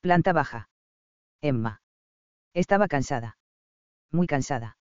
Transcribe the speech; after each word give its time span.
Planta 0.00 0.32
baja. 0.32 0.68
Emma. 1.40 1.80
Estaba 2.54 2.88
cansada. 2.88 3.36
Muy 4.12 4.26
cansada. 4.26 4.76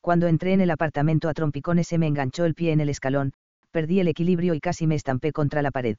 Cuando 0.00 0.26
entré 0.26 0.52
en 0.52 0.60
el 0.60 0.70
apartamento 0.70 1.28
a 1.28 1.34
trompicones 1.34 1.88
se 1.88 1.98
me 1.98 2.06
enganchó 2.06 2.44
el 2.44 2.54
pie 2.54 2.72
en 2.72 2.80
el 2.80 2.88
escalón, 2.88 3.32
perdí 3.70 4.00
el 4.00 4.08
equilibrio 4.08 4.54
y 4.54 4.60
casi 4.60 4.86
me 4.86 4.94
estampé 4.94 5.32
contra 5.32 5.62
la 5.62 5.70
pared. 5.70 5.96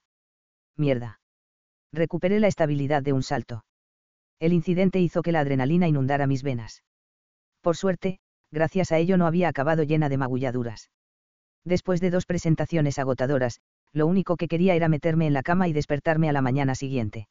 Mierda. 0.77 1.19
Recuperé 1.91 2.39
la 2.39 2.47
estabilidad 2.47 3.03
de 3.03 3.13
un 3.13 3.23
salto. 3.23 3.65
El 4.39 4.53
incidente 4.53 4.99
hizo 4.99 5.21
que 5.21 5.31
la 5.31 5.39
adrenalina 5.39 5.87
inundara 5.87 6.27
mis 6.27 6.43
venas. 6.43 6.83
Por 7.61 7.77
suerte, 7.77 8.19
gracias 8.51 8.91
a 8.91 8.97
ello 8.97 9.17
no 9.17 9.27
había 9.27 9.47
acabado 9.47 9.83
llena 9.83 10.09
de 10.09 10.17
magulladuras. 10.17 10.91
Después 11.63 11.99
de 11.99 12.11
dos 12.11 12.25
presentaciones 12.25 12.99
agotadoras, 12.99 13.59
lo 13.91 14.05
único 14.07 14.37
que 14.37 14.47
quería 14.47 14.75
era 14.75 14.87
meterme 14.87 15.25
en 15.25 15.33
la 15.33 15.41
cama 15.41 15.67
y 15.67 15.73
despertarme 15.73 16.29
a 16.29 16.33
la 16.33 16.41
mañana 16.41 16.75
siguiente. 16.75 17.27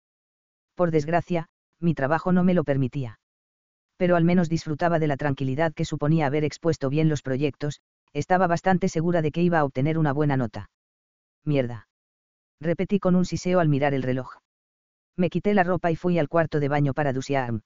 Por 0.75 0.91
desgracia, 0.91 1.47
mi 1.81 1.95
trabajo 1.95 2.33
no 2.33 2.43
me 2.43 2.55
lo 2.55 2.65
permitía. 2.65 3.19
Pero 3.97 4.17
al 4.17 4.25
menos 4.25 4.49
disfrutaba 4.49 4.99
de 4.99 5.07
la 5.07 5.17
tranquilidad 5.17 5.73
que 5.73 5.85
suponía 5.85 6.27
haber 6.27 6.45
expuesto 6.45 6.91
bien 6.91 7.09
los 7.09 7.23
proyectos, 7.23 7.81
estaba 8.13 8.47
bastante 8.49 8.89
segura 8.89 9.23
de 9.23 9.31
que 9.31 9.43
iba 9.43 9.61
a 9.61 9.65
obtener 9.65 9.99
una 9.99 10.13
buena 10.13 10.37
nota. 10.37 10.71
Mierda. 11.45 11.87
Repetí 12.61 12.99
con 12.99 13.15
un 13.15 13.25
siseo 13.25 13.61
al 13.61 13.69
mirar 13.69 13.95
el 13.95 14.03
reloj. 14.03 14.35
Me 15.17 15.31
quité 15.31 15.55
la 15.55 15.63
ropa 15.63 15.93
y 15.93 15.97
fui 15.97 16.19
al 16.19 16.29
cuarto 16.29 16.59
de 16.59 16.69
baño 16.69 16.93
para 16.93 17.13
dusearme. 17.13 17.61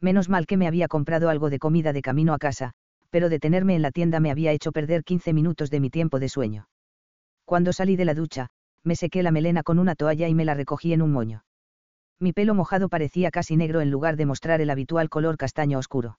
Menos 0.00 0.28
mal 0.28 0.46
que 0.46 0.58
me 0.58 0.66
había 0.66 0.88
comprado 0.88 1.30
algo 1.30 1.48
de 1.48 1.58
comida 1.58 1.94
de 1.94 2.02
camino 2.02 2.34
a 2.34 2.38
casa, 2.38 2.72
pero 3.08 3.30
detenerme 3.30 3.76
en 3.76 3.82
la 3.82 3.92
tienda 3.92 4.20
me 4.20 4.30
había 4.30 4.52
hecho 4.52 4.72
perder 4.72 5.04
15 5.04 5.32
minutos 5.32 5.70
de 5.70 5.80
mi 5.80 5.88
tiempo 5.88 6.18
de 6.18 6.28
sueño. 6.28 6.68
Cuando 7.46 7.72
salí 7.72 7.96
de 7.96 8.04
la 8.04 8.14
ducha, 8.14 8.48
me 8.82 8.96
sequé 8.96 9.22
la 9.22 9.30
melena 9.30 9.62
con 9.62 9.78
una 9.78 9.94
toalla 9.94 10.28
y 10.28 10.34
me 10.34 10.44
la 10.44 10.54
recogí 10.54 10.92
en 10.92 11.00
un 11.00 11.12
moño 11.12 11.45
mi 12.18 12.32
pelo 12.32 12.54
mojado 12.54 12.88
parecía 12.88 13.30
casi 13.30 13.56
negro 13.56 13.80
en 13.80 13.90
lugar 13.90 14.16
de 14.16 14.26
mostrar 14.26 14.60
el 14.60 14.70
habitual 14.70 15.08
color 15.08 15.36
castaño 15.36 15.78
oscuro. 15.78 16.18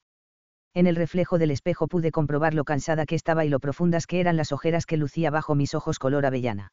En 0.73 0.85
el 0.85 0.95
reflejo 0.95 1.39
del 1.39 1.51
espejo 1.51 1.87
pude 1.87 2.11
comprobar 2.11 2.53
lo 2.53 2.63
cansada 2.63 3.05
que 3.05 3.15
estaba 3.15 3.45
y 3.45 3.49
lo 3.49 3.59
profundas 3.59 4.05
que 4.05 4.19
eran 4.19 4.37
las 4.37 4.51
ojeras 4.51 4.85
que 4.85 4.97
lucía 4.97 5.31
bajo 5.31 5.55
mis 5.55 5.73
ojos 5.73 5.97
color 5.97 6.25
avellana. 6.25 6.71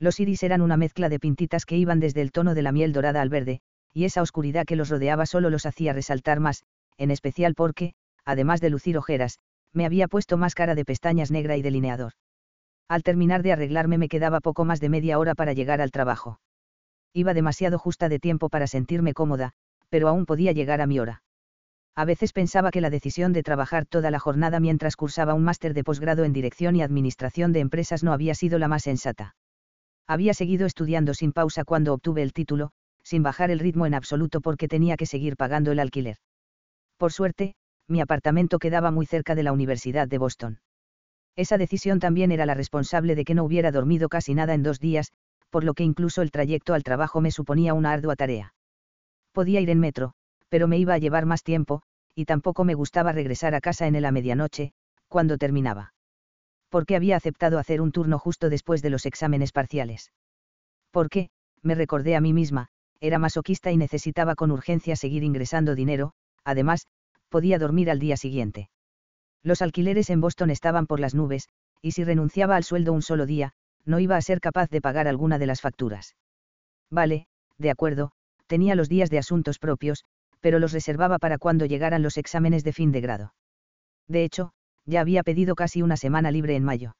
Los 0.00 0.18
iris 0.18 0.42
eran 0.42 0.62
una 0.62 0.76
mezcla 0.76 1.08
de 1.08 1.20
pintitas 1.20 1.64
que 1.64 1.76
iban 1.76 2.00
desde 2.00 2.22
el 2.22 2.32
tono 2.32 2.54
de 2.54 2.62
la 2.62 2.72
miel 2.72 2.92
dorada 2.92 3.20
al 3.20 3.28
verde, 3.28 3.60
y 3.92 4.04
esa 4.04 4.22
oscuridad 4.22 4.64
que 4.64 4.76
los 4.76 4.88
rodeaba 4.88 5.26
solo 5.26 5.50
los 5.50 5.66
hacía 5.66 5.92
resaltar 5.92 6.40
más, 6.40 6.64
en 6.96 7.10
especial 7.10 7.54
porque, 7.54 7.92
además 8.24 8.60
de 8.60 8.70
lucir 8.70 8.96
ojeras, 8.98 9.38
me 9.72 9.86
había 9.86 10.08
puesto 10.08 10.36
máscara 10.36 10.74
de 10.74 10.84
pestañas 10.84 11.30
negra 11.30 11.56
y 11.56 11.62
delineador. 11.62 12.12
Al 12.88 13.02
terminar 13.04 13.42
de 13.42 13.52
arreglarme 13.52 13.98
me 13.98 14.08
quedaba 14.08 14.40
poco 14.40 14.64
más 14.64 14.80
de 14.80 14.88
media 14.88 15.18
hora 15.18 15.34
para 15.34 15.52
llegar 15.52 15.80
al 15.80 15.92
trabajo. 15.92 16.40
Iba 17.12 17.34
demasiado 17.34 17.78
justa 17.78 18.08
de 18.08 18.18
tiempo 18.18 18.48
para 18.48 18.66
sentirme 18.66 19.14
cómoda, 19.14 19.52
pero 19.88 20.08
aún 20.08 20.26
podía 20.26 20.52
llegar 20.52 20.80
a 20.80 20.86
mi 20.86 21.00
hora. 21.00 21.22
A 21.96 22.04
veces 22.04 22.32
pensaba 22.32 22.70
que 22.70 22.80
la 22.80 22.90
decisión 22.90 23.32
de 23.32 23.42
trabajar 23.42 23.84
toda 23.84 24.10
la 24.10 24.20
jornada 24.20 24.60
mientras 24.60 24.96
cursaba 24.96 25.34
un 25.34 25.42
máster 25.42 25.74
de 25.74 25.84
posgrado 25.84 26.24
en 26.24 26.32
Dirección 26.32 26.76
y 26.76 26.82
Administración 26.82 27.52
de 27.52 27.60
Empresas 27.60 28.04
no 28.04 28.12
había 28.12 28.34
sido 28.34 28.58
la 28.58 28.68
más 28.68 28.84
sensata. 28.84 29.34
Había 30.06 30.34
seguido 30.34 30.66
estudiando 30.66 31.14
sin 31.14 31.32
pausa 31.32 31.64
cuando 31.64 31.92
obtuve 31.92 32.22
el 32.22 32.32
título, 32.32 32.70
sin 33.02 33.22
bajar 33.22 33.50
el 33.50 33.58
ritmo 33.58 33.86
en 33.86 33.94
absoluto 33.94 34.40
porque 34.40 34.68
tenía 34.68 34.96
que 34.96 35.06
seguir 35.06 35.36
pagando 35.36 35.72
el 35.72 35.80
alquiler. 35.80 36.16
Por 36.96 37.12
suerte, 37.12 37.54
mi 37.88 38.00
apartamento 38.00 38.58
quedaba 38.58 38.90
muy 38.90 39.06
cerca 39.06 39.34
de 39.34 39.42
la 39.42 39.52
Universidad 39.52 40.06
de 40.06 40.18
Boston. 40.18 40.60
Esa 41.34 41.58
decisión 41.58 41.98
también 41.98 42.32
era 42.32 42.46
la 42.46 42.54
responsable 42.54 43.14
de 43.14 43.24
que 43.24 43.34
no 43.34 43.44
hubiera 43.44 43.72
dormido 43.72 44.08
casi 44.08 44.34
nada 44.34 44.54
en 44.54 44.62
dos 44.62 44.78
días, 44.78 45.12
por 45.50 45.64
lo 45.64 45.74
que 45.74 45.84
incluso 45.84 46.22
el 46.22 46.30
trayecto 46.30 46.74
al 46.74 46.82
trabajo 46.82 47.20
me 47.20 47.30
suponía 47.30 47.74
una 47.74 47.92
ardua 47.92 48.16
tarea. 48.16 48.54
Podía 49.32 49.60
ir 49.60 49.70
en 49.70 49.80
metro, 49.80 50.14
pero 50.48 50.66
me 50.66 50.78
iba 50.78 50.94
a 50.94 50.98
llevar 50.98 51.26
más 51.26 51.42
tiempo, 51.42 51.82
y 52.14 52.24
tampoco 52.24 52.64
me 52.64 52.74
gustaba 52.74 53.12
regresar 53.12 53.54
a 53.54 53.60
casa 53.60 53.86
en 53.86 53.94
el 53.94 54.04
a 54.04 54.12
medianoche, 54.12 54.72
cuando 55.08 55.38
terminaba. 55.38 55.92
Porque 56.68 56.96
había 56.96 57.16
aceptado 57.16 57.58
hacer 57.58 57.80
un 57.80 57.92
turno 57.92 58.18
justo 58.18 58.48
después 58.48 58.82
de 58.82 58.90
los 58.90 59.06
exámenes 59.06 59.52
parciales. 59.52 60.12
Porque, 60.90 61.30
me 61.62 61.74
recordé 61.74 62.16
a 62.16 62.20
mí 62.20 62.32
misma, 62.32 62.68
era 63.00 63.18
masoquista 63.18 63.70
y 63.72 63.76
necesitaba 63.76 64.34
con 64.34 64.50
urgencia 64.50 64.96
seguir 64.96 65.24
ingresando 65.24 65.74
dinero, 65.74 66.12
además, 66.44 66.86
podía 67.28 67.58
dormir 67.58 67.90
al 67.90 67.98
día 67.98 68.16
siguiente. 68.16 68.70
Los 69.42 69.62
alquileres 69.62 70.10
en 70.10 70.20
Boston 70.20 70.50
estaban 70.50 70.86
por 70.86 71.00
las 71.00 71.14
nubes, 71.14 71.48
y 71.80 71.92
si 71.92 72.04
renunciaba 72.04 72.56
al 72.56 72.64
sueldo 72.64 72.92
un 72.92 73.02
solo 73.02 73.24
día, 73.24 73.52
no 73.84 74.00
iba 74.00 74.16
a 74.16 74.22
ser 74.22 74.40
capaz 74.40 74.70
de 74.70 74.80
pagar 74.80 75.08
alguna 75.08 75.38
de 75.38 75.46
las 75.46 75.60
facturas. 75.60 76.16
Vale, 76.90 77.26
de 77.58 77.70
acuerdo, 77.70 78.12
tenía 78.46 78.74
los 78.74 78.88
días 78.88 79.10
de 79.10 79.18
asuntos 79.18 79.58
propios, 79.58 80.04
pero 80.40 80.58
los 80.58 80.72
reservaba 80.72 81.18
para 81.18 81.38
cuando 81.38 81.66
llegaran 81.66 82.02
los 82.02 82.16
exámenes 82.16 82.64
de 82.64 82.72
fin 82.72 82.92
de 82.92 83.00
grado. 83.00 83.34
De 84.08 84.24
hecho, 84.24 84.52
ya 84.86 85.00
había 85.00 85.22
pedido 85.22 85.54
casi 85.54 85.82
una 85.82 85.96
semana 85.96 86.30
libre 86.30 86.56
en 86.56 86.64
mayo. 86.64 86.96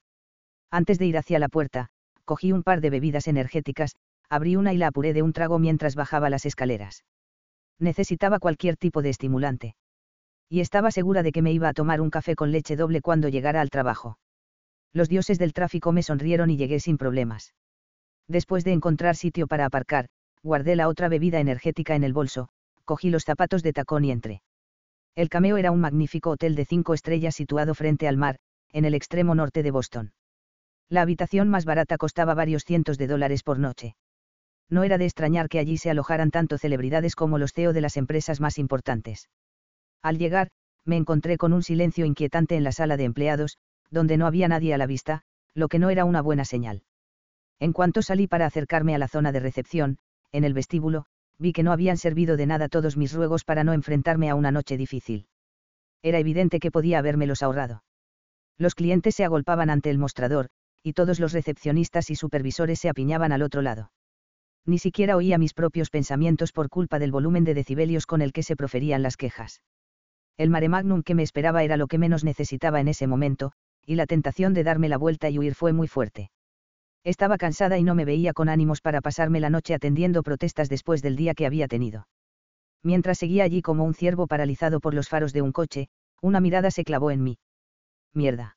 Antes 0.70 0.98
de 0.98 1.06
ir 1.06 1.18
hacia 1.18 1.38
la 1.38 1.48
puerta, 1.48 1.88
cogí 2.24 2.52
un 2.52 2.62
par 2.62 2.80
de 2.80 2.90
bebidas 2.90 3.26
energéticas, 3.26 3.96
abrí 4.28 4.56
una 4.56 4.72
y 4.72 4.76
la 4.76 4.88
apuré 4.88 5.12
de 5.12 5.22
un 5.22 5.32
trago 5.32 5.58
mientras 5.58 5.96
bajaba 5.96 6.30
las 6.30 6.46
escaleras. 6.46 7.04
Necesitaba 7.78 8.38
cualquier 8.38 8.76
tipo 8.76 9.02
de 9.02 9.10
estimulante. 9.10 9.74
Y 10.48 10.60
estaba 10.60 10.90
segura 10.90 11.22
de 11.22 11.32
que 11.32 11.42
me 11.42 11.52
iba 11.52 11.68
a 11.68 11.72
tomar 11.72 12.00
un 12.00 12.10
café 12.10 12.36
con 12.36 12.52
leche 12.52 12.76
doble 12.76 13.00
cuando 13.00 13.28
llegara 13.28 13.60
al 13.60 13.70
trabajo 13.70 14.18
los 14.92 15.08
dioses 15.08 15.38
del 15.38 15.52
tráfico 15.52 15.92
me 15.92 16.02
sonrieron 16.02 16.50
y 16.50 16.56
llegué 16.56 16.80
sin 16.80 16.98
problemas. 16.98 17.54
Después 18.28 18.64
de 18.64 18.72
encontrar 18.72 19.16
sitio 19.16 19.46
para 19.46 19.66
aparcar, 19.66 20.08
guardé 20.42 20.76
la 20.76 20.88
otra 20.88 21.08
bebida 21.08 21.40
energética 21.40 21.94
en 21.94 22.04
el 22.04 22.12
bolso, 22.12 22.48
cogí 22.84 23.10
los 23.10 23.24
zapatos 23.24 23.62
de 23.62 23.72
tacón 23.72 24.04
y 24.04 24.10
entré. 24.10 24.42
El 25.14 25.28
Cameo 25.28 25.56
era 25.56 25.70
un 25.70 25.80
magnífico 25.80 26.30
hotel 26.30 26.54
de 26.54 26.64
cinco 26.64 26.94
estrellas 26.94 27.34
situado 27.34 27.74
frente 27.74 28.08
al 28.08 28.16
mar, 28.16 28.38
en 28.72 28.84
el 28.84 28.94
extremo 28.94 29.34
norte 29.34 29.62
de 29.62 29.70
Boston. 29.70 30.12
La 30.88 31.02
habitación 31.02 31.48
más 31.48 31.64
barata 31.64 31.98
costaba 31.98 32.34
varios 32.34 32.64
cientos 32.64 32.98
de 32.98 33.06
dólares 33.06 33.42
por 33.42 33.58
noche. 33.58 33.96
No 34.68 34.84
era 34.84 34.98
de 34.98 35.04
extrañar 35.04 35.48
que 35.48 35.58
allí 35.58 35.78
se 35.78 35.90
alojaran 35.90 36.30
tanto 36.30 36.58
celebridades 36.58 37.16
como 37.16 37.38
los 37.38 37.52
CEO 37.52 37.72
de 37.72 37.80
las 37.80 37.96
empresas 37.96 38.40
más 38.40 38.58
importantes. 38.58 39.28
Al 40.02 40.18
llegar, 40.18 40.50
me 40.84 40.96
encontré 40.96 41.36
con 41.36 41.52
un 41.52 41.62
silencio 41.62 42.04
inquietante 42.06 42.56
en 42.56 42.64
la 42.64 42.72
sala 42.72 42.96
de 42.96 43.04
empleados, 43.04 43.58
donde 43.90 44.16
no 44.16 44.26
había 44.26 44.48
nadie 44.48 44.74
a 44.74 44.78
la 44.78 44.86
vista, 44.86 45.22
lo 45.54 45.68
que 45.68 45.78
no 45.78 45.90
era 45.90 46.04
una 46.04 46.22
buena 46.22 46.44
señal. 46.44 46.82
En 47.58 47.72
cuanto 47.72 48.02
salí 48.02 48.26
para 48.26 48.46
acercarme 48.46 48.94
a 48.94 48.98
la 48.98 49.08
zona 49.08 49.32
de 49.32 49.40
recepción, 49.40 49.98
en 50.32 50.44
el 50.44 50.54
vestíbulo, 50.54 51.06
vi 51.38 51.52
que 51.52 51.62
no 51.62 51.72
habían 51.72 51.96
servido 51.96 52.36
de 52.36 52.46
nada 52.46 52.68
todos 52.68 52.96
mis 52.96 53.12
ruegos 53.12 53.44
para 53.44 53.64
no 53.64 53.72
enfrentarme 53.72 54.30
a 54.30 54.34
una 54.34 54.50
noche 54.50 54.76
difícil. 54.76 55.26
Era 56.02 56.18
evidente 56.18 56.60
que 56.60 56.70
podía 56.70 56.98
habérmelos 56.98 57.42
ahorrado. 57.42 57.82
Los 58.56 58.74
clientes 58.74 59.14
se 59.14 59.24
agolpaban 59.24 59.70
ante 59.70 59.90
el 59.90 59.98
mostrador, 59.98 60.48
y 60.82 60.92
todos 60.92 61.20
los 61.20 61.32
recepcionistas 61.32 62.10
y 62.10 62.14
supervisores 62.14 62.78
se 62.78 62.88
apiñaban 62.88 63.32
al 63.32 63.42
otro 63.42 63.62
lado. 63.62 63.90
Ni 64.66 64.78
siquiera 64.78 65.16
oía 65.16 65.38
mis 65.38 65.54
propios 65.54 65.90
pensamientos 65.90 66.52
por 66.52 66.68
culpa 66.68 66.98
del 66.98 67.10
volumen 67.10 67.44
de 67.44 67.54
decibelios 67.54 68.06
con 68.06 68.22
el 68.22 68.32
que 68.32 68.42
se 68.42 68.56
proferían 68.56 69.02
las 69.02 69.16
quejas. 69.16 69.62
El 70.36 70.50
mare 70.50 70.68
magnum 70.68 71.02
que 71.02 71.14
me 71.14 71.22
esperaba 71.22 71.64
era 71.64 71.76
lo 71.76 71.86
que 71.86 71.98
menos 71.98 72.24
necesitaba 72.24 72.80
en 72.80 72.88
ese 72.88 73.06
momento, 73.06 73.52
y 73.90 73.96
la 73.96 74.06
tentación 74.06 74.54
de 74.54 74.62
darme 74.62 74.88
la 74.88 74.98
vuelta 74.98 75.30
y 75.30 75.38
huir 75.40 75.56
fue 75.56 75.72
muy 75.72 75.88
fuerte. 75.88 76.30
Estaba 77.02 77.36
cansada 77.38 77.76
y 77.76 77.82
no 77.82 77.96
me 77.96 78.04
veía 78.04 78.32
con 78.32 78.48
ánimos 78.48 78.80
para 78.80 79.00
pasarme 79.00 79.40
la 79.40 79.50
noche 79.50 79.74
atendiendo 79.74 80.22
protestas 80.22 80.68
después 80.68 81.02
del 81.02 81.16
día 81.16 81.34
que 81.34 81.44
había 81.44 81.66
tenido. 81.66 82.06
Mientras 82.84 83.18
seguía 83.18 83.42
allí 83.42 83.62
como 83.62 83.82
un 83.82 83.94
ciervo 83.94 84.28
paralizado 84.28 84.78
por 84.78 84.94
los 84.94 85.08
faros 85.08 85.32
de 85.32 85.42
un 85.42 85.50
coche, 85.50 85.88
una 86.22 86.38
mirada 86.38 86.70
se 86.70 86.84
clavó 86.84 87.10
en 87.10 87.24
mí. 87.24 87.38
Mierda. 88.14 88.56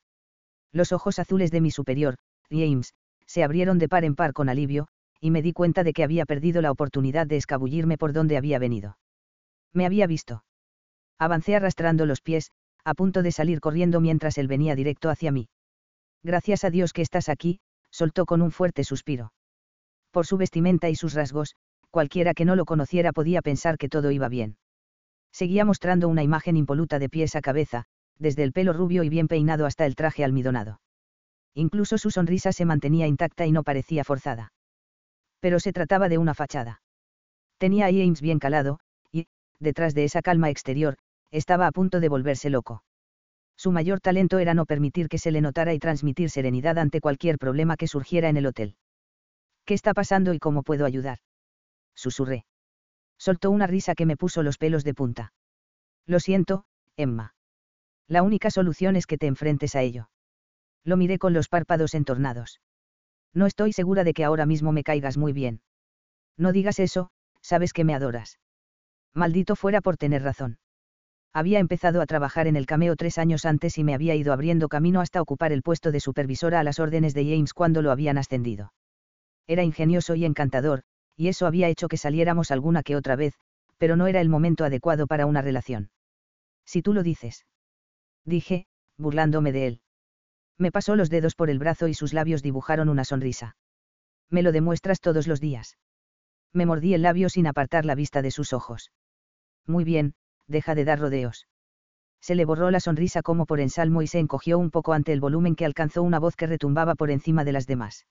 Los 0.72 0.92
ojos 0.92 1.18
azules 1.18 1.50
de 1.50 1.62
mi 1.62 1.72
superior, 1.72 2.18
James, 2.52 2.94
se 3.26 3.44
abrieron 3.44 3.80
de 3.80 3.90
par 3.90 4.04
en 4.04 4.14
par 4.14 4.34
con 4.34 4.50
alivio, 4.50 4.88
y 5.20 5.32
me 5.32 5.42
di 5.42 5.52
cuenta 5.52 5.84
de 5.84 5.94
que 5.94 6.04
había 6.04 6.28
perdido 6.28 6.62
la 6.62 6.70
oportunidad 6.70 7.26
de 7.26 7.38
escabullirme 7.38 7.98
por 7.98 8.14
donde 8.14 8.38
había 8.38 8.60
venido. 8.60 9.00
Me 9.74 9.88
había 9.88 10.06
visto. 10.06 10.44
Avancé 11.18 11.56
arrastrando 11.56 12.06
los 12.06 12.22
pies, 12.22 12.52
a 12.84 12.94
punto 12.94 13.24
de 13.24 13.32
salir 13.32 13.60
corriendo 13.60 14.00
mientras 14.00 14.38
él 14.38 14.48
venía 14.48 14.76
directo 14.76 15.10
hacia 15.10 15.32
mí. 15.32 15.50
Gracias 16.24 16.64
a 16.64 16.70
Dios 16.70 16.94
que 16.94 17.02
estás 17.02 17.30
aquí, 17.30 17.60
soltó 17.92 18.26
con 18.26 18.42
un 18.42 18.52
fuerte 18.52 18.84
suspiro. 18.84 19.34
Por 20.12 20.26
su 20.26 20.38
vestimenta 20.38 20.90
y 20.90 20.96
sus 20.96 21.14
rasgos, 21.14 21.56
cualquiera 21.92 22.34
que 22.34 22.46
no 22.46 22.56
lo 22.56 22.66
conociera 22.66 23.12
podía 23.12 23.42
pensar 23.42 23.78
que 23.78 23.90
todo 23.90 24.12
iba 24.12 24.30
bien. 24.30 24.58
Seguía 25.32 25.66
mostrando 25.66 26.08
una 26.08 26.24
imagen 26.24 26.58
impoluta 26.58 27.00
de 27.00 27.10
pies 27.10 27.36
a 27.36 27.42
cabeza, 27.42 27.86
desde 28.20 28.44
el 28.44 28.54
pelo 28.54 28.74
rubio 28.74 29.04
y 29.04 29.10
bien 29.10 29.28
peinado 29.28 29.66
hasta 29.66 29.86
el 29.86 29.96
traje 29.96 30.24
almidonado. 30.24 30.80
Incluso 31.56 31.98
su 31.98 32.12
sonrisa 32.12 32.52
se 32.52 32.66
mantenía 32.66 33.08
intacta 33.08 33.46
y 33.46 33.52
no 33.52 33.64
parecía 33.64 34.04
forzada 34.04 34.52
pero 35.44 35.60
se 35.60 35.74
trataba 35.74 36.08
de 36.08 36.18
una 36.18 36.34
fachada. 36.34 36.82
Tenía 37.58 37.88
a 37.88 37.92
James 37.92 38.22
bien 38.22 38.40
calado, 38.40 38.80
y, 39.12 39.28
detrás 39.60 39.94
de 39.94 40.06
esa 40.06 40.22
calma 40.22 40.50
exterior, 40.50 40.96
estaba 41.34 41.66
a 41.66 41.72
punto 41.72 42.00
de 42.00 42.10
volverse 42.10 42.50
loco. 42.52 42.84
Su 43.58 43.72
mayor 43.72 44.00
talento 44.00 44.38
era 44.38 44.54
no 44.54 44.66
permitir 44.66 45.10
que 45.10 45.18
se 45.18 45.32
le 45.32 45.42
notara 45.42 45.74
y 45.74 45.80
transmitir 45.80 46.30
serenidad 46.30 46.78
ante 46.78 47.02
cualquier 47.02 47.38
problema 47.40 47.76
que 47.76 47.88
surgiera 47.88 48.30
en 48.30 48.38
el 48.38 48.46
hotel. 48.46 48.76
¿Qué 49.66 49.74
está 49.74 49.94
pasando 49.94 50.34
y 50.34 50.40
cómo 50.40 50.62
puedo 50.62 50.86
ayudar? 50.86 51.18
Susurré. 51.96 52.46
Soltó 53.18 53.50
una 53.50 53.68
risa 53.68 53.96
que 53.96 54.06
me 54.06 54.18
puso 54.18 54.44
los 54.44 54.58
pelos 54.58 54.84
de 54.84 54.94
punta. 54.94 55.34
Lo 56.06 56.20
siento, 56.20 56.66
Emma. 56.98 57.34
La 58.08 58.22
única 58.22 58.52
solución 58.52 58.96
es 58.96 59.08
que 59.08 59.18
te 59.18 59.28
enfrentes 59.28 59.76
a 59.76 59.82
ello. 59.82 60.10
Lo 60.84 60.98
miré 60.98 61.18
con 61.18 61.34
los 61.34 61.48
párpados 61.48 61.96
entornados. 61.96 62.60
No 63.34 63.48
estoy 63.48 63.74
segura 63.74 64.04
de 64.04 64.14
que 64.14 64.24
ahora 64.24 64.46
mismo 64.46 64.72
me 64.72 64.84
caigas 64.84 65.18
muy 65.18 65.34
bien. 65.34 65.62
No 66.38 66.52
digas 66.52 66.80
eso, 66.80 67.10
sabes 67.42 67.74
que 67.74 67.86
me 67.86 67.96
adoras. 67.96 68.40
Maldito 69.14 69.56
fuera 69.56 69.82
por 69.82 69.98
tener 69.98 70.22
razón. 70.22 70.60
Había 71.34 71.58
empezado 71.58 72.00
a 72.02 72.06
trabajar 72.06 72.46
en 72.46 72.56
el 72.56 72.68
cameo 72.68 72.96
tres 72.96 73.18
años 73.18 73.46
antes 73.46 73.80
y 73.80 73.84
me 73.84 73.96
había 73.96 74.14
ido 74.14 74.34
abriendo 74.34 74.70
camino 74.70 75.02
hasta 75.02 75.22
ocupar 75.22 75.52
el 75.52 75.64
puesto 75.64 75.92
de 75.92 76.00
supervisora 76.00 76.60
a 76.60 76.64
las 76.64 76.80
órdenes 76.80 77.16
de 77.16 77.26
James 77.26 77.54
cuando 77.54 77.82
lo 77.82 77.92
habían 77.92 78.20
ascendido. 78.20 78.72
Era 79.48 79.64
ingenioso 79.64 80.14
y 80.14 80.26
encantador, 80.26 80.84
y 81.18 81.30
eso 81.30 81.48
había 81.48 81.70
hecho 81.70 81.88
que 81.88 81.98
saliéramos 81.98 82.52
alguna 82.52 82.84
que 82.84 82.96
otra 82.96 83.16
vez, 83.16 83.34
pero 83.80 83.96
no 83.96 84.06
era 84.06 84.22
el 84.22 84.30
momento 84.30 84.64
adecuado 84.64 85.08
para 85.08 85.26
una 85.26 85.42
relación. 85.42 85.90
Si 86.66 86.84
tú 86.84 86.94
lo 86.94 87.02
dices. 87.02 87.46
Dije, 88.26 88.68
burlándome 88.98 89.52
de 89.52 89.68
él. 89.68 89.82
Me 90.60 90.72
pasó 90.72 90.96
los 90.96 91.10
dedos 91.10 91.34
por 91.34 91.50
el 91.50 91.58
brazo 91.58 91.88
y 91.88 91.96
sus 91.96 92.14
labios 92.14 92.44
dibujaron 92.44 92.90
una 92.90 93.06
sonrisa. 93.06 93.58
Me 94.30 94.44
lo 94.44 94.52
demuestras 94.52 95.02
todos 95.02 95.28
los 95.28 95.42
días. 95.42 95.78
Me 96.54 96.68
mordí 96.68 96.94
el 96.94 97.02
labio 97.02 97.30
sin 97.30 97.48
apartar 97.48 97.86
la 97.86 97.96
vista 97.96 98.22
de 98.22 98.30
sus 98.30 98.54
ojos. 98.54 98.92
Muy 99.66 99.84
bien, 99.84 100.14
deja 100.48 100.76
de 100.76 100.86
dar 100.86 101.00
rodeos. 101.00 101.48
Se 102.22 102.36
le 102.36 102.46
borró 102.46 102.72
la 102.72 102.80
sonrisa 102.80 103.22
como 103.22 103.46
por 103.46 103.60
ensalmo 103.60 104.02
y 104.02 104.08
se 104.08 104.20
encogió 104.20 104.58
un 104.58 104.72
poco 104.72 104.94
ante 104.94 105.12
el 105.12 105.20
volumen 105.20 105.56
que 105.56 105.66
alcanzó 105.66 106.04
una 106.04 106.20
voz 106.20 106.36
que 106.36 106.48
retumbaba 106.48 106.96
por 106.96 107.12
encima 107.12 107.44
de 107.44 107.52
las 107.52 107.68
demás. 107.68 108.06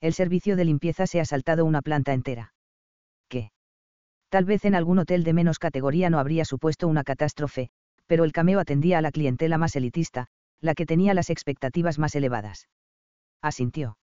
El 0.00 0.14
servicio 0.14 0.56
de 0.56 0.64
limpieza 0.64 1.06
se 1.06 1.20
ha 1.20 1.24
saltado 1.24 1.64
una 1.64 1.82
planta 1.82 2.14
entera. 2.14 2.54
¿Qué? 3.28 3.50
Tal 4.30 4.44
vez 4.44 4.64
en 4.64 4.74
algún 4.74 4.98
hotel 4.98 5.24
de 5.24 5.32
menos 5.32 5.58
categoría 5.58 6.10
no 6.10 6.18
habría 6.18 6.44
supuesto 6.44 6.88
una 6.88 7.04
catástrofe, 7.04 7.68
pero 8.06 8.24
el 8.24 8.32
cameo 8.32 8.60
atendía 8.60 8.98
a 8.98 9.02
la 9.02 9.10
clientela 9.10 9.58
más 9.58 9.76
elitista, 9.76 10.26
la 10.60 10.74
que 10.74 10.86
tenía 10.86 11.14
las 11.14 11.30
expectativas 11.30 11.98
más 11.98 12.14
elevadas. 12.14 12.68
Asintió. 13.42 13.98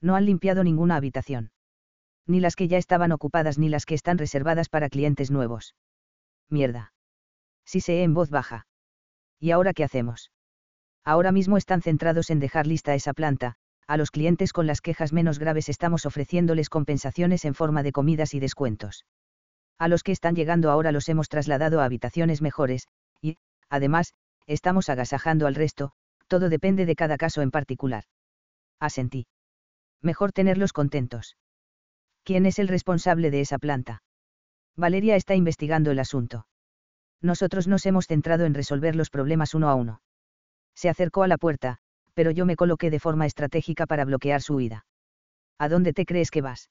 No 0.00 0.16
han 0.16 0.26
limpiado 0.26 0.64
ninguna 0.64 0.96
habitación. 0.96 1.50
Ni 2.26 2.40
las 2.40 2.56
que 2.56 2.68
ya 2.68 2.78
estaban 2.78 3.12
ocupadas 3.12 3.58
ni 3.58 3.68
las 3.68 3.86
que 3.86 3.94
están 3.94 4.18
reservadas 4.18 4.68
para 4.68 4.88
clientes 4.88 5.30
nuevos. 5.30 5.74
Mierda. 6.50 6.92
Sí 7.64 7.80
sé 7.80 8.02
en 8.02 8.14
voz 8.14 8.30
baja. 8.30 8.66
¿Y 9.40 9.50
ahora 9.50 9.72
qué 9.72 9.84
hacemos? 9.84 10.30
Ahora 11.04 11.32
mismo 11.32 11.56
están 11.56 11.82
centrados 11.82 12.30
en 12.30 12.40
dejar 12.40 12.66
lista 12.66 12.94
esa 12.94 13.12
planta, 13.12 13.56
a 13.86 13.96
los 13.96 14.10
clientes 14.10 14.52
con 14.52 14.66
las 14.66 14.80
quejas 14.80 15.12
menos 15.12 15.38
graves 15.38 15.68
estamos 15.68 16.06
ofreciéndoles 16.06 16.70
compensaciones 16.70 17.44
en 17.44 17.54
forma 17.54 17.82
de 17.82 17.92
comidas 17.92 18.34
y 18.34 18.40
descuentos. 18.40 19.04
A 19.78 19.88
los 19.88 20.02
que 20.02 20.12
están 20.12 20.34
llegando 20.34 20.70
ahora 20.70 20.92
los 20.92 21.08
hemos 21.08 21.28
trasladado 21.28 21.80
a 21.80 21.84
habitaciones 21.84 22.40
mejores, 22.40 22.88
y, 23.20 23.36
además, 23.68 24.14
estamos 24.46 24.88
agasajando 24.88 25.46
al 25.46 25.54
resto, 25.54 25.92
todo 26.28 26.48
depende 26.48 26.86
de 26.86 26.96
cada 26.96 27.16
caso 27.16 27.42
en 27.42 27.50
particular. 27.50 28.04
Asentí. 28.80 29.26
Mejor 30.00 30.32
tenerlos 30.32 30.72
contentos. 30.72 31.36
¿Quién 32.22 32.46
es 32.46 32.58
el 32.58 32.68
responsable 32.68 33.30
de 33.30 33.40
esa 33.40 33.58
planta? 33.58 34.02
Valeria 34.76 35.16
está 35.16 35.34
investigando 35.34 35.90
el 35.90 35.98
asunto. 35.98 36.46
Nosotros 37.20 37.68
nos 37.68 37.86
hemos 37.86 38.06
centrado 38.06 38.44
en 38.44 38.54
resolver 38.54 38.96
los 38.96 39.10
problemas 39.10 39.54
uno 39.54 39.68
a 39.68 39.74
uno. 39.74 40.02
Se 40.74 40.88
acercó 40.88 41.22
a 41.22 41.28
la 41.28 41.38
puerta, 41.38 41.78
pero 42.14 42.30
yo 42.30 42.46
me 42.46 42.56
coloqué 42.56 42.90
de 42.90 43.00
forma 43.00 43.26
estratégica 43.26 43.86
para 43.86 44.04
bloquear 44.04 44.42
su 44.42 44.56
huida. 44.56 44.86
¿A 45.58 45.68
dónde 45.68 45.92
te 45.92 46.04
crees 46.04 46.30
que 46.30 46.42
vas? 46.42 46.70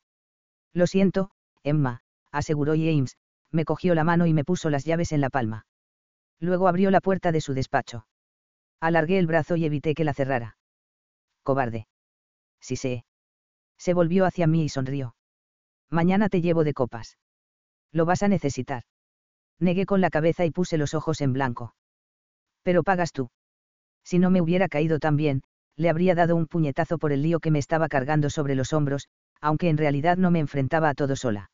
Lo 0.74 0.88
siento, 0.88 1.32
Emma, 1.64 2.02
aseguró 2.32 2.74
James, 2.74 3.18
me 3.52 3.66
cogió 3.66 3.96
la 3.96 4.04
mano 4.04 4.26
y 4.26 4.34
me 4.34 4.44
puso 4.44 4.70
las 4.70 4.84
llaves 4.84 5.12
en 5.12 5.22
la 5.22 5.30
palma. 5.30 5.66
Luego 6.40 6.68
abrió 6.68 6.92
la 6.92 7.02
puerta 7.02 7.32
de 7.32 7.42
su 7.42 7.54
despacho. 7.54 8.06
Alargué 8.80 9.18
el 9.20 9.28
brazo 9.28 9.56
y 9.56 9.66
evité 9.66 9.94
que 9.94 10.04
la 10.04 10.14
cerrara. 10.14 10.58
Cobarde. 11.44 11.88
Sí 12.60 12.76
sé. 12.76 13.06
Se 13.78 13.94
volvió 13.94 14.26
hacia 14.26 14.48
mí 14.48 14.64
y 14.66 14.70
sonrió. 14.70 15.16
Mañana 15.90 16.28
te 16.30 16.42
llevo 16.42 16.64
de 16.64 16.74
copas. 16.74 17.18
Lo 17.94 18.06
vas 18.06 18.24
a 18.24 18.28
necesitar. 18.28 18.84
Negué 19.60 19.86
con 19.86 20.02
la 20.02 20.10
cabeza 20.10 20.44
y 20.46 20.52
puse 20.52 20.78
los 20.78 20.94
ojos 20.94 21.22
en 21.22 21.32
blanco. 21.32 21.76
Pero 22.64 22.84
pagas 22.84 23.14
tú. 23.14 23.30
Si 24.04 24.20
no 24.20 24.30
me 24.30 24.42
hubiera 24.42 24.68
caído 24.68 25.00
tan 25.00 25.16
bien, 25.16 25.44
le 25.78 25.90
habría 25.90 26.16
dado 26.16 26.36
un 26.36 26.48
puñetazo 26.48 26.98
por 26.98 27.14
el 27.14 27.22
lío 27.22 27.40
que 27.40 27.52
me 27.52 27.60
estaba 27.60 27.88
cargando 27.88 28.30
sobre 28.30 28.56
los 28.56 28.74
hombros, 28.74 29.08
aunque 29.40 29.70
en 29.70 29.78
realidad 29.78 30.18
no 30.18 30.32
me 30.32 30.40
enfrentaba 30.40 30.90
a 30.90 30.94
todo 30.94 31.16
sola. 31.16 31.52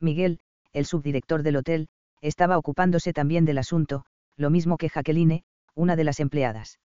Miguel, 0.00 0.40
el 0.72 0.86
subdirector 0.86 1.42
del 1.42 1.56
hotel, 1.56 1.88
estaba 2.20 2.58
ocupándose 2.58 3.12
también 3.12 3.44
del 3.44 3.58
asunto, 3.58 4.04
lo 4.36 4.50
mismo 4.50 4.76
que 4.76 4.88
Jacqueline, 4.88 5.44
una 5.74 5.96
de 5.96 6.04
las 6.04 6.20
empleadas. 6.20 6.78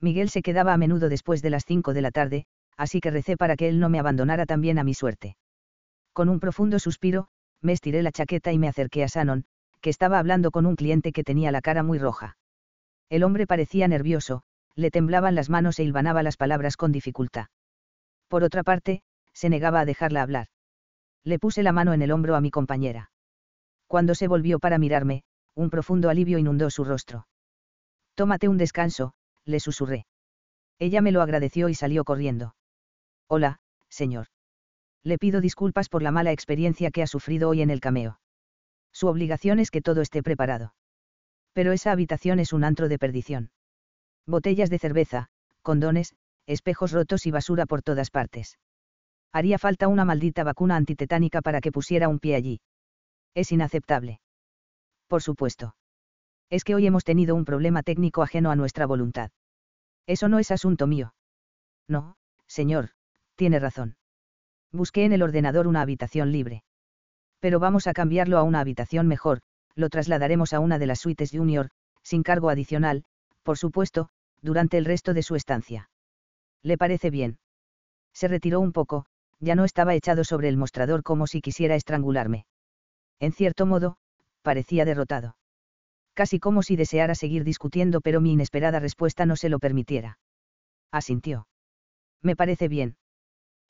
Miguel 0.00 0.30
se 0.30 0.42
quedaba 0.42 0.72
a 0.72 0.76
menudo 0.76 1.08
después 1.08 1.42
de 1.42 1.50
las 1.50 1.64
cinco 1.64 1.94
de 1.94 2.02
la 2.02 2.10
tarde, 2.10 2.46
así 2.76 3.00
que 3.00 3.10
recé 3.10 3.36
para 3.36 3.56
que 3.56 3.68
él 3.68 3.80
no 3.80 3.88
me 3.88 3.98
abandonara 3.98 4.46
también 4.46 4.78
a 4.78 4.84
mi 4.84 4.94
suerte. 4.94 5.36
Con 6.12 6.28
un 6.28 6.40
profundo 6.40 6.78
suspiro, 6.78 7.28
me 7.64 7.72
estiré 7.72 8.02
la 8.02 8.12
chaqueta 8.12 8.52
y 8.52 8.58
me 8.58 8.68
acerqué 8.68 9.02
a 9.02 9.06
Shannon, 9.06 9.44
que 9.80 9.90
estaba 9.90 10.18
hablando 10.18 10.50
con 10.50 10.66
un 10.66 10.76
cliente 10.76 11.12
que 11.12 11.24
tenía 11.24 11.50
la 11.50 11.60
cara 11.60 11.82
muy 11.82 11.98
roja. 11.98 12.36
El 13.08 13.24
hombre 13.24 13.46
parecía 13.46 13.88
nervioso, 13.88 14.42
le 14.76 14.90
temblaban 14.90 15.34
las 15.34 15.50
manos 15.50 15.78
e 15.78 15.84
hilvanaba 15.84 16.22
las 16.22 16.36
palabras 16.36 16.76
con 16.76 16.92
dificultad. 16.92 17.46
Por 18.28 18.44
otra 18.44 18.62
parte, 18.62 19.02
se 19.32 19.48
negaba 19.48 19.80
a 19.80 19.84
dejarla 19.84 20.22
hablar. 20.22 20.48
Le 21.24 21.38
puse 21.38 21.62
la 21.62 21.72
mano 21.72 21.92
en 21.92 22.02
el 22.02 22.12
hombro 22.12 22.36
a 22.36 22.40
mi 22.40 22.50
compañera. 22.50 23.10
Cuando 23.86 24.14
se 24.14 24.28
volvió 24.28 24.58
para 24.58 24.78
mirarme, 24.78 25.22
un 25.54 25.70
profundo 25.70 26.10
alivio 26.10 26.38
inundó 26.38 26.70
su 26.70 26.84
rostro. 26.84 27.26
Tómate 28.14 28.48
un 28.48 28.58
descanso, 28.58 29.14
le 29.44 29.60
susurré. 29.60 30.06
Ella 30.78 31.00
me 31.00 31.12
lo 31.12 31.22
agradeció 31.22 31.68
y 31.68 31.74
salió 31.74 32.04
corriendo. 32.04 32.56
Hola, 33.28 33.60
señor. 33.88 34.26
Le 35.04 35.18
pido 35.18 35.42
disculpas 35.42 35.90
por 35.90 36.02
la 36.02 36.10
mala 36.10 36.32
experiencia 36.32 36.90
que 36.90 37.02
ha 37.02 37.06
sufrido 37.06 37.50
hoy 37.50 37.60
en 37.60 37.70
el 37.70 37.80
cameo. 37.80 38.18
Su 38.90 39.06
obligación 39.06 39.58
es 39.58 39.70
que 39.70 39.82
todo 39.82 40.00
esté 40.00 40.22
preparado. 40.22 40.74
Pero 41.52 41.72
esa 41.72 41.92
habitación 41.92 42.40
es 42.40 42.52
un 42.52 42.64
antro 42.64 42.88
de 42.88 42.98
perdición. 42.98 43.50
Botellas 44.26 44.70
de 44.70 44.78
cerveza, 44.78 45.28
condones, 45.62 46.14
espejos 46.46 46.92
rotos 46.92 47.26
y 47.26 47.30
basura 47.30 47.66
por 47.66 47.82
todas 47.82 48.10
partes. 48.10 48.58
Haría 49.32 49.58
falta 49.58 49.88
una 49.88 50.04
maldita 50.04 50.42
vacuna 50.42 50.76
antitetánica 50.76 51.42
para 51.42 51.60
que 51.60 51.72
pusiera 51.72 52.08
un 52.08 52.18
pie 52.18 52.36
allí. 52.36 52.60
Es 53.34 53.52
inaceptable. 53.52 54.20
Por 55.06 55.22
supuesto. 55.22 55.76
Es 56.50 56.64
que 56.64 56.74
hoy 56.74 56.86
hemos 56.86 57.04
tenido 57.04 57.34
un 57.34 57.44
problema 57.44 57.82
técnico 57.82 58.22
ajeno 58.22 58.50
a 58.50 58.56
nuestra 58.56 58.86
voluntad. 58.86 59.30
Eso 60.06 60.28
no 60.28 60.38
es 60.38 60.50
asunto 60.50 60.86
mío. 60.86 61.14
No, 61.88 62.16
señor, 62.46 62.90
tiene 63.34 63.58
razón. 63.58 63.96
Busqué 64.74 65.04
en 65.04 65.12
el 65.12 65.22
ordenador 65.22 65.68
una 65.68 65.82
habitación 65.82 66.32
libre. 66.32 66.64
Pero 67.38 67.60
vamos 67.60 67.86
a 67.86 67.92
cambiarlo 67.92 68.38
a 68.38 68.42
una 68.42 68.58
habitación 68.58 69.06
mejor, 69.06 69.40
lo 69.76 69.88
trasladaremos 69.88 70.52
a 70.52 70.58
una 70.58 70.80
de 70.80 70.86
las 70.86 70.98
suites 70.98 71.30
junior, 71.30 71.70
sin 72.02 72.24
cargo 72.24 72.50
adicional, 72.50 73.04
por 73.44 73.56
supuesto, 73.56 74.08
durante 74.42 74.76
el 74.76 74.84
resto 74.84 75.14
de 75.14 75.22
su 75.22 75.36
estancia. 75.36 75.90
¿Le 76.64 76.76
parece 76.76 77.10
bien? 77.10 77.38
Se 78.12 78.26
retiró 78.26 78.58
un 78.58 78.72
poco, 78.72 79.06
ya 79.38 79.54
no 79.54 79.64
estaba 79.64 79.94
echado 79.94 80.24
sobre 80.24 80.48
el 80.48 80.56
mostrador 80.56 81.04
como 81.04 81.28
si 81.28 81.40
quisiera 81.40 81.76
estrangularme. 81.76 82.44
En 83.20 83.30
cierto 83.30 83.66
modo, 83.66 83.96
parecía 84.42 84.84
derrotado. 84.84 85.36
Casi 86.14 86.40
como 86.40 86.64
si 86.64 86.74
deseara 86.74 87.14
seguir 87.14 87.44
discutiendo, 87.44 88.00
pero 88.00 88.20
mi 88.20 88.32
inesperada 88.32 88.80
respuesta 88.80 89.24
no 89.24 89.36
se 89.36 89.50
lo 89.50 89.60
permitiera. 89.60 90.18
Asintió. 90.90 91.46
Me 92.22 92.34
parece 92.34 92.66
bien. 92.66 92.96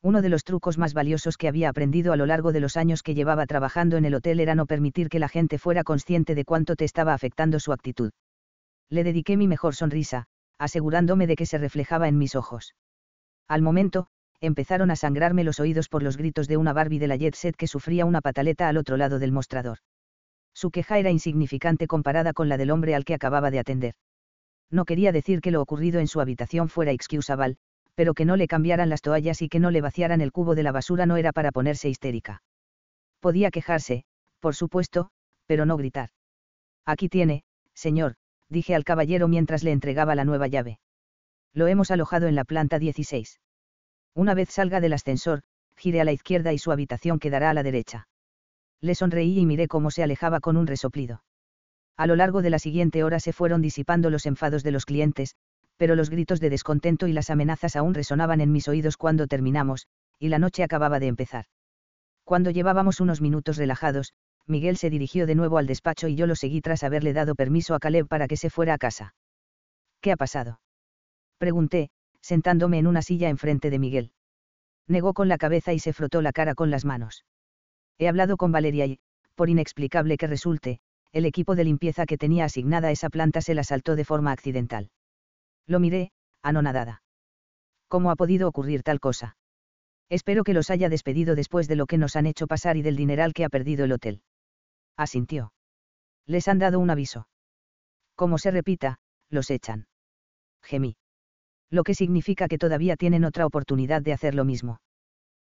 Uno 0.05 0.21
de 0.21 0.29
los 0.29 0.45
trucos 0.45 0.77
más 0.77 0.93
valiosos 0.93 1.39
que 1.39 1.49
había 1.49 1.71
aprendido 1.71 2.13
a 2.13 2.17
lo 2.17 2.27
largo 2.27 2.53
de 2.53 2.61
los 2.61 2.77
años 2.77 3.03
que 3.03 3.15
llevaba 3.15 3.47
trabajando 3.47 3.97
en 3.97 4.05
el 4.05 4.15
hotel 4.15 4.39
era 4.39 4.55
no 4.55 4.67
permitir 4.67 5.09
que 5.09 5.19
la 5.19 5.31
gente 5.31 5.57
fuera 5.57 5.83
consciente 5.83 6.35
de 6.35 6.45
cuánto 6.45 6.77
te 6.77 6.85
estaba 6.85 7.15
afectando 7.15 7.59
su 7.59 7.73
actitud. 7.73 8.13
Le 8.91 9.03
dediqué 9.03 9.39
mi 9.39 9.49
mejor 9.49 9.75
sonrisa, 9.75 10.27
asegurándome 10.59 11.27
de 11.27 11.37
que 11.37 11.47
se 11.47 11.57
reflejaba 11.57 12.07
en 12.07 12.19
mis 12.19 12.37
ojos. 12.37 12.75
Al 13.49 13.63
momento, 13.63 14.09
empezaron 14.43 14.91
a 14.91 14.97
sangrarme 14.97 15.43
los 15.43 15.59
oídos 15.59 15.89
por 15.89 16.03
los 16.03 16.19
gritos 16.19 16.49
de 16.49 16.59
una 16.59 16.75
Barbie 16.75 16.99
de 16.99 17.09
la 17.09 17.17
Jet 17.17 17.35
Set 17.35 17.57
que 17.57 17.67
sufría 17.67 18.05
una 18.05 18.21
pataleta 18.21 18.69
al 18.69 18.77
otro 18.77 18.99
lado 18.99 19.19
del 19.19 19.33
mostrador. 19.33 19.79
Su 20.53 20.71
queja 20.71 20.99
era 20.99 21.13
insignificante 21.13 21.87
comparada 21.87 22.35
con 22.35 22.51
la 22.51 22.59
del 22.59 22.73
hombre 22.73 22.95
al 22.95 23.07
que 23.07 23.15
acababa 23.15 23.51
de 23.51 23.59
atender. 23.59 23.95
No 24.71 24.85
quería 24.85 25.13
decir 25.13 25.41
que 25.41 25.51
lo 25.51 25.63
ocurrido 25.63 25.99
en 25.99 26.09
su 26.09 26.21
habitación 26.21 26.69
fuera 26.69 26.93
excusable, 26.93 27.57
pero 27.95 28.15
que 28.15 28.25
no 28.25 28.37
le 28.37 28.49
cambiaran 28.49 28.89
las 28.89 29.03
toallas 29.03 29.43
y 29.43 29.49
que 29.49 29.61
no 29.61 29.71
le 29.71 29.81
vaciaran 29.81 30.21
el 30.21 30.33
cubo 30.33 30.55
de 30.55 30.63
la 30.63 30.73
basura 30.73 31.07
no 31.07 31.17
era 31.17 31.33
para 31.33 31.53
ponerse 31.53 31.89
histérica. 31.89 32.43
Podía 33.21 33.51
quejarse, 33.51 34.05
por 34.41 34.55
supuesto, 34.55 35.11
pero 35.47 35.67
no 35.67 35.77
gritar. 35.77 36.11
Aquí 36.85 37.09
tiene, 37.09 37.45
señor, 37.75 38.15
dije 38.49 38.75
al 38.75 38.85
caballero 38.85 39.29
mientras 39.29 39.63
le 39.63 39.73
entregaba 39.73 40.15
la 40.15 40.25
nueva 40.25 40.49
llave. 40.49 40.79
Lo 41.53 41.67
hemos 41.69 41.91
alojado 41.91 42.27
en 42.27 42.35
la 42.35 42.45
planta 42.45 42.79
16. 42.79 43.41
Una 44.15 44.35
vez 44.35 44.51
salga 44.51 44.81
del 44.81 44.93
ascensor, 44.93 45.43
gire 45.77 46.01
a 46.01 46.05
la 46.05 46.13
izquierda 46.13 46.53
y 46.53 46.59
su 46.59 46.73
habitación 46.73 47.19
quedará 47.19 47.51
a 47.51 47.55
la 47.55 47.63
derecha. 47.63 48.09
Le 48.81 48.95
sonreí 48.95 49.39
y 49.39 49.47
miré 49.47 49.69
cómo 49.69 49.91
se 49.91 50.03
alejaba 50.03 50.41
con 50.41 50.57
un 50.57 50.67
resoplido. 50.67 51.23
A 51.97 52.07
lo 52.07 52.17
largo 52.17 52.43
de 52.43 52.51
la 52.51 52.59
siguiente 52.59 53.05
hora 53.05 53.21
se 53.21 53.33
fueron 53.33 53.63
disipando 53.63 54.11
los 54.11 54.27
enfados 54.27 54.63
de 54.63 54.73
los 54.73 54.85
clientes, 54.85 55.37
pero 55.77 55.97
los 55.97 56.11
gritos 56.11 56.41
de 56.41 56.51
descontento 56.51 57.07
y 57.07 57.13
las 57.13 57.31
amenazas 57.31 57.77
aún 57.77 57.95
resonaban 57.95 58.41
en 58.41 58.53
mis 58.53 58.69
oídos 58.69 58.97
cuando 58.97 59.27
terminamos, 59.27 59.87
y 60.19 60.29
la 60.29 60.39
noche 60.39 60.63
acababa 60.63 61.01
de 61.01 61.09
empezar. 61.09 61.47
Cuando 62.25 62.51
llevábamos 62.51 63.01
unos 63.01 63.21
minutos 63.21 63.57
relajados, 63.57 64.15
Miguel 64.47 64.77
se 64.77 64.91
dirigió 64.91 65.27
de 65.27 65.35
nuevo 65.35 65.59
al 65.59 65.67
despacho 65.67 66.09
y 66.09 66.17
yo 66.17 66.27
lo 66.27 66.37
seguí 66.37 66.61
tras 66.61 66.83
haberle 66.83 67.13
dado 67.13 67.35
permiso 67.35 67.75
a 67.75 67.79
Caleb 67.79 68.07
para 68.07 68.29
que 68.29 68.37
se 68.37 68.51
fuera 68.51 68.75
a 68.75 68.79
casa. 68.79 69.15
¿Qué 70.01 70.13
ha 70.13 70.17
pasado? 70.17 70.61
Pregunté, 71.39 71.91
sentándome 72.21 72.79
en 72.79 72.87
una 72.87 73.03
silla 73.03 73.29
enfrente 73.29 73.71
de 73.71 73.79
Miguel. 73.79 74.13
Negó 74.87 75.15
con 75.15 75.29
la 75.29 75.39
cabeza 75.39 75.73
y 75.73 75.79
se 75.79 75.93
frotó 75.93 76.21
la 76.21 76.33
cara 76.33 76.55
con 76.55 76.71
las 76.71 76.85
manos. 76.85 77.25
He 77.99 78.09
hablado 78.09 78.37
con 78.37 78.53
Valeria 78.53 78.87
y, 78.87 78.99
por 79.35 79.49
inexplicable 79.49 80.17
que 80.19 80.27
resulte, 80.27 80.81
el 81.13 81.25
equipo 81.25 81.55
de 81.55 81.65
limpieza 81.65 82.07
que 82.07 82.19
tenía 82.19 82.45
asignada 82.45 82.91
esa 82.91 83.09
planta 83.09 83.41
se 83.41 83.55
la 83.55 83.65
saltó 83.65 83.97
de 83.97 84.05
forma 84.05 84.33
accidental. 84.33 84.91
Lo 85.67 85.81
miré, 85.81 86.11
anonadada. 86.43 87.03
¿Cómo 87.89 88.11
ha 88.11 88.17
podido 88.17 88.49
ocurrir 88.49 88.83
tal 88.83 89.01
cosa? 89.01 89.37
Espero 90.09 90.45
que 90.45 90.55
los 90.55 90.71
haya 90.71 90.89
despedido 90.89 91.35
después 91.35 91.69
de 91.69 91.77
lo 91.77 91.87
que 91.87 91.99
nos 91.99 92.17
han 92.17 92.27
hecho 92.27 92.47
pasar 92.47 92.77
y 92.77 92.83
del 92.83 92.97
dineral 92.97 93.33
que 93.33 93.45
ha 93.45 93.49
perdido 93.49 93.85
el 93.85 93.93
hotel. 93.93 94.23
Asintió. 94.97 95.53
Les 96.27 96.49
han 96.49 96.59
dado 96.59 96.79
un 96.79 96.91
aviso. 96.91 97.29
Como 98.15 98.39
se 98.39 98.51
repita, 98.51 98.99
los 99.31 99.51
echan. 99.51 99.87
Gemí. 100.63 100.97
Lo 101.71 101.83
que 101.83 101.95
significa 101.95 102.49
que 102.49 102.59
todavía 102.59 102.97
tienen 102.97 103.25
otra 103.25 103.47
oportunidad 103.47 104.03
de 104.03 104.13
hacer 104.13 104.35
lo 104.35 104.45
mismo. 104.45 104.81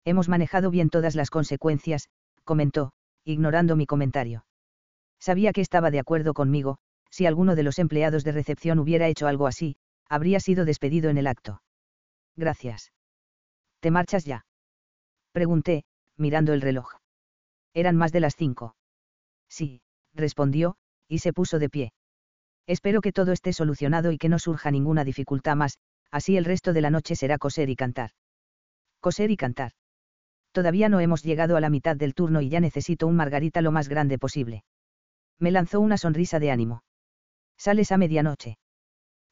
Hemos 0.05 0.29
manejado 0.29 0.69
bien 0.69 0.89
todas 0.89 1.15
las 1.15 1.29
consecuencias, 1.29 2.09
comentó, 2.43 2.91
ignorando 3.23 3.75
mi 3.75 3.85
comentario. 3.85 4.45
Sabía 5.19 5.53
que 5.53 5.61
estaba 5.61 5.91
de 5.91 5.99
acuerdo 5.99 6.33
conmigo, 6.33 6.77
si 7.09 7.25
alguno 7.25 7.55
de 7.55 7.63
los 7.63 7.79
empleados 7.79 8.23
de 8.23 8.31
recepción 8.31 8.79
hubiera 8.79 9.07
hecho 9.07 9.27
algo 9.27 9.47
así, 9.47 9.75
habría 10.09 10.39
sido 10.39 10.65
despedido 10.65 11.09
en 11.09 11.17
el 11.17 11.27
acto. 11.27 11.61
Gracias. 12.35 12.91
¿Te 13.79 13.91
marchas 13.91 14.25
ya? 14.25 14.45
Pregunté, 15.31 15.85
mirando 16.17 16.53
el 16.53 16.61
reloj. 16.61 16.93
Eran 17.73 17.95
más 17.95 18.11
de 18.11 18.19
las 18.19 18.35
cinco. 18.35 18.75
Sí, 19.49 19.81
respondió, 20.13 20.75
y 21.07 21.19
se 21.19 21.33
puso 21.33 21.59
de 21.59 21.69
pie. 21.69 21.93
Espero 22.65 23.01
que 23.01 23.11
todo 23.11 23.31
esté 23.31 23.51
solucionado 23.51 24.11
y 24.11 24.17
que 24.17 24.29
no 24.29 24.39
surja 24.39 24.71
ninguna 24.71 25.03
dificultad 25.03 25.55
más, 25.55 25.79
así 26.11 26.37
el 26.37 26.45
resto 26.45 26.73
de 26.73 26.81
la 26.81 26.89
noche 26.89 27.15
será 27.15 27.37
coser 27.37 27.69
y 27.69 27.75
cantar. 27.75 28.11
Coser 29.01 29.31
y 29.31 29.37
cantar. 29.37 29.73
Todavía 30.53 30.87
no 30.87 30.99
hemos 30.99 31.23
llegado 31.23 31.57
a 31.57 31.61
la 31.61 31.69
mitad 31.69 31.95
del 31.95 32.13
turno 32.13 32.41
y 32.41 32.49
ya 32.49 32.59
necesito 32.59 33.07
un 33.07 33.15
margarita 33.15 33.61
lo 33.61 33.71
más 33.71 33.89
grande 33.89 34.17
posible. 34.17 34.63
Me 35.39 35.51
lanzó 35.51 35.81
una 35.81 35.97
sonrisa 35.97 36.39
de 36.39 36.51
ánimo. 36.51 36.83
Sales 37.57 37.91
a 37.91 37.97
medianoche. 37.97 38.57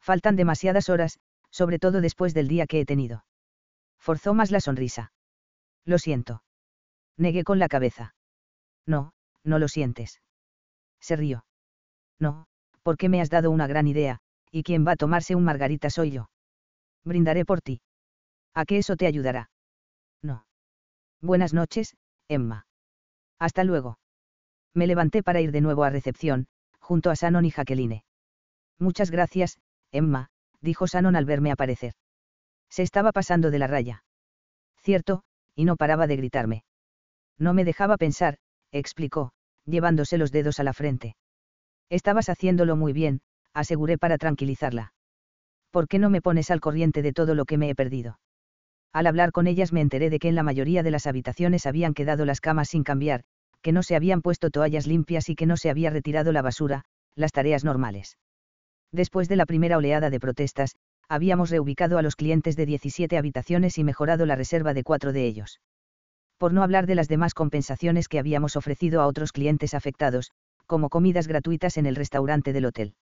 Faltan 0.01 0.35
demasiadas 0.35 0.89
horas, 0.89 1.19
sobre 1.51 1.79
todo 1.79 2.01
después 2.01 2.33
del 2.33 2.47
día 2.47 2.65
que 2.65 2.81
he 2.81 2.85
tenido. 2.85 3.25
Forzó 3.97 4.33
más 4.33 4.51
la 4.51 4.59
sonrisa. 4.59 5.13
Lo 5.85 5.99
siento. 5.99 6.43
Negué 7.17 7.43
con 7.43 7.59
la 7.59 7.67
cabeza. 7.67 8.15
No, 8.85 9.13
no 9.43 9.59
lo 9.59 9.67
sientes. 9.67 10.21
Se 10.99 11.15
rió. 11.15 11.45
No, 12.19 12.47
porque 12.83 13.09
me 13.09 13.21
has 13.21 13.29
dado 13.29 13.51
una 13.51 13.67
gran 13.67 13.87
idea, 13.87 14.19
y 14.51 14.63
quien 14.63 14.85
va 14.85 14.93
a 14.93 14.95
tomarse 14.95 15.35
un 15.35 15.43
margarita 15.43 15.89
soy 15.89 16.11
yo. 16.11 16.29
Brindaré 17.03 17.45
por 17.45 17.61
ti. 17.61 17.81
¿A 18.53 18.65
qué 18.65 18.77
eso 18.77 18.95
te 18.95 19.07
ayudará? 19.07 19.49
No. 20.21 20.45
Buenas 21.21 21.53
noches, 21.53 21.95
Emma. 22.27 22.65
Hasta 23.39 23.63
luego. 23.63 23.99
Me 24.73 24.87
levanté 24.87 25.23
para 25.23 25.41
ir 25.41 25.51
de 25.51 25.61
nuevo 25.61 25.83
a 25.83 25.89
recepción, 25.89 26.47
junto 26.79 27.09
a 27.09 27.15
Sanon 27.15 27.45
y 27.45 27.51
Jacqueline. 27.51 28.03
Muchas 28.77 29.11
gracias, 29.11 29.59
Emma, 29.91 30.27
dijo 30.61 30.87
Sanon 30.87 31.15
al 31.15 31.25
verme 31.25 31.51
aparecer. 31.51 31.93
Se 32.69 32.83
estaba 32.83 33.11
pasando 33.11 33.51
de 33.51 33.59
la 33.59 33.67
raya. 33.67 34.03
Cierto, 34.81 35.23
y 35.55 35.65
no 35.65 35.75
paraba 35.75 36.07
de 36.07 36.15
gritarme. 36.15 36.63
No 37.37 37.53
me 37.53 37.65
dejaba 37.65 37.97
pensar, 37.97 38.37
explicó, 38.71 39.31
llevándose 39.65 40.17
los 40.17 40.31
dedos 40.31 40.59
a 40.59 40.63
la 40.63 40.73
frente. 40.73 41.15
Estabas 41.89 42.29
haciéndolo 42.29 42.75
muy 42.75 42.93
bien, 42.93 43.21
aseguré 43.53 43.97
para 43.97 44.17
tranquilizarla. 44.17 44.93
¿Por 45.71 45.87
qué 45.87 45.99
no 45.99 46.09
me 46.09 46.21
pones 46.21 46.51
al 46.51 46.61
corriente 46.61 47.01
de 47.01 47.13
todo 47.13 47.35
lo 47.35 47.45
que 47.45 47.57
me 47.57 47.69
he 47.69 47.75
perdido? 47.75 48.19
Al 48.93 49.07
hablar 49.07 49.31
con 49.31 49.47
ellas 49.47 49.71
me 49.71 49.81
enteré 49.81 50.09
de 50.09 50.19
que 50.19 50.27
en 50.27 50.35
la 50.35 50.43
mayoría 50.43 50.83
de 50.83 50.91
las 50.91 51.07
habitaciones 51.07 51.65
habían 51.65 51.93
quedado 51.93 52.25
las 52.25 52.41
camas 52.41 52.69
sin 52.69 52.83
cambiar, 52.83 53.23
que 53.61 53.71
no 53.71 53.83
se 53.83 53.95
habían 53.95 54.21
puesto 54.21 54.49
toallas 54.49 54.87
limpias 54.87 55.29
y 55.29 55.35
que 55.35 55.45
no 55.45 55.55
se 55.57 55.69
había 55.69 55.89
retirado 55.89 56.31
la 56.31 56.41
basura, 56.41 56.83
las 57.15 57.31
tareas 57.31 57.63
normales. 57.63 58.17
Después 58.91 59.29
de 59.29 59.35
la 59.35 59.45
primera 59.45 59.77
oleada 59.77 60.09
de 60.09 60.19
protestas, 60.19 60.75
habíamos 61.07 61.49
reubicado 61.49 61.97
a 61.97 62.01
los 62.01 62.15
clientes 62.15 62.55
de 62.55 62.65
17 62.65 63.17
habitaciones 63.17 63.77
y 63.77 63.83
mejorado 63.83 64.25
la 64.25 64.35
reserva 64.35 64.73
de 64.73 64.83
cuatro 64.83 65.13
de 65.13 65.25
ellos. 65.25 65.61
Por 66.37 66.53
no 66.53 66.63
hablar 66.63 66.87
de 66.87 66.95
las 66.95 67.07
demás 67.07 67.33
compensaciones 67.33 68.07
que 68.07 68.19
habíamos 68.19 68.55
ofrecido 68.55 69.01
a 69.01 69.07
otros 69.07 69.31
clientes 69.31 69.73
afectados, 69.73 70.31
como 70.65 70.89
comidas 70.89 71.27
gratuitas 71.27 71.77
en 71.77 71.85
el 71.85 71.95
restaurante 71.95 72.53
del 72.53 72.65
hotel. 72.65 72.95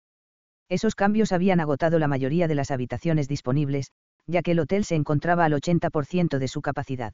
Esos 0.70 0.96
cambios 0.96 1.32
habían 1.32 1.60
agotado 1.60 1.98
la 1.98 2.08
mayoría 2.08 2.48
de 2.48 2.56
las 2.56 2.72
habitaciones 2.72 3.28
disponibles, 3.28 3.92
ya 4.28 4.42
que 4.44 4.52
el 4.52 4.60
hotel 4.60 4.86
se 4.86 4.96
encontraba 4.96 5.46
al 5.46 5.54
80% 5.54 6.38
de 6.38 6.48
su 6.48 6.62
capacidad. 6.62 7.14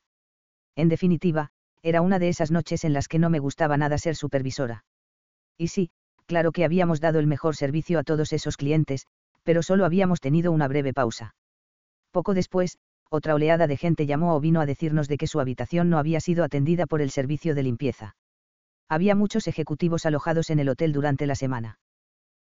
En 0.75 0.89
definitiva, 0.89 1.51
era 1.82 2.01
una 2.01 2.20
de 2.20 2.29
esas 2.29 2.51
noches 2.51 2.84
en 2.84 2.94
las 2.94 3.08
que 3.08 3.20
no 3.20 3.29
me 3.29 3.39
gustaba 3.39 3.77
nada 3.77 3.98
ser 3.98 4.15
supervisora. 4.15 4.84
Y 5.58 5.67
sí, 5.67 5.91
claro 6.25 6.51
que 6.51 6.65
habíamos 6.65 7.00
dado 7.00 7.20
el 7.20 7.27
mejor 7.27 7.55
servicio 7.55 8.00
a 8.00 8.03
todos 8.03 8.34
esos 8.34 8.58
clientes, 8.58 9.08
pero 9.44 9.63
solo 9.63 9.86
habíamos 9.86 10.20
tenido 10.20 10.51
una 10.51 10.67
breve 10.67 10.94
pausa. 10.94 11.36
Poco 12.12 12.34
después, 12.34 12.77
otra 13.10 13.36
oleada 13.36 13.67
de 13.67 13.77
gente 13.77 14.05
llamó 14.05 14.36
o 14.36 14.39
vino 14.39 14.62
a 14.62 14.65
decirnos 14.65 15.08
de 15.08 15.17
que 15.17 15.27
su 15.27 15.39
habitación 15.39 15.89
no 15.89 16.00
había 16.00 16.20
sido 16.20 16.44
atendida 16.44 16.88
por 16.88 17.01
el 17.01 17.12
servicio 17.12 17.55
de 17.55 17.63
limpieza. 17.63 18.15
Había 18.89 19.15
muchos 19.15 19.48
ejecutivos 19.48 20.05
alojados 20.05 20.50
en 20.50 20.60
el 20.60 20.70
hotel 20.70 20.94
durante 20.94 21.25
la 21.25 21.36
semana. 21.36 21.79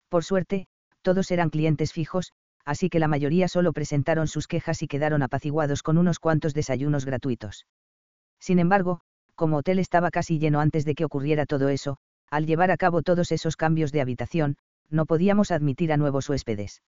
Por 0.09 0.25
suerte, 0.25 0.67
todos 1.03 1.31
eran 1.31 1.51
clientes 1.51 1.93
fijos, 1.93 2.33
así 2.65 2.89
que 2.89 2.99
la 2.99 3.09
mayoría 3.09 3.49
solo 3.49 3.73
presentaron 3.73 4.27
sus 4.27 4.47
quejas 4.47 4.83
y 4.83 4.89
quedaron 4.89 5.23
apaciguados 5.23 5.83
con 5.83 5.99
unos 5.99 6.19
cuantos 6.19 6.55
desayunos 6.55 7.05
gratuitos. 7.05 7.67
Sin 8.41 8.59
embargo, 8.59 9.01
como 9.35 9.59
hotel 9.59 9.79
estaba 9.79 10.11
casi 10.11 10.39
lleno 10.39 10.61
antes 10.61 10.85
de 10.85 10.95
que 10.95 11.05
ocurriera 11.05 11.47
todo 11.47 11.69
eso, 11.69 11.99
al 12.31 12.47
llevar 12.47 12.71
a 12.71 12.77
cabo 12.77 13.03
todos 13.03 13.33
esos 13.33 13.57
cambios 13.57 13.93
de 13.93 14.01
habitación, 14.01 14.57
no 14.91 15.07
podíamos 15.07 15.51
admitir 15.51 15.93
a 15.93 15.97
nuevos 15.97 16.29
huéspedes. 16.29 16.83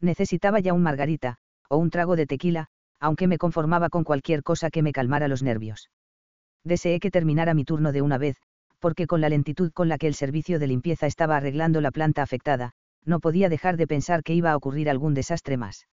Necesitaba 0.00 0.60
ya 0.60 0.72
un 0.72 0.82
margarita, 0.82 1.36
o 1.68 1.76
un 1.76 1.90
trago 1.90 2.16
de 2.16 2.26
tequila, 2.26 2.66
aunque 3.00 3.26
me 3.26 3.38
conformaba 3.38 3.88
con 3.88 4.04
cualquier 4.04 4.42
cosa 4.42 4.70
que 4.70 4.82
me 4.82 4.92
calmara 4.92 5.28
los 5.28 5.42
nervios. 5.42 5.90
Deseé 6.64 7.00
que 7.00 7.10
terminara 7.10 7.54
mi 7.54 7.64
turno 7.64 7.92
de 7.92 8.02
una 8.02 8.18
vez, 8.18 8.36
porque 8.78 9.06
con 9.06 9.20
la 9.20 9.28
lentitud 9.28 9.72
con 9.72 9.88
la 9.88 9.98
que 9.98 10.06
el 10.06 10.14
servicio 10.14 10.58
de 10.58 10.66
limpieza 10.66 11.06
estaba 11.06 11.36
arreglando 11.36 11.80
la 11.80 11.90
planta 11.90 12.22
afectada, 12.22 12.72
no 13.04 13.20
podía 13.20 13.48
dejar 13.48 13.76
de 13.76 13.86
pensar 13.86 14.22
que 14.22 14.34
iba 14.34 14.52
a 14.52 14.56
ocurrir 14.56 14.88
algún 14.88 15.14
desastre 15.14 15.56
más. 15.56 15.86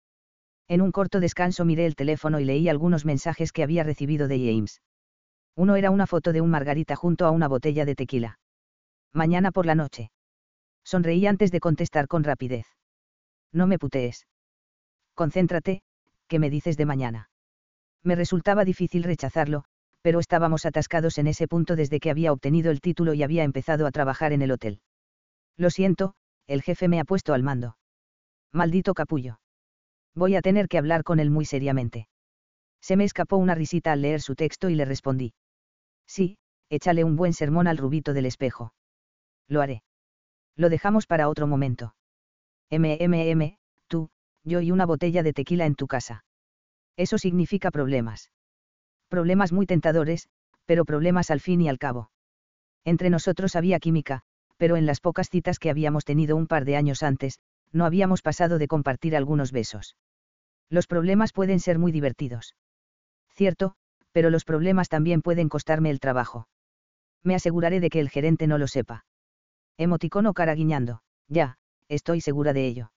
En 0.67 0.81
un 0.81 0.91
corto 0.91 1.19
descanso 1.19 1.65
miré 1.65 1.85
el 1.85 1.95
teléfono 1.95 2.39
y 2.39 2.45
leí 2.45 2.69
algunos 2.69 3.05
mensajes 3.05 3.51
que 3.51 3.63
había 3.63 3.83
recibido 3.83 4.27
de 4.27 4.37
James. 4.37 4.81
Uno 5.55 5.75
era 5.75 5.89
una 5.89 6.05
foto 6.05 6.31
de 6.31 6.41
un 6.41 6.51
margarita 6.51 6.95
junto 6.95 7.25
a 7.25 7.31
una 7.31 7.47
botella 7.47 7.85
de 7.85 7.95
tequila. 7.95 8.39
Mañana 9.13 9.51
por 9.51 9.65
la 9.65 9.75
noche. 9.75 10.11
Sonreí 10.83 11.25
antes 11.25 11.51
de 11.51 11.59
contestar 11.59 12.07
con 12.07 12.23
rapidez. 12.23 12.65
No 13.51 13.67
me 13.67 13.79
putees. 13.79 14.27
Concéntrate, 15.15 15.81
¿qué 16.27 16.39
me 16.39 16.49
dices 16.49 16.77
de 16.77 16.85
mañana? 16.85 17.29
Me 18.03 18.15
resultaba 18.15 18.65
difícil 18.65 19.03
rechazarlo, 19.03 19.65
pero 20.01 20.19
estábamos 20.19 20.65
atascados 20.65 21.17
en 21.17 21.27
ese 21.27 21.47
punto 21.47 21.75
desde 21.75 21.99
que 21.99 22.09
había 22.09 22.31
obtenido 22.31 22.71
el 22.71 22.81
título 22.81 23.13
y 23.13 23.23
había 23.23 23.43
empezado 23.43 23.85
a 23.85 23.91
trabajar 23.91 24.31
en 24.31 24.41
el 24.41 24.51
hotel. 24.51 24.81
Lo 25.57 25.69
siento, 25.69 26.13
el 26.47 26.61
jefe 26.61 26.87
me 26.87 26.99
ha 26.99 27.03
puesto 27.03 27.33
al 27.33 27.43
mando. 27.43 27.77
Maldito 28.53 28.93
capullo. 28.93 29.39
Voy 30.15 30.35
a 30.35 30.41
tener 30.41 30.67
que 30.67 30.77
hablar 30.77 31.03
con 31.03 31.19
él 31.19 31.29
muy 31.29 31.45
seriamente. 31.45 32.07
Se 32.81 32.95
me 32.95 33.03
escapó 33.03 33.37
una 33.37 33.55
risita 33.55 33.91
al 33.91 34.01
leer 34.01 34.21
su 34.21 34.35
texto 34.35 34.69
y 34.69 34.75
le 34.75 34.85
respondí. 34.85 35.33
Sí, 36.07 36.37
échale 36.69 37.03
un 37.03 37.15
buen 37.15 37.33
sermón 37.33 37.67
al 37.67 37.77
rubito 37.77 38.13
del 38.13 38.25
espejo. 38.25 38.73
Lo 39.49 39.61
haré. 39.61 39.83
Lo 40.55 40.69
dejamos 40.69 41.07
para 41.07 41.27
otro 41.27 41.47
momento. 41.47 41.95
MMM, 42.69 43.57
tú, 43.87 44.09
yo 44.43 44.61
y 44.61 44.71
una 44.71 44.85
botella 44.85 45.23
de 45.23 45.33
tequila 45.33 45.65
en 45.65 45.75
tu 45.75 45.87
casa. 45.87 46.23
Eso 46.95 47.17
significa 47.17 47.71
problemas. 47.71 48.31
Problemas 49.09 49.51
muy 49.51 49.65
tentadores, 49.65 50.29
pero 50.65 50.85
problemas 50.85 51.31
al 51.31 51.39
fin 51.39 51.61
y 51.61 51.69
al 51.69 51.79
cabo. 51.79 52.11
Entre 52.85 53.09
nosotros 53.09 53.55
había 53.55 53.79
química, 53.79 54.21
pero 54.57 54.77
en 54.77 54.85
las 54.85 54.99
pocas 54.99 55.29
citas 55.29 55.57
que 55.57 55.69
habíamos 55.69 56.05
tenido 56.05 56.35
un 56.35 56.45
par 56.45 56.65
de 56.65 56.75
años 56.75 57.01
antes, 57.01 57.39
no 57.71 57.85
habíamos 57.85 58.21
pasado 58.21 58.57
de 58.57 58.67
compartir 58.67 59.15
algunos 59.15 59.51
besos. 59.51 59.95
Los 60.69 60.85
problemas 60.85 61.33
pueden 61.33 61.59
ser 61.59 61.79
muy 61.79 61.91
divertidos. 61.91 62.55
Cierto, 63.33 63.73
pero 64.11 64.29
los 64.29 64.43
problemas 64.43 64.89
también 64.89 65.21
pueden 65.21 65.49
costarme 65.49 65.89
el 65.89 65.99
trabajo. 65.99 66.47
Me 67.23 67.35
aseguraré 67.35 67.79
de 67.79 67.89
que 67.89 67.99
el 67.99 68.09
gerente 68.09 68.47
no 68.47 68.57
lo 68.57 68.67
sepa. 68.67 69.05
Emoticono 69.79 70.33
cara 70.33 70.55
guiñando, 70.55 70.99
ya, 71.29 71.57
estoy 71.87 72.19
segura 72.19 72.51
de 72.51 72.67
ello. 72.67 72.91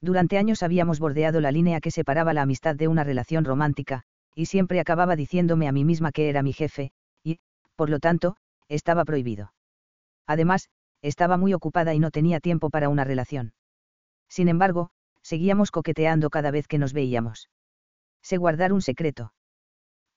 Durante 0.00 0.38
años 0.38 0.62
habíamos 0.62 1.00
bordeado 1.00 1.40
la 1.40 1.50
línea 1.50 1.80
que 1.80 1.90
separaba 1.90 2.32
la 2.32 2.42
amistad 2.42 2.76
de 2.76 2.86
una 2.86 3.02
relación 3.02 3.44
romántica, 3.44 4.04
y 4.32 4.46
siempre 4.46 4.78
acababa 4.78 5.16
diciéndome 5.16 5.66
a 5.66 5.72
mí 5.72 5.84
misma 5.84 6.12
que 6.12 6.28
era 6.28 6.44
mi 6.44 6.52
jefe, 6.52 6.92
y, 7.24 7.40
por 7.74 7.90
lo 7.90 7.98
tanto, 7.98 8.36
estaba 8.68 9.04
prohibido. 9.04 9.54
Además, 10.24 10.68
estaba 11.02 11.36
muy 11.36 11.52
ocupada 11.52 11.94
y 11.94 11.98
no 11.98 12.12
tenía 12.12 12.38
tiempo 12.38 12.70
para 12.70 12.88
una 12.88 13.02
relación. 13.02 13.52
Sin 14.28 14.48
embargo, 14.48 14.90
seguíamos 15.20 15.72
coqueteando 15.72 16.30
cada 16.30 16.52
vez 16.52 16.68
que 16.68 16.78
nos 16.78 16.92
veíamos. 16.92 17.50
Sé 18.22 18.36
guardar 18.36 18.72
un 18.72 18.82
secreto. 18.82 19.32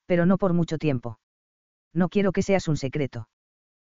Pero 0.06 0.26
no 0.26 0.38
por 0.38 0.52
mucho 0.52 0.78
tiempo. 0.78 1.18
No 1.92 2.08
quiero 2.08 2.30
que 2.30 2.42
seas 2.42 2.68
un 2.68 2.76
secreto. 2.76 3.28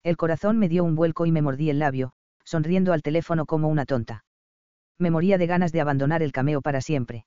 El 0.02 0.16
corazón 0.16 0.58
me 0.58 0.68
dio 0.68 0.84
un 0.84 0.94
vuelco 0.94 1.26
y 1.26 1.32
me 1.32 1.42
mordí 1.42 1.70
el 1.70 1.78
labio, 1.78 2.12
sonriendo 2.44 2.92
al 2.92 3.02
teléfono 3.02 3.46
como 3.46 3.68
una 3.68 3.84
tonta. 3.84 4.24
Me 4.98 5.10
moría 5.10 5.38
de 5.38 5.46
ganas 5.46 5.72
de 5.72 5.80
abandonar 5.80 6.22
el 6.22 6.32
cameo 6.32 6.60
para 6.62 6.80
siempre 6.80 7.24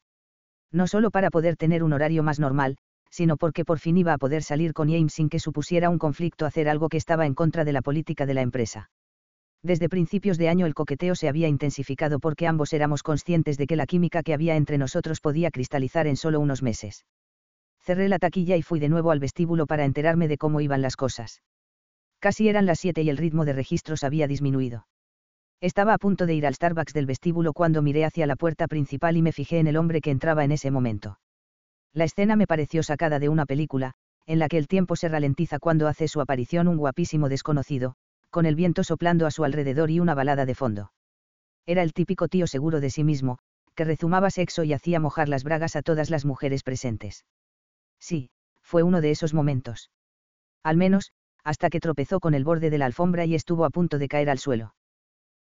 no 0.71 0.87
solo 0.87 1.11
para 1.11 1.29
poder 1.29 1.57
tener 1.57 1.83
un 1.83 1.93
horario 1.93 2.23
más 2.23 2.39
normal, 2.39 2.77
sino 3.09 3.35
porque 3.35 3.65
por 3.65 3.79
fin 3.79 3.97
iba 3.97 4.13
a 4.13 4.17
poder 4.17 4.41
salir 4.41 4.73
con 4.73 4.89
James 4.89 5.13
sin 5.13 5.29
que 5.29 5.39
supusiera 5.39 5.89
un 5.89 5.97
conflicto 5.97 6.45
hacer 6.45 6.69
algo 6.69 6.87
que 6.87 6.97
estaba 6.97 7.25
en 7.25 7.35
contra 7.35 7.65
de 7.65 7.73
la 7.73 7.81
política 7.81 8.25
de 8.25 8.33
la 8.33 8.41
empresa. 8.41 8.89
Desde 9.63 9.89
principios 9.89 10.37
de 10.37 10.49
año 10.49 10.65
el 10.65 10.73
coqueteo 10.73 11.13
se 11.13 11.27
había 11.27 11.47
intensificado 11.47 12.19
porque 12.19 12.47
ambos 12.47 12.73
éramos 12.73 13.03
conscientes 13.03 13.57
de 13.57 13.67
que 13.67 13.75
la 13.75 13.85
química 13.85 14.23
que 14.23 14.33
había 14.33 14.55
entre 14.55 14.77
nosotros 14.77 15.19
podía 15.19 15.51
cristalizar 15.51 16.07
en 16.07 16.15
solo 16.15 16.39
unos 16.39 16.63
meses. 16.63 17.05
Cerré 17.81 18.07
la 18.07 18.17
taquilla 18.17 18.55
y 18.55 18.61
fui 18.61 18.79
de 18.79 18.89
nuevo 18.89 19.11
al 19.11 19.19
vestíbulo 19.19 19.67
para 19.67 19.85
enterarme 19.85 20.27
de 20.27 20.37
cómo 20.37 20.61
iban 20.61 20.81
las 20.81 20.95
cosas. 20.95 21.41
Casi 22.21 22.47
eran 22.47 22.67
las 22.67 22.79
siete 22.79 23.01
y 23.01 23.09
el 23.09 23.17
ritmo 23.17 23.45
de 23.45 23.53
registros 23.53 24.03
había 24.03 24.27
disminuido. 24.27 24.85
Estaba 25.59 25.95
a 25.95 25.97
punto 25.97 26.27
de 26.27 26.35
ir 26.35 26.45
al 26.45 26.53
Starbucks 26.53 26.93
del 26.93 27.07
vestíbulo 27.07 27.51
cuando 27.51 27.81
miré 27.81 28.05
hacia 28.05 28.27
la 28.27 28.35
puerta 28.35 28.67
principal 28.67 29.17
y 29.17 29.23
me 29.23 29.31
fijé 29.31 29.57
en 29.57 29.65
el 29.65 29.75
hombre 29.75 30.01
que 30.01 30.11
entraba 30.11 30.43
en 30.43 30.51
ese 30.51 30.69
momento. 30.69 31.19
La 31.93 32.03
escena 32.03 32.35
me 32.35 32.45
pareció 32.45 32.83
sacada 32.83 33.17
de 33.17 33.27
una 33.27 33.47
película, 33.47 33.93
en 34.27 34.37
la 34.37 34.49
que 34.49 34.59
el 34.59 34.67
tiempo 34.67 34.95
se 34.95 35.09
ralentiza 35.09 35.57
cuando 35.57 35.87
hace 35.87 36.07
su 36.07 36.21
aparición 36.21 36.67
un 36.67 36.77
guapísimo 36.77 37.27
desconocido, 37.27 37.95
con 38.29 38.45
el 38.45 38.55
viento 38.55 38.83
soplando 38.83 39.25
a 39.25 39.31
su 39.31 39.43
alrededor 39.43 39.89
y 39.89 39.99
una 39.99 40.13
balada 40.13 40.45
de 40.45 40.53
fondo. 40.53 40.93
Era 41.65 41.81
el 41.81 41.91
típico 41.91 42.27
tío 42.27 42.45
seguro 42.45 42.81
de 42.81 42.91
sí 42.91 43.03
mismo, 43.03 43.39
que 43.73 43.83
rezumaba 43.83 44.29
sexo 44.29 44.63
y 44.63 44.73
hacía 44.73 44.99
mojar 44.99 45.27
las 45.27 45.43
bragas 45.43 45.75
a 45.75 45.81
todas 45.81 46.11
las 46.11 46.23
mujeres 46.25 46.61
presentes. 46.61 47.25
Sí, 47.99 48.29
fue 48.61 48.83
uno 48.83 49.01
de 49.01 49.09
esos 49.09 49.33
momentos. 49.33 49.89
Al 50.63 50.77
menos, 50.77 51.13
hasta 51.43 51.69
que 51.69 51.79
tropezó 51.79 52.19
con 52.19 52.33
el 52.33 52.43
borde 52.43 52.69
de 52.69 52.77
la 52.77 52.85
alfombra 52.85 53.25
y 53.25 53.35
estuvo 53.35 53.65
a 53.65 53.69
punto 53.69 53.97
de 53.97 54.07
caer 54.07 54.29
al 54.29 54.39
suelo 54.39 54.73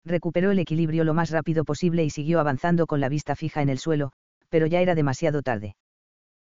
recuperó 0.09 0.51
el 0.51 0.59
equilibrio 0.59 1.05
lo 1.05 1.15
más 1.15 1.31
rápido 1.31 1.65
posible 1.65 2.05
y 2.05 2.11
siguió 2.11 2.41
avanzando 2.41 2.87
con 2.87 3.01
la 3.01 3.09
vista 3.09 3.37
fija 3.37 3.63
en 3.63 3.69
el 3.69 3.79
suelo, 3.79 4.13
pero 4.49 4.67
ya 4.67 4.81
era 4.81 4.95
demasiado 4.95 5.43
tarde. 5.43 5.77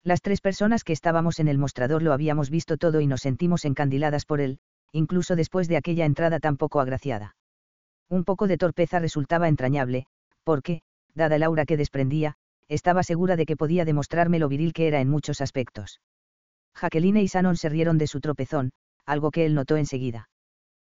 Las 0.02 0.20
tres 0.20 0.40
personas 0.40 0.84
que 0.84 0.92
estábamos 0.92 1.38
en 1.38 1.48
el 1.48 1.58
mostrador 1.58 2.02
lo 2.02 2.12
habíamos 2.12 2.50
visto 2.50 2.76
todo 2.76 3.00
y 3.00 3.06
nos 3.06 3.20
sentimos 3.20 3.64
encandiladas 3.64 4.26
por 4.26 4.40
él, 4.40 4.58
incluso 4.92 5.36
después 5.36 5.68
de 5.68 5.76
aquella 5.76 6.04
entrada 6.04 6.40
tan 6.40 6.56
poco 6.56 6.80
agraciada. 6.80 7.36
Un 8.10 8.24
poco 8.24 8.48
de 8.48 8.58
torpeza 8.58 8.98
resultaba 8.98 9.48
entrañable, 9.48 10.06
porque, 10.44 10.82
dada 11.14 11.36
el 11.36 11.44
aura 11.44 11.64
que 11.64 11.76
desprendía, 11.76 12.34
estaba 12.68 13.02
segura 13.02 13.36
de 13.36 13.46
que 13.46 13.56
podía 13.56 13.84
demostrarme 13.84 14.38
lo 14.38 14.48
viril 14.48 14.72
que 14.72 14.88
era 14.88 15.00
en 15.00 15.08
muchos 15.08 15.40
aspectos. 15.40 16.00
Jacqueline 16.74 17.18
y 17.18 17.26
Shannon 17.26 17.56
se 17.56 17.68
rieron 17.68 17.96
de 17.98 18.06
su 18.06 18.20
tropezón, 18.20 18.72
algo 19.06 19.30
que 19.30 19.46
él 19.46 19.54
notó 19.54 19.76
enseguida 19.76 20.28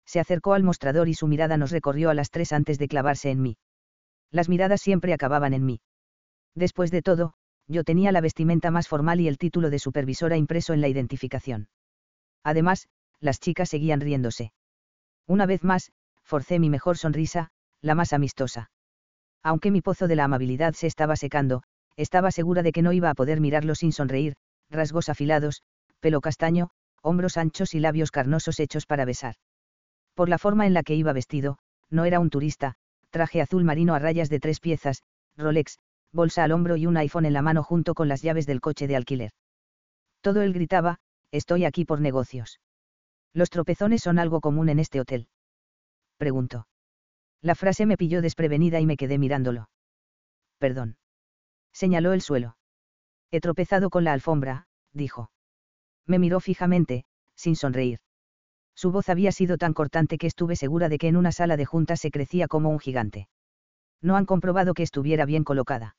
se 0.06 0.20
acercó 0.20 0.54
al 0.54 0.62
mostrador 0.62 1.08
y 1.08 1.14
su 1.14 1.26
mirada 1.26 1.56
nos 1.56 1.72
recorrió 1.72 2.10
a 2.10 2.14
las 2.14 2.30
tres 2.30 2.52
antes 2.52 2.78
de 2.78 2.88
clavarse 2.88 3.30
en 3.30 3.42
mí. 3.42 3.58
Las 4.30 4.48
miradas 4.48 4.80
siempre 4.80 5.12
acababan 5.12 5.52
en 5.52 5.66
mí. 5.66 5.80
Después 6.54 6.90
de 6.90 7.02
todo, 7.02 7.34
yo 7.66 7.82
tenía 7.82 8.12
la 8.12 8.20
vestimenta 8.20 8.70
más 8.70 8.88
formal 8.88 9.20
y 9.20 9.28
el 9.28 9.36
título 9.36 9.68
de 9.68 9.80
supervisora 9.80 10.36
impreso 10.36 10.72
en 10.72 10.80
la 10.80 10.88
identificación. 10.88 11.68
Además, 12.44 12.88
las 13.20 13.40
chicas 13.40 13.68
seguían 13.68 14.00
riéndose. 14.00 14.52
Una 15.26 15.46
vez 15.46 15.64
más, 15.64 15.90
forcé 16.22 16.60
mi 16.60 16.70
mejor 16.70 16.96
sonrisa, 16.96 17.50
la 17.80 17.96
más 17.96 18.12
amistosa. 18.12 18.70
Aunque 19.42 19.72
mi 19.72 19.80
pozo 19.80 20.06
de 20.06 20.16
la 20.16 20.24
amabilidad 20.24 20.74
se 20.74 20.86
estaba 20.86 21.16
secando, 21.16 21.62
estaba 21.96 22.30
segura 22.30 22.62
de 22.62 22.72
que 22.72 22.82
no 22.82 22.92
iba 22.92 23.10
a 23.10 23.14
poder 23.14 23.40
mirarlo 23.40 23.74
sin 23.74 23.92
sonreír, 23.92 24.36
rasgos 24.70 25.08
afilados, 25.08 25.62
pelo 26.00 26.20
castaño, 26.20 26.70
hombros 27.06 27.36
anchos 27.36 27.74
y 27.74 27.80
labios 27.80 28.10
carnosos 28.10 28.58
hechos 28.58 28.84
para 28.84 29.04
besar. 29.04 29.36
Por 30.14 30.28
la 30.28 30.38
forma 30.38 30.66
en 30.66 30.74
la 30.74 30.82
que 30.82 30.94
iba 30.94 31.12
vestido, 31.12 31.58
no 31.88 32.04
era 32.04 32.18
un 32.18 32.30
turista, 32.30 32.74
traje 33.10 33.40
azul 33.40 33.62
marino 33.64 33.94
a 33.94 34.00
rayas 34.00 34.28
de 34.28 34.40
tres 34.40 34.58
piezas, 34.58 35.02
Rolex, 35.36 35.78
bolsa 36.12 36.42
al 36.42 36.52
hombro 36.52 36.76
y 36.76 36.86
un 36.86 36.96
iPhone 36.96 37.26
en 37.26 37.32
la 37.32 37.42
mano 37.42 37.62
junto 37.62 37.94
con 37.94 38.08
las 38.08 38.22
llaves 38.22 38.46
del 38.46 38.60
coche 38.60 38.88
de 38.88 38.96
alquiler. 38.96 39.30
Todo 40.20 40.42
él 40.42 40.52
gritaba, 40.52 40.98
estoy 41.30 41.64
aquí 41.64 41.84
por 41.84 42.00
negocios. 42.00 42.60
¿Los 43.32 43.50
tropezones 43.50 44.02
son 44.02 44.18
algo 44.18 44.40
común 44.40 44.68
en 44.68 44.80
este 44.80 45.00
hotel? 45.00 45.28
Preguntó. 46.16 46.66
La 47.40 47.54
frase 47.54 47.86
me 47.86 47.96
pilló 47.96 48.20
desprevenida 48.20 48.80
y 48.80 48.86
me 48.86 48.96
quedé 48.96 49.18
mirándolo. 49.18 49.68
Perdón. 50.58 50.96
Señaló 51.72 52.12
el 52.14 52.22
suelo. 52.22 52.56
He 53.30 53.40
tropezado 53.40 53.90
con 53.90 54.02
la 54.02 54.12
alfombra, 54.12 54.66
dijo. 54.92 55.30
Me 56.06 56.18
miró 56.18 56.40
fijamente, 56.40 57.04
sin 57.34 57.56
sonreír. 57.56 58.00
Su 58.74 58.92
voz 58.92 59.08
había 59.08 59.32
sido 59.32 59.56
tan 59.58 59.72
cortante 59.72 60.18
que 60.18 60.26
estuve 60.26 60.54
segura 60.54 60.88
de 60.88 60.98
que 60.98 61.08
en 61.08 61.16
una 61.16 61.32
sala 61.32 61.56
de 61.56 61.64
juntas 61.64 62.00
se 62.00 62.10
crecía 62.10 62.46
como 62.46 62.70
un 62.70 62.78
gigante. 62.78 63.28
No 64.02 64.16
han 64.16 64.26
comprobado 64.26 64.74
que 64.74 64.82
estuviera 64.82 65.24
bien 65.24 65.44
colocada. 65.44 65.96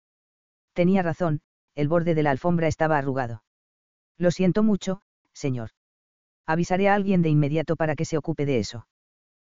Tenía 0.74 1.02
razón, 1.02 1.42
el 1.76 1.88
borde 1.88 2.16
de 2.16 2.24
la 2.24 2.32
alfombra 2.32 2.68
estaba 2.68 2.98
arrugado. 2.98 3.44
Lo 4.18 4.32
siento 4.32 4.64
mucho, 4.64 5.02
señor. 5.34 5.72
Avisaré 6.46 6.88
a 6.88 6.96
alguien 6.96 7.22
de 7.22 7.30
inmediato 7.30 7.76
para 7.76 7.96
que 7.96 8.06
se 8.06 8.18
ocupe 8.18 8.46
de 8.46 8.60
eso. 8.60 8.88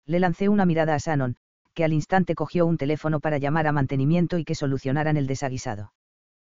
Le 0.05 0.21
lancé 0.21 0.49
una 0.49 0.67
mirada 0.67 0.95
a 0.95 0.99
Shannon, 0.99 1.37
que 1.75 1.85
al 1.85 1.93
instante 1.93 2.35
cogió 2.35 2.67
un 2.67 2.77
teléfono 2.77 3.21
para 3.21 3.39
llamar 3.39 3.67
a 3.67 3.73
mantenimiento 3.73 4.39
y 4.39 4.45
que 4.45 4.55
solucionaran 4.55 5.17
el 5.17 5.27
desaguisado. 5.27 5.93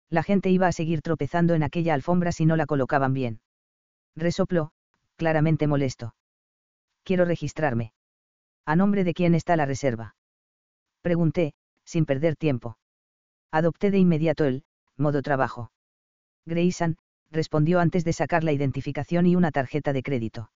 La 0.09 0.23
gente 0.23 0.49
iba 0.49 0.67
a 0.67 0.71
seguir 0.71 1.01
tropezando 1.01 1.53
en 1.53 1.63
aquella 1.63 1.93
alfombra 1.93 2.31
si 2.31 2.45
no 2.45 2.55
la 2.55 2.65
colocaban 2.65 3.13
bien. 3.13 3.39
Resopló, 4.15 4.71
claramente 5.17 5.67
molesto 5.67 6.15
quiero 7.05 7.23
registrarme. 7.23 7.93
¿A 8.65 8.75
nombre 8.75 9.05
de 9.05 9.13
quién 9.13 9.35
está 9.35 9.55
la 9.55 9.65
reserva? 9.65 10.15
Pregunté, 11.01 11.53
sin 11.85 12.05
perder 12.05 12.35
tiempo. 12.35 12.77
Adopté 13.51 13.91
de 13.91 13.99
inmediato 13.99 14.43
el, 14.43 14.63
modo 14.97 15.21
trabajo. 15.21 15.71
Grayson, 16.45 16.97
respondió 17.31 17.79
antes 17.79 18.03
de 18.03 18.11
sacar 18.11 18.43
la 18.43 18.51
identificación 18.51 19.27
y 19.27 19.35
una 19.35 19.51
tarjeta 19.51 19.93
de 19.93 20.01
crédito. 20.01 20.51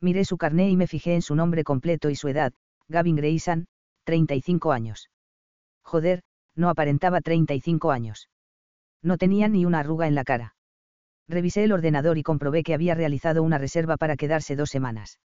Miré 0.00 0.24
su 0.24 0.36
carné 0.36 0.68
y 0.68 0.76
me 0.76 0.86
fijé 0.86 1.14
en 1.14 1.22
su 1.22 1.34
nombre 1.34 1.64
completo 1.64 2.10
y 2.10 2.14
su 2.14 2.28
edad, 2.28 2.52
Gavin 2.88 3.16
Grayson, 3.16 3.66
35 4.04 4.72
años. 4.72 5.10
Joder, 5.82 6.22
no 6.54 6.68
aparentaba 6.68 7.20
35 7.20 7.90
años. 7.90 8.28
No 9.02 9.16
tenía 9.16 9.48
ni 9.48 9.64
una 9.64 9.80
arruga 9.80 10.06
en 10.06 10.14
la 10.14 10.24
cara. 10.24 10.54
Revisé 11.30 11.62
el 11.62 11.70
ordenador 11.70 12.18
y 12.18 12.24
comprobé 12.24 12.64
que 12.64 12.74
había 12.74 12.96
realizado 12.96 13.44
una 13.44 13.56
reserva 13.56 13.96
para 13.96 14.16
quedarse 14.16 14.56
dos 14.56 14.68
semanas. 14.68 15.20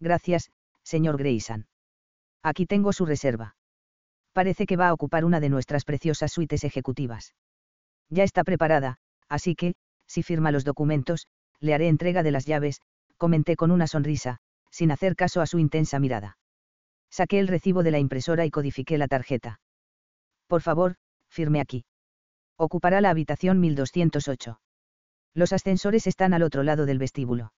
Gracias, 0.00 0.50
señor 0.82 1.18
Grayson. 1.18 1.66
Aquí 2.42 2.64
tengo 2.64 2.94
su 2.94 3.04
reserva. 3.04 3.54
Parece 4.32 4.64
que 4.64 4.78
va 4.78 4.88
a 4.88 4.94
ocupar 4.94 5.26
una 5.26 5.38
de 5.40 5.50
nuestras 5.50 5.84
preciosas 5.84 6.32
suites 6.32 6.64
ejecutivas. 6.64 7.34
Ya 8.08 8.24
está 8.24 8.44
preparada, 8.44 8.96
así 9.28 9.54
que, 9.54 9.74
si 10.06 10.22
firma 10.22 10.52
los 10.52 10.64
documentos, 10.64 11.26
le 11.60 11.74
haré 11.74 11.88
entrega 11.88 12.22
de 12.22 12.30
las 12.30 12.46
llaves, 12.46 12.80
comenté 13.18 13.56
con 13.56 13.70
una 13.70 13.86
sonrisa, 13.86 14.38
sin 14.70 14.90
hacer 14.90 15.16
caso 15.16 15.42
a 15.42 15.46
su 15.46 15.58
intensa 15.58 15.98
mirada. 15.98 16.38
Saqué 17.10 17.40
el 17.40 17.48
recibo 17.48 17.82
de 17.82 17.90
la 17.90 17.98
impresora 17.98 18.46
y 18.46 18.50
codifiqué 18.50 18.96
la 18.96 19.08
tarjeta. 19.08 19.60
Por 20.46 20.62
favor, 20.62 20.96
firme 21.28 21.60
aquí. 21.60 21.84
Ocupará 22.56 23.02
la 23.02 23.10
habitación 23.10 23.60
1208. 23.60 24.60
Los 25.36 25.52
ascensores 25.52 26.06
están 26.06 26.32
al 26.32 26.42
otro 26.42 26.62
lado 26.62 26.86
del 26.86 26.98
vestíbulo. 26.98 27.52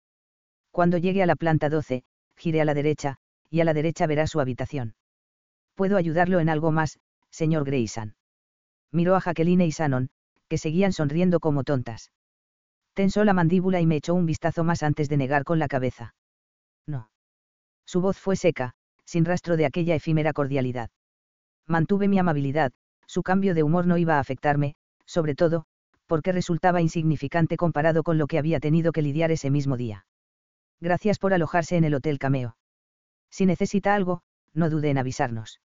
Cuando 0.72 0.98
llegue 0.98 1.22
a 1.22 1.28
la 1.28 1.36
planta 1.36 1.70
12, 1.70 2.04
gire 2.36 2.60
a 2.60 2.66
la 2.66 2.74
derecha, 2.74 3.18
y 3.52 3.60
a 3.60 3.66
la 3.66 3.76
derecha 3.76 4.08
verá 4.08 4.26
su 4.26 4.40
habitación. 4.40 4.96
¿Puedo 5.76 5.96
ayudarlo 5.96 6.40
en 6.40 6.50
algo 6.50 6.72
más, 6.72 7.00
señor 7.30 7.66
Grayson? 7.66 8.16
Miró 8.92 9.16
a 9.16 9.22
Jacqueline 9.22 9.62
y 9.62 9.70
Shannon, 9.70 10.10
que 10.48 10.58
seguían 10.58 10.92
sonriendo 10.92 11.40
como 11.40 11.64
tontas. 11.64 12.12
Tensó 12.96 13.24
la 13.24 13.34
mandíbula 13.34 13.80
y 13.80 13.86
me 13.86 13.98
echó 13.98 14.16
un 14.16 14.26
vistazo 14.26 14.64
más 14.64 14.82
antes 14.82 15.08
de 15.08 15.18
negar 15.18 15.44
con 15.44 15.60
la 15.60 15.68
cabeza. 15.68 16.16
No. 16.88 17.12
Su 17.86 18.02
voz 18.02 18.18
fue 18.18 18.36
seca, 18.36 18.74
sin 19.06 19.24
rastro 19.24 19.56
de 19.56 19.68
aquella 19.68 19.94
efímera 19.94 20.34
cordialidad. 20.34 20.90
Mantuve 21.68 22.08
mi 22.08 22.18
amabilidad, 22.18 22.72
su 23.06 23.22
cambio 23.22 23.54
de 23.54 23.62
humor 23.62 23.86
no 23.86 24.00
iba 24.00 24.16
a 24.16 24.20
afectarme, 24.20 24.74
sobre 25.06 25.36
todo, 25.36 25.68
porque 26.08 26.32
resultaba 26.32 26.82
insignificante 26.82 27.58
comparado 27.58 28.04
con 28.04 28.18
lo 28.18 28.28
que 28.28 28.40
había 28.40 28.60
tenido 28.60 28.92
que 28.92 29.02
lidiar 29.02 29.32
ese 29.32 29.52
mismo 29.52 29.78
día. 29.78 30.06
Gracias 30.80 31.20
por 31.20 31.34
alojarse 31.34 31.76
en 31.76 31.84
el 31.84 31.94
Hotel 31.94 32.18
Cameo. 32.18 32.58
Si 33.30 33.46
necesita 33.46 33.94
algo, 33.94 34.22
no 34.54 34.70
dude 34.70 34.90
en 34.90 34.98
avisarnos. 34.98 35.60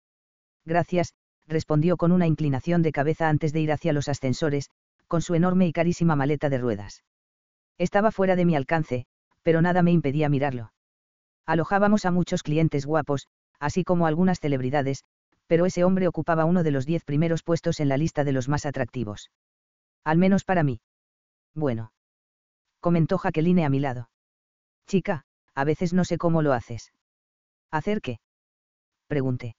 Gracias, 0.64 1.14
respondió 1.46 1.96
con 1.96 2.12
una 2.12 2.27
inclinación 2.27 2.83
de 2.83 2.92
cabeza 2.92 3.29
antes 3.29 3.53
de 3.53 3.61
ir 3.61 3.72
hacia 3.72 3.92
los 3.92 4.09
ascensores, 4.09 4.70
con 5.07 5.22
su 5.22 5.35
enorme 5.35 5.66
y 5.66 5.72
carísima 5.72 6.14
maleta 6.14 6.48
de 6.48 6.59
ruedas. 6.59 7.05
Estaba 7.79 8.11
fuera 8.11 8.37
de 8.37 8.44
mi 8.44 8.55
alcance, 8.55 9.07
pero 9.42 9.62
nada 9.62 9.83
me 9.83 9.92
impedía 9.92 10.29
mirarlo. 10.29 10.72
Alojábamos 11.46 12.05
a 12.05 12.11
muchos 12.11 12.42
clientes 12.42 12.85
guapos, 12.85 13.29
así 13.59 13.85
como 13.85 14.07
algunas 14.07 14.40
celebridades, 14.40 15.05
pero 15.46 15.64
ese 15.64 15.85
hombre 15.85 16.07
ocupaba 16.07 16.44
uno 16.44 16.62
de 16.62 16.70
los 16.70 16.85
diez 16.85 17.05
primeros 17.05 17.42
puestos 17.42 17.81
en 17.81 17.88
la 17.88 17.96
lista 17.96 18.24
de 18.24 18.33
los 18.33 18.48
más 18.48 18.66
atractivos. 18.66 19.31
Al 20.04 20.18
menos 20.18 20.44
para 20.44 20.62
mí. 20.62 20.80
Bueno. 21.54 21.92
Comentó 22.80 23.18
Jacqueline 23.18 23.64
a 23.64 23.70
mi 23.70 23.80
lado. 23.80 24.11
Chica, 24.87 25.24
a 25.54 25.64
veces 25.64 25.92
no 25.92 26.04
sé 26.04 26.18
cómo 26.18 26.42
lo 26.42 26.52
haces. 26.52 26.92
¿Hacer 27.70 28.00
qué? 28.00 28.20
Pregunté. 29.06 29.56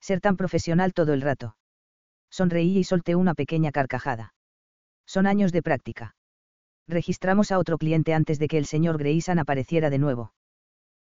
Ser 0.00 0.20
tan 0.20 0.36
profesional 0.36 0.92
todo 0.92 1.12
el 1.12 1.22
rato. 1.22 1.56
Sonreí 2.30 2.78
y 2.78 2.84
solté 2.84 3.14
una 3.14 3.34
pequeña 3.34 3.70
carcajada. 3.72 4.34
Son 5.06 5.26
años 5.26 5.52
de 5.52 5.62
práctica 5.62 6.14
registramos 6.90 7.50
a 7.52 7.58
otro 7.58 7.78
cliente 7.78 8.12
antes 8.12 8.38
de 8.38 8.48
que 8.48 8.58
el 8.58 8.66
señor 8.66 8.98
Grayson 8.98 9.38
apareciera 9.38 9.88
de 9.90 9.98
nuevo. 9.98 10.32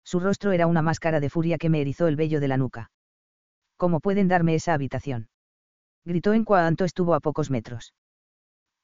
Su 0.05 0.21
rostro 0.21 0.53
era 0.53 0.67
una 0.67 0.83
máscara 0.83 1.21
de 1.21 1.31
furia 1.31 1.59
que 1.59 1.69
me 1.69 1.81
erizó 1.81 2.07
el 2.07 2.17
vello 2.17 2.41
de 2.41 2.49
la 2.49 2.57
nuca. 2.57 2.91
¿Cómo 3.77 4.01
pueden 4.01 4.29
darme 4.29 4.55
esa 4.55 4.75
habitación? 4.75 5.29
Gritó 6.05 6.33
en 6.33 6.45
cuanto 6.45 6.85
estuvo 6.85 7.15
a 7.15 7.21
pocos 7.21 7.51
metros. 7.51 7.95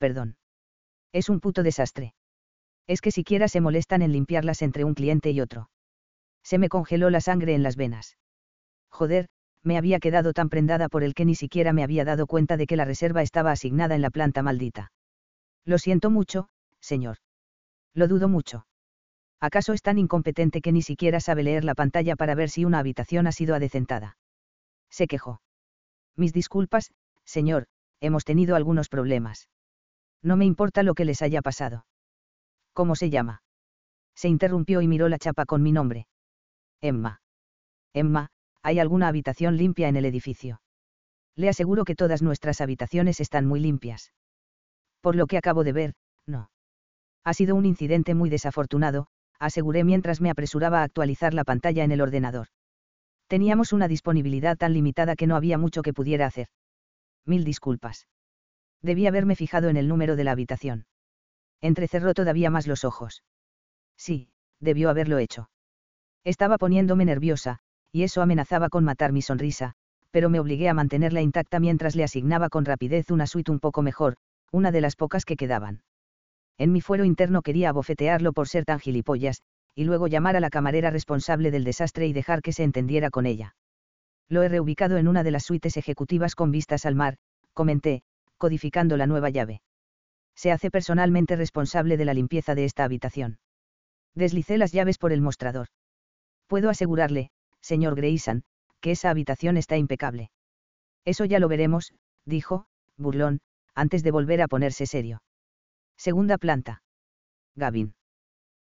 Perdón. 0.04 0.36
Es 1.14 1.30
un 1.30 1.40
puto 1.40 1.62
desastre. 1.62 2.12
Es 2.86 3.00
que 3.00 3.10
siquiera 3.10 3.48
se 3.48 3.62
molestan 3.62 4.02
en 4.02 4.12
limpiarlas 4.12 4.60
entre 4.60 4.84
un 4.84 4.92
cliente 4.92 5.30
y 5.30 5.40
otro. 5.40 5.70
Se 6.42 6.58
me 6.58 6.68
congeló 6.68 7.08
la 7.08 7.22
sangre 7.22 7.54
en 7.54 7.62
las 7.62 7.76
venas. 7.76 8.18
Joder, 8.90 9.28
me 9.62 9.78
había 9.78 10.00
quedado 10.00 10.34
tan 10.34 10.50
prendada 10.50 10.90
por 10.90 11.04
el 11.04 11.14
que 11.14 11.24
ni 11.24 11.34
siquiera 11.34 11.72
me 11.72 11.82
había 11.82 12.04
dado 12.04 12.26
cuenta 12.26 12.58
de 12.58 12.66
que 12.66 12.76
la 12.76 12.84
reserva 12.84 13.22
estaba 13.22 13.50
asignada 13.50 13.94
en 13.94 14.02
la 14.02 14.10
planta 14.10 14.42
maldita. 14.42 14.92
Lo 15.64 15.78
siento 15.78 16.10
mucho, 16.10 16.50
señor. 16.80 17.16
Lo 17.94 18.06
dudo 18.06 18.28
mucho. 18.28 18.66
¿Acaso 19.40 19.72
es 19.72 19.80
tan 19.80 19.96
incompetente 19.96 20.60
que 20.60 20.72
ni 20.72 20.82
siquiera 20.82 21.18
sabe 21.18 21.44
leer 21.44 21.64
la 21.64 21.74
pantalla 21.74 22.14
para 22.14 22.34
ver 22.34 22.50
si 22.50 22.66
una 22.66 22.78
habitación 22.78 23.26
ha 23.26 23.32
sido 23.32 23.54
adecentada? 23.54 24.18
Se 24.90 25.06
quejó. 25.06 25.40
Mis 26.14 26.34
disculpas, 26.34 26.92
señor, 27.24 27.68
hemos 28.00 28.26
tenido 28.26 28.54
algunos 28.54 28.90
problemas. 28.90 29.48
No 30.24 30.36
me 30.36 30.46
importa 30.46 30.82
lo 30.82 30.94
que 30.94 31.04
les 31.04 31.20
haya 31.20 31.42
pasado. 31.42 31.84
¿Cómo 32.72 32.96
se 32.96 33.10
llama? 33.10 33.42
Se 34.16 34.28
interrumpió 34.28 34.80
y 34.80 34.88
miró 34.88 35.08
la 35.08 35.18
chapa 35.18 35.44
con 35.44 35.62
mi 35.62 35.70
nombre. 35.70 36.06
Emma. 36.80 37.20
Emma, 37.92 38.30
¿hay 38.62 38.78
alguna 38.78 39.08
habitación 39.08 39.58
limpia 39.58 39.88
en 39.88 39.96
el 39.96 40.06
edificio? 40.06 40.62
Le 41.36 41.50
aseguro 41.50 41.84
que 41.84 41.94
todas 41.94 42.22
nuestras 42.22 42.62
habitaciones 42.62 43.20
están 43.20 43.44
muy 43.44 43.60
limpias. 43.60 44.12
Por 45.02 45.14
lo 45.14 45.26
que 45.26 45.36
acabo 45.36 45.62
de 45.62 45.72
ver, 45.72 45.94
no. 46.26 46.50
Ha 47.22 47.34
sido 47.34 47.54
un 47.54 47.66
incidente 47.66 48.14
muy 48.14 48.30
desafortunado, 48.30 49.08
aseguré 49.38 49.84
mientras 49.84 50.22
me 50.22 50.30
apresuraba 50.30 50.80
a 50.80 50.84
actualizar 50.84 51.34
la 51.34 51.44
pantalla 51.44 51.84
en 51.84 51.92
el 51.92 52.00
ordenador. 52.00 52.48
Teníamos 53.26 53.74
una 53.74 53.88
disponibilidad 53.88 54.56
tan 54.56 54.72
limitada 54.72 55.16
que 55.16 55.26
no 55.26 55.36
había 55.36 55.58
mucho 55.58 55.82
que 55.82 55.92
pudiera 55.92 56.24
hacer. 56.24 56.48
Mil 57.26 57.44
disculpas. 57.44 58.06
Debí 58.84 59.06
haberme 59.06 59.34
fijado 59.34 59.70
en 59.70 59.78
el 59.78 59.88
número 59.88 60.14
de 60.14 60.24
la 60.24 60.32
habitación. 60.32 60.84
Entrecerró 61.62 62.12
todavía 62.12 62.50
más 62.50 62.66
los 62.66 62.84
ojos. 62.84 63.24
Sí, 63.96 64.28
debió 64.60 64.90
haberlo 64.90 65.16
hecho. 65.16 65.48
Estaba 66.22 66.58
poniéndome 66.58 67.06
nerviosa, 67.06 67.60
y 67.92 68.02
eso 68.02 68.20
amenazaba 68.20 68.68
con 68.68 68.84
matar 68.84 69.10
mi 69.10 69.22
sonrisa, 69.22 69.72
pero 70.10 70.28
me 70.28 70.38
obligué 70.38 70.68
a 70.68 70.74
mantenerla 70.74 71.22
intacta 71.22 71.60
mientras 71.60 71.96
le 71.96 72.04
asignaba 72.04 72.50
con 72.50 72.66
rapidez 72.66 73.10
una 73.10 73.26
suite 73.26 73.50
un 73.50 73.58
poco 73.58 73.80
mejor, 73.80 74.16
una 74.52 74.70
de 74.70 74.82
las 74.82 74.96
pocas 74.96 75.24
que 75.24 75.36
quedaban. 75.36 75.82
En 76.58 76.70
mi 76.70 76.82
fuero 76.82 77.06
interno 77.06 77.40
quería 77.40 77.70
abofetearlo 77.70 78.34
por 78.34 78.48
ser 78.48 78.66
tan 78.66 78.80
gilipollas, 78.80 79.40
y 79.74 79.84
luego 79.84 80.08
llamar 80.08 80.36
a 80.36 80.40
la 80.40 80.50
camarera 80.50 80.90
responsable 80.90 81.50
del 81.50 81.64
desastre 81.64 82.06
y 82.06 82.12
dejar 82.12 82.42
que 82.42 82.52
se 82.52 82.64
entendiera 82.64 83.08
con 83.08 83.24
ella. 83.24 83.56
Lo 84.28 84.42
he 84.42 84.50
reubicado 84.50 84.98
en 84.98 85.08
una 85.08 85.22
de 85.22 85.30
las 85.30 85.44
suites 85.44 85.78
ejecutivas 85.78 86.34
con 86.34 86.50
vistas 86.50 86.84
al 86.84 86.94
mar, 86.94 87.16
comenté, 87.54 88.02
codificando 88.38 88.96
la 88.96 89.06
nueva 89.06 89.30
llave. 89.30 89.62
Se 90.34 90.52
hace 90.52 90.70
personalmente 90.70 91.36
responsable 91.36 91.96
de 91.96 92.04
la 92.04 92.14
limpieza 92.14 92.54
de 92.54 92.64
esta 92.64 92.84
habitación. 92.84 93.38
Deslicé 94.14 94.58
las 94.58 94.72
llaves 94.72 94.98
por 94.98 95.12
el 95.12 95.20
mostrador. 95.20 95.68
Puedo 96.46 96.70
asegurarle, 96.70 97.30
señor 97.60 97.94
Grayson, 97.94 98.44
que 98.80 98.92
esa 98.92 99.10
habitación 99.10 99.56
está 99.56 99.76
impecable. 99.76 100.30
Eso 101.04 101.24
ya 101.24 101.38
lo 101.38 101.48
veremos, 101.48 101.94
dijo, 102.24 102.66
burlón, 102.96 103.40
antes 103.74 104.02
de 104.02 104.10
volver 104.10 104.42
a 104.42 104.48
ponerse 104.48 104.86
serio. 104.86 105.22
Segunda 105.96 106.38
planta. 106.38 106.82
Gavin. 107.54 107.94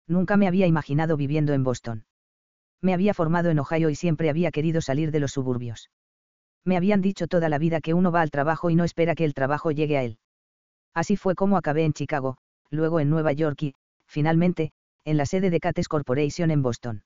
Nunca 0.07 0.37
me 0.37 0.49
había 0.49 0.67
imaginado 0.67 1.17
viviendo 1.17 1.53
en 1.53 1.65
Boston. 1.65 2.05
Me 2.81 2.95
había 2.95 3.15
formado 3.15 3.51
en 3.51 3.59
Ohio 3.59 3.91
y 3.91 3.95
siempre 3.95 4.31
había 4.31 4.51
querido 4.51 4.81
salir 4.81 5.11
de 5.11 5.21
los 5.21 5.33
suburbios. 5.33 5.91
Me 6.65 6.77
habían 6.77 7.01
dicho 7.01 7.27
toda 7.27 7.49
la 7.49 7.59
vida 7.59 7.81
que 7.81 7.95
uno 7.95 8.13
va 8.13 8.21
al 8.21 8.31
trabajo 8.31 8.71
y 8.71 8.75
no 8.75 8.85
espera 8.85 9.15
que 9.15 9.25
el 9.25 9.35
trabajo 9.35 9.71
llegue 9.71 9.97
a 9.97 10.03
él. 10.03 10.19
Así 10.95 11.17
fue 11.17 11.35
como 11.35 11.57
acabé 11.57 11.85
en 11.85 11.93
Chicago, 11.93 12.37
luego 12.71 13.01
en 13.01 13.11
Nueva 13.11 13.33
York 13.33 13.63
y, 13.63 13.75
finalmente, 14.07 14.73
en 15.05 15.17
la 15.17 15.27
sede 15.27 15.51
de 15.51 15.61
Cates 15.61 15.89
Corporation 15.89 16.51
en 16.51 16.63
Boston. 16.63 17.03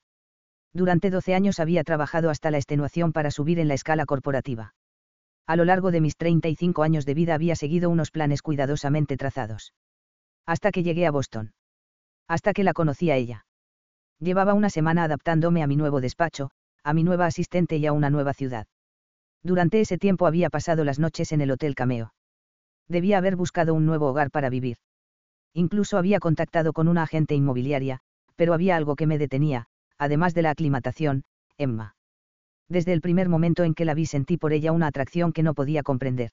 Durante 0.72 1.10
12 1.10 1.34
años 1.34 1.60
había 1.60 1.84
trabajado 1.84 2.30
hasta 2.30 2.50
la 2.50 2.58
extenuación 2.58 3.12
para 3.12 3.30
subir 3.30 3.60
en 3.60 3.68
la 3.68 3.74
escala 3.74 4.06
corporativa. 4.06 4.74
A 5.46 5.56
lo 5.56 5.64
largo 5.64 5.90
de 5.90 6.00
mis 6.00 6.16
35 6.16 6.82
años 6.82 7.06
de 7.06 7.14
vida 7.14 7.34
había 7.34 7.54
seguido 7.54 7.90
unos 7.90 8.10
planes 8.10 8.42
cuidadosamente 8.42 9.16
trazados. 9.16 9.72
Hasta 10.46 10.72
que 10.72 10.82
llegué 10.82 11.06
a 11.06 11.10
Boston. 11.10 11.52
Hasta 12.26 12.52
que 12.52 12.64
la 12.64 12.72
conocí 12.72 13.10
a 13.10 13.16
ella. 13.16 13.46
Llevaba 14.18 14.54
una 14.54 14.70
semana 14.70 15.04
adaptándome 15.04 15.62
a 15.62 15.66
mi 15.66 15.76
nuevo 15.76 16.00
despacho, 16.00 16.50
a 16.82 16.94
mi 16.94 17.04
nueva 17.04 17.26
asistente 17.26 17.76
y 17.76 17.86
a 17.86 17.92
una 17.92 18.10
nueva 18.10 18.32
ciudad. 18.32 18.66
Durante 19.44 19.80
ese 19.80 19.98
tiempo 19.98 20.26
había 20.26 20.50
pasado 20.50 20.84
las 20.84 20.98
noches 20.98 21.30
en 21.30 21.40
el 21.40 21.52
Hotel 21.52 21.76
Cameo. 21.76 22.12
Debía 22.88 23.18
haber 23.18 23.36
buscado 23.36 23.74
un 23.74 23.86
nuevo 23.86 24.08
hogar 24.08 24.32
para 24.32 24.50
vivir. 24.50 24.78
Incluso 25.52 25.96
había 25.96 26.18
contactado 26.18 26.72
con 26.72 26.88
una 26.88 27.04
agente 27.04 27.36
inmobiliaria, 27.36 28.00
pero 28.34 28.54
había 28.54 28.74
algo 28.74 28.96
que 28.96 29.06
me 29.06 29.18
detenía, 29.18 29.66
además 29.98 30.34
de 30.34 30.42
la 30.42 30.50
aclimatación, 30.50 31.22
Emma. 31.58 31.94
Desde 32.68 32.92
el 32.92 33.00
primer 33.00 33.28
momento 33.28 33.62
en 33.62 33.74
que 33.74 33.84
la 33.84 33.94
vi 33.94 34.06
sentí 34.06 34.36
por 34.36 34.52
ella 34.52 34.72
una 34.72 34.88
atracción 34.88 35.32
que 35.32 35.44
no 35.44 35.54
podía 35.54 35.84
comprender 35.84 36.32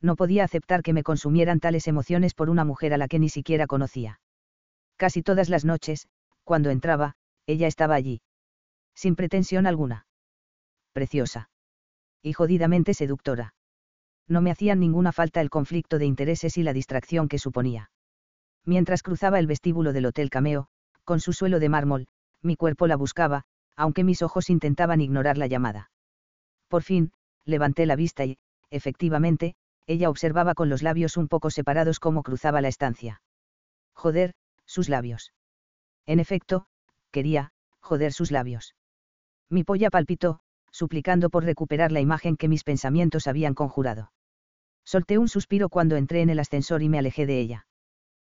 no 0.00 0.16
podía 0.16 0.44
aceptar 0.44 0.82
que 0.82 0.92
me 0.92 1.02
consumieran 1.02 1.60
tales 1.60 1.88
emociones 1.88 2.34
por 2.34 2.50
una 2.50 2.64
mujer 2.64 2.94
a 2.94 2.98
la 2.98 3.08
que 3.08 3.18
ni 3.18 3.28
siquiera 3.28 3.66
conocía. 3.66 4.20
Casi 4.96 5.22
todas 5.22 5.48
las 5.48 5.64
noches, 5.64 6.08
cuando 6.44 6.70
entraba, 6.70 7.14
ella 7.46 7.66
estaba 7.66 7.94
allí. 7.94 8.20
Sin 8.94 9.16
pretensión 9.16 9.66
alguna. 9.66 10.06
Preciosa. 10.92 11.50
Y 12.22 12.32
jodidamente 12.32 12.94
seductora. 12.94 13.54
No 14.26 14.42
me 14.42 14.50
hacían 14.50 14.80
ninguna 14.80 15.12
falta 15.12 15.40
el 15.40 15.50
conflicto 15.50 15.98
de 15.98 16.06
intereses 16.06 16.58
y 16.58 16.62
la 16.62 16.72
distracción 16.72 17.28
que 17.28 17.38
suponía. 17.38 17.90
Mientras 18.64 19.02
cruzaba 19.02 19.38
el 19.38 19.46
vestíbulo 19.46 19.92
del 19.92 20.06
Hotel 20.06 20.28
Cameo, 20.28 20.68
con 21.04 21.20
su 21.20 21.32
suelo 21.32 21.58
de 21.58 21.68
mármol, 21.68 22.08
mi 22.42 22.56
cuerpo 22.56 22.86
la 22.86 22.96
buscaba, 22.96 23.44
aunque 23.76 24.04
mis 24.04 24.22
ojos 24.22 24.50
intentaban 24.50 25.00
ignorar 25.00 25.38
la 25.38 25.46
llamada. 25.46 25.90
Por 26.68 26.82
fin, 26.82 27.12
levanté 27.44 27.86
la 27.86 27.96
vista 27.96 28.26
y, 28.26 28.38
efectivamente, 28.70 29.54
ella 29.86 30.10
observaba 30.10 30.54
con 30.54 30.68
los 30.68 30.82
labios 30.82 31.16
un 31.16 31.28
poco 31.28 31.50
separados 31.50 31.98
cómo 31.98 32.22
cruzaba 32.22 32.60
la 32.60 32.68
estancia. 32.68 33.22
Joder, 33.94 34.34
sus 34.66 34.90
labios. 34.90 35.32
En 36.04 36.20
efecto, 36.20 36.66
quería, 37.10 37.52
joder 37.80 38.12
sus 38.12 38.30
labios. 38.30 38.74
Mi 39.48 39.64
polla 39.64 39.88
palpitó, 39.88 40.40
suplicando 40.78 41.28
por 41.28 41.44
recuperar 41.44 41.90
la 41.90 42.00
imagen 42.00 42.36
que 42.36 42.46
mis 42.46 42.62
pensamientos 42.62 43.26
habían 43.26 43.52
conjurado. 43.52 44.12
Solté 44.84 45.18
un 45.18 45.28
suspiro 45.28 45.68
cuando 45.68 45.96
entré 45.96 46.22
en 46.22 46.30
el 46.30 46.38
ascensor 46.38 46.84
y 46.84 46.88
me 46.88 47.00
alejé 47.00 47.26
de 47.26 47.40
ella. 47.40 47.66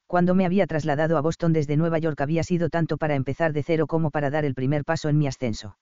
Cuando 0.09 0.35
me 0.35 0.45
había 0.45 0.67
trasladado 0.67 1.17
a 1.17 1.21
Boston 1.21 1.53
desde 1.53 1.77
Nueva 1.77 2.01
York 2.01 2.21
había 2.21 2.43
sido 2.43 2.69
tanto 2.69 2.99
para 2.99 3.15
empezar 3.15 3.53
de 3.53 3.63
cero 3.63 3.87
como 3.87 4.11
para 4.11 4.29
dar 4.29 4.45
el 4.45 4.55
primer 4.55 4.85
paso 4.85 5.09
en 5.09 5.19
mi 5.19 5.29
ascenso. 5.29 5.79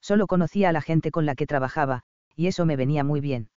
Solo 0.00 0.26
conocía 0.26 0.70
a 0.70 0.72
la 0.72 0.80
gente 0.80 1.10
con 1.10 1.26
la 1.26 1.34
que 1.34 1.46
trabajaba, 1.46 2.04
y 2.34 2.46
eso 2.46 2.64
me 2.64 2.76
venía 2.76 3.04
muy 3.04 3.20
bien. 3.20 3.50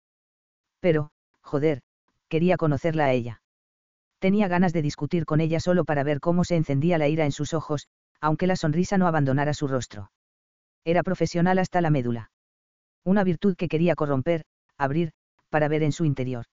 Pero, 0.80 1.12
joder, 1.41 1.84
quería 2.30 2.58
conocerla 2.58 3.06
a 3.06 3.13
ella. 3.13 3.43
Tenía 4.17 4.48
ganas 4.48 4.74
de 4.74 4.82
discutir 4.82 5.26
con 5.26 5.39
ella 5.39 5.60
solo 5.60 5.86
para 5.86 6.04
ver 6.04 6.19
cómo 6.19 6.46
se 6.46 6.56
encendía 6.56 6.98
la 6.98 7.08
ira 7.08 7.26
en 7.26 7.32
sus 7.32 7.54
ojos, 7.54 7.88
aunque 8.19 8.48
la 8.48 8.56
sonrisa 8.56 8.98
no 8.98 9.06
abandonara 9.06 9.54
su 9.54 9.67
rostro. 9.67 10.10
Era 10.86 11.04
profesional 11.04 11.60
hasta 11.60 11.82
la 11.82 11.89
médula. 11.89 12.32
Una 13.04 13.24
virtud 13.24 13.56
que 13.56 13.67
quería 13.67 13.96
corromper, 13.96 14.43
abrir, 14.78 15.12
para 15.50 15.67
ver 15.67 15.84
en 15.84 15.91
su 15.91 16.06
interior. 16.06 16.46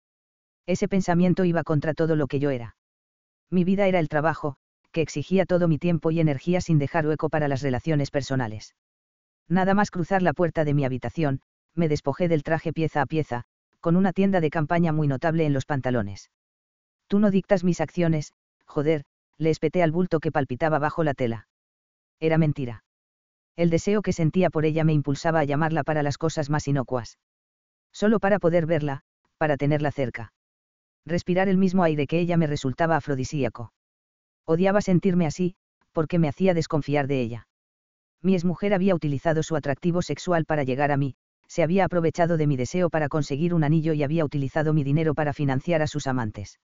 Ese 0.66 0.88
pensamiento 0.88 1.44
iba 1.44 1.64
contra 1.64 1.94
todo 1.94 2.16
lo 2.16 2.26
que 2.26 2.40
yo 2.40 2.50
era. 2.50 2.76
Mi 3.50 3.64
vida 3.64 3.86
era 3.86 3.98
el 3.98 4.08
trabajo, 4.08 4.56
que 4.92 5.00
exigía 5.00 5.46
todo 5.46 5.68
mi 5.68 5.78
tiempo 5.78 6.10
y 6.10 6.20
energía 6.20 6.60
sin 6.60 6.78
dejar 6.78 7.06
hueco 7.06 7.28
para 7.30 7.48
las 7.48 7.62
relaciones 7.62 8.10
personales. 8.10 8.74
Nada 9.48 9.72
más 9.74 9.90
cruzar 9.90 10.22
la 10.22 10.34
puerta 10.34 10.64
de 10.64 10.74
mi 10.74 10.84
habitación, 10.84 11.40
me 11.74 11.88
despojé 11.88 12.28
del 12.28 12.42
traje 12.42 12.72
pieza 12.72 13.00
a 13.00 13.06
pieza, 13.06 13.44
con 13.80 13.96
una 13.96 14.12
tienda 14.12 14.40
de 14.40 14.50
campaña 14.50 14.92
muy 14.92 15.08
notable 15.08 15.46
en 15.46 15.52
los 15.52 15.64
pantalones. 15.64 16.30
Tú 17.06 17.18
no 17.18 17.30
dictas 17.30 17.64
mis 17.64 17.80
acciones, 17.80 18.34
joder, 18.66 19.04
le 19.38 19.50
espeté 19.50 19.82
al 19.82 19.92
bulto 19.92 20.20
que 20.20 20.32
palpitaba 20.32 20.78
bajo 20.78 21.04
la 21.04 21.14
tela. 21.14 21.48
Era 22.20 22.36
mentira. 22.36 22.82
El 23.58 23.70
deseo 23.70 24.02
que 24.02 24.12
sentía 24.12 24.50
por 24.50 24.64
ella 24.64 24.84
me 24.84 24.92
impulsaba 24.92 25.40
a 25.40 25.44
llamarla 25.44 25.82
para 25.82 26.04
las 26.04 26.16
cosas 26.16 26.48
más 26.48 26.68
inocuas. 26.68 27.18
Solo 27.92 28.20
para 28.20 28.38
poder 28.38 28.66
verla, 28.66 29.02
para 29.36 29.56
tenerla 29.56 29.90
cerca. 29.90 30.32
Respirar 31.04 31.48
el 31.48 31.58
mismo 31.58 31.82
aire 31.82 32.06
que 32.06 32.20
ella 32.20 32.36
me 32.36 32.46
resultaba 32.46 32.94
afrodisíaco. 32.94 33.72
Odiaba 34.44 34.80
sentirme 34.80 35.26
así, 35.26 35.56
porque 35.90 36.20
me 36.20 36.28
hacía 36.28 36.54
desconfiar 36.54 37.08
de 37.08 37.20
ella. 37.20 37.48
Mi 38.22 38.34
exmujer 38.34 38.74
había 38.74 38.94
utilizado 38.94 39.42
su 39.42 39.56
atractivo 39.56 40.02
sexual 40.02 40.44
para 40.44 40.62
llegar 40.62 40.92
a 40.92 40.96
mí, 40.96 41.16
se 41.48 41.64
había 41.64 41.84
aprovechado 41.84 42.36
de 42.36 42.46
mi 42.46 42.56
deseo 42.56 42.90
para 42.90 43.08
conseguir 43.08 43.54
un 43.54 43.64
anillo 43.64 43.92
y 43.92 44.04
había 44.04 44.24
utilizado 44.24 44.72
mi 44.72 44.84
dinero 44.84 45.14
para 45.14 45.32
financiar 45.32 45.82
a 45.82 45.88
sus 45.88 46.06
amantes. 46.06 46.60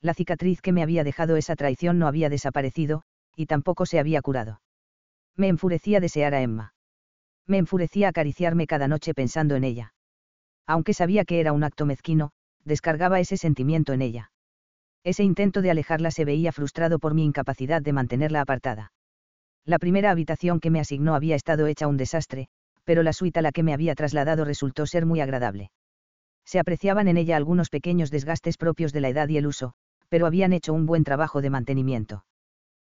La 0.00 0.12
cicatriz 0.12 0.60
que 0.60 0.72
me 0.72 0.82
había 0.82 1.04
dejado 1.04 1.36
esa 1.36 1.54
traición 1.54 2.00
no 2.00 2.08
había 2.08 2.28
desaparecido, 2.28 3.04
y 3.36 3.46
tampoco 3.46 3.86
se 3.86 4.00
había 4.00 4.20
curado. 4.22 4.60
Me 5.36 5.48
enfurecía 5.48 6.00
desear 6.00 6.34
a 6.34 6.40
Emma. 6.40 6.74
Me 7.46 7.58
enfurecía 7.58 8.08
acariciarme 8.08 8.66
cada 8.66 8.88
noche 8.88 9.14
pensando 9.14 9.54
en 9.54 9.64
ella. 9.64 9.94
Aunque 10.66 10.94
sabía 10.94 11.24
que 11.24 11.40
era 11.40 11.52
un 11.52 11.62
acto 11.62 11.86
mezquino, 11.86 12.32
descargaba 12.64 13.20
ese 13.20 13.36
sentimiento 13.36 13.92
en 13.92 14.02
ella. 14.02 14.30
Ese 15.04 15.22
intento 15.22 15.62
de 15.62 15.70
alejarla 15.70 16.10
se 16.10 16.24
veía 16.24 16.50
frustrado 16.50 16.98
por 16.98 17.14
mi 17.14 17.24
incapacidad 17.24 17.80
de 17.80 17.92
mantenerla 17.92 18.40
apartada. 18.40 18.92
La 19.64 19.78
primera 19.78 20.10
habitación 20.10 20.58
que 20.58 20.70
me 20.70 20.80
asignó 20.80 21.14
había 21.14 21.36
estado 21.36 21.66
hecha 21.66 21.86
un 21.86 21.96
desastre, 21.96 22.48
pero 22.84 23.02
la 23.02 23.12
suite 23.12 23.38
a 23.38 23.42
la 23.42 23.52
que 23.52 23.62
me 23.62 23.72
había 23.72 23.94
trasladado 23.94 24.44
resultó 24.44 24.86
ser 24.86 25.06
muy 25.06 25.20
agradable. 25.20 25.70
Se 26.44 26.58
apreciaban 26.58 27.08
en 27.08 27.16
ella 27.16 27.36
algunos 27.36 27.68
pequeños 27.68 28.10
desgastes 28.10 28.56
propios 28.56 28.92
de 28.92 29.00
la 29.00 29.08
edad 29.08 29.28
y 29.28 29.36
el 29.36 29.46
uso, 29.46 29.74
pero 30.08 30.26
habían 30.26 30.52
hecho 30.52 30.72
un 30.72 30.86
buen 30.86 31.04
trabajo 31.04 31.42
de 31.42 31.50
mantenimiento. 31.50 32.24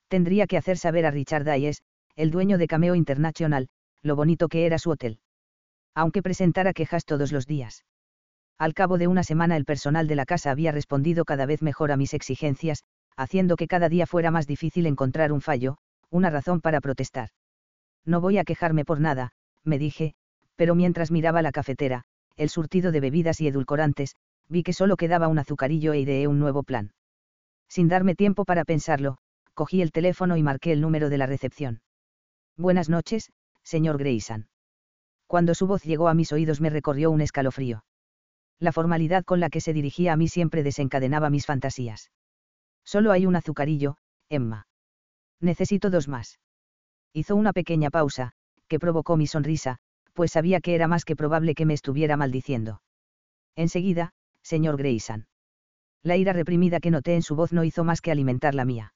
Tendría 0.07 0.47
que 0.47 0.57
hacer 0.57 0.77
saber 0.77 1.05
a 1.05 1.11
Richard 1.11 1.45
Dyes, 1.45 1.83
el 2.21 2.29
dueño 2.29 2.59
de 2.59 2.67
Cameo 2.67 2.93
International, 2.93 3.67
lo 4.03 4.15
bonito 4.15 4.47
que 4.47 4.67
era 4.67 4.77
su 4.77 4.91
hotel. 4.91 5.17
Aunque 5.95 6.21
presentara 6.21 6.71
quejas 6.71 7.03
todos 7.03 7.31
los 7.31 7.47
días. 7.47 7.83
Al 8.59 8.75
cabo 8.75 8.99
de 8.99 9.07
una 9.07 9.23
semana 9.23 9.57
el 9.57 9.65
personal 9.65 10.07
de 10.07 10.15
la 10.15 10.25
casa 10.25 10.51
había 10.51 10.71
respondido 10.71 11.25
cada 11.25 11.47
vez 11.47 11.63
mejor 11.63 11.91
a 11.91 11.97
mis 11.97 12.13
exigencias, 12.13 12.83
haciendo 13.17 13.55
que 13.55 13.67
cada 13.67 13.89
día 13.89 14.05
fuera 14.05 14.29
más 14.29 14.45
difícil 14.45 14.85
encontrar 14.85 15.31
un 15.31 15.41
fallo, 15.41 15.77
una 16.11 16.29
razón 16.29 16.61
para 16.61 16.79
protestar. 16.79 17.29
No 18.05 18.21
voy 18.21 18.37
a 18.37 18.43
quejarme 18.43 18.85
por 18.85 18.99
nada, 18.99 19.31
me 19.63 19.79
dije, 19.79 20.13
pero 20.55 20.75
mientras 20.75 21.09
miraba 21.09 21.41
la 21.41 21.51
cafetera, 21.51 22.03
el 22.35 22.49
surtido 22.49 22.91
de 22.91 22.99
bebidas 22.99 23.41
y 23.41 23.47
edulcorantes, 23.47 24.15
vi 24.47 24.61
que 24.61 24.73
solo 24.73 24.95
quedaba 24.95 25.27
un 25.27 25.39
azucarillo 25.39 25.93
e 25.93 26.01
ideé 26.01 26.27
un 26.27 26.37
nuevo 26.37 26.61
plan. 26.61 26.93
Sin 27.67 27.87
darme 27.87 28.13
tiempo 28.13 28.45
para 28.45 28.63
pensarlo, 28.63 29.17
cogí 29.55 29.81
el 29.81 29.91
teléfono 29.91 30.37
y 30.37 30.43
marqué 30.43 30.71
el 30.71 30.81
número 30.81 31.09
de 31.09 31.17
la 31.17 31.25
recepción. 31.25 31.81
Buenas 32.57 32.89
noches, 32.89 33.31
señor 33.63 33.97
Grayson. 33.97 34.47
Cuando 35.27 35.55
su 35.55 35.67
voz 35.67 35.83
llegó 35.83 36.09
a 36.09 36.13
mis 36.13 36.31
oídos 36.33 36.61
me 36.61 36.69
recorrió 36.69 37.09
un 37.11 37.21
escalofrío. 37.21 37.85
La 38.59 38.71
formalidad 38.71 39.23
con 39.23 39.39
la 39.39 39.49
que 39.49 39.61
se 39.61 39.73
dirigía 39.73 40.13
a 40.13 40.17
mí 40.17 40.27
siempre 40.27 40.61
desencadenaba 40.61 41.29
mis 41.29 41.45
fantasías. 41.45 42.11
Solo 42.83 43.11
hay 43.11 43.25
un 43.25 43.35
azucarillo, 43.35 43.97
Emma. 44.29 44.67
Necesito 45.39 45.89
dos 45.89 46.07
más. 46.07 46.39
Hizo 47.13 47.35
una 47.35 47.53
pequeña 47.53 47.89
pausa, 47.89 48.33
que 48.67 48.79
provocó 48.79 49.17
mi 49.17 49.27
sonrisa, 49.27 49.77
pues 50.13 50.31
sabía 50.31 50.59
que 50.61 50.75
era 50.75 50.87
más 50.87 51.05
que 51.05 51.15
probable 51.15 51.55
que 51.55 51.65
me 51.65 51.73
estuviera 51.73 52.17
maldiciendo. 52.17 52.81
Enseguida, 53.55 54.11
señor 54.43 54.77
Grayson. 54.77 55.27
La 56.03 56.17
ira 56.17 56.33
reprimida 56.33 56.79
que 56.79 56.91
noté 56.91 57.15
en 57.15 57.21
su 57.21 57.35
voz 57.35 57.53
no 57.53 57.63
hizo 57.63 57.83
más 57.83 58.01
que 58.01 58.11
alimentar 58.11 58.55
la 58.55 58.65
mía. 58.65 58.93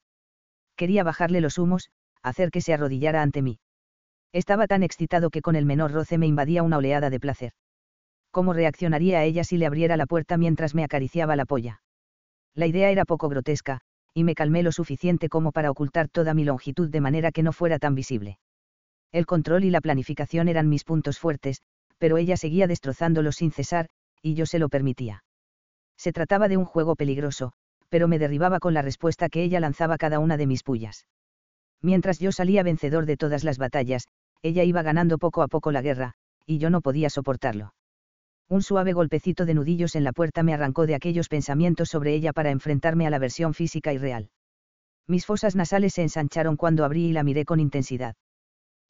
Quería 0.76 1.04
bajarle 1.04 1.40
los 1.40 1.58
humos, 1.58 1.90
hacer 2.26 2.50
que 2.50 2.60
se 2.60 2.74
arrodillara 2.74 3.22
ante 3.22 3.42
mí. 3.42 3.58
Estaba 4.32 4.66
tan 4.66 4.82
excitado 4.82 5.30
que 5.30 5.42
con 5.42 5.56
el 5.56 5.64
menor 5.64 5.92
roce 5.92 6.18
me 6.18 6.26
invadía 6.26 6.62
una 6.62 6.78
oleada 6.78 7.08
de 7.08 7.20
placer. 7.20 7.52
¿Cómo 8.30 8.52
reaccionaría 8.52 9.20
a 9.20 9.24
ella 9.24 9.44
si 9.44 9.56
le 9.56 9.66
abriera 9.66 9.96
la 9.96 10.06
puerta 10.06 10.36
mientras 10.36 10.74
me 10.74 10.84
acariciaba 10.84 11.36
la 11.36 11.46
polla? 11.46 11.80
La 12.54 12.66
idea 12.66 12.90
era 12.90 13.04
poco 13.04 13.28
grotesca, 13.28 13.80
y 14.12 14.24
me 14.24 14.34
calmé 14.34 14.62
lo 14.62 14.72
suficiente 14.72 15.28
como 15.28 15.52
para 15.52 15.70
ocultar 15.70 16.08
toda 16.08 16.34
mi 16.34 16.44
longitud 16.44 16.90
de 16.90 17.00
manera 17.00 17.32
que 17.32 17.42
no 17.42 17.52
fuera 17.52 17.78
tan 17.78 17.94
visible. 17.94 18.38
El 19.12 19.24
control 19.24 19.64
y 19.64 19.70
la 19.70 19.80
planificación 19.80 20.48
eran 20.48 20.68
mis 20.68 20.84
puntos 20.84 21.18
fuertes, 21.18 21.62
pero 21.98 22.18
ella 22.18 22.36
seguía 22.36 22.66
destrozándolos 22.66 23.36
sin 23.36 23.52
cesar, 23.52 23.88
y 24.20 24.34
yo 24.34 24.46
se 24.46 24.58
lo 24.58 24.68
permitía. 24.68 25.24
Se 25.96 26.12
trataba 26.12 26.48
de 26.48 26.56
un 26.56 26.64
juego 26.64 26.96
peligroso, 26.96 27.52
pero 27.88 28.08
me 28.08 28.18
derribaba 28.18 28.58
con 28.58 28.74
la 28.74 28.82
respuesta 28.82 29.28
que 29.28 29.42
ella 29.42 29.60
lanzaba 29.60 29.96
cada 29.96 30.18
una 30.18 30.36
de 30.36 30.46
mis 30.46 30.62
pullas. 30.62 31.06
Mientras 31.86 32.18
yo 32.18 32.32
salía 32.32 32.64
vencedor 32.64 33.06
de 33.06 33.16
todas 33.16 33.44
las 33.44 33.58
batallas, 33.58 34.08
ella 34.42 34.64
iba 34.64 34.82
ganando 34.82 35.18
poco 35.18 35.42
a 35.42 35.46
poco 35.46 35.70
la 35.70 35.82
guerra, 35.82 36.14
y 36.44 36.58
yo 36.58 36.68
no 36.68 36.80
podía 36.80 37.10
soportarlo. 37.10 37.74
Un 38.48 38.62
suave 38.62 38.92
golpecito 38.92 39.46
de 39.46 39.54
nudillos 39.54 39.94
en 39.94 40.02
la 40.02 40.10
puerta 40.10 40.42
me 40.42 40.52
arrancó 40.52 40.88
de 40.88 40.96
aquellos 40.96 41.28
pensamientos 41.28 41.88
sobre 41.88 42.12
ella 42.12 42.32
para 42.32 42.50
enfrentarme 42.50 43.06
a 43.06 43.10
la 43.10 43.20
versión 43.20 43.54
física 43.54 43.92
y 43.92 43.98
real. 43.98 44.30
Mis 45.06 45.26
fosas 45.26 45.54
nasales 45.54 45.94
se 45.94 46.02
ensancharon 46.02 46.56
cuando 46.56 46.84
abrí 46.84 47.04
y 47.04 47.12
la 47.12 47.22
miré 47.22 47.44
con 47.44 47.60
intensidad. 47.60 48.16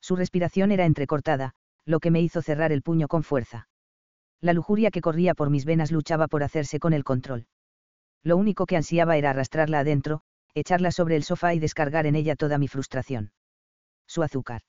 Su 0.00 0.16
respiración 0.16 0.72
era 0.72 0.87
entrecortada, 0.87 1.52
lo 1.85 2.00
que 2.00 2.11
me 2.11 2.22
hizo 2.22 2.40
cerrar 2.40 2.72
el 2.72 2.80
puño 2.80 3.09
con 3.09 3.24
fuerza. 3.24 3.68
La 4.40 4.54
lujuria 4.54 4.90
que 4.90 5.02
corría 5.02 5.35
por 5.35 5.50
mis 5.50 5.66
venas 5.66 5.92
luchaba 5.92 6.28
por 6.28 6.42
hacerse 6.42 6.80
con 6.80 6.94
el 6.94 7.04
control. 7.04 7.44
Lo 8.22 8.38
único 8.38 8.64
que 8.64 8.78
ansiaba 8.78 9.18
era 9.18 9.28
arrastrarla 9.28 9.80
adentro, 9.80 10.22
echarla 10.57 10.90
sobre 10.90 11.16
el 11.16 11.23
sofá 11.23 11.53
y 11.53 11.59
descargar 11.59 12.07
en 12.07 12.16
ella 12.16 12.35
toda 12.35 12.57
mi 12.57 12.66
frustración. 12.66 13.31
Su 14.07 14.23
azúcar. 14.23 14.62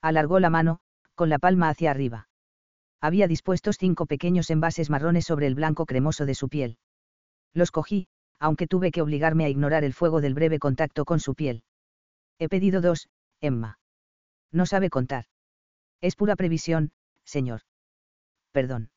Alargó 0.00 0.40
la 0.40 0.48
mano, 0.48 0.80
con 1.14 1.28
la 1.28 1.38
palma 1.38 1.68
hacia 1.68 1.90
arriba. 1.90 2.28
Había 3.02 3.28
dispuestos 3.28 3.76
cinco 3.78 4.06
pequeños 4.06 4.48
envases 4.48 4.88
marrones 4.88 5.26
sobre 5.26 5.46
el 5.46 5.54
blanco 5.54 5.84
cremoso 5.84 6.24
de 6.24 6.34
su 6.34 6.48
piel. 6.48 6.78
Los 7.52 7.70
cogí, 7.70 8.08
aunque 8.38 8.66
tuve 8.66 8.90
que 8.90 9.02
obligarme 9.02 9.44
a 9.44 9.50
ignorar 9.50 9.84
el 9.84 9.92
fuego 9.92 10.22
del 10.22 10.32
breve 10.32 10.58
contacto 10.58 11.04
con 11.04 11.20
su 11.20 11.34
piel. 11.34 11.64
He 12.38 12.48
pedido 12.48 12.80
dos, 12.80 13.10
Emma. 13.42 13.78
No 14.50 14.64
sabe 14.64 14.88
contar. 14.88 15.26
Es 16.00 16.16
pura 16.16 16.34
previsión, 16.34 16.92
señor. 17.24 17.60
Perdón. 18.52 18.90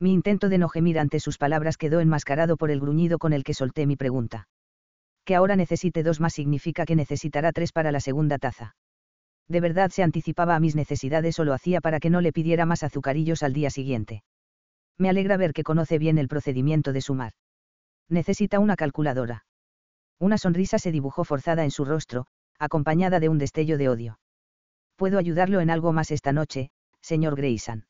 Mi 0.00 0.14
intento 0.14 0.48
de 0.48 0.56
no 0.56 0.70
gemir 0.70 0.98
ante 0.98 1.20
sus 1.20 1.36
palabras 1.36 1.76
quedó 1.76 2.00
enmascarado 2.00 2.56
por 2.56 2.70
el 2.70 2.80
gruñido 2.80 3.18
con 3.18 3.34
el 3.34 3.44
que 3.44 3.52
solté 3.52 3.86
mi 3.86 3.96
pregunta. 3.96 4.48
Que 5.24 5.34
ahora 5.34 5.56
necesite 5.56 6.02
dos 6.02 6.20
más 6.20 6.34
significa 6.34 6.84
que 6.84 6.96
necesitará 6.96 7.52
tres 7.52 7.72
para 7.72 7.92
la 7.92 8.00
segunda 8.00 8.38
taza. 8.38 8.74
¿De 9.48 9.60
verdad 9.60 9.90
se 9.90 10.02
anticipaba 10.02 10.56
a 10.56 10.60
mis 10.60 10.74
necesidades 10.74 11.38
o 11.38 11.44
lo 11.44 11.52
hacía 11.52 11.80
para 11.80 12.00
que 12.00 12.10
no 12.10 12.20
le 12.20 12.32
pidiera 12.32 12.66
más 12.66 12.82
azucarillos 12.82 13.42
al 13.42 13.52
día 13.52 13.70
siguiente? 13.70 14.22
Me 14.98 15.08
alegra 15.08 15.36
ver 15.36 15.52
que 15.52 15.62
conoce 15.62 15.98
bien 15.98 16.18
el 16.18 16.28
procedimiento 16.28 16.92
de 16.92 17.00
sumar. 17.00 17.32
Necesita 18.08 18.58
una 18.58 18.76
calculadora. 18.76 19.44
Una 20.18 20.38
sonrisa 20.38 20.78
se 20.78 20.92
dibujó 20.92 21.24
forzada 21.24 21.64
en 21.64 21.70
su 21.70 21.84
rostro, 21.84 22.26
acompañada 22.58 23.20
de 23.20 23.28
un 23.28 23.38
destello 23.38 23.78
de 23.78 23.88
odio. 23.88 24.20
¿Puedo 24.96 25.18
ayudarlo 25.18 25.60
en 25.60 25.70
algo 25.70 25.92
más 25.92 26.10
esta 26.10 26.32
noche, 26.32 26.70
señor 27.00 27.36
Grayson? 27.36 27.86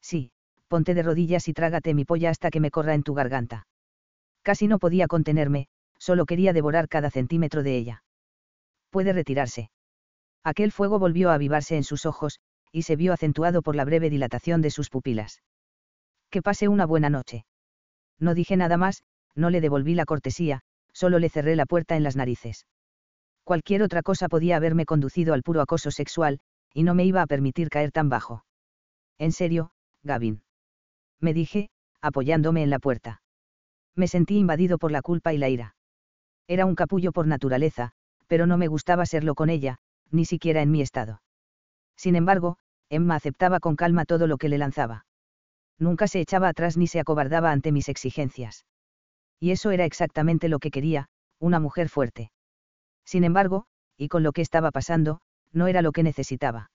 Sí, 0.00 0.32
ponte 0.68 0.94
de 0.94 1.02
rodillas 1.02 1.46
y 1.48 1.52
trágate 1.52 1.94
mi 1.94 2.04
polla 2.04 2.30
hasta 2.30 2.50
que 2.50 2.60
me 2.60 2.70
corra 2.70 2.94
en 2.94 3.02
tu 3.02 3.14
garganta. 3.14 3.66
Casi 4.42 4.66
no 4.66 4.78
podía 4.78 5.06
contenerme, 5.06 5.68
solo 6.02 6.26
quería 6.26 6.52
devorar 6.52 6.88
cada 6.88 7.10
centímetro 7.10 7.62
de 7.62 7.76
ella. 7.76 8.02
Puede 8.90 9.12
retirarse. 9.12 9.70
Aquel 10.42 10.72
fuego 10.72 10.98
volvió 10.98 11.30
a 11.30 11.34
avivarse 11.34 11.76
en 11.76 11.84
sus 11.84 12.06
ojos, 12.06 12.40
y 12.72 12.82
se 12.82 12.96
vio 12.96 13.12
acentuado 13.12 13.62
por 13.62 13.76
la 13.76 13.84
breve 13.84 14.10
dilatación 14.10 14.62
de 14.62 14.70
sus 14.70 14.90
pupilas. 14.90 15.42
Que 16.28 16.42
pase 16.42 16.66
una 16.66 16.86
buena 16.86 17.08
noche. 17.08 17.44
No 18.18 18.34
dije 18.34 18.56
nada 18.56 18.76
más, 18.76 19.04
no 19.36 19.48
le 19.48 19.60
devolví 19.60 19.94
la 19.94 20.04
cortesía, 20.04 20.62
solo 20.92 21.20
le 21.20 21.28
cerré 21.28 21.54
la 21.54 21.66
puerta 21.66 21.94
en 21.94 22.02
las 22.02 22.16
narices. 22.16 22.66
Cualquier 23.44 23.84
otra 23.84 24.02
cosa 24.02 24.28
podía 24.28 24.56
haberme 24.56 24.86
conducido 24.86 25.34
al 25.34 25.44
puro 25.44 25.60
acoso 25.60 25.92
sexual, 25.92 26.40
y 26.74 26.82
no 26.82 26.94
me 26.94 27.04
iba 27.04 27.22
a 27.22 27.28
permitir 27.28 27.68
caer 27.68 27.92
tan 27.92 28.08
bajo. 28.08 28.44
En 29.18 29.30
serio, 29.30 29.70
Gavin. 30.02 30.42
Me 31.20 31.32
dije, 31.32 31.70
apoyándome 32.00 32.64
en 32.64 32.70
la 32.70 32.80
puerta. 32.80 33.22
Me 33.94 34.08
sentí 34.08 34.36
invadido 34.36 34.78
por 34.78 34.90
la 34.90 35.02
culpa 35.02 35.32
y 35.32 35.38
la 35.38 35.48
ira. 35.48 35.76
Era 36.46 36.66
un 36.66 36.74
capullo 36.74 37.12
por 37.12 37.26
naturaleza, 37.26 37.92
pero 38.26 38.46
no 38.46 38.58
me 38.58 38.68
gustaba 38.68 39.06
serlo 39.06 39.34
con 39.34 39.50
ella, 39.50 39.78
ni 40.10 40.24
siquiera 40.24 40.62
en 40.62 40.70
mi 40.70 40.82
estado. 40.82 41.22
Sin 41.96 42.16
embargo, 42.16 42.56
Emma 42.88 43.14
aceptaba 43.14 43.60
con 43.60 43.76
calma 43.76 44.04
todo 44.04 44.26
lo 44.26 44.38
que 44.38 44.48
le 44.48 44.58
lanzaba. 44.58 45.06
Nunca 45.78 46.06
se 46.06 46.20
echaba 46.20 46.48
atrás 46.48 46.76
ni 46.76 46.86
se 46.86 47.00
acobardaba 47.00 47.50
ante 47.50 47.72
mis 47.72 47.88
exigencias. 47.88 48.66
Y 49.40 49.50
eso 49.50 49.70
era 49.70 49.84
exactamente 49.84 50.48
lo 50.48 50.58
que 50.58 50.70
quería, 50.70 51.08
una 51.38 51.58
mujer 51.58 51.88
fuerte. 51.88 52.30
Sin 53.04 53.24
embargo, 53.24 53.66
y 53.96 54.08
con 54.08 54.22
lo 54.22 54.32
que 54.32 54.42
estaba 54.42 54.70
pasando, 54.70 55.20
no 55.52 55.66
era 55.66 55.82
lo 55.82 55.92
que 55.92 56.02
necesitaba. 56.02 56.70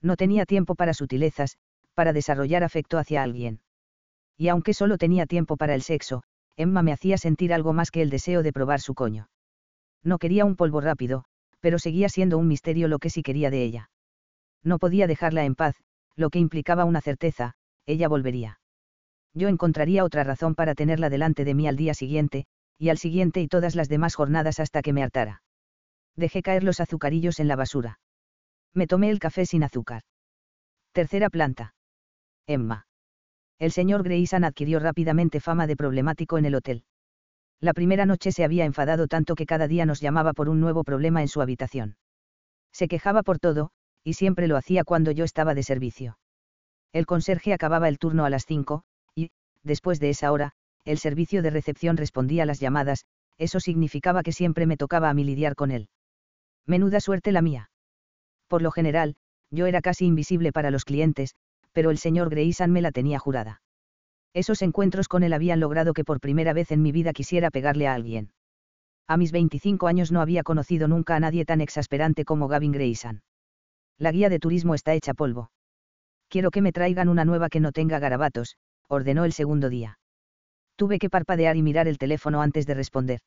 No 0.00 0.16
tenía 0.16 0.46
tiempo 0.46 0.74
para 0.74 0.94
sutilezas, 0.94 1.58
para 1.94 2.12
desarrollar 2.12 2.64
afecto 2.64 2.98
hacia 2.98 3.22
alguien. 3.22 3.60
Y 4.36 4.48
aunque 4.48 4.72
solo 4.72 4.96
tenía 4.96 5.26
tiempo 5.26 5.56
para 5.56 5.74
el 5.74 5.82
sexo, 5.82 6.22
Emma 6.60 6.82
me 6.82 6.92
hacía 6.92 7.16
sentir 7.16 7.54
algo 7.54 7.72
más 7.72 7.90
que 7.90 8.02
el 8.02 8.10
deseo 8.10 8.42
de 8.42 8.52
probar 8.52 8.80
su 8.80 8.94
coño. 8.94 9.30
No 10.02 10.18
quería 10.18 10.44
un 10.44 10.56
polvo 10.56 10.82
rápido, 10.82 11.24
pero 11.60 11.78
seguía 11.78 12.10
siendo 12.10 12.36
un 12.36 12.48
misterio 12.48 12.86
lo 12.86 12.98
que 12.98 13.08
sí 13.08 13.22
quería 13.22 13.50
de 13.50 13.62
ella. 13.62 13.90
No 14.62 14.78
podía 14.78 15.06
dejarla 15.06 15.44
en 15.46 15.54
paz, 15.54 15.76
lo 16.16 16.28
que 16.28 16.38
implicaba 16.38 16.84
una 16.84 17.00
certeza, 17.00 17.54
ella 17.86 18.08
volvería. 18.08 18.60
Yo 19.32 19.48
encontraría 19.48 20.04
otra 20.04 20.22
razón 20.22 20.54
para 20.54 20.74
tenerla 20.74 21.08
delante 21.08 21.46
de 21.46 21.54
mí 21.54 21.66
al 21.66 21.76
día 21.76 21.94
siguiente, 21.94 22.44
y 22.76 22.90
al 22.90 22.98
siguiente 22.98 23.40
y 23.40 23.48
todas 23.48 23.74
las 23.74 23.88
demás 23.88 24.14
jornadas 24.14 24.60
hasta 24.60 24.82
que 24.82 24.92
me 24.92 25.02
hartara. 25.02 25.42
Dejé 26.14 26.42
caer 26.42 26.62
los 26.62 26.80
azucarillos 26.80 27.40
en 27.40 27.48
la 27.48 27.56
basura. 27.56 28.00
Me 28.74 28.86
tomé 28.86 29.08
el 29.08 29.18
café 29.18 29.46
sin 29.46 29.64
azúcar. 29.64 30.02
Tercera 30.92 31.30
planta. 31.30 31.74
Emma. 32.46 32.86
El 33.60 33.72
señor 33.72 34.02
Grayson 34.02 34.42
adquirió 34.42 34.80
rápidamente 34.80 35.38
fama 35.38 35.66
de 35.66 35.76
problemático 35.76 36.38
en 36.38 36.46
el 36.46 36.54
hotel. 36.54 36.82
La 37.60 37.74
primera 37.74 38.06
noche 38.06 38.32
se 38.32 38.42
había 38.42 38.64
enfadado 38.64 39.06
tanto 39.06 39.34
que 39.34 39.44
cada 39.44 39.68
día 39.68 39.84
nos 39.84 40.00
llamaba 40.00 40.32
por 40.32 40.48
un 40.48 40.60
nuevo 40.60 40.82
problema 40.82 41.20
en 41.20 41.28
su 41.28 41.42
habitación. 41.42 41.98
Se 42.72 42.88
quejaba 42.88 43.22
por 43.22 43.38
todo, 43.38 43.70
y 44.02 44.14
siempre 44.14 44.48
lo 44.48 44.56
hacía 44.56 44.82
cuando 44.82 45.10
yo 45.10 45.24
estaba 45.24 45.54
de 45.54 45.62
servicio. 45.62 46.18
El 46.94 47.04
conserje 47.04 47.52
acababa 47.52 47.88
el 47.88 47.98
turno 47.98 48.24
a 48.24 48.30
las 48.30 48.46
cinco, 48.46 48.82
y, 49.14 49.30
después 49.62 50.00
de 50.00 50.08
esa 50.08 50.32
hora, 50.32 50.52
el 50.86 50.96
servicio 50.96 51.42
de 51.42 51.50
recepción 51.50 51.98
respondía 51.98 52.44
a 52.44 52.46
las 52.46 52.60
llamadas, 52.60 53.04
eso 53.36 53.60
significaba 53.60 54.22
que 54.22 54.32
siempre 54.32 54.64
me 54.64 54.78
tocaba 54.78 55.10
a 55.10 55.14
mí 55.14 55.22
lidiar 55.22 55.54
con 55.54 55.70
él. 55.70 55.90
Menuda 56.66 57.00
suerte 57.00 57.30
la 57.30 57.42
mía. 57.42 57.70
Por 58.48 58.62
lo 58.62 58.70
general, 58.70 59.16
yo 59.50 59.66
era 59.66 59.82
casi 59.82 60.06
invisible 60.06 60.50
para 60.50 60.70
los 60.70 60.86
clientes, 60.86 61.34
pero 61.72 61.90
el 61.90 61.98
señor 61.98 62.30
Grayson 62.30 62.70
me 62.70 62.82
la 62.82 62.92
tenía 62.92 63.18
jurada. 63.18 63.62
Esos 64.32 64.62
encuentros 64.62 65.08
con 65.08 65.22
él 65.22 65.32
habían 65.32 65.60
logrado 65.60 65.92
que 65.92 66.04
por 66.04 66.20
primera 66.20 66.52
vez 66.52 66.70
en 66.70 66.82
mi 66.82 66.92
vida 66.92 67.12
quisiera 67.12 67.50
pegarle 67.50 67.88
a 67.88 67.94
alguien. 67.94 68.32
A 69.08 69.16
mis 69.16 69.32
25 69.32 69.88
años 69.88 70.12
no 70.12 70.20
había 70.20 70.44
conocido 70.44 70.86
nunca 70.86 71.16
a 71.16 71.20
nadie 71.20 71.44
tan 71.44 71.60
exasperante 71.60 72.24
como 72.24 72.46
Gavin 72.46 72.72
Grayson. 72.72 73.22
La 73.98 74.12
guía 74.12 74.28
de 74.28 74.38
turismo 74.38 74.74
está 74.74 74.94
hecha 74.94 75.14
polvo. 75.14 75.50
Quiero 76.28 76.52
que 76.52 76.62
me 76.62 76.72
traigan 76.72 77.08
una 77.08 77.24
nueva 77.24 77.48
que 77.48 77.58
no 77.58 77.72
tenga 77.72 77.98
garabatos, 77.98 78.56
ordenó 78.86 79.24
el 79.24 79.32
segundo 79.32 79.68
día. 79.68 79.98
Tuve 80.76 80.98
que 80.98 81.10
parpadear 81.10 81.56
y 81.56 81.62
mirar 81.62 81.88
el 81.88 81.98
teléfono 81.98 82.40
antes 82.40 82.66
de 82.66 82.74
responder. 82.74 83.20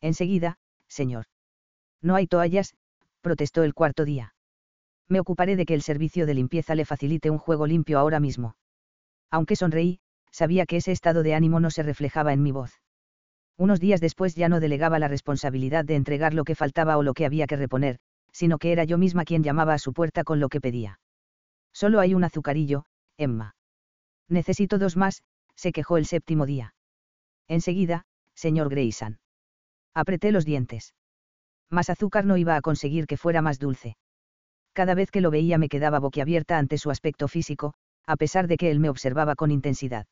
Enseguida, 0.00 0.56
señor. 0.88 1.26
No 2.02 2.16
hay 2.16 2.26
toallas, 2.26 2.74
protestó 3.20 3.62
el 3.62 3.72
cuarto 3.72 4.04
día. 4.04 4.33
Me 5.08 5.20
ocuparé 5.20 5.56
de 5.56 5.66
que 5.66 5.74
el 5.74 5.82
servicio 5.82 6.26
de 6.26 6.34
limpieza 6.34 6.74
le 6.74 6.84
facilite 6.84 7.30
un 7.30 7.38
juego 7.38 7.66
limpio 7.66 7.98
ahora 7.98 8.20
mismo. 8.20 8.56
Aunque 9.30 9.56
sonreí, 9.56 10.00
sabía 10.30 10.66
que 10.66 10.76
ese 10.76 10.92
estado 10.92 11.22
de 11.22 11.34
ánimo 11.34 11.60
no 11.60 11.70
se 11.70 11.82
reflejaba 11.82 12.32
en 12.32 12.42
mi 12.42 12.52
voz. 12.52 12.80
Unos 13.56 13.80
días 13.80 14.00
después 14.00 14.34
ya 14.34 14.48
no 14.48 14.60
delegaba 14.60 14.98
la 14.98 15.08
responsabilidad 15.08 15.84
de 15.84 15.94
entregar 15.94 16.34
lo 16.34 16.44
que 16.44 16.54
faltaba 16.54 16.96
o 16.96 17.02
lo 17.02 17.14
que 17.14 17.24
había 17.24 17.46
que 17.46 17.56
reponer, 17.56 17.98
sino 18.32 18.58
que 18.58 18.72
era 18.72 18.84
yo 18.84 18.98
misma 18.98 19.24
quien 19.24 19.44
llamaba 19.44 19.74
a 19.74 19.78
su 19.78 19.92
puerta 19.92 20.24
con 20.24 20.40
lo 20.40 20.48
que 20.48 20.60
pedía. 20.60 20.98
Solo 21.72 22.00
hay 22.00 22.14
un 22.14 22.24
azucarillo, 22.24 22.84
Emma. 23.16 23.54
Necesito 24.28 24.78
dos 24.78 24.96
más, 24.96 25.22
se 25.54 25.72
quejó 25.72 25.98
el 25.98 26.06
séptimo 26.06 26.46
día. 26.46 26.74
Enseguida, 27.46 28.06
señor 28.34 28.70
Grayson. 28.70 29.20
Apreté 29.94 30.32
los 30.32 30.44
dientes. 30.44 30.94
Más 31.70 31.90
azúcar 31.90 32.24
no 32.24 32.36
iba 32.36 32.56
a 32.56 32.60
conseguir 32.60 33.06
que 33.06 33.16
fuera 33.16 33.42
más 33.42 33.58
dulce. 33.58 33.96
Cada 34.74 34.94
vez 34.94 35.10
que 35.12 35.20
lo 35.20 35.30
veía 35.30 35.56
me 35.56 35.68
quedaba 35.68 36.00
boquiabierta 36.00 36.58
ante 36.58 36.78
su 36.78 36.90
aspecto 36.90 37.28
físico, 37.28 37.74
a 38.06 38.16
pesar 38.16 38.48
de 38.48 38.56
que 38.56 38.70
él 38.70 38.80
me 38.80 38.90
observaba 38.90 39.36
con 39.36 39.50
intensidad. 39.50 40.06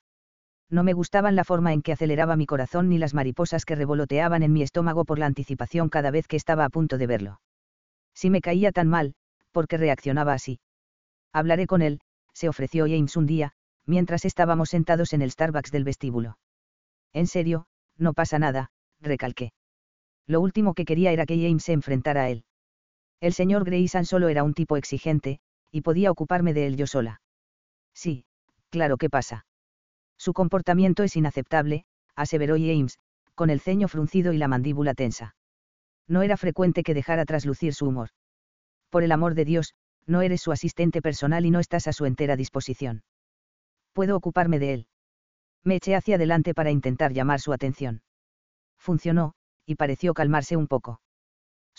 No 0.71 0.85
me 0.85 0.95
gustaban 0.95 1.37
la 1.37 1.45
forma 1.45 1.73
en 1.73 1.83
que 1.83 1.93
aceleraba 1.93 2.37
mi 2.37 2.47
corazón 2.47 2.89
ni 2.89 2.97
las 2.97 3.13
mariposas 3.13 3.65
que 3.65 3.75
revoloteaban 3.75 4.43
en 4.43 4.53
mi 4.53 4.63
estómago 4.63 5.05
por 5.05 5.19
la 5.19 5.27
anticipación 5.27 5.89
cada 5.89 6.11
vez 6.11 6.29
que 6.29 6.37
estaba 6.37 6.65
a 6.65 6.71
punto 6.71 6.97
de 6.97 7.07
verlo. 7.09 7.41
Si 8.15 8.31
me 8.31 8.41
caía 8.41 8.73
tan 8.73 8.89
mal, 8.89 9.15
¿por 9.51 9.67
qué 9.67 9.77
reaccionaba 9.77 10.33
así? 10.33 10.61
Hablaré 11.33 11.67
con 11.67 11.83
él, 11.83 12.01
se 12.33 12.49
ofreció 12.49 12.87
James 12.87 13.17
un 13.17 13.27
día, 13.27 13.53
mientras 13.85 14.25
estábamos 14.25 14.71
sentados 14.71 15.13
en 15.13 15.23
el 15.23 15.31
Starbucks 15.33 15.73
del 15.73 15.85
vestíbulo. 15.85 16.39
En 17.13 17.27
serio, 17.27 17.67
no 17.99 18.15
pasa 18.15 18.39
nada, 18.39 18.71
recalqué. 19.01 19.53
Lo 20.27 20.41
último 20.41 20.75
que 20.75 20.85
quería 20.85 21.11
era 21.11 21.27
que 21.27 21.37
James 21.37 21.65
se 21.65 21.73
enfrentara 21.73 22.23
a 22.23 22.31
él. 22.31 22.45
El 23.23 23.35
señor 23.35 23.65
Grayson 23.65 24.05
solo 24.05 24.29
era 24.29 24.43
un 24.43 24.53
tipo 24.53 24.77
exigente, 24.77 25.39
y 25.71 25.83
podía 25.83 26.11
ocuparme 26.11 26.55
de 26.55 26.67
él 26.67 26.77
yo 26.77 26.89
sola. 26.89 27.23
Sí, 27.95 28.25
claro 28.69 28.97
que 28.97 29.09
pasa. 29.09 29.47
Su 30.19 30.33
comportamiento 30.33 31.05
es 31.05 31.15
inaceptable, 31.15 31.85
aseveró 32.17 32.57
James, 32.57 32.99
con 33.37 33.49
el 33.49 33.61
ceño 33.61 33.87
fruncido 33.87 34.33
y 34.33 34.39
la 34.39 34.49
mandíbula 34.49 34.95
tensa. 34.95 35.37
No 36.09 36.23
era 36.23 36.37
frecuente 36.37 36.83
que 36.83 36.95
dejara 36.95 37.25
traslucir 37.25 37.75
su 37.75 37.87
humor. 37.87 38.09
Por 38.91 39.05
el 39.05 39.13
amor 39.13 39.37
de 39.37 39.45
Dios, 39.45 39.75
no 40.05 40.21
eres 40.23 40.43
su 40.43 40.51
asistente 40.51 41.01
personal 41.01 41.47
y 41.47 41.53
no 41.53 41.61
estás 41.61 41.87
a 41.87 41.93
su 41.93 42.07
entera 42.07 42.35
disposición. 42.35 43.05
Puedo 43.93 44.17
ocuparme 44.17 44.59
de 44.59 44.75
él. 44.75 44.87
Me 45.63 45.77
eché 45.77 45.95
hacia 45.95 46.17
adelante 46.17 46.55
para 46.55 46.73
intentar 46.73 47.13
llamar 47.13 47.39
su 47.39 47.53
atención. 47.53 48.03
Funcionó, 48.79 49.35
y 49.65 49.77
pareció 49.77 50.13
calmarse 50.13 50.57
un 50.57 50.67
poco. 50.67 51.01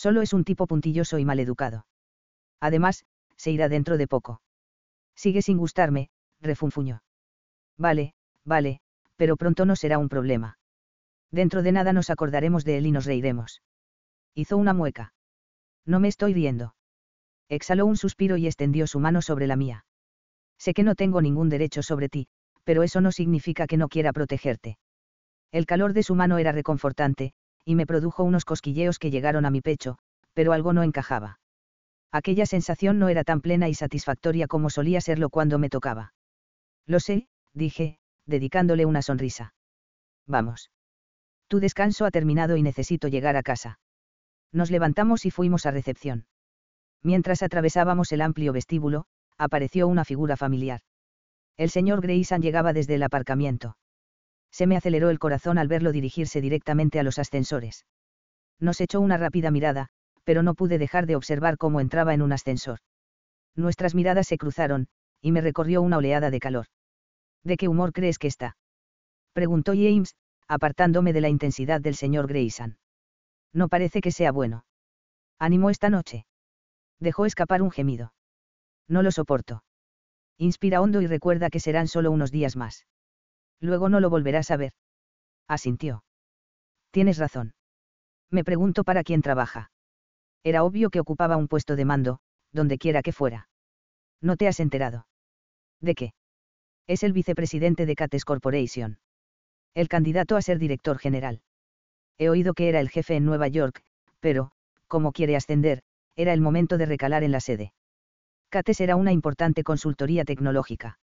Solo 0.03 0.21
es 0.21 0.33
un 0.33 0.43
tipo 0.43 0.67
puntilloso 0.67 1.17
y 1.17 1.23
maleducado. 1.23 1.85
Además, 2.59 3.05
se 3.37 3.51
irá 3.51 3.69
dentro 3.69 3.97
de 3.97 4.05
poco. 4.05 4.41
Sigue 5.15 5.41
sin 5.41 5.57
gustarme, 5.57 6.09
refunfuñó. 6.41 7.03
Vale, 7.77 8.13
vale, 8.43 8.81
pero 9.15 9.37
pronto 9.37 9.65
no 9.65 9.77
será 9.77 9.99
un 9.99 10.09
problema. 10.09 10.57
Dentro 11.31 11.63
de 11.63 11.71
nada 11.71 11.93
nos 11.93 12.09
acordaremos 12.09 12.65
de 12.65 12.79
él 12.79 12.87
y 12.87 12.91
nos 12.91 13.05
reiremos. 13.05 13.61
Hizo 14.33 14.57
una 14.57 14.73
mueca. 14.73 15.13
No 15.85 16.01
me 16.01 16.09
estoy 16.09 16.33
riendo. 16.33 16.75
Exhaló 17.47 17.85
un 17.85 17.95
suspiro 17.95 18.35
y 18.35 18.45
extendió 18.45 18.87
su 18.87 18.99
mano 18.99 19.21
sobre 19.21 19.47
la 19.47 19.55
mía. 19.55 19.85
Sé 20.57 20.73
que 20.73 20.83
no 20.83 20.95
tengo 20.95 21.21
ningún 21.21 21.47
derecho 21.47 21.81
sobre 21.81 22.09
ti, 22.09 22.27
pero 22.65 22.83
eso 22.83 22.99
no 22.99 23.13
significa 23.13 23.67
que 23.67 23.77
no 23.77 23.87
quiera 23.87 24.11
protegerte. 24.11 24.77
El 25.53 25.65
calor 25.65 25.93
de 25.93 26.03
su 26.03 26.13
mano 26.13 26.39
era 26.39 26.51
reconfortante, 26.51 27.31
y 27.65 27.75
me 27.75 27.85
produjo 27.85 28.23
unos 28.23 28.45
cosquilleos 28.45 28.99
que 28.99 29.11
llegaron 29.11 29.45
a 29.45 29.49
mi 29.49 29.61
pecho, 29.61 29.97
pero 30.33 30.53
algo 30.53 30.73
no 30.73 30.83
encajaba. 30.83 31.39
Aquella 32.11 32.45
sensación 32.45 32.99
no 32.99 33.09
era 33.09 33.23
tan 33.23 33.41
plena 33.41 33.69
y 33.69 33.73
satisfactoria 33.73 34.47
como 34.47 34.69
solía 34.69 35.01
serlo 35.01 35.29
cuando 35.29 35.57
me 35.57 35.69
tocaba. 35.69 36.13
Lo 36.85 36.99
sé, 36.99 37.27
dije, 37.53 37.97
dedicándole 38.25 38.85
una 38.85 39.01
sonrisa. 39.01 39.53
Vamos. 40.27 40.71
Tu 41.47 41.59
descanso 41.59 42.05
ha 42.05 42.11
terminado 42.11 42.55
y 42.57 42.63
necesito 42.63 43.07
llegar 43.07 43.35
a 43.35 43.43
casa. 43.43 43.79
Nos 44.51 44.69
levantamos 44.69 45.25
y 45.25 45.31
fuimos 45.31 45.65
a 45.65 45.71
recepción. 45.71 46.25
Mientras 47.01 47.43
atravesábamos 47.43 48.11
el 48.11 48.21
amplio 48.21 48.53
vestíbulo, 48.53 49.05
apareció 49.37 49.87
una 49.87 50.05
figura 50.05 50.37
familiar. 50.37 50.81
El 51.57 51.69
señor 51.69 52.01
Grayson 52.01 52.41
llegaba 52.41 52.73
desde 52.73 52.95
el 52.95 53.03
aparcamiento. 53.03 53.75
Se 54.53 54.67
me 54.67 54.77
aceleró 54.77 55.09
el 55.09 55.17
corazón 55.17 55.57
al 55.57 55.67
verlo 55.67 55.91
dirigirse 55.91 56.39
directamente 56.39 56.99
a 56.99 57.03
los 57.03 57.17
ascensores. 57.17 57.87
Nos 58.59 58.79
echó 58.81 59.01
una 59.01 59.17
rápida 59.17 59.49
mirada, 59.49 59.89
pero 60.23 60.43
no 60.43 60.53
pude 60.53 60.77
dejar 60.77 61.07
de 61.07 61.15
observar 61.15 61.57
cómo 61.57 61.81
entraba 61.81 62.13
en 62.13 62.21
un 62.21 62.31
ascensor. 62.31 62.77
Nuestras 63.55 63.95
miradas 63.95 64.27
se 64.27 64.37
cruzaron, 64.37 64.87
y 65.21 65.31
me 65.31 65.41
recorrió 65.41 65.81
una 65.81 65.97
oleada 65.97 66.29
de 66.29 66.39
calor. 66.39 66.67
¿De 67.43 67.57
qué 67.57 67.67
humor 67.67 67.93
crees 67.93 68.19
que 68.19 68.27
está? 68.27 68.55
Preguntó 69.33 69.71
James, 69.71 70.15
apartándome 70.47 71.13
de 71.13 71.21
la 71.21 71.29
intensidad 71.29 71.81
del 71.81 71.95
señor 71.95 72.27
Grayson. 72.27 72.77
No 73.53 73.69
parece 73.69 74.01
que 74.01 74.11
sea 74.11 74.31
bueno. 74.31 74.65
Animó 75.39 75.71
esta 75.71 75.89
noche. 75.89 76.27
Dejó 76.99 77.25
escapar 77.25 77.63
un 77.63 77.71
gemido. 77.71 78.13
No 78.87 79.01
lo 79.01 79.11
soporto. 79.11 79.63
Inspira 80.37 80.79
hondo 80.79 81.01
y 81.01 81.07
recuerda 81.07 81.49
que 81.49 81.59
serán 81.59 81.87
solo 81.87 82.11
unos 82.11 82.31
días 82.31 82.55
más. 82.55 82.85
Luego 83.63 83.87
no 83.87 84.01
lo 84.01 84.09
volverás 84.09 84.51
a 84.51 84.57
ver. 84.57 84.73
Asintió. 85.47 86.03
Tienes 86.91 87.17
razón. 87.17 87.53
Me 88.29 88.43
pregunto 88.43 88.83
para 88.83 89.03
quién 89.03 89.21
trabaja. 89.21 89.71
Era 90.43 90.65
obvio 90.65 90.89
que 90.89 90.99
ocupaba 90.99 91.37
un 91.37 91.47
puesto 91.47 91.77
de 91.77 91.85
mando, 91.85 92.19
donde 92.51 92.77
quiera 92.77 93.01
que 93.01 93.13
fuera. 93.13 93.47
¿No 94.19 94.35
te 94.35 94.49
has 94.49 94.59
enterado? 94.59 95.07
¿De 95.79 95.95
qué? 95.95 96.13
Es 96.87 97.03
el 97.03 97.13
vicepresidente 97.13 97.85
de 97.85 97.95
Cates 97.95 98.25
Corporation. 98.25 98.99
El 99.73 99.87
candidato 99.87 100.35
a 100.35 100.41
ser 100.41 100.59
director 100.59 100.99
general. 100.99 101.41
He 102.17 102.27
oído 102.27 102.53
que 102.53 102.67
era 102.67 102.81
el 102.81 102.89
jefe 102.89 103.15
en 103.15 103.23
Nueva 103.23 103.47
York, 103.47 103.81
pero, 104.19 104.51
como 104.87 105.13
quiere 105.13 105.37
ascender, 105.37 105.83
era 106.17 106.33
el 106.33 106.41
momento 106.41 106.77
de 106.77 106.85
recalar 106.85 107.23
en 107.23 107.31
la 107.31 107.39
sede. 107.39 107.73
Cates 108.49 108.81
era 108.81 108.97
una 108.97 109.13
importante 109.13 109.63
consultoría 109.63 110.25
tecnológica. 110.25 110.99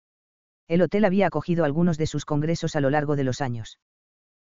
El 0.70 0.82
hotel 0.82 1.04
había 1.04 1.26
acogido 1.26 1.64
algunos 1.64 1.98
de 1.98 2.06
sus 2.06 2.24
congresos 2.24 2.76
a 2.76 2.80
lo 2.80 2.90
largo 2.90 3.16
de 3.16 3.24
los 3.24 3.40
años. 3.40 3.80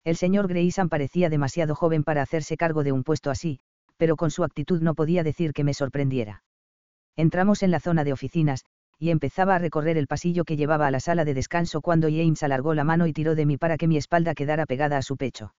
El 0.04 0.16
señor 0.16 0.48
Grayson 0.48 0.88
parecía 0.88 1.32
demasiado 1.32 1.74
joven 1.74 2.04
para 2.04 2.22
hacerse 2.22 2.58
cargo 2.58 2.84
de 2.84 2.92
un 2.92 3.04
puesto 3.04 3.32
así, 3.32 3.60
pero 3.98 4.16
con 4.16 4.30
su 4.30 4.44
actitud 4.44 4.84
no 4.84 4.94
podía 4.94 5.24
decir 5.24 5.52
que 5.52 5.64
me 5.64 5.74
sorprendiera. 5.74 6.44
Entramos 7.16 7.64
en 7.64 7.72
la 7.72 7.80
zona 7.80 8.04
de 8.04 8.14
oficinas, 8.14 8.66
y 9.00 9.10
empezaba 9.10 9.56
a 9.56 9.58
recorrer 9.58 9.98
el 9.98 10.06
pasillo 10.06 10.46
que 10.46 10.58
llevaba 10.58 10.86
a 10.86 10.92
la 10.92 11.00
sala 11.00 11.26
de 11.26 11.34
descanso 11.34 11.82
cuando 11.82 12.08
James 12.08 12.44
alargó 12.44 12.76
la 12.76 12.84
mano 12.84 13.08
y 13.08 13.14
tiró 13.14 13.34
de 13.34 13.48
mí 13.48 13.58
para 13.58 13.78
que 13.78 13.88
mi 13.88 13.98
espalda 13.98 14.36
quedara 14.36 14.68
pegada 14.68 14.98
a 14.98 15.02
su 15.02 15.18
pecho. 15.18 15.56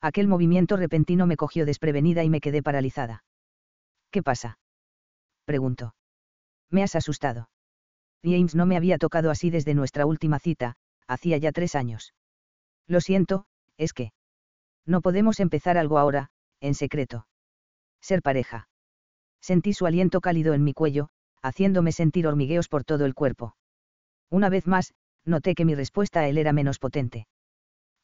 Aquel 0.00 0.26
movimiento 0.26 0.76
repentino 0.76 1.28
me 1.28 1.36
cogió 1.36 1.66
desprevenida 1.66 2.24
y 2.24 2.30
me 2.30 2.40
quedé 2.40 2.64
paralizada. 2.64 3.22
¿Qué 4.10 4.24
pasa? 4.24 4.58
preguntó. 5.44 5.94
Me 6.68 6.82
has 6.82 6.96
asustado. 6.96 7.48
James 8.24 8.54
no 8.54 8.66
me 8.66 8.76
había 8.76 8.98
tocado 8.98 9.30
así 9.30 9.50
desde 9.50 9.74
nuestra 9.74 10.06
última 10.06 10.38
cita, 10.38 10.74
hacía 11.06 11.36
ya 11.36 11.52
tres 11.52 11.74
años. 11.74 12.14
Lo 12.86 13.00
siento, 13.00 13.46
es 13.76 13.92
que. 13.92 14.12
No 14.86 15.00
podemos 15.00 15.40
empezar 15.40 15.78
algo 15.78 15.98
ahora, 15.98 16.30
en 16.60 16.74
secreto. 16.74 17.26
Ser 18.00 18.22
pareja. 18.22 18.68
Sentí 19.40 19.74
su 19.74 19.86
aliento 19.86 20.20
cálido 20.20 20.54
en 20.54 20.64
mi 20.64 20.72
cuello, 20.72 21.10
haciéndome 21.42 21.92
sentir 21.92 22.26
hormigueos 22.26 22.68
por 22.68 22.84
todo 22.84 23.04
el 23.04 23.14
cuerpo. 23.14 23.56
Una 24.30 24.48
vez 24.48 24.66
más, 24.66 24.94
noté 25.24 25.54
que 25.54 25.64
mi 25.64 25.74
respuesta 25.74 26.20
a 26.20 26.28
él 26.28 26.38
era 26.38 26.52
menos 26.52 26.78
potente. 26.78 27.26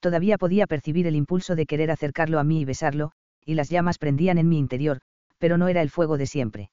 Todavía 0.00 0.38
podía 0.38 0.66
percibir 0.66 1.06
el 1.06 1.16
impulso 1.16 1.56
de 1.56 1.66
querer 1.66 1.90
acercarlo 1.90 2.38
a 2.38 2.44
mí 2.44 2.60
y 2.60 2.64
besarlo, 2.64 3.12
y 3.44 3.54
las 3.54 3.70
llamas 3.70 3.98
prendían 3.98 4.38
en 4.38 4.48
mi 4.48 4.58
interior, 4.58 5.00
pero 5.38 5.56
no 5.58 5.68
era 5.68 5.82
el 5.82 5.90
fuego 5.90 6.18
de 6.18 6.26
siempre. 6.26 6.70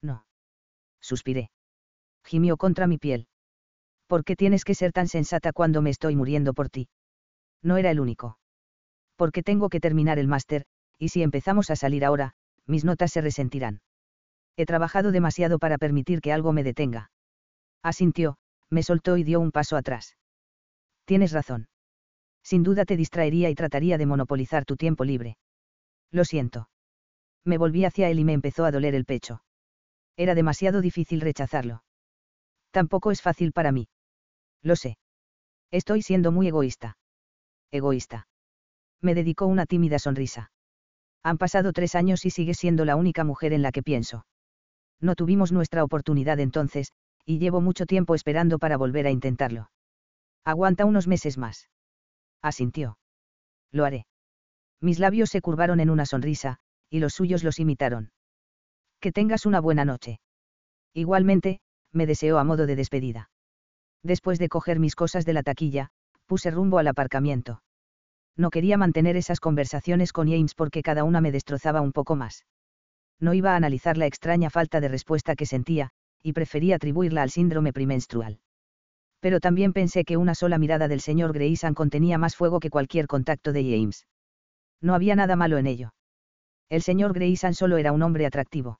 No 0.00 0.24
suspiré. 1.00 1.50
Gimió 2.24 2.56
contra 2.56 2.86
mi 2.86 2.98
piel. 2.98 3.26
¿Por 4.06 4.24
qué 4.24 4.36
tienes 4.36 4.64
que 4.64 4.74
ser 4.74 4.92
tan 4.92 5.08
sensata 5.08 5.52
cuando 5.52 5.82
me 5.82 5.90
estoy 5.90 6.16
muriendo 6.16 6.54
por 6.54 6.70
ti? 6.70 6.88
No 7.62 7.76
era 7.76 7.90
el 7.90 8.00
único. 8.00 8.38
Porque 9.16 9.42
tengo 9.42 9.68
que 9.68 9.80
terminar 9.80 10.18
el 10.18 10.28
máster, 10.28 10.64
y 10.98 11.08
si 11.08 11.22
empezamos 11.22 11.70
a 11.70 11.76
salir 11.76 12.04
ahora, 12.04 12.32
mis 12.66 12.84
notas 12.84 13.12
se 13.12 13.20
resentirán. 13.20 13.80
He 14.56 14.66
trabajado 14.66 15.12
demasiado 15.12 15.58
para 15.58 15.78
permitir 15.78 16.20
que 16.20 16.32
algo 16.32 16.52
me 16.52 16.64
detenga. 16.64 17.10
Asintió, 17.82 18.38
me 18.70 18.82
soltó 18.82 19.16
y 19.16 19.24
dio 19.24 19.40
un 19.40 19.52
paso 19.52 19.76
atrás. 19.76 20.16
Tienes 21.04 21.32
razón. 21.32 21.68
Sin 22.42 22.62
duda 22.62 22.84
te 22.84 22.96
distraería 22.96 23.50
y 23.50 23.54
trataría 23.54 23.98
de 23.98 24.06
monopolizar 24.06 24.64
tu 24.64 24.76
tiempo 24.76 25.04
libre. 25.04 25.36
Lo 26.10 26.24
siento. 26.24 26.68
Me 27.44 27.58
volví 27.58 27.84
hacia 27.84 28.08
él 28.08 28.18
y 28.18 28.24
me 28.24 28.32
empezó 28.32 28.64
a 28.64 28.70
doler 28.70 28.94
el 28.94 29.04
pecho. 29.04 29.42
Era 30.16 30.34
demasiado 30.34 30.80
difícil 30.80 31.20
rechazarlo. 31.20 31.82
Tampoco 32.70 33.10
es 33.10 33.22
fácil 33.22 33.52
para 33.52 33.72
mí. 33.72 33.88
Lo 34.62 34.76
sé. 34.76 34.98
Estoy 35.70 36.02
siendo 36.02 36.32
muy 36.32 36.48
egoísta. 36.48 36.96
Egoísta. 37.70 38.26
Me 39.00 39.14
dedicó 39.14 39.46
una 39.46 39.66
tímida 39.66 39.98
sonrisa. 39.98 40.50
Han 41.22 41.38
pasado 41.38 41.72
tres 41.72 41.94
años 41.94 42.24
y 42.24 42.30
sigue 42.30 42.54
siendo 42.54 42.84
la 42.84 42.96
única 42.96 43.24
mujer 43.24 43.52
en 43.52 43.62
la 43.62 43.72
que 43.72 43.82
pienso. 43.82 44.26
No 45.00 45.14
tuvimos 45.14 45.52
nuestra 45.52 45.84
oportunidad 45.84 46.40
entonces, 46.40 46.92
y 47.24 47.38
llevo 47.38 47.60
mucho 47.60 47.86
tiempo 47.86 48.14
esperando 48.14 48.58
para 48.58 48.76
volver 48.76 49.06
a 49.06 49.10
intentarlo. 49.10 49.70
Aguanta 50.44 50.86
unos 50.86 51.06
meses 51.06 51.36
más. 51.36 51.68
Asintió. 52.42 52.98
Lo 53.70 53.84
haré. 53.84 54.06
Mis 54.80 54.98
labios 54.98 55.30
se 55.30 55.40
curvaron 55.40 55.80
en 55.80 55.90
una 55.90 56.06
sonrisa, 56.06 56.58
y 56.88 57.00
los 57.00 57.14
suyos 57.14 57.44
los 57.44 57.58
imitaron. 57.58 58.10
Que 59.00 59.12
tengas 59.12 59.44
una 59.44 59.60
buena 59.60 59.84
noche. 59.84 60.20
Igualmente, 60.94 61.60
me 61.92 62.06
deseó 62.06 62.38
a 62.38 62.44
modo 62.44 62.66
de 62.66 62.76
despedida. 62.76 63.30
Después 64.02 64.38
de 64.38 64.48
coger 64.48 64.78
mis 64.78 64.94
cosas 64.94 65.24
de 65.24 65.32
la 65.32 65.42
taquilla, 65.42 65.90
puse 66.26 66.50
rumbo 66.50 66.78
al 66.78 66.88
aparcamiento. 66.88 67.62
No 68.36 68.50
quería 68.50 68.76
mantener 68.76 69.16
esas 69.16 69.40
conversaciones 69.40 70.12
con 70.12 70.28
James 70.28 70.54
porque 70.54 70.82
cada 70.82 71.04
una 71.04 71.20
me 71.20 71.32
destrozaba 71.32 71.80
un 71.80 71.92
poco 71.92 72.14
más. 72.14 72.44
No 73.18 73.34
iba 73.34 73.52
a 73.52 73.56
analizar 73.56 73.96
la 73.96 74.06
extraña 74.06 74.48
falta 74.48 74.80
de 74.80 74.88
respuesta 74.88 75.34
que 75.34 75.46
sentía, 75.46 75.90
y 76.22 76.32
prefería 76.32 76.76
atribuirla 76.76 77.22
al 77.22 77.30
síndrome 77.30 77.72
premenstrual. 77.72 78.38
Pero 79.20 79.40
también 79.40 79.72
pensé 79.72 80.04
que 80.04 80.16
una 80.16 80.36
sola 80.36 80.58
mirada 80.58 80.86
del 80.86 81.00
señor 81.00 81.32
Grayson 81.32 81.74
contenía 81.74 82.18
más 82.18 82.36
fuego 82.36 82.60
que 82.60 82.70
cualquier 82.70 83.08
contacto 83.08 83.52
de 83.52 83.64
James. 83.64 84.06
No 84.80 84.94
había 84.94 85.16
nada 85.16 85.34
malo 85.34 85.58
en 85.58 85.66
ello. 85.66 85.94
El 86.68 86.82
señor 86.82 87.12
Grayson 87.12 87.54
solo 87.54 87.78
era 87.78 87.90
un 87.90 88.02
hombre 88.02 88.26
atractivo. 88.26 88.78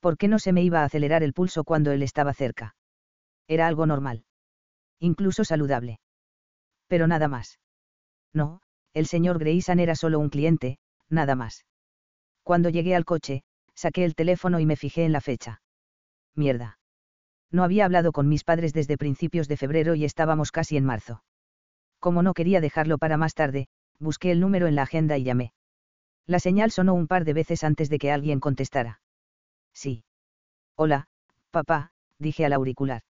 ¿Por 0.00 0.16
qué 0.16 0.28
no 0.28 0.38
se 0.38 0.52
me 0.52 0.62
iba 0.62 0.80
a 0.80 0.84
acelerar 0.84 1.22
el 1.22 1.32
pulso 1.32 1.64
cuando 1.64 1.92
él 1.92 2.02
estaba 2.02 2.34
cerca? 2.34 2.74
Era 3.46 3.66
algo 3.66 3.86
normal. 3.86 4.24
Incluso 4.98 5.44
saludable. 5.44 6.00
Pero 6.88 7.06
nada 7.06 7.28
más. 7.28 7.58
No, 8.32 8.60
el 8.92 9.06
señor 9.06 9.38
Grayson 9.38 9.78
era 9.78 9.94
solo 9.94 10.18
un 10.18 10.28
cliente, 10.28 10.78
nada 11.08 11.34
más. 11.34 11.64
Cuando 12.42 12.68
llegué 12.68 12.94
al 12.94 13.04
coche, 13.04 13.42
saqué 13.74 14.04
el 14.04 14.14
teléfono 14.14 14.60
y 14.60 14.66
me 14.66 14.76
fijé 14.76 15.04
en 15.04 15.12
la 15.12 15.20
fecha. 15.20 15.62
Mierda. 16.34 16.78
No 17.50 17.64
había 17.64 17.84
hablado 17.84 18.12
con 18.12 18.28
mis 18.28 18.44
padres 18.44 18.72
desde 18.72 18.96
principios 18.96 19.48
de 19.48 19.56
febrero 19.56 19.94
y 19.94 20.04
estábamos 20.04 20.52
casi 20.52 20.76
en 20.76 20.84
marzo. 20.84 21.22
Como 21.98 22.22
no 22.22 22.34
quería 22.34 22.60
dejarlo 22.60 22.98
para 22.98 23.16
más 23.16 23.34
tarde, 23.34 23.68
busqué 23.98 24.30
el 24.30 24.40
número 24.40 24.66
en 24.66 24.74
la 24.74 24.82
agenda 24.82 25.18
y 25.18 25.24
llamé. 25.24 25.52
La 26.26 26.38
señal 26.38 26.70
sonó 26.70 26.94
un 26.94 27.08
par 27.08 27.24
de 27.24 27.32
veces 27.32 27.64
antes 27.64 27.90
de 27.90 27.98
que 27.98 28.12
alguien 28.12 28.40
contestara. 28.40 29.00
Sí. 29.72 30.04
Hola, 30.76 31.06
papá, 31.50 31.92
dije 32.18 32.44
al 32.44 32.52
auricular. 32.52 33.02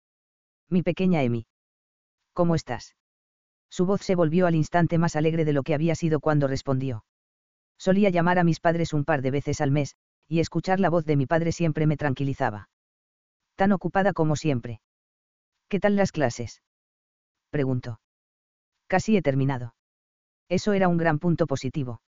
Mi 0.69 0.83
pequeña 0.83 1.23
Emi. 1.23 1.47
¿Cómo 2.33 2.55
estás? 2.55 2.97
Su 3.69 3.87
voz 3.87 4.03
se 4.03 4.15
volvió 4.15 4.47
al 4.47 4.55
instante 4.55 4.99
más 4.99 5.17
alegre 5.17 5.45
de 5.45 5.53
lo 5.53 5.63
que 5.63 5.75
había 5.75 5.95
sido 5.95 6.21
cuando 6.21 6.49
respondió. 6.49 7.05
Solía 7.79 8.11
llamar 8.11 8.39
a 8.39 8.45
mis 8.45 8.61
padres 8.61 8.93
un 8.93 9.05
par 9.05 9.23
de 9.23 9.31
veces 9.31 9.61
al 9.61 9.71
mes, 9.71 9.97
y 10.29 10.41
escuchar 10.41 10.81
la 10.81 10.91
voz 10.91 11.05
de 11.07 11.17
mi 11.17 11.27
padre 11.27 11.53
siempre 11.53 11.87
me 11.87 11.97
tranquilizaba. 11.97 12.69
Tan 13.57 13.73
ocupada 13.73 14.13
como 14.13 14.37
siempre. 14.37 14.81
¿Qué 15.69 15.81
tal 15.81 15.97
las 15.97 16.13
clases? 16.13 16.63
Preguntó. 17.51 18.01
Casi 18.87 19.17
he 19.17 19.23
terminado. 19.23 19.75
Eso 20.49 20.73
era 20.73 20.89
un 20.89 20.97
gran 20.97 21.19
punto 21.19 21.47
positivo. 21.47 22.01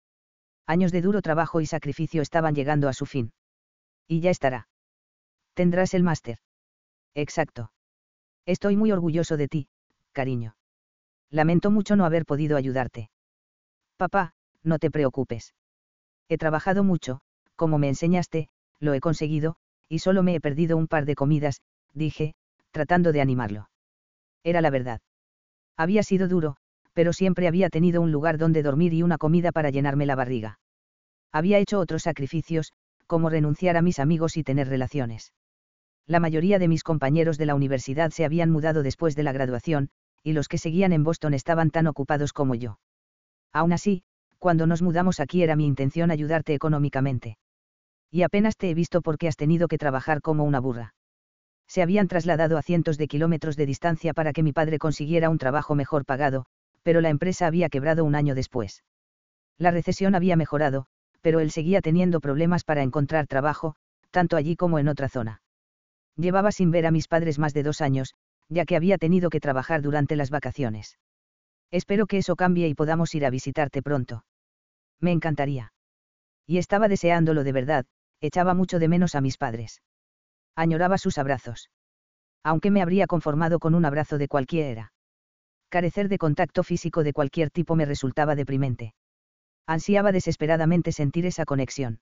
Años 0.65 0.91
de 0.91 1.01
duro 1.01 1.21
trabajo 1.21 1.61
y 1.61 1.65
sacrificio 1.65 2.21
estaban 2.21 2.55
llegando 2.55 2.89
a 2.89 2.93
su 2.93 3.05
fin. 3.05 3.31
Y 4.11 4.19
ya 4.19 4.29
estará. 4.29 4.67
Tendrás 5.53 5.93
el 5.93 6.03
máster. 6.03 6.39
Exacto. 7.15 7.71
Estoy 8.45 8.75
muy 8.75 8.91
orgulloso 8.91 9.37
de 9.37 9.47
ti, 9.47 9.69
cariño. 10.11 10.57
Lamento 11.29 11.71
mucho 11.71 11.95
no 11.95 12.03
haber 12.03 12.25
podido 12.25 12.57
ayudarte. 12.57 13.09
Papá, 13.95 14.33
no 14.63 14.79
te 14.79 14.91
preocupes. 14.91 15.55
He 16.27 16.37
trabajado 16.37 16.83
mucho, 16.83 17.21
como 17.55 17.77
me 17.77 17.87
enseñaste, 17.87 18.49
lo 18.81 18.93
he 18.93 18.99
conseguido, 18.99 19.55
y 19.87 19.99
solo 19.99 20.23
me 20.23 20.35
he 20.35 20.41
perdido 20.41 20.75
un 20.75 20.87
par 20.87 21.05
de 21.05 21.15
comidas, 21.15 21.61
dije, 21.93 22.33
tratando 22.71 23.13
de 23.13 23.21
animarlo. 23.21 23.69
Era 24.43 24.59
la 24.59 24.71
verdad. 24.71 24.99
Había 25.77 26.03
sido 26.03 26.27
duro, 26.27 26.57
pero 26.91 27.13
siempre 27.13 27.47
había 27.47 27.69
tenido 27.69 28.01
un 28.01 28.11
lugar 28.11 28.37
donde 28.37 28.61
dormir 28.61 28.93
y 28.93 29.03
una 29.03 29.17
comida 29.17 29.53
para 29.53 29.69
llenarme 29.69 30.05
la 30.05 30.15
barriga. 30.15 30.59
Había 31.31 31.59
hecho 31.59 31.79
otros 31.79 32.03
sacrificios, 32.03 32.73
como 33.11 33.29
renunciar 33.29 33.75
a 33.75 33.81
mis 33.81 33.99
amigos 33.99 34.37
y 34.37 34.43
tener 34.45 34.69
relaciones. 34.69 35.33
La 36.07 36.21
mayoría 36.21 36.59
de 36.59 36.69
mis 36.69 36.81
compañeros 36.81 37.37
de 37.37 37.45
la 37.45 37.55
universidad 37.55 38.11
se 38.11 38.23
habían 38.23 38.49
mudado 38.49 38.83
después 38.83 39.17
de 39.17 39.23
la 39.23 39.33
graduación, 39.33 39.89
y 40.23 40.31
los 40.31 40.47
que 40.47 40.57
seguían 40.57 40.93
en 40.93 41.03
Boston 41.03 41.33
estaban 41.33 41.71
tan 41.71 41.87
ocupados 41.87 42.31
como 42.31 42.55
yo. 42.55 42.79
Aún 43.51 43.73
así, 43.73 44.03
cuando 44.39 44.65
nos 44.65 44.81
mudamos 44.81 45.19
aquí 45.19 45.43
era 45.43 45.57
mi 45.57 45.65
intención 45.65 46.09
ayudarte 46.09 46.53
económicamente. 46.53 47.37
Y 48.09 48.21
apenas 48.21 48.55
te 48.55 48.69
he 48.69 48.73
visto 48.73 49.01
porque 49.01 49.27
has 49.27 49.35
tenido 49.35 49.67
que 49.67 49.77
trabajar 49.77 50.21
como 50.21 50.45
una 50.45 50.61
burra. 50.61 50.93
Se 51.67 51.81
habían 51.81 52.07
trasladado 52.07 52.57
a 52.57 52.61
cientos 52.61 52.97
de 52.97 53.09
kilómetros 53.09 53.57
de 53.57 53.65
distancia 53.65 54.13
para 54.13 54.31
que 54.31 54.41
mi 54.41 54.53
padre 54.53 54.79
consiguiera 54.79 55.29
un 55.29 55.37
trabajo 55.37 55.75
mejor 55.75 56.05
pagado, 56.05 56.45
pero 56.81 57.01
la 57.01 57.09
empresa 57.09 57.45
había 57.45 57.67
quebrado 57.67 58.05
un 58.05 58.15
año 58.15 58.35
después. 58.35 58.85
La 59.57 59.71
recesión 59.71 60.15
había 60.15 60.37
mejorado, 60.37 60.85
pero 61.21 61.39
él 61.39 61.51
seguía 61.51 61.81
teniendo 61.81 62.19
problemas 62.19 62.63
para 62.63 62.83
encontrar 62.83 63.27
trabajo, 63.27 63.75
tanto 64.09 64.35
allí 64.35 64.55
como 64.55 64.79
en 64.79 64.87
otra 64.87 65.09
zona. 65.09 65.41
Llevaba 66.15 66.51
sin 66.51 66.71
ver 66.71 66.85
a 66.85 66.91
mis 66.91 67.07
padres 67.07 67.39
más 67.39 67.53
de 67.53 67.63
dos 67.63 67.81
años, 67.81 68.15
ya 68.49 68.65
que 68.65 68.75
había 68.75 68.97
tenido 68.97 69.29
que 69.29 69.39
trabajar 69.39 69.81
durante 69.81 70.15
las 70.15 70.29
vacaciones. 70.29 70.97
Espero 71.71 72.05
que 72.05 72.17
eso 72.17 72.35
cambie 72.35 72.67
y 72.67 72.73
podamos 72.73 73.15
ir 73.15 73.25
a 73.25 73.29
visitarte 73.29 73.81
pronto. 73.81 74.25
Me 74.99 75.11
encantaría. 75.11 75.73
Y 76.45 76.57
estaba 76.57 76.89
deseándolo 76.89 77.43
de 77.45 77.53
verdad, 77.53 77.85
echaba 78.19 78.53
mucho 78.53 78.77
de 78.77 78.89
menos 78.89 79.15
a 79.15 79.21
mis 79.21 79.37
padres. 79.37 79.81
Añoraba 80.55 80.97
sus 80.97 81.17
abrazos. 81.17 81.69
Aunque 82.43 82.71
me 82.71 82.81
habría 82.81 83.07
conformado 83.07 83.59
con 83.59 83.73
un 83.73 83.85
abrazo 83.85 84.17
de 84.17 84.27
cualquiera. 84.27 84.91
Carecer 85.69 86.09
de 86.09 86.17
contacto 86.17 86.63
físico 86.63 87.03
de 87.03 87.13
cualquier 87.13 87.51
tipo 87.51 87.75
me 87.75 87.85
resultaba 87.85 88.35
deprimente. 88.35 88.93
Ansiaba 89.67 90.11
desesperadamente 90.11 90.91
sentir 90.91 91.25
esa 91.25 91.45
conexión. 91.45 91.99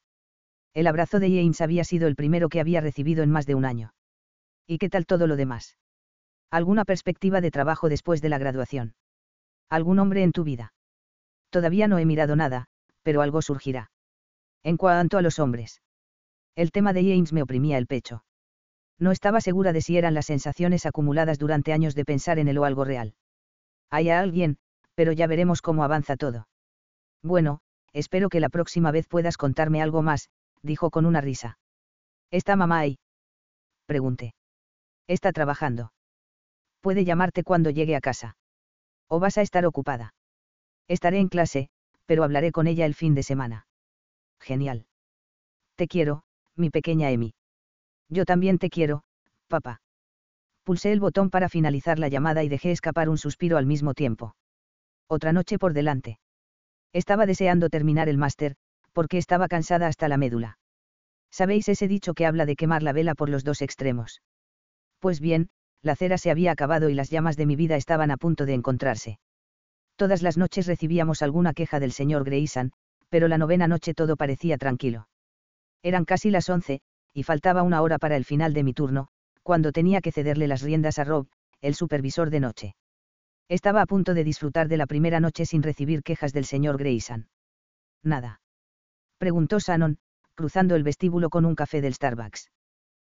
El 0.73 0.87
abrazo 0.87 1.19
de 1.19 1.29
James 1.29 1.61
había 1.61 1.83
sido 1.83 2.07
el 2.07 2.15
primero 2.15 2.49
que 2.49 2.59
había 2.59 2.81
recibido 2.81 3.23
en 3.23 3.31
más 3.31 3.45
de 3.45 3.55
un 3.55 3.65
año. 3.65 3.93
¿Y 4.67 4.77
qué 4.77 4.89
tal 4.89 5.05
todo 5.05 5.27
lo 5.27 5.35
demás? 5.35 5.77
¿Alguna 6.51 6.85
perspectiva 6.85 7.41
de 7.41 7.51
trabajo 7.51 7.89
después 7.89 8.21
de 8.21 8.29
la 8.29 8.37
graduación? 8.37 8.95
¿Algún 9.69 9.99
hombre 9.99 10.23
en 10.23 10.31
tu 10.31 10.43
vida? 10.43 10.73
Todavía 11.49 11.87
no 11.87 11.97
he 11.97 12.05
mirado 12.05 12.35
nada, 12.35 12.65
pero 13.03 13.21
algo 13.21 13.41
surgirá. 13.41 13.91
En 14.63 14.77
cuanto 14.77 15.17
a 15.17 15.21
los 15.21 15.39
hombres. 15.39 15.81
El 16.55 16.71
tema 16.71 16.91
de 16.91 17.03
James 17.03 17.33
me 17.33 17.41
oprimía 17.41 17.77
el 17.77 17.87
pecho. 17.87 18.23
No 18.99 19.11
estaba 19.11 19.39
segura 19.39 19.71
de 19.71 19.81
si 19.81 19.97
eran 19.97 20.13
las 20.13 20.25
sensaciones 20.25 20.85
acumuladas 20.85 21.39
durante 21.39 21.71
años 21.71 21.95
de 21.95 22.03
pensar 22.03 22.37
en 22.37 22.49
él 22.49 22.57
o 22.57 22.65
algo 22.65 22.83
real. 22.83 23.13
Hay 23.89 24.09
a 24.09 24.19
alguien, 24.19 24.57
pero 24.93 25.13
ya 25.13 25.25
veremos 25.25 25.61
cómo 25.61 25.83
avanza 25.83 26.17
todo. 26.17 26.48
Bueno, 27.23 27.59
espero 27.93 28.29
que 28.29 28.39
la 28.39 28.49
próxima 28.49 28.91
vez 28.91 29.07
puedas 29.07 29.37
contarme 29.37 29.81
algo 29.81 30.01
más, 30.01 30.29
dijo 30.61 30.89
con 30.89 31.05
una 31.05 31.21
risa. 31.21 31.57
¿Está 32.31 32.55
mamá 32.55 32.79
ahí? 32.79 32.99
Pregunté. 33.85 34.33
Está 35.07 35.31
trabajando 35.31 35.91
puede 36.79 37.05
llamarte 37.05 37.43
cuando 37.43 37.69
llegue 37.69 37.95
a 37.95 38.01
casa. 38.01 38.37
O 39.07 39.19
vas 39.19 39.37
a 39.37 39.41
estar 39.41 39.65
ocupada. 39.65 40.13
Estaré 40.87 41.19
en 41.19 41.27
clase, 41.27 41.69
pero 42.05 42.23
hablaré 42.23 42.51
con 42.51 42.67
ella 42.67 42.85
el 42.85 42.95
fin 42.95 43.15
de 43.15 43.23
semana. 43.23 43.67
Genial. 44.39 44.85
Te 45.75 45.87
quiero, 45.87 46.23
mi 46.55 46.69
pequeña 46.69 47.11
Emi. 47.11 47.33
Yo 48.09 48.25
también 48.25 48.57
te 48.57 48.69
quiero, 48.69 49.03
papá. 49.47 49.81
Pulsé 50.63 50.91
el 50.91 50.99
botón 50.99 51.29
para 51.29 51.49
finalizar 51.49 51.99
la 51.99 52.09
llamada 52.09 52.43
y 52.43 52.49
dejé 52.49 52.71
escapar 52.71 53.09
un 53.09 53.17
suspiro 53.17 53.57
al 53.57 53.65
mismo 53.65 53.93
tiempo. 53.93 54.35
Otra 55.07 55.33
noche 55.33 55.57
por 55.57 55.73
delante. 55.73 56.19
Estaba 56.93 57.25
deseando 57.25 57.69
terminar 57.69 58.09
el 58.09 58.17
máster, 58.17 58.55
porque 58.93 59.17
estaba 59.17 59.47
cansada 59.47 59.87
hasta 59.87 60.07
la 60.07 60.17
médula. 60.17 60.57
¿Sabéis 61.31 61.69
ese 61.69 61.87
dicho 61.87 62.13
que 62.13 62.25
habla 62.25 62.45
de 62.45 62.55
quemar 62.55 62.81
la 62.81 62.93
vela 62.93 63.15
por 63.15 63.29
los 63.29 63.43
dos 63.43 63.61
extremos? 63.61 64.21
Pues 64.99 65.19
bien, 65.19 65.49
la 65.81 65.95
cera 65.95 66.17
se 66.17 66.31
había 66.31 66.51
acabado 66.51 66.89
y 66.89 66.93
las 66.93 67.09
llamas 67.09 67.37
de 67.37 67.45
mi 67.45 67.55
vida 67.55 67.75
estaban 67.75 68.11
a 68.11 68.17
punto 68.17 68.45
de 68.45 68.53
encontrarse. 68.53 69.19
Todas 69.95 70.21
las 70.21 70.37
noches 70.37 70.65
recibíamos 70.65 71.21
alguna 71.21 71.53
queja 71.53 71.79
del 71.79 71.91
señor 71.91 72.23
Grayson, 72.23 72.71
pero 73.09 73.27
la 73.27 73.37
novena 73.37 73.67
noche 73.67 73.93
todo 73.93 74.17
parecía 74.17 74.57
tranquilo. 74.57 75.07
Eran 75.83 76.05
casi 76.05 76.31
las 76.31 76.49
once, 76.49 76.81
y 77.13 77.23
faltaba 77.23 77.63
una 77.63 77.81
hora 77.81 77.97
para 77.97 78.15
el 78.15 78.25
final 78.25 78.53
de 78.53 78.63
mi 78.63 78.73
turno, 78.73 79.07
cuando 79.43 79.71
tenía 79.71 80.01
que 80.01 80.11
cederle 80.11 80.47
las 80.47 80.61
riendas 80.61 80.99
a 80.99 81.03
Rob, 81.03 81.27
el 81.61 81.75
supervisor 81.75 82.29
de 82.29 82.39
noche. 82.39 82.75
Estaba 83.49 83.81
a 83.81 83.87
punto 83.87 84.13
de 84.13 84.23
disfrutar 84.23 84.67
de 84.67 84.77
la 84.77 84.85
primera 84.85 85.19
noche 85.19 85.45
sin 85.47 85.63
recibir 85.63 86.03
quejas 86.03 86.33
del 86.33 86.45
señor 86.45 86.77
Grayson. 86.77 87.29
Nada. 88.03 88.41
Preguntó 89.17 89.57
Shannon, 89.57 89.97
cruzando 90.35 90.75
el 90.75 90.83
vestíbulo 90.83 91.31
con 91.31 91.45
un 91.45 91.55
café 91.55 91.81
del 91.81 91.95
Starbucks. 91.95 92.51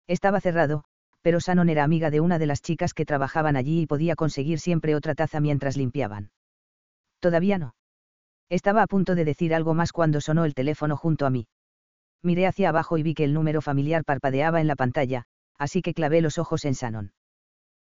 Estaba 0.07 0.39
cerrado, 0.39 0.85
pero 1.21 1.39
Shannon 1.39 1.69
era 1.69 1.83
amiga 1.83 2.09
de 2.09 2.21
una 2.21 2.39
de 2.39 2.45
las 2.45 2.61
chicas 2.61 2.93
que 2.93 3.05
trabajaban 3.05 3.57
allí 3.57 3.81
y 3.81 3.87
podía 3.87 4.15
conseguir 4.15 4.59
siempre 4.59 4.95
otra 4.95 5.15
taza 5.15 5.41
mientras 5.41 5.75
limpiaban. 5.75 6.31
Todavía 7.19 7.57
no. 7.57 7.75
Estaba 8.49 8.83
a 8.83 8.87
punto 8.87 9.15
de 9.15 9.25
decir 9.25 9.53
algo 9.53 9.73
más 9.73 9.91
cuando 9.91 10.21
sonó 10.21 10.45
el 10.45 10.53
teléfono 10.53 10.95
junto 10.95 11.25
a 11.25 11.29
mí. 11.29 11.47
Miré 12.23 12.47
hacia 12.47 12.69
abajo 12.69 12.97
y 12.97 13.03
vi 13.03 13.13
que 13.13 13.25
el 13.25 13.33
número 13.33 13.61
familiar 13.61 14.05
parpadeaba 14.05 14.61
en 14.61 14.67
la 14.67 14.77
pantalla, 14.77 15.25
así 15.57 15.81
que 15.81 15.93
clavé 15.93 16.21
los 16.21 16.37
ojos 16.37 16.63
en 16.63 16.73
Shannon. 16.73 17.13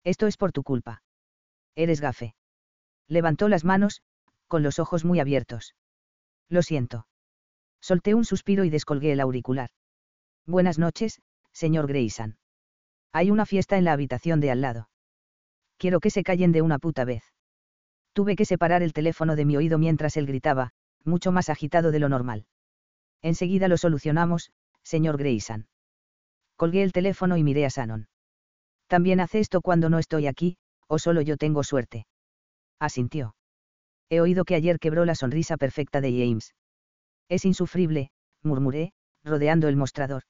Esto 0.05 0.27
es 0.27 0.37
por 0.37 0.53
tu 0.53 0.63
culpa. 0.63 1.03
Eres 1.75 2.01
gafe. 2.01 2.36
Levantó 3.07 3.47
las 3.47 3.63
manos, 3.63 4.01
con 4.47 4.63
los 4.63 4.79
ojos 4.79 5.05
muy 5.05 5.19
abiertos. 5.19 5.75
Lo 6.49 6.61
siento. 6.61 7.07
Solté 7.81 8.13
un 8.13 8.25
suspiro 8.25 8.63
y 8.63 8.69
descolgué 8.69 9.11
el 9.11 9.19
auricular. 9.19 9.69
Buenas 10.45 10.79
noches, 10.79 11.21
señor 11.51 11.87
Grayson. 11.87 12.37
Hay 13.11 13.31
una 13.31 13.45
fiesta 13.45 13.77
en 13.77 13.85
la 13.85 13.93
habitación 13.93 14.39
de 14.39 14.51
al 14.51 14.61
lado. 14.61 14.89
Quiero 15.77 15.99
que 15.99 16.09
se 16.09 16.23
callen 16.23 16.51
de 16.51 16.61
una 16.61 16.79
puta 16.79 17.05
vez. 17.05 17.23
Tuve 18.13 18.35
que 18.35 18.45
separar 18.45 18.81
el 18.81 18.93
teléfono 18.93 19.35
de 19.35 19.45
mi 19.45 19.57
oído 19.57 19.77
mientras 19.77 20.17
él 20.17 20.25
gritaba, 20.25 20.71
mucho 21.03 21.31
más 21.31 21.49
agitado 21.49 21.91
de 21.91 21.99
lo 21.99 22.09
normal. 22.09 22.45
Enseguida 23.21 23.67
lo 23.67 23.77
solucionamos, 23.77 24.51
señor 24.83 25.17
Grayson. 25.17 25.67
Colgué 26.55 26.83
el 26.83 26.91
teléfono 26.91 27.37
y 27.37 27.43
miré 27.43 27.65
a 27.65 27.69
Shannon. 27.69 28.07
También 28.87 29.19
hace 29.19 29.39
esto 29.39 29.61
cuando 29.61 29.89
no 29.89 29.99
estoy 29.99 30.27
aquí, 30.27 30.57
o 30.87 30.97
solo 30.97 31.21
yo 31.21 31.37
tengo 31.37 31.63
suerte. 31.63 32.07
Asintió. 32.79 33.35
He 34.09 34.21
oído 34.21 34.45
que 34.45 34.55
ayer 34.55 34.79
quebró 34.79 35.05
la 35.05 35.15
sonrisa 35.15 35.57
perfecta 35.57 36.01
de 36.01 36.11
James. 36.11 36.53
Es 37.29 37.43
insufrible, 37.43 38.11
murmuré, 38.43 38.93
rodeando 39.23 39.67
el 39.67 39.75
mostrador. 39.75 40.23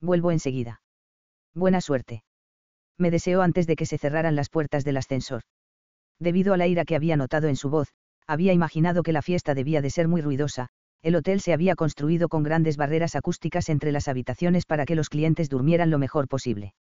Vuelvo 0.00 0.30
enseguida. 0.30 0.82
Buena 1.54 1.80
suerte. 1.80 2.22
Me 2.98 3.10
deseó 3.10 3.42
antes 3.42 3.66
de 3.66 3.76
que 3.76 3.86
se 3.86 3.98
cerraran 3.98 4.36
las 4.36 4.50
puertas 4.50 4.84
del 4.84 4.96
ascensor. 4.96 5.42
Debido 6.18 6.52
a 6.52 6.56
la 6.56 6.66
ira 6.66 6.84
que 6.84 6.96
había 6.96 7.16
notado 7.16 7.48
en 7.48 7.56
su 7.56 7.70
voz, 7.70 7.88
había 8.26 8.52
imaginado 8.52 9.02
que 9.02 9.12
la 9.12 9.22
fiesta 9.22 9.54
debía 9.54 9.80
de 9.80 9.90
ser 9.90 10.08
muy 10.08 10.20
ruidosa, 10.20 10.68
el 11.02 11.14
hotel 11.14 11.40
se 11.40 11.52
había 11.52 11.76
construido 11.76 12.28
con 12.28 12.42
grandes 12.42 12.76
barreras 12.76 13.14
acústicas 13.14 13.68
entre 13.68 13.92
las 13.92 14.08
habitaciones 14.08 14.66
para 14.66 14.84
que 14.84 14.96
los 14.96 15.08
clientes 15.08 15.48
durmieran 15.48 15.90
lo 15.90 15.98
mejor 15.98 16.26
posible. 16.28 16.74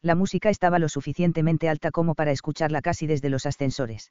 La 0.00 0.14
música 0.14 0.50
estaba 0.50 0.78
lo 0.78 0.88
suficientemente 0.88 1.68
alta 1.68 1.90
como 1.90 2.14
para 2.14 2.32
escucharla 2.32 2.82
casi 2.82 3.06
desde 3.06 3.28
los 3.28 3.46
ascensores. 3.46 4.10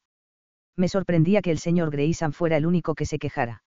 Me 0.78 0.88
sorprendía 0.88 1.42
que 1.42 1.52
el 1.52 1.60
señor 1.60 1.92
Grayson 1.92 2.34
fuera 2.34 2.58
el 2.58 2.66
único 2.66 2.96
que 2.96 3.06
se 3.06 3.20
quejara. 3.20 3.64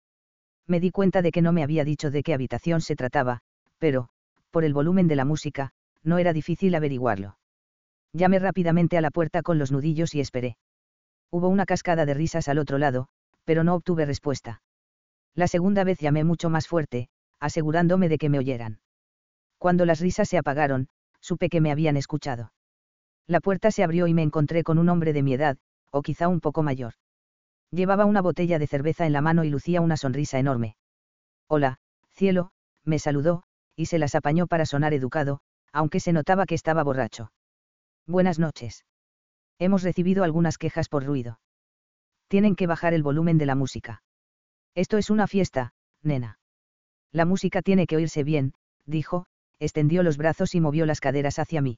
Me 0.67 0.79
di 0.79 0.91
cuenta 0.91 1.21
de 1.21 1.31
que 1.31 1.41
no 1.41 1.51
me 1.51 1.63
había 1.63 1.83
dicho 1.83 2.11
de 2.11 2.23
qué 2.23 2.33
habitación 2.33 2.81
se 2.81 2.95
trataba, 2.95 3.41
pero, 3.79 4.09
por 4.51 4.63
el 4.63 4.73
volumen 4.73 5.07
de 5.07 5.15
la 5.15 5.25
música, 5.25 5.71
no 6.03 6.17
era 6.17 6.33
difícil 6.33 6.75
averiguarlo. 6.75 7.37
Llamé 8.13 8.39
rápidamente 8.39 8.97
a 8.97 9.01
la 9.01 9.11
puerta 9.11 9.41
con 9.41 9.57
los 9.57 9.71
nudillos 9.71 10.13
y 10.13 10.19
esperé. 10.19 10.57
Hubo 11.31 11.47
una 11.47 11.65
cascada 11.65 12.05
de 12.05 12.13
risas 12.13 12.47
al 12.47 12.59
otro 12.59 12.77
lado, 12.77 13.07
pero 13.45 13.63
no 13.63 13.75
obtuve 13.75 14.05
respuesta. 14.05 14.61
La 15.33 15.47
segunda 15.47 15.83
vez 15.83 15.99
llamé 15.99 16.23
mucho 16.23 16.49
más 16.49 16.67
fuerte, 16.67 17.07
asegurándome 17.39 18.09
de 18.09 18.17
que 18.17 18.29
me 18.29 18.37
oyeran. 18.37 18.79
Cuando 19.57 19.85
las 19.85 19.99
risas 19.99 20.27
se 20.27 20.37
apagaron, 20.37 20.89
supe 21.21 21.49
que 21.49 21.61
me 21.61 21.71
habían 21.71 21.95
escuchado. 21.95 22.51
La 23.27 23.39
puerta 23.39 23.71
se 23.71 23.83
abrió 23.83 24.07
y 24.07 24.13
me 24.13 24.23
encontré 24.23 24.63
con 24.63 24.77
un 24.77 24.89
hombre 24.89 25.13
de 25.13 25.23
mi 25.23 25.33
edad, 25.33 25.57
o 25.91 26.01
quizá 26.01 26.27
un 26.27 26.39
poco 26.39 26.63
mayor. 26.63 26.93
Llevaba 27.71 28.05
una 28.05 28.21
botella 28.21 28.59
de 28.59 28.67
cerveza 28.67 29.05
en 29.05 29.13
la 29.13 29.21
mano 29.21 29.43
y 29.43 29.49
lucía 29.49 29.81
una 29.81 29.97
sonrisa 29.97 30.39
enorme. 30.39 30.75
Hola, 31.47 31.77
cielo, 32.11 32.51
me 32.83 32.99
saludó, 32.99 33.43
y 33.75 33.85
se 33.85 33.99
las 33.99 34.15
apañó 34.15 34.47
para 34.47 34.65
sonar 34.65 34.93
educado, 34.93 35.39
aunque 35.71 35.99
se 35.99 36.13
notaba 36.13 36.45
que 36.45 36.55
estaba 36.55 36.83
borracho. 36.83 37.31
Buenas 38.07 38.39
noches. 38.39 38.85
Hemos 39.59 39.83
recibido 39.83 40.23
algunas 40.23 40.57
quejas 40.57 40.89
por 40.89 41.05
ruido. 41.05 41.39
Tienen 42.27 42.55
que 42.55 42.67
bajar 42.67 42.93
el 42.93 43.03
volumen 43.03 43.37
de 43.37 43.45
la 43.45 43.55
música. 43.55 44.03
Esto 44.75 44.97
es 44.97 45.09
una 45.09 45.27
fiesta, 45.27 45.73
nena. 46.01 46.39
La 47.11 47.25
música 47.25 47.61
tiene 47.61 47.87
que 47.87 47.97
oírse 47.97 48.23
bien, 48.23 48.53
dijo, 48.85 49.25
extendió 49.59 50.01
los 50.01 50.17
brazos 50.17 50.55
y 50.55 50.61
movió 50.61 50.85
las 50.85 50.99
caderas 50.99 51.39
hacia 51.39 51.61
mí. 51.61 51.77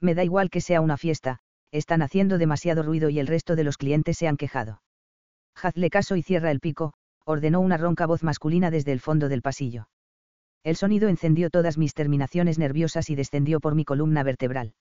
Me 0.00 0.14
da 0.14 0.24
igual 0.24 0.50
que 0.50 0.60
sea 0.60 0.80
una 0.80 0.96
fiesta, 0.96 1.38
están 1.70 2.02
haciendo 2.02 2.38
demasiado 2.38 2.82
ruido 2.82 3.10
y 3.10 3.18
el 3.18 3.26
resto 3.26 3.56
de 3.56 3.64
los 3.64 3.76
clientes 3.76 4.16
se 4.18 4.28
han 4.28 4.36
quejado. 4.36 4.82
Hazle 5.54 5.90
caso 5.90 6.16
y 6.16 6.22
cierra 6.22 6.50
el 6.50 6.60
pico, 6.60 6.94
ordenó 7.24 7.60
una 7.60 7.76
ronca 7.76 8.06
voz 8.06 8.22
masculina 8.22 8.70
desde 8.70 8.92
el 8.92 9.00
fondo 9.00 9.28
del 9.28 9.42
pasillo. 9.42 9.88
El 10.64 10.76
sonido 10.76 11.08
encendió 11.08 11.50
todas 11.50 11.78
mis 11.78 11.94
terminaciones 11.94 12.58
nerviosas 12.58 13.10
y 13.10 13.14
descendió 13.14 13.60
por 13.60 13.74
mi 13.74 13.84
columna 13.84 14.22
vertebral. 14.22 14.74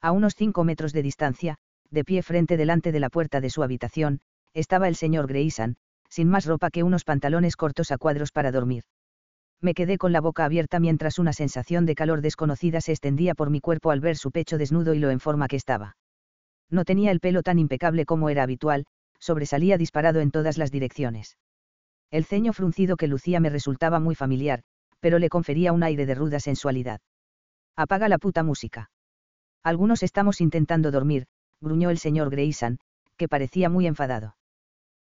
A 0.00 0.12
unos 0.12 0.34
cinco 0.34 0.64
metros 0.64 0.92
de 0.92 1.02
distancia, 1.02 1.56
de 1.90 2.04
pie 2.04 2.22
frente 2.22 2.56
delante 2.56 2.92
de 2.92 3.00
la 3.00 3.10
puerta 3.10 3.40
de 3.40 3.50
su 3.50 3.62
habitación, 3.62 4.20
estaba 4.54 4.88
el 4.88 4.96
señor 4.96 5.26
Grayson, 5.26 5.76
sin 6.08 6.28
más 6.28 6.46
ropa 6.46 6.70
que 6.70 6.82
unos 6.82 7.04
pantalones 7.04 7.56
cortos 7.56 7.90
a 7.92 7.98
cuadros 7.98 8.32
para 8.32 8.52
dormir. 8.52 8.84
Me 9.60 9.74
quedé 9.74 9.98
con 9.98 10.12
la 10.12 10.20
boca 10.20 10.44
abierta 10.44 10.80
mientras 10.80 11.18
una 11.18 11.32
sensación 11.32 11.86
de 11.86 11.94
calor 11.94 12.22
desconocida 12.22 12.80
se 12.80 12.92
extendía 12.92 13.34
por 13.34 13.50
mi 13.50 13.60
cuerpo 13.60 13.90
al 13.90 14.00
ver 14.00 14.16
su 14.16 14.30
pecho 14.30 14.58
desnudo 14.58 14.94
y 14.94 14.98
lo 14.98 15.10
en 15.10 15.20
forma 15.20 15.48
que 15.48 15.56
estaba. 15.56 15.96
No 16.70 16.84
tenía 16.84 17.10
el 17.10 17.20
pelo 17.20 17.42
tan 17.42 17.58
impecable 17.58 18.06
como 18.06 18.30
era 18.30 18.44
habitual, 18.44 18.86
sobresalía 19.18 19.76
disparado 19.76 20.20
en 20.20 20.30
todas 20.30 20.56
las 20.56 20.70
direcciones. 20.70 21.36
El 22.10 22.24
ceño 22.24 22.52
fruncido 22.52 22.96
que 22.96 23.06
lucía 23.06 23.40
me 23.40 23.50
resultaba 23.50 24.00
muy 24.00 24.14
familiar, 24.14 24.62
pero 25.00 25.18
le 25.18 25.28
confería 25.28 25.72
un 25.72 25.82
aire 25.82 26.06
de 26.06 26.14
ruda 26.14 26.40
sensualidad. 26.40 27.00
Apaga 27.76 28.08
la 28.08 28.18
puta 28.18 28.42
música. 28.42 28.90
Algunos 29.62 30.02
estamos 30.02 30.40
intentando 30.40 30.90
dormir, 30.90 31.26
gruñó 31.60 31.90
el 31.90 31.98
señor 31.98 32.30
Grayson, 32.30 32.78
que 33.16 33.28
parecía 33.28 33.68
muy 33.68 33.86
enfadado. 33.86 34.36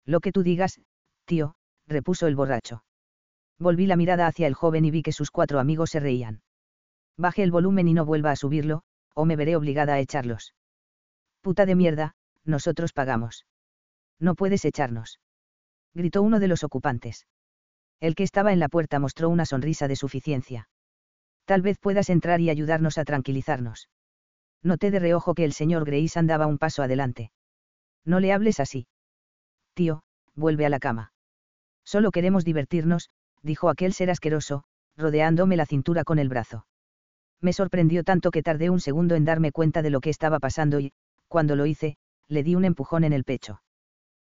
Lo 0.05 0.19
que 0.19 0.31
tú 0.31 0.43
digas, 0.43 0.79
tío, 1.25 1.55
repuso 1.87 2.27
el 2.27 2.35
borracho. 2.35 2.83
Volví 3.59 3.85
la 3.85 3.95
mirada 3.95 4.27
hacia 4.27 4.47
el 4.47 4.53
joven 4.53 4.85
y 4.85 4.91
vi 4.91 5.01
que 5.01 5.11
sus 5.11 5.31
cuatro 5.31 5.59
amigos 5.59 5.91
se 5.91 5.99
reían. 5.99 6.41
Baje 7.17 7.43
el 7.43 7.51
volumen 7.51 7.87
y 7.87 7.93
no 7.93 8.05
vuelva 8.05 8.31
a 8.31 8.35
subirlo, 8.35 8.83
o 9.13 9.25
me 9.25 9.35
veré 9.35 9.55
obligada 9.55 9.93
a 9.93 9.99
echarlos. 9.99 10.54
Puta 11.45 11.67
de 11.67 11.75
mierda, 11.75 12.15
nosotros 12.43 12.91
pagamos. 12.91 13.45
No 14.19 14.33
puedes 14.33 14.65
echarnos. 14.65 15.19
Gritó 15.93 16.23
uno 16.23 16.39
de 16.39 16.47
los 16.47 16.63
ocupantes. 16.63 17.27
El 17.99 18.15
que 18.15 18.23
estaba 18.23 18.51
en 18.51 18.59
la 18.59 18.67
puerta 18.67 18.97
mostró 18.97 19.29
una 19.29 19.45
sonrisa 19.45 19.87
de 19.87 19.95
suficiencia. 19.95 20.69
Tal 21.45 21.61
vez 21.61 21.77
puedas 21.77 22.09
entrar 22.09 22.41
y 22.41 22.49
ayudarnos 22.49 22.97
a 22.97 23.05
tranquilizarnos. 23.05 23.89
Noté 24.63 24.89
de 24.89 24.97
reojo 24.97 25.35
que 25.35 25.45
el 25.45 25.53
señor 25.53 25.85
Grayson 25.85 26.25
daba 26.25 26.47
un 26.47 26.57
paso 26.57 26.81
adelante. 26.81 27.31
No 28.03 28.19
le 28.19 28.33
hables 28.33 28.59
así. 28.59 28.87
Tío, 29.75 30.01
vuelve 30.33 30.65
a 30.65 30.69
la 30.69 30.79
cama. 30.79 31.13
Solo 31.83 32.09
queremos 32.09 32.43
divertirnos, 32.43 33.11
dijo 33.43 33.69
aquel 33.69 33.93
ser 33.93 34.09
asqueroso, 34.09 34.63
rodeándome 34.97 35.57
la 35.57 35.67
cintura 35.67 36.05
con 36.05 36.17
el 36.17 36.27
brazo. 36.27 36.65
Me 37.39 37.53
sorprendió 37.53 38.03
tanto 38.03 38.31
que 38.31 38.41
tardé 38.41 38.71
un 38.71 38.79
segundo 38.79 39.13
en 39.13 39.25
darme 39.25 39.51
cuenta 39.51 39.83
de 39.83 39.91
lo 39.91 40.01
que 40.01 40.09
estaba 40.09 40.39
pasando 40.39 40.79
y, 40.79 40.91
cuando 41.27 41.55
lo 41.55 41.65
hice, 41.65 41.97
le 42.27 42.43
di 42.43 42.55
un 42.55 42.65
empujón 42.65 43.03
en 43.03 43.13
el 43.13 43.23
pecho. 43.23 43.61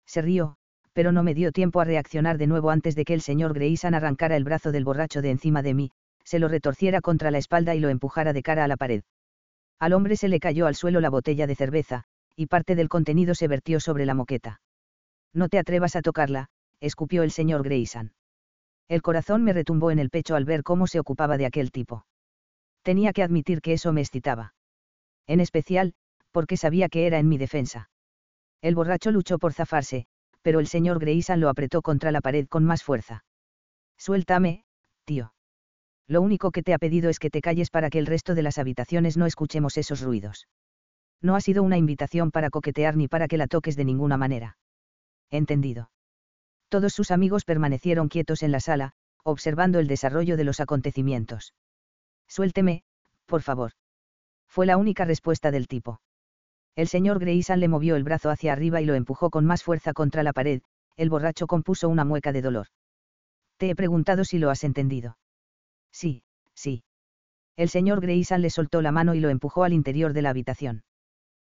Se 0.06 0.22
rió, 0.22 0.58
pero 0.94 1.12
no 1.12 1.24
me 1.24 1.34
dio 1.34 1.52
tiempo 1.52 1.82
a 1.82 1.86
reaccionar 1.86 2.38
de 2.38 2.48
nuevo 2.48 2.70
antes 2.70 2.96
de 2.96 3.06
que 3.06 3.14
el 3.14 3.22
señor 3.22 3.54
Grayson 3.54 3.94
arrancara 3.94 4.38
el 4.38 4.44
brazo 4.44 4.72
del 4.72 4.86
borracho 4.86 5.22
de 5.22 5.32
encima 5.32 5.62
de 5.62 5.74
mí, 5.74 5.92
se 6.24 6.40
lo 6.40 6.48
retorciera 6.48 7.02
contra 7.02 7.32
la 7.32 7.38
espalda 7.38 7.76
y 7.76 7.80
lo 7.80 7.90
empujara 7.90 8.34
de 8.34 8.44
cara 8.44 8.64
a 8.64 8.68
la 8.68 8.78
pared. 8.78 9.04
Al 9.80 9.94
hombre 9.94 10.16
se 10.16 10.30
le 10.30 10.40
cayó 10.40 10.68
al 10.68 10.76
suelo 10.76 11.02
la 11.02 11.10
botella 11.10 11.48
de 11.48 11.56
cerveza, 11.56 12.06
y 12.36 12.48
parte 12.48 12.76
del 12.76 12.90
contenido 12.90 13.36
se 13.36 13.48
vertió 13.48 13.80
sobre 13.80 14.06
la 14.06 14.14
moqueta. 14.14 14.62
No 15.34 15.50
te 15.50 15.60
atrevas 15.60 15.96
a 15.96 16.02
tocarla, 16.02 16.48
escupió 16.80 17.24
el 17.24 17.32
señor 17.32 17.64
Grayson. 17.64 18.14
El 18.88 19.02
corazón 19.02 19.44
me 19.44 19.54
retumbó 19.54 19.92
en 19.92 20.00
el 20.00 20.10
pecho 20.10 20.36
al 20.36 20.46
ver 20.46 20.64
cómo 20.64 20.88
se 20.88 21.00
ocupaba 21.00 21.38
de 21.38 21.46
aquel 21.46 21.72
tipo. 21.72 22.06
Tenía 22.84 23.14
que 23.14 23.24
admitir 23.24 23.62
que 23.62 23.74
eso 23.74 23.92
me 23.92 24.02
excitaba. 24.02 24.54
En 25.28 25.40
especial, 25.40 25.94
porque 26.36 26.58
sabía 26.58 26.90
que 26.90 27.08
era 27.08 27.18
en 27.18 27.30
mi 27.30 27.38
defensa. 27.38 27.90
El 28.62 28.76
borracho 28.76 29.10
luchó 29.10 29.40
por 29.40 29.54
zafarse, 29.54 30.06
pero 30.42 30.60
el 30.60 30.68
señor 30.68 31.00
Grayson 31.00 31.40
lo 31.40 31.48
apretó 31.48 31.82
contra 31.82 32.12
la 32.12 32.20
pared 32.20 32.46
con 32.50 32.66
más 32.66 32.84
fuerza. 32.84 33.24
Suéltame, 33.98 34.66
tío. 35.06 35.34
Lo 36.10 36.22
único 36.22 36.52
que 36.52 36.62
te 36.62 36.74
ha 36.74 36.78
pedido 36.78 37.10
es 37.10 37.20
que 37.20 37.30
te 37.30 37.40
calles 37.40 37.70
para 37.70 37.90
que 37.90 38.00
el 38.00 38.06
resto 38.06 38.36
de 38.36 38.44
las 38.44 38.58
habitaciones 38.58 39.16
no 39.16 39.26
escuchemos 39.26 39.78
esos 39.78 40.02
ruidos. 40.02 40.50
No 41.22 41.38
ha 41.38 41.40
sido 41.40 41.64
una 41.64 41.78
invitación 41.78 42.32
para 42.32 42.50
coquetear 42.50 42.98
ni 42.98 43.08
para 43.08 43.30
que 43.30 43.38
la 43.38 43.48
toques 43.48 43.78
de 43.78 43.86
ninguna 43.86 44.18
manera. 44.18 44.58
Entendido. 45.32 45.90
Todos 46.68 46.92
sus 46.92 47.12
amigos 47.12 47.46
permanecieron 47.46 48.10
quietos 48.10 48.44
en 48.44 48.52
la 48.52 48.60
sala, 48.60 48.92
observando 49.24 49.80
el 49.80 49.88
desarrollo 49.88 50.36
de 50.36 50.44
los 50.44 50.60
acontecimientos. 50.60 51.54
Suélteme, 52.28 52.84
por 53.26 53.42
favor. 53.42 53.72
Fue 54.50 54.66
la 54.66 54.76
única 54.76 55.06
respuesta 55.06 55.50
del 55.50 55.70
tipo. 55.70 56.02
El 56.76 56.88
señor 56.88 57.20
Grayson 57.20 57.60
le 57.60 57.68
movió 57.68 57.96
el 57.96 58.04
brazo 58.04 58.30
hacia 58.30 58.52
arriba 58.52 58.82
y 58.82 58.86
lo 58.86 58.96
empujó 58.96 59.30
con 59.30 59.46
más 59.46 59.64
fuerza 59.64 59.94
contra 59.94 60.24
la 60.24 60.34
pared, 60.34 60.62
el 60.98 61.10
borracho 61.10 61.48
compuso 61.48 61.88
una 61.88 62.04
mueca 62.04 62.32
de 62.32 62.42
dolor. 62.42 62.68
Te 63.58 63.70
he 63.70 63.76
preguntado 63.76 64.26
si 64.26 64.40
lo 64.40 64.50
has 64.50 64.64
entendido. 64.64 65.18
Sí, 65.92 66.24
sí. 66.54 66.84
El 67.56 67.70
señor 67.70 68.02
Grayson 68.02 68.42
le 68.42 68.50
soltó 68.50 68.82
la 68.82 68.92
mano 68.92 69.16
y 69.16 69.22
lo 69.22 69.30
empujó 69.30 69.64
al 69.64 69.72
interior 69.72 70.12
de 70.12 70.22
la 70.22 70.32
habitación. 70.32 70.84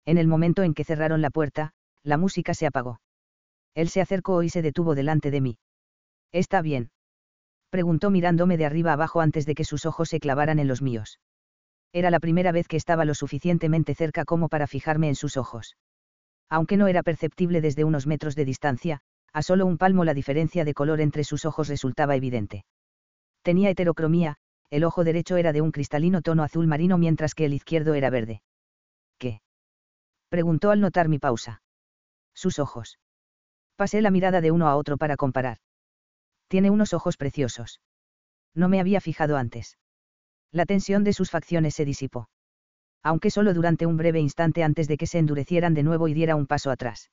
En 0.05 0.17
el 0.17 0.27
momento 0.27 0.63
en 0.63 0.73
que 0.73 0.83
cerraron 0.83 1.21
la 1.21 1.29
puerta, 1.29 1.73
la 2.03 2.17
música 2.17 2.55
se 2.55 2.65
apagó. 2.65 2.99
Él 3.75 3.89
se 3.89 4.01
acercó 4.01 4.41
y 4.41 4.49
se 4.49 4.63
detuvo 4.63 4.95
delante 4.95 5.29
de 5.29 5.41
mí. 5.41 5.57
¿Está 6.31 6.63
bien? 6.63 6.89
Preguntó 7.69 8.09
mirándome 8.09 8.57
de 8.57 8.65
arriba 8.65 8.93
abajo 8.93 9.21
antes 9.21 9.45
de 9.45 9.53
que 9.53 9.63
sus 9.63 9.85
ojos 9.85 10.09
se 10.09 10.19
clavaran 10.19 10.57
en 10.57 10.67
los 10.67 10.81
míos. 10.81 11.19
Era 11.93 12.09
la 12.09 12.19
primera 12.19 12.51
vez 12.51 12.67
que 12.67 12.77
estaba 12.77 13.05
lo 13.05 13.13
suficientemente 13.13 13.95
cerca 13.95 14.25
como 14.25 14.47
para 14.47 14.67
fijarme 14.67 15.09
en 15.09 15.15
sus 15.15 15.35
ojos. 15.35 15.75
Aunque 16.49 16.77
no 16.77 16.87
era 16.87 17.03
perceptible 17.03 17.61
desde 17.61 17.83
unos 17.83 18.07
metros 18.07 18.35
de 18.35 18.45
distancia, 18.45 19.01
a 19.33 19.41
solo 19.41 19.65
un 19.65 19.77
palmo 19.77 20.05
la 20.05 20.13
diferencia 20.13 20.65
de 20.65 20.73
color 20.73 21.01
entre 21.01 21.23
sus 21.23 21.45
ojos 21.45 21.67
resultaba 21.67 22.15
evidente. 22.15 22.65
Tenía 23.41 23.69
heterocromía, 23.69 24.37
el 24.69 24.83
ojo 24.83 25.03
derecho 25.03 25.37
era 25.37 25.51
de 25.51 25.61
un 25.61 25.71
cristalino 25.71 26.21
tono 26.21 26.43
azul 26.43 26.67
marino 26.67 26.97
mientras 26.97 27.35
que 27.35 27.45
el 27.45 27.53
izquierdo 27.53 27.93
era 27.93 28.09
verde. 28.09 28.41
¿Qué? 29.17 29.41
Preguntó 30.29 30.71
al 30.71 30.79
notar 30.79 31.09
mi 31.09 31.19
pausa. 31.19 31.61
Sus 32.33 32.59
ojos. 32.59 32.99
Pasé 33.75 34.01
la 34.01 34.11
mirada 34.11 34.39
de 34.39 34.51
uno 34.51 34.67
a 34.67 34.75
otro 34.75 34.97
para 34.97 35.17
comparar. 35.17 35.57
Tiene 36.47 36.69
unos 36.69 36.93
ojos 36.93 37.17
preciosos. 37.17 37.81
No 38.53 38.69
me 38.69 38.79
había 38.79 39.01
fijado 39.01 39.37
antes. 39.37 39.77
La 40.51 40.65
tensión 40.65 41.03
de 41.03 41.13
sus 41.13 41.29
facciones 41.29 41.75
se 41.75 41.85
disipó. 41.85 42.29
Aunque 43.03 43.31
solo 43.31 43.53
durante 43.53 43.85
un 43.85 43.97
breve 43.97 44.19
instante 44.19 44.63
antes 44.63 44.87
de 44.87 44.97
que 44.97 45.07
se 45.07 45.17
endurecieran 45.17 45.73
de 45.73 45.83
nuevo 45.83 46.07
y 46.07 46.13
diera 46.13 46.35
un 46.35 46.45
paso 46.45 46.69
atrás. 46.71 47.09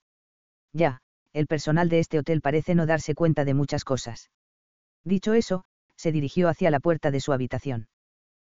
Ya, 0.73 1.01
el 1.33 1.47
personal 1.47 1.89
de 1.89 2.01
este 2.01 2.19
hotel 2.19 2.41
parece 2.41 2.75
no 2.75 2.85
darse 2.85 3.15
cuenta 3.15 3.45
de 3.45 3.55
muchas 3.55 3.85
cosas. 3.85 4.31
Dicho 5.05 5.35
eso, 5.35 5.65
se 5.97 6.13
dirigió 6.13 6.49
hacia 6.49 6.71
la 6.71 6.81
puerta 6.81 7.11
de 7.11 7.21
su 7.21 7.33
habitación. 7.33 7.89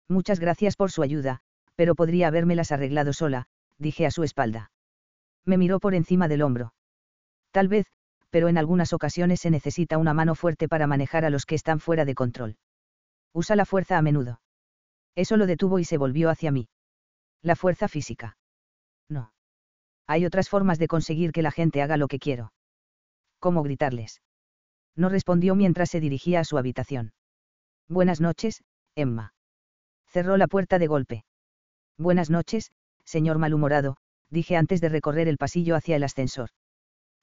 Muchas 0.08 0.40
gracias 0.40 0.76
por 0.76 0.90
su 0.90 1.02
ayuda, 1.02 1.40
pero 1.74 1.94
podría 1.94 2.28
habérmelas 2.28 2.72
arreglado 2.72 3.12
sola, 3.12 3.46
dije 3.78 4.04
a 4.04 4.10
su 4.10 4.24
espalda. 4.24 4.70
Me 5.44 5.56
miró 5.56 5.80
por 5.80 5.94
encima 5.94 6.28
del 6.28 6.42
hombro. 6.42 6.74
Tal 7.50 7.68
vez, 7.68 7.86
pero 8.30 8.48
en 8.48 8.58
algunas 8.58 8.92
ocasiones 8.92 9.40
se 9.40 9.50
necesita 9.50 9.98
una 9.98 10.12
mano 10.12 10.34
fuerte 10.34 10.68
para 10.68 10.86
manejar 10.86 11.24
a 11.24 11.30
los 11.30 11.46
que 11.46 11.54
están 11.54 11.80
fuera 11.80 12.04
de 12.04 12.14
control. 12.14 12.56
Usa 13.32 13.56
la 13.56 13.64
fuerza 13.64 13.96
a 13.96 14.02
menudo. 14.02 14.41
Eso 15.14 15.36
lo 15.36 15.46
detuvo 15.46 15.78
y 15.78 15.84
se 15.84 15.98
volvió 15.98 16.30
hacia 16.30 16.50
mí. 16.50 16.68
La 17.42 17.56
fuerza 17.56 17.88
física. 17.88 18.36
No. 19.08 19.32
Hay 20.06 20.24
otras 20.24 20.48
formas 20.48 20.78
de 20.78 20.88
conseguir 20.88 21.32
que 21.32 21.42
la 21.42 21.50
gente 21.50 21.82
haga 21.82 21.96
lo 21.96 22.08
que 22.08 22.18
quiero. 22.18 22.52
¿Cómo 23.38 23.62
gritarles? 23.62 24.22
No 24.94 25.08
respondió 25.08 25.54
mientras 25.54 25.90
se 25.90 26.00
dirigía 26.00 26.40
a 26.40 26.44
su 26.44 26.58
habitación. 26.58 27.12
Buenas 27.88 28.20
noches, 28.20 28.62
Emma. 28.94 29.34
Cerró 30.06 30.36
la 30.36 30.46
puerta 30.46 30.78
de 30.78 30.86
golpe. 30.86 31.24
Buenas 31.98 32.30
noches, 32.30 32.70
señor 33.04 33.38
malhumorado, 33.38 33.96
dije 34.30 34.56
antes 34.56 34.80
de 34.80 34.88
recorrer 34.88 35.28
el 35.28 35.38
pasillo 35.38 35.76
hacia 35.76 35.96
el 35.96 36.04
ascensor. 36.04 36.50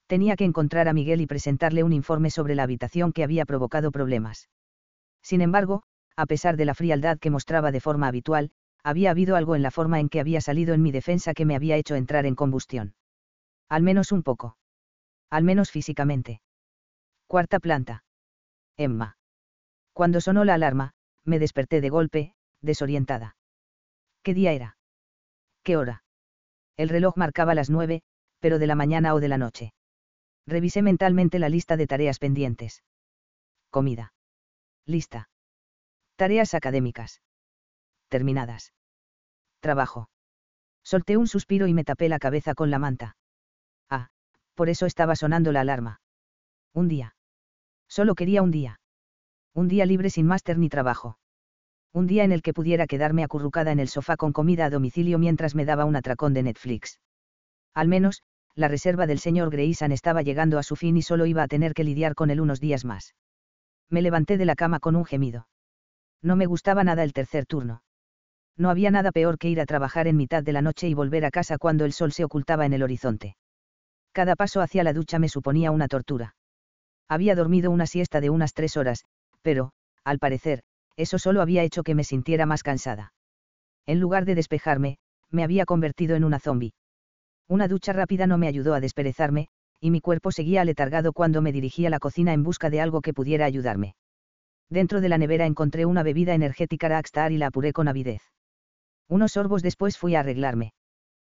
Tenía 0.08 0.36
que 0.36 0.46
encontrar 0.46 0.88
a 0.88 0.94
Miguel 0.94 1.22
y 1.22 1.28
presentarle 1.28 1.84
un 1.84 1.94
informe 1.94 2.32
sobre 2.32 2.56
la 2.56 2.64
habitación 2.64 3.14
que 3.14 3.24
había 3.24 3.46
provocado 3.46 3.92
problemas. 3.92 4.50
Sin 5.22 5.42
embargo, 5.42 5.84
a 6.20 6.26
pesar 6.26 6.58
de 6.58 6.66
la 6.66 6.76
frialdad 6.76 7.18
que 7.18 7.30
mostraba 7.30 7.72
de 7.72 7.80
forma 7.80 8.08
habitual, 8.08 8.52
había 8.84 9.12
habido 9.12 9.38
algo 9.38 9.56
en 9.56 9.62
la 9.62 9.72
forma 9.72 10.02
en 10.02 10.10
que 10.10 10.20
había 10.20 10.42
salido 10.42 10.74
en 10.74 10.82
mi 10.82 10.92
defensa 10.92 11.34
que 11.34 11.46
me 11.46 11.56
había 11.56 11.78
hecho 11.78 11.96
entrar 11.96 12.26
en 12.26 12.36
combustión. 12.36 12.94
Al 13.70 13.84
menos 13.84 14.12
un 14.12 14.22
poco. 14.22 14.58
Al 15.30 15.46
menos 15.46 15.72
físicamente. 15.72 16.42
Cuarta 17.26 17.60
planta. 17.60 18.04
Emma. 18.76 19.16
Cuando 19.94 20.20
sonó 20.20 20.44
la 20.44 20.56
alarma, 20.56 20.92
me 21.24 21.40
desperté 21.40 21.80
de 21.80 21.90
golpe, 21.90 22.34
desorientada. 22.62 23.38
¿Qué 24.22 24.34
día 24.34 24.52
era? 24.52 24.78
¿Qué 25.64 25.78
hora? 25.78 26.04
El 26.76 26.90
reloj 26.90 27.16
marcaba 27.16 27.56
las 27.56 27.70
nueve, 27.70 28.02
pero 28.40 28.60
de 28.60 28.68
la 28.68 28.76
mañana 28.76 29.14
o 29.14 29.22
de 29.22 29.30
la 29.30 29.38
noche. 29.38 29.74
Revisé 30.46 30.82
mentalmente 30.82 31.40
la 31.40 31.48
lista 31.48 31.78
de 31.78 31.88
tareas 31.88 32.20
pendientes. 32.20 32.84
Comida. 33.70 34.12
Lista. 34.86 35.30
Tareas 36.20 36.54
académicas. 36.54 37.22
Terminadas. 38.10 38.74
Trabajo. 39.62 40.10
Solté 40.84 41.16
un 41.16 41.28
suspiro 41.28 41.66
y 41.66 41.74
me 41.74 41.86
tapé 41.86 42.10
la 42.10 42.20
cabeza 42.20 42.56
con 42.56 42.70
la 42.70 42.78
manta. 42.78 43.16
Ah, 43.90 44.10
por 44.54 44.68
eso 44.68 44.86
estaba 44.86 45.16
sonando 45.16 45.54
la 45.54 45.62
alarma. 45.62 46.02
Un 46.74 46.90
día. 46.90 47.16
Solo 47.88 48.16
quería 48.16 48.42
un 48.42 48.52
día. 48.52 48.82
Un 49.54 49.70
día 49.70 49.86
libre 49.86 50.10
sin 50.10 50.28
máster 50.28 50.58
ni 50.58 50.68
trabajo. 50.68 51.18
Un 51.94 52.06
día 52.06 52.26
en 52.26 52.34
el 52.34 52.42
que 52.42 52.54
pudiera 52.54 52.86
quedarme 52.86 53.24
acurrucada 53.24 53.72
en 53.72 53.80
el 53.80 53.88
sofá 53.88 54.18
con 54.18 54.34
comida 54.34 54.66
a 54.66 54.70
domicilio 54.70 55.20
mientras 55.20 55.56
me 55.56 55.64
daba 55.64 55.86
un 55.86 55.96
atracón 55.96 56.34
de 56.34 56.44
Netflix. 56.44 57.00
Al 57.74 57.88
menos, 57.88 58.24
la 58.56 58.68
reserva 58.68 59.08
del 59.08 59.20
señor 59.20 59.52
Grayson 59.52 59.94
estaba 59.94 60.22
llegando 60.22 60.60
a 60.60 60.64
su 60.64 60.76
fin 60.76 60.98
y 60.98 61.02
solo 61.02 61.26
iba 61.28 61.44
a 61.44 61.48
tener 61.48 61.74
que 61.74 61.86
lidiar 61.86 62.14
con 62.14 62.30
él 62.30 62.42
unos 62.42 62.60
días 62.60 62.84
más. 62.84 63.16
Me 63.90 64.02
levanté 64.02 64.38
de 64.38 64.44
la 64.44 64.56
cama 64.58 64.82
con 64.82 64.98
un 64.98 65.06
gemido. 65.06 65.48
No 66.22 66.36
me 66.36 66.46
gustaba 66.46 66.84
nada 66.84 67.04
el 67.04 67.14
tercer 67.14 67.46
turno. 67.46 67.82
No 68.58 68.70
había 68.70 68.92
nada 68.92 69.12
peor 69.12 69.38
que 69.38 69.50
ir 69.50 69.62
a 69.62 69.66
trabajar 69.66 70.08
en 70.08 70.18
mitad 70.18 70.44
de 70.44 70.54
la 70.54 70.62
noche 70.62 70.90
y 70.90 70.94
volver 70.94 71.24
a 71.26 71.32
casa 71.32 71.58
cuando 71.58 71.86
el 71.86 71.94
sol 71.94 72.12
se 72.12 72.26
ocultaba 72.26 72.66
en 72.66 72.74
el 72.74 72.84
horizonte. 72.84 73.38
Cada 74.12 74.36
paso 74.36 74.62
hacia 74.62 74.84
la 74.84 74.92
ducha 74.92 75.18
me 75.18 75.30
suponía 75.30 75.72
una 75.72 75.88
tortura. 75.88 76.36
Había 77.08 77.36
dormido 77.36 77.72
una 77.72 77.88
siesta 77.88 78.20
de 78.20 78.30
unas 78.30 78.54
tres 78.54 78.76
horas, 78.76 79.06
pero, 79.42 79.72
al 80.04 80.20
parecer, 80.20 80.62
eso 80.98 81.18
solo 81.20 81.42
había 81.42 81.64
hecho 81.64 81.84
que 81.84 81.96
me 81.96 82.04
sintiera 82.04 82.46
más 82.46 82.64
cansada. 82.64 83.14
En 83.86 84.00
lugar 84.00 84.26
de 84.26 84.36
despejarme, 84.36 84.98
me 85.30 85.44
había 85.44 85.66
convertido 85.66 86.16
en 86.16 86.26
una 86.26 86.40
zombi. 86.40 86.74
Una 87.48 87.68
ducha 87.68 87.94
rápida 87.94 88.28
no 88.28 88.38
me 88.38 88.48
ayudó 88.48 88.74
a 88.74 88.82
desperezarme, 88.82 89.48
y 89.80 89.92
mi 89.92 90.02
cuerpo 90.02 90.32
seguía 90.32 90.62
aletargado 90.62 91.14
cuando 91.14 91.42
me 91.42 91.54
dirigí 91.54 91.86
a 91.86 91.90
la 91.90 92.00
cocina 92.00 92.34
en 92.34 92.44
busca 92.44 92.70
de 92.70 92.82
algo 92.82 93.02
que 93.02 93.14
pudiera 93.14 93.46
ayudarme. 93.46 93.96
Dentro 94.70 95.02
de 95.02 95.10
la 95.10 95.18
nevera 95.18 95.46
encontré 95.46 95.86
una 95.86 96.04
bebida 96.04 96.34
energética 96.34 96.90
Rockstar 96.90 97.32
y 97.32 97.38
la 97.38 97.48
apuré 97.48 97.74
con 97.74 97.88
avidez. 97.88 98.22
Unos 99.08 99.32
sorbos 99.32 99.64
después 99.64 99.98
fui 99.98 100.16
a 100.16 100.20
arreglarme. 100.20 100.74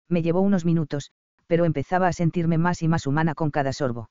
Me 0.08 0.24
llevó 0.24 0.42
unos 0.42 0.66
minutos, 0.66 1.12
pero 1.46 1.66
empezaba 1.66 2.08
a 2.08 2.14
sentirme 2.14 2.58
más 2.58 2.82
y 2.82 2.88
más 2.88 3.06
humana 3.06 3.36
con 3.36 3.52
cada 3.52 3.74
sorbo. 3.74 4.10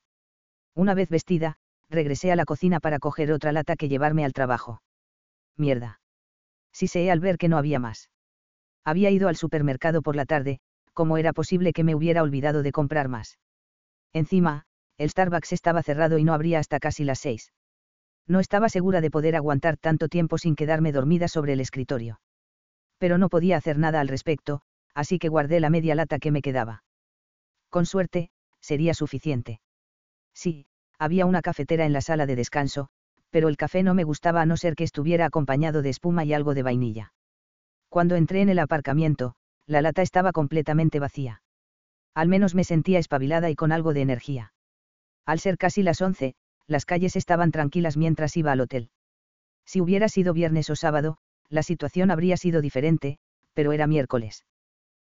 Una 0.73 0.93
vez 0.93 1.09
vestida, 1.09 1.57
regresé 1.89 2.31
a 2.31 2.37
la 2.37 2.45
cocina 2.45 2.79
para 2.79 2.99
coger 2.99 3.31
otra 3.33 3.51
lata 3.51 3.75
que 3.75 3.89
llevarme 3.89 4.23
al 4.23 4.33
trabajo. 4.33 4.81
Mierda. 5.57 5.99
Sí 6.71 6.87
sé 6.87 7.11
al 7.11 7.19
ver 7.19 7.37
que 7.37 7.49
no 7.49 7.57
había 7.57 7.79
más. 7.79 8.09
Había 8.85 9.09
ido 9.09 9.27
al 9.27 9.35
supermercado 9.35 10.01
por 10.01 10.15
la 10.15 10.25
tarde, 10.25 10.59
¿cómo 10.93 11.17
era 11.17 11.33
posible 11.33 11.73
que 11.73 11.83
me 11.83 11.95
hubiera 11.95 12.23
olvidado 12.23 12.63
de 12.63 12.71
comprar 12.71 13.09
más? 13.09 13.39
Encima, 14.13 14.63
el 14.97 15.09
Starbucks 15.09 15.51
estaba 15.51 15.83
cerrado 15.83 16.17
y 16.17 16.23
no 16.23 16.33
abría 16.33 16.59
hasta 16.59 16.79
casi 16.79 17.03
las 17.03 17.19
seis. 17.19 17.51
No 18.29 18.39
estaba 18.39 18.69
segura 18.69 19.01
de 19.01 19.09
poder 19.09 19.35
aguantar 19.35 19.75
tanto 19.75 20.07
tiempo 20.07 20.37
sin 20.37 20.55
quedarme 20.55 20.91
dormida 20.91 21.27
sobre 21.27 21.53
el 21.53 21.59
escritorio. 21.59 22.21
Pero 22.99 23.17
no 23.17 23.27
podía 23.27 23.57
hacer 23.57 23.79
nada 23.79 23.99
al 23.99 24.07
respecto, 24.07 24.61
así 24.93 25.17
que 25.17 25.29
guardé 25.29 25.59
la 25.59 25.71
media 25.71 25.95
lata 25.95 26.19
que 26.19 26.31
me 26.31 26.43
quedaba. 26.43 26.83
Con 27.69 27.87
suerte, 27.87 28.29
sería 28.61 28.93
suficiente. 28.93 29.61
Sí, 30.33 30.67
había 30.99 31.25
una 31.25 31.41
cafetera 31.41 31.85
en 31.85 31.93
la 31.93 32.01
sala 32.01 32.27
de 32.27 32.35
descanso, 32.35 32.89
pero 33.31 33.47
el 33.47 33.57
café 33.57 33.81
no 33.81 33.95
me 33.95 34.03
gustaba 34.03 34.41
a 34.41 34.45
no 34.45 34.57
ser 34.57 34.75
que 34.75 34.83
estuviera 34.83 35.25
acompañado 35.25 35.81
de 35.81 35.89
espuma 35.89 36.23
y 36.23 36.33
algo 36.33 36.53
de 36.53 36.63
vainilla. 36.63 37.13
Cuando 37.89 38.15
entré 38.15 38.41
en 38.41 38.49
el 38.49 38.59
aparcamiento, 38.59 39.35
la 39.65 39.81
lata 39.81 40.03
estaba 40.03 40.33
completamente 40.33 40.99
vacía. 40.99 41.41
Al 42.13 42.27
menos 42.27 42.53
me 42.53 42.63
sentía 42.63 42.99
espabilada 42.99 43.49
y 43.49 43.55
con 43.55 43.71
algo 43.71 43.93
de 43.93 44.01
energía. 44.01 44.53
Al 45.25 45.39
ser 45.39 45.57
casi 45.57 45.81
las 45.81 46.01
once, 46.01 46.35
las 46.69 46.85
calles 46.85 47.15
estaban 47.15 47.51
tranquilas 47.51 47.97
mientras 47.97 48.37
iba 48.37 48.51
al 48.51 48.61
hotel. 48.61 48.89
Si 49.65 49.81
hubiera 49.81 50.07
sido 50.07 50.33
viernes 50.33 50.69
o 50.69 50.75
sábado, 50.75 51.17
la 51.49 51.63
situación 51.63 52.11
habría 52.11 52.37
sido 52.37 52.61
diferente, 52.61 53.17
pero 53.53 53.73
era 53.73 53.87
miércoles. 53.87 54.45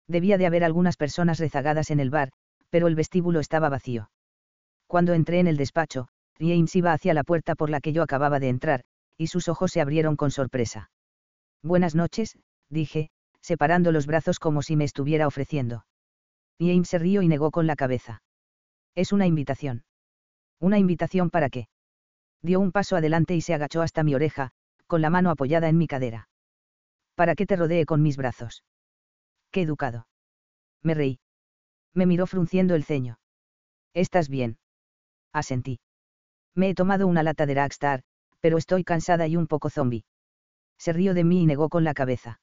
Debía 0.07 0.37
de 0.37 0.45
haber 0.45 0.63
algunas 0.63 0.95
personas 0.95 1.39
rezagadas 1.39 1.89
en 1.89 1.99
el 1.99 2.11
bar, 2.11 2.31
pero 2.69 2.87
el 2.87 2.95
vestíbulo 2.95 3.39
estaba 3.39 3.69
vacío. 3.69 4.09
Cuando 4.85 5.13
entré 5.13 5.39
en 5.39 5.47
el 5.47 5.57
despacho, 5.57 6.07
James 6.39 6.75
iba 6.75 6.93
hacia 6.93 7.13
la 7.13 7.23
puerta 7.23 7.55
por 7.55 7.69
la 7.69 7.81
que 7.81 7.91
yo 7.91 8.03
acababa 8.03 8.39
de 8.39 8.49
entrar, 8.49 8.83
y 9.17 9.27
sus 9.27 9.49
ojos 9.49 9.71
se 9.71 9.81
abrieron 9.81 10.15
con 10.15 10.31
sorpresa. 10.31 10.91
Buenas 11.63 11.95
noches, 11.95 12.37
dije, 12.69 13.09
separando 13.41 13.91
los 13.91 14.05
brazos 14.05 14.39
como 14.39 14.61
si 14.61 14.75
me 14.75 14.83
estuviera 14.83 15.25
ofreciendo. 15.25 15.85
James 16.59 16.87
se 16.87 16.99
rió 16.99 17.21
y 17.21 17.27
negó 17.27 17.49
con 17.51 17.65
la 17.65 17.75
cabeza. 17.75 18.21
Es 18.95 19.11
una 19.11 19.25
invitación. 19.25 19.83
¿Una 20.59 20.79
invitación 20.79 21.29
para 21.29 21.49
qué? 21.49 21.67
Dio 22.41 22.59
un 22.59 22.71
paso 22.71 22.95
adelante 22.95 23.35
y 23.35 23.41
se 23.41 23.53
agachó 23.53 23.81
hasta 23.81 24.03
mi 24.03 24.15
oreja, 24.15 24.51
con 24.87 25.01
la 25.01 25.09
mano 25.09 25.29
apoyada 25.29 25.69
en 25.69 25.77
mi 25.77 25.87
cadera. 25.87 26.29
¿Para 27.15 27.35
qué 27.35 27.45
te 27.45 27.55
rodee 27.55 27.85
con 27.85 28.01
mis 28.01 28.17
brazos? 28.17 28.63
Qué 29.51 29.61
educado. 29.61 30.07
Me 30.83 30.93
reí. 30.93 31.19
Me 31.93 32.05
miró 32.05 32.27
frunciendo 32.27 32.75
el 32.75 32.83
ceño. 32.83 33.19
¿Estás 33.93 34.29
bien? 34.29 34.59
Asentí. 35.33 35.79
Me 36.55 36.69
he 36.69 36.75
tomado 36.75 37.07
una 37.07 37.23
lata 37.23 37.45
de 37.45 37.55
Rockstar, 37.55 38.03
pero 38.39 38.57
estoy 38.57 38.83
cansada 38.83 39.27
y 39.27 39.35
un 39.35 39.47
poco 39.47 39.69
zombie. 39.69 40.05
Se 40.77 40.93
rió 40.93 41.13
de 41.13 41.23
mí 41.23 41.41
y 41.41 41.45
negó 41.45 41.69
con 41.69 41.83
la 41.83 41.93
cabeza. 41.93 42.39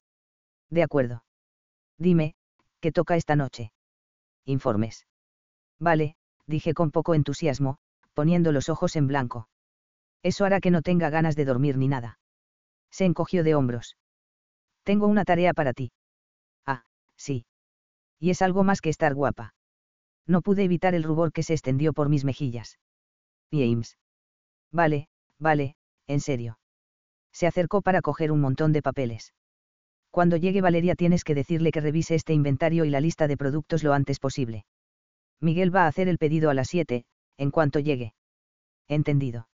De 0.71 0.83
acuerdo. 0.83 1.25
Dime, 1.99 2.35
¿qué 2.81 2.91
toca 2.93 3.17
esta 3.17 3.37
noche? 3.37 3.73
Informes. 4.45 5.07
Vale, 5.79 6.17
dije 6.47 6.75
con 6.75 6.91
poco 6.91 7.15
entusiasmo, 7.15 7.79
poniendo 8.15 8.53
los 8.53 8.69
ojos 8.69 8.97
en 8.97 9.07
blanco. 9.07 9.49
Eso 10.23 10.45
hará 10.45 10.61
que 10.61 10.71
no 10.71 10.81
tenga 10.81 11.11
ganas 11.11 11.37
de 11.37 11.45
dormir 11.45 11.77
ni 11.77 11.89
nada. 11.89 12.19
Se 12.91 13.05
encogió 13.05 13.45
de 13.45 13.55
hombros. 13.55 13.97
Tengo 14.85 15.07
una 15.07 15.25
tarea 15.25 15.53
para 15.53 15.73
ti. 15.73 15.93
Ah, 16.65 16.85
sí. 17.17 17.45
Y 18.19 18.31
es 18.31 18.41
algo 18.41 18.65
más 18.65 18.81
que 18.81 18.91
estar 18.91 19.15
guapa. 19.15 19.55
No 20.27 20.41
pude 20.41 20.65
evitar 20.65 20.95
el 20.95 21.03
rubor 21.03 21.33
que 21.33 21.43
se 21.43 21.53
extendió 21.53 21.93
por 21.93 22.09
mis 22.09 22.25
mejillas. 22.25 22.79
James. 23.51 23.99
Vale, 24.73 25.09
vale, 25.39 25.77
en 26.07 26.21
serio. 26.21 26.59
Se 27.33 27.47
acercó 27.47 27.83
para 27.83 28.01
coger 28.01 28.33
un 28.33 28.41
montón 28.41 28.73
de 28.73 28.83
papeles. 28.83 29.35
Cuando 30.11 30.37
llegue 30.37 30.61
Valeria 30.61 30.95
tienes 30.95 31.25
que 31.25 31.35
decirle 31.35 31.73
que 31.73 31.81
revise 31.81 32.15
este 32.15 32.33
inventario 32.33 32.85
y 32.85 32.91
la 32.91 33.01
lista 33.01 33.27
de 33.27 33.37
productos 33.37 33.83
lo 33.83 33.93
antes 33.93 34.21
posible. 34.21 34.65
Miguel 35.41 35.75
va 35.75 35.85
a 35.85 35.89
hacer 35.89 36.09
el 36.09 36.19
pedido 36.19 36.51
a 36.51 36.55
las 36.55 36.69
7, 36.69 37.05
en 37.39 37.51
cuanto 37.51 37.79
llegue. 37.79 38.15
Entendido. 38.89 39.49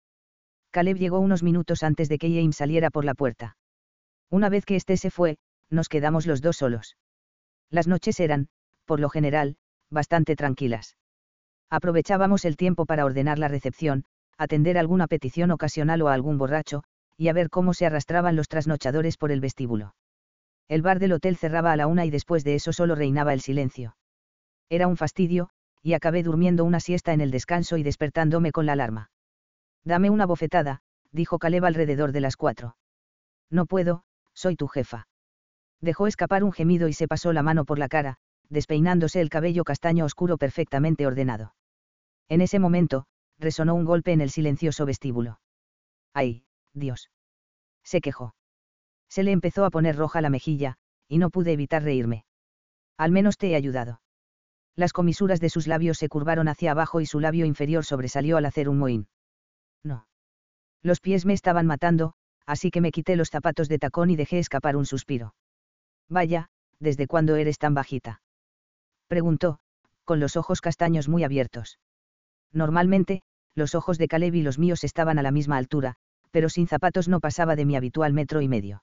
Caleb 0.72 0.98
llegó 0.98 1.20
unos 1.20 1.44
minutos 1.44 1.84
antes 1.84 2.10
de 2.10 2.18
que 2.18 2.30
James 2.30 2.56
saliera 2.56 2.90
por 2.90 3.06
la 3.06 3.16
puerta. 3.16 3.58
Una 4.30 4.50
vez 4.50 4.66
que 4.66 4.76
éste 4.76 4.98
se 4.98 5.10
fue, 5.10 5.38
nos 5.70 5.90
quedamos 5.90 6.28
los 6.28 6.42
dos 6.42 6.58
solos. 6.58 6.98
Las 7.70 7.88
noches 7.88 8.20
eran, 8.20 8.50
por 8.86 9.00
lo 9.00 9.10
general, 9.10 9.58
bastante 9.90 10.36
tranquilas. 10.36 10.98
Aprovechábamos 11.70 12.46
el 12.46 12.58
tiempo 12.58 12.86
para 12.86 13.06
ordenar 13.06 13.40
la 13.40 13.48
recepción, 13.48 14.06
atender 14.38 14.78
alguna 14.78 15.08
petición 15.08 15.52
ocasional 15.52 16.02
o 16.02 16.08
a 16.08 16.14
algún 16.14 16.38
borracho, 16.38 16.84
y 17.18 17.28
a 17.28 17.34
ver 17.34 17.50
cómo 17.50 17.74
se 17.74 17.86
arrastraban 17.86 18.36
los 18.36 18.48
trasnochadores 18.48 19.18
por 19.18 19.32
el 19.32 19.42
vestíbulo. 19.42 19.94
El 20.68 20.82
bar 20.82 21.00
del 21.00 21.14
hotel 21.14 21.36
cerraba 21.36 21.72
a 21.72 21.76
la 21.76 21.88
una 21.88 22.06
y 22.06 22.12
después 22.12 22.44
de 22.44 22.56
eso 22.56 22.72
solo 22.74 22.96
reinaba 22.96 23.34
el 23.34 23.42
silencio. 23.42 23.98
Era 24.70 24.88
un 24.88 24.98
fastidio, 24.98 25.50
y 25.82 25.94
acabé 25.94 26.24
durmiendo 26.24 26.66
una 26.66 26.80
siesta 26.80 27.14
en 27.14 27.22
el 27.22 27.32
descanso 27.32 27.78
y 27.78 27.84
despertándome 27.84 28.52
con 28.52 28.66
la 28.66 28.74
alarma. 28.74 29.12
Dame 29.84 30.10
una 30.10 30.26
bofetada, 30.26 30.82
dijo 31.12 31.40
Caleb 31.40 31.66
alrededor 31.66 32.12
de 32.12 32.22
las 32.22 32.36
cuatro. 32.36 32.78
No 33.50 33.66
puedo, 33.66 34.04
soy 34.34 34.56
tu 34.56 34.68
jefa. 34.68 35.08
Dejó 35.82 36.08
escapar 36.08 36.44
un 36.44 36.52
gemido 36.52 36.88
y 36.88 36.94
se 36.94 37.08
pasó 37.08 37.34
la 37.34 37.44
mano 37.44 37.66
por 37.66 37.80
la 37.80 37.88
cara, 37.88 38.18
despeinándose 38.50 39.22
el 39.22 39.30
cabello 39.30 39.64
castaño 39.64 40.06
oscuro 40.06 40.38
perfectamente 40.38 41.08
ordenado. 41.08 41.56
En 42.28 42.42
ese 42.42 42.60
momento, 42.60 43.06
resonó 43.40 43.76
un 43.76 43.86
golpe 43.86 44.12
en 44.12 44.22
el 44.22 44.30
silencioso 44.30 44.86
vestíbulo. 44.86 45.40
¡Ay, 46.14 46.44
Dios! 46.74 47.10
Se 47.84 48.02
quejó. 48.02 48.36
Se 49.08 49.24
le 49.24 49.32
empezó 49.32 49.66
a 49.66 49.72
poner 49.72 49.96
roja 49.96 50.22
la 50.22 50.30
mejilla, 50.30 50.76
y 51.08 51.18
no 51.18 51.30
pude 51.30 51.54
evitar 51.54 51.84
reírme. 51.84 52.26
Al 52.98 53.12
menos 53.12 53.38
te 53.38 53.50
he 53.50 53.56
ayudado. 53.56 54.02
Las 54.80 54.94
comisuras 54.94 55.42
de 55.42 55.50
sus 55.50 55.68
labios 55.68 55.98
se 55.98 56.08
curvaron 56.08 56.48
hacia 56.48 56.72
abajo 56.72 57.02
y 57.02 57.06
su 57.06 57.20
labio 57.20 57.46
inferior 57.46 57.84
sobresalió 57.84 58.38
al 58.38 58.46
hacer 58.46 58.70
un 58.70 58.78
mohín. 58.78 59.10
No. 59.84 60.08
Los 60.82 61.02
pies 61.02 61.26
me 61.26 61.34
estaban 61.34 61.66
matando, 61.66 62.14
así 62.46 62.72
que 62.72 62.80
me 62.80 62.94
quité 62.94 63.18
los 63.18 63.30
zapatos 63.30 63.68
de 63.68 63.78
tacón 63.78 64.10
y 64.10 64.16
dejé 64.16 64.40
escapar 64.40 64.78
un 64.78 64.86
suspiro. 64.86 65.36
Vaya, 66.08 66.48
¿desde 66.80 67.08
cuándo 67.08 67.36
eres 67.36 67.58
tan 67.58 67.74
bajita? 67.74 68.22
Preguntó, 69.10 69.60
con 70.06 70.22
los 70.22 70.38
ojos 70.38 70.62
castaños 70.62 71.10
muy 71.10 71.26
abiertos. 71.26 71.78
Normalmente, 72.54 73.22
los 73.56 73.76
ojos 73.76 73.98
de 73.98 74.08
Caleb 74.08 74.36
y 74.36 74.44
los 74.44 74.60
míos 74.60 74.86
estaban 74.86 75.20
a 75.20 75.24
la 75.24 75.32
misma 75.32 75.58
altura, 75.58 75.96
pero 76.32 76.48
sin 76.48 76.68
zapatos 76.68 77.10
no 77.10 77.20
pasaba 77.20 77.58
de 77.58 77.66
mi 77.66 77.76
habitual 77.76 78.14
metro 78.14 78.40
y 78.40 78.48
medio. 78.48 78.82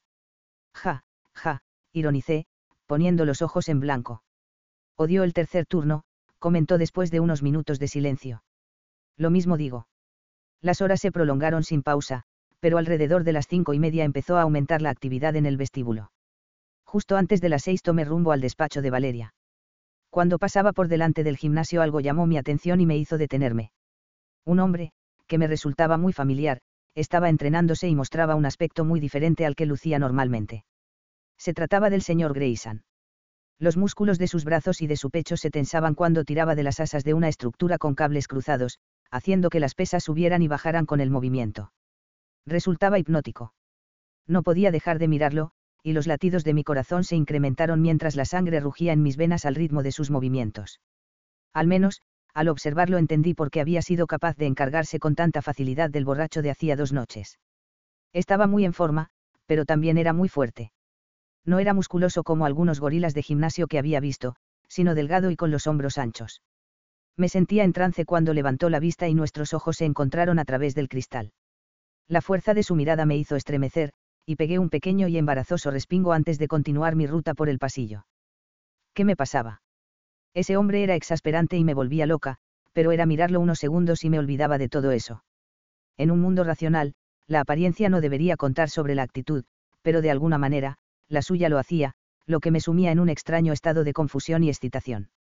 Ja, 0.75 1.05
ja, 1.33 1.63
ironicé, 1.95 2.45
poniendo 2.85 3.25
los 3.25 3.41
ojos 3.41 3.71
en 3.71 3.81
blanco. 3.81 4.23
Odió 4.97 5.25
el 5.25 5.33
tercer 5.33 5.67
turno, 5.67 6.05
comentó 6.39 6.79
después 6.79 7.11
de 7.11 7.21
unos 7.21 7.43
minutos 7.43 7.79
de 7.79 7.89
silencio. 7.89 8.43
Lo 9.17 9.31
mismo 9.31 9.57
digo. 9.57 9.89
Las 10.61 10.81
horas 10.81 11.01
se 11.01 11.13
prolongaron 11.13 11.63
sin 11.63 11.83
pausa, 11.83 12.25
pero 12.61 12.79
alrededor 12.79 13.25
de 13.25 13.33
las 13.33 13.47
cinco 13.47 13.75
y 13.75 13.79
media 13.79 14.05
empezó 14.05 14.37
a 14.37 14.43
aumentar 14.43 14.83
la 14.83 14.91
actividad 14.91 15.37
en 15.37 15.47
el 15.47 15.57
vestíbulo. 15.57 16.11
Justo 16.85 17.17
antes 17.17 17.41
de 17.41 17.49
las 17.49 17.63
seis 17.63 17.83
tomé 17.83 18.05
rumbo 18.05 18.33
al 18.33 18.41
despacho 18.41 18.81
de 18.81 18.91
Valeria. 18.91 19.35
Cuando 20.11 20.39
pasaba 20.39 20.73
por 20.73 20.89
delante 20.89 21.25
del 21.25 21.37
gimnasio 21.37 21.83
algo 21.83 22.01
llamó 22.01 22.27
mi 22.27 22.39
atención 22.39 22.81
y 22.81 22.87
me 22.87 22.97
hizo 22.97 23.19
detenerme. 23.19 23.73
Un 24.45 24.61
hombre, 24.61 24.93
que 25.27 25.39
me 25.39 25.47
resultaba 25.47 25.99
muy 25.99 26.13
familiar, 26.13 26.61
estaba 26.95 27.29
entrenándose 27.29 27.89
y 27.89 27.95
mostraba 27.95 28.35
un 28.35 28.47
aspecto 28.47 28.85
muy 28.85 29.01
diferente 29.01 29.45
al 29.45 29.57
que 29.57 29.67
lucía 29.67 29.99
normalmente. 29.99 30.65
Se 31.37 31.53
trataba 31.53 31.91
del 31.91 32.01
señor 32.01 32.33
Grayson. 32.33 32.85
Los 33.59 33.77
músculos 33.77 34.19
de 34.19 34.29
sus 34.29 34.45
brazos 34.45 34.83
y 34.83 34.87
de 34.87 34.97
su 34.97 35.11
pecho 35.11 35.37
se 35.37 35.51
tensaban 35.51 35.95
cuando 35.95 36.25
tiraba 36.25 36.55
de 36.55 36.63
las 36.63 36.79
asas 36.79 37.05
de 37.05 37.15
una 37.15 37.29
estructura 37.29 37.79
con 37.79 37.95
cables 37.95 38.29
cruzados, 38.29 38.79
haciendo 39.11 39.49
que 39.49 39.61
las 39.61 39.75
pesas 39.75 40.05
subieran 40.05 40.43
y 40.43 40.49
bajaran 40.49 40.85
con 40.85 41.01
el 41.01 41.11
movimiento. 41.11 41.73
Resultaba 42.45 42.99
hipnótico. 42.99 43.55
No 44.27 44.43
podía 44.43 44.71
dejar 44.71 44.99
de 44.99 45.09
mirarlo, 45.09 45.53
y 45.83 45.93
los 45.93 46.07
latidos 46.07 46.45
de 46.45 46.53
mi 46.53 46.65
corazón 46.65 47.05
se 47.05 47.17
incrementaron 47.17 47.81
mientras 47.81 48.17
la 48.17 48.25
sangre 48.25 48.61
rugía 48.61 48.93
en 48.93 49.03
mis 49.03 49.17
venas 49.17 49.45
al 49.47 49.55
ritmo 49.55 49.83
de 49.83 49.93
sus 49.93 50.11
movimientos. 50.11 50.81
Al 51.55 51.67
menos, 51.67 52.03
al 52.35 52.49
observarlo 52.49 52.99
entendí 52.99 53.33
por 53.33 53.51
qué 53.51 53.63
había 53.63 53.81
sido 53.81 54.07
capaz 54.07 54.37
de 54.37 54.47
encargarse 54.47 54.99
con 54.99 55.15
tanta 55.15 55.41
facilidad 55.41 55.89
del 55.89 56.05
borracho 56.05 56.43
de 56.43 56.51
hacía 56.51 56.77
dos 56.77 56.93
noches. 56.93 57.39
Estaba 58.13 58.47
muy 58.47 58.67
en 58.67 58.75
forma, 58.75 59.09
pero 59.47 59.65
también 59.65 59.97
era 59.97 60.13
muy 60.13 60.29
fuerte. 60.29 60.73
No 61.47 61.61
era 61.61 61.73
musculoso 61.73 62.25
como 62.25 62.45
algunos 62.45 62.81
gorilas 62.81 63.15
de 63.15 63.23
gimnasio 63.23 63.69
que 63.69 63.79
había 63.79 64.01
visto, 64.01 64.35
sino 64.69 64.95
delgado 64.95 65.31
y 65.31 65.37
con 65.37 65.51
los 65.51 65.67
hombros 65.67 65.97
anchos. 65.97 66.43
Me 67.17 67.29
sentía 67.29 67.65
en 67.65 67.73
trance 67.73 68.05
cuando 68.05 68.35
levantó 68.35 68.69
la 68.69 68.81
vista 68.81 69.09
y 69.09 69.15
nuestros 69.15 69.55
ojos 69.55 69.77
se 69.77 69.85
encontraron 69.85 70.39
a 70.39 70.45
través 70.45 70.75
del 70.75 70.89
cristal. 70.89 71.33
La 72.09 72.21
fuerza 72.21 72.53
de 72.53 72.63
su 72.63 72.75
mirada 72.75 73.07
me 73.07 73.17
hizo 73.17 73.37
estremecer, 73.37 73.93
y 74.27 74.37
pegué 74.37 74.59
un 74.59 74.71
pequeño 74.71 75.07
y 75.07 75.17
embarazoso 75.17 75.71
respingo 75.71 76.13
antes 76.13 76.39
de 76.39 76.49
continuar 76.49 76.97
mi 76.97 77.07
ruta 77.07 77.33
por 77.33 77.49
el 77.49 77.59
pasillo. 77.59 78.07
¿Qué 78.93 79.05
me 79.05 79.17
pasaba? 79.17 79.63
Ese 80.35 80.57
hombre 80.57 80.83
era 80.83 80.97
exasperante 80.97 81.57
y 81.57 81.65
me 81.65 81.75
volvía 81.75 82.07
loca, 82.07 82.39
pero 82.73 82.93
era 82.93 83.07
mirarlo 83.07 83.41
unos 83.41 83.59
segundos 83.59 84.05
y 84.05 84.11
me 84.11 84.19
olvidaba 84.19 84.59
de 84.59 84.69
todo 84.69 84.91
eso. 84.91 85.25
En 85.97 86.11
un 86.11 86.21
mundo 86.21 86.45
racional, 86.45 86.95
la 87.27 87.41
apariencia 87.41 87.89
no 87.89 88.01
debería 88.01 88.37
contar 88.37 88.69
sobre 88.69 88.95
la 88.95 89.03
actitud, 89.03 89.45
pero 89.83 90.03
de 90.03 90.11
alguna 90.11 90.39
manera, 90.39 90.77
la 91.09 91.23
suya 91.23 91.49
lo 91.49 91.59
hacía, 91.59 91.93
lo 92.27 92.41
que 92.41 92.51
me 92.51 92.61
sumía 92.61 92.91
en 92.91 93.01
un 93.01 93.09
extraño 93.09 93.53
estado 93.53 93.85
de 93.85 93.93
confusión 93.93 94.43
y 94.43 94.49
excitación. 94.49 95.11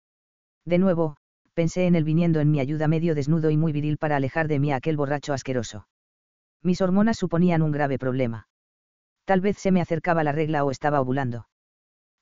De 0.65 0.79
nuevo, 0.79 1.17
pensé 1.55 1.87
en 1.87 1.95
él 1.95 2.05
viniendo 2.05 2.41
en 2.41 2.51
mi 2.51 2.61
ayuda 2.61 2.89
medio 2.89 3.15
desnudo 3.15 3.51
y 3.51 3.57
muy 3.57 3.73
viril 3.73 3.97
para 3.99 4.17
alejar 4.17 4.49
de 4.49 4.59
mí 4.59 4.73
a 4.73 4.77
aquel 4.77 4.97
borracho 4.97 5.33
asqueroso. 5.33 5.87
Mis 6.63 6.81
hormonas 6.81 7.19
suponían 7.19 7.63
un 7.63 7.71
grave 7.71 7.99
problema. 7.99 8.49
Tal 9.25 9.41
vez 9.41 9.59
se 9.59 9.71
me 9.71 9.81
acercaba 9.81 10.25
la 10.25 10.33
regla 10.33 10.65
o 10.65 10.71
estaba 10.71 11.01
ovulando. 11.01 11.49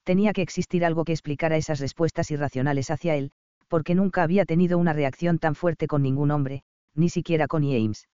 Tenía 0.05 0.33
que 0.33 0.43
existir 0.43 0.85
algo 0.85 1.05
que 1.05 1.13
explicara 1.13 1.57
esas 1.57 1.81
respuestas 1.81 2.31
irracionales 2.31 2.91
hacia 2.91 3.17
él, 3.17 3.33
porque 3.69 3.95
nunca 3.95 4.23
había 4.23 4.45
tenido 4.45 4.79
una 4.79 4.93
reacción 4.93 5.39
tan 5.39 5.55
fuerte 5.55 5.87
con 5.87 6.03
ningún 6.03 6.31
hombre, 6.31 6.63
ni 6.95 7.09
siquiera 7.09 7.47
con 7.47 7.63
James 7.63 8.07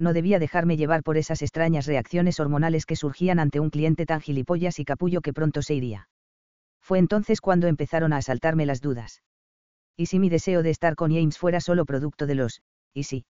no 0.00 0.12
debía 0.12 0.38
dejarme 0.38 0.76
llevar 0.76 1.02
por 1.02 1.18
esas 1.18 1.42
extrañas 1.42 1.86
reacciones 1.86 2.40
hormonales 2.40 2.86
que 2.86 2.96
surgían 2.96 3.38
ante 3.38 3.60
un 3.60 3.70
cliente 3.70 4.06
tan 4.06 4.20
gilipollas 4.20 4.78
y 4.78 4.84
capullo 4.84 5.20
que 5.20 5.32
pronto 5.32 5.62
se 5.62 5.74
iría. 5.74 6.08
Fue 6.80 6.98
entonces 6.98 7.40
cuando 7.40 7.66
empezaron 7.66 8.12
a 8.12 8.16
asaltarme 8.16 8.66
las 8.66 8.80
dudas. 8.80 9.22
¿Y 9.96 10.06
si 10.06 10.18
mi 10.18 10.30
deseo 10.30 10.62
de 10.62 10.70
estar 10.70 10.96
con 10.96 11.12
James 11.12 11.36
fuera 11.36 11.60
solo 11.60 11.84
producto 11.84 12.26
de 12.26 12.34
los, 12.34 12.62
y 12.94 13.04
si? 13.04 13.26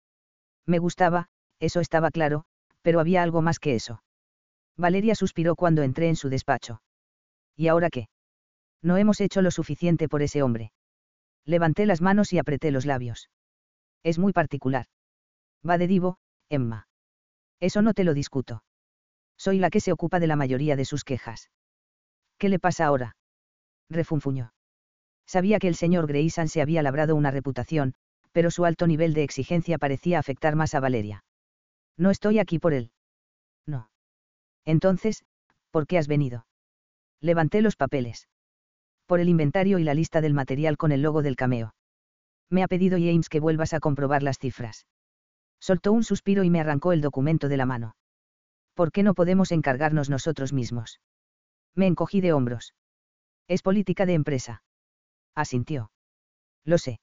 Me 0.67 0.79
gustaba, 0.79 1.29
eso 1.61 1.81
estaba 1.81 2.11
claro, 2.11 2.45
pero 2.83 2.99
había 2.99 3.23
algo 3.23 3.41
más 3.41 3.61
que 3.61 3.77
eso. 3.77 4.03
Valeria 4.77 5.15
suspiró 5.15 5.55
cuando 5.55 5.83
entré 5.83 6.09
en 6.09 6.17
su 6.17 6.29
despacho. 6.29 6.83
¿Y 7.57 7.69
ahora 7.69 7.89
qué? 7.89 8.09
No 8.83 8.97
hemos 8.97 9.21
hecho 9.21 9.41
lo 9.41 9.51
suficiente 9.51 10.09
por 10.09 10.23
ese 10.23 10.43
hombre. 10.43 10.73
Levanté 11.45 11.87
las 11.87 12.03
manos 12.03 12.33
y 12.33 12.39
apreté 12.39 12.73
los 12.73 12.85
labios. 12.85 13.31
Es 14.03 14.19
muy 14.19 14.33
particular. 14.33 14.87
Va 15.69 15.79
de 15.79 15.87
divo, 15.87 16.19
Emma. 16.49 16.89
Eso 17.61 17.83
no 17.83 17.95
te 17.95 18.05
lo 18.05 18.15
discuto. 18.15 18.63
Soy 19.37 19.59
la 19.59 19.71
que 19.71 19.81
se 19.81 19.93
ocupa 19.93 20.21
de 20.21 20.27
la 20.27 20.37
mayoría 20.37 20.77
de 20.77 20.85
sus 20.85 21.05
quejas. 21.05 21.51
¿Qué 22.39 22.49
le 22.49 22.59
pasa 22.59 22.87
ahora? 22.87 23.17
refunfuñó. 23.89 24.53
Sabía 25.27 25.59
que 25.59 25.69
el 25.69 25.75
señor 25.75 26.07
Grayson 26.07 26.49
se 26.49 26.63
había 26.63 26.83
labrado 26.83 27.17
una 27.17 27.31
reputación, 27.31 27.95
pero 28.33 28.51
su 28.51 28.65
alto 28.65 28.87
nivel 28.87 29.15
de 29.15 29.23
exigencia 29.23 29.79
parecía 29.79 30.19
afectar 30.19 30.57
más 30.57 30.75
a 30.75 30.81
Valeria. 30.81 31.25
No 31.97 32.11
estoy 32.11 32.39
aquí 32.39 32.59
por 32.59 32.75
él. 32.75 32.91
No. 33.67 33.91
Entonces, 34.65 35.25
¿por 35.71 35.87
qué 35.87 35.99
has 35.99 36.09
venido? 36.09 36.47
Levanté 37.21 37.63
los 37.63 37.77
papeles. 37.77 38.29
Por 39.07 39.21
el 39.21 39.29
inventario 39.29 39.79
y 39.79 39.85
la 39.85 39.95
lista 39.95 40.21
del 40.21 40.35
material 40.35 40.77
con 40.77 40.93
el 40.93 41.03
logo 41.03 41.23
del 41.23 41.37
cameo. 41.37 41.75
Me 42.51 42.63
ha 42.63 42.69
pedido 42.69 42.99
James 42.99 43.29
que 43.29 43.41
vuelvas 43.41 43.73
a 43.73 43.81
comprobar 43.81 44.23
las 44.23 44.39
cifras. 44.39 44.87
Soltó 45.61 45.93
un 45.93 46.05
suspiro 46.05 46.45
y 46.45 46.51
me 46.51 46.61
arrancó 46.61 46.93
el 46.93 47.01
documento 47.01 47.49
de 47.49 47.57
la 47.57 47.67
mano. 47.67 47.97
¿Por 48.75 48.93
qué 48.93 49.03
no 49.03 49.15
podemos 49.15 49.53
encargarnos 49.53 50.11
nosotros 50.11 50.53
mismos? 50.53 51.01
Me 51.75 51.87
encogí 51.87 52.21
de 52.21 52.33
hombros. 52.33 52.75
Es 53.49 53.63
política 53.63 54.07
de 54.07 54.15
empresa. 54.15 54.63
Asintió. 55.35 55.91
Lo 56.65 56.79
sé. 56.79 57.01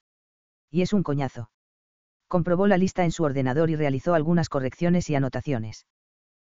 Y 0.69 0.81
es 0.81 0.93
un 0.93 1.03
coñazo. 1.03 1.49
Comprobó 2.27 2.67
la 2.67 2.77
lista 2.77 3.03
en 3.03 3.11
su 3.11 3.23
ordenador 3.23 3.69
y 3.69 3.75
realizó 3.75 4.13
algunas 4.13 4.49
correcciones 4.49 5.09
y 5.09 5.15
anotaciones. 5.15 5.85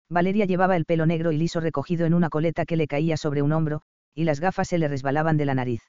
Valeria 0.08 0.44
llevaba 0.44 0.76
el 0.76 0.84
pelo 0.84 1.06
negro 1.06 1.32
y 1.32 1.38
liso 1.38 1.60
recogido 1.60 2.06
en 2.06 2.14
una 2.14 2.28
coleta 2.28 2.64
que 2.66 2.76
le 2.76 2.86
caía 2.86 3.16
sobre 3.16 3.42
un 3.42 3.52
hombro, 3.52 3.82
y 4.14 4.24
las 4.24 4.40
gafas 4.40 4.68
se 4.68 4.78
le 4.78 4.88
resbalaban 4.88 5.36
de 5.36 5.46
la 5.46 5.54
nariz. 5.54 5.82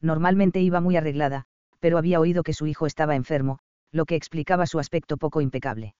Normalmente 0.00 0.60
iba 0.60 0.80
muy 0.80 0.96
arreglada, 0.96 1.44
pero 1.80 1.98
había 1.98 2.20
oído 2.20 2.42
que 2.42 2.52
su 2.52 2.66
hijo 2.66 2.86
estaba 2.86 3.16
enfermo, 3.16 3.58
lo 3.92 4.04
que 4.04 4.16
explicaba 4.16 4.66
su 4.66 4.78
aspecto 4.78 5.16
poco 5.16 5.40
impecable. 5.40 5.94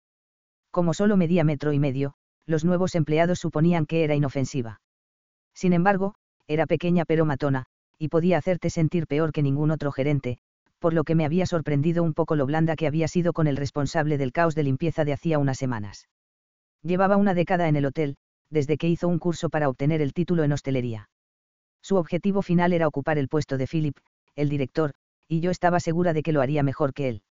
Como 0.71 0.95
solo 0.95 1.17
medía 1.17 1.45
metro 1.45 1.73
y 1.73 1.79
medio, 1.79 2.15
los 2.47 2.65
nuevos 2.65 2.95
empleados 2.95 3.39
suponían 3.39 3.87
que 3.87 4.05
era 4.05 4.15
inofensiva. 4.15 4.81
Sin 5.55 5.73
embargo, 5.73 6.15
era 6.47 6.67
pequeña 6.67 7.05
pero 7.05 7.25
matona, 7.25 7.67
y 7.99 8.09
podía 8.09 8.39
hacerte 8.39 8.71
sentir 8.71 9.07
peor 9.07 9.33
que 9.33 9.43
ningún 9.43 9.71
otro 9.71 9.91
gerente, 9.91 10.39
por 10.79 10.93
lo 10.93 11.05
que 11.05 11.15
me 11.15 11.25
había 11.25 11.47
sorprendido 11.47 12.03
un 12.03 12.15
poco 12.15 12.37
lo 12.37 12.47
blanda 12.47 12.77
que 12.77 12.87
había 12.87 13.09
sido 13.09 13.33
con 13.33 13.47
el 13.47 13.57
responsable 13.57 14.19
del 14.19 14.33
caos 14.33 14.55
de 14.55 14.63
limpieza 14.63 15.05
de 15.05 15.15
hacía 15.15 15.39
unas 15.39 15.59
semanas. 15.59 16.09
Llevaba 16.83 17.17
una 17.17 17.35
década 17.35 17.69
en 17.69 17.77
el 17.77 17.87
hotel, 17.87 18.17
desde 18.51 18.77
que 18.77 18.89
hizo 18.89 19.09
un 19.09 19.19
curso 19.19 19.49
para 19.49 19.69
obtener 19.69 20.03
el 20.03 20.13
título 20.13 20.45
en 20.45 20.53
hostelería. 20.53 21.09
Su 21.83 21.97
objetivo 21.97 22.43
final 22.43 22.73
era 22.73 22.87
ocupar 22.87 23.19
el 23.19 23.29
puesto 23.29 23.57
de 23.57 23.67
Philip, 23.67 23.97
el 24.35 24.49
director, 24.49 24.93
y 25.29 25.41
yo 25.41 25.51
estaba 25.51 25.81
segura 25.81 26.13
de 26.13 26.23
que 26.23 26.33
lo 26.33 26.41
haría 26.43 26.63
mejor 26.63 26.93
que 26.93 27.09
él. 27.09 27.23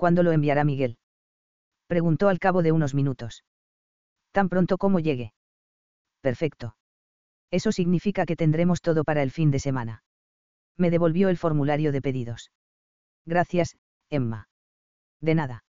¿Cuándo 0.00 0.22
lo 0.22 0.32
enviará 0.32 0.64
Miguel? 0.64 0.96
Preguntó 1.86 2.30
al 2.30 2.38
cabo 2.38 2.62
de 2.62 2.72
unos 2.72 2.94
minutos. 2.94 3.44
Tan 4.32 4.48
pronto 4.48 4.78
como 4.78 4.98
llegue. 4.98 5.34
Perfecto. 6.22 6.74
Eso 7.50 7.70
significa 7.70 8.24
que 8.24 8.34
tendremos 8.34 8.80
todo 8.80 9.04
para 9.04 9.22
el 9.22 9.30
fin 9.30 9.50
de 9.50 9.58
semana. 9.58 10.02
Me 10.78 10.90
devolvió 10.90 11.28
el 11.28 11.36
formulario 11.36 11.92
de 11.92 12.00
pedidos. 12.00 12.50
Gracias, 13.26 13.76
Emma. 14.08 14.48
De 15.20 15.34
nada. 15.34 15.64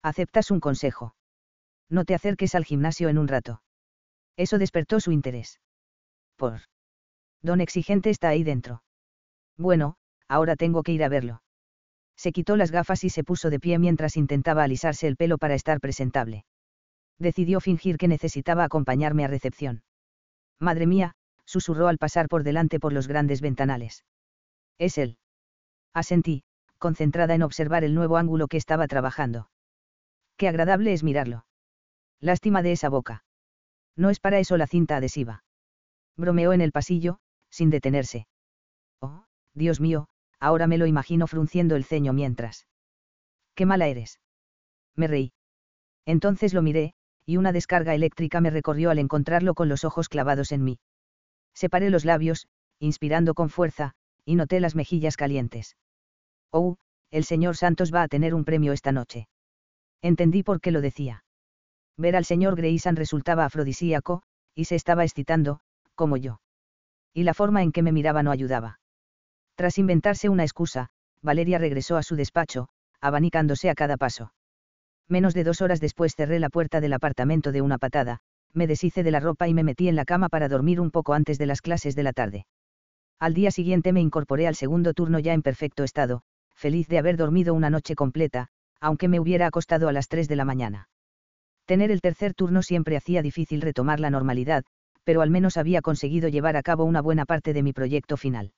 ¿Aceptas 0.00 0.52
un 0.52 0.60
consejo? 0.60 1.16
No 1.88 2.04
te 2.04 2.14
acerques 2.14 2.54
al 2.54 2.64
gimnasio 2.64 3.08
en 3.08 3.18
un 3.18 3.26
rato. 3.26 3.62
Eso 4.36 4.58
despertó 4.58 5.00
su 5.00 5.10
interés. 5.10 5.58
Por. 6.36 6.60
Don 7.42 7.60
Exigente 7.60 8.10
está 8.10 8.28
ahí 8.28 8.44
dentro. 8.44 8.84
Bueno, 9.56 9.96
ahora 10.28 10.54
tengo 10.54 10.84
que 10.84 10.92
ir 10.92 11.02
a 11.02 11.08
verlo 11.08 11.42
se 12.16 12.32
quitó 12.32 12.56
las 12.56 12.70
gafas 12.70 13.04
y 13.04 13.10
se 13.10 13.24
puso 13.24 13.50
de 13.50 13.60
pie 13.60 13.78
mientras 13.78 14.16
intentaba 14.16 14.64
alisarse 14.64 15.06
el 15.06 15.16
pelo 15.16 15.38
para 15.38 15.54
estar 15.54 15.80
presentable. 15.80 16.44
Decidió 17.18 17.60
fingir 17.60 17.98
que 17.98 18.08
necesitaba 18.08 18.64
acompañarme 18.64 19.24
a 19.24 19.28
recepción. 19.28 19.82
Madre 20.58 20.86
mía, 20.86 21.14
susurró 21.44 21.88
al 21.88 21.98
pasar 21.98 22.28
por 22.28 22.42
delante 22.42 22.80
por 22.80 22.92
los 22.92 23.08
grandes 23.08 23.40
ventanales. 23.40 24.04
Es 24.78 24.98
él. 24.98 25.18
Asentí, 25.94 26.42
concentrada 26.78 27.34
en 27.34 27.42
observar 27.42 27.84
el 27.84 27.94
nuevo 27.94 28.16
ángulo 28.16 28.48
que 28.48 28.56
estaba 28.56 28.86
trabajando. 28.86 29.48
Qué 30.36 30.48
agradable 30.48 30.92
es 30.92 31.02
mirarlo. 31.02 31.46
Lástima 32.20 32.62
de 32.62 32.72
esa 32.72 32.88
boca. 32.88 33.24
No 33.96 34.10
es 34.10 34.20
para 34.20 34.38
eso 34.38 34.56
la 34.56 34.66
cinta 34.66 34.96
adhesiva. 34.96 35.44
Bromeó 36.16 36.52
en 36.52 36.60
el 36.60 36.72
pasillo, 36.72 37.18
sin 37.50 37.70
detenerse. 37.70 38.26
Oh, 39.00 39.24
Dios 39.54 39.80
mío, 39.80 40.08
ahora 40.40 40.66
me 40.66 40.78
lo 40.78 40.86
imagino 40.86 41.26
frunciendo 41.26 41.76
el 41.76 41.84
ceño 41.84 42.12
mientras. 42.12 42.66
Qué 43.54 43.66
mala 43.66 43.88
eres. 43.88 44.20
Me 44.94 45.06
reí. 45.06 45.32
Entonces 46.04 46.54
lo 46.54 46.62
miré, 46.62 46.94
y 47.24 47.36
una 47.36 47.52
descarga 47.52 47.94
eléctrica 47.94 48.40
me 48.40 48.50
recorrió 48.50 48.90
al 48.90 48.98
encontrarlo 48.98 49.54
con 49.54 49.68
los 49.68 49.84
ojos 49.84 50.08
clavados 50.08 50.52
en 50.52 50.62
mí. 50.64 50.78
Separé 51.54 51.90
los 51.90 52.04
labios, 52.04 52.48
inspirando 52.78 53.34
con 53.34 53.48
fuerza, 53.48 53.92
y 54.24 54.36
noté 54.36 54.60
las 54.60 54.74
mejillas 54.74 55.16
calientes. 55.16 55.76
Oh, 56.50 56.76
el 57.10 57.24
señor 57.24 57.56
Santos 57.56 57.92
va 57.92 58.02
a 58.02 58.08
tener 58.08 58.34
un 58.34 58.44
premio 58.44 58.72
esta 58.72 58.92
noche. 58.92 59.28
Entendí 60.02 60.42
por 60.42 60.60
qué 60.60 60.70
lo 60.70 60.80
decía. 60.80 61.24
Ver 61.96 62.14
al 62.14 62.24
señor 62.24 62.56
Grayson 62.56 62.96
resultaba 62.96 63.44
afrodisíaco, 63.44 64.22
y 64.54 64.66
se 64.66 64.74
estaba 64.74 65.04
excitando, 65.04 65.60
como 65.94 66.16
yo. 66.16 66.40
Y 67.14 67.24
la 67.24 67.34
forma 67.34 67.62
en 67.62 67.72
que 67.72 67.82
me 67.82 67.92
miraba 67.92 68.22
no 68.22 68.30
ayudaba. 68.30 68.78
Tras 69.56 69.78
inventarse 69.78 70.28
una 70.28 70.44
excusa, 70.44 70.90
Valeria 71.22 71.58
regresó 71.58 71.96
a 71.96 72.02
su 72.02 72.14
despacho, 72.14 72.68
abanicándose 73.00 73.70
a 73.70 73.74
cada 73.74 73.96
paso. 73.96 74.32
Menos 75.08 75.32
de 75.34 75.44
dos 75.44 75.62
horas 75.62 75.80
después 75.80 76.14
cerré 76.14 76.38
la 76.38 76.50
puerta 76.50 76.80
del 76.80 76.92
apartamento 76.92 77.52
de 77.52 77.62
una 77.62 77.78
patada, 77.78 78.18
me 78.52 78.66
deshice 78.66 79.02
de 79.02 79.10
la 79.10 79.20
ropa 79.20 79.48
y 79.48 79.54
me 79.54 79.64
metí 79.64 79.88
en 79.88 79.96
la 79.96 80.04
cama 80.04 80.28
para 80.28 80.48
dormir 80.48 80.78
un 80.78 80.90
poco 80.90 81.14
antes 81.14 81.38
de 81.38 81.46
las 81.46 81.62
clases 81.62 81.96
de 81.96 82.02
la 82.02 82.12
tarde. 82.12 82.46
Al 83.18 83.32
día 83.32 83.50
siguiente 83.50 83.92
me 83.92 84.02
incorporé 84.02 84.46
al 84.46 84.56
segundo 84.56 84.92
turno 84.92 85.18
ya 85.18 85.32
en 85.32 85.40
perfecto 85.42 85.84
estado, 85.84 86.22
feliz 86.54 86.86
de 86.88 86.98
haber 86.98 87.16
dormido 87.16 87.54
una 87.54 87.70
noche 87.70 87.94
completa, 87.94 88.48
aunque 88.80 89.08
me 89.08 89.20
hubiera 89.20 89.46
acostado 89.46 89.88
a 89.88 89.92
las 89.92 90.08
3 90.08 90.28
de 90.28 90.36
la 90.36 90.44
mañana. 90.44 90.88
Tener 91.64 91.90
el 91.90 92.02
tercer 92.02 92.34
turno 92.34 92.62
siempre 92.62 92.96
hacía 92.96 93.22
difícil 93.22 93.62
retomar 93.62 94.00
la 94.00 94.10
normalidad, 94.10 94.64
pero 95.04 95.22
al 95.22 95.30
menos 95.30 95.56
había 95.56 95.80
conseguido 95.80 96.28
llevar 96.28 96.56
a 96.56 96.62
cabo 96.62 96.84
una 96.84 97.00
buena 97.00 97.24
parte 97.24 97.54
de 97.54 97.62
mi 97.62 97.72
proyecto 97.72 98.16
final. 98.16 98.52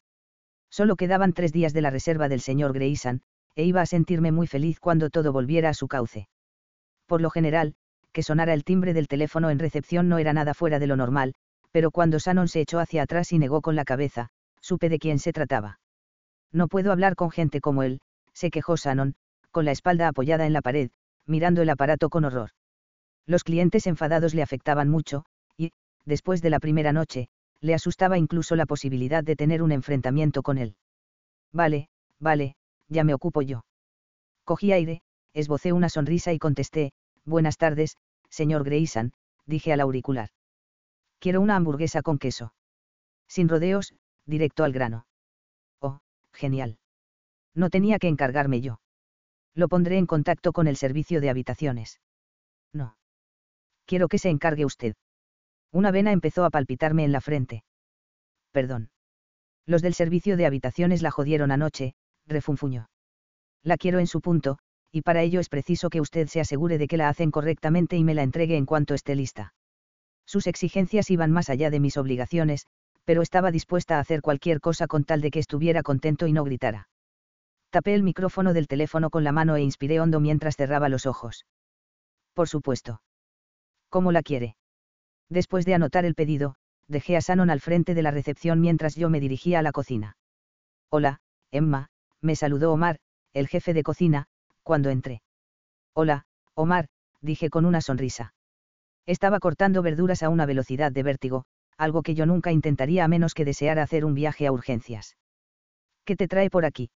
Solo 0.70 0.96
quedaban 0.96 1.32
tres 1.32 1.52
días 1.52 1.72
de 1.72 1.82
la 1.82 1.90
reserva 1.90 2.28
del 2.28 2.40
señor 2.40 2.72
Grayson, 2.72 3.22
e 3.54 3.64
iba 3.64 3.80
a 3.80 3.86
sentirme 3.86 4.32
muy 4.32 4.46
feliz 4.46 4.80
cuando 4.80 5.10
todo 5.10 5.32
volviera 5.32 5.70
a 5.70 5.74
su 5.74 5.88
cauce. 5.88 6.28
Por 7.06 7.20
lo 7.20 7.30
general, 7.30 7.74
que 8.12 8.22
sonara 8.22 8.54
el 8.54 8.64
timbre 8.64 8.94
del 8.94 9.08
teléfono 9.08 9.50
en 9.50 9.58
recepción 9.58 10.08
no 10.08 10.18
era 10.18 10.32
nada 10.32 10.54
fuera 10.54 10.78
de 10.78 10.86
lo 10.86 10.96
normal, 10.96 11.34
pero 11.70 11.90
cuando 11.90 12.18
Shannon 12.18 12.48
se 12.48 12.60
echó 12.60 12.78
hacia 12.78 13.02
atrás 13.02 13.32
y 13.32 13.38
negó 13.38 13.60
con 13.60 13.76
la 13.76 13.84
cabeza, 13.84 14.28
supe 14.60 14.88
de 14.88 14.98
quién 14.98 15.18
se 15.18 15.32
trataba. 15.32 15.80
No 16.52 16.68
puedo 16.68 16.92
hablar 16.92 17.14
con 17.14 17.30
gente 17.30 17.60
como 17.60 17.82
él, 17.82 18.00
se 18.32 18.50
quejó 18.50 18.76
Shannon, 18.76 19.14
con 19.50 19.64
la 19.64 19.72
espalda 19.72 20.08
apoyada 20.08 20.46
en 20.46 20.52
la 20.52 20.62
pared, 20.62 20.90
mirando 21.26 21.62
el 21.62 21.70
aparato 21.70 22.08
con 22.08 22.24
horror. 22.24 22.50
Los 23.26 23.44
clientes 23.44 23.86
enfadados 23.86 24.34
le 24.34 24.42
afectaban 24.42 24.88
mucho, 24.88 25.24
y, 25.56 25.72
después 26.06 26.40
de 26.40 26.50
la 26.50 26.60
primera 26.60 26.92
noche, 26.92 27.28
le 27.60 27.74
asustaba 27.74 28.18
incluso 28.18 28.56
la 28.56 28.66
posibilidad 28.66 29.24
de 29.24 29.36
tener 29.36 29.62
un 29.62 29.72
enfrentamiento 29.72 30.42
con 30.42 30.58
él. 30.58 30.76
Vale, 31.52 31.88
vale, 32.18 32.56
ya 32.88 33.04
me 33.04 33.14
ocupo 33.14 33.42
yo. 33.42 33.64
Cogí 34.44 34.72
aire, 34.72 35.02
esbocé 35.32 35.72
una 35.72 35.88
sonrisa 35.88 36.32
y 36.32 36.38
contesté, 36.38 36.92
Buenas 37.24 37.58
tardes, 37.58 37.98
señor 38.30 38.64
Grayson, 38.64 39.12
dije 39.44 39.72
al 39.72 39.80
auricular. 39.80 40.30
Quiero 41.18 41.40
una 41.42 41.56
hamburguesa 41.56 42.00
con 42.00 42.18
queso. 42.18 42.54
Sin 43.26 43.48
rodeos, 43.48 43.94
directo 44.24 44.64
al 44.64 44.72
grano. 44.72 45.06
Oh, 45.80 46.00
genial. 46.32 46.78
No 47.54 47.68
tenía 47.68 47.98
que 47.98 48.08
encargarme 48.08 48.60
yo. 48.60 48.80
Lo 49.54 49.68
pondré 49.68 49.98
en 49.98 50.06
contacto 50.06 50.52
con 50.52 50.68
el 50.68 50.76
servicio 50.76 51.20
de 51.20 51.28
habitaciones. 51.28 52.00
No. 52.72 52.96
Quiero 53.84 54.08
que 54.08 54.18
se 54.18 54.30
encargue 54.30 54.64
usted. 54.64 54.94
Una 55.72 55.90
vena 55.90 56.12
empezó 56.12 56.44
a 56.44 56.50
palpitarme 56.50 57.04
en 57.04 57.12
la 57.12 57.20
frente. 57.20 57.64
Perdón. 58.52 58.90
Los 59.66 59.82
del 59.82 59.94
servicio 59.94 60.36
de 60.36 60.46
habitaciones 60.46 61.02
la 61.02 61.10
jodieron 61.10 61.50
anoche, 61.50 61.94
refunfuñó. 62.26 62.88
La 63.62 63.76
quiero 63.76 63.98
en 63.98 64.06
su 64.06 64.20
punto, 64.20 64.58
y 64.90 65.02
para 65.02 65.22
ello 65.22 65.40
es 65.40 65.48
preciso 65.48 65.90
que 65.90 66.00
usted 66.00 66.28
se 66.28 66.40
asegure 66.40 66.78
de 66.78 66.88
que 66.88 66.96
la 66.96 67.08
hacen 67.08 67.30
correctamente 67.30 67.96
y 67.96 68.04
me 68.04 68.14
la 68.14 68.22
entregue 68.22 68.56
en 68.56 68.66
cuanto 68.66 68.94
esté 68.94 69.14
lista. 69.14 69.54
Sus 70.26 70.46
exigencias 70.46 71.10
iban 71.10 71.30
más 71.30 71.48
allá 71.50 71.70
de 71.70 71.80
mis 71.80 71.96
obligaciones, 71.96 72.66
pero 73.04 73.22
estaba 73.22 73.50
dispuesta 73.50 73.96
a 73.96 74.00
hacer 74.00 74.20
cualquier 74.20 74.60
cosa 74.60 74.86
con 74.86 75.04
tal 75.04 75.20
de 75.22 75.30
que 75.30 75.38
estuviera 75.38 75.82
contento 75.82 76.26
y 76.26 76.32
no 76.34 76.44
gritara. 76.44 76.88
Tapé 77.70 77.94
el 77.94 78.02
micrófono 78.02 78.52
del 78.52 78.68
teléfono 78.68 79.08
con 79.08 79.24
la 79.24 79.32
mano 79.32 79.56
e 79.56 79.62
inspiré 79.62 80.00
hondo 80.00 80.20
mientras 80.20 80.56
cerraba 80.56 80.90
los 80.90 81.06
ojos. 81.06 81.46
Por 82.34 82.48
supuesto. 82.48 83.00
¿Cómo 83.88 84.12
la 84.12 84.22
quiere? 84.22 84.57
Después 85.28 85.64
de 85.64 85.74
anotar 85.74 86.04
el 86.04 86.14
pedido, 86.14 86.54
dejé 86.86 87.16
a 87.16 87.20
Shannon 87.20 87.50
al 87.50 87.60
frente 87.60 87.94
de 87.94 88.02
la 88.02 88.10
recepción 88.10 88.60
mientras 88.60 88.96
yo 88.96 89.10
me 89.10 89.20
dirigía 89.20 89.58
a 89.58 89.62
la 89.62 89.72
cocina. 89.72 90.16
Hola, 90.90 91.20
Emma, 91.50 91.88
me 92.20 92.34
saludó 92.34 92.72
Omar, 92.72 92.98
el 93.34 93.48
jefe 93.48 93.74
de 93.74 93.82
cocina, 93.82 94.26
cuando 94.62 94.90
entré. 94.90 95.22
Hola, 95.94 96.24
Omar, 96.54 96.88
dije 97.20 97.50
con 97.50 97.64
una 97.64 97.80
sonrisa. 97.80 98.34
Estaba 99.06 99.38
cortando 99.38 99.82
verduras 99.82 100.22
a 100.22 100.28
una 100.28 100.46
velocidad 100.46 100.92
de 100.92 101.02
vértigo, 101.02 101.44
algo 101.76 102.02
que 102.02 102.14
yo 102.14 102.26
nunca 102.26 102.52
intentaría 102.52 103.04
a 103.04 103.08
menos 103.08 103.34
que 103.34 103.44
deseara 103.44 103.82
hacer 103.82 104.04
un 104.04 104.14
viaje 104.14 104.46
a 104.46 104.52
urgencias. 104.52 105.16
¿Qué 106.04 106.16
te 106.16 106.28
trae 106.28 106.50
por 106.50 106.64
aquí? 106.64 106.90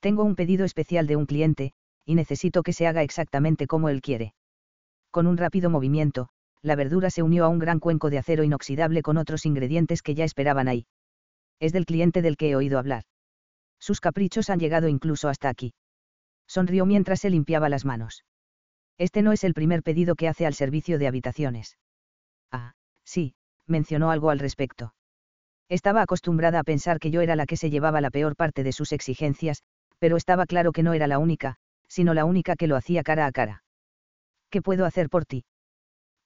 Tengo 0.00 0.24
un 0.24 0.34
pedido 0.34 0.64
especial 0.64 1.06
de 1.06 1.16
un 1.16 1.26
cliente, 1.26 1.72
y 2.04 2.14
necesito 2.14 2.62
que 2.62 2.72
se 2.72 2.86
haga 2.86 3.02
exactamente 3.02 3.66
como 3.66 3.88
él 3.88 4.00
quiere. 4.00 4.34
Con 5.10 5.26
un 5.26 5.36
rápido 5.36 5.70
movimiento, 5.70 6.28
la 6.62 6.76
verdura 6.76 7.10
se 7.10 7.22
unió 7.22 7.44
a 7.44 7.48
un 7.48 7.58
gran 7.58 7.80
cuenco 7.80 8.10
de 8.10 8.18
acero 8.18 8.44
inoxidable 8.44 9.02
con 9.02 9.16
otros 9.16 9.46
ingredientes 9.46 10.02
que 10.02 10.14
ya 10.14 10.24
esperaban 10.24 10.68
ahí. 10.68 10.86
Es 11.58 11.72
del 11.72 11.86
cliente 11.86 12.22
del 12.22 12.36
que 12.36 12.50
he 12.50 12.56
oído 12.56 12.78
hablar. 12.78 13.04
Sus 13.78 14.00
caprichos 14.00 14.50
han 14.50 14.60
llegado 14.60 14.88
incluso 14.88 15.28
hasta 15.28 15.48
aquí 15.48 15.72
sonrió 16.50 16.84
mientras 16.84 17.20
se 17.20 17.30
limpiaba 17.30 17.68
las 17.68 17.84
manos. 17.84 18.24
Este 18.98 19.22
no 19.22 19.30
es 19.30 19.44
el 19.44 19.54
primer 19.54 19.84
pedido 19.84 20.16
que 20.16 20.26
hace 20.26 20.46
al 20.46 20.54
servicio 20.54 20.98
de 20.98 21.06
habitaciones. 21.06 21.78
Ah, 22.50 22.74
sí, 23.04 23.34
mencionó 23.68 24.10
algo 24.10 24.30
al 24.30 24.40
respecto. 24.40 24.92
Estaba 25.68 26.02
acostumbrada 26.02 26.58
a 26.58 26.64
pensar 26.64 26.98
que 26.98 27.12
yo 27.12 27.20
era 27.20 27.36
la 27.36 27.46
que 27.46 27.56
se 27.56 27.70
llevaba 27.70 28.00
la 28.00 28.10
peor 28.10 28.34
parte 28.34 28.64
de 28.64 28.72
sus 28.72 28.90
exigencias, 28.90 29.62
pero 30.00 30.16
estaba 30.16 30.44
claro 30.44 30.72
que 30.72 30.82
no 30.82 30.92
era 30.92 31.06
la 31.06 31.20
única, 31.20 31.54
sino 31.86 32.14
la 32.14 32.24
única 32.24 32.56
que 32.56 32.66
lo 32.66 32.74
hacía 32.74 33.04
cara 33.04 33.26
a 33.26 33.32
cara. 33.32 33.62
¿Qué 34.50 34.60
puedo 34.60 34.84
hacer 34.84 35.08
por 35.08 35.26
ti? 35.26 35.44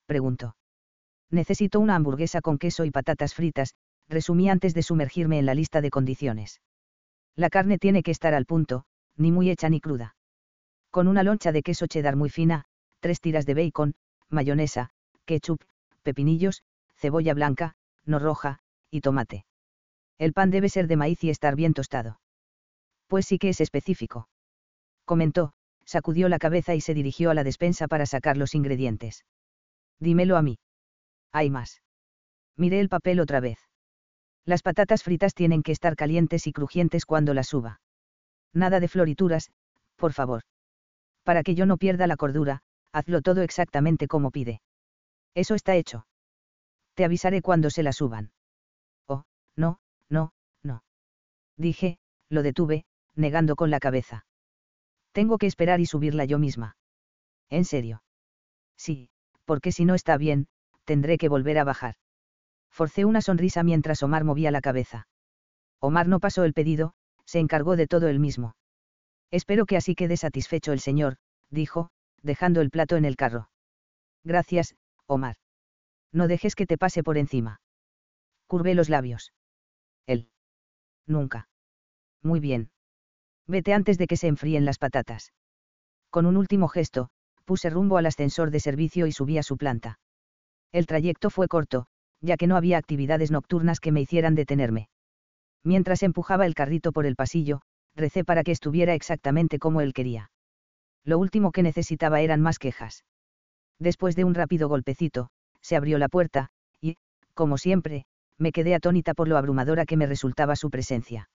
Preguntó. 0.06 0.56
Necesito 1.30 1.80
una 1.80 1.96
hamburguesa 1.96 2.40
con 2.40 2.58
queso 2.58 2.84
y 2.84 2.90
patatas 2.90 3.34
fritas, 3.34 3.74
resumí 4.08 4.48
antes 4.48 4.74
de 4.74 4.82
sumergirme 4.82 5.38
en 5.38 5.46
la 5.46 5.54
lista 5.54 5.80
de 5.80 5.90
condiciones. 5.90 6.60
La 7.36 7.50
carne 7.50 7.78
tiene 7.78 8.02
que 8.02 8.10
estar 8.10 8.34
al 8.34 8.46
punto, 8.46 8.84
ni 9.16 9.32
muy 9.32 9.50
hecha 9.50 9.68
ni 9.68 9.80
cruda. 9.80 10.16
Con 10.90 11.08
una 11.08 11.22
loncha 11.22 11.50
de 11.50 11.62
queso 11.62 11.86
cheddar 11.86 12.16
muy 12.16 12.30
fina, 12.30 12.66
tres 13.00 13.20
tiras 13.20 13.46
de 13.46 13.54
bacon, 13.54 13.94
mayonesa, 14.28 14.90
ketchup, 15.24 15.62
pepinillos, 16.02 16.62
cebolla 16.94 17.34
blanca, 17.34 17.74
no 18.04 18.18
roja, 18.18 18.60
y 18.90 19.00
tomate. 19.00 19.44
El 20.18 20.32
pan 20.32 20.50
debe 20.50 20.68
ser 20.68 20.86
de 20.86 20.96
maíz 20.96 21.24
y 21.24 21.30
estar 21.30 21.56
bien 21.56 21.74
tostado. 21.74 22.20
Pues 23.08 23.26
sí 23.26 23.38
que 23.38 23.48
es 23.48 23.60
específico. 23.60 24.28
Comentó, 25.04 25.52
sacudió 25.84 26.28
la 26.28 26.38
cabeza 26.38 26.74
y 26.74 26.80
se 26.80 26.94
dirigió 26.94 27.30
a 27.30 27.34
la 27.34 27.44
despensa 27.44 27.88
para 27.88 28.06
sacar 28.06 28.36
los 28.36 28.54
ingredientes. 28.54 29.24
Dímelo 30.00 30.36
a 30.36 30.42
mí. 30.42 30.58
Hay 31.32 31.50
más. 31.50 31.82
Miré 32.56 32.80
el 32.80 32.88
papel 32.88 33.20
otra 33.20 33.40
vez. 33.40 33.58
Las 34.44 34.62
patatas 34.62 35.02
fritas 35.02 35.34
tienen 35.34 35.62
que 35.62 35.72
estar 35.72 35.96
calientes 35.96 36.46
y 36.46 36.52
crujientes 36.52 37.06
cuando 37.06 37.34
las 37.34 37.48
suba. 37.48 37.80
Nada 38.52 38.78
de 38.78 38.88
florituras, 38.88 39.50
por 39.96 40.12
favor. 40.12 40.42
Para 41.22 41.42
que 41.42 41.54
yo 41.54 41.66
no 41.66 41.78
pierda 41.78 42.06
la 42.06 42.16
cordura, 42.16 42.60
hazlo 42.92 43.22
todo 43.22 43.42
exactamente 43.42 44.06
como 44.06 44.30
pide. 44.30 44.60
Eso 45.34 45.54
está 45.54 45.74
hecho. 45.74 46.06
Te 46.94 47.04
avisaré 47.04 47.42
cuando 47.42 47.70
se 47.70 47.82
la 47.82 47.92
suban. 47.92 48.32
Oh, 49.08 49.24
no, 49.56 49.80
no, 50.08 50.32
no. 50.62 50.84
Dije, 51.56 51.98
lo 52.28 52.42
detuve, 52.42 52.84
negando 53.16 53.56
con 53.56 53.70
la 53.70 53.80
cabeza. 53.80 54.26
Tengo 55.12 55.38
que 55.38 55.46
esperar 55.46 55.80
y 55.80 55.86
subirla 55.86 56.24
yo 56.24 56.38
misma. 56.38 56.76
¿En 57.48 57.64
serio? 57.64 58.02
Sí, 58.76 59.10
porque 59.44 59.72
si 59.72 59.84
no 59.84 59.94
está 59.94 60.16
bien, 60.16 60.46
tendré 60.84 61.18
que 61.18 61.28
volver 61.28 61.58
a 61.58 61.64
bajar. 61.64 61.94
Forcé 62.70 63.04
una 63.04 63.20
sonrisa 63.20 63.62
mientras 63.62 64.02
Omar 64.02 64.24
movía 64.24 64.50
la 64.50 64.60
cabeza. 64.60 65.06
Omar 65.80 66.08
no 66.08 66.20
pasó 66.20 66.44
el 66.44 66.54
pedido, 66.54 66.94
se 67.24 67.38
encargó 67.38 67.76
de 67.76 67.86
todo 67.86 68.08
él 68.08 68.18
mismo. 68.18 68.56
Espero 69.30 69.66
que 69.66 69.76
así 69.76 69.94
quede 69.94 70.16
satisfecho 70.16 70.72
el 70.72 70.80
señor, 70.80 71.16
dijo, 71.50 71.90
dejando 72.22 72.60
el 72.60 72.70
plato 72.70 72.96
en 72.96 73.04
el 73.04 73.16
carro. 73.16 73.50
Gracias, 74.24 74.74
Omar. 75.06 75.36
No 76.12 76.28
dejes 76.28 76.54
que 76.54 76.66
te 76.66 76.78
pase 76.78 77.02
por 77.02 77.18
encima. 77.18 77.60
Curvé 78.46 78.74
los 78.74 78.88
labios. 78.88 79.32
Él. 80.06 80.28
Nunca. 81.06 81.48
Muy 82.22 82.40
bien. 82.40 82.70
Vete 83.46 83.74
antes 83.74 83.98
de 83.98 84.06
que 84.06 84.16
se 84.16 84.28
enfríen 84.28 84.64
las 84.64 84.78
patatas. 84.78 85.32
Con 86.10 86.26
un 86.26 86.36
último 86.36 86.68
gesto, 86.68 87.10
puse 87.44 87.70
rumbo 87.70 87.96
al 87.96 88.06
ascensor 88.06 88.50
de 88.50 88.60
servicio 88.60 89.06
y 89.06 89.12
subí 89.12 89.38
a 89.38 89.42
su 89.42 89.56
planta. 89.56 89.98
El 90.72 90.86
trayecto 90.86 91.30
fue 91.30 91.48
corto, 91.48 91.86
ya 92.20 92.36
que 92.36 92.46
no 92.46 92.56
había 92.56 92.78
actividades 92.78 93.30
nocturnas 93.30 93.80
que 93.80 93.92
me 93.92 94.00
hicieran 94.00 94.34
detenerme. 94.34 94.88
Mientras 95.62 96.02
empujaba 96.02 96.46
el 96.46 96.54
carrito 96.54 96.92
por 96.92 97.06
el 97.06 97.16
pasillo, 97.16 97.60
recé 97.94 98.24
para 98.24 98.42
que 98.42 98.52
estuviera 98.52 98.94
exactamente 98.94 99.58
como 99.58 99.80
él 99.80 99.92
quería. 99.92 100.30
Lo 101.04 101.18
último 101.18 101.52
que 101.52 101.62
necesitaba 101.62 102.20
eran 102.20 102.40
más 102.40 102.58
quejas. 102.58 103.04
Después 103.78 104.16
de 104.16 104.24
un 104.24 104.34
rápido 104.34 104.68
golpecito, 104.68 105.28
se 105.60 105.76
abrió 105.76 105.98
la 105.98 106.08
puerta, 106.08 106.48
y, 106.80 106.96
como 107.34 107.58
siempre, 107.58 108.06
me 108.38 108.52
quedé 108.52 108.74
atónita 108.74 109.14
por 109.14 109.28
lo 109.28 109.36
abrumadora 109.36 109.86
que 109.86 109.96
me 109.96 110.06
resultaba 110.06 110.56
su 110.56 110.70
presencia. 110.70 111.28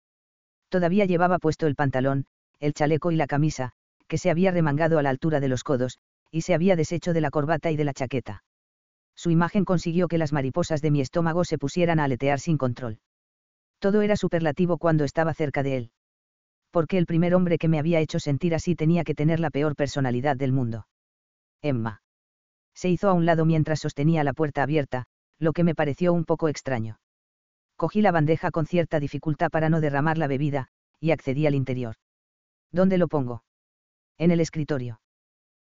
Todavía 0.68 1.04
llevaba 1.04 1.38
puesto 1.38 1.66
el 1.66 1.74
pantalón, 1.74 2.26
el 2.60 2.74
chaleco 2.74 3.10
y 3.12 3.16
la 3.16 3.26
camisa, 3.26 3.72
que 4.08 4.18
se 4.18 4.30
había 4.30 4.50
remangado 4.50 4.98
a 4.98 5.02
la 5.02 5.10
altura 5.10 5.40
de 5.40 5.48
los 5.48 5.62
codos, 5.62 5.98
y 6.30 6.42
se 6.42 6.54
había 6.54 6.76
deshecho 6.76 7.12
de 7.12 7.20
la 7.20 7.30
corbata 7.30 7.70
y 7.70 7.76
de 7.76 7.84
la 7.84 7.94
chaqueta. 7.94 8.42
Su 9.14 9.30
imagen 9.30 9.64
consiguió 9.64 10.08
que 10.08 10.18
las 10.18 10.32
mariposas 10.32 10.80
de 10.80 10.90
mi 10.90 11.00
estómago 11.00 11.44
se 11.44 11.58
pusieran 11.58 12.00
a 12.00 12.04
aletear 12.04 12.40
sin 12.40 12.56
control. 12.56 12.98
Todo 13.78 14.02
era 14.02 14.16
superlativo 14.16 14.78
cuando 14.78 15.04
estaba 15.04 15.34
cerca 15.34 15.62
de 15.62 15.76
él. 15.76 15.90
Porque 16.70 16.98
el 16.98 17.06
primer 17.06 17.34
hombre 17.34 17.58
que 17.58 17.68
me 17.68 17.78
había 17.78 18.00
hecho 18.00 18.20
sentir 18.20 18.54
así 18.54 18.74
tenía 18.74 19.04
que 19.04 19.14
tener 19.14 19.40
la 19.40 19.50
peor 19.50 19.74
personalidad 19.74 20.36
del 20.36 20.52
mundo. 20.52 20.86
Emma. 21.62 22.02
Se 22.74 22.88
hizo 22.88 23.08
a 23.08 23.12
un 23.12 23.26
lado 23.26 23.44
mientras 23.44 23.80
sostenía 23.80 24.22
la 24.22 24.34
puerta 24.34 24.62
abierta, 24.62 25.06
lo 25.38 25.52
que 25.52 25.64
me 25.64 25.74
pareció 25.74 26.12
un 26.12 26.24
poco 26.24 26.48
extraño. 26.48 27.00
Cogí 27.76 28.02
la 28.02 28.12
bandeja 28.12 28.50
con 28.50 28.66
cierta 28.66 29.00
dificultad 29.00 29.50
para 29.50 29.68
no 29.68 29.80
derramar 29.80 30.18
la 30.18 30.26
bebida, 30.26 30.68
y 31.00 31.10
accedí 31.12 31.46
al 31.46 31.54
interior. 31.54 31.96
¿Dónde 32.70 32.98
lo 32.98 33.08
pongo? 33.08 33.42
En 34.18 34.30
el 34.30 34.40
escritorio. 34.40 35.00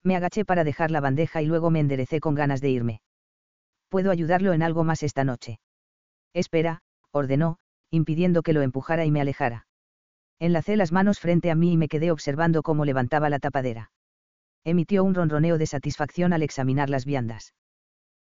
Me 0.05 0.17
agaché 0.17 0.45
para 0.45 0.63
dejar 0.63 0.91
la 0.93 1.01
bandeja 1.01 1.43
y 1.43 1.47
luego 1.47 1.71
me 1.71 1.81
enderecé 1.81 2.21
con 2.21 2.35
ganas 2.35 2.61
de 2.61 2.71
irme. 2.71 3.01
¿Puedo 3.89 4.11
ayudarlo 4.11 4.53
en 4.53 4.63
algo 4.63 4.85
más 4.85 5.03
esta 5.03 5.25
noche? 5.25 5.59
Espera, 6.33 6.83
ordenó, 7.11 7.59
impidiendo 7.91 8.43
que 8.43 8.53
lo 8.53 8.63
empujara 8.63 9.05
y 9.05 9.11
me 9.11 9.21
alejara. 9.21 9.67
Enlacé 10.39 10.77
las 10.77 10.93
manos 10.93 11.19
frente 11.19 11.51
a 11.51 11.55
mí 11.55 11.73
y 11.73 11.77
me 11.77 11.89
quedé 11.89 12.11
observando 12.11 12.63
cómo 12.63 12.85
levantaba 12.85 13.31
la 13.31 13.39
tapadera. 13.39 13.91
Emitió 14.65 15.03
un 15.03 15.15
ronroneo 15.15 15.59
de 15.59 15.67
satisfacción 15.67 16.33
al 16.33 16.43
examinar 16.43 16.91
las 16.91 17.05
viandas. 17.05 17.55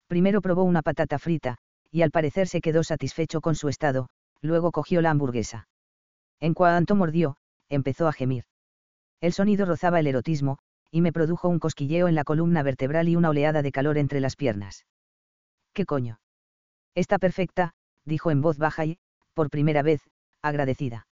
Primero 0.07 0.41
probó 0.41 0.63
una 0.63 0.83
patata 0.83 1.17
frita, 1.17 1.57
y 1.89 2.01
al 2.01 2.11
parecer 2.11 2.47
se 2.47 2.61
quedó 2.61 2.83
satisfecho 2.83 3.41
con 3.41 3.55
su 3.55 3.67
estado, 3.69 4.09
luego 4.41 4.71
cogió 4.71 5.01
la 5.01 5.09
hamburguesa. 5.09 5.67
En 6.39 6.53
cuanto 6.53 6.95
mordió, 6.95 7.37
empezó 7.69 8.07
a 8.07 8.13
gemir. 8.13 8.45
El 9.23 9.31
sonido 9.31 9.65
rozaba 9.65 10.01
el 10.01 10.07
erotismo, 10.07 10.57
y 10.91 10.99
me 10.99 11.13
produjo 11.13 11.47
un 11.47 11.57
cosquilleo 11.57 12.09
en 12.09 12.15
la 12.15 12.25
columna 12.25 12.61
vertebral 12.61 13.07
y 13.07 13.15
una 13.15 13.29
oleada 13.29 13.61
de 13.61 13.71
calor 13.71 13.97
entre 13.97 14.19
las 14.19 14.35
piernas. 14.35 14.85
¿Qué 15.71 15.85
coño? 15.85 16.19
Está 16.93 17.19
perfecta, 17.19 17.73
dijo 18.03 18.31
en 18.31 18.41
voz 18.41 18.57
baja 18.57 18.83
y, 18.83 18.97
por 19.33 19.49
primera 19.49 19.81
vez, 19.81 20.01
agradecida. 20.41 21.07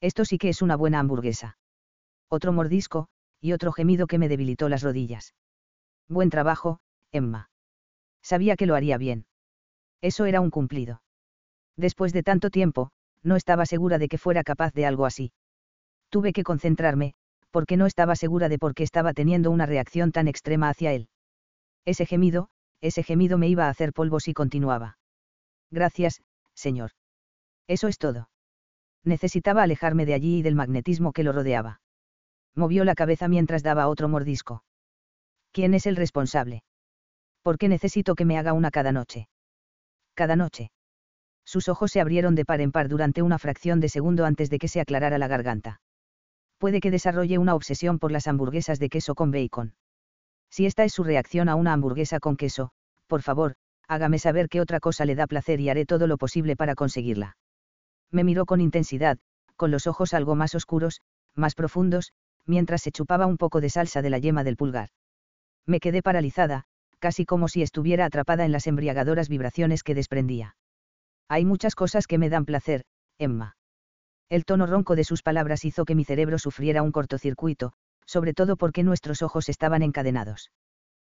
Esto 0.00 0.24
sí 0.24 0.38
que 0.38 0.48
es 0.48 0.62
una 0.62 0.74
buena 0.74 1.00
hamburguesa. 1.00 1.58
Otro 2.30 2.50
mordisco, 2.50 3.08
y 3.42 3.52
otro 3.52 3.72
gemido 3.72 4.06
que 4.06 4.16
me 4.18 4.30
debilitó 4.30 4.70
las 4.70 4.82
rodillas. 4.82 5.34
Buen 6.08 6.30
trabajo, 6.30 6.80
Emma. 7.12 7.50
Sabía 8.22 8.56
que 8.56 8.64
lo 8.64 8.74
haría 8.74 8.96
bien. 8.96 9.26
Eso 10.00 10.24
era 10.24 10.40
un 10.40 10.48
cumplido. 10.48 11.02
Después 11.76 12.14
de 12.14 12.22
tanto 12.22 12.48
tiempo, 12.48 12.90
no 13.22 13.36
estaba 13.36 13.66
segura 13.66 13.98
de 13.98 14.08
que 14.08 14.16
fuera 14.16 14.44
capaz 14.44 14.72
de 14.72 14.86
algo 14.86 15.04
así. 15.04 15.34
Tuve 16.08 16.32
que 16.32 16.42
concentrarme, 16.42 17.16
porque 17.54 17.76
no 17.76 17.86
estaba 17.86 18.16
segura 18.16 18.48
de 18.48 18.58
por 18.58 18.74
qué 18.74 18.82
estaba 18.82 19.12
teniendo 19.12 19.52
una 19.52 19.64
reacción 19.64 20.10
tan 20.10 20.26
extrema 20.26 20.68
hacia 20.68 20.92
él. 20.92 21.08
Ese 21.84 22.04
gemido, 22.04 22.48
ese 22.80 23.04
gemido 23.04 23.38
me 23.38 23.46
iba 23.46 23.66
a 23.66 23.68
hacer 23.68 23.92
polvo 23.92 24.18
si 24.18 24.34
continuaba. 24.34 24.98
Gracias, 25.70 26.20
señor. 26.54 26.90
Eso 27.68 27.86
es 27.86 27.98
todo. 27.98 28.28
Necesitaba 29.04 29.62
alejarme 29.62 30.04
de 30.04 30.14
allí 30.14 30.38
y 30.38 30.42
del 30.42 30.56
magnetismo 30.56 31.12
que 31.12 31.22
lo 31.22 31.30
rodeaba. 31.30 31.80
Movió 32.56 32.82
la 32.84 32.96
cabeza 32.96 33.28
mientras 33.28 33.62
daba 33.62 33.86
otro 33.86 34.08
mordisco. 34.08 34.64
¿Quién 35.52 35.74
es 35.74 35.86
el 35.86 35.94
responsable? 35.94 36.64
¿Por 37.42 37.56
qué 37.56 37.68
necesito 37.68 38.16
que 38.16 38.24
me 38.24 38.36
haga 38.36 38.52
una 38.52 38.72
cada 38.72 38.90
noche? 38.90 39.28
Cada 40.14 40.34
noche. 40.34 40.72
Sus 41.44 41.68
ojos 41.68 41.92
se 41.92 42.00
abrieron 42.00 42.34
de 42.34 42.44
par 42.44 42.60
en 42.60 42.72
par 42.72 42.88
durante 42.88 43.22
una 43.22 43.38
fracción 43.38 43.78
de 43.78 43.90
segundo 43.90 44.24
antes 44.24 44.50
de 44.50 44.58
que 44.58 44.66
se 44.66 44.80
aclarara 44.80 45.18
la 45.18 45.28
garganta. 45.28 45.80
Puede 46.64 46.80
que 46.80 46.90
desarrolle 46.90 47.36
una 47.36 47.54
obsesión 47.54 47.98
por 47.98 48.10
las 48.10 48.26
hamburguesas 48.26 48.78
de 48.78 48.88
queso 48.88 49.14
con 49.14 49.30
bacon. 49.30 49.74
Si 50.48 50.64
esta 50.64 50.82
es 50.84 50.94
su 50.94 51.04
reacción 51.04 51.50
a 51.50 51.56
una 51.56 51.74
hamburguesa 51.74 52.20
con 52.20 52.38
queso, 52.38 52.70
por 53.06 53.20
favor, 53.20 53.56
hágame 53.86 54.18
saber 54.18 54.48
qué 54.48 54.62
otra 54.62 54.80
cosa 54.80 55.04
le 55.04 55.14
da 55.14 55.26
placer 55.26 55.60
y 55.60 55.68
haré 55.68 55.84
todo 55.84 56.06
lo 56.06 56.16
posible 56.16 56.56
para 56.56 56.74
conseguirla. 56.74 57.36
Me 58.10 58.24
miró 58.24 58.46
con 58.46 58.62
intensidad, 58.62 59.18
con 59.56 59.70
los 59.70 59.86
ojos 59.86 60.14
algo 60.14 60.36
más 60.36 60.54
oscuros, 60.54 61.02
más 61.34 61.54
profundos, 61.54 62.14
mientras 62.46 62.80
se 62.80 62.92
chupaba 62.92 63.26
un 63.26 63.36
poco 63.36 63.60
de 63.60 63.68
salsa 63.68 64.00
de 64.00 64.08
la 64.08 64.18
yema 64.18 64.42
del 64.42 64.56
pulgar. 64.56 64.88
Me 65.66 65.80
quedé 65.80 66.00
paralizada, 66.00 66.64
casi 66.98 67.26
como 67.26 67.48
si 67.48 67.60
estuviera 67.60 68.06
atrapada 68.06 68.46
en 68.46 68.52
las 68.52 68.66
embriagadoras 68.66 69.28
vibraciones 69.28 69.82
que 69.82 69.94
desprendía. 69.94 70.56
Hay 71.28 71.44
muchas 71.44 71.74
cosas 71.74 72.06
que 72.06 72.16
me 72.16 72.30
dan 72.30 72.46
placer, 72.46 72.86
Emma. 73.18 73.54
El 74.28 74.44
tono 74.44 74.66
ronco 74.66 74.96
de 74.96 75.04
sus 75.04 75.22
palabras 75.22 75.64
hizo 75.64 75.84
que 75.84 75.94
mi 75.94 76.04
cerebro 76.04 76.38
sufriera 76.38 76.82
un 76.82 76.92
cortocircuito, 76.92 77.72
sobre 78.06 78.34
todo 78.34 78.56
porque 78.56 78.82
nuestros 78.82 79.22
ojos 79.22 79.48
estaban 79.48 79.82
encadenados. 79.82 80.50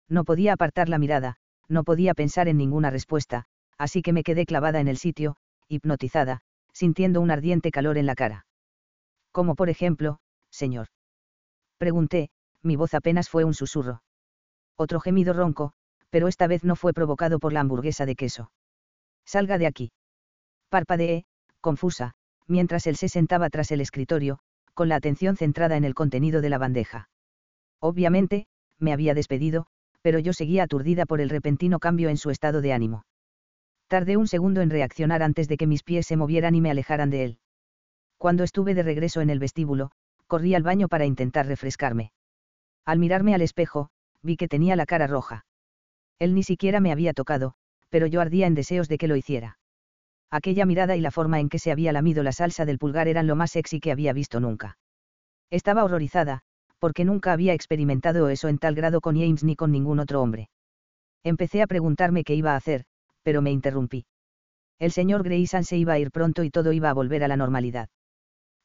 No 0.09 0.25
podía 0.25 0.53
apartar 0.55 0.89
la 0.89 0.99
mirada, 0.99 1.37
no 1.69 1.85
podía 1.85 2.15
pensar 2.15 2.49
en 2.49 2.57
ninguna 2.57 2.91
respuesta, 2.91 3.45
así 3.77 4.03
que 4.03 4.13
me 4.13 4.23
quedé 4.23 4.47
clavada 4.47 4.81
en 4.81 4.89
el 4.89 4.97
sitio, 4.97 5.37
hipnotizada, 5.69 6.41
sintiendo 6.73 7.21
un 7.21 7.31
ardiente 7.31 7.71
calor 7.71 7.99
en 7.99 8.07
la 8.07 8.15
cara. 8.15 8.47
Como 9.33 9.55
por 9.55 9.69
ejemplo, 9.69 10.21
señor. 10.51 10.89
Pregunté, 11.79 12.31
mi 12.63 12.77
voz 12.77 12.95
apenas 12.95 13.29
fue 13.29 13.45
un 13.45 13.55
susurro. 13.55 14.03
Otro 14.77 15.01
gemido 15.01 15.33
ronco, 15.33 15.73
pero 16.11 16.29
esta 16.29 16.47
vez 16.47 16.65
no 16.65 16.77
fue 16.77 16.93
provocado 16.93 17.39
por 17.39 17.53
la 17.53 17.61
hamburguesa 17.61 18.07
de 18.07 18.17
queso. 18.17 18.51
Salga 19.25 19.59
de 19.59 19.67
aquí. 19.67 19.93
Parpadeé, 20.71 21.27
confusa, 21.61 22.15
mientras 22.49 22.87
él 22.87 22.97
se 22.97 23.09
sentaba 23.09 23.51
tras 23.51 23.71
el 23.71 23.81
escritorio, 23.81 24.41
con 24.75 24.89
la 24.89 24.97
atención 24.97 25.37
centrada 25.37 25.77
en 25.77 25.85
el 25.85 25.95
contenido 25.95 26.41
de 26.41 26.51
la 26.51 26.59
bandeja. 26.59 27.09
Obviamente, 27.81 28.47
me 28.79 28.93
había 28.93 29.15
despedido, 29.15 29.67
pero 30.03 30.19
yo 30.19 30.33
seguía 30.33 30.65
aturdida 30.65 31.07
por 31.07 31.21
el 31.21 31.29
repentino 31.29 31.79
cambio 31.79 32.09
en 32.09 32.17
su 32.17 32.31
estado 32.31 32.61
de 32.61 32.73
ánimo. 32.73 33.05
Tardé 33.89 34.17
un 34.17 34.29
segundo 34.29 34.61
en 34.61 34.71
reaccionar 34.71 35.23
antes 35.23 35.49
de 35.49 35.57
que 35.57 35.67
mis 35.67 35.83
pies 35.83 36.07
se 36.07 36.17
movieran 36.17 36.55
y 36.55 36.61
me 36.61 36.71
alejaran 36.71 37.11
de 37.11 37.25
él. 37.25 37.39
Cuando 38.17 38.45
estuve 38.45 38.75
de 38.75 38.83
regreso 38.83 39.21
en 39.21 39.31
el 39.31 39.39
vestíbulo, 39.39 39.91
corrí 40.27 40.55
al 40.55 40.63
baño 40.63 40.89
para 40.89 41.07
intentar 41.07 41.47
refrescarme. 41.47 42.13
Al 42.85 42.99
mirarme 42.99 43.35
al 43.35 43.43
espejo, 43.43 43.91
vi 44.23 44.37
que 44.37 44.49
tenía 44.49 44.77
la 44.77 44.87
cara 44.87 45.07
roja. 45.07 45.47
Él 46.19 46.35
ni 46.35 46.43
siquiera 46.43 46.81
me 46.81 46.93
había 46.93 47.13
tocado, 47.13 47.55
pero 47.91 48.07
yo 48.07 48.21
ardía 48.21 48.47
en 48.47 48.55
deseos 48.55 48.89
de 48.89 48.99
que 48.99 49.09
lo 49.09 49.17
hiciera. 49.17 49.58
Aquella 50.31 50.67
mirada 50.67 50.97
y 50.97 51.01
la 51.01 51.11
forma 51.11 51.41
en 51.41 51.49
que 51.49 51.59
se 51.59 51.73
había 51.73 51.93
lamido 51.93 52.23
la 52.23 52.33
salsa 52.33 52.67
del 52.67 52.79
pulgar 52.79 53.09
eran 53.09 53.27
lo 53.27 53.37
más 53.37 53.53
sexy 53.53 53.81
que 53.81 53.93
había 53.93 54.13
visto 54.13 54.41
nunca. 54.41 54.77
Estaba 55.51 55.85
horrorizada, 55.85 56.43
porque 56.79 57.05
nunca 57.05 57.33
había 57.33 57.55
experimentado 57.55 58.29
eso 58.29 58.49
en 58.49 58.59
tal 58.59 58.75
grado 58.75 59.01
con 59.01 59.17
James 59.17 59.43
ni 59.43 59.57
con 59.57 59.73
ningún 59.73 59.99
otro 60.01 60.21
hombre. 60.21 60.51
Empecé 61.25 61.63
a 61.63 61.67
preguntarme 61.67 62.25
qué 62.25 62.35
iba 62.35 62.53
a 62.53 62.57
hacer, 62.57 62.85
pero 63.23 63.41
me 63.43 63.51
interrumpí. 63.51 64.05
El 64.79 64.93
señor 64.93 65.23
Grayson 65.25 65.65
se 65.65 65.77
iba 65.77 65.95
a 65.95 65.99
ir 65.99 66.11
pronto 66.11 66.45
y 66.45 66.51
todo 66.51 66.73
iba 66.73 66.91
a 66.91 66.95
volver 66.95 67.25
a 67.25 67.29
la 67.29 67.37
normalidad. 67.37 67.89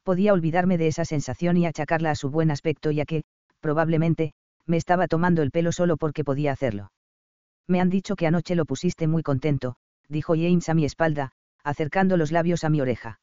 Podía 0.03 0.33
olvidarme 0.33 0.77
de 0.77 0.87
esa 0.87 1.05
sensación 1.05 1.57
y 1.57 1.65
achacarla 1.65 2.11
a 2.11 2.15
su 2.15 2.29
buen 2.29 2.51
aspecto 2.51 2.91
ya 2.91 3.05
que, 3.05 3.23
probablemente, 3.61 4.33
me 4.65 4.77
estaba 4.77 5.07
tomando 5.07 5.41
el 5.41 5.51
pelo 5.51 5.71
solo 5.71 5.97
porque 5.97 6.23
podía 6.23 6.51
hacerlo. 6.51 6.91
Me 7.67 7.79
han 7.79 7.89
dicho 7.89 8.15
que 8.15 8.27
anoche 8.27 8.55
lo 8.55 8.65
pusiste 8.65 9.07
muy 9.07 9.23
contento, 9.23 9.75
dijo 10.09 10.33
James 10.35 10.67
a 10.67 10.73
mi 10.73 10.85
espalda, 10.85 11.31
acercando 11.63 12.17
los 12.17 12.31
labios 12.31 12.63
a 12.63 12.69
mi 12.69 12.81
oreja. 12.81 13.19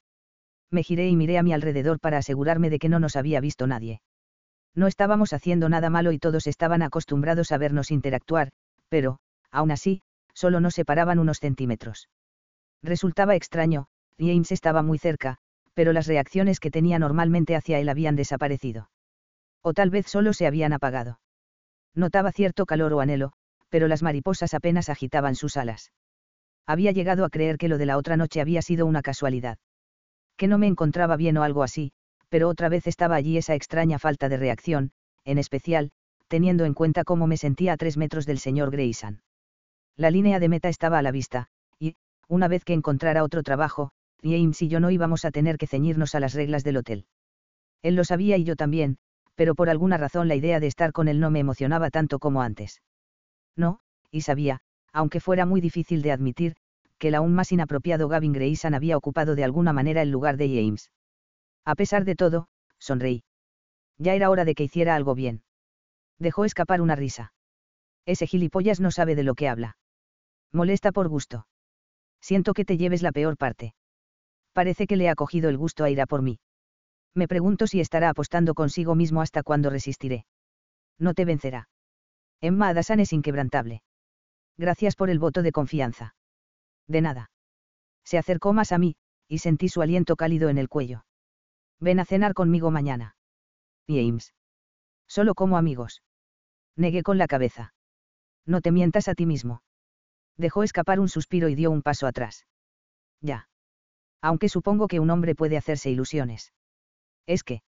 Me 0.70 0.82
giré 0.82 1.09
y 1.09 1.16
miré 1.16 1.38
a 1.38 1.43
mi 1.43 1.53
alrededor 1.53 2.01
para 2.01 2.18
asegurarme 2.18 2.70
de 2.70 2.78
que 2.78 2.88
no 2.88 3.01
nos 3.01 3.16
había 3.16 3.41
visto 3.41 3.67
nadie. 3.67 4.00
No 4.75 4.87
estábamos 4.87 5.33
haciendo 5.33 5.68
nada 5.68 5.91
malo 5.91 6.12
y 6.12 6.18
todos 6.18 6.46
estaban 6.46 6.83
acostumbrados 6.83 7.50
a 7.53 7.58
vernos 7.58 7.91
interactuar, 7.91 8.50
pero, 8.88 9.18
aún 9.50 9.72
así, 9.72 10.03
solo 10.33 10.61
nos 10.61 10.75
separaban 10.75 11.18
unos 11.18 11.38
centímetros. 11.38 12.08
Resultaba 12.83 13.34
extraño, 13.34 13.87
James 14.18 14.53
estaba 14.53 14.83
muy 14.83 14.99
cerca, 14.99 15.38
pero 15.75 15.92
las 15.92 16.07
reacciones 16.07 16.61
que 16.61 16.71
tenía 16.71 16.99
normalmente 16.99 17.57
hacia 17.57 17.79
él 17.79 17.88
habían 17.88 18.17
desaparecido. 18.17 18.91
O 19.62 19.75
tal 19.75 19.91
vez 19.91 20.07
solo 20.07 20.33
se 20.33 20.46
habían 20.46 20.72
apagado. 20.72 21.21
Notaba 21.95 22.33
cierto 22.33 22.64
calor 22.64 22.92
o 22.92 23.00
anhelo, 23.00 23.33
pero 23.68 23.88
las 23.88 24.03
mariposas 24.03 24.54
apenas 24.54 24.88
agitaban 24.88 25.34
sus 25.34 25.57
alas. 25.57 25.92
Había 26.71 26.92
llegado 26.92 27.25
a 27.25 27.30
creer 27.30 27.59
que 27.59 27.67
lo 27.67 27.79
de 27.79 27.87
la 27.87 27.97
otra 27.97 28.17
noche 28.17 28.41
había 28.41 28.63
sido 28.63 28.87
una 28.87 29.03
casualidad. 29.03 29.59
Que 30.37 30.47
no 30.47 30.57
me 30.57 30.68
encontraba 30.68 31.17
bien 31.17 31.37
o 31.37 31.42
algo 31.42 31.64
así, 31.64 31.91
pero 32.29 32.49
otra 32.49 32.68
vez 32.68 32.87
estaba 32.87 33.17
allí 33.17 33.37
esa 33.37 33.57
extraña 33.57 33.99
falta 33.99 34.29
de 34.29 34.37
reacción, 34.37 34.92
en 35.25 35.38
especial, 35.38 35.91
teniendo 36.29 36.64
en 36.64 36.75
cuenta 36.75 37.03
cómo 37.03 37.26
me 37.26 37.37
sentía 37.37 37.72
a 37.72 37.76
tres 37.76 37.97
metros 37.97 38.25
del 38.25 38.38
señor 38.38 38.71
Grayson. 38.71 39.21
La 39.97 40.13
línea 40.13 40.38
de 40.38 40.49
meta 40.49 40.68
estaba 40.68 41.01
a 41.01 41.03
la 41.03 41.11
vista, 41.11 41.49
y, 41.80 41.97
una 42.29 42.47
vez 42.47 42.64
que 42.64 42.72
encontrara 42.72 43.25
otro 43.25 43.42
trabajo, 43.42 43.91
James 44.22 44.63
y 44.63 44.68
yo 44.68 44.79
no 44.79 44.92
íbamos 44.92 45.25
a 45.25 45.33
tener 45.33 45.59
que 45.59 45.67
ceñirnos 45.67 46.14
a 46.14 46.21
las 46.21 46.34
reglas 46.34 46.63
del 46.63 46.76
hotel. 46.76 47.07
Él 47.83 47.97
lo 47.97 48.05
sabía 48.05 48.37
y 48.37 48.45
yo 48.45 48.55
también, 48.55 48.97
pero 49.34 49.57
por 49.57 49.71
alguna 49.71 49.97
razón 49.97 50.29
la 50.29 50.37
idea 50.37 50.61
de 50.61 50.68
estar 50.68 50.92
con 50.92 51.09
él 51.09 51.18
no 51.18 51.33
me 51.33 51.41
emocionaba 51.41 51.91
tanto 51.91 52.21
como 52.21 52.42
antes. 52.42 52.80
No, 53.57 53.80
y 54.13 54.21
sabía, 54.21 54.61
aunque 54.92 55.18
fuera 55.18 55.47
muy 55.47 55.61
difícil 55.61 56.03
de 56.03 56.13
admitir, 56.13 56.57
que 57.01 57.09
el 57.09 57.17
aún 57.17 57.35
más 57.35 57.51
inapropiado 57.51 58.09
Gavin 58.09 58.33
Grayson 58.33 58.75
había 58.75 58.97
ocupado 58.97 59.35
de 59.35 59.43
alguna 59.43 59.72
manera 59.72 60.03
el 60.03 60.11
lugar 60.11 60.37
de 60.37 60.49
James. 60.49 60.93
A 61.64 61.75
pesar 61.75 62.05
de 62.05 62.14
todo, 62.14 62.49
sonreí. 62.79 63.25
Ya 63.99 64.14
era 64.14 64.31
hora 64.31 64.45
de 64.45 64.55
que 64.55 64.64
hiciera 64.64 64.95
algo 64.95 65.14
bien. 65.14 65.43
Dejó 66.18 66.45
escapar 66.45 66.81
una 66.83 66.97
risa. 66.97 67.33
Ese 68.05 68.27
gilipollas 68.27 68.81
no 68.81 68.91
sabe 68.91 69.14
de 69.17 69.22
lo 69.22 69.35
que 69.35 69.49
habla. 69.49 69.79
Molesta 70.53 70.93
por 70.93 71.09
gusto. 71.09 71.47
Siento 72.21 72.53
que 72.53 72.67
te 72.67 72.77
lleves 72.77 73.03
la 73.03 73.13
peor 73.13 73.39
parte. 73.39 73.75
Parece 74.53 74.87
que 74.87 74.97
le 74.97 75.09
ha 75.09 75.14
cogido 75.14 75.49
el 75.49 75.57
gusto 75.57 75.85
a 75.85 75.91
ir 75.91 76.01
a 76.03 76.07
por 76.07 76.21
mí. 76.21 76.39
Me 77.14 77.29
pregunto 77.29 77.67
si 77.67 77.81
estará 77.81 78.11
apostando 78.11 78.55
consigo 78.55 78.95
mismo 78.95 79.22
hasta 79.22 79.43
cuándo 79.43 79.71
resistiré. 79.71 80.27
No 80.99 81.14
te 81.14 81.25
vencerá. 81.25 81.68
Emma 82.43 82.68
Adasan 82.68 83.01
es 83.01 83.14
inquebrantable. 83.14 83.83
Gracias 84.59 84.97
por 84.97 85.09
el 85.09 85.18
voto 85.18 85.43
de 85.43 85.53
confianza. 85.53 86.14
De 86.91 87.00
nada. 87.00 87.30
Se 88.04 88.18
acercó 88.18 88.53
más 88.53 88.72
a 88.72 88.79
mí, 88.79 88.96
y 89.29 89.38
sentí 89.38 89.68
su 89.68 89.80
aliento 89.80 90.17
cálido 90.17 90.49
en 90.49 90.58
el 90.58 90.68
cuello. 90.68 91.04
Ven 91.79 92.00
a 92.00 92.04
cenar 92.04 92.34
conmigo 92.34 92.72
mañana. 92.72 93.14
James. 93.87 94.34
Solo 95.07 95.37
como 95.37 95.57
amigos. 95.57 96.03
Negué 96.75 97.04
con 97.04 97.17
la 97.17 97.29
cabeza. 97.29 97.75
No 98.45 98.61
te 98.61 98.72
mientas 98.72 99.07
a 99.07 99.14
ti 99.14 99.25
mismo. 99.25 99.62
Dejó 100.37 100.64
escapar 100.64 100.99
un 100.99 101.08
suspiro 101.08 101.49
y 101.49 101.54
dio 101.54 101.71
un 101.71 101.83
paso 101.83 102.08
atrás. 102.08 102.49
Ya. 103.21 103.49
Aunque 104.21 104.49
supongo 104.49 104.88
que 104.88 104.99
un 104.99 105.11
hombre 105.11 105.37
puede 105.37 105.57
hacerse 105.57 105.91
ilusiones. 105.91 106.53
Es 107.25 107.45
que. 107.45 107.62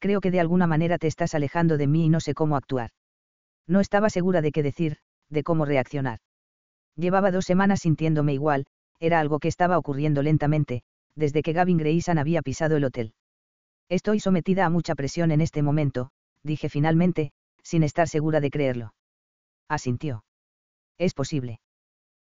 Creo 0.00 0.20
que 0.20 0.32
de 0.32 0.40
alguna 0.40 0.66
manera 0.66 0.98
te 0.98 1.06
estás 1.06 1.36
alejando 1.36 1.76
de 1.76 1.86
mí 1.86 2.06
y 2.06 2.08
no 2.08 2.18
sé 2.18 2.34
cómo 2.34 2.56
actuar. 2.56 2.90
No 3.68 3.78
estaba 3.78 4.10
segura 4.10 4.40
de 4.40 4.50
qué 4.50 4.64
decir, 4.64 4.98
de 5.28 5.44
cómo 5.44 5.66
reaccionar. 5.66 6.18
Llevaba 6.96 7.30
dos 7.30 7.44
semanas 7.44 7.80
sintiéndome 7.80 8.34
igual, 8.34 8.66
era 8.98 9.20
algo 9.20 9.38
que 9.38 9.48
estaba 9.48 9.78
ocurriendo 9.78 10.22
lentamente, 10.22 10.82
desde 11.14 11.42
que 11.42 11.52
Gavin 11.52 11.78
Grayson 11.78 12.18
había 12.18 12.42
pisado 12.42 12.76
el 12.76 12.84
hotel. 12.84 13.14
Estoy 13.88 14.20
sometida 14.20 14.66
a 14.66 14.70
mucha 14.70 14.94
presión 14.94 15.30
en 15.30 15.40
este 15.40 15.62
momento, 15.62 16.10
dije 16.42 16.68
finalmente, 16.68 17.32
sin 17.62 17.82
estar 17.82 18.08
segura 18.08 18.40
de 18.40 18.50
creerlo. 18.50 18.94
Asintió. 19.68 20.24
Es 20.98 21.14
posible. 21.14 21.60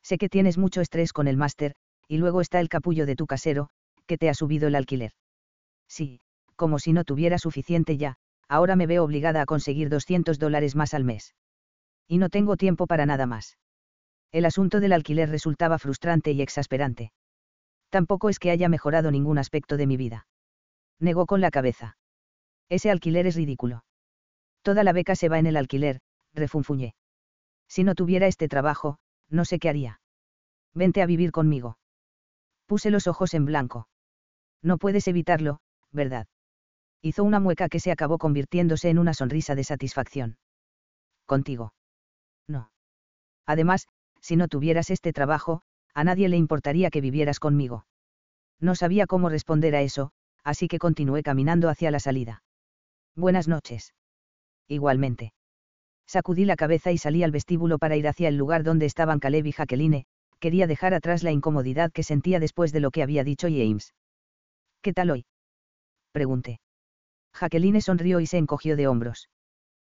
Sé 0.03 0.18
que 0.18 0.30
tienes 0.30 0.57
mucho 0.57 0.81
estrés 0.81 1.14
con 1.14 1.27
el 1.27 1.38
máster, 1.38 1.76
y 2.07 2.18
luego 2.18 2.41
está 2.41 2.60
el 2.60 2.69
capullo 2.69 3.06
de 3.06 3.15
tu 3.15 3.27
casero, 3.27 3.69
que 4.06 4.18
te 4.18 4.30
ha 4.30 4.34
subido 4.34 4.68
el 4.68 4.76
alquiler. 4.76 5.11
Sí, 5.88 6.22
como 6.56 6.80
si 6.80 6.94
no 6.94 7.03
tuviera 7.03 7.38
suficiente 7.38 7.98
ya, 7.98 8.15
ahora 8.48 8.76
me 8.76 8.88
veo 8.88 9.03
obligada 9.03 9.41
a 9.41 9.45
conseguir 9.45 9.90
200 9.90 10.40
dólares 10.40 10.76
más 10.76 10.94
al 10.94 11.03
mes. 11.03 11.36
Y 12.07 12.18
no 12.18 12.30
tengo 12.30 12.57
tiempo 12.57 12.88
para 12.88 13.06
nada 13.06 13.26
más. 13.26 13.57
El 14.32 14.46
asunto 14.46 14.80
del 14.80 14.94
alquiler 14.94 15.30
resultaba 15.30 15.80
frustrante 15.80 16.32
y 16.32 16.42
exasperante. 16.42 17.12
Tampoco 17.90 18.30
es 18.30 18.40
que 18.40 18.52
haya 18.52 18.70
mejorado 18.70 19.10
ningún 19.10 19.40
aspecto 19.40 19.76
de 19.78 19.88
mi 19.88 19.98
vida. 19.98 20.28
Negó 21.00 21.26
con 21.26 21.42
la 21.42 21.50
cabeza. 21.50 21.98
Ese 22.70 22.92
alquiler 22.92 23.26
es 23.26 23.36
ridículo. 23.36 23.84
Toda 24.62 24.84
la 24.84 24.94
beca 24.94 25.16
se 25.16 25.30
va 25.30 25.40
en 25.40 25.48
el 25.48 25.58
alquiler, 25.58 26.02
refunfuñé. 26.34 26.94
Si 27.68 27.84
no 27.84 27.96
tuviera 27.96 28.28
este 28.28 28.48
trabajo, 28.48 29.00
no 29.30 29.46
sé 29.46 29.58
qué 29.58 29.70
haría. 29.70 30.02
Vente 30.74 31.02
a 31.02 31.08
vivir 31.08 31.32
conmigo. 31.32 31.78
Puse 32.68 32.92
los 32.92 33.08
ojos 33.08 33.34
en 33.34 33.46
blanco. 33.46 33.88
No 34.62 34.78
puedes 34.78 35.08
evitarlo, 35.08 35.62
¿verdad? 35.92 36.28
Hizo 37.02 37.24
una 37.24 37.40
mueca 37.40 37.70
que 37.70 37.80
se 37.80 37.92
acabó 37.92 38.18
convirtiéndose 38.18 38.90
en 38.90 39.00
una 39.00 39.14
sonrisa 39.14 39.56
de 39.56 39.64
satisfacción. 39.64 40.38
Contigo. 41.26 41.74
No. 42.48 42.72
Además, 43.46 43.88
si 44.22 44.36
no 44.36 44.48
tuvieras 44.48 44.90
este 44.90 45.14
trabajo, 45.14 45.62
a 45.94 46.04
nadie 46.04 46.30
le 46.30 46.38
importaría 46.38 46.90
que 46.90 47.02
vivieras 47.02 47.40
conmigo. 47.40 47.86
No 48.60 48.76
sabía 48.76 49.08
cómo 49.08 49.30
responder 49.30 49.76
a 49.76 49.82
eso, 49.82 50.12
así 50.44 50.68
que 50.68 50.80
continué 50.80 51.24
caminando 51.24 51.70
hacia 51.70 51.91
la 51.91 52.00
salida. 52.00 52.44
Buenas 53.16 53.48
noches. 53.48 53.94
Igualmente. 54.68 55.34
Sacudí 56.06 56.46
la 56.46 56.56
cabeza 56.56 56.91
y 56.91 56.98
salí 56.98 57.24
al 57.24 57.32
vestíbulo 57.32 57.78
para 57.78 57.96
ir 57.96 58.08
hacia 58.08 58.30
el 58.30 58.38
lugar 58.38 58.64
donde 58.64 58.86
estaban 58.86 59.20
Caleb 59.20 59.46
y 59.46 59.52
Jacqueline, 59.52 60.06
quería 60.40 60.68
dejar 60.68 60.94
atrás 60.94 61.24
la 61.24 61.32
incomodidad 61.32 61.91
que 61.91 62.04
sentía 62.04 62.40
después 62.40 62.72
de 62.72 62.80
lo 62.80 62.91
que 62.91 63.04
había 63.04 63.24
dicho 63.24 63.48
James. 63.48 63.94
¿Qué 64.82 64.94
tal 64.94 65.12
hoy? 65.12 65.26
Pregunté. 66.12 66.60
Jacqueline 67.34 67.82
sonrió 67.82 68.20
y 68.20 68.26
se 68.26 68.38
encogió 68.38 68.76
de 68.76 68.88
hombros. 68.88 69.30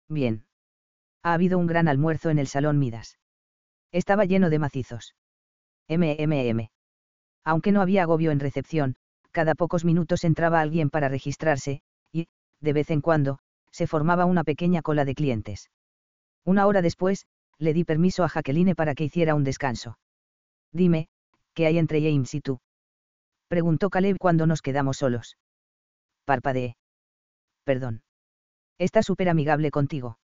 Bien. 0.07 0.45
Ha 1.23 1.33
habido 1.33 1.57
un 1.57 1.67
gran 1.67 1.87
almuerzo 1.87 2.29
en 2.29 2.39
el 2.39 2.47
salón 2.47 2.79
Midas. 2.79 3.17
Estaba 3.95 4.25
lleno 4.25 4.49
de 4.49 4.59
macizos. 4.59 5.15
MMM. 5.87 6.69
Aunque 7.45 7.71
no 7.71 7.81
había 7.81 8.01
agobio 8.01 8.31
en 8.31 8.41
recepción, 8.41 8.97
cada 9.31 9.55
pocos 9.55 9.85
minutos 9.85 10.25
entraba 10.25 10.59
alguien 10.59 10.89
para 10.89 11.07
registrarse, 11.07 11.81
y, 12.11 12.27
de 12.59 12.73
vez 12.73 12.91
en 12.91 12.99
cuando, 12.99 13.39
se 13.71 13.87
formaba 13.87 14.25
una 14.25 14.43
pequeña 14.43 14.81
cola 14.81 15.05
de 15.05 15.15
clientes. 15.15 15.69
Una 16.43 16.67
hora 16.67 16.81
después, 16.81 17.25
le 17.57 17.71
di 17.71 17.85
permiso 17.85 18.25
a 18.25 18.27
Jacqueline 18.27 18.75
para 18.75 18.95
que 18.95 19.05
hiciera 19.05 19.33
un 19.33 19.45
descanso. 19.45 19.97
Dime, 20.73 21.07
¿qué 21.53 21.65
hay 21.65 21.77
entre 21.77 22.01
James 22.01 22.33
y 22.33 22.41
tú? 22.41 22.59
Preguntó 23.47 23.89
Caleb 23.89 24.17
cuando 24.17 24.45
nos 24.45 24.61
quedamos 24.61 24.97
solos. 24.97 25.37
Parpadeé. 26.25 26.75
Perdón. 27.63 28.03
Está 28.77 29.03
súper 29.03 29.29
amigable 29.29 29.71
contigo. 29.71 30.17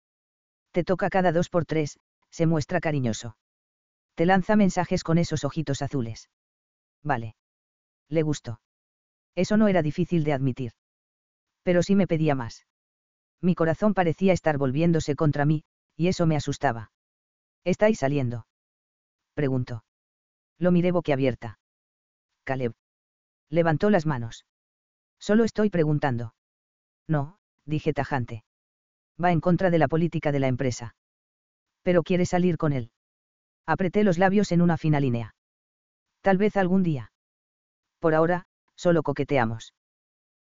Te 0.71 0.83
toca 0.83 1.09
cada 1.09 1.31
dos 1.31 1.47
por 1.47 1.63
tres, 1.63 2.01
se 2.31 2.45
muestra 2.47 2.81
cariñoso. 2.81 3.37
Te 4.15 4.25
lanza 4.25 4.55
mensajes 4.55 5.03
con 5.03 5.17
esos 5.17 5.43
ojitos 5.43 5.81
azules. 5.81 6.29
Vale. 7.03 7.35
Le 8.09 8.21
gustó. 8.23 8.61
Eso 9.35 9.57
no 9.57 9.67
era 9.67 9.81
difícil 9.81 10.23
de 10.23 10.33
admitir. 10.33 10.73
Pero 11.63 11.83
sí 11.83 11.95
me 11.95 12.07
pedía 12.07 12.35
más. 12.35 12.65
Mi 13.39 13.55
corazón 13.55 13.93
parecía 13.93 14.33
estar 14.33 14.57
volviéndose 14.57 15.15
contra 15.15 15.45
mí, 15.45 15.63
y 15.95 16.07
eso 16.07 16.25
me 16.25 16.35
asustaba. 16.35 16.91
¿Estáis 17.63 17.99
saliendo? 17.99 18.47
Preguntó. 19.33 19.83
Lo 20.57 20.71
miré 20.71 20.91
boquiabierta. 20.91 21.59
Caleb. 22.43 22.73
Levantó 23.49 23.89
las 23.89 24.05
manos. 24.05 24.45
Solo 25.19 25.43
estoy 25.43 25.69
preguntando. 25.69 26.33
No, 27.07 27.39
dije 27.65 27.93
tajante. 27.93 28.43
Va 29.23 29.31
en 29.31 29.41
contra 29.41 29.69
de 29.69 29.77
la 29.77 29.87
política 29.87 30.31
de 30.31 30.39
la 30.39 30.47
empresa. 30.47 30.95
Pero 31.83 32.03
quiere 32.03 32.25
salir 32.25 32.57
con 32.57 32.73
él. 32.73 32.91
Apreté 33.71 34.03
los 34.03 34.17
labios 34.17 34.51
en 34.51 34.61
una 34.61 34.75
fina 34.75 34.99
línea. 34.99 35.33
Tal 36.19 36.37
vez 36.37 36.57
algún 36.57 36.83
día. 36.83 37.13
Por 37.99 38.13
ahora, 38.13 38.43
solo 38.75 39.01
coqueteamos. 39.01 39.73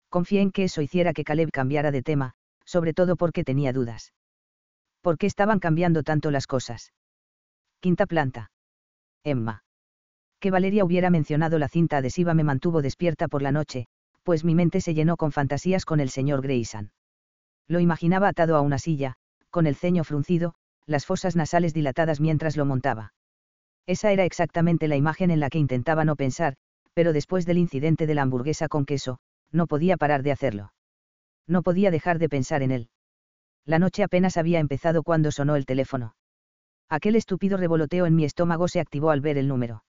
Confié 0.08 0.40
en 0.40 0.50
que 0.50 0.64
eso 0.64 0.82
hiciera 0.82 1.12
que 1.12 1.22
Caleb 1.22 1.52
cambiara 1.52 1.92
de 1.92 2.02
tema, 2.02 2.32
sobre 2.64 2.92
todo 2.92 3.14
porque 3.14 3.44
tenía 3.44 3.72
dudas. 3.72 4.12
¿Por 5.00 5.16
qué 5.16 5.28
estaban 5.28 5.60
cambiando 5.60 6.02
tanto 6.02 6.32
las 6.32 6.48
cosas? 6.48 6.92
Quinta 7.78 8.06
planta. 8.06 8.50
Emma. 9.22 9.62
Que 10.40 10.50
Valeria 10.50 10.84
hubiera 10.84 11.08
mencionado 11.08 11.60
la 11.60 11.68
cinta 11.68 11.98
adhesiva 11.98 12.34
me 12.34 12.42
mantuvo 12.42 12.82
despierta 12.82 13.28
por 13.28 13.42
la 13.42 13.52
noche, 13.52 13.86
pues 14.24 14.44
mi 14.44 14.56
mente 14.56 14.80
se 14.80 14.92
llenó 14.92 15.16
con 15.16 15.30
fantasías 15.30 15.84
con 15.84 16.00
el 16.00 16.10
señor 16.10 16.42
Grayson. 16.42 16.90
Lo 17.68 17.78
imaginaba 17.78 18.26
atado 18.26 18.56
a 18.56 18.60
una 18.60 18.80
silla, 18.80 19.14
con 19.50 19.68
el 19.68 19.76
ceño 19.76 20.02
fruncido, 20.02 20.56
las 20.84 21.06
fosas 21.06 21.36
nasales 21.36 21.72
dilatadas 21.72 22.18
mientras 22.20 22.56
lo 22.56 22.66
montaba. 22.66 23.12
Esa 23.86 24.12
era 24.12 24.24
exactamente 24.24 24.88
la 24.88 24.96
imagen 24.96 25.30
en 25.30 25.40
la 25.40 25.50
que 25.50 25.58
intentaba 25.58 26.04
no 26.04 26.16
pensar, 26.16 26.56
pero 26.94 27.12
después 27.12 27.46
del 27.46 27.58
incidente 27.58 28.06
de 28.06 28.14
la 28.14 28.22
hamburguesa 28.22 28.68
con 28.68 28.84
queso, 28.84 29.18
no 29.52 29.66
podía 29.66 29.96
parar 29.96 30.22
de 30.22 30.32
hacerlo. 30.32 30.72
No 31.46 31.62
podía 31.62 31.90
dejar 31.90 32.18
de 32.18 32.28
pensar 32.28 32.62
en 32.62 32.70
él. 32.70 32.90
La 33.64 33.78
noche 33.78 34.02
apenas 34.02 34.36
había 34.36 34.60
empezado 34.60 35.02
cuando 35.02 35.32
sonó 35.32 35.56
el 35.56 35.66
teléfono. 35.66 36.14
Aquel 36.88 37.16
estúpido 37.16 37.56
revoloteo 37.56 38.06
en 38.06 38.16
mi 38.16 38.24
estómago 38.24 38.68
se 38.68 38.80
activó 38.80 39.10
al 39.10 39.20
ver 39.20 39.38
el 39.38 39.48
número. 39.48 39.84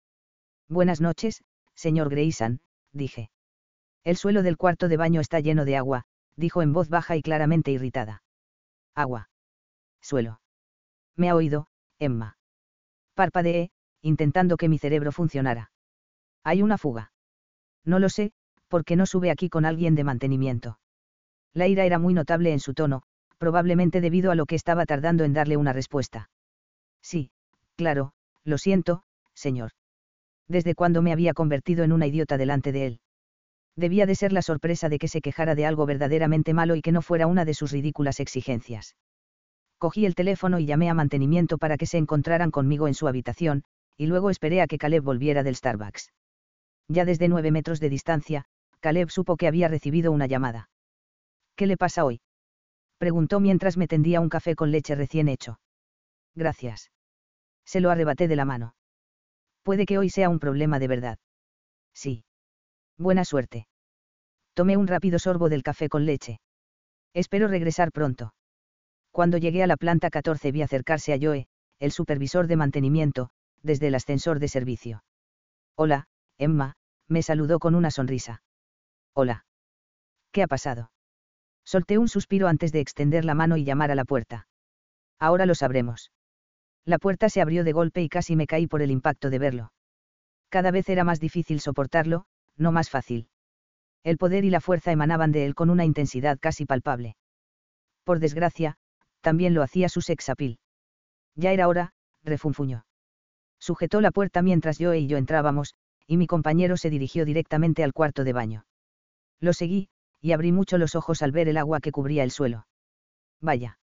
Buenas 0.69 1.01
noches, 1.01 1.43
señor 1.75 2.09
Grayson, 2.09 2.61
dije. 2.93 3.31
El 4.03 4.17
suelo 4.17 4.43
del 4.43 4.57
cuarto 4.57 4.87
de 4.87 4.97
baño 4.97 5.21
está 5.21 5.39
lleno 5.39 5.65
de 5.65 5.77
agua, 5.77 6.05
dijo 6.35 6.61
en 6.61 6.73
voz 6.73 6.89
baja 6.89 7.15
y 7.15 7.21
claramente 7.21 7.71
irritada. 7.71 8.23
Agua. 8.95 9.29
Suelo. 10.01 10.41
Me 11.15 11.29
ha 11.29 11.35
oído, 11.35 11.67
Emma. 11.99 12.37
Parpadeé, 13.15 13.71
intentando 14.01 14.57
que 14.57 14.69
mi 14.69 14.77
cerebro 14.77 15.11
funcionara. 15.11 15.71
Hay 16.43 16.61
una 16.61 16.77
fuga. 16.77 17.11
No 17.85 17.99
lo 17.99 18.09
sé, 18.09 18.31
porque 18.67 18.95
no 18.95 19.05
sube 19.05 19.31
aquí 19.31 19.49
con 19.49 19.65
alguien 19.65 19.95
de 19.95 20.03
mantenimiento. 20.03 20.79
La 21.53 21.67
ira 21.67 21.85
era 21.85 21.99
muy 21.99 22.13
notable 22.13 22.53
en 22.53 22.59
su 22.59 22.73
tono, 22.73 23.03
probablemente 23.37 24.01
debido 24.01 24.31
a 24.31 24.35
lo 24.35 24.45
que 24.45 24.55
estaba 24.55 24.85
tardando 24.85 25.23
en 25.23 25.33
darle 25.33 25.57
una 25.57 25.73
respuesta. 25.73 26.29
Sí, 27.01 27.31
claro, 27.75 28.13
lo 28.43 28.57
siento, 28.57 29.03
señor. 29.33 29.71
Desde 30.47 30.75
cuando 30.75 31.01
me 31.01 31.11
había 31.11 31.33
convertido 31.33 31.83
en 31.83 31.91
una 31.91 32.07
idiota 32.07 32.37
delante 32.37 32.71
de 32.71 32.85
él. 32.85 32.99
Debía 33.75 34.05
de 34.05 34.15
ser 34.15 34.33
la 34.33 34.41
sorpresa 34.41 34.89
de 34.89 34.99
que 34.99 35.07
se 35.07 35.21
quejara 35.21 35.55
de 35.55 35.65
algo 35.65 35.85
verdaderamente 35.85 36.53
malo 36.53 36.75
y 36.75 36.81
que 36.81 36.91
no 36.91 37.01
fuera 37.01 37.27
una 37.27 37.45
de 37.45 37.53
sus 37.53 37.71
ridículas 37.71 38.19
exigencias. 38.19 38.95
Cogí 39.77 40.05
el 40.05 40.13
teléfono 40.13 40.59
y 40.59 40.65
llamé 40.65 40.89
a 40.89 40.93
mantenimiento 40.93 41.57
para 41.57 41.77
que 41.77 41.85
se 41.85 41.97
encontraran 41.97 42.51
conmigo 42.51 42.87
en 42.87 42.93
su 42.93 43.07
habitación, 43.07 43.63
y 43.97 44.07
luego 44.07 44.29
esperé 44.29 44.61
a 44.61 44.67
que 44.67 44.77
Caleb 44.77 45.03
volviera 45.03 45.43
del 45.43 45.55
Starbucks. 45.55 46.11
Ya 46.87 47.05
desde 47.05 47.27
nueve 47.27 47.51
metros 47.51 47.79
de 47.79 47.89
distancia, 47.89 48.45
Caleb 48.79 49.09
supo 49.09 49.37
que 49.37 49.47
había 49.47 49.67
recibido 49.67 50.11
una 50.11 50.27
llamada. 50.27 50.69
¿Qué 51.55 51.67
le 51.67 51.77
pasa 51.77 52.03
hoy? 52.03 52.21
preguntó 52.97 53.39
mientras 53.39 53.77
me 53.77 53.87
tendía 53.87 54.21
un 54.21 54.29
café 54.29 54.55
con 54.55 54.71
leche 54.71 54.95
recién 54.95 55.27
hecho. 55.27 55.59
Gracias. 56.35 56.91
Se 57.65 57.79
lo 57.79 57.89
arrebaté 57.89 58.27
de 58.27 58.35
la 58.35 58.45
mano. 58.45 58.75
Puede 59.63 59.85
que 59.85 59.97
hoy 59.97 60.09
sea 60.09 60.29
un 60.29 60.39
problema 60.39 60.79
de 60.79 60.87
verdad. 60.87 61.17
Sí. 61.93 62.23
Buena 62.97 63.25
suerte. 63.25 63.67
Tomé 64.53 64.77
un 64.77 64.87
rápido 64.87 65.19
sorbo 65.19 65.49
del 65.49 65.63
café 65.63 65.89
con 65.89 66.05
leche. 66.05 66.39
Espero 67.13 67.47
regresar 67.47 67.91
pronto. 67.91 68.33
Cuando 69.11 69.37
llegué 69.37 69.63
a 69.63 69.67
la 69.67 69.77
planta 69.77 70.09
14 70.09 70.51
vi 70.51 70.61
acercarse 70.61 71.13
a 71.13 71.17
Joe, 71.21 71.47
el 71.79 71.91
supervisor 71.91 72.47
de 72.47 72.55
mantenimiento, 72.55 73.29
desde 73.63 73.87
el 73.87 73.95
ascensor 73.95 74.39
de 74.39 74.47
servicio. 74.47 75.03
Hola, 75.75 76.07
Emma, 76.37 76.75
me 77.07 77.23
saludó 77.23 77.59
con 77.59 77.75
una 77.75 77.91
sonrisa. 77.91 78.41
Hola. 79.13 79.45
¿Qué 80.31 80.43
ha 80.43 80.47
pasado? 80.47 80.91
Solté 81.65 81.97
un 81.97 82.07
suspiro 82.07 82.47
antes 82.47 82.71
de 82.71 82.79
extender 82.79 83.25
la 83.25 83.35
mano 83.35 83.57
y 83.57 83.63
llamar 83.63 83.91
a 83.91 83.95
la 83.95 84.05
puerta. 84.05 84.47
Ahora 85.19 85.45
lo 85.45 85.55
sabremos. 85.55 86.11
La 86.85 86.97
puerta 86.97 87.29
se 87.29 87.41
abrió 87.41 87.63
de 87.63 87.73
golpe 87.73 88.01
y 88.01 88.09
casi 88.09 88.35
me 88.35 88.47
caí 88.47 88.67
por 88.67 88.81
el 88.81 88.91
impacto 88.91 89.29
de 89.29 89.39
verlo. 89.39 89.71
Cada 90.49 90.71
vez 90.71 90.89
era 90.89 91.03
más 91.03 91.19
difícil 91.19 91.61
soportarlo, 91.61 92.25
no 92.57 92.71
más 92.71 92.89
fácil. 92.89 93.29
El 94.03 94.17
poder 94.17 94.45
y 94.45 94.49
la 94.49 94.61
fuerza 94.61 94.91
emanaban 94.91 95.31
de 95.31 95.45
él 95.45 95.53
con 95.53 95.69
una 95.69 95.85
intensidad 95.85 96.39
casi 96.39 96.65
palpable. 96.65 97.15
Por 98.03 98.19
desgracia, 98.19 98.77
también 99.21 99.53
lo 99.53 99.61
hacía 99.61 99.89
su 99.89 100.01
sexapil. 100.01 100.59
Ya 101.35 101.51
era 101.51 101.67
hora, 101.67 101.93
refunfuñó. 102.23 102.85
Sujetó 103.61 104.01
la 104.01 104.09
puerta 104.09 104.41
mientras 104.41 104.79
yo 104.79 104.95
y 104.95 105.05
yo 105.05 105.17
entrábamos, 105.17 105.75
y 106.07 106.17
mi 106.17 106.25
compañero 106.25 106.77
se 106.77 106.89
dirigió 106.89 107.25
directamente 107.25 107.83
al 107.83 107.93
cuarto 107.93 108.23
de 108.23 108.33
baño. 108.33 108.65
Lo 109.39 109.53
seguí, 109.53 109.87
y 110.19 110.31
abrí 110.31 110.51
mucho 110.51 110.79
los 110.79 110.95
ojos 110.95 111.21
al 111.21 111.31
ver 111.31 111.47
el 111.47 111.57
agua 111.57 111.79
que 111.79 111.91
cubría 111.91 112.23
el 112.23 112.31
suelo. 112.31 112.65
Vaya. 113.39 113.77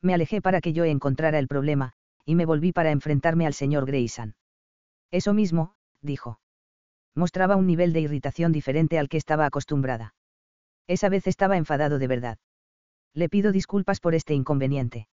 Me 0.00 0.14
alejé 0.14 0.40
para 0.40 0.60
que 0.60 0.72
yo 0.72 0.84
encontrara 0.84 1.40
el 1.40 1.48
problema, 1.48 1.92
y 2.24 2.36
me 2.36 2.46
volví 2.46 2.72
para 2.72 2.92
enfrentarme 2.92 3.46
al 3.46 3.52
señor 3.54 3.84
Grayson. 3.84 4.36
Eso 5.10 5.34
mismo, 5.34 5.74
dijo. 6.00 6.40
Mostraba 7.16 7.56
un 7.56 7.66
nivel 7.66 7.92
de 7.92 8.02
irritación 8.02 8.52
diferente 8.52 8.96
al 8.96 9.08
que 9.08 9.16
estaba 9.16 9.44
acostumbrada. 9.44 10.14
Esa 10.86 11.08
vez 11.08 11.26
estaba 11.26 11.56
enfadado 11.56 11.98
de 11.98 12.06
verdad. 12.06 12.38
Le 13.12 13.28
pido 13.28 13.50
disculpas 13.50 13.98
por 13.98 14.14
este 14.14 14.34
inconveniente. 14.34 15.08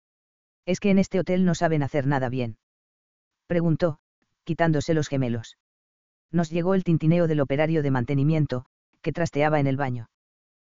Es 0.65 0.81
que 0.81 0.89
en 0.89 0.99
este 0.99 1.19
hotel 1.19 1.45
no 1.45 1.55
saben 1.55 1.81
hacer 1.81 2.07
nada 2.07 2.27
bien. 2.27 2.57
Preguntó, 3.47 3.99
quitándose 4.43 4.93
los 4.93 5.07
gemelos. 5.07 5.57
Nos 6.31 6.49
llegó 6.49 6.73
el 6.73 6.84
tintineo 6.84 7.27
del 7.27 7.41
operario 7.41 7.84
de 7.84 7.91
mantenimiento, 7.91 8.65
que 9.01 9.11
trasteaba 9.11 9.59
en 9.59 9.67
el 9.67 9.77
baño. 9.77 10.09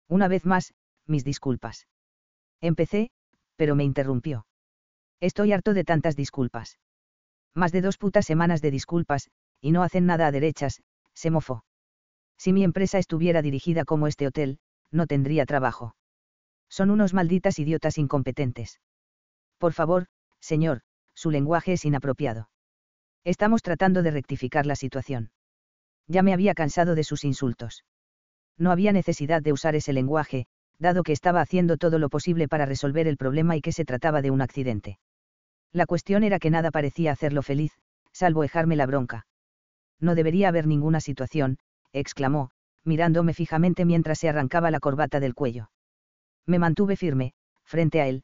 Una 0.07 0.27
vez 0.27 0.45
más, 0.45 0.73
mis 1.05 1.23
disculpas. 1.23 1.87
Empecé, 2.61 3.11
pero 3.55 3.75
me 3.75 3.83
interrumpió. 3.83 4.45
Estoy 5.19 5.51
harto 5.51 5.73
de 5.73 5.83
tantas 5.83 6.15
disculpas. 6.15 6.79
Más 7.53 7.71
de 7.71 7.81
dos 7.81 7.97
putas 7.97 8.25
semanas 8.25 8.61
de 8.61 8.71
disculpas, 8.71 9.29
y 9.59 9.71
no 9.71 9.83
hacen 9.83 10.05
nada 10.05 10.27
a 10.27 10.31
derechas, 10.31 10.81
se 11.13 11.31
mofó. 11.31 11.65
Si 12.37 12.53
mi 12.53 12.63
empresa 12.63 12.99
estuviera 12.99 13.41
dirigida 13.41 13.83
como 13.83 14.07
este 14.07 14.27
hotel, 14.27 14.59
no 14.91 15.07
tendría 15.07 15.45
trabajo. 15.45 15.95
Son 16.69 16.89
unos 16.89 17.13
malditas 17.13 17.59
idiotas 17.59 17.97
incompetentes. 17.97 18.79
Por 19.57 19.73
favor, 19.73 20.05
señor, 20.39 20.81
su 21.15 21.31
lenguaje 21.31 21.73
es 21.73 21.83
inapropiado. 21.83 22.49
Estamos 23.23 23.61
tratando 23.61 24.01
de 24.01 24.11
rectificar 24.11 24.65
la 24.65 24.75
situación. 24.75 25.31
Ya 26.07 26.23
me 26.23 26.33
había 26.33 26.53
cansado 26.53 26.95
de 26.95 27.03
sus 27.03 27.23
insultos. 27.23 27.83
No 28.57 28.71
había 28.71 28.91
necesidad 28.91 29.41
de 29.41 29.53
usar 29.53 29.75
ese 29.75 29.93
lenguaje, 29.93 30.45
dado 30.79 31.03
que 31.03 31.11
estaba 31.11 31.41
haciendo 31.41 31.77
todo 31.77 31.99
lo 31.99 32.09
posible 32.09 32.47
para 32.47 32.65
resolver 32.65 33.07
el 33.07 33.17
problema 33.17 33.55
y 33.55 33.61
que 33.61 33.71
se 33.71 33.85
trataba 33.85 34.21
de 34.21 34.31
un 34.31 34.41
accidente. 34.41 34.99
La 35.71 35.85
cuestión 35.85 36.23
era 36.23 36.39
que 36.39 36.49
nada 36.49 36.71
parecía 36.71 37.11
hacerlo 37.11 37.41
feliz, 37.41 37.73
salvo 38.11 38.41
dejarme 38.41 38.75
la 38.75 38.85
bronca. 38.85 39.27
No 39.99 40.15
debería 40.15 40.47
haber 40.47 40.65
ninguna 40.65 41.01
situación, 41.01 41.57
exclamó, 41.93 42.51
mirándome 42.83 43.33
fijamente 43.33 43.85
mientras 43.85 44.19
se 44.19 44.29
arrancaba 44.29 44.71
la 44.71 44.79
corbata 44.79 45.19
del 45.19 45.35
cuello. 45.35 45.69
Me 46.45 46.59
mantuve 46.59 46.95
firme, 46.95 47.33
frente 47.63 48.01
a 48.01 48.07
él, 48.07 48.23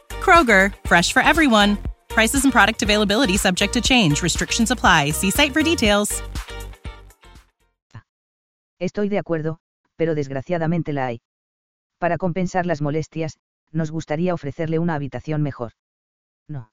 Kroger, 0.21 0.71
fresh 0.85 1.13
for 1.13 1.21
everyone. 1.23 1.77
Prices 2.09 2.43
and 2.43 2.53
product 2.53 2.83
availability 2.83 3.37
subject 3.37 3.73
to 3.73 3.81
change. 3.81 4.21
Restrictions 4.21 4.71
apply. 4.71 5.11
See 5.11 5.31
site 5.31 5.51
for 5.51 5.63
details. 5.63 6.21
Estoy 8.79 9.09
de 9.09 9.19
acuerdo, 9.19 9.59
pero 9.95 10.15
desgraciadamente 10.15 10.91
la 10.91 11.05
hay. 11.05 11.21
Para 11.99 12.17
compensar 12.17 12.65
las 12.65 12.81
molestias, 12.81 13.37
nos 13.71 13.91
gustaría 13.91 14.33
ofrecerle 14.33 14.79
una 14.79 14.95
habitación 14.95 15.43
mejor. 15.43 15.73
No. 16.47 16.71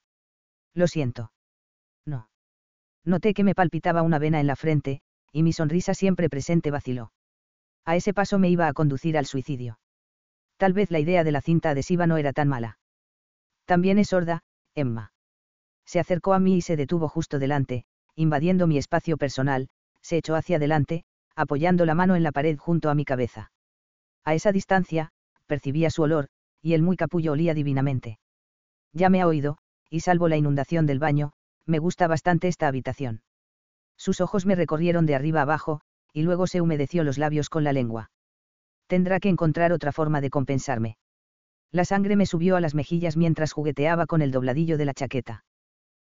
Lo 0.74 0.86
siento. 0.86 1.32
No. 2.06 2.30
Noté 3.04 3.34
que 3.34 3.44
me 3.44 3.54
palpitaba 3.54 4.02
una 4.02 4.18
vena 4.18 4.40
en 4.40 4.46
la 4.46 4.56
frente, 4.56 5.02
y 5.32 5.42
mi 5.42 5.52
sonrisa 5.52 5.92
siempre 5.92 6.30
presente 6.30 6.70
vaciló. 6.70 7.12
A 7.84 7.94
ese 7.94 8.14
paso 8.14 8.38
me 8.38 8.48
iba 8.48 8.68
a 8.68 8.72
conducir 8.72 9.18
al 9.18 9.26
suicidio. 9.26 9.78
Tal 10.56 10.72
vez 10.72 10.90
la 10.90 10.98
idea 10.98 11.24
de 11.24 11.32
la 11.32 11.42
cinta 11.42 11.70
adhesiva 11.70 12.06
no 12.06 12.16
era 12.16 12.32
tan 12.32 12.48
mala. 12.48 12.78
También 13.68 13.98
es 13.98 14.08
sorda, 14.08 14.44
Emma. 14.74 15.12
Se 15.84 16.00
acercó 16.00 16.32
a 16.32 16.38
mí 16.38 16.56
y 16.56 16.62
se 16.62 16.74
detuvo 16.74 17.06
justo 17.06 17.38
delante, 17.38 17.84
invadiendo 18.14 18.66
mi 18.66 18.78
espacio 18.78 19.18
personal, 19.18 19.68
se 20.00 20.16
echó 20.16 20.36
hacia 20.36 20.56
adelante, 20.56 21.04
apoyando 21.36 21.84
la 21.84 21.94
mano 21.94 22.16
en 22.16 22.22
la 22.22 22.32
pared 22.32 22.56
junto 22.56 22.88
a 22.88 22.94
mi 22.94 23.04
cabeza. 23.04 23.52
A 24.24 24.32
esa 24.32 24.52
distancia, 24.52 25.10
percibía 25.46 25.90
su 25.90 26.00
olor, 26.00 26.28
y 26.62 26.72
el 26.72 26.80
muy 26.80 26.96
capullo 26.96 27.32
olía 27.32 27.52
divinamente. 27.52 28.18
Ya 28.94 29.10
me 29.10 29.20
ha 29.20 29.26
oído, 29.26 29.58
y 29.90 30.00
salvo 30.00 30.28
la 30.28 30.38
inundación 30.38 30.86
del 30.86 30.98
baño, 30.98 31.32
me 31.66 31.78
gusta 31.78 32.06
bastante 32.06 32.48
esta 32.48 32.68
habitación. 32.68 33.20
Sus 33.98 34.22
ojos 34.22 34.46
me 34.46 34.54
recorrieron 34.54 35.04
de 35.04 35.14
arriba 35.14 35.42
abajo, 35.42 35.82
y 36.14 36.22
luego 36.22 36.46
se 36.46 36.62
humedeció 36.62 37.04
los 37.04 37.18
labios 37.18 37.50
con 37.50 37.64
la 37.64 37.74
lengua. 37.74 38.10
Tendrá 38.86 39.20
que 39.20 39.28
encontrar 39.28 39.72
otra 39.72 39.92
forma 39.92 40.22
de 40.22 40.30
compensarme. 40.30 40.96
La 41.70 41.84
sangre 41.84 42.16
me 42.16 42.26
subió 42.26 42.56
a 42.56 42.60
las 42.60 42.74
mejillas 42.74 43.16
mientras 43.16 43.52
jugueteaba 43.52 44.06
con 44.06 44.22
el 44.22 44.30
dobladillo 44.30 44.78
de 44.78 44.84
la 44.86 44.94
chaqueta. 44.94 45.44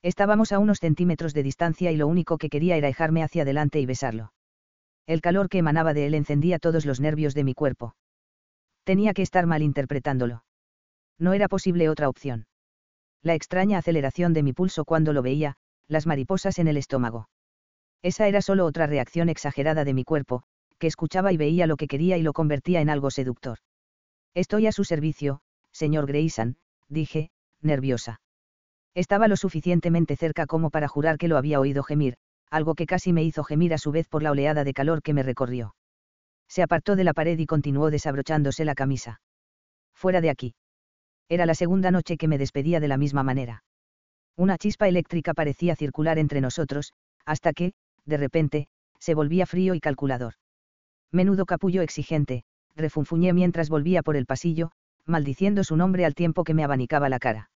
Estábamos 0.03 0.53
a 0.53 0.59
unos 0.59 0.81
centímetros 0.81 1.33
de 1.33 1.43
distancia 1.43 1.93
y 1.93 1.97
lo 1.97 2.09
único 2.09 2.39
que 2.39 2.49
quería 2.49 2.77
era 2.77 2.89
dejarme 2.89 3.23
hacia 3.23 3.43
adelante 3.43 3.81
y 3.81 3.87
besarlo. 3.87 4.33
El 5.07 5.21
calor 5.21 5.49
que 5.49 5.59
emanaba 5.59 5.95
de 5.95 6.07
él 6.07 6.15
encendía 6.15 6.59
todos 6.59 6.85
los 6.85 7.01
nervios 7.01 7.35
de 7.35 7.45
mi 7.45 7.55
cuerpo. 7.55 7.95
Tenía 8.85 9.15
que 9.15 9.23
estar 9.23 9.47
mal 9.47 9.63
interpretándolo. 9.63 10.45
No 11.19 11.33
era 11.33 11.49
posible 11.49 11.89
otra 11.89 12.09
opción. 12.09 12.47
La 13.23 13.35
extraña 13.35 13.79
aceleración 13.79 14.33
de 14.33 14.43
mi 14.43 14.53
pulso 14.53 14.85
cuando 14.85 15.13
lo 15.13 15.23
veía, 15.23 15.57
las 15.89 16.07
mariposas 16.07 16.59
en 16.59 16.69
el 16.69 16.77
estómago. 16.77 17.29
Esa 18.03 18.27
era 18.29 18.43
solo 18.43 18.67
otra 18.67 18.87
reacción 18.87 19.29
exagerada 19.29 19.85
de 19.85 19.95
mi 19.95 20.05
cuerpo, 20.05 20.43
que 20.79 20.87
escuchaba 20.87 21.33
y 21.33 21.37
veía 21.37 21.67
lo 21.67 21.77
que 21.77 21.87
quería 21.87 22.19
y 22.19 22.23
lo 22.23 22.33
convertía 22.33 22.81
en 22.81 22.91
algo 22.91 23.11
seductor. 23.11 23.59
Estoy 24.35 24.67
a 24.67 24.73
su 24.73 24.85
servicio, 24.85 25.41
señor 25.75 26.07
Grayson, 26.07 26.57
dije, 26.89 27.31
nerviosa. 27.61 28.21
Estaba 28.95 29.29
lo 29.29 29.37
suficientemente 29.37 30.17
cerca 30.17 30.47
como 30.47 30.71
para 30.71 30.89
jurar 30.89 31.19
que 31.19 31.29
lo 31.29 31.37
había 31.37 31.61
oído 31.61 31.83
gemir, 31.83 32.15
algo 32.49 32.75
que 32.75 32.87
casi 32.87 33.13
me 33.13 33.25
hizo 33.25 33.43
gemir 33.43 33.75
a 33.75 33.79
su 33.79 33.91
vez 33.91 34.09
por 34.09 34.23
la 34.23 34.31
oleada 34.31 34.63
de 34.63 34.73
calor 34.73 35.03
que 35.03 35.13
me 35.13 35.25
recorrió. 35.25 35.75
Se 36.49 36.63
apartó 36.63 36.95
de 36.95 37.05
la 37.05 37.13
pared 37.13 37.39
y 37.39 37.47
continuó 37.47 37.91
desabrochándose 37.91 38.65
la 38.65 38.77
camisa. 38.77 39.21
Fuera 39.95 40.21
de 40.21 40.31
aquí. 40.31 40.55
Era 41.29 41.47
la 41.47 41.55
segunda 41.55 41.91
noche 41.91 42.17
que 42.17 42.29
me 42.29 42.39
despedía 42.39 42.79
de 42.79 42.89
la 42.89 42.97
misma 42.97 43.25
manera. 43.25 43.65
Una 44.37 44.59
chispa 44.59 44.87
eléctrica 44.87 45.35
parecía 45.35 45.75
circular 45.75 46.19
entre 46.19 46.41
nosotros, 46.41 46.93
hasta 47.25 47.53
que, 47.53 47.73
de 48.05 48.17
repente, 48.17 48.69
se 49.01 49.15
volvía 49.15 49.47
frío 49.47 49.75
y 49.75 49.81
calculador. 49.81 50.35
Menudo 51.11 51.47
capullo 51.47 51.83
exigente, 51.83 52.45
refunfuñé 52.77 53.33
mientras 53.33 53.69
volvía 53.69 54.03
por 54.03 54.17
el 54.17 54.27
pasillo, 54.27 54.71
maldiciendo 55.07 55.65
su 55.65 55.77
nombre 55.77 56.05
al 56.05 56.15
tiempo 56.15 56.45
que 56.45 56.55
me 56.55 56.65
abanicaba 56.65 57.09
la 57.09 57.19
cara. 57.19 57.51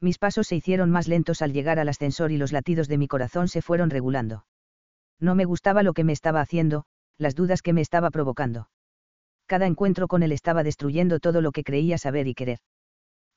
Mis 0.00 0.18
pasos 0.18 0.46
se 0.46 0.56
hicieron 0.56 0.90
más 0.90 1.08
lentos 1.08 1.42
al 1.42 1.52
llegar 1.52 1.78
al 1.78 1.88
ascensor 1.88 2.32
y 2.32 2.38
los 2.38 2.52
latidos 2.52 2.88
de 2.88 2.98
mi 2.98 3.06
corazón 3.06 3.48
se 3.48 3.60
fueron 3.60 3.90
regulando. 3.90 4.46
No 5.18 5.34
me 5.34 5.44
gustaba 5.44 5.82
lo 5.82 5.92
que 5.92 6.04
me 6.04 6.12
estaba 6.12 6.40
haciendo, 6.40 6.84
las 7.18 7.34
dudas 7.34 7.60
que 7.60 7.74
me 7.74 7.82
estaba 7.82 8.10
provocando. 8.10 8.70
Cada 9.46 9.66
encuentro 9.66 10.08
con 10.08 10.22
él 10.22 10.32
estaba 10.32 10.62
destruyendo 10.62 11.20
todo 11.20 11.42
lo 11.42 11.52
que 11.52 11.64
creía 11.64 11.98
saber 11.98 12.26
y 12.28 12.34
querer. 12.34 12.58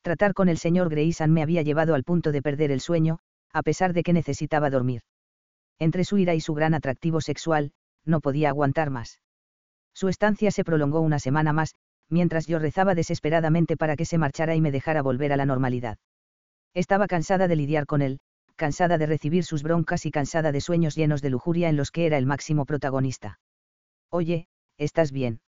Tratar 0.01 0.33
con 0.33 0.47
el 0.47 0.57
señor 0.57 0.89
Grayson 0.89 1.31
me 1.31 1.41
había 1.41 1.63
llevado 1.63 1.95
al 1.95 2.03
punto 2.03 2.31
de 2.31 2.41
perder 2.41 2.71
el 2.71 2.79
sueño, 2.79 3.19
a 3.51 3.61
pesar 3.61 3.93
de 3.93 4.03
que 4.03 4.13
necesitaba 4.13 4.69
dormir. 4.69 5.01
Entre 5.79 6.05
su 6.05 6.17
ira 6.17 6.33
y 6.33 6.39
su 6.39 6.53
gran 6.53 6.73
atractivo 6.73 7.19
sexual, 7.19 7.71
no 8.05 8.21
podía 8.21 8.49
aguantar 8.49 8.89
más. 8.89 9.19
Su 9.93 10.07
estancia 10.07 10.51
se 10.51 10.63
prolongó 10.63 11.01
una 11.01 11.19
semana 11.19 11.53
más, 11.53 11.75
mientras 12.13 12.47
yo 12.47 12.59
rezaba 12.59 12.95
desesperadamente 12.95 13.75
para 13.75 13.97
que 13.97 14.05
se 14.05 14.17
marchara 14.17 14.55
y 14.55 14.61
me 14.61 14.71
dejara 14.71 15.01
volver 15.01 15.33
a 15.33 15.37
la 15.37 15.45
normalidad. 15.45 15.97
Estaba 16.73 17.07
cansada 17.07 17.47
de 17.47 17.55
lidiar 17.55 17.85
con 17.85 18.01
él, 18.01 18.19
cansada 18.55 18.97
de 18.97 19.07
recibir 19.07 19.43
sus 19.43 19.63
broncas 19.63 20.05
y 20.05 20.11
cansada 20.11 20.51
de 20.51 20.61
sueños 20.61 20.95
llenos 20.95 21.21
de 21.21 21.29
lujuria 21.29 21.69
en 21.69 21.75
los 21.75 21.91
que 21.91 22.05
era 22.05 22.17
el 22.17 22.25
máximo 22.25 22.65
protagonista. 22.65 23.39
Oye, 24.09 24.47
¿estás 24.77 25.11
bien? 25.11 25.41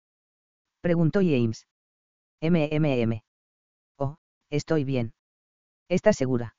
preguntó 0.80 1.20
James. 1.20 1.66
MMM. 2.40 3.22
Oh, 3.96 4.16
estoy 4.50 4.84
bien. 4.84 5.14
¿Estás 5.88 6.16
segura? 6.16 6.56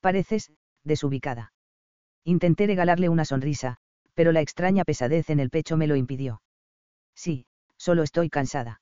Pareces, 0.00 0.52
desubicada. 0.84 1.52
Intenté 2.24 2.66
regalarle 2.66 3.08
una 3.08 3.24
sonrisa, 3.24 3.78
pero 4.14 4.32
la 4.32 4.40
extraña 4.40 4.84
pesadez 4.84 5.30
en 5.30 5.40
el 5.40 5.50
pecho 5.50 5.76
me 5.76 5.86
lo 5.86 5.96
impidió. 5.96 6.42
Sí, 7.14 7.46
solo 7.76 8.02
estoy 8.02 8.28
cansada. 8.28 8.81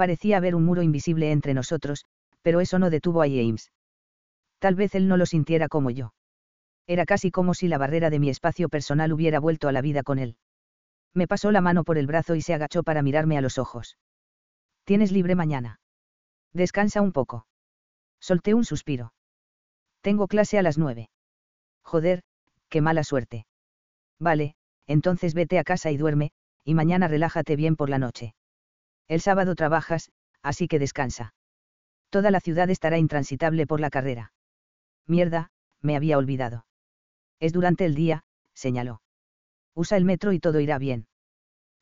Parecía 0.00 0.38
haber 0.38 0.54
un 0.54 0.64
muro 0.64 0.80
invisible 0.80 1.30
entre 1.30 1.52
nosotros, 1.52 2.06
pero 2.40 2.62
eso 2.62 2.78
no 2.78 2.88
detuvo 2.88 3.20
a 3.20 3.26
James. 3.26 3.70
Tal 4.58 4.74
vez 4.74 4.94
él 4.94 5.08
no 5.08 5.18
lo 5.18 5.26
sintiera 5.26 5.68
como 5.68 5.90
yo. 5.90 6.14
Era 6.86 7.04
casi 7.04 7.30
como 7.30 7.52
si 7.52 7.68
la 7.68 7.76
barrera 7.76 8.08
de 8.08 8.18
mi 8.18 8.30
espacio 8.30 8.70
personal 8.70 9.12
hubiera 9.12 9.40
vuelto 9.40 9.68
a 9.68 9.72
la 9.72 9.82
vida 9.82 10.02
con 10.02 10.18
él. 10.18 10.38
Me 11.12 11.28
pasó 11.28 11.52
la 11.52 11.60
mano 11.60 11.84
por 11.84 11.98
el 11.98 12.06
brazo 12.06 12.34
y 12.34 12.40
se 12.40 12.54
agachó 12.54 12.82
para 12.82 13.02
mirarme 13.02 13.36
a 13.36 13.42
los 13.42 13.58
ojos. 13.58 13.98
Tienes 14.84 15.12
libre 15.12 15.34
mañana. 15.34 15.80
Descansa 16.54 17.02
un 17.02 17.12
poco. 17.12 17.46
Solté 18.20 18.54
un 18.54 18.64
suspiro. 18.64 19.12
Tengo 20.00 20.28
clase 20.28 20.58
a 20.58 20.62
las 20.62 20.78
nueve. 20.78 21.10
Joder, 21.82 22.22
qué 22.70 22.80
mala 22.80 23.04
suerte. 23.04 23.44
Vale, 24.18 24.54
entonces 24.86 25.34
vete 25.34 25.58
a 25.58 25.62
casa 25.62 25.90
y 25.90 25.98
duerme, 25.98 26.30
y 26.64 26.72
mañana 26.72 27.06
relájate 27.06 27.54
bien 27.54 27.76
por 27.76 27.90
la 27.90 27.98
noche. 27.98 28.32
El 29.10 29.20
sábado 29.20 29.56
trabajas, 29.56 30.12
así 30.40 30.68
que 30.68 30.78
descansa. 30.78 31.34
Toda 32.10 32.30
la 32.30 32.38
ciudad 32.38 32.70
estará 32.70 32.96
intransitable 32.96 33.66
por 33.66 33.80
la 33.80 33.90
carrera. 33.90 34.32
Mierda, 35.08 35.50
me 35.82 35.96
había 35.96 36.16
olvidado. 36.16 36.64
Es 37.40 37.52
durante 37.52 37.84
el 37.86 37.96
día, 37.96 38.22
señaló. 38.54 39.02
Usa 39.74 39.96
el 39.96 40.04
metro 40.04 40.32
y 40.32 40.38
todo 40.38 40.60
irá 40.60 40.78
bien. 40.78 41.08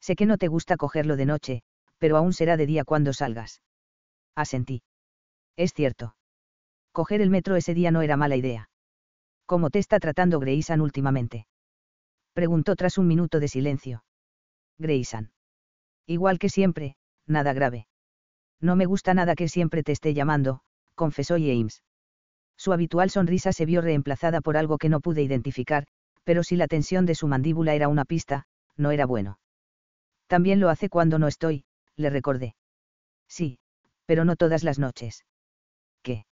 Sé 0.00 0.16
que 0.16 0.24
no 0.24 0.38
te 0.38 0.48
gusta 0.48 0.78
cogerlo 0.78 1.16
de 1.16 1.26
noche, 1.26 1.62
pero 1.98 2.16
aún 2.16 2.32
será 2.32 2.56
de 2.56 2.64
día 2.64 2.84
cuando 2.84 3.12
salgas. 3.12 3.60
Asentí. 4.34 4.82
Es 5.54 5.74
cierto. 5.74 6.16
Coger 6.92 7.20
el 7.20 7.28
metro 7.28 7.56
ese 7.56 7.74
día 7.74 7.90
no 7.90 8.00
era 8.00 8.16
mala 8.16 8.36
idea. 8.36 8.70
¿Cómo 9.44 9.68
te 9.68 9.80
está 9.80 10.00
tratando 10.00 10.40
Grayson 10.40 10.80
últimamente? 10.80 11.46
Preguntó 12.32 12.74
tras 12.74 12.96
un 12.96 13.06
minuto 13.06 13.38
de 13.38 13.48
silencio. 13.48 14.02
Grayson. 14.78 15.30
Igual 16.06 16.38
que 16.38 16.48
siempre, 16.48 16.96
nada 17.28 17.52
grave. 17.52 17.86
No 18.60 18.76
me 18.76 18.86
gusta 18.86 19.14
nada 19.14 19.34
que 19.34 19.48
siempre 19.48 19.82
te 19.82 19.92
esté 19.92 20.14
llamando, 20.14 20.60
confesó 20.94 21.34
James. 21.34 21.82
Su 22.56 22.72
habitual 22.72 23.10
sonrisa 23.10 23.52
se 23.52 23.66
vio 23.66 23.80
reemplazada 23.80 24.40
por 24.40 24.56
algo 24.56 24.78
que 24.78 24.88
no 24.88 25.00
pude 25.00 25.22
identificar, 25.22 25.86
pero 26.24 26.42
si 26.42 26.56
la 26.56 26.66
tensión 26.66 27.06
de 27.06 27.14
su 27.14 27.28
mandíbula 27.28 27.74
era 27.74 27.88
una 27.88 28.04
pista, 28.04 28.44
no 28.76 28.90
era 28.90 29.06
bueno. 29.06 29.38
También 30.26 30.60
lo 30.60 30.68
hace 30.68 30.88
cuando 30.88 31.18
no 31.18 31.28
estoy, 31.28 31.64
le 31.96 32.10
recordé. 32.10 32.54
Sí, 33.28 33.58
pero 34.06 34.24
no 34.24 34.36
todas 34.36 34.64
las 34.64 34.78
noches. 34.78 35.24
¿Qué? 36.02 36.26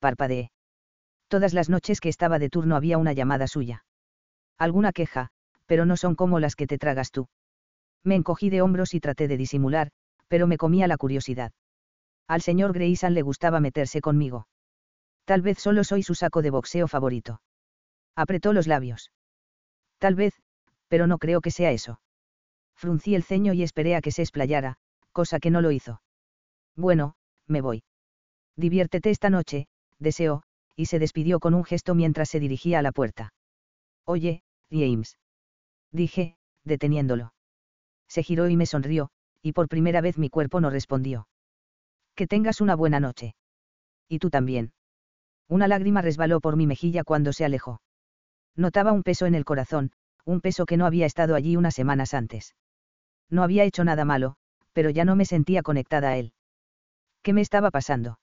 Parpadeé. 0.00 0.50
Todas 1.28 1.52
las 1.52 1.68
noches 1.68 2.00
que 2.00 2.08
estaba 2.08 2.38
de 2.38 2.50
turno 2.50 2.76
había 2.76 2.98
una 2.98 3.12
llamada 3.12 3.46
suya. 3.46 3.84
Alguna 4.58 4.92
queja, 4.92 5.30
pero 5.66 5.86
no 5.86 5.96
son 5.96 6.14
como 6.14 6.40
las 6.40 6.56
que 6.56 6.66
te 6.66 6.78
tragas 6.78 7.10
tú. 7.10 7.28
Me 8.02 8.14
encogí 8.14 8.50
de 8.50 8.62
hombros 8.62 8.94
y 8.94 9.00
traté 9.00 9.28
de 9.28 9.36
disimular, 9.36 9.90
pero 10.28 10.46
me 10.46 10.58
comía 10.58 10.86
la 10.86 10.96
curiosidad. 10.96 11.52
Al 12.26 12.40
señor 12.40 12.72
Grayson 12.72 13.14
le 13.14 13.22
gustaba 13.22 13.60
meterse 13.60 14.00
conmigo. 14.00 14.46
Tal 15.24 15.42
vez 15.42 15.58
solo 15.58 15.84
soy 15.84 16.02
su 16.02 16.14
saco 16.14 16.42
de 16.42 16.50
boxeo 16.50 16.88
favorito. 16.88 17.40
Apretó 18.14 18.52
los 18.52 18.66
labios. 18.66 19.10
Tal 19.98 20.14
vez, 20.14 20.34
pero 20.88 21.06
no 21.06 21.18
creo 21.18 21.40
que 21.40 21.50
sea 21.50 21.72
eso. 21.72 22.00
Fruncí 22.74 23.14
el 23.14 23.22
ceño 23.22 23.52
y 23.52 23.62
esperé 23.62 23.96
a 23.96 24.00
que 24.00 24.10
se 24.10 24.22
explayara, 24.22 24.76
cosa 25.12 25.38
que 25.38 25.50
no 25.50 25.60
lo 25.60 25.70
hizo. 25.70 26.02
Bueno, 26.76 27.14
me 27.46 27.60
voy. 27.60 27.84
Diviértete 28.56 29.10
esta 29.10 29.30
noche, 29.30 29.66
deseó, 29.98 30.42
y 30.76 30.86
se 30.86 30.98
despidió 30.98 31.40
con 31.40 31.54
un 31.54 31.64
gesto 31.64 31.94
mientras 31.94 32.28
se 32.28 32.40
dirigía 32.40 32.80
a 32.80 32.82
la 32.82 32.92
puerta. 32.92 33.32
Oye, 34.04 34.42
James. 34.70 35.18
Dije, 35.90 36.36
deteniéndolo. 36.64 37.32
Se 38.08 38.22
giró 38.22 38.48
y 38.48 38.56
me 38.56 38.66
sonrió, 38.66 39.10
y 39.44 39.52
por 39.52 39.68
primera 39.68 40.00
vez 40.00 40.16
mi 40.16 40.30
cuerpo 40.30 40.62
no 40.62 40.70
respondió. 40.70 41.28
Que 42.16 42.26
tengas 42.26 42.62
una 42.62 42.74
buena 42.74 42.98
noche. 42.98 43.34
Y 44.08 44.18
tú 44.18 44.30
también. 44.30 44.72
Una 45.48 45.68
lágrima 45.68 46.00
resbaló 46.00 46.40
por 46.40 46.56
mi 46.56 46.66
mejilla 46.66 47.04
cuando 47.04 47.34
se 47.34 47.44
alejó. 47.44 47.82
Notaba 48.56 48.92
un 48.92 49.02
peso 49.02 49.26
en 49.26 49.34
el 49.34 49.44
corazón, 49.44 49.92
un 50.24 50.40
peso 50.40 50.64
que 50.64 50.78
no 50.78 50.86
había 50.86 51.04
estado 51.04 51.34
allí 51.34 51.56
unas 51.56 51.74
semanas 51.74 52.14
antes. 52.14 52.54
No 53.28 53.42
había 53.42 53.64
hecho 53.64 53.84
nada 53.84 54.06
malo, 54.06 54.36
pero 54.72 54.88
ya 54.88 55.04
no 55.04 55.14
me 55.14 55.26
sentía 55.26 55.62
conectada 55.62 56.08
a 56.08 56.16
él. 56.16 56.32
¿Qué 57.22 57.34
me 57.34 57.42
estaba 57.42 57.70
pasando? 57.70 58.18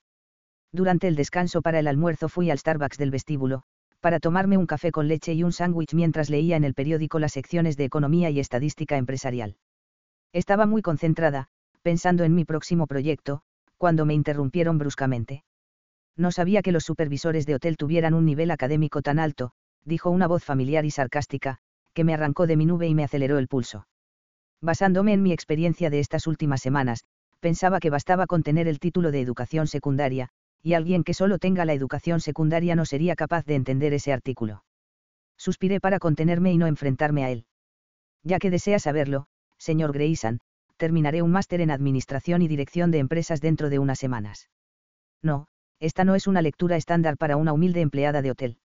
Durante 0.72 1.06
el 1.06 1.14
descanso 1.14 1.62
para 1.62 1.78
el 1.78 1.86
almuerzo 1.86 2.28
fui 2.28 2.50
al 2.50 2.58
Starbucks 2.58 2.98
del 2.98 3.12
vestíbulo, 3.12 3.62
para 4.00 4.18
tomarme 4.18 4.56
un 4.56 4.66
café 4.66 4.90
con 4.90 5.06
leche 5.06 5.34
y 5.34 5.44
un 5.44 5.52
sándwich 5.52 5.94
mientras 5.94 6.30
leía 6.30 6.56
en 6.56 6.64
el 6.64 6.74
periódico 6.74 7.20
las 7.20 7.32
secciones 7.32 7.76
de 7.76 7.84
economía 7.84 8.30
y 8.30 8.40
estadística 8.40 8.96
empresarial. 8.96 9.56
Estaba 10.32 10.66
muy 10.66 10.82
concentrada, 10.82 11.48
pensando 11.82 12.24
en 12.24 12.34
mi 12.34 12.44
próximo 12.44 12.86
proyecto, 12.86 13.42
cuando 13.76 14.06
me 14.06 14.14
interrumpieron 14.14 14.78
bruscamente. 14.78 15.44
No 16.16 16.30
sabía 16.30 16.62
que 16.62 16.72
los 16.72 16.84
supervisores 16.84 17.46
de 17.46 17.54
hotel 17.54 17.76
tuvieran 17.76 18.14
un 18.14 18.24
nivel 18.24 18.50
académico 18.50 19.02
tan 19.02 19.18
alto, 19.18 19.52
dijo 19.84 20.10
una 20.10 20.26
voz 20.26 20.44
familiar 20.44 20.84
y 20.84 20.90
sarcástica, 20.90 21.58
que 21.92 22.04
me 22.04 22.14
arrancó 22.14 22.46
de 22.46 22.56
mi 22.56 22.66
nube 22.66 22.88
y 22.88 22.94
me 22.94 23.04
aceleró 23.04 23.38
el 23.38 23.48
pulso. 23.48 23.86
Basándome 24.60 25.12
en 25.12 25.22
mi 25.22 25.32
experiencia 25.32 25.90
de 25.90 25.98
estas 25.98 26.26
últimas 26.26 26.62
semanas, 26.62 27.04
pensaba 27.40 27.80
que 27.80 27.90
bastaba 27.90 28.26
con 28.26 28.42
tener 28.42 28.68
el 28.68 28.78
título 28.78 29.10
de 29.10 29.20
educación 29.20 29.66
secundaria, 29.66 30.28
y 30.62 30.74
alguien 30.74 31.02
que 31.02 31.14
solo 31.14 31.38
tenga 31.38 31.64
la 31.64 31.72
educación 31.72 32.20
secundaria 32.20 32.76
no 32.76 32.84
sería 32.84 33.16
capaz 33.16 33.44
de 33.44 33.56
entender 33.56 33.92
ese 33.92 34.12
artículo. 34.12 34.62
Suspiré 35.36 35.80
para 35.80 35.98
contenerme 35.98 36.52
y 36.52 36.58
no 36.58 36.68
enfrentarme 36.68 37.24
a 37.24 37.30
él. 37.30 37.46
Ya 38.22 38.38
que 38.38 38.50
desea 38.50 38.78
saberlo, 38.78 39.26
señor 39.62 39.92
Grayson, 39.92 40.40
terminaré 40.76 41.22
un 41.22 41.30
máster 41.30 41.60
en 41.60 41.70
Administración 41.70 42.42
y 42.42 42.48
Dirección 42.48 42.90
de 42.90 42.98
Empresas 42.98 43.40
dentro 43.40 43.70
de 43.70 43.78
unas 43.78 43.98
semanas. 43.98 44.50
No, 45.22 45.46
esta 45.78 46.04
no 46.04 46.14
es 46.14 46.26
una 46.26 46.42
lectura 46.42 46.76
estándar 46.76 47.16
para 47.16 47.36
una 47.36 47.52
humilde 47.52 47.80
empleada 47.80 48.22
de 48.22 48.30
hotel. 48.32 48.58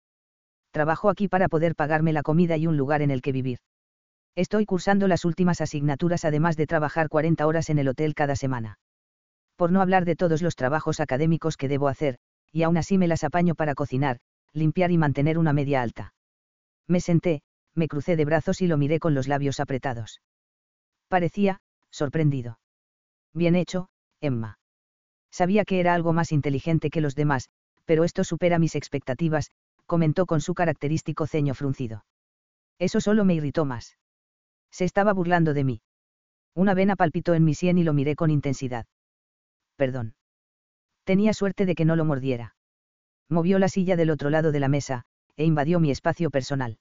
Trabajo 0.70 1.10
aquí 1.10 1.28
para 1.28 1.48
poder 1.48 1.74
pagarme 1.74 2.12
la 2.12 2.22
comida 2.22 2.56
y 2.56 2.66
un 2.66 2.76
lugar 2.76 3.02
en 3.02 3.10
el 3.10 3.22
que 3.22 3.32
vivir. 3.32 3.58
Estoy 4.34 4.66
cursando 4.66 5.08
las 5.08 5.24
últimas 5.24 5.60
asignaturas 5.60 6.24
además 6.24 6.56
de 6.56 6.66
trabajar 6.66 7.08
40 7.08 7.46
horas 7.46 7.70
en 7.70 7.78
el 7.78 7.88
hotel 7.88 8.14
cada 8.14 8.36
semana. 8.36 8.78
Por 9.56 9.72
no 9.72 9.80
hablar 9.80 10.04
de 10.04 10.16
todos 10.16 10.42
los 10.42 10.56
trabajos 10.56 11.00
académicos 11.00 11.56
que 11.56 11.68
debo 11.68 11.88
hacer, 11.88 12.18
y 12.52 12.62
aún 12.62 12.76
así 12.76 12.98
me 12.98 13.08
las 13.08 13.24
apaño 13.24 13.54
para 13.54 13.74
cocinar, 13.74 14.18
limpiar 14.52 14.90
y 14.90 14.98
mantener 14.98 15.38
una 15.38 15.52
media 15.52 15.82
alta. 15.82 16.14
Me 16.86 17.00
senté, 17.00 17.42
me 17.74 17.88
crucé 17.88 18.16
de 18.16 18.24
brazos 18.24 18.60
y 18.60 18.66
lo 18.66 18.76
miré 18.76 18.98
con 18.98 19.14
los 19.14 19.28
labios 19.28 19.60
apretados. 19.60 20.20
Parecía, 21.08 21.60
sorprendido. 21.90 22.58
Bien 23.32 23.54
hecho, 23.54 23.88
Emma. 24.20 24.58
Sabía 25.30 25.64
que 25.64 25.80
era 25.80 25.94
algo 25.94 26.12
más 26.12 26.32
inteligente 26.32 26.90
que 26.90 27.00
los 27.00 27.14
demás, 27.14 27.50
pero 27.84 28.04
esto 28.04 28.24
supera 28.24 28.58
mis 28.58 28.74
expectativas, 28.74 29.50
comentó 29.86 30.26
con 30.26 30.40
su 30.40 30.54
característico 30.54 31.26
ceño 31.26 31.54
fruncido. 31.54 32.04
Eso 32.78 33.00
solo 33.00 33.24
me 33.24 33.34
irritó 33.34 33.64
más. 33.64 33.96
Se 34.70 34.84
estaba 34.84 35.12
burlando 35.12 35.54
de 35.54 35.64
mí. 35.64 35.80
Una 36.54 36.74
vena 36.74 36.96
palpitó 36.96 37.34
en 37.34 37.44
mi 37.44 37.54
sien 37.54 37.78
y 37.78 37.84
lo 37.84 37.92
miré 37.92 38.16
con 38.16 38.30
intensidad. 38.30 38.86
Perdón. 39.76 40.14
Tenía 41.04 41.32
suerte 41.32 41.66
de 41.66 41.74
que 41.74 41.84
no 41.84 41.96
lo 41.96 42.04
mordiera. 42.04 42.56
Movió 43.28 43.58
la 43.58 43.68
silla 43.68 43.96
del 43.96 44.10
otro 44.10 44.30
lado 44.30 44.52
de 44.52 44.60
la 44.60 44.68
mesa, 44.68 45.04
e 45.36 45.44
invadió 45.44 45.80
mi 45.80 45.90
espacio 45.90 46.30
personal. 46.30 46.78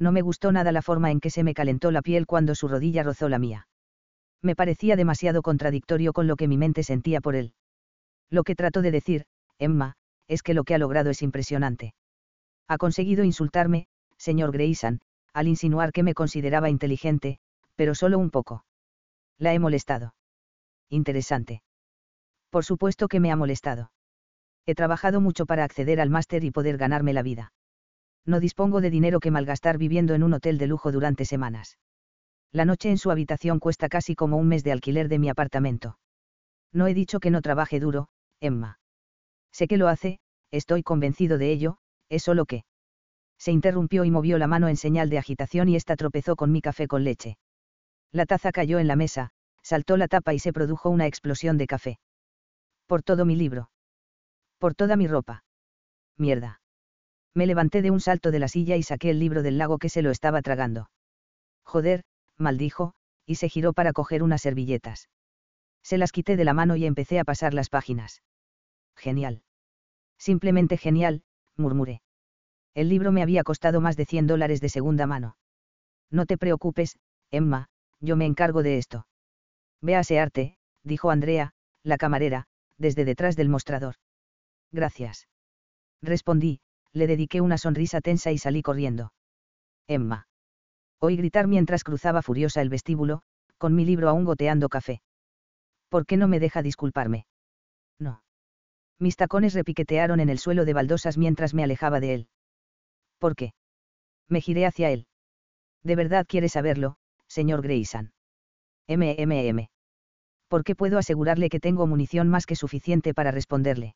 No 0.00 0.12
me 0.12 0.22
gustó 0.22 0.50
nada 0.50 0.72
la 0.72 0.82
forma 0.82 1.10
en 1.10 1.20
que 1.20 1.30
se 1.30 1.44
me 1.44 1.54
calentó 1.54 1.90
la 1.90 2.00
piel 2.00 2.26
cuando 2.26 2.54
su 2.54 2.66
rodilla 2.66 3.02
rozó 3.02 3.28
la 3.28 3.38
mía. 3.38 3.68
Me 4.42 4.56
parecía 4.56 4.96
demasiado 4.96 5.42
contradictorio 5.42 6.14
con 6.14 6.26
lo 6.26 6.36
que 6.36 6.48
mi 6.48 6.56
mente 6.56 6.82
sentía 6.82 7.20
por 7.20 7.36
él. 7.36 7.52
Lo 8.30 8.42
que 8.42 8.54
trato 8.54 8.80
de 8.80 8.90
decir, 8.90 9.26
Emma, 9.58 9.96
es 10.26 10.42
que 10.42 10.54
lo 10.54 10.64
que 10.64 10.74
ha 10.74 10.78
logrado 10.78 11.10
es 11.10 11.20
impresionante. 11.20 11.94
Ha 12.66 12.78
conseguido 12.78 13.24
insultarme, 13.24 13.88
señor 14.16 14.52
Grayson, 14.52 15.00
al 15.34 15.48
insinuar 15.48 15.92
que 15.92 16.02
me 16.02 16.14
consideraba 16.14 16.70
inteligente, 16.70 17.38
pero 17.76 17.94
solo 17.94 18.18
un 18.18 18.30
poco. 18.30 18.64
La 19.38 19.52
he 19.52 19.58
molestado. 19.58 20.14
Interesante. 20.88 21.62
Por 22.48 22.64
supuesto 22.64 23.06
que 23.06 23.20
me 23.20 23.30
ha 23.30 23.36
molestado. 23.36 23.92
He 24.64 24.74
trabajado 24.74 25.20
mucho 25.20 25.44
para 25.46 25.64
acceder 25.64 26.00
al 26.00 26.10
máster 26.10 26.42
y 26.44 26.50
poder 26.50 26.78
ganarme 26.78 27.12
la 27.12 27.22
vida. 27.22 27.52
No 28.26 28.40
dispongo 28.40 28.80
de 28.80 28.90
dinero 28.90 29.20
que 29.20 29.30
malgastar 29.30 29.78
viviendo 29.78 30.14
en 30.14 30.22
un 30.22 30.34
hotel 30.34 30.58
de 30.58 30.66
lujo 30.66 30.92
durante 30.92 31.24
semanas. 31.24 31.78
La 32.52 32.64
noche 32.64 32.90
en 32.90 32.98
su 32.98 33.10
habitación 33.10 33.60
cuesta 33.60 33.88
casi 33.88 34.14
como 34.14 34.36
un 34.36 34.48
mes 34.48 34.64
de 34.64 34.72
alquiler 34.72 35.08
de 35.08 35.18
mi 35.18 35.28
apartamento. 35.28 35.98
No 36.72 36.86
he 36.86 36.94
dicho 36.94 37.20
que 37.20 37.30
no 37.30 37.42
trabaje 37.42 37.80
duro, 37.80 38.08
Emma. 38.40 38.78
Sé 39.52 39.66
que 39.66 39.76
lo 39.76 39.88
hace, 39.88 40.20
estoy 40.50 40.82
convencido 40.82 41.38
de 41.38 41.50
ello, 41.52 41.78
es 42.08 42.22
solo 42.22 42.46
que. 42.46 42.64
Se 43.38 43.52
interrumpió 43.52 44.04
y 44.04 44.10
movió 44.10 44.36
la 44.36 44.46
mano 44.46 44.68
en 44.68 44.76
señal 44.76 45.10
de 45.10 45.18
agitación 45.18 45.68
y 45.68 45.76
ésta 45.76 45.96
tropezó 45.96 46.36
con 46.36 46.52
mi 46.52 46.60
café 46.60 46.86
con 46.86 47.04
leche. 47.04 47.38
La 48.12 48.26
taza 48.26 48.52
cayó 48.52 48.78
en 48.78 48.86
la 48.86 48.96
mesa, 48.96 49.30
saltó 49.62 49.96
la 49.96 50.08
tapa 50.08 50.34
y 50.34 50.38
se 50.38 50.52
produjo 50.52 50.90
una 50.90 51.06
explosión 51.06 51.56
de 51.56 51.66
café. 51.66 52.00
Por 52.86 53.02
todo 53.02 53.24
mi 53.24 53.36
libro. 53.36 53.70
Por 54.58 54.74
toda 54.74 54.96
mi 54.96 55.06
ropa. 55.06 55.44
Mierda. 56.18 56.59
Me 57.34 57.46
levanté 57.46 57.82
de 57.82 57.90
un 57.90 58.00
salto 58.00 58.30
de 58.30 58.38
la 58.38 58.48
silla 58.48 58.76
y 58.76 58.82
saqué 58.82 59.10
el 59.10 59.18
libro 59.18 59.42
del 59.42 59.58
lago 59.58 59.78
que 59.78 59.88
se 59.88 60.02
lo 60.02 60.10
estaba 60.10 60.42
tragando. 60.42 60.90
Joder, 61.64 62.02
maldijo, 62.36 62.94
y 63.26 63.36
se 63.36 63.48
giró 63.48 63.72
para 63.72 63.92
coger 63.92 64.22
unas 64.22 64.42
servilletas. 64.42 65.08
Se 65.82 65.98
las 65.98 66.12
quité 66.12 66.36
de 66.36 66.44
la 66.44 66.54
mano 66.54 66.76
y 66.76 66.86
empecé 66.86 67.20
a 67.20 67.24
pasar 67.24 67.54
las 67.54 67.68
páginas. 67.68 68.22
Genial. 68.96 69.42
Simplemente 70.18 70.76
genial, 70.76 71.22
murmuré. 71.56 72.02
El 72.74 72.88
libro 72.88 73.12
me 73.12 73.22
había 73.22 73.44
costado 73.44 73.80
más 73.80 73.96
de 73.96 74.06
100 74.06 74.26
dólares 74.26 74.60
de 74.60 74.68
segunda 74.68 75.06
mano. 75.06 75.36
No 76.10 76.26
te 76.26 76.36
preocupes, 76.36 76.98
Emma, 77.30 77.68
yo 78.00 78.16
me 78.16 78.26
encargo 78.26 78.62
de 78.62 78.78
esto. 78.78 79.06
Ve 79.80 79.96
a 79.96 80.00
asearte, 80.00 80.58
dijo 80.82 81.10
Andrea, 81.10 81.54
la 81.82 81.96
camarera, 81.96 82.46
desde 82.76 83.04
detrás 83.04 83.36
del 83.36 83.48
mostrador. 83.48 83.94
Gracias. 84.72 85.28
Respondí, 86.02 86.60
le 86.92 87.06
dediqué 87.06 87.40
una 87.40 87.58
sonrisa 87.58 88.00
tensa 88.00 88.32
y 88.32 88.38
salí 88.38 88.62
corriendo. 88.62 89.12
Emma. 89.86 90.26
Oí 91.00 91.16
gritar 91.16 91.46
mientras 91.46 91.84
cruzaba 91.84 92.22
furiosa 92.22 92.60
el 92.60 92.68
vestíbulo, 92.68 93.22
con 93.58 93.74
mi 93.74 93.84
libro 93.84 94.08
aún 94.08 94.24
goteando 94.24 94.68
café. 94.68 95.00
¿Por 95.88 96.06
qué 96.06 96.16
no 96.16 96.28
me 96.28 96.40
deja 96.40 96.62
disculparme? 96.62 97.26
No. 97.98 98.22
Mis 98.98 99.16
tacones 99.16 99.54
repiquetearon 99.54 100.20
en 100.20 100.28
el 100.28 100.38
suelo 100.38 100.64
de 100.64 100.74
baldosas 100.74 101.16
mientras 101.16 101.54
me 101.54 101.64
alejaba 101.64 102.00
de 102.00 102.14
él. 102.14 102.28
¿Por 103.18 103.34
qué? 103.34 103.52
Me 104.28 104.40
giré 104.40 104.66
hacia 104.66 104.90
él. 104.90 105.06
¿De 105.82 105.96
verdad 105.96 106.26
quiere 106.28 106.48
saberlo, 106.48 106.96
señor 107.26 107.62
Grayson? 107.62 108.12
MMM. 108.88 109.68
¿Por 110.48 110.64
qué 110.64 110.74
puedo 110.74 110.98
asegurarle 110.98 111.48
que 111.48 111.60
tengo 111.60 111.86
munición 111.86 112.28
más 112.28 112.44
que 112.46 112.56
suficiente 112.56 113.14
para 113.14 113.30
responderle? 113.30 113.94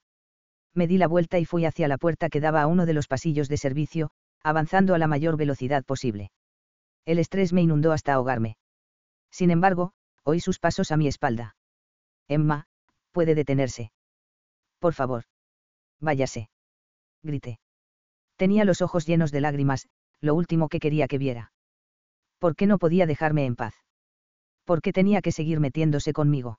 Me 0.75 0.87
di 0.87 0.99
la 0.99 1.07
vuelta 1.07 1.39
y 1.39 1.45
fui 1.45 1.65
hacia 1.65 1.89
la 1.89 1.99
puerta 1.99 2.29
que 2.29 2.41
daba 2.41 2.63
a 2.63 2.67
uno 2.67 2.85
de 2.87 2.95
los 2.95 3.07
pasillos 3.07 3.49
de 3.49 3.57
servicio, 3.57 4.11
avanzando 4.43 4.95
a 4.95 4.99
la 4.99 5.07
mayor 5.07 5.37
velocidad 5.37 5.85
posible. 5.85 6.31
El 7.05 7.19
estrés 7.19 7.53
me 7.53 7.63
inundó 7.63 7.93
hasta 7.93 8.15
ahogarme. 8.15 8.57
Sin 9.31 9.51
embargo, 9.51 9.93
oí 10.25 10.41
sus 10.41 10.59
pasos 10.59 10.91
a 10.91 10.97
mi 10.97 11.07
espalda. 11.07 11.57
Emma, 12.29 12.67
puede 13.13 13.35
detenerse. 13.35 13.93
Por 14.79 14.95
favor. 14.95 15.25
Váyase. 16.01 16.51
Grité. 17.23 17.59
Tenía 18.37 18.65
los 18.65 18.83
ojos 18.83 19.07
llenos 19.07 19.31
de 19.31 19.41
lágrimas, 19.41 19.89
lo 20.21 20.35
último 20.35 20.69
que 20.69 20.81
quería 20.81 21.07
que 21.07 21.19
viera. 21.19 21.53
¿Por 22.39 22.57
qué 22.57 22.67
no 22.67 22.79
podía 22.79 23.07
dejarme 23.07 23.47
en 23.47 23.57
paz? 23.57 23.75
¿Por 24.65 24.83
qué 24.83 24.93
tenía 24.93 25.23
que 25.23 25.33
seguir 25.33 25.61
metiéndose 25.61 26.13
conmigo? 26.13 26.59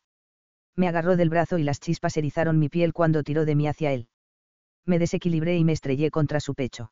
Me 0.76 0.88
agarró 0.88 1.16
del 1.16 1.30
brazo 1.30 1.58
y 1.58 1.64
las 1.64 1.80
chispas 1.80 2.18
erizaron 2.18 2.60
mi 2.60 2.70
piel 2.70 2.94
cuando 2.94 3.24
tiró 3.24 3.46
de 3.46 3.56
mí 3.56 3.68
hacia 3.68 3.94
él. 3.94 4.08
Me 4.86 5.00
desequilibré 5.00 5.58
y 5.58 5.64
me 5.64 5.72
estrellé 5.72 6.12
contra 6.12 6.40
su 6.40 6.54
pecho. 6.54 6.92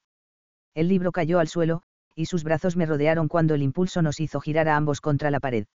El 0.73 0.87
libro 0.87 1.11
cayó 1.11 1.39
al 1.39 1.47
suelo, 1.47 1.83
y 2.15 2.25
sus 2.25 2.43
brazos 2.43 2.75
me 2.75 2.85
rodearon 2.85 3.27
cuando 3.27 3.55
el 3.55 3.61
impulso 3.61 4.01
nos 4.01 4.19
hizo 4.19 4.39
girar 4.39 4.67
a 4.67 4.75
ambos 4.75 5.01
contra 5.01 5.31
la 5.31 5.39
pared. 5.39 5.65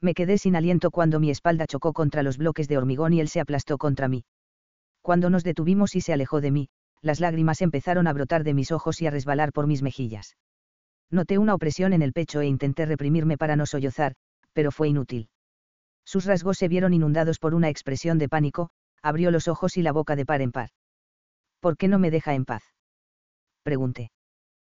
Me 0.00 0.14
quedé 0.14 0.38
sin 0.38 0.56
aliento 0.56 0.90
cuando 0.90 1.20
mi 1.20 1.30
espalda 1.30 1.66
chocó 1.66 1.92
contra 1.92 2.22
los 2.22 2.38
bloques 2.38 2.68
de 2.68 2.78
hormigón 2.78 3.12
y 3.12 3.20
él 3.20 3.28
se 3.28 3.40
aplastó 3.40 3.78
contra 3.78 4.08
mí. 4.08 4.24
Cuando 5.02 5.30
nos 5.30 5.44
detuvimos 5.44 5.94
y 5.94 6.00
se 6.00 6.12
alejó 6.12 6.40
de 6.40 6.50
mí, 6.50 6.68
las 7.02 7.20
lágrimas 7.20 7.62
empezaron 7.62 8.06
a 8.06 8.12
brotar 8.12 8.44
de 8.44 8.54
mis 8.54 8.72
ojos 8.72 9.00
y 9.00 9.06
a 9.06 9.10
resbalar 9.10 9.52
por 9.52 9.66
mis 9.66 9.82
mejillas. 9.82 10.36
Noté 11.10 11.38
una 11.38 11.54
opresión 11.54 11.92
en 11.92 12.02
el 12.02 12.12
pecho 12.12 12.40
e 12.40 12.46
intenté 12.46 12.86
reprimirme 12.86 13.36
para 13.36 13.56
no 13.56 13.66
sollozar, 13.66 14.14
pero 14.52 14.70
fue 14.70 14.88
inútil. 14.88 15.28
Sus 16.04 16.24
rasgos 16.24 16.58
se 16.58 16.68
vieron 16.68 16.92
inundados 16.92 17.38
por 17.38 17.54
una 17.54 17.68
expresión 17.68 18.18
de 18.18 18.28
pánico, 18.28 18.70
abrió 19.02 19.30
los 19.30 19.48
ojos 19.48 19.76
y 19.76 19.82
la 19.82 19.92
boca 19.92 20.16
de 20.16 20.26
par 20.26 20.42
en 20.42 20.52
par. 20.52 20.70
¿Por 21.60 21.76
qué 21.76 21.88
no 21.88 21.98
me 21.98 22.10
deja 22.10 22.34
en 22.34 22.44
paz? 22.44 22.62
Pregunté. 23.62 24.10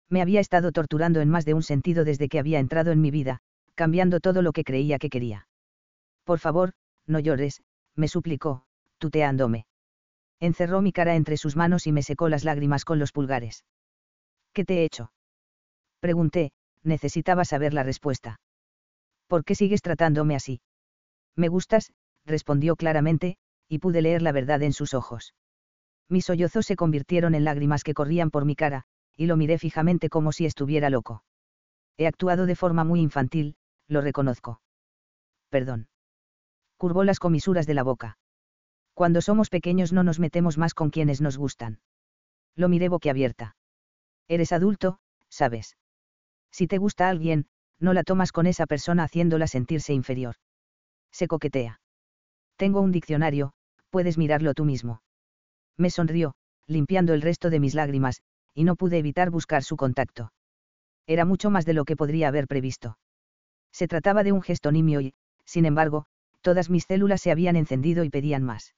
Me 0.08 0.20
había 0.22 0.40
estado 0.40 0.70
torturando 0.70 1.20
en 1.20 1.30
más 1.30 1.44
de 1.44 1.54
un 1.54 1.62
sentido 1.62 2.04
desde 2.04 2.28
que 2.28 2.38
había 2.38 2.58
entrado 2.58 2.92
en 2.92 3.00
mi 3.00 3.10
vida, 3.10 3.40
cambiando 3.74 4.20
todo 4.20 4.42
lo 4.42 4.52
que 4.52 4.64
creía 4.64 4.98
que 4.98 5.10
quería. 5.10 5.48
Por 6.24 6.38
favor, 6.38 6.72
no 7.06 7.18
llores, 7.18 7.62
me 7.96 8.08
suplicó, 8.08 8.64
tuteándome. 8.98 9.66
Encerró 10.40 10.82
mi 10.82 10.92
cara 10.92 11.16
entre 11.16 11.36
sus 11.36 11.56
manos 11.56 11.86
y 11.86 11.92
me 11.92 12.02
secó 12.02 12.28
las 12.28 12.44
lágrimas 12.44 12.84
con 12.84 12.98
los 12.98 13.12
pulgares. 13.12 13.64
¿Qué 14.52 14.64
te 14.64 14.78
he 14.78 14.84
hecho? 14.84 15.12
Pregunté, 16.00 16.52
necesitaba 16.82 17.44
saber 17.44 17.72
la 17.72 17.82
respuesta. 17.82 18.40
¿Por 19.26 19.44
qué 19.44 19.54
sigues 19.54 19.82
tratándome 19.82 20.34
así? 20.36 20.60
Me 21.36 21.48
gustas, 21.48 21.92
respondió 22.24 22.76
claramente, 22.76 23.36
y 23.68 23.78
pude 23.78 24.02
leer 24.02 24.22
la 24.22 24.32
verdad 24.32 24.62
en 24.62 24.72
sus 24.72 24.94
ojos. 24.94 25.34
Mis 26.08 26.26
sollozos 26.26 26.66
se 26.66 26.76
convirtieron 26.76 27.34
en 27.34 27.44
lágrimas 27.44 27.82
que 27.82 27.94
corrían 27.94 28.30
por 28.30 28.44
mi 28.44 28.56
cara, 28.56 28.84
y 29.16 29.26
lo 29.26 29.36
miré 29.36 29.58
fijamente 29.58 30.08
como 30.08 30.32
si 30.32 30.44
estuviera 30.44 30.90
loco. 30.90 31.24
He 31.96 32.06
actuado 32.06 32.46
de 32.46 32.56
forma 32.56 32.84
muy 32.84 33.00
infantil, 33.00 33.56
lo 33.88 34.00
reconozco. 34.00 34.60
Perdón. 35.48 35.88
Curvó 36.76 37.04
las 37.04 37.18
comisuras 37.20 37.66
de 37.66 37.74
la 37.74 37.82
boca. 37.82 38.18
Cuando 38.92 39.20
somos 39.20 39.50
pequeños 39.50 39.92
no 39.92 40.02
nos 40.02 40.18
metemos 40.20 40.58
más 40.58 40.74
con 40.74 40.90
quienes 40.90 41.20
nos 41.20 41.36
gustan. 41.36 41.80
Lo 42.54 42.68
miré 42.68 42.88
boquiabierta. 42.88 43.56
Eres 44.28 44.52
adulto, 44.52 44.98
sabes. 45.28 45.76
Si 46.50 46.66
te 46.66 46.78
gusta 46.78 47.08
alguien, 47.08 47.46
no 47.80 47.92
la 47.92 48.04
tomas 48.04 48.32
con 48.32 48.46
esa 48.46 48.66
persona 48.66 49.04
haciéndola 49.04 49.46
sentirse 49.46 49.92
inferior. 49.92 50.36
Se 51.14 51.28
coquetea. 51.28 51.80
Tengo 52.56 52.80
un 52.80 52.90
diccionario, 52.90 53.52
puedes 53.90 54.18
mirarlo 54.18 54.52
tú 54.52 54.64
mismo. 54.64 55.00
Me 55.76 55.88
sonrió, 55.88 56.34
limpiando 56.66 57.14
el 57.14 57.22
resto 57.22 57.50
de 57.50 57.60
mis 57.60 57.74
lágrimas, 57.74 58.20
y 58.52 58.64
no 58.64 58.74
pude 58.74 58.98
evitar 58.98 59.30
buscar 59.30 59.62
su 59.62 59.76
contacto. 59.76 60.32
Era 61.06 61.24
mucho 61.24 61.50
más 61.50 61.66
de 61.66 61.74
lo 61.74 61.84
que 61.84 61.94
podría 61.94 62.26
haber 62.26 62.48
previsto. 62.48 62.98
Se 63.70 63.86
trataba 63.86 64.24
de 64.24 64.32
un 64.32 64.42
gesto 64.42 64.72
nimio 64.72 65.00
y, 65.00 65.14
sin 65.44 65.66
embargo, 65.66 66.06
todas 66.40 66.68
mis 66.68 66.84
células 66.84 67.22
se 67.22 67.30
habían 67.30 67.54
encendido 67.54 68.02
y 68.02 68.10
pedían 68.10 68.42
más. 68.42 68.74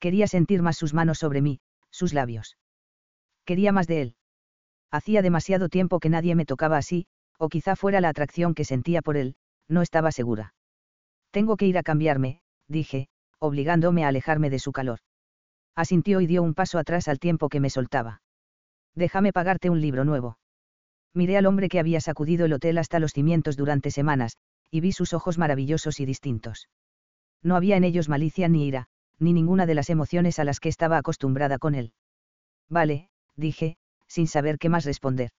Quería 0.00 0.26
sentir 0.26 0.62
más 0.62 0.76
sus 0.76 0.94
manos 0.94 1.18
sobre 1.18 1.42
mí, 1.42 1.60
sus 1.90 2.12
labios. 2.12 2.56
Quería 3.44 3.70
más 3.70 3.86
de 3.86 4.02
él. 4.02 4.16
Hacía 4.90 5.22
demasiado 5.22 5.68
tiempo 5.68 6.00
que 6.00 6.08
nadie 6.08 6.34
me 6.34 6.44
tocaba 6.44 6.76
así, 6.76 7.06
o 7.38 7.48
quizá 7.48 7.76
fuera 7.76 8.00
la 8.00 8.08
atracción 8.08 8.54
que 8.54 8.64
sentía 8.64 9.00
por 9.00 9.16
él, 9.16 9.36
no 9.68 9.80
estaba 9.80 10.10
segura. 10.10 10.54
Tengo 11.32 11.56
que 11.56 11.66
ir 11.66 11.78
a 11.78 11.82
cambiarme, 11.82 12.40
dije, 12.68 13.08
obligándome 13.38 14.04
a 14.04 14.08
alejarme 14.08 14.50
de 14.50 14.58
su 14.58 14.70
calor. 14.70 15.00
Asintió 15.74 16.20
y 16.20 16.26
dio 16.26 16.42
un 16.42 16.54
paso 16.54 16.78
atrás 16.78 17.08
al 17.08 17.18
tiempo 17.18 17.48
que 17.48 17.58
me 17.58 17.70
soltaba. 17.70 18.20
Déjame 18.94 19.32
pagarte 19.32 19.70
un 19.70 19.80
libro 19.80 20.04
nuevo. 20.04 20.38
Miré 21.14 21.38
al 21.38 21.46
hombre 21.46 21.70
que 21.70 21.80
había 21.80 22.00
sacudido 22.00 22.44
el 22.44 22.52
hotel 22.52 22.76
hasta 22.76 22.98
los 22.98 23.12
cimientos 23.12 23.56
durante 23.56 23.90
semanas, 23.90 24.36
y 24.70 24.80
vi 24.80 24.92
sus 24.92 25.14
ojos 25.14 25.38
maravillosos 25.38 26.00
y 26.00 26.04
distintos. 26.04 26.68
No 27.42 27.56
había 27.56 27.76
en 27.76 27.84
ellos 27.84 28.10
malicia 28.10 28.48
ni 28.48 28.66
ira, 28.66 28.86
ni 29.18 29.32
ninguna 29.32 29.66
de 29.66 29.74
las 29.74 29.88
emociones 29.88 30.38
a 30.38 30.44
las 30.44 30.60
que 30.60 30.68
estaba 30.68 30.98
acostumbrada 30.98 31.58
con 31.58 31.74
él. 31.74 31.92
Vale, 32.68 33.08
dije, 33.36 33.76
sin 34.06 34.26
saber 34.26 34.58
qué 34.58 34.68
más 34.68 34.84
responder. 34.84 35.30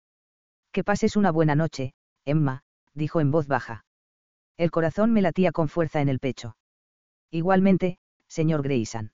Que 0.71 0.83
pases 0.83 1.15
una 1.15 1.31
buena 1.31 1.53
noche, 1.53 1.93
Emma, 2.25 2.63
dijo 2.95 3.21
en 3.21 3.29
voz 3.29 3.47
baja. 3.47 3.85
El 4.57 4.71
corazón 4.71 5.11
me 5.11 5.21
latía 5.21 5.51
con 5.51 5.67
fuerza 5.67 6.01
en 6.01 6.09
el 6.09 6.19
pecho. 6.19 6.55
Igualmente, 7.31 7.97
señor 8.27 8.61
Grayson. 8.61 9.11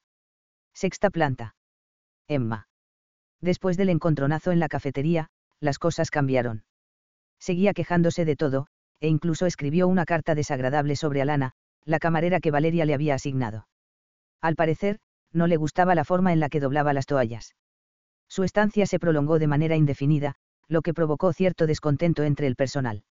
Sexta 0.74 1.10
planta. 1.10 1.56
Emma. 2.28 2.68
Después 3.41 3.78
del 3.78 3.90
encontronazo 3.90 4.52
en 4.52 4.60
la 4.60 4.68
cafetería, 4.68 5.30
las 5.60 5.80
cosas 5.80 6.11
cambiaron. 6.11 6.64
Seguía 7.40 7.74
quejándose 7.74 8.26
de 8.26 8.36
todo, 8.36 8.68
e 8.99 9.07
incluso 9.07 9.45
escribió 9.45 9.88
una 9.88 10.06
carta 10.06 10.36
desagradable 10.36 10.95
sobre 10.95 11.22
Alana, 11.22 11.53
la 11.86 11.99
camarera 11.99 12.40
que 12.40 12.52
Valeria 12.52 12.86
le 12.86 12.94
había 12.94 13.16
asignado. 13.16 13.68
Al 14.41 14.56
parecer, 14.56 14.99
no 15.32 15.48
le 15.48 15.57
gustaba 15.57 15.95
la 15.95 16.03
forma 16.03 16.34
en 16.34 16.40
la 16.40 16.49
que 16.49 16.60
doblaba 16.60 16.94
las 16.94 17.06
toallas. 17.06 17.56
Su 18.28 18.44
estancia 18.44 18.86
se 18.86 18.99
prolongó 18.99 19.40
de 19.40 19.48
manera 19.48 19.76
indefinida, 19.76 20.36
lo 20.68 20.82
que 20.82 20.94
provocó 20.94 21.34
cierto 21.34 21.66
descontento 21.66 22.24
entre 22.24 22.48
el 22.48 22.56
personal. 22.56 23.03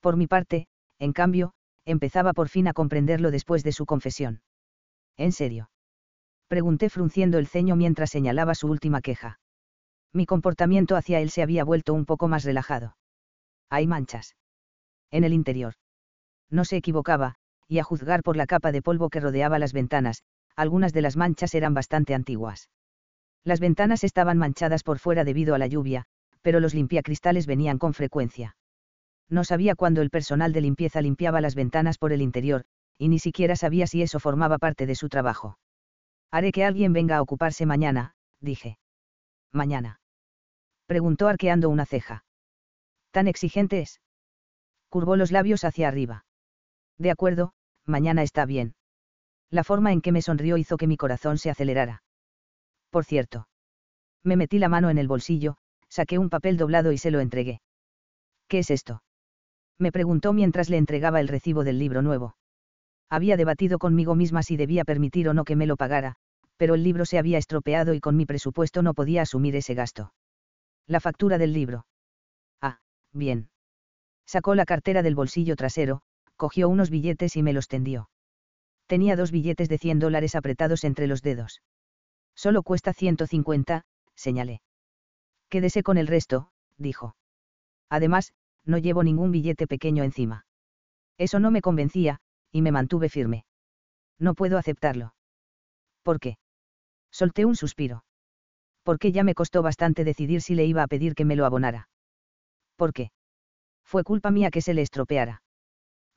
Por 0.00 0.16
mi 0.16 0.26
parte, 0.26 0.68
en 0.98 1.12
cambio, 1.12 1.52
empezaba 1.84 2.32
por 2.32 2.48
fin 2.48 2.68
a 2.68 2.72
comprenderlo 2.72 3.30
después 3.30 3.62
de 3.62 3.72
su 3.72 3.86
confesión. 3.86 4.42
¿En 5.16 5.32
serio? 5.32 5.70
Pregunté 6.48 6.90
frunciendo 6.90 7.38
el 7.38 7.46
ceño 7.46 7.76
mientras 7.76 8.10
señalaba 8.10 8.54
su 8.54 8.68
última 8.68 9.00
queja. 9.00 9.40
Mi 10.12 10.26
comportamiento 10.26 10.96
hacia 10.96 11.20
él 11.20 11.30
se 11.30 11.42
había 11.42 11.64
vuelto 11.64 11.92
un 11.92 12.06
poco 12.06 12.28
más 12.28 12.44
relajado. 12.44 12.96
Hay 13.68 13.86
manchas. 13.86 14.36
En 15.10 15.24
el 15.24 15.32
interior. 15.32 15.74
No 16.50 16.64
se 16.64 16.76
equivocaba, 16.76 17.36
y 17.68 17.78
a 17.78 17.84
juzgar 17.84 18.22
por 18.22 18.36
la 18.36 18.46
capa 18.46 18.72
de 18.72 18.82
polvo 18.82 19.10
que 19.10 19.20
rodeaba 19.20 19.58
las 19.58 19.72
ventanas, 19.72 20.22
algunas 20.54 20.92
de 20.92 21.02
las 21.02 21.16
manchas 21.16 21.54
eran 21.54 21.74
bastante 21.74 22.14
antiguas. 22.14 22.70
Las 23.44 23.60
ventanas 23.60 24.04
estaban 24.04 24.38
manchadas 24.38 24.82
por 24.82 24.98
fuera 24.98 25.24
debido 25.24 25.54
a 25.54 25.58
la 25.58 25.66
lluvia, 25.66 26.04
pero 26.42 26.60
los 26.60 26.74
limpiacristales 26.74 27.46
venían 27.46 27.78
con 27.78 27.92
frecuencia. 27.92 28.56
No 29.28 29.44
sabía 29.44 29.74
cuándo 29.74 30.02
el 30.02 30.10
personal 30.10 30.52
de 30.52 30.60
limpieza 30.60 31.00
limpiaba 31.00 31.40
las 31.40 31.54
ventanas 31.54 31.98
por 31.98 32.12
el 32.12 32.22
interior, 32.22 32.64
y 32.98 33.08
ni 33.08 33.18
siquiera 33.18 33.56
sabía 33.56 33.86
si 33.86 34.02
eso 34.02 34.20
formaba 34.20 34.58
parte 34.58 34.86
de 34.86 34.94
su 34.94 35.08
trabajo. 35.08 35.58
Haré 36.30 36.52
que 36.52 36.64
alguien 36.64 36.92
venga 36.92 37.16
a 37.16 37.22
ocuparse 37.22 37.66
mañana, 37.66 38.14
dije. 38.40 38.78
Mañana. 39.52 40.00
Preguntó 40.86 41.28
arqueando 41.28 41.68
una 41.68 41.86
ceja. 41.86 42.24
¿Tan 43.10 43.26
exigente 43.28 43.80
es? 43.80 44.00
Curvó 44.88 45.16
los 45.16 45.32
labios 45.32 45.64
hacia 45.64 45.88
arriba. 45.88 46.24
De 46.98 47.10
acuerdo, 47.10 47.52
mañana 47.84 48.22
está 48.22 48.46
bien. 48.46 48.74
La 49.50 49.64
forma 49.64 49.92
en 49.92 50.00
que 50.00 50.12
me 50.12 50.22
sonrió 50.22 50.56
hizo 50.56 50.76
que 50.76 50.86
mi 50.86 50.96
corazón 50.96 51.38
se 51.38 51.50
acelerara. 51.50 52.02
Por 52.90 53.04
cierto. 53.04 53.48
Me 54.22 54.36
metí 54.36 54.58
la 54.58 54.68
mano 54.68 54.90
en 54.90 54.98
el 54.98 55.08
bolsillo, 55.08 55.56
saqué 55.88 56.18
un 56.18 56.30
papel 56.30 56.56
doblado 56.56 56.92
y 56.92 56.98
se 56.98 57.10
lo 57.10 57.20
entregué. 57.20 57.60
¿Qué 58.48 58.60
es 58.60 58.70
esto? 58.70 59.02
Me 59.78 59.92
preguntó 59.92 60.32
mientras 60.32 60.70
le 60.70 60.78
entregaba 60.78 61.20
el 61.20 61.28
recibo 61.28 61.64
del 61.64 61.78
libro 61.78 62.02
nuevo. 62.02 62.36
Había 63.10 63.36
debatido 63.36 63.78
conmigo 63.78 64.14
misma 64.14 64.42
si 64.42 64.56
debía 64.56 64.84
permitir 64.84 65.28
o 65.28 65.34
no 65.34 65.44
que 65.44 65.56
me 65.56 65.66
lo 65.66 65.76
pagara, 65.76 66.16
pero 66.56 66.74
el 66.74 66.82
libro 66.82 67.04
se 67.04 67.18
había 67.18 67.38
estropeado 67.38 67.94
y 67.94 68.00
con 68.00 68.16
mi 68.16 68.26
presupuesto 68.26 68.82
no 68.82 68.94
podía 68.94 69.22
asumir 69.22 69.54
ese 69.56 69.74
gasto. 69.74 70.12
La 70.86 71.00
factura 71.00 71.38
del 71.38 71.52
libro. 71.52 71.86
Ah, 72.60 72.78
bien. 73.12 73.50
Sacó 74.26 74.54
la 74.54 74.64
cartera 74.64 75.02
del 75.02 75.14
bolsillo 75.14 75.56
trasero, 75.56 76.02
cogió 76.36 76.68
unos 76.68 76.90
billetes 76.90 77.36
y 77.36 77.42
me 77.42 77.52
los 77.52 77.68
tendió. 77.68 78.08
Tenía 78.86 79.16
dos 79.16 79.30
billetes 79.30 79.68
de 79.68 79.78
100 79.78 79.98
dólares 79.98 80.34
apretados 80.34 80.84
entre 80.84 81.06
los 81.06 81.22
dedos. 81.22 81.62
Solo 82.34 82.62
cuesta 82.62 82.92
150, 82.92 83.84
señalé. 84.14 84.60
Quédese 85.48 85.82
con 85.82 85.98
el 85.98 86.06
resto, 86.06 86.50
dijo. 86.76 87.16
Además, 87.88 88.32
no 88.66 88.78
llevo 88.78 89.02
ningún 89.02 89.30
billete 89.30 89.66
pequeño 89.66 90.04
encima. 90.04 90.44
Eso 91.16 91.40
no 91.40 91.50
me 91.50 91.62
convencía, 91.62 92.18
y 92.52 92.62
me 92.62 92.72
mantuve 92.72 93.08
firme. 93.08 93.46
No 94.18 94.34
puedo 94.34 94.58
aceptarlo. 94.58 95.14
¿Por 96.02 96.20
qué? 96.20 96.36
Solté 97.10 97.44
un 97.44 97.56
suspiro. 97.56 98.04
Porque 98.82 99.12
ya 99.12 99.24
me 99.24 99.34
costó 99.34 99.62
bastante 99.62 100.04
decidir 100.04 100.42
si 100.42 100.54
le 100.54 100.66
iba 100.66 100.82
a 100.82 100.86
pedir 100.86 101.14
que 101.14 101.24
me 101.24 101.36
lo 101.36 101.46
abonara. 101.46 101.88
¿Por 102.76 102.92
qué? 102.92 103.10
Fue 103.84 104.04
culpa 104.04 104.30
mía 104.30 104.50
que 104.50 104.60
se 104.60 104.74
le 104.74 104.82
estropeara. 104.82 105.42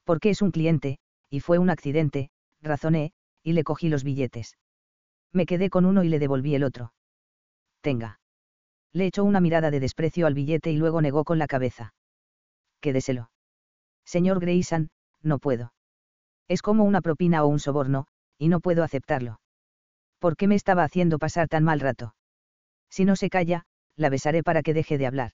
Porque 0.03 0.29
es 0.31 0.41
un 0.41 0.51
cliente, 0.51 0.97
y 1.29 1.39
fue 1.39 1.59
un 1.59 1.69
accidente, 1.69 2.29
razoné, 2.61 3.13
y 3.43 3.53
le 3.53 3.63
cogí 3.63 3.89
los 3.89 4.03
billetes. 4.03 4.57
Me 5.31 5.45
quedé 5.45 5.69
con 5.69 5.85
uno 5.85 6.03
y 6.03 6.09
le 6.09 6.19
devolví 6.19 6.55
el 6.55 6.63
otro. 6.63 6.93
Tenga. 7.81 8.19
Le 8.91 9.05
echó 9.05 9.23
una 9.23 9.39
mirada 9.39 9.71
de 9.71 9.79
desprecio 9.79 10.25
al 10.25 10.33
billete 10.33 10.71
y 10.71 10.77
luego 10.77 11.01
negó 11.01 11.23
con 11.23 11.37
la 11.37 11.47
cabeza. 11.47 11.93
Quédeselo. 12.81 13.29
Señor 14.05 14.39
Grayson, 14.39 14.89
no 15.21 15.39
puedo. 15.39 15.73
Es 16.47 16.61
como 16.61 16.83
una 16.83 17.01
propina 17.01 17.43
o 17.43 17.47
un 17.47 17.59
soborno, 17.59 18.07
y 18.37 18.47
no 18.47 18.59
puedo 18.59 18.83
aceptarlo. 18.83 19.39
¿Por 20.19 20.35
qué 20.35 20.47
me 20.47 20.55
estaba 20.55 20.83
haciendo 20.83 21.19
pasar 21.19 21.47
tan 21.47 21.63
mal 21.63 21.79
rato? 21.79 22.15
Si 22.89 23.05
no 23.05 23.15
se 23.15 23.29
calla, 23.29 23.65
la 23.95 24.09
besaré 24.09 24.43
para 24.43 24.63
que 24.63 24.73
deje 24.73 24.97
de 24.97 25.05
hablar. 25.05 25.31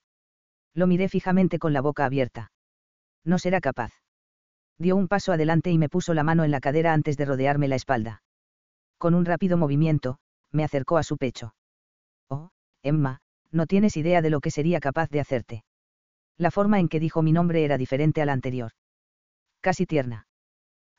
Lo 0.73 0.87
miré 0.87 1.07
fijamente 1.07 1.57
con 1.57 1.71
la 1.73 1.81
boca 1.81 2.05
abierta. 2.05 2.51
No 3.23 3.39
será 3.39 3.61
capaz. 3.61 3.93
Dio 4.77 4.95
un 4.95 5.07
paso 5.07 5.31
adelante 5.31 5.71
y 5.71 5.77
me 5.77 5.89
puso 5.89 6.13
la 6.13 6.23
mano 6.23 6.43
en 6.43 6.51
la 6.51 6.59
cadera 6.59 6.93
antes 6.93 7.15
de 7.15 7.25
rodearme 7.25 7.67
la 7.67 7.75
espalda. 7.75 8.23
Con 8.97 9.15
un 9.15 9.25
rápido 9.25 9.57
movimiento, 9.57 10.19
me 10.51 10.63
acercó 10.63 10.97
a 10.97 11.03
su 11.03 11.17
pecho. 11.17 11.55
Oh, 12.29 12.49
Emma, 12.83 13.21
no 13.51 13.67
tienes 13.67 13.95
idea 13.95 14.21
de 14.21 14.29
lo 14.29 14.41
que 14.41 14.51
sería 14.51 14.79
capaz 14.79 15.09
de 15.09 15.21
hacerte. 15.21 15.63
La 16.37 16.51
forma 16.51 16.79
en 16.79 16.89
que 16.89 16.99
dijo 16.99 17.21
mi 17.21 17.31
nombre 17.31 17.63
era 17.63 17.77
diferente 17.77 18.21
a 18.21 18.25
la 18.25 18.33
anterior. 18.33 18.71
Casi 19.61 19.85
tierna. 19.85 20.27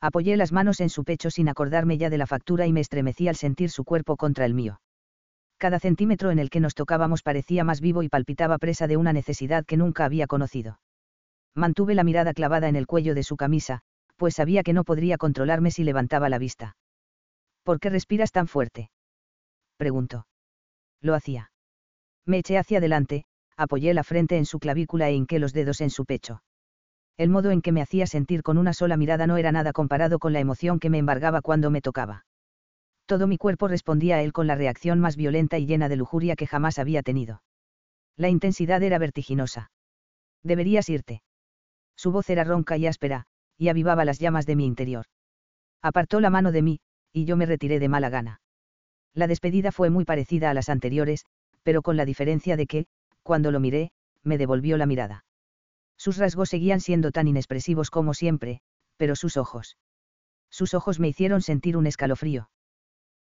Apoyé 0.01 0.37
las 0.37 0.51
manos 0.51 0.79
en 0.79 0.89
su 0.89 1.03
pecho 1.03 1.31
sin 1.31 1.49
acordarme 1.49 1.97
ya 1.97 2.09
de 2.09 2.17
la 2.17 2.27
factura 2.27 2.67
y 2.67 2.73
me 2.73 2.81
estremecí 2.81 3.27
al 3.27 3.35
sentir 3.35 3.69
su 3.69 3.83
cuerpo 3.83 4.17
contra 4.17 4.45
el 4.45 4.53
mío. 4.53 4.81
Cada 5.57 5.79
centímetro 5.79 6.29
en 6.29 6.37
el 6.37 6.49
que 6.49 6.59
nos 6.59 6.75
tocábamos 6.75 7.23
parecía 7.23 7.63
más 7.63 7.81
vivo 7.81 8.03
y 8.03 8.09
palpitaba 8.09 8.59
presa 8.59 8.87
de 8.87 8.97
una 8.97 9.13
necesidad 9.13 9.65
que 9.65 9.77
nunca 9.77 10.05
había 10.05 10.27
conocido. 10.27 10.79
Mantuve 11.55 11.95
la 11.95 12.03
mirada 12.03 12.33
clavada 12.33 12.67
en 12.67 12.75
el 12.75 12.85
cuello 12.85 13.15
de 13.15 13.23
su 13.23 13.37
camisa, 13.37 13.81
pues 14.17 14.35
sabía 14.35 14.61
que 14.61 14.73
no 14.73 14.83
podría 14.83 15.17
controlarme 15.17 15.71
si 15.71 15.83
levantaba 15.83 16.29
la 16.29 16.37
vista. 16.37 16.75
¿Por 17.63 17.79
qué 17.79 17.89
respiras 17.89 18.31
tan 18.31 18.47
fuerte? 18.47 18.91
preguntó. 19.77 20.27
Lo 21.01 21.15
hacía. 21.15 21.51
Me 22.25 22.39
eché 22.39 22.57
hacia 22.57 22.77
adelante, 22.77 23.25
apoyé 23.57 23.93
la 23.93 24.03
frente 24.03 24.37
en 24.37 24.45
su 24.45 24.59
clavícula 24.59 25.09
e 25.09 25.13
hinqué 25.13 25.39
los 25.39 25.53
dedos 25.53 25.81
en 25.81 25.89
su 25.89 26.05
pecho 26.05 26.41
el 27.17 27.29
modo 27.29 27.49
en 27.49 27.61
que 27.61 27.71
me 27.71 27.81
hacía 27.81 28.05
sentir 28.05 28.43
con 28.43 28.57
una 28.57 28.73
sola 28.73 28.95
mirada 28.95 29.25
no 29.25 29.37
era 29.37 29.51
nada 29.51 29.73
comparado 29.73 30.19
con 30.19 30.33
la 30.33 30.39
emoción 30.39 30.79
que 30.79 30.91
me 30.91 30.99
embargaba 30.99 31.41
cuando 31.41 31.71
me 31.71 31.81
tocaba. 31.81 32.25
Todo 33.07 33.25
mi 33.25 33.37
cuerpo 33.37 33.67
respondía 33.67 34.17
a 34.17 34.21
él 34.21 34.33
con 34.33 34.45
la 34.45 34.55
reacción 34.55 34.99
más 34.99 35.15
violenta 35.15 35.57
y 35.57 35.65
llena 35.65 35.89
de 35.89 35.95
lujuria 35.95 36.35
que 36.35 36.45
jamás 36.45 36.77
había 36.77 37.01
tenido. 37.01 37.41
La 38.17 38.29
intensidad 38.29 38.83
era 38.83 38.99
vertiginosa. 38.99 39.71
Deberías 40.43 40.89
irte. 40.89 41.23
Su 41.95 42.11
voz 42.11 42.29
era 42.29 42.43
ronca 42.43 42.77
y 42.77 42.85
áspera, 42.85 43.25
y 43.57 43.69
avivaba 43.69 44.05
las 44.05 44.19
llamas 44.19 44.45
de 44.45 44.55
mi 44.55 44.65
interior. 44.65 45.05
Apartó 45.81 46.19
la 46.19 46.29
mano 46.29 46.51
de 46.51 46.61
mí, 46.61 46.79
y 47.11 47.25
yo 47.25 47.35
me 47.37 47.47
retiré 47.47 47.79
de 47.79 47.89
mala 47.89 48.09
gana. 48.09 48.41
La 49.15 49.25
despedida 49.25 49.71
fue 49.71 49.89
muy 49.89 50.05
parecida 50.05 50.51
a 50.51 50.53
las 50.53 50.69
anteriores, 50.69 51.25
pero 51.63 51.81
con 51.81 51.97
la 51.97 52.05
diferencia 52.05 52.55
de 52.55 52.67
que, 52.67 52.85
cuando 53.27 53.51
lo 53.51 53.59
miré, 53.59 53.91
me 54.23 54.37
devolvió 54.37 54.77
la 54.77 54.85
mirada. 54.85 55.25
Sus 55.97 56.15
rasgos 56.15 56.47
seguían 56.47 56.79
siendo 56.79 57.11
tan 57.11 57.27
inexpresivos 57.27 57.89
como 57.91 58.13
siempre, 58.13 58.61
pero 58.95 59.17
sus 59.17 59.35
ojos. 59.35 59.75
Sus 60.49 60.73
ojos 60.73 61.01
me 61.01 61.09
hicieron 61.09 61.41
sentir 61.41 61.75
un 61.75 61.87
escalofrío. 61.87 62.49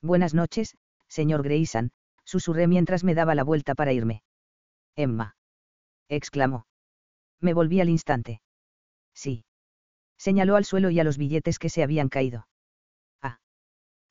Buenas 0.04 0.36
noches, 0.36 0.78
señor 1.08 1.42
Grayson, 1.42 1.90
susurré 2.24 2.68
mientras 2.68 3.04
me 3.04 3.16
daba 3.16 3.34
la 3.34 3.44
vuelta 3.44 3.74
para 3.74 3.94
irme. 3.94 4.22
Emma. 4.96 5.38
exclamó. 6.08 6.68
Me 7.42 7.56
volví 7.56 7.82
al 7.82 7.90
instante. 7.90 8.42
Sí. 9.16 9.44
Señaló 10.20 10.56
al 10.56 10.66
suelo 10.66 10.92
y 10.92 11.00
a 11.00 11.04
los 11.04 11.18
billetes 11.18 11.58
que 11.58 11.70
se 11.70 11.82
habían 11.82 12.10
caído. 12.10 12.48
Ah. 13.24 13.40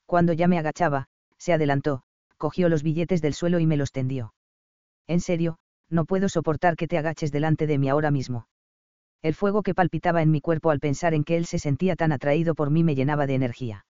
Cuando 0.06 0.32
ya 0.32 0.48
me 0.48 0.58
agachaba, 0.58 1.06
se 1.38 1.52
adelantó, 1.52 2.02
cogió 2.36 2.68
los 2.68 2.82
billetes 2.82 3.22
del 3.22 3.34
suelo 3.34 3.60
y 3.60 3.66
me 3.66 3.76
los 3.76 3.92
tendió. 3.92 4.34
En 5.06 5.20
serio, 5.20 5.58
no 5.90 6.04
puedo 6.04 6.28
soportar 6.28 6.76
que 6.76 6.88
te 6.88 6.98
agaches 6.98 7.32
delante 7.32 7.66
de 7.66 7.78
mí 7.78 7.88
ahora 7.88 8.10
mismo. 8.10 8.48
El 9.22 9.34
fuego 9.34 9.62
que 9.62 9.74
palpitaba 9.74 10.22
en 10.22 10.30
mi 10.30 10.40
cuerpo 10.40 10.70
al 10.70 10.80
pensar 10.80 11.14
en 11.14 11.24
que 11.24 11.36
él 11.36 11.46
se 11.46 11.58
sentía 11.58 11.96
tan 11.96 12.12
atraído 12.12 12.54
por 12.54 12.70
mí 12.70 12.84
me 12.84 12.94
llenaba 12.94 13.26
de 13.26 13.34
energía. 13.34 13.86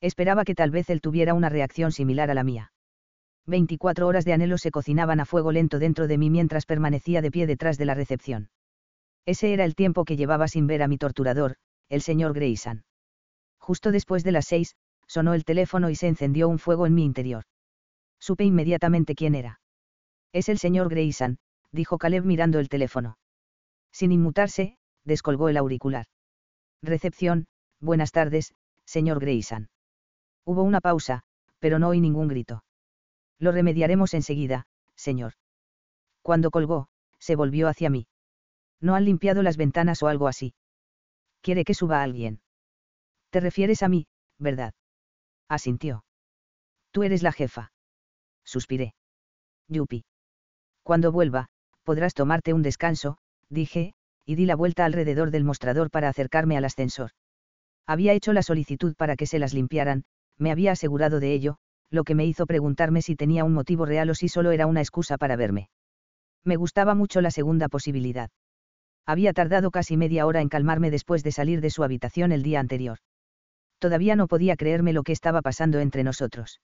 Esperaba 0.00 0.44
que 0.44 0.54
tal 0.54 0.70
vez 0.70 0.90
él 0.90 1.00
tuviera 1.00 1.34
una 1.34 1.48
reacción 1.48 1.92
similar 1.92 2.30
a 2.30 2.34
la 2.34 2.44
mía. 2.44 2.72
24 3.46 4.06
horas 4.06 4.24
de 4.24 4.32
anhelo 4.32 4.58
se 4.58 4.70
cocinaban 4.70 5.20
a 5.20 5.24
fuego 5.24 5.52
lento 5.52 5.78
dentro 5.78 6.08
de 6.08 6.18
mí 6.18 6.30
mientras 6.30 6.66
permanecía 6.66 7.22
de 7.22 7.30
pie 7.30 7.46
detrás 7.46 7.78
de 7.78 7.84
la 7.84 7.94
recepción. 7.94 8.50
Ese 9.24 9.52
era 9.52 9.64
el 9.64 9.74
tiempo 9.74 10.04
que 10.04 10.16
llevaba 10.16 10.48
sin 10.48 10.66
ver 10.66 10.82
a 10.82 10.88
mi 10.88 10.98
torturador, 10.98 11.56
el 11.88 12.02
señor 12.02 12.34
Grayson. 12.34 12.84
Justo 13.58 13.92
después 13.92 14.24
de 14.24 14.32
las 14.32 14.46
seis, 14.46 14.74
sonó 15.06 15.34
el 15.34 15.44
teléfono 15.44 15.90
y 15.90 15.94
se 15.94 16.08
encendió 16.08 16.48
un 16.48 16.58
fuego 16.58 16.86
en 16.86 16.94
mi 16.94 17.04
interior. 17.04 17.44
Supe 18.18 18.44
inmediatamente 18.44 19.14
quién 19.14 19.34
era. 19.34 19.60
Es 20.32 20.48
el 20.48 20.58
señor 20.58 20.88
Grayson, 20.88 21.38
dijo 21.72 21.98
Caleb 21.98 22.24
mirando 22.24 22.58
el 22.58 22.68
teléfono. 22.68 23.18
Sin 23.92 24.12
inmutarse, 24.12 24.76
descolgó 25.04 25.48
el 25.48 25.56
auricular. 25.56 26.06
Recepción, 26.82 27.46
buenas 27.80 28.12
tardes, 28.12 28.54
señor 28.84 29.20
Grayson. 29.20 29.68
Hubo 30.44 30.62
una 30.62 30.80
pausa, 30.80 31.22
pero 31.58 31.78
no 31.78 31.88
oí 31.88 32.00
ningún 32.00 32.28
grito. 32.28 32.62
Lo 33.38 33.52
remediaremos 33.52 34.14
enseguida, 34.14 34.66
señor. 34.94 35.34
Cuando 36.22 36.50
colgó, 36.50 36.88
se 37.18 37.36
volvió 37.36 37.68
hacia 37.68 37.90
mí. 37.90 38.06
No 38.80 38.94
han 38.94 39.04
limpiado 39.04 39.42
las 39.42 39.56
ventanas 39.56 40.02
o 40.02 40.08
algo 40.08 40.28
así. 40.28 40.54
Quiere 41.40 41.64
que 41.64 41.74
suba 41.74 42.02
alguien. 42.02 42.40
Te 43.30 43.40
refieres 43.40 43.82
a 43.82 43.88
mí, 43.88 44.06
¿verdad? 44.38 44.74
Asintió. 45.48 46.04
Tú 46.90 47.02
eres 47.02 47.22
la 47.22 47.32
jefa. 47.32 47.72
Suspiré. 48.44 48.94
Yupi. 49.68 50.04
Cuando 50.86 51.10
vuelva, 51.10 51.48
podrás 51.82 52.14
tomarte 52.14 52.52
un 52.52 52.62
descanso, 52.62 53.18
dije, 53.50 53.94
y 54.24 54.36
di 54.36 54.46
la 54.46 54.54
vuelta 54.54 54.84
alrededor 54.84 55.32
del 55.32 55.42
mostrador 55.42 55.90
para 55.90 56.08
acercarme 56.08 56.56
al 56.56 56.64
ascensor. 56.64 57.10
Había 57.88 58.12
hecho 58.12 58.32
la 58.32 58.44
solicitud 58.44 58.94
para 58.94 59.16
que 59.16 59.26
se 59.26 59.40
las 59.40 59.52
limpiaran, 59.52 60.04
me 60.38 60.52
había 60.52 60.70
asegurado 60.70 61.18
de 61.18 61.32
ello, 61.32 61.56
lo 61.90 62.04
que 62.04 62.14
me 62.14 62.24
hizo 62.24 62.46
preguntarme 62.46 63.02
si 63.02 63.16
tenía 63.16 63.42
un 63.42 63.52
motivo 63.52 63.84
real 63.84 64.10
o 64.10 64.14
si 64.14 64.28
solo 64.28 64.52
era 64.52 64.68
una 64.68 64.80
excusa 64.80 65.18
para 65.18 65.34
verme. 65.34 65.70
Me 66.44 66.54
gustaba 66.54 66.94
mucho 66.94 67.20
la 67.20 67.32
segunda 67.32 67.68
posibilidad. 67.68 68.30
Había 69.06 69.32
tardado 69.32 69.72
casi 69.72 69.96
media 69.96 70.24
hora 70.24 70.40
en 70.40 70.48
calmarme 70.48 70.92
después 70.92 71.24
de 71.24 71.32
salir 71.32 71.60
de 71.60 71.70
su 71.70 71.82
habitación 71.82 72.30
el 72.30 72.44
día 72.44 72.60
anterior. 72.60 72.98
Todavía 73.80 74.14
no 74.14 74.28
podía 74.28 74.54
creerme 74.54 74.92
lo 74.92 75.02
que 75.02 75.10
estaba 75.10 75.42
pasando 75.42 75.80
entre 75.80 76.04
nosotros. 76.04 76.60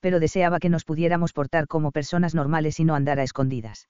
Pero 0.00 0.20
deseaba 0.20 0.58
que 0.58 0.68
nos 0.68 0.84
pudiéramos 0.84 1.32
portar 1.32 1.66
como 1.66 1.90
personas 1.90 2.34
normales 2.34 2.78
y 2.80 2.84
no 2.84 2.94
andar 2.94 3.18
a 3.18 3.24
escondidas. 3.24 3.88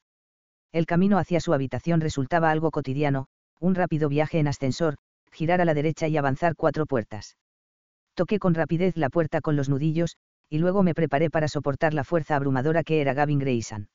El 0.73 0.87
camino 0.87 1.19
hacia 1.19 1.41
su 1.41 1.53
habitación 1.53 2.01
resultaba 2.01 2.51
algo 2.51 2.71
cotidiano, 2.71 3.27
un 3.61 3.75
rápido 3.75 4.09
viaje 4.09 4.39
en 4.39 4.49
ascensor, 4.49 4.97
girar 5.33 5.61
a 5.61 5.65
la 5.65 5.75
derecha 5.75 6.09
y 6.09 6.17
avanzar 6.17 6.55
cuatro 6.57 6.87
puertas. 6.87 7.37
Toqué 8.15 8.39
con 8.39 8.55
rapidez 8.55 8.97
la 8.97 9.11
puerta 9.11 9.41
con 9.41 9.57
los 9.57 9.69
nudillos, 9.69 10.17
y 10.49 10.59
luego 10.59 10.83
me 10.83 10.95
preparé 10.95 11.31
para 11.31 11.49
soportar 11.49 11.95
la 11.95 12.05
fuerza 12.05 12.37
abrumadora 12.37 12.83
que 12.83 13.01
era 13.01 13.15
Gavin 13.15 13.39
Grayson. 13.39 13.89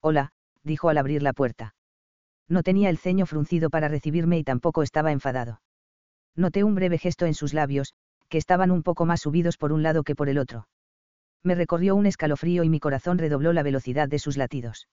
Hola, 0.00 0.30
dijo 0.62 0.88
al 0.88 0.98
abrir 0.98 1.22
la 1.22 1.32
puerta. 1.32 1.74
No 2.48 2.62
tenía 2.62 2.90
el 2.90 2.98
ceño 2.98 3.26
fruncido 3.26 3.70
para 3.70 3.88
recibirme 3.88 4.38
y 4.38 4.44
tampoco 4.44 4.82
estaba 4.82 5.12
enfadado. 5.12 5.60
Noté 6.34 6.64
un 6.64 6.74
breve 6.74 6.98
gesto 6.98 7.26
en 7.26 7.34
sus 7.34 7.54
labios, 7.54 7.94
que 8.28 8.38
estaban 8.38 8.70
un 8.70 8.82
poco 8.82 9.06
más 9.06 9.22
subidos 9.22 9.56
por 9.56 9.72
un 9.72 9.82
lado 9.82 10.02
que 10.02 10.14
por 10.14 10.28
el 10.28 10.38
otro. 10.38 10.66
Me 11.42 11.54
recorrió 11.54 11.94
un 11.94 12.06
escalofrío 12.06 12.64
y 12.64 12.68
mi 12.68 12.80
corazón 12.80 13.18
redobló 13.18 13.52
la 13.52 13.62
velocidad 13.62 14.08
de 14.08 14.18
sus 14.18 14.36
latidos. 14.36 14.88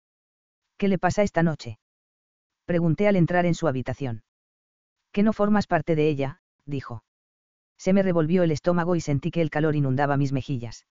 ¿Qué 0.77 0.89
le 0.89 0.99
pasa 0.99 1.23
esta 1.23 1.43
noche? 1.43 1.79
Pregunté 2.65 3.09
al 3.09 3.17
entrar 3.17 3.47
en 3.47 3.55
su 3.55 3.69
habitación. 3.69 4.23
Que 5.13 5.23
no 5.23 5.33
formas 5.33 5.67
parte 5.67 5.97
de 5.97 6.09
ella, 6.09 6.41
dijo. 6.65 7.03
Se 7.79 7.93
me 7.93 8.03
revolvió 8.03 8.43
el 8.43 8.51
estómago 8.51 8.97
y 8.97 9.01
sentí 9.01 9.31
que 9.31 9.41
el 9.41 9.51
calor 9.51 9.77
inundaba 9.77 10.17
mis 10.17 10.33
mejillas. 10.33 10.87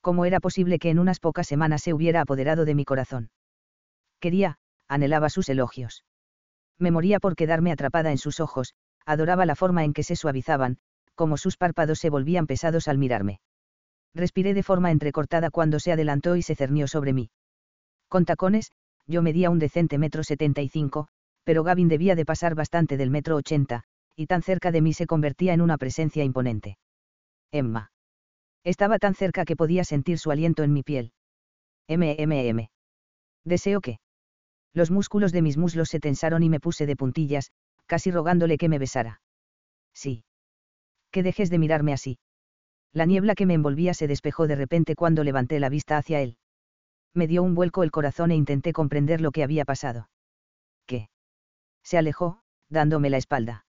¿Cómo 0.00 0.24
era 0.24 0.40
posible 0.40 0.78
que 0.78 0.90
en 0.90 0.98
unas 0.98 1.20
pocas 1.20 1.46
semanas 1.46 1.82
se 1.82 1.92
hubiera 1.92 2.20
apoderado 2.20 2.64
de 2.64 2.74
mi 2.74 2.84
corazón? 2.84 3.30
Quería, 4.20 4.58
anhelaba 4.88 5.30
sus 5.30 5.48
elogios. 5.48 6.04
Me 6.78 6.90
moría 6.90 7.20
por 7.20 7.36
quedarme 7.36 7.72
atrapada 7.72 8.10
en 8.10 8.18
sus 8.18 8.40
ojos, 8.40 8.74
adoraba 9.04 9.46
la 9.46 9.56
forma 9.56 9.84
en 9.84 9.92
que 9.92 10.02
se 10.02 10.16
suavizaban, 10.16 10.78
como 11.14 11.36
sus 11.36 11.56
párpados 11.56 11.98
se 11.98 12.10
volvían 12.10 12.46
pesados 12.46 12.88
al 12.88 12.98
mirarme. 12.98 13.40
Respiré 14.16 14.54
de 14.54 14.62
forma 14.62 14.90
entrecortada 14.90 15.50
cuando 15.50 15.78
se 15.78 15.92
adelantó 15.92 16.36
y 16.36 16.42
se 16.42 16.54
cernió 16.54 16.88
sobre 16.88 17.12
mí. 17.12 17.28
Con 18.08 18.24
tacones, 18.24 18.72
yo 19.06 19.20
medía 19.20 19.50
un 19.50 19.58
decente 19.58 19.98
metro 19.98 20.24
setenta 20.24 20.62
y 20.62 20.70
cinco, 20.70 21.08
pero 21.44 21.62
Gavin 21.62 21.88
debía 21.88 22.14
de 22.14 22.24
pasar 22.24 22.54
bastante 22.54 22.96
del 22.96 23.10
metro 23.10 23.36
ochenta, 23.36 23.82
y 24.16 24.26
tan 24.26 24.42
cerca 24.42 24.72
de 24.72 24.80
mí 24.80 24.94
se 24.94 25.06
convertía 25.06 25.52
en 25.52 25.60
una 25.60 25.76
presencia 25.76 26.24
imponente. 26.24 26.78
Emma. 27.52 27.90
Estaba 28.64 28.98
tan 28.98 29.14
cerca 29.14 29.44
que 29.44 29.54
podía 29.54 29.84
sentir 29.84 30.18
su 30.18 30.30
aliento 30.30 30.62
en 30.62 30.72
mi 30.72 30.82
piel. 30.82 31.12
MMM. 31.86 32.70
Deseo 33.44 33.82
que. 33.82 33.98
Los 34.72 34.90
músculos 34.90 35.30
de 35.30 35.42
mis 35.42 35.58
muslos 35.58 35.90
se 35.90 36.00
tensaron 36.00 36.42
y 36.42 36.48
me 36.48 36.58
puse 36.58 36.86
de 36.86 36.96
puntillas, 36.96 37.52
casi 37.84 38.10
rogándole 38.10 38.56
que 38.56 38.70
me 38.70 38.78
besara. 38.78 39.20
Sí. 39.92 40.24
Que 41.10 41.22
dejes 41.22 41.50
de 41.50 41.58
mirarme 41.58 41.92
así. 41.92 42.18
La 42.96 43.04
niebla 43.04 43.34
que 43.34 43.44
me 43.44 43.52
envolvía 43.52 43.92
se 43.92 44.08
despejó 44.08 44.46
de 44.46 44.56
repente 44.56 44.94
cuando 44.94 45.22
levanté 45.22 45.60
la 45.60 45.68
vista 45.68 45.98
hacia 45.98 46.22
él. 46.22 46.38
Me 47.12 47.26
dio 47.26 47.42
un 47.42 47.54
vuelco 47.54 47.82
el 47.82 47.90
corazón 47.90 48.30
e 48.30 48.36
intenté 48.36 48.72
comprender 48.72 49.20
lo 49.20 49.32
que 49.32 49.42
había 49.42 49.66
pasado. 49.66 50.08
¿Qué? 50.86 51.10
Se 51.82 51.98
alejó, 51.98 52.40
dándome 52.70 53.10
la 53.10 53.18
espalda. 53.18 53.66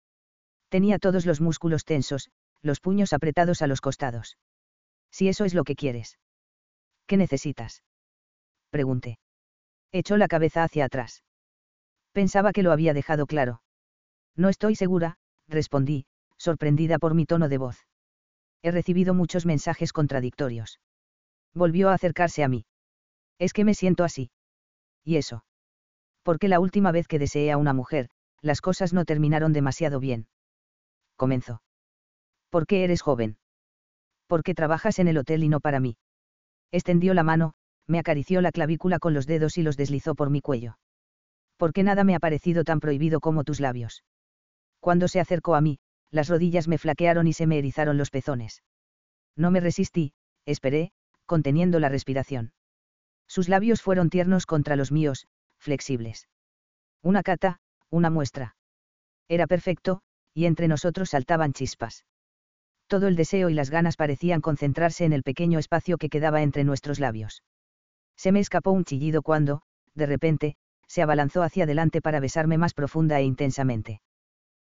Tenía 0.67 0.99
todos 0.99 1.25
los 1.25 1.39
músculos 1.39 1.85
tensos, 1.85 2.31
los 2.61 2.81
puños 2.81 3.13
apretados 3.13 3.61
a 3.61 3.67
los 3.67 3.79
costados. 3.79 4.37
Si 5.09 5.29
eso 5.29 5.45
es 5.45 5.53
lo 5.53 5.63
que 5.63 5.77
quieres. 5.77 6.19
¿Qué 7.07 7.15
necesitas? 7.15 7.81
Pregunté. 8.71 9.19
Echó 9.93 10.17
la 10.17 10.27
cabeza 10.27 10.65
hacia 10.65 10.83
atrás. 10.83 11.23
Pensaba 12.11 12.51
que 12.51 12.61
lo 12.61 12.73
había 12.73 12.93
dejado 12.93 13.25
claro. 13.25 13.61
No 14.35 14.49
estoy 14.49 14.75
segura, 14.75 15.15
respondí, 15.47 16.07
sorprendida 16.35 16.99
por 16.99 17.13
mi 17.13 17.25
tono 17.25 17.47
de 17.47 17.57
voz. 17.57 17.85
He 18.64 18.72
recibido 18.72 19.14
muchos 19.14 19.45
mensajes 19.45 19.94
contradictorios. 19.94 20.80
Volvió 21.53 21.90
a 21.90 21.94
acercarse 21.94 22.44
a 22.44 22.48
mí. 22.48 22.65
Es 23.38 23.53
que 23.53 23.64
me 23.64 23.76
siento 23.76 24.03
así. 24.03 24.31
¿Y 25.03 25.18
eso? 25.18 25.45
Porque 26.23 26.48
la 26.48 26.60
última 26.60 26.91
vez 26.91 27.07
que 27.07 27.19
deseé 27.19 27.52
a 27.52 27.57
una 27.57 27.73
mujer, 27.73 28.10
las 28.41 28.61
cosas 28.61 28.94
no 28.94 29.06
terminaron 29.06 29.53
demasiado 29.53 29.99
bien 29.99 30.27
comenzó. 31.15 31.61
¿Por 32.49 32.68
qué 32.68 32.84
eres 32.84 33.02
joven? 33.02 33.38
¿Por 34.27 34.44
qué 34.44 34.53
trabajas 34.53 34.99
en 34.99 35.07
el 35.07 35.18
hotel 35.18 35.44
y 35.44 35.49
no 35.49 35.60
para 35.60 35.80
mí? 35.80 35.95
Extendió 36.72 37.14
la 37.14 37.23
mano, 37.23 37.53
me 37.88 37.99
acarició 37.99 38.41
la 38.41 38.52
clavícula 38.52 38.99
con 38.99 39.14
los 39.14 39.26
dedos 39.26 39.57
y 39.57 39.64
los 39.64 39.77
deslizó 39.77 40.15
por 40.15 40.30
mi 40.30 40.41
cuello. 40.41 40.77
¿Por 41.57 41.72
qué 41.72 41.84
nada 41.84 42.03
me 42.03 42.15
ha 42.15 42.19
parecido 42.19 42.64
tan 42.64 42.81
prohibido 42.81 43.19
como 43.19 43.44
tus 43.44 43.60
labios? 43.60 44.03
Cuando 44.81 45.07
se 45.07 45.22
acercó 45.22 45.56
a 45.56 45.61
mí, 45.61 45.80
las 46.14 46.30
rodillas 46.30 46.68
me 46.68 46.77
flaquearon 46.77 47.27
y 47.27 47.34
se 47.34 47.48
me 47.48 47.57
erizaron 47.57 47.98
los 47.98 48.11
pezones. 48.11 48.61
No 49.35 49.49
me 49.49 49.60
resistí, 49.60 50.14
esperé, 50.45 50.91
conteniendo 51.26 51.80
la 51.80 51.90
respiración. 51.90 52.53
Sus 53.27 53.49
labios 53.49 53.81
fueron 53.81 54.11
tiernos 54.11 54.45
contra 54.45 54.76
los 54.76 54.91
míos, 54.91 55.26
flexibles. 55.57 56.30
Una 57.02 57.23
cata, 57.23 57.60
una 57.90 58.11
muestra. 58.11 58.56
Era 59.27 59.48
perfecto, 59.48 60.02
y 60.35 60.45
entre 60.45 60.68
nosotros 60.68 61.10
saltaban 61.10 61.52
chispas. 61.52 62.06
Todo 62.85 63.07
el 63.07 63.15
deseo 63.15 63.49
y 63.49 63.56
las 63.56 63.72
ganas 63.72 63.95
parecían 63.95 64.41
concentrarse 64.41 65.06
en 65.06 65.14
el 65.14 65.23
pequeño 65.23 65.57
espacio 65.57 65.98
que 65.98 66.10
quedaba 66.10 66.44
entre 66.44 66.64
nuestros 66.64 66.99
labios. 66.99 67.41
Se 68.15 68.31
me 68.31 68.40
escapó 68.40 68.72
un 68.72 68.85
chillido 68.85 69.23
cuando, 69.23 69.64
de 69.95 70.06
repente, 70.06 70.56
se 70.88 71.02
abalanzó 71.02 71.41
hacia 71.41 71.64
adelante 71.64 72.02
para 72.02 72.19
besarme 72.19 72.60
más 72.60 72.76
profunda 72.76 73.19
e 73.19 73.23
intensamente. 73.23 74.02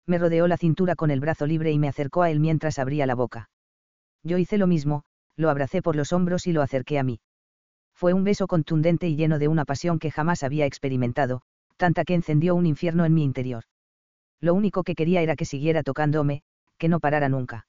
Me 0.06 0.18
rodeó 0.18 0.46
la 0.46 0.56
cintura 0.56 0.96
con 0.96 1.10
el 1.10 1.20
brazo 1.20 1.46
libre 1.46 1.72
y 1.72 1.78
me 1.78 1.88
acercó 1.88 2.22
a 2.22 2.30
él 2.30 2.40
mientras 2.40 2.78
abría 2.78 3.06
la 3.06 3.14
boca. 3.14 3.48
Yo 4.22 4.38
hice 4.38 4.58
lo 4.58 4.66
mismo, 4.66 5.04
lo 5.36 5.50
abracé 5.50 5.82
por 5.82 5.96
los 5.96 6.12
hombros 6.12 6.46
y 6.46 6.52
lo 6.52 6.62
acerqué 6.62 6.98
a 6.98 7.02
mí. 7.02 7.20
Fue 7.94 8.12
un 8.12 8.24
beso 8.24 8.46
contundente 8.46 9.08
y 9.08 9.16
lleno 9.16 9.38
de 9.38 9.48
una 9.48 9.64
pasión 9.64 9.98
que 9.98 10.10
jamás 10.10 10.42
había 10.42 10.66
experimentado, 10.66 11.42
tanta 11.76 12.04
que 12.04 12.14
encendió 12.14 12.54
un 12.54 12.66
infierno 12.66 13.04
en 13.04 13.14
mi 13.14 13.24
interior. 13.24 13.64
Lo 14.40 14.54
único 14.54 14.82
que 14.82 14.94
quería 14.94 15.22
era 15.22 15.36
que 15.36 15.44
siguiera 15.44 15.82
tocándome, 15.82 16.42
que 16.76 16.88
no 16.88 17.00
parara 17.00 17.28
nunca. 17.28 17.66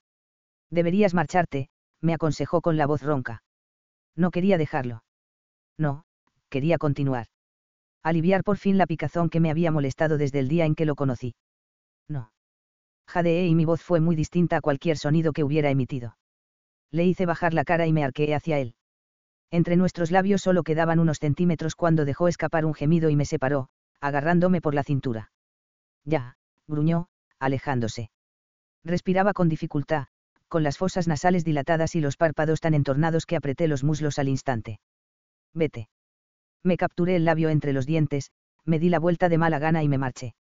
Deberías 0.71 1.13
marcharte, 1.13 1.69
me 2.01 2.13
aconsejó 2.13 2.61
con 2.61 2.75
la 2.75 2.87
voz 2.87 3.01
ronca. 3.01 3.43
No 4.15 4.31
quería 4.31 4.57
dejarlo. 4.57 5.03
No, 5.77 6.03
quería 6.49 6.77
continuar. 6.77 7.27
Aliviar 8.03 8.43
por 8.43 8.57
fin 8.57 8.77
la 8.77 8.87
picazón 8.87 9.29
que 9.29 9.39
me 9.39 9.51
había 9.51 9.71
molestado 9.71 10.17
desde 10.17 10.39
el 10.39 10.47
día 10.47 10.65
en 10.65 10.75
que 10.75 10.85
lo 10.85 10.95
conocí. 10.95 11.35
No. 12.07 12.31
Jadeé 13.07 13.47
y 13.47 13.55
mi 13.55 13.65
voz 13.65 13.81
fue 13.81 13.99
muy 13.99 14.15
distinta 14.15 14.57
a 14.57 14.61
cualquier 14.61 14.97
sonido 14.97 15.33
que 15.33 15.43
hubiera 15.43 15.69
emitido. 15.69 16.17
Le 16.91 17.05
hice 17.05 17.25
bajar 17.25 17.53
la 17.53 17.63
cara 17.63 17.87
y 17.87 17.93
me 17.93 18.03
arqueé 18.03 18.35
hacia 18.35 18.59
él. 18.59 18.75
Entre 19.51 19.75
nuestros 19.75 20.11
labios 20.11 20.41
solo 20.41 20.63
quedaban 20.63 20.99
unos 20.99 21.19
centímetros 21.19 21.75
cuando 21.75 22.05
dejó 22.05 22.27
escapar 22.27 22.65
un 22.65 22.73
gemido 22.73 23.09
y 23.09 23.15
me 23.15 23.25
separó, 23.25 23.69
agarrándome 24.01 24.61
por 24.61 24.73
la 24.73 24.83
cintura. 24.83 25.31
Ya, 26.03 26.37
gruñó, 26.67 27.07
alejándose. 27.39 28.11
Respiraba 28.83 29.33
con 29.33 29.49
dificultad, 29.49 30.07
con 30.47 30.63
las 30.63 30.77
fosas 30.77 31.07
nasales 31.07 31.43
dilatadas 31.43 31.95
y 31.95 32.01
los 32.01 32.17
párpados 32.17 32.59
tan 32.59 32.73
entornados 32.73 33.25
que 33.25 33.35
apreté 33.35 33.67
los 33.67 33.83
muslos 33.83 34.19
al 34.19 34.29
instante. 34.29 34.79
Vete. 35.53 35.89
Me 36.63 36.77
capturé 36.77 37.15
el 37.15 37.25
labio 37.25 37.49
entre 37.49 37.73
los 37.73 37.85
dientes, 37.85 38.31
me 38.63 38.79
di 38.79 38.89
la 38.89 38.99
vuelta 38.99 39.29
de 39.29 39.37
mala 39.37 39.59
gana 39.59 39.83
y 39.83 39.89
me 39.89 39.97
marché. 39.97 40.35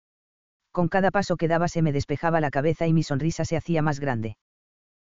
Con 0.72 0.88
cada 0.88 1.12
paso 1.12 1.38
que 1.38 1.48
daba 1.48 1.68
se 1.68 1.82
me 1.82 1.92
despejaba 1.92 2.42
la 2.42 2.52
cabeza 2.52 2.88
y 2.88 2.94
mi 2.94 3.04
sonrisa 3.04 3.46
se 3.46 3.58
hacía 3.58 3.82
más 3.82 4.00
grande. 4.00 4.38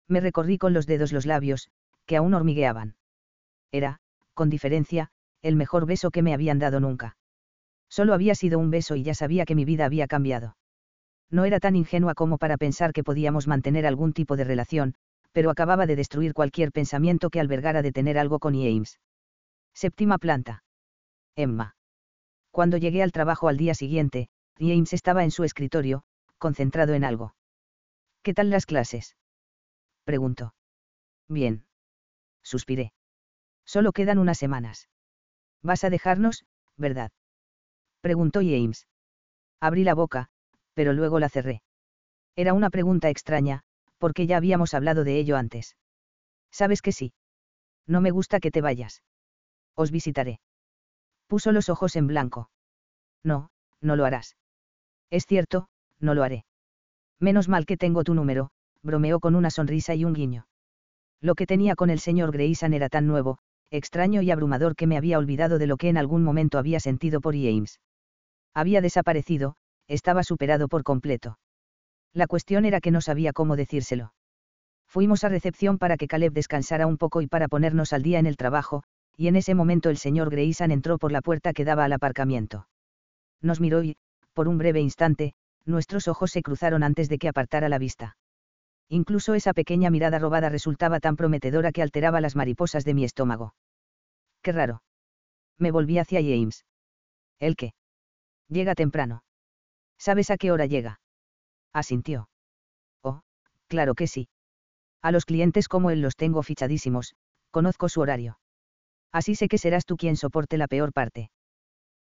Me 0.07 0.21
recorrí 0.21 0.57
con 0.57 0.73
los 0.73 0.85
dedos 0.85 1.11
los 1.11 1.25
labios, 1.25 1.69
que 2.05 2.17
aún 2.17 2.33
hormigueaban. 2.33 2.95
Era, 3.71 3.99
con 4.33 4.49
diferencia, 4.49 5.09
el 5.41 5.55
mejor 5.55 5.85
beso 5.85 6.11
que 6.11 6.21
me 6.21 6.33
habían 6.33 6.59
dado 6.59 6.79
nunca. 6.79 7.17
Solo 7.89 8.13
había 8.13 8.35
sido 8.35 8.59
un 8.59 8.69
beso 8.69 8.95
y 8.95 9.03
ya 9.03 9.13
sabía 9.13 9.45
que 9.45 9.55
mi 9.55 9.65
vida 9.65 9.85
había 9.85 10.07
cambiado 10.07 10.55
no 11.29 11.45
era 11.45 11.59
tan 11.59 11.75
ingenua 11.75 12.15
como 12.15 12.37
para 12.37 12.57
pensar 12.57 12.93
que 12.93 13.03
podíamos 13.03 13.47
mantener 13.47 13.85
algún 13.85 14.13
tipo 14.13 14.35
de 14.37 14.43
relación, 14.43 14.95
pero 15.31 15.49
acababa 15.49 15.85
de 15.85 15.95
destruir 15.95 16.33
cualquier 16.33 16.71
pensamiento 16.71 17.29
que 17.29 17.39
albergara 17.39 17.81
de 17.81 17.91
tener 17.91 18.17
algo 18.17 18.39
con 18.39 18.53
James. 18.53 18.99
Séptima 19.73 20.17
planta. 20.17 20.63
Emma. 21.35 21.75
Cuando 22.51 22.77
llegué 22.77 23.03
al 23.03 23.11
trabajo 23.11 23.47
al 23.47 23.57
día 23.57 23.75
siguiente, 23.75 24.29
James 24.59 24.93
estaba 24.93 25.23
en 25.23 25.31
su 25.31 25.43
escritorio, 25.43 26.03
concentrado 26.37 26.93
en 26.93 27.03
algo. 27.03 27.35
¿Qué 28.23 28.33
tal 28.33 28.49
las 28.49 28.65
clases? 28.65 29.15
preguntó. 30.03 30.53
Bien. 31.27 31.65
Suspiré. 32.43 32.93
Solo 33.65 33.91
quedan 33.91 34.17
unas 34.17 34.37
semanas. 34.37 34.89
Vas 35.61 35.83
a 35.83 35.89
dejarnos, 35.89 36.45
¿verdad? 36.77 37.11
Preguntó 38.01 38.39
James. 38.39 38.87
Abrí 39.59 39.83
la 39.83 39.95
boca, 39.95 40.29
pero 40.73 40.93
luego 40.93 41.19
la 41.19 41.29
cerré. 41.29 41.61
Era 42.35 42.53
una 42.53 42.69
pregunta 42.69 43.09
extraña, 43.09 43.63
porque 43.97 44.27
ya 44.27 44.37
habíamos 44.37 44.73
hablado 44.73 45.03
de 45.03 45.17
ello 45.17 45.37
antes. 45.37 45.75
¿Sabes 46.51 46.81
que 46.81 46.91
sí? 46.91 47.13
No 47.85 47.99
me 48.01 48.11
gusta 48.11 48.39
que 48.39 48.51
te 48.51 48.61
vayas. 48.61 49.01
Os 49.75 49.91
visitaré. 49.91 50.39
Puso 51.27 51.51
los 51.51 51.69
ojos 51.69 51.95
en 51.95 52.07
blanco. 52.07 52.49
No, 53.23 53.49
no 53.81 53.95
lo 53.95 54.05
harás. 54.05 54.37
Es 55.09 55.25
cierto, 55.25 55.67
no 55.99 56.13
lo 56.13 56.23
haré. 56.23 56.45
Menos 57.19 57.47
mal 57.47 57.65
que 57.65 57.77
tengo 57.77 58.03
tu 58.03 58.13
número, 58.13 58.49
bromeó 58.83 59.19
con 59.19 59.35
una 59.35 59.49
sonrisa 59.49 59.95
y 59.95 60.05
un 60.05 60.13
guiño. 60.13 60.47
Lo 61.21 61.35
que 61.35 61.47
tenía 61.47 61.75
con 61.75 61.89
el 61.89 61.99
señor 61.99 62.31
Grayson 62.31 62.73
era 62.73 62.89
tan 62.89 63.07
nuevo, 63.07 63.39
extraño 63.71 64.21
y 64.21 64.31
abrumador 64.31 64.75
que 64.75 64.87
me 64.87 64.97
había 64.97 65.17
olvidado 65.17 65.57
de 65.57 65.67
lo 65.67 65.77
que 65.77 65.89
en 65.89 65.97
algún 65.97 66.23
momento 66.23 66.57
había 66.57 66.79
sentido 66.79 67.21
por 67.21 67.35
James. 67.35 67.79
Había 68.53 68.81
desaparecido, 68.81 69.55
estaba 69.87 70.23
superado 70.23 70.67
por 70.67 70.83
completo. 70.83 71.39
La 72.13 72.27
cuestión 72.27 72.65
era 72.65 72.81
que 72.81 72.91
no 72.91 73.01
sabía 73.01 73.33
cómo 73.33 73.55
decírselo. 73.55 74.13
Fuimos 74.87 75.23
a 75.23 75.29
recepción 75.29 75.77
para 75.77 75.97
que 75.97 76.07
Caleb 76.07 76.33
descansara 76.33 76.87
un 76.87 76.97
poco 76.97 77.21
y 77.21 77.27
para 77.27 77.47
ponernos 77.47 77.93
al 77.93 78.03
día 78.03 78.19
en 78.19 78.25
el 78.25 78.37
trabajo, 78.37 78.83
y 79.15 79.27
en 79.27 79.35
ese 79.35 79.53
momento 79.53 79.89
el 79.89 79.97
señor 79.97 80.29
Grayson 80.29 80.71
entró 80.71 80.97
por 80.97 81.11
la 81.11 81.21
puerta 81.21 81.53
que 81.53 81.65
daba 81.65 81.83
al 81.83 81.93
aparcamiento. 81.93 82.67
Nos 83.41 83.59
miró 83.59 83.83
y, 83.83 83.97
por 84.37 84.47
un 84.47 84.59
breve 84.59 84.79
instante, 84.79 85.33
nuestros 85.65 86.07
ojos 86.07 86.29
se 86.29 86.43
cruzaron 86.43 86.83
antes 86.83 87.09
de 87.09 87.17
que 87.17 87.27
apartara 87.27 87.69
la 87.69 87.79
vista. 87.79 88.17
Incluso 88.87 89.33
esa 89.33 89.51
pequeña 89.51 89.89
mirada 89.89 90.19
robada 90.19 90.47
resultaba 90.49 90.99
tan 90.99 91.15
prometedora 91.15 91.71
que 91.71 91.81
alteraba 91.81 92.21
las 92.21 92.35
mariposas 92.35 92.85
de 92.85 92.93
mi 92.93 93.03
estómago. 93.03 93.55
Qué 94.43 94.51
raro. 94.51 94.83
Me 95.57 95.71
volví 95.71 95.97
hacia 95.97 96.21
James. 96.21 96.67
¿El 97.39 97.55
qué? 97.55 97.73
Llega 98.47 98.75
temprano. 98.75 99.23
¿Sabes 99.97 100.29
a 100.29 100.37
qué 100.37 100.51
hora 100.51 100.67
llega? 100.67 100.99
Asintió. 101.73 102.29
Oh, 103.01 103.21
claro 103.65 103.95
que 103.95 104.05
sí. 104.05 104.29
A 105.01 105.11
los 105.11 105.25
clientes 105.25 105.67
como 105.67 105.89
él 105.89 106.01
los 106.01 106.15
tengo 106.15 106.43
fichadísimos, 106.43 107.15
conozco 107.49 107.89
su 107.89 108.01
horario. 108.01 108.37
Así 109.11 109.33
sé 109.33 109.47
que 109.47 109.57
serás 109.57 109.85
tú 109.87 109.97
quien 109.97 110.15
soporte 110.15 110.59
la 110.59 110.67
peor 110.67 110.93
parte. 110.93 111.31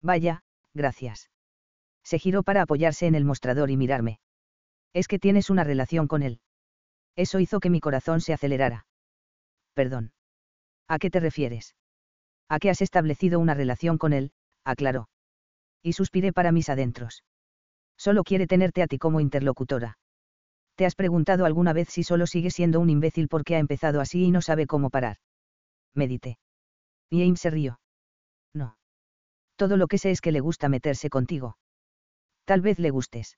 Vaya, 0.02 0.44
gracias. 0.74 1.30
Se 2.06 2.20
giró 2.20 2.44
para 2.44 2.62
apoyarse 2.62 3.08
en 3.08 3.16
el 3.16 3.26
mostrador 3.26 3.72
y 3.72 3.78
mirarme. 3.78 4.20
Es 4.94 5.08
que 5.08 5.20
tienes 5.20 5.50
una 5.50 5.64
relación 5.64 6.08
con 6.08 6.22
él. 6.22 6.40
Eso 7.16 7.40
hizo 7.40 7.60
que 7.60 7.72
mi 7.72 7.80
corazón 7.82 8.22
se 8.22 8.32
acelerara. 8.32 8.86
Perdón. 9.74 10.14
¿A 10.88 11.00
qué 11.00 11.10
te 11.10 11.20
refieres? 11.20 11.76
A 12.48 12.60
qué 12.60 12.70
has 12.70 12.82
establecido 12.82 13.40
una 13.40 13.56
relación 13.56 13.98
con 13.98 14.14
él, 14.14 14.32
aclaró. 14.64 15.10
Y 15.82 15.94
suspiré 15.94 16.32
para 16.32 16.52
mis 16.52 16.70
adentros. 16.70 17.24
Solo 17.98 18.24
quiere 18.24 18.46
tenerte 18.46 18.84
a 18.84 18.88
ti 18.88 19.00
como 19.00 19.20
interlocutora. 19.20 19.98
¿Te 20.76 20.86
has 20.86 20.96
preguntado 20.96 21.46
alguna 21.46 21.74
vez 21.74 21.90
si 21.90 22.04
solo 22.04 22.28
sigue 22.28 22.52
siendo 22.52 22.80
un 22.80 22.90
imbécil 22.90 23.30
porque 23.30 23.56
ha 23.56 23.60
empezado 23.60 24.00
así 24.00 24.26
y 24.26 24.32
no 24.32 24.42
sabe 24.42 24.68
cómo 24.68 24.90
parar? 24.90 25.18
Medité. 25.96 26.38
James 27.10 27.40
se 27.40 27.50
rió. 27.50 27.80
No. 28.54 28.78
Todo 29.56 29.78
lo 29.78 29.88
que 29.88 29.98
sé 29.98 30.12
es 30.12 30.22
que 30.22 30.34
le 30.34 30.42
gusta 30.42 30.70
meterse 30.70 31.10
contigo. 31.10 31.58
Tal 32.46 32.62
vez 32.62 32.80
le 32.80 32.92
gustes. 32.92 33.38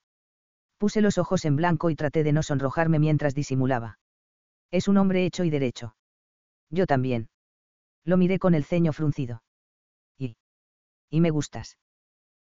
Puse 0.77 1.01
los 1.01 1.17
ojos 1.17 1.45
en 1.45 1.55
blanco 1.55 1.89
y 1.89 1.95
traté 1.95 2.23
de 2.23 2.33
no 2.33 2.43
sonrojarme 2.43 2.99
mientras 2.99 3.33
disimulaba. 3.33 3.99
Es 4.69 4.87
un 4.87 4.97
hombre 4.97 5.25
hecho 5.25 5.43
y 5.43 5.49
derecho. 5.49 5.95
Yo 6.69 6.85
también. 6.85 7.29
Lo 8.03 8.17
miré 8.17 8.37
con 8.37 8.53
el 8.53 8.65
ceño 8.65 8.93
fruncido. 8.93 9.43
Y. 10.17 10.37
Y 11.09 11.21
me 11.21 11.29
gustas. 11.29 11.77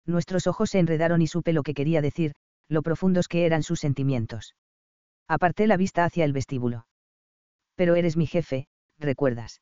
Nuestros 0.06 0.48
ojos 0.48 0.70
se 0.70 0.80
enredaron 0.80 1.22
y 1.22 1.28
supe 1.28 1.54
lo 1.54 1.64
que 1.64 1.74
quería 1.74 2.02
decir, 2.02 2.34
lo 2.68 2.84
profundos 2.84 3.28
que 3.28 3.46
eran 3.46 3.64
sus 3.64 3.80
sentimientos. 3.80 4.56
Aparté 5.28 5.68
la 5.68 5.78
vista 5.78 6.06
hacia 6.06 6.26
el 6.26 6.34
vestíbulo. 6.34 6.88
Pero 7.76 7.96
eres 7.96 8.18
mi 8.18 8.28
jefe, 8.28 8.68
recuerdas. 8.98 9.62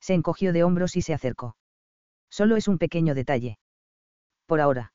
Se 0.00 0.14
encogió 0.14 0.52
de 0.52 0.64
hombros 0.64 0.96
y 0.96 1.02
se 1.02 1.14
acercó. 1.14 1.56
Solo 2.30 2.56
es 2.56 2.68
un 2.68 2.78
pequeño 2.78 3.14
detalle. 3.14 3.58
Por 4.46 4.60
ahora. 4.60 4.92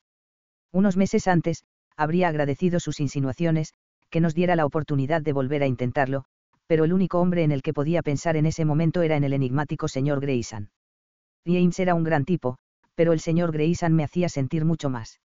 Unos 0.72 0.96
meses 0.96 1.28
antes, 1.28 1.64
habría 1.96 2.28
agradecido 2.28 2.80
sus 2.80 2.98
insinuaciones, 3.00 3.74
que 4.10 4.20
nos 4.20 4.34
diera 4.34 4.56
la 4.56 4.66
oportunidad 4.66 5.22
de 5.22 5.32
volver 5.32 5.62
a 5.62 5.66
intentarlo, 5.66 6.24
pero 6.66 6.84
el 6.84 6.92
único 6.92 7.20
hombre 7.20 7.44
en 7.44 7.52
el 7.52 7.62
que 7.62 7.74
podía 7.74 8.02
pensar 8.02 8.36
en 8.36 8.46
ese 8.46 8.64
momento 8.64 9.02
era 9.02 9.16
en 9.16 9.24
el 9.24 9.34
enigmático 9.34 9.88
señor 9.88 10.20
Grayson. 10.20 10.70
James 11.44 11.78
era 11.78 11.94
un 11.94 12.04
gran 12.04 12.24
tipo, 12.24 12.56
pero 12.94 13.12
el 13.12 13.20
señor 13.20 13.52
Grayson 13.52 13.92
me 13.92 14.04
hacía 14.04 14.28
sentir 14.28 14.64
mucho 14.64 14.88
más. 14.88 15.20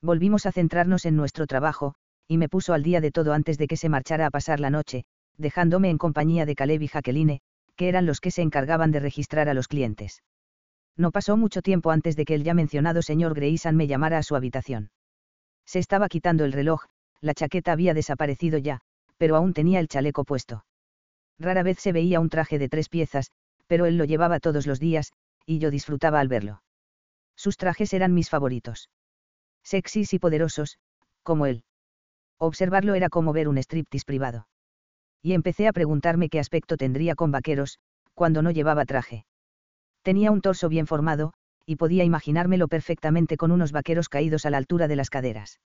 Volvimos 0.00 0.46
a 0.46 0.52
centrarnos 0.52 1.04
en 1.04 1.16
nuestro 1.16 1.46
trabajo, 1.46 1.94
y 2.26 2.38
me 2.38 2.48
puso 2.48 2.72
al 2.72 2.82
día 2.82 3.00
de 3.00 3.10
todo 3.10 3.32
antes 3.32 3.58
de 3.58 3.66
que 3.66 3.76
se 3.76 3.88
marchara 3.88 4.26
a 4.26 4.30
pasar 4.30 4.60
la 4.60 4.70
noche, 4.70 5.04
dejándome 5.36 5.90
en 5.90 5.98
compañía 5.98 6.46
de 6.46 6.54
Caleb 6.54 6.82
y 6.82 6.88
Jacqueline, 6.88 7.40
que 7.76 7.88
eran 7.88 8.06
los 8.06 8.20
que 8.20 8.30
se 8.30 8.42
encargaban 8.42 8.92
de 8.92 9.00
registrar 9.00 9.48
a 9.48 9.54
los 9.54 9.68
clientes. 9.68 10.22
No 10.96 11.10
pasó 11.10 11.36
mucho 11.36 11.62
tiempo 11.62 11.90
antes 11.90 12.16
de 12.16 12.24
que 12.24 12.34
el 12.34 12.44
ya 12.44 12.54
mencionado 12.54 13.02
señor 13.02 13.34
Grayson 13.34 13.76
me 13.76 13.86
llamara 13.86 14.18
a 14.18 14.22
su 14.22 14.36
habitación. 14.36 14.90
Se 15.66 15.78
estaba 15.78 16.08
quitando 16.08 16.44
el 16.44 16.52
reloj, 16.52 16.84
la 17.20 17.34
chaqueta 17.34 17.72
había 17.72 17.94
desaparecido 17.94 18.58
ya, 18.58 18.80
pero 19.16 19.36
aún 19.36 19.52
tenía 19.52 19.80
el 19.80 19.88
chaleco 19.88 20.24
puesto. 20.24 20.64
Rara 21.38 21.62
vez 21.62 21.78
se 21.78 21.92
veía 21.92 22.20
un 22.20 22.28
traje 22.28 22.58
de 22.58 22.68
tres 22.68 22.88
piezas, 22.88 23.30
pero 23.66 23.86
él 23.86 23.96
lo 23.96 24.04
llevaba 24.04 24.40
todos 24.40 24.66
los 24.66 24.80
días, 24.80 25.12
y 25.46 25.58
yo 25.58 25.70
disfrutaba 25.70 26.20
al 26.20 26.28
verlo. 26.28 26.62
Sus 27.36 27.56
trajes 27.56 27.94
eran 27.94 28.14
mis 28.14 28.28
favoritos. 28.28 28.90
Sexys 29.62 30.12
y 30.12 30.18
poderosos, 30.18 30.78
como 31.22 31.46
él. 31.46 31.64
Observarlo 32.38 32.94
era 32.94 33.08
como 33.08 33.32
ver 33.32 33.48
un 33.48 33.58
striptease 33.58 34.04
privado. 34.04 34.48
Y 35.22 35.34
empecé 35.34 35.68
a 35.68 35.72
preguntarme 35.72 36.28
qué 36.28 36.40
aspecto 36.40 36.76
tendría 36.76 37.14
con 37.14 37.30
vaqueros, 37.30 37.78
cuando 38.14 38.42
no 38.42 38.50
llevaba 38.50 38.84
traje. 38.86 39.24
Tenía 40.02 40.30
un 40.30 40.40
torso 40.40 40.68
bien 40.68 40.86
formado, 40.86 41.32
y 41.66 41.76
podía 41.76 42.04
imaginármelo 42.04 42.68
perfectamente 42.68 43.36
con 43.36 43.52
unos 43.52 43.72
vaqueros 43.72 44.08
caídos 44.08 44.46
a 44.46 44.50
la 44.50 44.56
altura 44.56 44.88
de 44.88 44.96
las 44.96 45.10
caderas. 45.10 45.60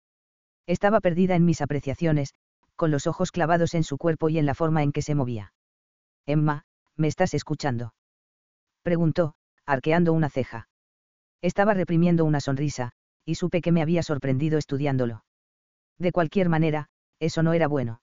Estaba 0.65 1.01
perdida 1.01 1.35
en 1.35 1.45
mis 1.45 1.61
apreciaciones, 1.61 2.33
con 2.75 2.91
los 2.91 3.07
ojos 3.07 3.31
clavados 3.31 3.73
en 3.73 3.83
su 3.83 3.97
cuerpo 3.97 4.29
y 4.29 4.37
en 4.37 4.45
la 4.45 4.55
forma 4.55 4.83
en 4.83 4.91
que 4.91 5.01
se 5.01 5.15
movía. 5.15 5.53
Emma, 6.25 6.65
¿me 6.95 7.07
estás 7.07 7.33
escuchando? 7.33 7.93
Preguntó, 8.81 9.35
arqueando 9.65 10.13
una 10.13 10.29
ceja. 10.29 10.67
Estaba 11.41 11.73
reprimiendo 11.73 12.25
una 12.25 12.39
sonrisa, 12.39 12.91
y 13.25 13.35
supe 13.35 13.61
que 13.61 13.71
me 13.71 13.81
había 13.81 14.03
sorprendido 14.03 14.57
estudiándolo. 14.57 15.23
De 15.99 16.11
cualquier 16.11 16.49
manera, 16.49 16.87
eso 17.19 17.43
no 17.43 17.53
era 17.53 17.67
bueno. 17.67 18.01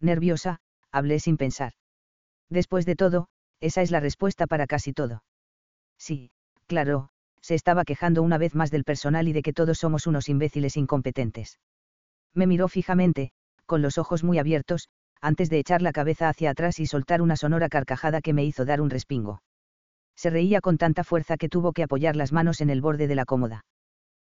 Nerviosa, 0.00 0.60
hablé 0.90 1.18
sin 1.20 1.36
pensar. 1.36 1.72
Después 2.48 2.86
de 2.86 2.96
todo, 2.96 3.28
esa 3.60 3.82
es 3.82 3.90
la 3.90 4.00
respuesta 4.00 4.46
para 4.46 4.66
casi 4.66 4.92
todo. 4.92 5.22
Sí, 5.98 6.30
claro, 6.66 7.10
se 7.40 7.54
estaba 7.54 7.84
quejando 7.84 8.22
una 8.22 8.38
vez 8.38 8.54
más 8.54 8.70
del 8.70 8.84
personal 8.84 9.28
y 9.28 9.32
de 9.32 9.42
que 9.42 9.52
todos 9.52 9.78
somos 9.78 10.06
unos 10.06 10.28
imbéciles 10.28 10.76
incompetentes. 10.76 11.58
Me 12.34 12.46
miró 12.46 12.68
fijamente, 12.68 13.32
con 13.66 13.82
los 13.82 13.98
ojos 13.98 14.22
muy 14.22 14.38
abiertos, 14.38 14.88
antes 15.20 15.50
de 15.50 15.58
echar 15.58 15.82
la 15.82 15.92
cabeza 15.92 16.28
hacia 16.28 16.50
atrás 16.50 16.78
y 16.78 16.86
soltar 16.86 17.20
una 17.22 17.36
sonora 17.36 17.68
carcajada 17.68 18.20
que 18.20 18.32
me 18.32 18.44
hizo 18.44 18.64
dar 18.64 18.80
un 18.80 18.90
respingo. 18.90 19.42
Se 20.16 20.30
reía 20.30 20.60
con 20.60 20.78
tanta 20.78 21.04
fuerza 21.04 21.36
que 21.36 21.48
tuvo 21.48 21.72
que 21.72 21.82
apoyar 21.82 22.16
las 22.16 22.32
manos 22.32 22.60
en 22.60 22.70
el 22.70 22.80
borde 22.80 23.08
de 23.08 23.14
la 23.14 23.24
cómoda. 23.24 23.64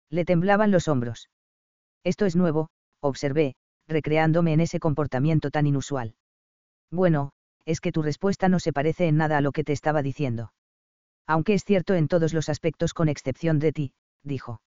Le 0.09 0.25
temblaban 0.25 0.71
los 0.71 0.87
hombros. 0.87 1.29
Esto 2.03 2.25
es 2.25 2.35
nuevo, 2.35 2.69
observé, 3.01 3.55
recreándome 3.87 4.53
en 4.53 4.61
ese 4.61 4.79
comportamiento 4.79 5.51
tan 5.51 5.67
inusual. 5.67 6.15
Bueno, 6.91 7.31
es 7.65 7.81
que 7.81 7.91
tu 7.91 8.01
respuesta 8.01 8.49
no 8.49 8.59
se 8.59 8.73
parece 8.73 9.07
en 9.07 9.17
nada 9.17 9.37
a 9.37 9.41
lo 9.41 9.51
que 9.51 9.63
te 9.63 9.73
estaba 9.73 10.01
diciendo 10.01 10.51
aunque 11.29 11.53
es 11.53 11.63
cierto 11.63 11.93
en 11.93 12.07
todos 12.07 12.33
los 12.33 12.49
aspectos 12.49 12.95
con 12.95 13.07
excepción 13.07 13.59
de 13.59 13.71
ti, 13.71 13.93
dijo. 14.23 14.63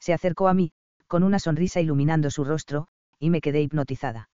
Se 0.00 0.14
acercó 0.14 0.48
a 0.48 0.54
mí, 0.54 0.72
con 1.06 1.22
una 1.22 1.38
sonrisa 1.38 1.82
iluminando 1.82 2.30
su 2.30 2.44
rostro, 2.44 2.88
y 3.18 3.28
me 3.28 3.42
quedé 3.42 3.60
hipnotizada. 3.60 4.30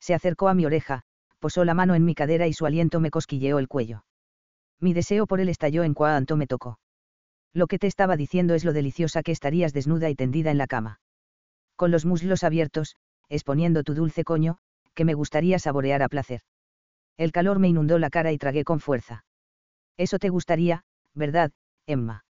Se 0.00 0.14
acercó 0.14 0.48
a 0.48 0.54
mi 0.54 0.66
oreja, 0.66 1.04
posó 1.38 1.64
la 1.64 1.74
mano 1.74 1.94
en 1.94 2.04
mi 2.04 2.16
cadera 2.16 2.48
y 2.48 2.52
su 2.52 2.66
aliento 2.66 2.98
me 2.98 3.12
cosquilleó 3.12 3.60
el 3.60 3.68
cuello. 3.68 4.04
Mi 4.80 4.92
deseo 4.92 5.28
por 5.28 5.38
él 5.38 5.48
estalló 5.48 5.84
en 5.84 5.94
cuanto 5.94 6.36
me 6.36 6.48
tocó. 6.48 6.80
Lo 7.52 7.68
que 7.68 7.78
te 7.78 7.86
estaba 7.86 8.16
diciendo 8.16 8.54
es 8.54 8.64
lo 8.64 8.72
deliciosa 8.72 9.22
que 9.22 9.30
estarías 9.30 9.72
desnuda 9.72 10.10
y 10.10 10.16
tendida 10.16 10.50
en 10.50 10.58
la 10.58 10.66
cama. 10.66 10.98
Con 11.76 11.92
los 11.92 12.04
muslos 12.04 12.42
abiertos, 12.42 12.96
exponiendo 13.28 13.84
tu 13.84 13.94
dulce 13.94 14.24
coño, 14.24 14.58
que 14.94 15.04
me 15.04 15.14
gustaría 15.14 15.60
saborear 15.60 16.02
a 16.02 16.08
placer. 16.08 16.40
El 17.16 17.30
calor 17.30 17.60
me 17.60 17.68
inundó 17.68 18.00
la 18.00 18.10
cara 18.10 18.32
y 18.32 18.38
tragué 18.38 18.64
con 18.64 18.80
fuerza. 18.80 19.24
Eso 19.96 20.18
te 20.18 20.28
gustaría, 20.28 20.84
¿verdad, 21.14 21.52
Emma? 21.86 22.24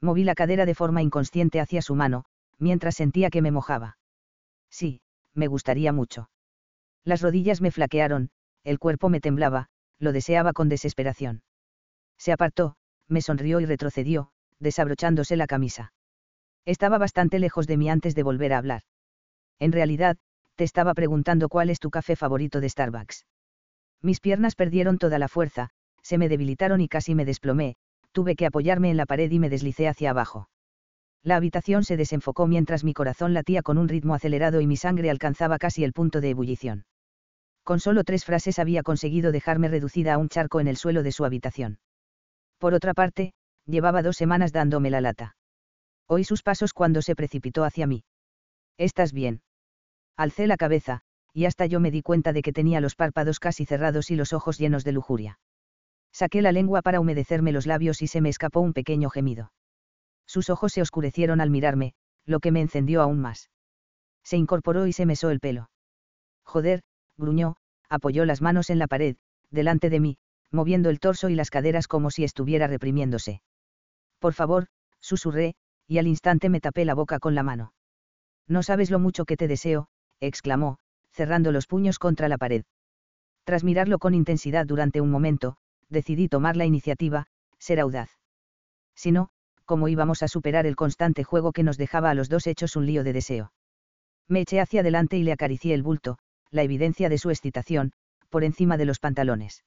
Moví 0.00 0.24
la 0.24 0.34
cadera 0.34 0.66
de 0.66 0.74
forma 0.74 1.02
inconsciente 1.02 1.60
hacia 1.60 1.82
su 1.82 1.94
mano, 1.94 2.24
mientras 2.58 2.96
sentía 2.96 3.30
que 3.30 3.42
me 3.42 3.50
mojaba. 3.50 3.98
Sí, 4.70 5.00
me 5.34 5.46
gustaría 5.46 5.92
mucho. 5.92 6.30
Las 7.04 7.22
rodillas 7.22 7.60
me 7.60 7.70
flaquearon, 7.70 8.30
el 8.64 8.78
cuerpo 8.78 9.08
me 9.08 9.20
temblaba, 9.20 9.68
lo 9.98 10.12
deseaba 10.12 10.52
con 10.52 10.68
desesperación. 10.68 11.42
Se 12.18 12.32
apartó, 12.32 12.76
me 13.08 13.22
sonrió 13.22 13.60
y 13.60 13.66
retrocedió, 13.66 14.30
desabrochándose 14.58 15.36
la 15.36 15.46
camisa. 15.46 15.92
Estaba 16.64 16.98
bastante 16.98 17.38
lejos 17.38 17.66
de 17.66 17.76
mí 17.76 17.90
antes 17.90 18.14
de 18.14 18.22
volver 18.22 18.52
a 18.52 18.58
hablar. 18.58 18.82
En 19.58 19.72
realidad, 19.72 20.16
te 20.54 20.64
estaba 20.64 20.94
preguntando 20.94 21.48
cuál 21.48 21.70
es 21.70 21.80
tu 21.80 21.90
café 21.90 22.14
favorito 22.14 22.60
de 22.60 22.68
Starbucks. 22.68 23.26
Mis 24.00 24.20
piernas 24.20 24.54
perdieron 24.54 24.98
toda 24.98 25.18
la 25.18 25.28
fuerza, 25.28 25.70
se 26.02 26.18
me 26.18 26.28
debilitaron 26.28 26.80
y 26.80 26.88
casi 26.88 27.14
me 27.14 27.24
desplomé, 27.24 27.76
tuve 28.12 28.36
que 28.36 28.46
apoyarme 28.46 28.90
en 28.90 28.96
la 28.96 29.06
pared 29.06 29.30
y 29.30 29.38
me 29.38 29.48
deslicé 29.48 29.88
hacia 29.88 30.10
abajo. 30.10 30.48
La 31.22 31.36
habitación 31.36 31.84
se 31.84 31.96
desenfocó 31.96 32.46
mientras 32.46 32.82
mi 32.84 32.94
corazón 32.94 33.32
latía 33.32 33.62
con 33.62 33.78
un 33.78 33.88
ritmo 33.88 34.14
acelerado 34.14 34.60
y 34.60 34.66
mi 34.66 34.76
sangre 34.76 35.08
alcanzaba 35.08 35.58
casi 35.58 35.84
el 35.84 35.92
punto 35.92 36.20
de 36.20 36.30
ebullición. 36.30 36.84
Con 37.62 37.78
solo 37.78 38.02
tres 38.02 38.24
frases 38.24 38.58
había 38.58 38.82
conseguido 38.82 39.30
dejarme 39.30 39.68
reducida 39.68 40.14
a 40.14 40.18
un 40.18 40.28
charco 40.28 40.60
en 40.60 40.66
el 40.66 40.76
suelo 40.76 41.04
de 41.04 41.12
su 41.12 41.24
habitación. 41.24 41.78
Por 42.58 42.74
otra 42.74 42.92
parte, 42.92 43.34
llevaba 43.66 44.02
dos 44.02 44.16
semanas 44.16 44.52
dándome 44.52 44.90
la 44.90 45.00
lata. 45.00 45.36
Oí 46.08 46.24
sus 46.24 46.42
pasos 46.42 46.72
cuando 46.72 47.02
se 47.02 47.14
precipitó 47.14 47.62
hacia 47.62 47.86
mí. 47.86 48.04
¿Estás 48.76 49.12
bien? 49.12 49.42
Alcé 50.16 50.48
la 50.48 50.56
cabeza, 50.56 51.02
y 51.32 51.44
hasta 51.44 51.66
yo 51.66 51.78
me 51.78 51.92
di 51.92 52.02
cuenta 52.02 52.32
de 52.32 52.42
que 52.42 52.52
tenía 52.52 52.80
los 52.80 52.96
párpados 52.96 53.38
casi 53.38 53.64
cerrados 53.64 54.10
y 54.10 54.16
los 54.16 54.32
ojos 54.32 54.58
llenos 54.58 54.82
de 54.82 54.92
lujuria. 54.92 55.38
Saqué 56.12 56.42
la 56.42 56.52
lengua 56.52 56.82
para 56.82 57.00
humedecerme 57.00 57.52
los 57.52 57.66
labios 57.66 58.02
y 58.02 58.06
se 58.06 58.20
me 58.20 58.28
escapó 58.28 58.60
un 58.60 58.72
pequeño 58.72 59.10
gemido. 59.10 59.52
Sus 60.26 60.50
ojos 60.50 60.72
se 60.72 60.82
oscurecieron 60.82 61.40
al 61.40 61.50
mirarme, 61.50 61.94
lo 62.26 62.40
que 62.40 62.52
me 62.52 62.60
encendió 62.60 63.02
aún 63.02 63.20
más. 63.20 63.50
Se 64.22 64.36
incorporó 64.36 64.86
y 64.86 64.92
se 64.92 65.06
mesó 65.06 65.30
el 65.30 65.40
pelo. 65.40 65.70
Joder, 66.44 66.82
gruñó, 67.16 67.56
apoyó 67.88 68.24
las 68.24 68.42
manos 68.42 68.70
en 68.70 68.78
la 68.78 68.86
pared, 68.86 69.16
delante 69.50 69.90
de 69.90 70.00
mí, 70.00 70.18
moviendo 70.50 70.90
el 70.90 71.00
torso 71.00 71.28
y 71.28 71.34
las 71.34 71.50
caderas 71.50 71.88
como 71.88 72.10
si 72.10 72.24
estuviera 72.24 72.66
reprimiéndose. 72.66 73.42
Por 74.18 74.34
favor, 74.34 74.66
susurré, 75.00 75.54
y 75.86 75.98
al 75.98 76.06
instante 76.06 76.48
me 76.48 76.60
tapé 76.60 76.84
la 76.84 76.94
boca 76.94 77.18
con 77.18 77.34
la 77.34 77.42
mano. 77.42 77.72
No 78.46 78.62
sabes 78.62 78.90
lo 78.90 78.98
mucho 78.98 79.24
que 79.24 79.36
te 79.36 79.48
deseo, 79.48 79.88
exclamó, 80.20 80.78
cerrando 81.10 81.52
los 81.52 81.66
puños 81.66 81.98
contra 81.98 82.28
la 82.28 82.38
pared. 82.38 82.64
Tras 83.44 83.64
mirarlo 83.64 83.98
con 83.98 84.14
intensidad 84.14 84.66
durante 84.66 85.00
un 85.00 85.10
momento, 85.10 85.56
decidí 85.92 86.28
tomar 86.28 86.56
la 86.56 86.64
iniciativa, 86.64 87.26
ser 87.58 87.80
audaz. 87.80 88.10
Si 88.96 89.12
no, 89.12 89.28
cómo 89.64 89.88
íbamos 89.88 90.22
a 90.22 90.28
superar 90.28 90.66
el 90.66 90.76
constante 90.76 91.24
juego 91.24 91.52
que 91.52 91.62
nos 91.62 91.78
dejaba 91.78 92.10
a 92.10 92.14
los 92.14 92.28
dos 92.28 92.46
hechos 92.46 92.76
un 92.76 92.86
lío 92.86 93.04
de 93.04 93.12
deseo. 93.12 93.52
Me 94.28 94.40
eché 94.40 94.60
hacia 94.60 94.80
adelante 94.80 95.16
y 95.16 95.22
le 95.22 95.32
acaricié 95.32 95.74
el 95.74 95.82
bulto, 95.82 96.18
la 96.50 96.62
evidencia 96.62 97.08
de 97.08 97.18
su 97.18 97.30
excitación, 97.30 97.92
por 98.28 98.44
encima 98.44 98.76
de 98.76 98.84
los 98.84 98.98
pantalones. 98.98 99.64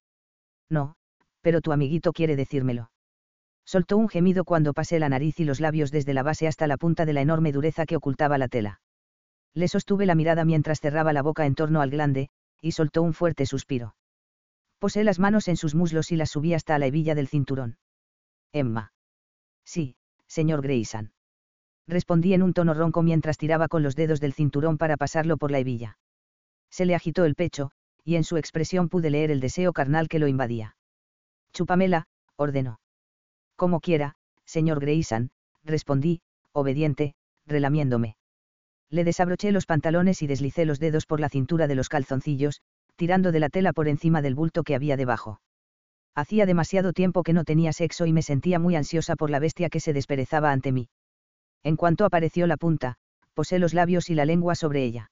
No, 0.70 0.96
pero 1.42 1.62
tu 1.62 1.72
amiguito 1.72 2.14
quiere 2.14 2.36
decírmelo. 2.36 2.92
Soltó 3.66 3.98
un 3.98 4.10
gemido 4.10 4.44
cuando 4.44 4.74
pasé 4.74 5.00
la 5.00 5.10
nariz 5.10 5.40
y 5.40 5.46
los 5.46 5.60
labios 5.60 5.92
desde 5.92 6.14
la 6.14 6.24
base 6.24 6.48
hasta 6.48 6.68
la 6.68 6.78
punta 6.78 7.06
de 7.06 7.14
la 7.14 7.22
enorme 7.22 7.52
dureza 7.52 7.86
que 7.86 7.96
ocultaba 7.96 8.38
la 8.38 8.48
tela. 8.48 8.82
Le 9.54 9.68
sostuve 9.68 10.06
la 10.06 10.16
mirada 10.16 10.46
mientras 10.46 10.82
cerraba 10.82 11.14
la 11.14 11.22
boca 11.22 11.46
en 11.46 11.56
torno 11.56 11.82
al 11.82 11.90
glande, 11.90 12.30
y 12.62 12.74
soltó 12.74 13.02
un 13.02 13.14
fuerte 13.14 13.46
suspiro. 13.46 13.96
Posé 14.80 15.04
las 15.04 15.20
manos 15.20 15.48
en 15.48 15.58
sus 15.58 15.76
muslos 15.76 16.12
y 16.12 16.16
las 16.16 16.32
subí 16.32 16.54
hasta 16.54 16.78
la 16.78 16.88
hebilla 16.88 17.16
del 17.16 17.28
cinturón. 17.28 17.78
Emma. 18.52 18.94
Sí, 19.64 19.96
señor 20.28 20.62
Grayson. 20.62 21.14
Respondí 21.88 22.34
en 22.34 22.44
un 22.44 22.54
tono 22.54 22.74
ronco 22.74 23.04
mientras 23.04 23.38
tiraba 23.38 23.68
con 23.68 23.84
los 23.84 23.96
dedos 23.96 24.20
del 24.20 24.34
cinturón 24.34 24.78
para 24.78 24.98
pasarlo 24.98 25.38
por 25.38 25.52
la 25.52 25.60
hebilla. 25.60 25.98
Se 26.70 26.86
le 26.86 26.96
agitó 26.96 27.26
el 27.26 27.36
pecho, 27.36 27.72
y 28.04 28.16
en 28.16 28.24
su 28.24 28.38
expresión 28.38 28.90
pude 28.90 29.10
leer 29.10 29.32
el 29.32 29.40
deseo 29.40 29.74
carnal 29.74 30.08
que 30.08 30.20
lo 30.20 30.28
invadía. 30.28 30.76
Chúpamela, 31.54 32.08
ordenó. 32.36 32.80
Como 33.56 33.80
quiera, 33.80 34.16
señor 34.46 34.80
Grayson, 34.80 35.32
respondí, 35.64 36.22
obediente, 36.52 37.16
relamiéndome. 37.46 38.18
Le 38.90 39.04
desabroché 39.04 39.52
los 39.52 39.66
pantalones 39.66 40.22
y 40.22 40.28
deslicé 40.28 40.66
los 40.66 40.80
dedos 40.80 41.06
por 41.06 41.20
la 41.20 41.30
cintura 41.30 41.68
de 41.68 41.76
los 41.76 41.90
calzoncillos, 41.90 42.62
tirando 42.96 43.32
de 43.32 43.40
la 43.40 43.50
tela 43.50 43.74
por 43.74 43.88
encima 43.88 44.22
del 44.22 44.36
bulto 44.36 44.64
que 44.64 44.76
había 44.76 44.98
debajo. 44.98 45.42
Hacía 46.16 46.46
demasiado 46.46 46.94
tiempo 46.94 47.24
que 47.24 47.34
no 47.34 47.44
tenía 47.44 47.74
sexo 47.74 48.06
y 48.06 48.14
me 48.14 48.22
sentía 48.22 48.58
muy 48.58 48.76
ansiosa 48.76 49.16
por 49.16 49.30
la 49.30 49.40
bestia 49.40 49.70
que 49.70 49.80
se 49.80 49.94
desperezaba 49.94 50.52
ante 50.52 50.72
mí. 50.72 50.88
En 51.64 51.76
cuanto 51.76 52.06
apareció 52.06 52.48
la 52.48 52.58
punta, 52.58 52.96
posé 53.34 53.60
los 53.60 53.74
labios 53.74 54.10
y 54.10 54.16
la 54.16 54.26
lengua 54.26 54.56
sobre 54.56 54.84
ella. 54.84 55.12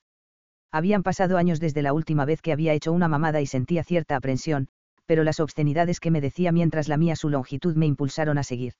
Habían 0.71 1.03
pasado 1.03 1.37
años 1.37 1.59
desde 1.59 1.81
la 1.81 1.93
última 1.93 2.25
vez 2.25 2.41
que 2.41 2.53
había 2.53 2.73
hecho 2.73 2.93
una 2.93 3.07
mamada 3.07 3.41
y 3.41 3.45
sentía 3.45 3.83
cierta 3.83 4.15
aprensión, 4.15 4.69
pero 5.05 5.23
las 5.23 5.39
obscenidades 5.39 5.99
que 5.99 6.09
me 6.09 6.21
decía 6.21 6.51
mientras 6.51 6.87
lamía 6.87 7.15
su 7.15 7.29
longitud 7.29 7.75
me 7.75 7.85
impulsaron 7.85 8.37
a 8.37 8.43
seguir. 8.43 8.73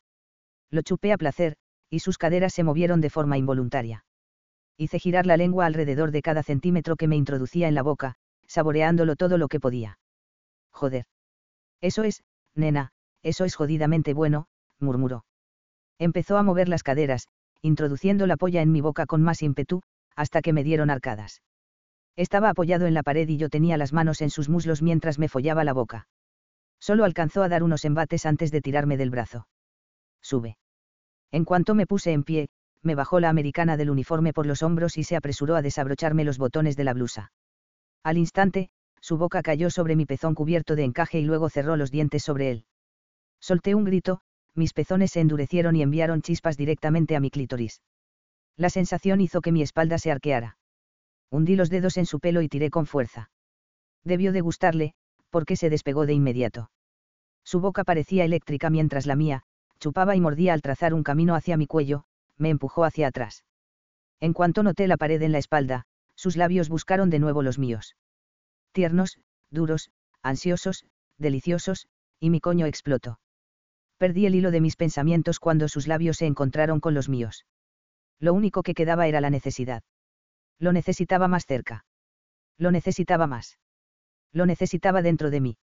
Lo 0.72 0.82
chupé 0.82 1.12
a 1.12 1.18
placer, 1.18 1.56
y 1.90 2.00
sus 2.00 2.18
caderas 2.18 2.54
se 2.54 2.64
movieron 2.64 3.02
de 3.02 3.10
forma 3.10 3.38
involuntaria. 3.38 4.06
Hice 4.78 4.98
girar 4.98 5.28
la 5.28 5.38
lengua 5.38 5.68
alrededor 5.68 6.12
de 6.12 6.22
cada 6.22 6.42
centímetro 6.42 6.96
que 6.96 7.08
me 7.08 7.16
introducía 7.16 7.68
en 7.68 7.76
la 7.76 7.84
boca, 7.84 8.16
saboreándolo 8.48 9.15
todo 9.15 9.38
lo 9.38 9.48
que 9.48 9.60
podía. 9.60 9.99
Joder. 10.72 11.06
Eso 11.82 12.03
es, 12.03 12.24
nena, 12.56 12.91
eso 13.22 13.45
es 13.45 13.56
jodidamente 13.56 14.14
bueno, 14.14 14.48
murmuró. 14.80 15.26
Empezó 15.99 16.38
a 16.38 16.44
mover 16.44 16.70
las 16.70 16.84
caderas, 16.84 17.28
introduciendo 17.61 18.28
la 18.28 18.38
polla 18.38 18.61
en 18.61 18.72
mi 18.72 18.82
boca 18.82 19.06
con 19.06 19.22
más 19.22 19.41
ímpetu, 19.41 19.82
hasta 20.15 20.41
que 20.41 20.53
me 20.53 20.64
dieron 20.64 20.90
arcadas. 20.90 21.41
Estaba 22.15 22.49
apoyado 22.49 22.86
en 22.86 22.94
la 22.94 23.03
pared 23.03 23.28
y 23.28 23.38
yo 23.38 23.49
tenía 23.49 23.78
las 23.78 23.94
manos 23.94 24.22
en 24.22 24.30
sus 24.30 24.49
muslos 24.49 24.82
mientras 24.82 25.18
me 25.18 25.30
follaba 25.30 25.64
la 25.64 25.74
boca. 25.74 26.07
Solo 26.80 27.06
alcanzó 27.06 27.41
a 27.44 27.49
dar 27.49 27.64
unos 27.64 27.86
embates 27.86 28.26
antes 28.26 28.52
de 28.52 28.61
tirarme 28.61 28.98
del 28.98 29.10
brazo. 29.10 29.48
Sube. 30.22 30.57
En 31.32 31.45
cuanto 31.45 31.74
me 31.74 31.88
puse 31.88 32.11
en 32.11 32.24
pie, 32.24 32.49
me 32.84 32.95
bajó 32.95 33.20
la 33.20 33.30
americana 33.30 33.78
del 33.78 33.90
uniforme 33.90 34.34
por 34.34 34.45
los 34.45 34.61
hombros 34.61 34.98
y 34.98 35.03
se 35.03 35.15
apresuró 35.15 35.56
a 35.56 35.61
desabrocharme 35.61 36.26
los 36.26 36.38
botones 36.38 36.76
de 36.76 36.84
la 36.84 36.94
blusa. 36.94 37.32
Al 38.04 38.18
instante, 38.18 38.70
su 39.00 39.18
boca 39.18 39.42
cayó 39.42 39.70
sobre 39.70 39.96
mi 39.96 40.06
pezón 40.06 40.36
cubierto 40.36 40.76
de 40.76 40.84
encaje 40.84 41.20
y 41.20 41.26
luego 41.26 41.50
cerró 41.50 41.76
los 41.76 41.92
dientes 41.92 42.24
sobre 42.24 42.52
él. 42.52 42.66
Solté 43.40 43.76
un 43.76 43.84
grito, 43.84 44.22
mis 44.56 44.74
pezones 44.74 45.12
se 45.12 45.20
endurecieron 45.20 45.76
y 45.76 45.82
enviaron 45.82 46.22
chispas 46.22 46.58
directamente 46.58 47.16
a 47.16 47.20
mi 47.20 47.30
clítoris. 47.30 47.82
La 48.56 48.70
sensación 48.70 49.20
hizo 49.22 49.42
que 49.42 49.52
mi 49.52 49.62
espalda 49.62 49.98
se 49.98 50.12
arqueara. 50.12 50.58
Hundí 51.30 51.56
los 51.56 51.70
dedos 51.70 51.98
en 51.98 52.06
su 52.06 52.20
pelo 52.20 52.42
y 52.42 52.50
tiré 52.50 52.70
con 52.70 52.86
fuerza. 52.86 53.32
Debió 54.04 54.32
de 54.32 54.42
gustarle, 54.42 54.94
porque 55.30 55.56
se 55.56 55.70
despegó 55.70 56.06
de 56.06 56.14
inmediato. 56.14 56.70
Su 57.44 57.60
boca 57.60 57.84
parecía 57.84 58.24
eléctrica 58.24 58.70
mientras 58.70 59.06
la 59.06 59.16
mía, 59.16 59.44
chupaba 59.80 60.16
y 60.16 60.22
mordía 60.22 60.54
al 60.54 60.62
trazar 60.62 60.94
un 60.94 61.04
camino 61.04 61.36
hacia 61.36 61.58
mi 61.58 61.68
cuello, 61.68 62.06
me 62.38 62.50
empujó 62.50 62.86
hacia 62.86 63.08
atrás. 63.08 63.44
En 64.20 64.34
cuanto 64.34 64.64
noté 64.64 64.88
la 64.88 64.98
pared 64.98 65.22
en 65.22 65.32
la 65.32 65.40
espalda, 65.40 65.86
sus 66.24 66.38
labios 66.38 66.70
buscaron 66.70 67.10
de 67.10 67.20
nuevo 67.20 67.41
los 67.44 67.60
míos 67.60 67.95
tiernos, 68.74 69.20
duros, 69.50 69.91
ansiosos, 70.22 70.86
deliciosos, 71.18 71.88
y 72.20 72.30
mi 72.30 72.41
coño 72.41 72.66
explotó. 72.66 73.20
Perdí 73.98 74.26
el 74.26 74.36
hilo 74.36 74.52
de 74.52 74.62
mis 74.62 74.76
pensamientos 74.76 75.40
cuando 75.40 75.70
sus 75.70 75.88
labios 75.88 76.18
se 76.18 76.26
encontraron 76.26 76.80
con 76.82 76.94
los 76.94 77.08
míos. 77.08 77.45
Lo 78.20 78.34
único 78.34 78.64
que 78.64 78.74
quedaba 78.74 79.08
era 79.08 79.22
la 79.22 79.30
necesidad. 79.30 79.84
Lo 80.60 80.74
necesitaba 80.74 81.28
más 81.28 81.45
cerca. 81.45 81.86
Lo 82.58 82.72
necesitaba 82.72 83.28
más. 83.28 83.60
Lo 84.32 84.45
necesitaba 84.45 85.02
dentro 85.02 85.30
de 85.30 85.41
mí. 85.41 85.58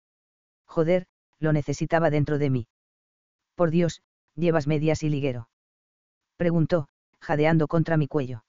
Joder, 0.65 1.07
lo 1.39 1.51
necesitaba 1.51 2.09
dentro 2.09 2.37
de 2.37 2.49
mí. 2.49 2.67
Por 3.55 3.71
Dios, 3.71 4.01
llevas 4.35 4.67
medias 4.67 5.03
y 5.03 5.09
liguero. 5.09 5.49
Preguntó, 6.37 6.87
jadeando 7.19 7.67
contra 7.67 7.97
mi 7.97 8.07
cuello. 8.07 8.43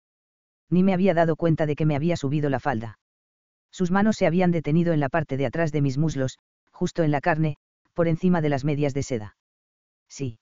Ni 0.71 0.83
me 0.83 0.95
había 0.95 1.15
dado 1.15 1.37
cuenta 1.37 1.67
de 1.67 1.77
que 1.77 1.87
me 1.87 1.97
había 1.97 2.17
subido 2.17 2.49
la 2.49 2.61
falda. 2.61 2.99
Sus 3.71 3.91
manos 3.91 4.17
se 4.17 4.27
habían 4.27 4.51
detenido 4.51 4.93
en 4.93 5.01
la 5.01 5.09
parte 5.09 5.37
de 5.37 5.47
atrás 5.47 5.73
de 5.73 5.83
mis 5.83 5.99
muslos, 5.99 6.39
justo 6.71 7.03
en 7.03 7.11
la 7.11 7.21
carne, 7.21 7.57
por 7.95 8.09
encima 8.09 8.41
de 8.41 8.49
las 8.49 8.65
medias 8.65 8.95
de 8.95 9.03
seda. 9.03 9.37
Sí. 10.09 10.39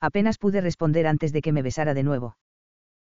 Apenas 0.00 0.38
pude 0.38 0.60
responder 0.60 1.06
antes 1.06 1.32
de 1.32 1.42
que 1.42 1.52
me 1.52 1.62
besara 1.62 1.94
de 1.94 2.04
nuevo. 2.04 2.36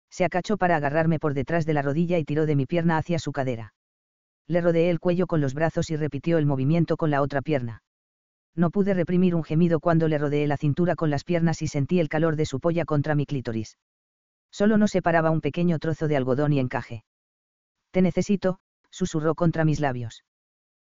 Se 0.09 0.25
acachó 0.25 0.57
para 0.57 0.75
agarrarme 0.75 1.19
por 1.19 1.33
detrás 1.33 1.65
de 1.65 1.73
la 1.73 1.81
rodilla 1.81 2.17
y 2.17 2.25
tiró 2.25 2.45
de 2.45 2.55
mi 2.55 2.65
pierna 2.65 2.97
hacia 2.97 3.19
su 3.19 3.31
cadera. 3.31 3.73
Le 4.47 4.61
rodeé 4.61 4.89
el 4.89 4.99
cuello 4.99 5.27
con 5.27 5.41
los 5.41 5.53
brazos 5.53 5.89
y 5.89 5.95
repitió 5.95 6.37
el 6.37 6.45
movimiento 6.45 6.97
con 6.97 7.11
la 7.11 7.21
otra 7.21 7.41
pierna. 7.41 7.83
No 8.55 8.71
pude 8.71 8.93
reprimir 8.93 9.35
un 9.35 9.43
gemido 9.43 9.79
cuando 9.79 10.07
le 10.07 10.17
rodeé 10.17 10.47
la 10.47 10.57
cintura 10.57 10.95
con 10.95 11.09
las 11.09 11.23
piernas 11.23 11.61
y 11.61 11.67
sentí 11.67 11.99
el 11.99 12.09
calor 12.09 12.35
de 12.35 12.45
su 12.45 12.59
polla 12.59 12.85
contra 12.85 13.13
mi 13.13 13.25
clítoris. 13.25 13.77
Solo 14.57 14.79
nos 14.79 14.89
separaba 14.89 15.29
un 15.29 15.39
pequeño 15.39 15.77
trozo 15.77 16.07
de 16.07 16.17
algodón 16.17 16.51
y 16.51 16.59
encaje. 16.59 17.03
Te 17.91 18.01
necesito, 18.01 18.57
susurró 18.89 19.35
contra 19.35 19.65
mis 19.65 19.79
labios. 19.79 20.23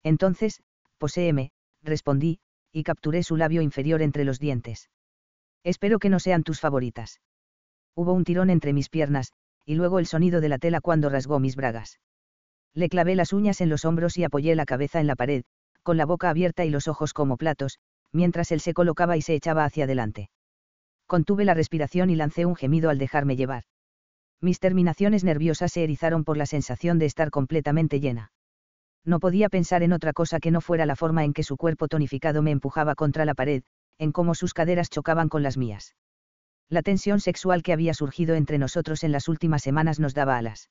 Entonces, 0.02 0.64
poséeme, 0.98 1.52
respondí, 1.80 2.40
y 2.72 2.82
capturé 2.82 3.22
su 3.22 3.36
labio 3.36 3.62
inferior 3.62 4.02
entre 4.02 4.24
los 4.24 4.40
dientes. 4.40 4.90
Espero 5.62 6.00
que 6.00 6.08
no 6.08 6.18
sean 6.18 6.42
tus 6.42 6.58
favoritas. 6.58 7.20
Hubo 7.94 8.12
un 8.12 8.24
tirón 8.24 8.50
entre 8.50 8.72
mis 8.72 8.88
piernas, 8.88 9.30
y 9.64 9.76
luego 9.76 10.00
el 10.00 10.06
sonido 10.06 10.40
de 10.40 10.48
la 10.48 10.58
tela 10.58 10.80
cuando 10.80 11.08
rasgó 11.08 11.38
mis 11.38 11.54
bragas. 11.54 12.00
Le 12.74 12.88
clavé 12.88 13.14
las 13.14 13.32
uñas 13.32 13.60
en 13.60 13.68
los 13.68 13.84
hombros 13.84 14.16
y 14.16 14.24
apoyé 14.24 14.56
la 14.56 14.66
cabeza 14.66 14.98
en 14.98 15.06
la 15.06 15.14
pared, 15.14 15.44
con 15.84 15.96
la 15.96 16.04
boca 16.04 16.30
abierta 16.30 16.64
y 16.64 16.70
los 16.70 16.88
ojos 16.88 17.12
como 17.12 17.36
platos, 17.36 17.78
mientras 18.10 18.50
él 18.50 18.58
se 18.58 18.74
colocaba 18.74 19.16
y 19.16 19.22
se 19.22 19.36
echaba 19.36 19.64
hacia 19.64 19.84
adelante. 19.84 20.30
Contuve 21.12 21.44
la 21.44 21.52
respiración 21.52 22.08
y 22.08 22.16
lancé 22.16 22.46
un 22.46 22.56
gemido 22.56 22.88
al 22.88 22.96
dejarme 22.96 23.36
llevar. 23.36 23.64
Mis 24.40 24.60
terminaciones 24.60 25.24
nerviosas 25.24 25.70
se 25.70 25.84
erizaron 25.84 26.24
por 26.24 26.38
la 26.38 26.46
sensación 26.46 26.98
de 26.98 27.04
estar 27.04 27.30
completamente 27.30 28.00
llena. 28.00 28.32
No 29.04 29.20
podía 29.20 29.50
pensar 29.50 29.82
en 29.82 29.92
otra 29.92 30.14
cosa 30.14 30.40
que 30.40 30.50
no 30.50 30.62
fuera 30.62 30.86
la 30.86 30.96
forma 30.96 31.22
en 31.24 31.34
que 31.34 31.42
su 31.42 31.58
cuerpo 31.58 31.86
tonificado 31.86 32.40
me 32.40 32.50
empujaba 32.50 32.94
contra 32.94 33.26
la 33.26 33.34
pared, 33.34 33.62
en 33.98 34.10
cómo 34.10 34.34
sus 34.34 34.54
caderas 34.54 34.88
chocaban 34.88 35.28
con 35.28 35.42
las 35.42 35.58
mías. 35.58 35.94
La 36.70 36.80
tensión 36.80 37.20
sexual 37.20 37.62
que 37.62 37.74
había 37.74 37.92
surgido 37.92 38.34
entre 38.34 38.56
nosotros 38.56 39.04
en 39.04 39.12
las 39.12 39.28
últimas 39.28 39.62
semanas 39.62 40.00
nos 40.00 40.14
daba 40.14 40.38
alas. 40.38 40.70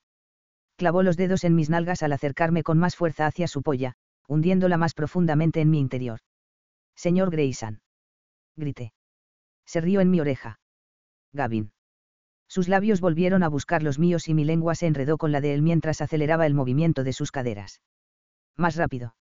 Clavó 0.75 1.03
los 1.03 1.17
dedos 1.17 1.43
en 1.43 1.53
mis 1.53 1.69
nalgas 1.69 2.01
al 2.01 2.13
acercarme 2.13 2.63
con 2.63 2.79
más 2.79 2.95
fuerza 2.95 3.27
hacia 3.27 3.47
su 3.47 3.61
polla, 3.61 3.93
hundiéndola 4.27 4.77
más 4.77 4.95
profundamente 4.95 5.61
en 5.61 5.69
mi 5.69 5.79
interior. 5.79 6.21
Señor 6.95 7.29
Grayson. 7.29 7.83
Grité. 8.57 8.91
Se 9.71 9.79
rió 9.79 10.01
en 10.01 10.11
mi 10.11 10.19
oreja. 10.19 10.59
Gavin. 11.31 11.71
Sus 12.49 12.67
labios 12.67 12.99
volvieron 12.99 13.41
a 13.41 13.47
buscar 13.47 13.83
los 13.83 13.99
míos 13.99 14.27
y 14.27 14.33
mi 14.33 14.43
lengua 14.43 14.75
se 14.75 14.85
enredó 14.85 15.17
con 15.17 15.31
la 15.31 15.39
de 15.39 15.53
él 15.53 15.61
mientras 15.61 16.01
aceleraba 16.01 16.45
el 16.45 16.53
movimiento 16.53 17.05
de 17.05 17.13
sus 17.13 17.31
caderas. 17.31 17.81
Más 18.57 18.75
rápido. 18.75 19.15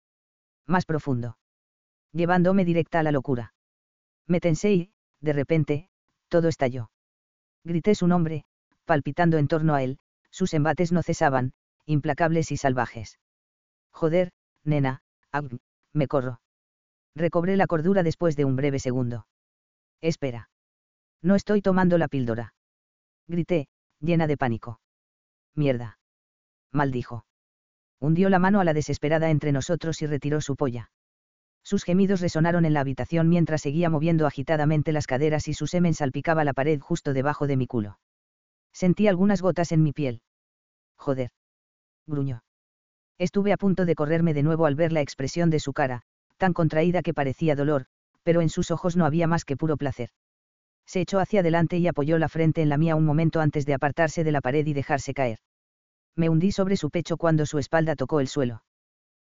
Más 0.65 0.85
profundo. 0.85 1.37
Llevándome 2.13 2.63
directa 2.63 3.01
a 3.01 3.03
la 3.03 3.11
locura. 3.11 3.55
Me 4.25 4.39
tensé 4.39 4.71
y, 4.71 4.91
de 5.19 5.33
repente, 5.33 5.89
todo 6.29 6.47
estalló. 6.47 6.91
Grité 7.65 7.93
su 7.93 8.07
nombre, 8.07 8.45
palpitando 8.85 9.39
en 9.39 9.49
torno 9.49 9.75
a 9.75 9.83
él, 9.83 9.99
sus 10.31 10.53
embates 10.53 10.93
no 10.93 11.03
cesaban, 11.03 11.51
implacables 11.85 12.53
y 12.53 12.55
salvajes. 12.55 13.19
Joder, 13.91 14.31
nena, 14.63 15.01
me 15.91 16.07
corro. 16.07 16.39
Recobré 17.15 17.57
la 17.57 17.67
cordura 17.67 18.01
después 18.01 18.37
de 18.37 18.45
un 18.45 18.55
breve 18.55 18.79
segundo. 18.79 19.27
Espera. 20.01 20.49
No 21.21 21.35
estoy 21.35 21.61
tomando 21.61 21.97
la 21.97 22.07
píldora. 22.07 22.53
Grité, 23.27 23.67
llena 23.99 24.27
de 24.27 24.37
pánico. 24.37 24.79
Mierda. 25.55 25.99
Maldijo. 26.71 27.25
Hundió 27.99 28.29
la 28.29 28.39
mano 28.39 28.59
a 28.59 28.63
la 28.63 28.73
desesperada 28.73 29.29
entre 29.29 29.51
nosotros 29.51 30.01
y 30.01 30.05
retiró 30.05 30.39
su 30.41 30.55
polla. 30.55 30.91
Sus 31.63 31.83
gemidos 31.83 32.21
resonaron 32.21 32.63
en 32.65 32.73
la 32.73 32.79
habitación 32.79 33.27
mientras 33.27 33.61
seguía 33.61 33.89
moviendo 33.89 34.27
agitadamente 34.27 34.93
las 34.93 35.07
caderas 35.07 35.47
y 35.47 35.53
su 35.53 35.67
semen 35.67 35.93
salpicaba 35.93 36.45
la 36.45 36.53
pared 36.53 36.79
justo 36.79 37.13
debajo 37.13 37.47
de 37.47 37.57
mi 37.57 37.67
culo. 37.67 37.99
Sentí 38.71 39.07
algunas 39.07 39.41
gotas 39.41 39.71
en 39.71 39.83
mi 39.83 39.91
piel. 39.91 40.21
Joder. 40.95 41.31
Gruñó. 42.05 42.43
Estuve 43.17 43.51
a 43.51 43.57
punto 43.57 43.85
de 43.85 43.95
correrme 43.95 44.33
de 44.33 44.43
nuevo 44.43 44.65
al 44.67 44.75
ver 44.75 44.91
la 44.91 45.01
expresión 45.01 45.49
de 45.49 45.59
su 45.59 45.73
cara, 45.73 46.03
tan 46.37 46.53
contraída 46.53 47.01
que 47.01 47.15
parecía 47.15 47.55
dolor, 47.55 47.87
pero 48.27 48.41
en 48.41 48.49
sus 48.49 48.71
ojos 48.71 48.97
no 48.97 49.05
había 49.05 49.25
más 49.25 49.45
que 49.45 49.55
puro 49.55 49.77
placer. 49.77 50.09
Se 50.85 50.99
echó 50.99 51.21
hacia 51.21 51.39
adelante 51.39 51.77
y 51.77 51.87
apoyó 51.87 52.17
la 52.17 52.27
frente 52.27 52.61
en 52.61 52.67
la 52.67 52.77
mía 52.77 52.97
un 52.97 53.05
momento 53.05 53.39
antes 53.39 53.65
de 53.65 53.73
apartarse 53.73 54.25
de 54.25 54.33
la 54.33 54.41
pared 54.41 54.67
y 54.67 54.73
dejarse 54.73 55.13
caer. 55.13 55.39
Me 56.13 56.27
hundí 56.27 56.51
sobre 56.51 56.75
su 56.75 56.89
pecho 56.89 57.15
cuando 57.15 57.45
su 57.45 57.57
espalda 57.57 57.95
tocó 57.95 58.19
el 58.19 58.27
suelo. 58.27 58.63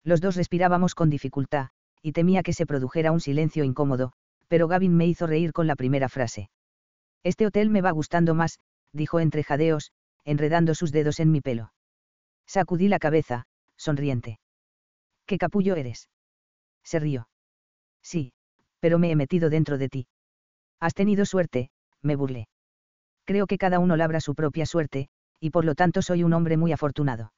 Los 0.03 0.21
dos 0.21 0.35
respirábamos 0.35 0.93
con 0.93 1.09
dificultad, 1.09 1.69
y 2.03 2.11
temía 2.11 2.43
que 2.43 2.53
se 2.53 2.67
produjera 2.67 3.11
un 3.11 3.19
silencio 3.19 3.63
incómodo, 3.63 4.11
pero 4.47 4.67
Gavin 4.67 4.95
me 4.95 5.07
hizo 5.07 5.25
reír 5.25 5.53
con 5.53 5.65
la 5.65 5.75
primera 5.75 6.07
frase. 6.07 6.51
Este 7.23 7.47
hotel 7.47 7.71
me 7.71 7.81
va 7.81 7.89
gustando 7.89 8.35
más, 8.35 8.59
dijo 8.91 9.19
entre 9.19 9.43
jadeos, 9.43 9.91
enredando 10.23 10.75
sus 10.75 10.91
dedos 10.91 11.19
en 11.19 11.31
mi 11.31 11.41
pelo. 11.41 11.73
Sacudí 12.45 12.89
la 12.89 12.99
cabeza, 12.99 13.47
sonriente. 13.75 14.39
¿Qué 15.25 15.39
capullo 15.39 15.75
eres? 15.77 16.09
Se 16.83 16.99
rió. 16.99 17.27
Sí, 18.03 18.33
pero 18.83 18.99
me 18.99 19.11
he 19.11 19.15
metido 19.15 19.49
dentro 19.49 19.77
de 19.77 19.87
ti. 19.87 20.07
Has 20.81 20.93
tenido 20.93 21.23
suerte, 21.23 21.69
me 22.01 22.17
burlé. 22.17 22.49
Creo 23.23 23.47
que 23.47 23.57
cada 23.57 23.79
uno 23.79 23.95
labra 23.95 24.19
su 24.19 24.35
propia 24.35 24.65
suerte, 24.65 25.07
y 25.39 25.51
por 25.51 25.63
lo 25.63 25.73
tanto 25.73 26.01
soy 26.01 26.21
un 26.21 26.33
hombre 26.33 26.57
muy 26.57 26.73
afortunado. 26.73 27.31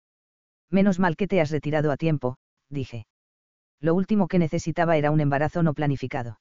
Menos 0.72 0.98
mal 0.98 1.16
que 1.16 1.28
te 1.28 1.40
has 1.40 1.52
retirado 1.52 1.92
a 1.92 1.98
tiempo, 1.98 2.38
dije. 2.72 3.06
Lo 3.80 3.94
último 3.94 4.28
que 4.28 4.40
necesitaba 4.40 4.98
era 4.98 5.12
un 5.12 5.20
embarazo 5.20 5.62
no 5.62 5.76
planificado. 5.76 6.40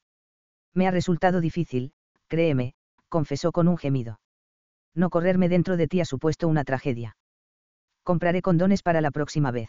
Me 0.73 0.89
ha 0.89 0.91
resultado 0.91 1.43
difícil, 1.43 1.93
créeme, 2.27 2.73
confesó 3.11 3.53
con 3.53 3.69
un 3.69 3.77
gemido. 3.77 4.21
No 4.95 5.11
correrme 5.11 5.51
dentro 5.51 5.77
de 5.77 5.87
ti 5.87 6.01
ha 6.01 6.07
supuesto 6.07 6.49
una 6.49 6.65
tragedia. 6.65 7.19
Compraré 8.05 8.41
condones 8.41 8.83
para 8.83 9.03
la 9.03 9.11
próxima 9.11 9.51
vez. 9.51 9.69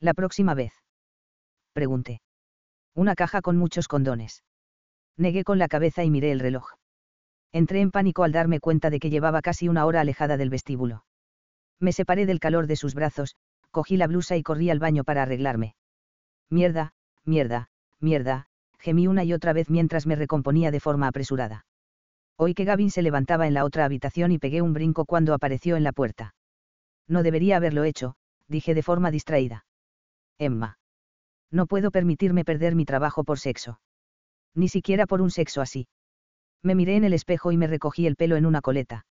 ¿La 0.00 0.14
próxima 0.14 0.54
vez? 0.54 0.72
Pregunté. 1.74 2.22
Una 2.94 3.14
caja 3.14 3.42
con 3.42 3.56
muchos 3.56 3.88
condones. 3.88 4.42
Negué 5.16 5.44
con 5.44 5.58
la 5.58 5.68
cabeza 5.68 6.04
y 6.04 6.10
miré 6.10 6.32
el 6.32 6.40
reloj. 6.40 6.72
Entré 7.52 7.80
en 7.80 7.90
pánico 7.90 8.24
al 8.24 8.32
darme 8.32 8.60
cuenta 8.60 8.90
de 8.90 9.00
que 9.00 9.10
llevaba 9.10 9.42
casi 9.42 9.68
una 9.68 9.86
hora 9.86 10.00
alejada 10.00 10.36
del 10.36 10.50
vestíbulo. 10.50 11.04
Me 11.80 11.92
separé 11.92 12.26
del 12.26 12.40
calor 12.40 12.66
de 12.66 12.76
sus 12.76 12.94
brazos, 12.94 13.36
cogí 13.70 13.96
la 13.96 14.06
blusa 14.06 14.36
y 14.36 14.42
corrí 14.42 14.70
al 14.70 14.78
baño 14.78 15.04
para 15.04 15.22
arreglarme. 15.22 15.74
Mierda, 16.50 16.92
mierda, 17.24 17.68
mierda, 18.00 18.46
gemí 18.78 19.06
una 19.06 19.24
y 19.24 19.32
otra 19.32 19.52
vez 19.52 19.70
mientras 19.70 20.06
me 20.06 20.16
recomponía 20.16 20.70
de 20.70 20.80
forma 20.80 21.08
apresurada. 21.08 21.66
Oí 22.36 22.54
que 22.54 22.64
Gavin 22.64 22.90
se 22.90 23.02
levantaba 23.02 23.46
en 23.46 23.54
la 23.54 23.64
otra 23.64 23.84
habitación 23.84 24.32
y 24.32 24.38
pegué 24.38 24.62
un 24.62 24.72
brinco 24.72 25.04
cuando 25.04 25.34
apareció 25.34 25.76
en 25.76 25.84
la 25.84 25.92
puerta. 25.92 26.34
No 27.08 27.22
debería 27.22 27.56
haberlo 27.56 27.84
hecho, 27.84 28.14
dije 28.46 28.74
de 28.74 28.82
forma 28.82 29.10
distraída. 29.10 29.66
Emma. 30.38 30.77
No 31.50 31.66
puedo 31.66 31.90
permitirme 31.90 32.44
perder 32.44 32.74
mi 32.74 32.84
trabajo 32.84 33.24
por 33.24 33.38
sexo. 33.38 33.80
Ni 34.54 34.68
siquiera 34.68 35.06
por 35.06 35.20
un 35.20 35.30
sexo 35.30 35.60
así. 35.60 35.88
Me 36.62 36.74
miré 36.74 36.96
en 36.96 37.04
el 37.04 37.12
espejo 37.12 37.52
y 37.52 37.56
me 37.56 37.66
recogí 37.66 38.06
el 38.06 38.16
pelo 38.16 38.36
en 38.36 38.46
una 38.46 38.60
coleta. 38.60 39.06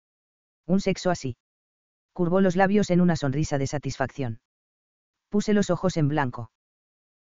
Un 0.65 0.81
sexo 0.81 1.11
así. 1.11 1.37
Curvó 2.13 2.41
los 2.41 2.55
labios 2.55 2.89
en 2.89 3.01
una 3.01 3.15
sonrisa 3.15 3.57
de 3.57 3.67
satisfacción. 3.67 4.39
Puse 5.29 5.53
los 5.53 5.69
ojos 5.69 5.97
en 5.97 6.07
blanco. 6.07 6.51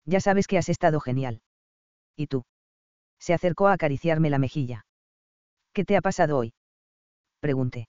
Ya 0.04 0.20
sabes 0.20 0.46
que 0.46 0.58
has 0.58 0.68
estado 0.68 1.00
genial. 1.00 1.42
¿Y 2.16 2.26
tú? 2.26 2.44
Se 3.18 3.34
acercó 3.34 3.68
a 3.68 3.72
acariciarme 3.72 4.30
la 4.30 4.38
mejilla. 4.38 4.86
¿Qué 5.72 5.84
te 5.84 5.96
ha 5.96 6.00
pasado 6.00 6.38
hoy? 6.38 6.54
Pregunté. 7.40 7.88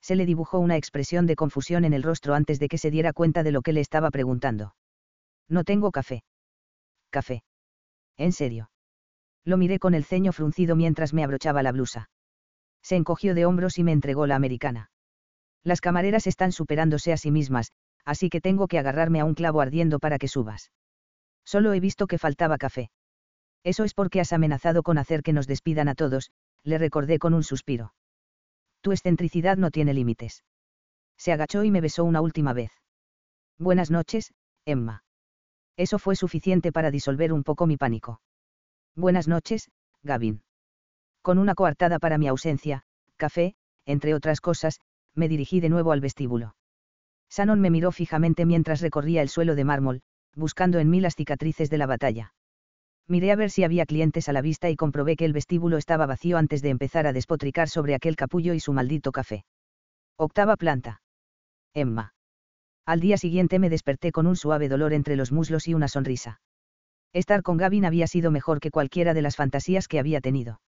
Se 0.00 0.16
le 0.16 0.26
dibujó 0.26 0.58
una 0.58 0.76
expresión 0.76 1.26
de 1.26 1.36
confusión 1.36 1.84
en 1.84 1.94
el 1.94 2.02
rostro 2.02 2.34
antes 2.34 2.58
de 2.58 2.68
que 2.68 2.78
se 2.78 2.90
diera 2.90 3.12
cuenta 3.12 3.42
de 3.42 3.52
lo 3.52 3.62
que 3.62 3.72
le 3.72 3.80
estaba 3.80 4.10
preguntando. 4.10 4.74
No 5.48 5.64
tengo 5.64 5.90
café. 5.90 6.22
Café. 7.14 7.44
¿En 8.16 8.32
serio? 8.32 8.70
Lo 9.44 9.56
miré 9.56 9.78
con 9.78 9.94
el 9.94 10.04
ceño 10.04 10.32
fruncido 10.32 10.74
mientras 10.74 11.14
me 11.14 11.22
abrochaba 11.22 11.62
la 11.62 11.70
blusa. 11.70 12.10
Se 12.82 12.96
encogió 12.96 13.36
de 13.36 13.46
hombros 13.46 13.78
y 13.78 13.84
me 13.84 13.92
entregó 13.92 14.26
la 14.26 14.34
americana. 14.34 14.90
Las 15.62 15.80
camareras 15.80 16.26
están 16.26 16.50
superándose 16.50 17.12
a 17.12 17.16
sí 17.16 17.30
mismas, 17.30 17.70
así 18.04 18.30
que 18.30 18.40
tengo 18.40 18.66
que 18.66 18.80
agarrarme 18.80 19.20
a 19.20 19.24
un 19.24 19.34
clavo 19.34 19.60
ardiendo 19.60 20.00
para 20.00 20.18
que 20.18 20.26
subas. 20.26 20.72
Solo 21.44 21.72
he 21.72 21.78
visto 21.78 22.08
que 22.08 22.18
faltaba 22.18 22.58
café. 22.58 22.90
Eso 23.62 23.84
es 23.84 23.94
porque 23.94 24.20
has 24.20 24.32
amenazado 24.32 24.82
con 24.82 24.98
hacer 24.98 25.22
que 25.22 25.32
nos 25.32 25.46
despidan 25.46 25.86
a 25.86 25.94
todos, 25.94 26.32
le 26.64 26.78
recordé 26.78 27.20
con 27.20 27.32
un 27.32 27.44
suspiro. 27.44 27.94
Tu 28.80 28.90
excentricidad 28.90 29.56
no 29.56 29.70
tiene 29.70 29.94
límites. 29.94 30.42
Se 31.16 31.30
agachó 31.30 31.62
y 31.62 31.70
me 31.70 31.80
besó 31.80 32.02
una 32.02 32.20
última 32.20 32.52
vez. 32.54 32.72
Buenas 33.56 33.92
noches, 33.92 34.34
Emma. 34.64 35.03
Eso 35.76 35.98
fue 35.98 36.16
suficiente 36.16 36.72
para 36.72 36.90
disolver 36.90 37.32
un 37.32 37.42
poco 37.42 37.66
mi 37.66 37.76
pánico. 37.76 38.20
Buenas 38.94 39.26
noches, 39.28 39.70
Gavin. 40.02 40.42
Con 41.22 41.38
una 41.38 41.54
coartada 41.54 41.98
para 41.98 42.18
mi 42.18 42.28
ausencia, 42.28 42.82
café, 43.16 43.54
entre 43.86 44.14
otras 44.14 44.40
cosas, 44.40 44.80
me 45.14 45.28
dirigí 45.28 45.60
de 45.60 45.68
nuevo 45.68 45.92
al 45.92 46.00
vestíbulo. 46.00 46.54
Shannon 47.30 47.60
me 47.60 47.70
miró 47.70 47.90
fijamente 47.92 48.44
mientras 48.44 48.80
recorría 48.80 49.22
el 49.22 49.28
suelo 49.28 49.54
de 49.54 49.64
mármol, 49.64 50.02
buscando 50.36 50.78
en 50.78 50.90
mí 50.90 51.00
las 51.00 51.16
cicatrices 51.16 51.70
de 51.70 51.78
la 51.78 51.86
batalla. 51.86 52.34
Miré 53.06 53.32
a 53.32 53.36
ver 53.36 53.50
si 53.50 53.64
había 53.64 53.86
clientes 53.86 54.28
a 54.28 54.32
la 54.32 54.40
vista 54.40 54.70
y 54.70 54.76
comprobé 54.76 55.16
que 55.16 55.24
el 55.24 55.32
vestíbulo 55.32 55.76
estaba 55.76 56.06
vacío 56.06 56.38
antes 56.38 56.62
de 56.62 56.70
empezar 56.70 57.06
a 57.06 57.12
despotricar 57.12 57.68
sobre 57.68 57.94
aquel 57.94 58.16
capullo 58.16 58.54
y 58.54 58.60
su 58.60 58.72
maldito 58.72 59.12
café. 59.12 59.44
Octava 60.16 60.56
planta. 60.56 61.02
Emma. 61.74 62.14
Al 62.86 63.00
día 63.00 63.16
siguiente 63.16 63.58
me 63.58 63.70
desperté 63.70 64.12
con 64.12 64.26
un 64.26 64.36
suave 64.36 64.68
dolor 64.68 64.92
entre 64.92 65.16
los 65.16 65.32
muslos 65.32 65.66
y 65.68 65.74
una 65.74 65.88
sonrisa. 65.88 66.40
Estar 67.12 67.42
con 67.42 67.56
Gavin 67.56 67.84
había 67.84 68.06
sido 68.06 68.30
mejor 68.30 68.60
que 68.60 68.70
cualquiera 68.70 69.14
de 69.14 69.22
las 69.22 69.36
fantasías 69.36 69.88
que 69.88 69.98
había 69.98 70.20
tenido. 70.20 70.60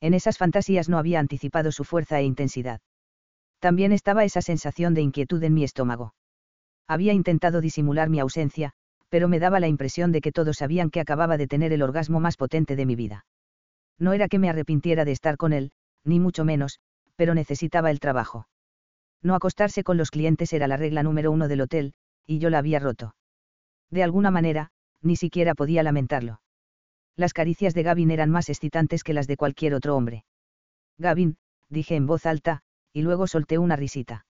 En 0.00 0.14
esas 0.14 0.38
fantasías 0.38 0.88
no 0.88 0.98
había 0.98 1.18
anticipado 1.18 1.72
su 1.72 1.84
fuerza 1.84 2.20
e 2.20 2.24
intensidad. 2.24 2.80
También 3.58 3.92
estaba 3.92 4.24
esa 4.24 4.42
sensación 4.42 4.94
de 4.94 5.02
inquietud 5.02 5.42
en 5.42 5.54
mi 5.54 5.64
estómago. 5.64 6.14
Había 6.86 7.12
intentado 7.12 7.60
disimular 7.60 8.08
mi 8.08 8.20
ausencia, 8.20 8.72
pero 9.08 9.28
me 9.28 9.40
daba 9.40 9.60
la 9.60 9.68
impresión 9.68 10.12
de 10.12 10.20
que 10.20 10.32
todos 10.32 10.58
sabían 10.58 10.90
que 10.90 11.00
acababa 11.00 11.36
de 11.36 11.46
tener 11.46 11.72
el 11.72 11.82
orgasmo 11.82 12.20
más 12.20 12.36
potente 12.36 12.76
de 12.76 12.86
mi 12.86 12.94
vida. 12.94 13.26
No 13.98 14.12
era 14.12 14.28
que 14.28 14.38
me 14.38 14.48
arrepintiera 14.48 15.04
de 15.04 15.12
estar 15.12 15.36
con 15.36 15.52
él, 15.52 15.72
ni 16.04 16.20
mucho 16.20 16.44
menos, 16.44 16.78
pero 17.16 17.34
necesitaba 17.34 17.90
el 17.90 18.00
trabajo. 18.00 18.46
No 19.22 19.34
acostarse 19.34 19.84
con 19.84 19.96
los 19.96 20.10
clientes 20.10 20.52
era 20.52 20.66
la 20.66 20.76
regla 20.76 21.02
número 21.02 21.30
uno 21.30 21.48
del 21.48 21.60
hotel, 21.60 21.94
y 22.26 22.38
yo 22.38 22.50
la 22.50 22.58
había 22.58 22.78
roto. 22.78 23.14
De 23.90 24.02
alguna 24.02 24.30
manera, 24.30 24.70
ni 25.02 25.16
siquiera 25.16 25.54
podía 25.54 25.82
lamentarlo. 25.82 26.40
Las 27.16 27.32
caricias 27.32 27.74
de 27.74 27.82
Gavin 27.82 28.10
eran 28.10 28.30
más 28.30 28.48
excitantes 28.48 29.04
que 29.04 29.12
las 29.12 29.26
de 29.26 29.36
cualquier 29.36 29.74
otro 29.74 29.96
hombre. 29.96 30.24
Gavin, 30.96 31.36
dije 31.68 31.96
en 31.96 32.06
voz 32.06 32.24
alta, 32.24 32.62
y 32.92 33.02
luego 33.02 33.26
solté 33.26 33.58
una 33.58 33.76
risita. 33.76 34.26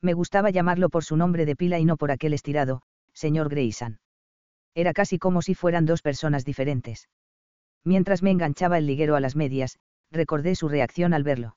Me 0.00 0.14
gustaba 0.14 0.50
llamarlo 0.50 0.88
por 0.88 1.04
su 1.04 1.16
nombre 1.16 1.46
de 1.46 1.56
pila 1.56 1.78
y 1.78 1.84
no 1.84 1.96
por 1.96 2.10
aquel 2.10 2.34
estirado, 2.34 2.82
señor 3.12 3.48
Grayson. 3.48 4.00
Era 4.74 4.92
casi 4.92 5.18
como 5.18 5.42
si 5.42 5.54
fueran 5.54 5.86
dos 5.86 6.02
personas 6.02 6.44
diferentes. 6.44 7.08
Mientras 7.84 8.22
me 8.22 8.30
enganchaba 8.30 8.78
el 8.78 8.86
liguero 8.86 9.16
a 9.16 9.20
las 9.20 9.36
medias, 9.36 9.78
recordé 10.10 10.54
su 10.54 10.68
reacción 10.68 11.14
al 11.14 11.24
verlo. 11.24 11.56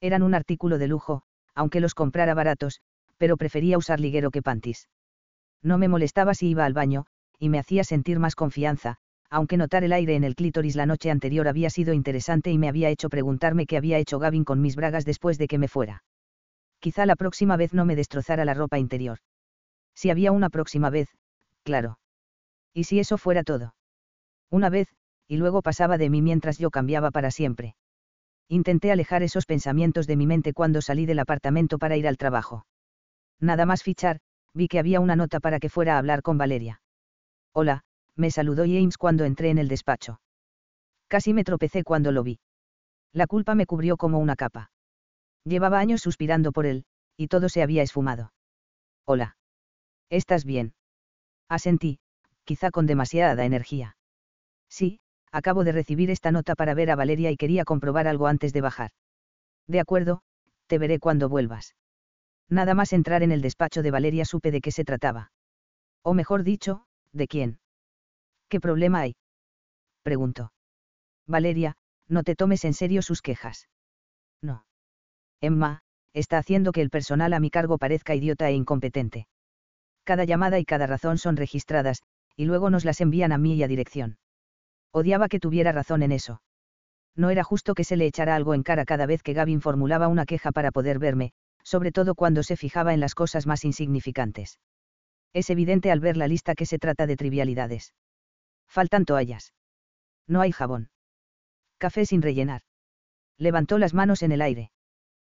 Eran 0.00 0.22
un 0.22 0.34
artículo 0.34 0.78
de 0.78 0.88
lujo, 0.88 1.22
aunque 1.54 1.80
los 1.80 1.94
comprara 1.94 2.34
baratos, 2.34 2.80
pero 3.18 3.36
prefería 3.36 3.78
usar 3.78 4.00
liguero 4.00 4.30
que 4.30 4.42
pantis. 4.42 4.88
No 5.62 5.78
me 5.78 5.88
molestaba 5.88 6.34
si 6.34 6.48
iba 6.48 6.64
al 6.64 6.72
baño, 6.72 7.06
y 7.38 7.48
me 7.48 7.58
hacía 7.58 7.84
sentir 7.84 8.18
más 8.18 8.34
confianza, 8.34 8.96
aunque 9.30 9.56
notar 9.56 9.84
el 9.84 9.92
aire 9.92 10.14
en 10.14 10.24
el 10.24 10.34
clítoris 10.34 10.76
la 10.76 10.86
noche 10.86 11.10
anterior 11.10 11.48
había 11.48 11.70
sido 11.70 11.94
interesante 11.94 12.50
y 12.50 12.58
me 12.58 12.68
había 12.68 12.90
hecho 12.90 13.08
preguntarme 13.08 13.66
qué 13.66 13.76
había 13.76 13.98
hecho 13.98 14.18
Gavin 14.18 14.44
con 14.44 14.60
mis 14.60 14.76
bragas 14.76 15.04
después 15.04 15.38
de 15.38 15.48
que 15.48 15.58
me 15.58 15.68
fuera. 15.68 16.04
Quizá 16.80 17.06
la 17.06 17.16
próxima 17.16 17.56
vez 17.56 17.72
no 17.72 17.84
me 17.84 17.96
destrozara 17.96 18.44
la 18.44 18.54
ropa 18.54 18.78
interior. 18.78 19.18
Si 19.94 20.10
había 20.10 20.32
una 20.32 20.50
próxima 20.50 20.90
vez, 20.90 21.08
claro. 21.62 21.98
¿Y 22.74 22.84
si 22.84 22.98
eso 22.98 23.18
fuera 23.18 23.42
todo? 23.42 23.74
Una 24.50 24.68
vez, 24.68 24.88
y 25.28 25.36
luego 25.36 25.62
pasaba 25.62 25.96
de 25.96 26.10
mí 26.10 26.22
mientras 26.22 26.58
yo 26.58 26.70
cambiaba 26.70 27.10
para 27.10 27.30
siempre. 27.30 27.74
Intenté 28.48 28.92
alejar 28.92 29.22
esos 29.22 29.46
pensamientos 29.46 30.06
de 30.06 30.16
mi 30.16 30.26
mente 30.26 30.52
cuando 30.52 30.82
salí 30.82 31.06
del 31.06 31.18
apartamento 31.18 31.78
para 31.78 31.96
ir 31.96 32.06
al 32.06 32.18
trabajo. 32.18 32.66
Nada 33.40 33.66
más 33.66 33.82
fichar, 33.82 34.20
vi 34.54 34.68
que 34.68 34.78
había 34.78 35.00
una 35.00 35.16
nota 35.16 35.40
para 35.40 35.58
que 35.58 35.68
fuera 35.68 35.94
a 35.94 35.98
hablar 35.98 36.22
con 36.22 36.38
Valeria. 36.38 36.80
Hola, 37.52 37.82
me 38.16 38.30
saludó 38.30 38.64
James 38.64 38.98
cuando 38.98 39.24
entré 39.24 39.50
en 39.50 39.58
el 39.58 39.68
despacho. 39.68 40.20
Casi 41.08 41.34
me 41.34 41.44
tropecé 41.44 41.84
cuando 41.84 42.12
lo 42.12 42.22
vi. 42.22 42.40
La 43.12 43.26
culpa 43.26 43.54
me 43.54 43.66
cubrió 43.66 43.96
como 43.96 44.18
una 44.18 44.36
capa. 44.36 44.70
Llevaba 45.44 45.78
años 45.78 46.00
suspirando 46.00 46.52
por 46.52 46.66
él, 46.66 46.84
y 47.16 47.28
todo 47.28 47.48
se 47.48 47.62
había 47.62 47.82
esfumado. 47.82 48.32
Hola. 49.04 49.36
¿Estás 50.08 50.44
bien? 50.44 50.74
Asentí, 51.48 51.98
quizá 52.44 52.70
con 52.70 52.86
demasiada 52.86 53.44
energía. 53.44 53.96
Sí, 54.68 55.00
acabo 55.32 55.64
de 55.64 55.72
recibir 55.72 56.10
esta 56.10 56.30
nota 56.30 56.54
para 56.54 56.74
ver 56.74 56.90
a 56.90 56.96
Valeria 56.96 57.30
y 57.30 57.36
quería 57.36 57.64
comprobar 57.64 58.06
algo 58.06 58.26
antes 58.26 58.52
de 58.52 58.60
bajar. 58.60 58.90
De 59.66 59.80
acuerdo, 59.80 60.22
te 60.66 60.78
veré 60.78 60.98
cuando 60.98 61.28
vuelvas. 61.28 61.74
Nada 62.48 62.74
más 62.74 62.92
entrar 62.92 63.22
en 63.22 63.32
el 63.32 63.40
despacho 63.40 63.82
de 63.82 63.90
Valeria 63.90 64.24
supe 64.24 64.50
de 64.50 64.60
qué 64.60 64.70
se 64.70 64.84
trataba. 64.84 65.32
O 66.02 66.14
mejor 66.14 66.42
dicho, 66.42 66.84
de 67.12 67.26
quién. 67.26 67.60
¿Qué 68.48 68.60
problema 68.60 69.00
hay? 69.00 69.16
Preguntó. 70.02 70.52
Valeria, 71.26 71.76
no 72.08 72.22
te 72.24 72.34
tomes 72.34 72.64
en 72.64 72.74
serio 72.74 73.00
sus 73.00 73.22
quejas. 73.22 73.68
No. 74.42 74.66
Emma, 75.40 75.80
está 76.12 76.38
haciendo 76.38 76.72
que 76.72 76.82
el 76.82 76.90
personal 76.90 77.32
a 77.32 77.40
mi 77.40 77.50
cargo 77.50 77.78
parezca 77.78 78.14
idiota 78.14 78.50
e 78.50 78.54
incompetente. 78.54 79.26
Cada 80.04 80.24
llamada 80.24 80.58
y 80.58 80.64
cada 80.64 80.86
razón 80.86 81.16
son 81.16 81.36
registradas, 81.36 82.02
y 82.36 82.44
luego 82.44 82.70
nos 82.70 82.84
las 82.84 83.00
envían 83.00 83.32
a 83.32 83.38
mí 83.38 83.54
y 83.54 83.62
a 83.62 83.68
dirección. 83.68 84.18
Odiaba 84.92 85.28
que 85.28 85.40
tuviera 85.40 85.72
razón 85.72 86.02
en 86.02 86.12
eso. 86.12 86.42
No 87.16 87.30
era 87.30 87.44
justo 87.44 87.74
que 87.74 87.84
se 87.84 87.96
le 87.96 88.06
echara 88.06 88.36
algo 88.36 88.54
en 88.54 88.62
cara 88.62 88.84
cada 88.84 89.06
vez 89.06 89.22
que 89.22 89.32
Gavin 89.32 89.60
formulaba 89.60 90.08
una 90.08 90.26
queja 90.26 90.52
para 90.52 90.70
poder 90.70 90.98
verme, 90.98 91.32
sobre 91.62 91.92
todo 91.92 92.14
cuando 92.14 92.42
se 92.42 92.56
fijaba 92.56 92.94
en 92.94 93.00
las 93.00 93.14
cosas 93.14 93.46
más 93.46 93.64
insignificantes. 93.64 94.58
Es 95.32 95.50
evidente 95.50 95.90
al 95.90 96.00
ver 96.00 96.16
la 96.16 96.28
lista 96.28 96.54
que 96.54 96.66
se 96.66 96.78
trata 96.78 97.06
de 97.06 97.16
trivialidades. 97.16 97.94
Faltan 98.68 99.04
toallas. 99.04 99.54
No 100.26 100.40
hay 100.40 100.52
jabón. 100.52 100.90
Café 101.78 102.06
sin 102.06 102.22
rellenar. 102.22 102.62
Levantó 103.38 103.78
las 103.78 103.94
manos 103.94 104.22
en 104.22 104.32
el 104.32 104.42
aire. 104.42 104.70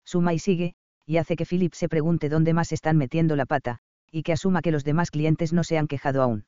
Suma 0.05 0.35
y 0.35 0.39
sigue, 0.39 0.75
y 1.07 1.19
hace 1.19 1.37
que 1.37 1.47
Philip 1.47 1.75
se 1.75 1.89
pregunte 1.89 2.29
dónde 2.29 2.55
más 2.55 2.73
están 2.73 2.97
metiendo 2.97 3.37
la 3.37 3.47
pata, 3.47 3.79
y 4.11 4.23
que 4.23 4.33
asuma 4.33 4.63
que 4.63 4.73
los 4.73 4.85
demás 4.85 5.11
clientes 5.11 5.53
no 5.53 5.65
se 5.65 5.79
han 5.79 5.87
quejado 5.87 6.23
aún. 6.23 6.47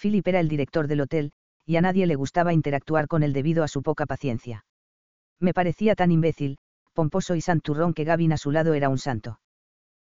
Philip 0.00 0.26
era 0.26 0.40
el 0.40 0.48
director 0.48 0.86
del 0.86 1.00
hotel, 1.00 1.32
y 1.66 1.76
a 1.76 1.80
nadie 1.80 2.06
le 2.06 2.14
gustaba 2.14 2.52
interactuar 2.54 3.08
con 3.08 3.22
él 3.22 3.32
debido 3.32 3.64
a 3.64 3.68
su 3.68 3.82
poca 3.82 4.06
paciencia. 4.06 4.64
Me 5.38 5.52
parecía 5.52 5.94
tan 5.94 6.12
imbécil, 6.12 6.58
pomposo 6.94 7.34
y 7.34 7.42
santurrón 7.42 7.92
que 7.92 8.04
Gavin 8.04 8.32
a 8.32 8.38
su 8.38 8.52
lado 8.52 8.72
era 8.72 8.88
un 8.88 8.98
santo. 8.98 9.40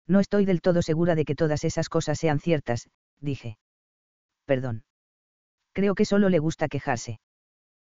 No 0.08 0.20
estoy 0.20 0.46
del 0.46 0.62
todo 0.62 0.82
segura 0.82 1.14
de 1.14 1.26
que 1.26 1.36
todas 1.36 1.64
esas 1.64 1.90
cosas 1.90 2.18
sean 2.18 2.40
ciertas, 2.40 2.90
dije. 3.20 3.58
Perdón 4.46 4.84
creo 5.80 5.96
que 5.96 6.04
solo 6.04 6.28
le 6.28 6.40
gusta 6.40 6.68
quejarse. 6.68 7.22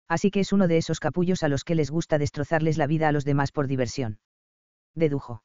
Así 0.08 0.32
que 0.32 0.40
es 0.40 0.52
uno 0.52 0.66
de 0.66 0.78
esos 0.78 0.98
capullos 0.98 1.44
a 1.44 1.48
los 1.48 1.62
que 1.62 1.76
les 1.76 1.92
gusta 1.92 2.18
destrozarles 2.18 2.76
la 2.76 2.88
vida 2.88 3.06
a 3.06 3.12
los 3.12 3.24
demás 3.24 3.52
por 3.52 3.68
diversión. 3.68 4.18
Dedujo. 4.96 5.44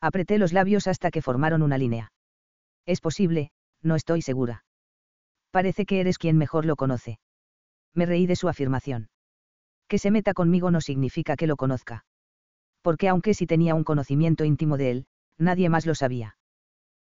Apreté 0.00 0.38
los 0.38 0.52
labios 0.52 0.88
hasta 0.88 1.12
que 1.12 1.22
formaron 1.22 1.62
una 1.62 1.78
línea. 1.78 2.12
Es 2.84 3.00
posible, 3.00 3.52
no 3.80 3.94
estoy 3.94 4.22
segura. 4.22 4.64
Parece 5.52 5.86
que 5.86 6.00
eres 6.00 6.18
quien 6.18 6.36
mejor 6.36 6.64
lo 6.64 6.74
conoce. 6.74 7.20
Me 7.94 8.06
reí 8.06 8.26
de 8.26 8.36
su 8.36 8.48
afirmación. 8.48 9.08
Que 9.88 9.98
se 9.98 10.10
meta 10.10 10.34
conmigo 10.34 10.70
no 10.70 10.80
significa 10.80 11.36
que 11.36 11.46
lo 11.46 11.56
conozca. 11.56 12.04
Porque 12.82 13.08
aunque 13.08 13.34
sí 13.34 13.46
tenía 13.46 13.74
un 13.74 13.84
conocimiento 13.84 14.44
íntimo 14.44 14.76
de 14.76 14.90
él, 14.90 15.06
nadie 15.38 15.68
más 15.68 15.86
lo 15.86 15.94
sabía. 15.94 16.36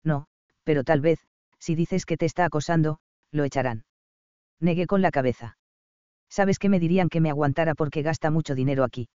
No, 0.05 0.27
pero 0.65 0.85
tal 0.85 1.01
vez, 1.01 1.21
si 1.59 1.75
dices 1.75 2.07
que 2.07 2.17
te 2.17 2.27
está 2.27 2.45
acosando, 2.45 2.99
lo 3.31 3.45
echarán 3.45 3.85
negué 4.63 4.87
con 4.87 5.03
la 5.03 5.11
cabeza. 5.11 5.59
¿Sabes 6.31 6.59
qué 6.59 6.71
me 6.71 6.81
dirían 6.81 7.11
que 7.11 7.21
me 7.21 7.29
aguantara 7.29 7.75
porque 7.75 8.03
gasta 8.03 8.31
mucho 8.31 8.55
dinero 8.55 8.85
aquí? 8.85 9.09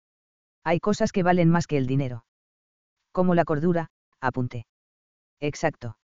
Hay 0.65 0.81
cosas 0.81 1.13
que 1.13 1.23
valen 1.23 1.51
más 1.51 1.67
que 1.69 1.77
el 1.77 1.87
dinero. 1.87 2.25
Como 3.13 3.35
la 3.35 3.45
cordura, 3.45 3.91
apunté. 4.21 4.67
Exacto. 5.39 5.97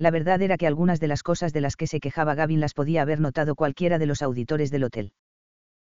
La 0.00 0.10
verdad 0.10 0.40
era 0.40 0.56
que 0.56 0.66
algunas 0.66 0.98
de 0.98 1.08
las 1.08 1.22
cosas 1.22 1.52
de 1.52 1.60
las 1.60 1.76
que 1.76 1.86
se 1.86 2.00
quejaba 2.00 2.34
Gavin 2.34 2.58
las 2.58 2.72
podía 2.72 3.02
haber 3.02 3.20
notado 3.20 3.54
cualquiera 3.54 3.98
de 3.98 4.06
los 4.06 4.22
auditores 4.22 4.70
del 4.70 4.84
hotel. 4.84 5.12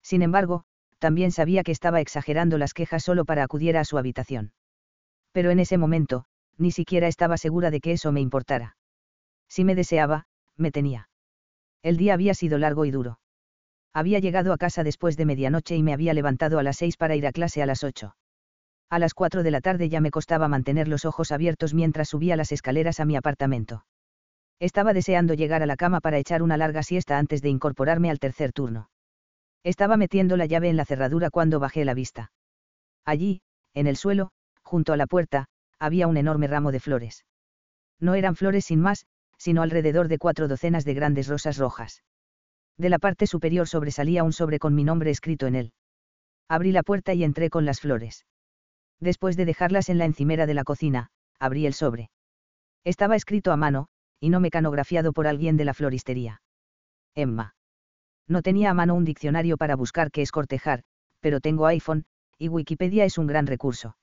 Sin 0.03 0.23
embargo, 0.23 0.63
también 1.01 1.33
sabía 1.33 1.65
que 1.65 1.73
estaba 1.73 2.01
exagerando 2.01 2.57
las 2.57 2.75
quejas 2.75 3.03
solo 3.03 3.25
para 3.25 3.43
acudiera 3.43 3.81
a 3.81 3.85
su 3.85 3.99
habitación. 3.99 4.53
Pero 5.33 5.51
en 5.51 5.59
ese 5.59 5.79
momento, 5.79 6.27
ni 6.59 6.71
siquiera 6.71 7.09
estaba 7.09 7.37
segura 7.37 7.73
de 7.73 7.81
que 7.81 7.91
eso 7.91 8.13
me 8.13 8.21
importara. 8.21 8.77
Si 9.49 9.65
me 9.65 9.75
deseaba, 9.75 10.27
me 10.57 10.71
tenía. 10.71 11.09
El 11.83 11.97
día 11.97 12.15
había 12.15 12.35
sido 12.35 12.57
largo 12.57 12.85
y 12.85 12.93
duro. 12.93 13.19
Había 13.93 14.21
llegado 14.21 14.53
a 14.53 14.59
casa 14.59 14.85
después 14.85 15.17
de 15.17 15.27
medianoche 15.27 15.75
y 15.75 15.83
me 15.83 15.93
había 15.93 16.15
levantado 16.15 16.61
a 16.61 16.63
las 16.63 16.77
seis 16.77 16.97
para 16.97 17.17
ir 17.17 17.27
a 17.27 17.33
clase 17.33 17.63
a 17.65 17.67
las 17.67 17.83
ocho. 17.83 18.15
A 18.91 19.01
las 19.01 19.13
cuatro 19.13 19.43
de 19.43 19.51
la 19.51 19.61
tarde 19.61 19.89
ya 19.89 20.01
me 20.01 20.13
costaba 20.13 20.47
mantener 20.47 20.87
los 20.87 21.05
ojos 21.05 21.33
abiertos 21.33 21.75
mientras 21.75 22.11
subía 22.11 22.37
las 22.37 22.53
escaleras 22.53 23.01
a 23.01 23.07
mi 23.07 23.17
apartamento. 23.17 23.85
Estaba 24.61 24.93
deseando 24.93 25.35
llegar 25.35 25.63
a 25.63 25.67
la 25.67 25.77
cama 25.77 26.01
para 26.01 26.19
echar 26.19 26.43
una 26.43 26.57
larga 26.57 26.83
siesta 26.83 27.19
antes 27.19 27.43
de 27.43 27.49
incorporarme 27.49 28.11
al 28.11 28.19
tercer 28.19 28.53
turno. 28.53 28.89
Estaba 29.65 29.97
metiendo 29.97 30.37
la 30.37 30.47
llave 30.47 30.69
en 30.69 30.77
la 30.77 30.85
cerradura 30.85 31.31
cuando 31.31 31.59
bajé 31.59 31.85
la 31.85 31.95
vista. 31.95 32.33
Allí, 33.05 33.41
en 33.75 33.87
el 33.87 33.97
suelo, 33.97 34.31
junto 34.63 34.93
a 34.93 34.97
la 34.97 35.07
puerta, 35.07 35.47
había 35.79 36.07
un 36.07 36.17
enorme 36.17 36.47
ramo 36.47 36.73
de 36.73 36.81
flores. 36.81 37.25
No 38.01 38.15
eran 38.15 38.37
flores 38.37 38.67
sin 38.67 38.81
más, 38.81 39.07
sino 39.39 39.63
alrededor 39.63 40.09
de 40.09 40.19
cuatro 40.19 40.49
docenas 40.49 40.85
de 40.85 40.95
grandes 40.95 41.29
rosas 41.29 41.59
rojas. 41.59 42.03
De 42.77 42.89
la 42.89 42.99
parte 42.99 43.27
superior 43.27 43.69
sobresalía 43.69 44.25
un 44.25 44.33
sobre 44.33 44.59
con 44.59 44.75
mi 44.75 44.85
nombre 44.85 45.11
escrito 45.11 45.47
en 45.47 45.55
él. 45.55 45.73
Abrí 46.49 46.73
la 46.73 46.83
puerta 46.83 47.15
y 47.15 47.25
entré 47.25 47.51
con 47.51 47.65
las 47.65 47.81
flores. 47.81 48.27
Después 49.01 49.37
de 49.37 49.45
dejarlas 49.45 49.89
en 49.89 49.99
la 49.99 50.05
encimera 50.05 50.47
de 50.47 50.55
la 50.55 50.65
cocina, 50.65 51.11
abrí 51.39 51.67
el 51.67 51.75
sobre. 51.75 52.11
Estaba 52.85 53.17
escrito 53.17 53.53
a 53.53 53.57
mano, 53.57 53.89
y 54.25 54.31
no 54.31 54.41
mecanografiado 54.41 55.13
por 55.13 55.27
alguien 55.27 55.59
de 55.59 55.67
la 55.67 55.75
floristería. 55.75 56.41
Emma. 57.15 57.57
No 58.27 58.41
tenía 58.41 58.71
a 58.71 58.75
mano 58.75 58.95
un 58.95 59.05
diccionario 59.05 59.59
para 59.59 59.77
buscar 59.77 60.11
qué 60.11 60.23
es 60.23 60.33
cortejar, 60.33 60.83
pero 61.21 61.41
tengo 61.41 61.67
iPhone, 61.67 62.07
y 62.39 62.49
Wikipedia 62.49 63.05
es 63.05 63.19
un 63.19 63.27
gran 63.27 63.47
recurso. 63.47 63.99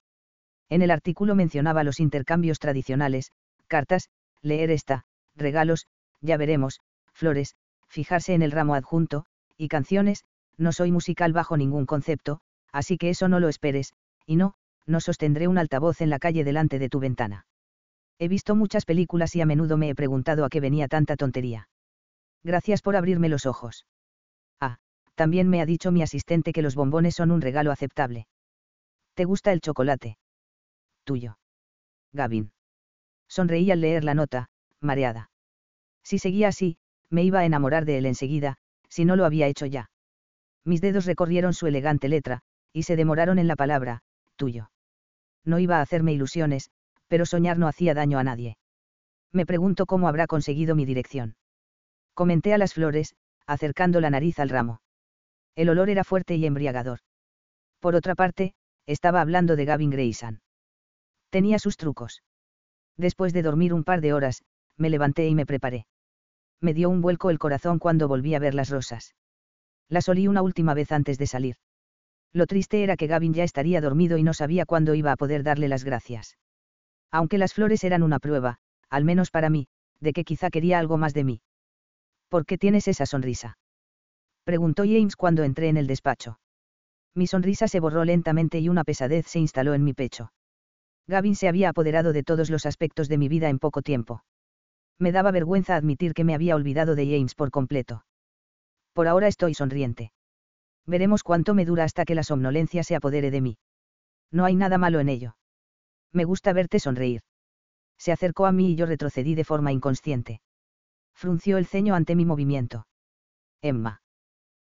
En 0.68 0.80
el 0.80 0.92
artículo 0.92 1.34
mencionaba 1.34 1.82
los 1.82 1.98
intercambios 1.98 2.60
tradicionales, 2.60 3.32
cartas, 3.66 4.10
leer 4.42 4.70
esta, 4.70 5.06
regalos, 5.34 5.88
ya 6.20 6.36
veremos, 6.36 6.78
flores, 7.12 7.56
fijarse 7.88 8.32
en 8.34 8.42
el 8.42 8.52
ramo 8.52 8.76
adjunto, 8.76 9.26
y 9.56 9.66
canciones, 9.66 10.22
no 10.56 10.70
soy 10.70 10.92
musical 10.92 11.32
bajo 11.32 11.56
ningún 11.56 11.84
concepto, 11.84 12.38
así 12.70 12.96
que 12.96 13.10
eso 13.10 13.26
no 13.26 13.40
lo 13.40 13.48
esperes, 13.48 13.92
y 14.24 14.36
no, 14.36 14.54
no 14.86 15.00
sostendré 15.00 15.48
un 15.48 15.58
altavoz 15.58 16.00
en 16.00 16.10
la 16.10 16.20
calle 16.20 16.44
delante 16.44 16.78
de 16.78 16.88
tu 16.88 17.00
ventana. 17.00 17.44
He 18.22 18.28
visto 18.28 18.54
muchas 18.54 18.84
películas 18.84 19.34
y 19.34 19.40
a 19.40 19.46
menudo 19.46 19.76
me 19.76 19.88
he 19.88 19.96
preguntado 19.96 20.44
a 20.44 20.48
qué 20.48 20.60
venía 20.60 20.86
tanta 20.86 21.16
tontería. 21.16 21.68
Gracias 22.44 22.80
por 22.80 22.94
abrirme 22.94 23.28
los 23.28 23.46
ojos. 23.46 23.84
Ah, 24.60 24.76
también 25.16 25.48
me 25.48 25.60
ha 25.60 25.66
dicho 25.66 25.90
mi 25.90 26.02
asistente 26.02 26.52
que 26.52 26.62
los 26.62 26.76
bombones 26.76 27.16
son 27.16 27.32
un 27.32 27.40
regalo 27.40 27.72
aceptable. 27.72 28.28
¿Te 29.14 29.24
gusta 29.24 29.50
el 29.50 29.60
chocolate? 29.60 30.18
Tuyo. 31.02 31.36
Gavin. 32.12 32.52
Sonreí 33.26 33.72
al 33.72 33.80
leer 33.80 34.04
la 34.04 34.14
nota, 34.14 34.50
mareada. 34.80 35.32
Si 36.04 36.20
seguía 36.20 36.46
así, 36.46 36.76
me 37.10 37.24
iba 37.24 37.40
a 37.40 37.44
enamorar 37.44 37.84
de 37.86 37.98
él 37.98 38.06
enseguida, 38.06 38.56
si 38.88 39.04
no 39.04 39.16
lo 39.16 39.24
había 39.24 39.48
hecho 39.48 39.66
ya. 39.66 39.90
Mis 40.64 40.80
dedos 40.80 41.06
recorrieron 41.06 41.54
su 41.54 41.66
elegante 41.66 42.08
letra, 42.08 42.42
y 42.72 42.84
se 42.84 42.94
demoraron 42.94 43.40
en 43.40 43.48
la 43.48 43.56
palabra, 43.56 44.02
tuyo. 44.36 44.70
No 45.44 45.58
iba 45.58 45.78
a 45.78 45.82
hacerme 45.82 46.12
ilusiones, 46.12 46.70
pero 47.12 47.26
soñar 47.26 47.58
no 47.58 47.68
hacía 47.68 47.92
daño 47.92 48.18
a 48.18 48.24
nadie. 48.24 48.56
Me 49.32 49.44
pregunto 49.44 49.84
cómo 49.84 50.08
habrá 50.08 50.26
conseguido 50.26 50.74
mi 50.74 50.86
dirección. 50.86 51.36
Comenté 52.14 52.54
a 52.54 52.56
las 52.56 52.72
flores, 52.72 53.16
acercando 53.46 54.00
la 54.00 54.08
nariz 54.08 54.38
al 54.38 54.48
ramo. 54.48 54.80
El 55.54 55.68
olor 55.68 55.90
era 55.90 56.04
fuerte 56.04 56.36
y 56.36 56.46
embriagador. 56.46 57.00
Por 57.80 57.96
otra 57.96 58.14
parte, 58.14 58.54
estaba 58.86 59.20
hablando 59.20 59.56
de 59.56 59.66
Gavin 59.66 59.90
Grayson. 59.90 60.40
Tenía 61.28 61.58
sus 61.58 61.76
trucos. 61.76 62.22
Después 62.96 63.34
de 63.34 63.42
dormir 63.42 63.74
un 63.74 63.84
par 63.84 64.00
de 64.00 64.14
horas, 64.14 64.42
me 64.78 64.88
levanté 64.88 65.28
y 65.28 65.34
me 65.34 65.44
preparé. 65.44 65.84
Me 66.62 66.72
dio 66.72 66.88
un 66.88 67.02
vuelco 67.02 67.28
el 67.28 67.38
corazón 67.38 67.78
cuando 67.78 68.08
volví 68.08 68.34
a 68.34 68.38
ver 68.38 68.54
las 68.54 68.70
rosas. 68.70 69.14
Las 69.90 70.08
olí 70.08 70.28
una 70.28 70.40
última 70.40 70.72
vez 70.72 70.90
antes 70.92 71.18
de 71.18 71.26
salir. 71.26 71.56
Lo 72.32 72.46
triste 72.46 72.82
era 72.82 72.96
que 72.96 73.06
Gavin 73.06 73.34
ya 73.34 73.44
estaría 73.44 73.82
dormido 73.82 74.16
y 74.16 74.22
no 74.22 74.32
sabía 74.32 74.64
cuándo 74.64 74.94
iba 74.94 75.12
a 75.12 75.16
poder 75.16 75.42
darle 75.42 75.68
las 75.68 75.84
gracias. 75.84 76.38
Aunque 77.12 77.38
las 77.38 77.54
flores 77.54 77.84
eran 77.84 78.02
una 78.02 78.18
prueba, 78.18 78.56
al 78.88 79.04
menos 79.04 79.30
para 79.30 79.50
mí, 79.50 79.68
de 80.00 80.12
que 80.12 80.24
quizá 80.24 80.50
quería 80.50 80.78
algo 80.78 80.96
más 80.96 81.14
de 81.14 81.24
mí. 81.24 81.40
¿Por 82.28 82.46
qué 82.46 82.58
tienes 82.58 82.88
esa 82.88 83.06
sonrisa? 83.06 83.58
Preguntó 84.44 84.82
James 84.84 85.14
cuando 85.14 85.44
entré 85.44 85.68
en 85.68 85.76
el 85.76 85.86
despacho. 85.86 86.40
Mi 87.14 87.26
sonrisa 87.26 87.68
se 87.68 87.78
borró 87.78 88.04
lentamente 88.04 88.58
y 88.58 88.68
una 88.70 88.84
pesadez 88.84 89.26
se 89.26 89.38
instaló 89.38 89.74
en 89.74 89.84
mi 89.84 89.92
pecho. 89.92 90.32
Gavin 91.06 91.36
se 91.36 91.48
había 91.48 91.68
apoderado 91.68 92.12
de 92.12 92.22
todos 92.22 92.48
los 92.48 92.64
aspectos 92.64 93.08
de 93.08 93.18
mi 93.18 93.28
vida 93.28 93.50
en 93.50 93.58
poco 93.58 93.82
tiempo. 93.82 94.24
Me 94.98 95.12
daba 95.12 95.30
vergüenza 95.30 95.76
admitir 95.76 96.14
que 96.14 96.24
me 96.24 96.34
había 96.34 96.56
olvidado 96.56 96.94
de 96.94 97.06
James 97.06 97.34
por 97.34 97.50
completo. 97.50 98.04
Por 98.94 99.08
ahora 99.08 99.28
estoy 99.28 99.52
sonriente. 99.52 100.12
Veremos 100.86 101.22
cuánto 101.22 101.54
me 101.54 101.64
dura 101.64 101.84
hasta 101.84 102.04
que 102.04 102.14
la 102.14 102.22
somnolencia 102.22 102.82
se 102.82 102.96
apodere 102.96 103.30
de 103.30 103.40
mí. 103.40 103.58
No 104.30 104.44
hay 104.44 104.54
nada 104.54 104.78
malo 104.78 105.00
en 105.00 105.08
ello. 105.08 105.36
Me 106.12 106.24
gusta 106.24 106.52
verte 106.52 106.78
sonreír. 106.78 107.22
Se 107.98 108.12
acercó 108.12 108.46
a 108.46 108.52
mí 108.52 108.72
y 108.72 108.76
yo 108.76 108.86
retrocedí 108.86 109.34
de 109.34 109.44
forma 109.44 109.72
inconsciente. 109.72 110.40
Frunció 111.14 111.58
el 111.58 111.66
ceño 111.66 111.94
ante 111.94 112.16
mi 112.16 112.24
movimiento. 112.24 112.86
Emma. 113.60 114.02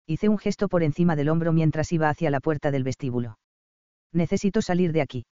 Hice 0.07 0.29
un 0.29 0.37
gesto 0.37 0.69
por 0.69 0.83
encima 0.83 1.15
del 1.15 1.29
hombro 1.29 1.51
mientras 1.51 1.91
iba 1.91 2.09
hacia 2.09 2.29
la 2.29 2.39
puerta 2.39 2.71
del 2.71 2.83
vestíbulo. 2.83 3.37
Necesito 4.11 4.61
salir 4.61 4.93
de 4.93 5.01
aquí. 5.01 5.25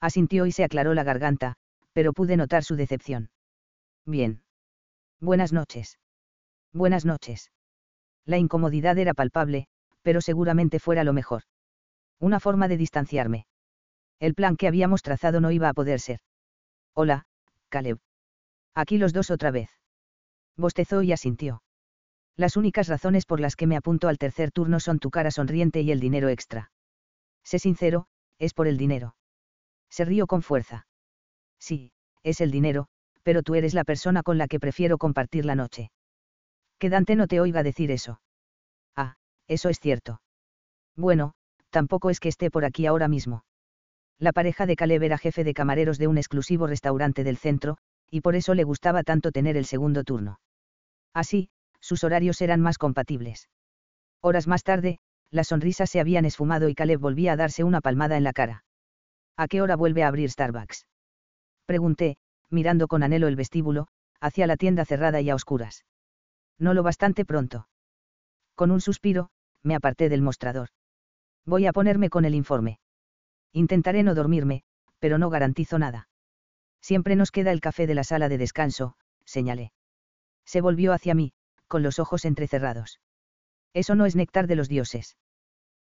Asintió 0.00 0.46
y 0.46 0.52
se 0.52 0.64
aclaró 0.64 0.94
la 0.94 1.04
garganta, 1.04 1.56
pero 1.92 2.12
pude 2.12 2.36
notar 2.36 2.64
su 2.64 2.76
decepción. 2.76 3.30
Bien. 4.04 4.42
Buenas 5.20 5.52
noches. 5.52 5.98
Buenas 6.72 7.04
noches. 7.04 7.50
La 8.24 8.38
incomodidad 8.38 8.98
era 8.98 9.14
palpable, 9.14 9.66
pero 10.02 10.20
seguramente 10.20 10.78
fuera 10.78 11.04
lo 11.04 11.12
mejor. 11.12 11.42
Una 12.20 12.40
forma 12.40 12.68
de 12.68 12.76
distanciarme. 12.76 13.46
El 14.18 14.34
plan 14.34 14.56
que 14.56 14.68
habíamos 14.68 15.02
trazado 15.02 15.40
no 15.40 15.50
iba 15.50 15.68
a 15.68 15.74
poder 15.74 16.00
ser. 16.00 16.20
Hola, 16.94 17.26
Caleb. 17.68 17.98
Aquí 18.74 18.98
los 18.98 19.12
dos 19.12 19.30
otra 19.30 19.50
vez. 19.50 19.70
Bostezó 20.56 21.02
y 21.02 21.12
asintió. 21.12 21.62
Las 22.36 22.56
únicas 22.56 22.88
razones 22.88 23.26
por 23.26 23.40
las 23.40 23.56
que 23.56 23.66
me 23.66 23.76
apunto 23.76 24.08
al 24.08 24.18
tercer 24.18 24.52
turno 24.52 24.80
son 24.80 24.98
tu 24.98 25.10
cara 25.10 25.30
sonriente 25.30 25.80
y 25.80 25.90
el 25.90 26.00
dinero 26.00 26.28
extra. 26.28 26.70
Sé 27.44 27.58
sincero, 27.58 28.06
es 28.38 28.54
por 28.54 28.66
el 28.66 28.76
dinero. 28.76 29.16
Se 29.90 30.04
rió 30.04 30.26
con 30.26 30.42
fuerza. 30.42 30.86
Sí, 31.58 31.92
es 32.22 32.40
el 32.40 32.50
dinero, 32.50 32.88
pero 33.22 33.42
tú 33.42 33.54
eres 33.54 33.74
la 33.74 33.84
persona 33.84 34.22
con 34.22 34.38
la 34.38 34.48
que 34.48 34.60
prefiero 34.60 34.98
compartir 34.98 35.44
la 35.44 35.54
noche. 35.54 35.90
Que 36.78 36.90
Dante 36.90 37.16
no 37.16 37.26
te 37.26 37.40
oiga 37.40 37.62
decir 37.62 37.90
eso. 37.90 38.20
Ah, 38.94 39.16
eso 39.46 39.68
es 39.68 39.80
cierto. 39.80 40.20
Bueno, 40.94 41.34
tampoco 41.70 42.10
es 42.10 42.20
que 42.20 42.28
esté 42.28 42.50
por 42.50 42.64
aquí 42.64 42.86
ahora 42.86 43.08
mismo. 43.08 43.44
La 44.18 44.32
pareja 44.32 44.64
de 44.66 44.76
Caleb 44.76 45.02
era 45.02 45.18
jefe 45.18 45.44
de 45.44 45.52
camareros 45.52 45.98
de 45.98 46.06
un 46.06 46.16
exclusivo 46.16 46.66
restaurante 46.66 47.22
del 47.22 47.36
centro, 47.36 47.76
y 48.10 48.22
por 48.22 48.34
eso 48.34 48.54
le 48.54 48.64
gustaba 48.64 49.02
tanto 49.02 49.30
tener 49.30 49.56
el 49.56 49.66
segundo 49.66 50.04
turno. 50.04 50.40
Así, 51.12 51.50
sus 51.80 52.02
horarios 52.04 52.40
eran 52.40 52.60
más 52.60 52.78
compatibles. 52.78 53.48
Horas 54.20 54.46
más 54.46 54.62
tarde, 54.62 54.98
las 55.30 55.48
sonrisas 55.48 55.90
se 55.90 56.00
habían 56.00 56.24
esfumado 56.24 56.68
y 56.68 56.74
Caleb 56.74 57.00
volvía 57.00 57.32
a 57.32 57.36
darse 57.36 57.64
una 57.64 57.80
palmada 57.80 58.16
en 58.16 58.24
la 58.24 58.32
cara. 58.32 58.64
¿A 59.36 59.48
qué 59.48 59.60
hora 59.60 59.76
vuelve 59.76 60.02
a 60.02 60.08
abrir 60.08 60.30
Starbucks? 60.30 60.86
Pregunté, 61.66 62.16
mirando 62.48 62.88
con 62.88 63.02
anhelo 63.02 63.28
el 63.28 63.36
vestíbulo, 63.36 63.88
hacia 64.20 64.46
la 64.46 64.56
tienda 64.56 64.84
cerrada 64.84 65.20
y 65.20 65.28
a 65.28 65.34
oscuras. 65.34 65.84
No 66.58 66.72
lo 66.72 66.82
bastante 66.82 67.24
pronto. 67.24 67.68
Con 68.54 68.70
un 68.70 68.80
suspiro, 68.80 69.28
me 69.62 69.74
aparté 69.74 70.08
del 70.08 70.22
mostrador. 70.22 70.68
Voy 71.44 71.66
a 71.66 71.72
ponerme 71.72 72.08
con 72.08 72.24
el 72.24 72.34
informe. 72.34 72.78
Intentaré 73.56 74.02
no 74.02 74.14
dormirme, 74.14 74.64
pero 74.98 75.16
no 75.16 75.30
garantizo 75.30 75.78
nada. 75.78 76.10
Siempre 76.82 77.16
nos 77.16 77.30
queda 77.30 77.52
el 77.52 77.62
café 77.62 77.86
de 77.86 77.94
la 77.94 78.04
sala 78.04 78.28
de 78.28 78.36
descanso, 78.36 78.96
señalé. 79.24 79.72
Se 80.44 80.60
volvió 80.60 80.92
hacia 80.92 81.14
mí, 81.14 81.32
con 81.66 81.82
los 81.82 81.98
ojos 81.98 82.26
entrecerrados. 82.26 83.00
Eso 83.72 83.94
no 83.94 84.04
es 84.04 84.14
néctar 84.14 84.46
de 84.46 84.56
los 84.56 84.68
dioses. 84.68 85.16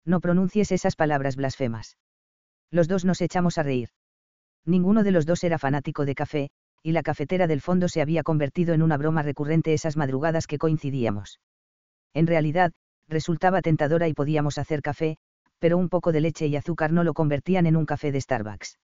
No 0.04 0.18
pronuncies 0.20 0.72
esas 0.72 0.96
palabras 0.96 1.36
blasfemas. 1.36 1.96
Los 2.72 2.88
dos 2.88 3.04
nos 3.04 3.20
echamos 3.20 3.56
a 3.56 3.62
reír. 3.62 3.90
Ninguno 4.64 5.04
de 5.04 5.12
los 5.12 5.24
dos 5.24 5.44
era 5.44 5.56
fanático 5.56 6.04
de 6.04 6.16
café, 6.16 6.50
y 6.82 6.90
la 6.90 7.04
cafetera 7.04 7.46
del 7.46 7.60
fondo 7.60 7.86
se 7.86 8.02
había 8.02 8.24
convertido 8.24 8.74
en 8.74 8.82
una 8.82 8.96
broma 8.96 9.22
recurrente 9.22 9.74
esas 9.74 9.96
madrugadas 9.96 10.48
que 10.48 10.58
coincidíamos. 10.58 11.38
En 12.14 12.26
realidad, 12.26 12.72
resultaba 13.06 13.62
tentadora 13.62 14.08
y 14.08 14.12
podíamos 14.12 14.58
hacer 14.58 14.82
café, 14.82 15.18
pero 15.60 15.78
un 15.78 15.88
poco 15.88 16.10
de 16.10 16.20
leche 16.20 16.48
y 16.48 16.56
azúcar 16.56 16.90
no 16.92 17.04
lo 17.04 17.14
convertían 17.14 17.66
en 17.66 17.76
un 17.76 17.86
café 17.86 18.10
de 18.10 18.20
Starbucks. 18.20 18.78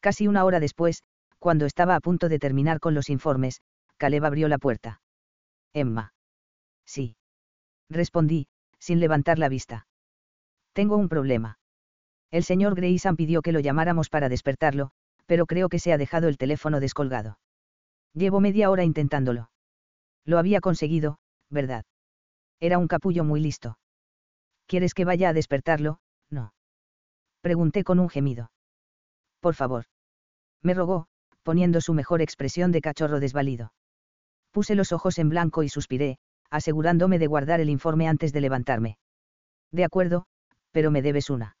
Casi 0.00 0.28
una 0.28 0.44
hora 0.44 0.60
después, 0.60 1.02
cuando 1.38 1.66
estaba 1.66 1.96
a 1.96 2.00
punto 2.00 2.28
de 2.28 2.38
terminar 2.38 2.78
con 2.78 2.94
los 2.94 3.10
informes, 3.10 3.62
Caleb 3.96 4.24
abrió 4.24 4.48
la 4.48 4.58
puerta. 4.58 5.00
Emma. 5.72 6.12
Sí. 6.86 7.16
Respondí, 7.90 8.46
sin 8.78 9.00
levantar 9.00 9.38
la 9.38 9.48
vista. 9.48 9.86
Tengo 10.72 10.96
un 10.96 11.08
problema. 11.08 11.58
El 12.30 12.44
señor 12.44 12.74
Grayson 12.74 13.16
pidió 13.16 13.42
que 13.42 13.52
lo 13.52 13.60
llamáramos 13.60 14.10
para 14.10 14.28
despertarlo, 14.28 14.90
pero 15.26 15.46
creo 15.46 15.68
que 15.68 15.78
se 15.78 15.92
ha 15.92 15.98
dejado 15.98 16.28
el 16.28 16.36
teléfono 16.36 16.80
descolgado. 16.80 17.38
Llevo 18.12 18.40
media 18.40 18.70
hora 18.70 18.84
intentándolo. 18.84 19.50
Lo 20.24 20.38
había 20.38 20.60
conseguido, 20.60 21.18
¿verdad? 21.50 21.84
Era 22.60 22.78
un 22.78 22.88
capullo 22.88 23.24
muy 23.24 23.40
listo. 23.40 23.76
¿Quieres 24.66 24.94
que 24.94 25.04
vaya 25.04 25.28
a 25.28 25.32
despertarlo? 25.32 26.00
No. 26.30 26.54
Pregunté 27.40 27.84
con 27.84 27.98
un 27.98 28.08
gemido. 28.08 28.50
Por 29.40 29.54
favor. 29.54 29.84
Me 30.62 30.74
rogó, 30.74 31.06
poniendo 31.42 31.80
su 31.80 31.92
mejor 31.92 32.22
expresión 32.22 32.72
de 32.72 32.80
cachorro 32.80 33.20
desvalido. 33.20 33.72
Puse 34.50 34.74
los 34.74 34.92
ojos 34.92 35.18
en 35.18 35.28
blanco 35.28 35.62
y 35.62 35.68
suspiré, 35.68 36.18
asegurándome 36.50 37.18
de 37.18 37.26
guardar 37.26 37.60
el 37.60 37.68
informe 37.68 38.08
antes 38.08 38.32
de 38.32 38.40
levantarme. 38.40 38.98
De 39.70 39.84
acuerdo, 39.84 40.26
pero 40.70 40.90
me 40.90 41.02
debes 41.02 41.28
una. 41.28 41.56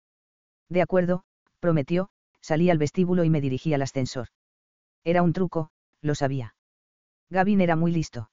De 0.68 0.80
acuerdo, 0.80 1.24
prometió, 1.60 2.08
salí 2.40 2.70
al 2.70 2.78
vestíbulo 2.78 3.24
y 3.24 3.30
me 3.30 3.40
dirigí 3.40 3.74
al 3.74 3.82
ascensor. 3.82 4.28
Era 5.04 5.22
un 5.22 5.32
truco, 5.32 5.70
lo 6.00 6.14
sabía. 6.14 6.54
Gavin 7.30 7.60
era 7.60 7.76
muy 7.76 7.92
listo. 7.92 8.30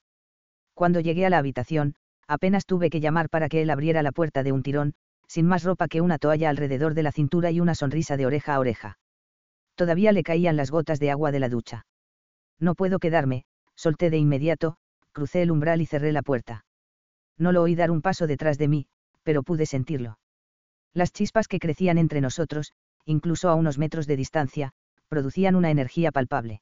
Cuando 0.74 1.00
llegué 1.00 1.26
a 1.26 1.30
la 1.30 1.40
habitación, 1.40 1.96
apenas 2.32 2.66
tuve 2.66 2.90
que 2.90 3.02
llamar 3.02 3.30
para 3.30 3.50
que 3.50 3.62
él 3.62 3.70
abriera 3.70 4.02
la 4.04 4.14
puerta 4.14 4.42
de 4.42 4.54
un 4.54 4.64
tirón, 4.64 4.94
sin 5.28 5.46
más 5.46 5.64
ropa 5.64 5.90
que 5.90 6.00
una 6.00 6.18
toalla 6.18 6.50
alrededor 6.50 6.94
de 6.94 7.04
la 7.04 7.12
cintura 7.12 7.52
y 7.52 7.60
una 7.60 7.76
sonrisa 7.76 8.16
de 8.16 8.26
oreja 8.26 8.56
a 8.56 8.60
oreja. 8.60 8.98
Todavía 9.76 10.14
le 10.14 10.24
caían 10.24 10.56
las 10.56 10.72
gotas 10.72 11.00
de 11.02 11.12
agua 11.12 11.34
de 11.34 11.40
la 11.40 11.50
ducha. 11.50 11.86
No 12.58 12.74
puedo 12.74 13.00
quedarme, 13.00 13.44
solté 13.76 14.10
de 14.10 14.18
inmediato, 14.18 14.78
crucé 15.12 15.42
el 15.42 15.52
umbral 15.52 15.82
y 15.82 15.86
cerré 15.86 16.14
la 16.14 16.22
puerta. 16.22 16.64
No 17.38 17.52
lo 17.52 17.64
oí 17.64 17.76
dar 17.76 17.92
un 17.92 18.02
paso 18.02 18.28
detrás 18.28 18.58
de 18.58 18.70
mí, 18.70 18.88
pero 19.24 19.44
pude 19.44 19.66
sentirlo. 19.66 20.18
Las 20.94 21.12
chispas 21.12 21.50
que 21.50 21.60
crecían 21.60 21.98
entre 21.98 22.22
nosotros, 22.22 22.72
incluso 23.04 23.50
a 23.50 23.56
unos 23.56 23.78
metros 23.78 24.08
de 24.08 24.16
distancia, 24.16 24.72
producían 25.10 25.56
una 25.56 25.70
energía 25.70 26.14
palpable. 26.14 26.62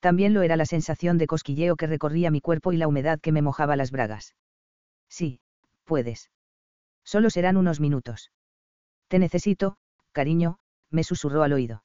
También 0.00 0.32
lo 0.32 0.40
era 0.40 0.56
la 0.56 0.64
sensación 0.64 1.18
de 1.18 1.26
cosquilleo 1.26 1.76
que 1.76 1.86
recorría 1.86 2.30
mi 2.30 2.40
cuerpo 2.40 2.72
y 2.72 2.78
la 2.78 2.88
humedad 2.88 3.20
que 3.20 3.32
me 3.32 3.42
mojaba 3.42 3.76
las 3.76 3.90
bragas. 3.90 4.34
Sí, 5.08 5.40
puedes. 5.84 6.30
Solo 7.04 7.30
serán 7.30 7.56
unos 7.56 7.80
minutos. 7.80 8.30
Te 9.08 9.18
necesito, 9.18 9.76
cariño, 10.12 10.58
me 10.90 11.04
susurró 11.04 11.42
al 11.42 11.52
oído. 11.52 11.82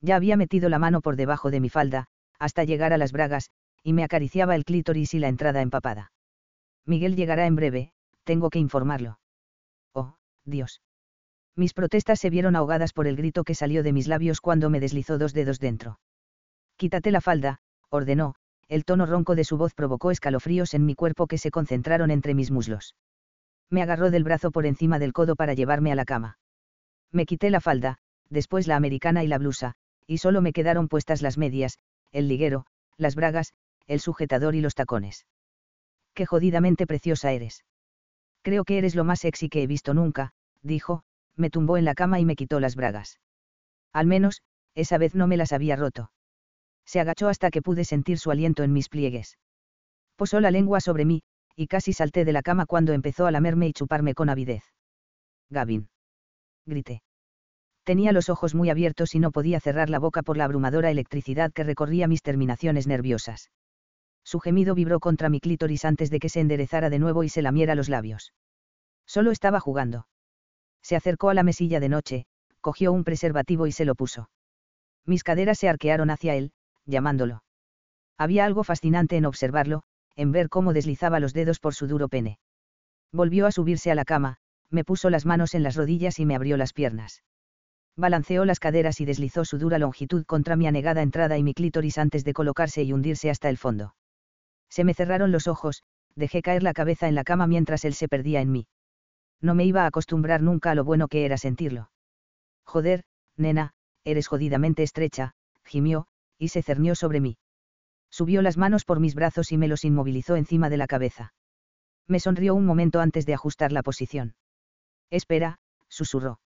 Ya 0.00 0.16
había 0.16 0.36
metido 0.36 0.68
la 0.68 0.78
mano 0.78 1.00
por 1.00 1.16
debajo 1.16 1.50
de 1.50 1.60
mi 1.60 1.68
falda, 1.68 2.06
hasta 2.38 2.64
llegar 2.64 2.92
a 2.92 2.98
las 2.98 3.12
bragas, 3.12 3.50
y 3.82 3.92
me 3.92 4.02
acariciaba 4.02 4.54
el 4.56 4.64
clítoris 4.64 5.14
y 5.14 5.18
la 5.18 5.28
entrada 5.28 5.62
empapada. 5.62 6.12
Miguel 6.86 7.16
llegará 7.16 7.46
en 7.46 7.56
breve, 7.56 7.92
tengo 8.24 8.50
que 8.50 8.58
informarlo. 8.58 9.20
Oh, 9.92 10.16
Dios. 10.44 10.80
Mis 11.56 11.74
protestas 11.74 12.18
se 12.18 12.30
vieron 12.30 12.56
ahogadas 12.56 12.92
por 12.92 13.06
el 13.06 13.16
grito 13.16 13.44
que 13.44 13.54
salió 13.54 13.82
de 13.82 13.92
mis 13.92 14.08
labios 14.08 14.40
cuando 14.40 14.70
me 14.70 14.80
deslizó 14.80 15.18
dos 15.18 15.34
dedos 15.34 15.60
dentro. 15.60 16.00
Quítate 16.76 17.10
la 17.10 17.20
falda, 17.20 17.60
ordenó, 17.90 18.34
el 18.70 18.84
tono 18.84 19.04
ronco 19.04 19.34
de 19.34 19.42
su 19.42 19.56
voz 19.56 19.74
provocó 19.74 20.12
escalofríos 20.12 20.74
en 20.74 20.86
mi 20.86 20.94
cuerpo 20.94 21.26
que 21.26 21.38
se 21.38 21.50
concentraron 21.50 22.12
entre 22.12 22.34
mis 22.34 22.52
muslos. 22.52 22.94
Me 23.68 23.82
agarró 23.82 24.12
del 24.12 24.22
brazo 24.22 24.52
por 24.52 24.64
encima 24.64 25.00
del 25.00 25.12
codo 25.12 25.34
para 25.34 25.54
llevarme 25.54 25.90
a 25.90 25.96
la 25.96 26.04
cama. 26.04 26.38
Me 27.10 27.26
quité 27.26 27.50
la 27.50 27.60
falda, 27.60 27.98
después 28.28 28.68
la 28.68 28.76
americana 28.76 29.24
y 29.24 29.26
la 29.26 29.38
blusa, 29.38 29.74
y 30.06 30.18
solo 30.18 30.40
me 30.40 30.52
quedaron 30.52 30.86
puestas 30.86 31.20
las 31.20 31.36
medias, 31.36 31.80
el 32.12 32.28
liguero, 32.28 32.64
las 32.96 33.16
bragas, 33.16 33.54
el 33.88 33.98
sujetador 33.98 34.54
y 34.54 34.60
los 34.60 34.76
tacones. 34.76 35.26
Qué 36.14 36.24
jodidamente 36.24 36.86
preciosa 36.86 37.32
eres. 37.32 37.64
Creo 38.42 38.64
que 38.64 38.78
eres 38.78 38.94
lo 38.94 39.02
más 39.02 39.18
sexy 39.18 39.48
que 39.48 39.64
he 39.64 39.66
visto 39.66 39.94
nunca, 39.94 40.30
dijo, 40.62 41.02
me 41.34 41.50
tumbó 41.50 41.76
en 41.76 41.84
la 41.84 41.94
cama 41.94 42.20
y 42.20 42.24
me 42.24 42.36
quitó 42.36 42.60
las 42.60 42.76
bragas. 42.76 43.18
Al 43.92 44.06
menos, 44.06 44.42
esa 44.76 44.96
vez 44.96 45.16
no 45.16 45.26
me 45.26 45.36
las 45.36 45.52
había 45.52 45.74
roto. 45.74 46.12
Se 46.90 46.98
agachó 46.98 47.28
hasta 47.28 47.52
que 47.52 47.62
pude 47.62 47.84
sentir 47.84 48.18
su 48.18 48.32
aliento 48.32 48.64
en 48.64 48.72
mis 48.72 48.88
pliegues. 48.88 49.38
Posó 50.16 50.40
la 50.40 50.50
lengua 50.50 50.80
sobre 50.80 51.04
mí, 51.04 51.22
y 51.54 51.68
casi 51.68 51.92
salté 51.92 52.24
de 52.24 52.32
la 52.32 52.42
cama 52.42 52.66
cuando 52.66 52.92
empezó 52.92 53.26
a 53.26 53.30
lamerme 53.30 53.68
y 53.68 53.72
chuparme 53.72 54.12
con 54.12 54.28
avidez. 54.28 54.64
Gavin. 55.50 55.88
Grité. 56.66 57.04
Tenía 57.84 58.10
los 58.10 58.28
ojos 58.28 58.56
muy 58.56 58.70
abiertos 58.70 59.14
y 59.14 59.20
no 59.20 59.30
podía 59.30 59.60
cerrar 59.60 59.88
la 59.88 60.00
boca 60.00 60.24
por 60.24 60.36
la 60.36 60.46
abrumadora 60.46 60.90
electricidad 60.90 61.52
que 61.52 61.62
recorría 61.62 62.08
mis 62.08 62.22
terminaciones 62.22 62.88
nerviosas. 62.88 63.52
Su 64.24 64.40
gemido 64.40 64.74
vibró 64.74 64.98
contra 64.98 65.28
mi 65.28 65.38
clítoris 65.38 65.84
antes 65.84 66.10
de 66.10 66.18
que 66.18 66.28
se 66.28 66.40
enderezara 66.40 66.90
de 66.90 66.98
nuevo 66.98 67.22
y 67.22 67.28
se 67.28 67.40
lamiera 67.40 67.76
los 67.76 67.88
labios. 67.88 68.32
Solo 69.06 69.30
estaba 69.30 69.60
jugando. 69.60 70.08
Se 70.82 70.96
acercó 70.96 71.30
a 71.30 71.34
la 71.34 71.44
mesilla 71.44 71.78
de 71.78 71.88
noche, 71.88 72.26
cogió 72.60 72.90
un 72.90 73.04
preservativo 73.04 73.68
y 73.68 73.72
se 73.72 73.84
lo 73.84 73.94
puso. 73.94 74.28
Mis 75.06 75.22
caderas 75.22 75.56
se 75.56 75.68
arquearon 75.68 76.10
hacia 76.10 76.34
él, 76.34 76.50
llamándolo. 76.86 77.42
Había 78.18 78.44
algo 78.44 78.64
fascinante 78.64 79.16
en 79.16 79.26
observarlo, 79.26 79.82
en 80.16 80.32
ver 80.32 80.48
cómo 80.48 80.72
deslizaba 80.72 81.20
los 81.20 81.32
dedos 81.32 81.58
por 81.60 81.74
su 81.74 81.86
duro 81.86 82.08
pene. 82.08 82.38
Volvió 83.12 83.46
a 83.46 83.52
subirse 83.52 83.90
a 83.90 83.94
la 83.94 84.04
cama, 84.04 84.36
me 84.68 84.84
puso 84.84 85.10
las 85.10 85.26
manos 85.26 85.54
en 85.54 85.62
las 85.62 85.76
rodillas 85.76 86.18
y 86.18 86.26
me 86.26 86.36
abrió 86.36 86.56
las 86.56 86.72
piernas 86.72 87.22
balanceó 88.00 88.44
las 88.44 88.58
caderas 88.58 89.00
y 89.00 89.04
deslizó 89.04 89.44
su 89.44 89.58
dura 89.58 89.78
longitud 89.78 90.24
contra 90.24 90.56
mi 90.56 90.66
anegada 90.66 91.02
entrada 91.02 91.38
y 91.38 91.42
mi 91.42 91.54
clítoris 91.54 91.98
antes 91.98 92.24
de 92.24 92.32
colocarse 92.32 92.82
y 92.82 92.92
hundirse 92.92 93.30
hasta 93.30 93.48
el 93.48 93.58
fondo. 93.58 93.94
Se 94.68 94.84
me 94.84 94.94
cerraron 94.94 95.30
los 95.30 95.46
ojos, 95.46 95.82
dejé 96.16 96.42
caer 96.42 96.62
la 96.62 96.72
cabeza 96.72 97.08
en 97.08 97.14
la 97.14 97.24
cama 97.24 97.46
mientras 97.46 97.84
él 97.84 97.94
se 97.94 98.08
perdía 98.08 98.40
en 98.40 98.50
mí. 98.50 98.66
No 99.40 99.54
me 99.54 99.64
iba 99.64 99.84
a 99.84 99.86
acostumbrar 99.86 100.42
nunca 100.42 100.70
a 100.70 100.74
lo 100.74 100.84
bueno 100.84 101.08
que 101.08 101.24
era 101.24 101.38
sentirlo. 101.38 101.90
Joder, 102.64 103.04
nena, 103.36 103.72
eres 104.04 104.28
jodidamente 104.28 104.82
estrecha, 104.82 105.34
gimió, 105.64 106.06
y 106.40 106.48
se 106.48 106.62
cernió 106.62 106.96
sobre 106.96 107.20
mí. 107.20 107.38
Subió 108.10 108.42
las 108.42 108.56
manos 108.56 108.84
por 108.84 108.98
mis 108.98 109.14
brazos 109.14 109.52
y 109.52 109.58
me 109.58 109.68
los 109.68 109.84
inmovilizó 109.84 110.34
encima 110.34 110.68
de 110.68 110.78
la 110.78 110.88
cabeza. 110.88 111.32
Me 112.08 112.18
sonrió 112.18 112.56
un 112.56 112.66
momento 112.66 113.00
antes 113.00 113.26
de 113.26 113.34
ajustar 113.34 113.70
la 113.70 113.84
posición. 113.84 114.34
Espera, 115.10 115.60
susurró 115.88 116.40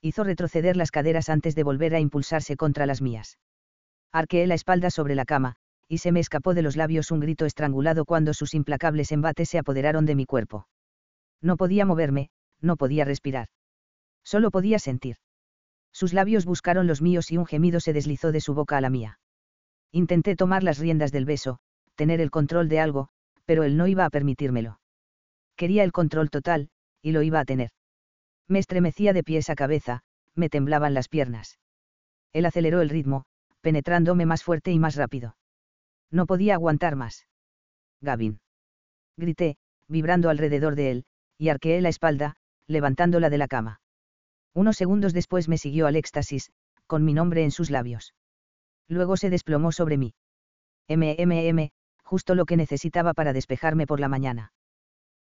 hizo 0.00 0.24
retroceder 0.24 0.76
las 0.76 0.90
caderas 0.90 1.28
antes 1.28 1.54
de 1.54 1.62
volver 1.62 1.94
a 1.94 2.00
impulsarse 2.00 2.56
contra 2.56 2.86
las 2.86 3.02
mías. 3.02 3.38
Arqueé 4.12 4.46
la 4.46 4.54
espalda 4.54 4.90
sobre 4.90 5.14
la 5.14 5.24
cama, 5.24 5.56
y 5.88 5.98
se 5.98 6.12
me 6.12 6.20
escapó 6.20 6.54
de 6.54 6.62
los 6.62 6.76
labios 6.76 7.10
un 7.10 7.20
grito 7.20 7.46
estrangulado 7.46 8.04
cuando 8.04 8.34
sus 8.34 8.54
implacables 8.54 9.12
embates 9.12 9.48
se 9.48 9.58
apoderaron 9.58 10.06
de 10.06 10.14
mi 10.14 10.26
cuerpo. 10.26 10.68
No 11.40 11.56
podía 11.56 11.84
moverme, 11.84 12.30
no 12.60 12.76
podía 12.76 13.04
respirar. 13.04 13.48
Solo 14.24 14.50
podía 14.50 14.78
sentir. 14.78 15.16
Sus 15.92 16.12
labios 16.12 16.44
buscaron 16.44 16.86
los 16.86 17.02
míos 17.02 17.30
y 17.30 17.38
un 17.38 17.46
gemido 17.46 17.80
se 17.80 17.92
deslizó 17.92 18.32
de 18.32 18.40
su 18.40 18.54
boca 18.54 18.76
a 18.76 18.80
la 18.80 18.90
mía. 18.90 19.18
Intenté 19.92 20.36
tomar 20.36 20.62
las 20.62 20.78
riendas 20.78 21.12
del 21.12 21.24
beso, 21.24 21.58
tener 21.94 22.20
el 22.20 22.30
control 22.30 22.68
de 22.68 22.80
algo, 22.80 23.08
pero 23.44 23.64
él 23.64 23.76
no 23.76 23.86
iba 23.86 24.04
a 24.04 24.10
permitírmelo. 24.10 24.80
Quería 25.56 25.82
el 25.82 25.92
control 25.92 26.30
total, 26.30 26.70
y 27.02 27.12
lo 27.12 27.22
iba 27.22 27.40
a 27.40 27.44
tener. 27.44 27.70
Me 28.46 28.58
estremecía 28.58 29.12
de 29.12 29.24
pies 29.24 29.50
a 29.50 29.54
cabeza, 29.54 30.02
me 30.34 30.48
temblaban 30.48 30.94
las 30.94 31.08
piernas. 31.08 31.58
Él 32.32 32.46
aceleró 32.46 32.80
el 32.80 32.90
ritmo, 32.90 33.24
penetrándome 33.60 34.26
más 34.26 34.42
fuerte 34.42 34.70
y 34.70 34.78
más 34.78 34.94
rápido. 34.94 35.36
No 36.10 36.26
podía 36.26 36.54
aguantar 36.54 36.96
más. 36.96 37.26
Gavin. 38.00 38.40
Grité, 39.16 39.56
vibrando 39.88 40.30
alrededor 40.30 40.76
de 40.76 40.90
él, 40.90 41.04
y 41.36 41.48
arqueé 41.48 41.80
la 41.80 41.88
espalda, 41.88 42.36
levantándola 42.66 43.30
de 43.30 43.38
la 43.38 43.48
cama. 43.48 43.80
Unos 44.54 44.76
segundos 44.76 45.12
después 45.12 45.48
me 45.48 45.58
siguió 45.58 45.86
al 45.86 45.96
éxtasis, 45.96 46.50
con 46.86 47.04
mi 47.04 47.14
nombre 47.14 47.44
en 47.44 47.50
sus 47.50 47.70
labios. 47.70 48.14
Luego 48.88 49.16
se 49.16 49.30
desplomó 49.30 49.72
sobre 49.72 49.98
mí. 49.98 50.14
MMM, 50.88 51.70
justo 52.02 52.34
lo 52.34 52.46
que 52.46 52.56
necesitaba 52.56 53.12
para 53.12 53.32
despejarme 53.32 53.86
por 53.86 54.00
la 54.00 54.08
mañana. 54.08 54.52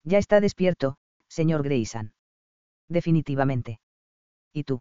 Ya 0.04 0.18
está 0.18 0.40
despierto, 0.40 0.98
señor 1.28 1.64
Grayson. 1.64 2.12
Definitivamente. 2.88 3.80
¿Y 4.52 4.62
tú? 4.62 4.80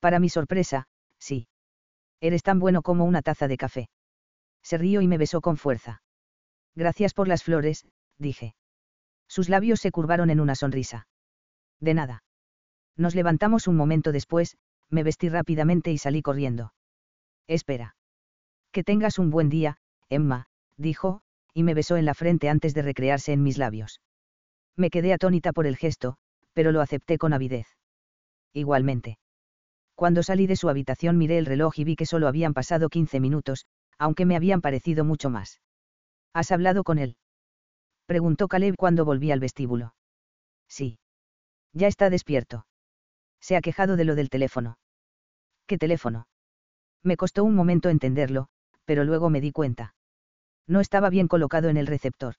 Para 0.00 0.18
mi 0.18 0.28
sorpresa, 0.28 0.86
sí. 1.18 1.48
Eres 2.20 2.42
tan 2.42 2.58
bueno 2.58 2.82
como 2.82 3.04
una 3.04 3.22
taza 3.22 3.48
de 3.48 3.56
café. 3.56 3.88
Se 4.62 4.76
rió 4.76 5.00
y 5.00 5.08
me 5.08 5.18
besó 5.18 5.40
con 5.40 5.56
fuerza. 5.56 6.02
Gracias 6.74 7.14
por 7.14 7.28
las 7.28 7.42
flores, 7.42 7.86
dije. 8.18 8.54
Sus 9.28 9.48
labios 9.48 9.80
se 9.80 9.90
curvaron 9.90 10.28
en 10.28 10.40
una 10.40 10.54
sonrisa. 10.54 11.08
De 11.80 11.94
nada. 11.94 12.22
Nos 12.96 13.14
levantamos 13.14 13.66
un 13.66 13.76
momento 13.76 14.12
después, 14.12 14.56
me 14.90 15.02
vestí 15.02 15.28
rápidamente 15.28 15.92
y 15.92 15.98
salí 15.98 16.22
corriendo. 16.22 16.72
Espera. 17.46 17.96
Que 18.72 18.84
tengas 18.84 19.18
un 19.18 19.30
buen 19.30 19.48
día, 19.48 19.78
Emma, 20.08 20.46
dijo, 20.76 21.20
y 21.52 21.62
me 21.62 21.74
besó 21.74 21.96
en 21.96 22.04
la 22.04 22.14
frente 22.14 22.48
antes 22.48 22.74
de 22.74 22.82
recrearse 22.82 23.32
en 23.32 23.42
mis 23.42 23.58
labios. 23.58 24.00
Me 24.76 24.90
quedé 24.90 25.12
atónita 25.12 25.52
por 25.52 25.66
el 25.66 25.76
gesto, 25.76 26.16
pero 26.52 26.72
lo 26.72 26.80
acepté 26.80 27.18
con 27.18 27.32
avidez. 27.32 27.66
Igualmente. 28.52 29.18
Cuando 29.94 30.22
salí 30.22 30.46
de 30.46 30.56
su 30.56 30.68
habitación 30.68 31.16
miré 31.16 31.38
el 31.38 31.46
reloj 31.46 31.78
y 31.78 31.84
vi 31.84 31.96
que 31.96 32.06
solo 32.06 32.28
habían 32.28 32.52
pasado 32.52 32.88
15 32.88 33.20
minutos, 33.20 33.66
aunque 33.98 34.26
me 34.26 34.36
habían 34.36 34.60
parecido 34.60 35.04
mucho 35.04 35.30
más. 35.30 35.60
¿Has 36.34 36.52
hablado 36.52 36.84
con 36.84 36.98
él? 36.98 37.16
Preguntó 38.04 38.48
Caleb 38.48 38.76
cuando 38.76 39.04
volví 39.04 39.32
al 39.32 39.40
vestíbulo. 39.40 39.94
Sí. 40.68 40.98
Ya 41.72 41.88
está 41.88 42.10
despierto. 42.10 42.66
Se 43.46 43.54
ha 43.54 43.60
quejado 43.60 43.94
de 43.94 44.04
lo 44.04 44.16
del 44.16 44.28
teléfono. 44.28 44.76
¿Qué 45.68 45.78
teléfono? 45.78 46.26
Me 47.04 47.16
costó 47.16 47.44
un 47.44 47.54
momento 47.54 47.90
entenderlo, 47.90 48.48
pero 48.84 49.04
luego 49.04 49.30
me 49.30 49.40
di 49.40 49.52
cuenta. 49.52 49.94
No 50.66 50.80
estaba 50.80 51.10
bien 51.10 51.28
colocado 51.28 51.68
en 51.68 51.76
el 51.76 51.86
receptor. 51.86 52.34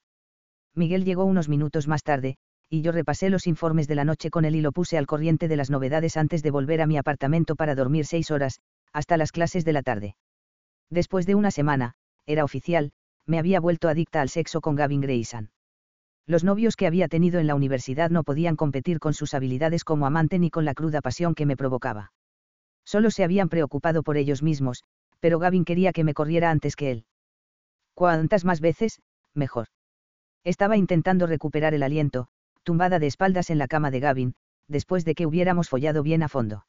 Miguel 0.74 1.06
llegó 1.06 1.24
unos 1.24 1.48
minutos 1.48 1.88
más 1.88 2.02
tarde, 2.02 2.36
y 2.68 2.82
yo 2.82 2.92
repasé 2.92 3.30
los 3.30 3.46
informes 3.46 3.88
de 3.88 3.94
la 3.94 4.04
noche 4.04 4.28
con 4.28 4.44
él 4.44 4.54
y 4.54 4.60
lo 4.60 4.70
puse 4.70 4.98
al 4.98 5.06
corriente 5.06 5.48
de 5.48 5.56
las 5.56 5.70
novedades 5.70 6.18
antes 6.18 6.42
de 6.42 6.50
volver 6.50 6.82
a 6.82 6.86
mi 6.86 6.98
apartamento 6.98 7.56
para 7.56 7.74
dormir 7.74 8.04
seis 8.04 8.30
horas, 8.30 8.60
hasta 8.92 9.16
las 9.16 9.32
clases 9.32 9.64
de 9.64 9.72
la 9.72 9.80
tarde. 9.80 10.14
Después 10.90 11.24
de 11.24 11.36
una 11.36 11.50
semana, 11.50 11.94
era 12.26 12.44
oficial, 12.44 12.92
me 13.24 13.38
había 13.38 13.60
vuelto 13.60 13.88
adicta 13.88 14.20
al 14.20 14.28
sexo 14.28 14.60
con 14.60 14.76
Gavin 14.76 15.00
Grayson. 15.00 15.48
Los 16.28 16.44
novios 16.44 16.76
que 16.76 16.86
había 16.86 17.08
tenido 17.08 17.40
en 17.40 17.46
la 17.46 17.54
universidad 17.54 18.10
no 18.10 18.22
podían 18.22 18.54
competir 18.54 19.00
con 19.00 19.14
sus 19.14 19.32
habilidades 19.32 19.82
como 19.82 20.04
amante 20.04 20.38
ni 20.38 20.50
con 20.50 20.66
la 20.66 20.74
cruda 20.74 21.00
pasión 21.00 21.34
que 21.34 21.46
me 21.46 21.56
provocaba. 21.56 22.12
Solo 22.84 23.10
se 23.10 23.24
habían 23.24 23.48
preocupado 23.48 24.02
por 24.02 24.18
ellos 24.18 24.42
mismos, 24.42 24.84
pero 25.20 25.38
Gavin 25.38 25.64
quería 25.64 25.94
que 25.94 26.04
me 26.04 26.12
corriera 26.12 26.50
antes 26.50 26.76
que 26.76 26.90
él. 26.90 27.06
Cuantas 27.94 28.44
más 28.44 28.60
veces, 28.60 29.00
mejor. 29.32 29.68
Estaba 30.44 30.76
intentando 30.76 31.26
recuperar 31.26 31.72
el 31.72 31.82
aliento, 31.82 32.28
tumbada 32.62 32.98
de 32.98 33.06
espaldas 33.06 33.48
en 33.48 33.56
la 33.56 33.66
cama 33.66 33.90
de 33.90 34.00
Gavin, 34.00 34.34
después 34.68 35.06
de 35.06 35.14
que 35.14 35.26
hubiéramos 35.26 35.70
follado 35.70 36.02
bien 36.02 36.22
a 36.22 36.28
fondo. 36.28 36.66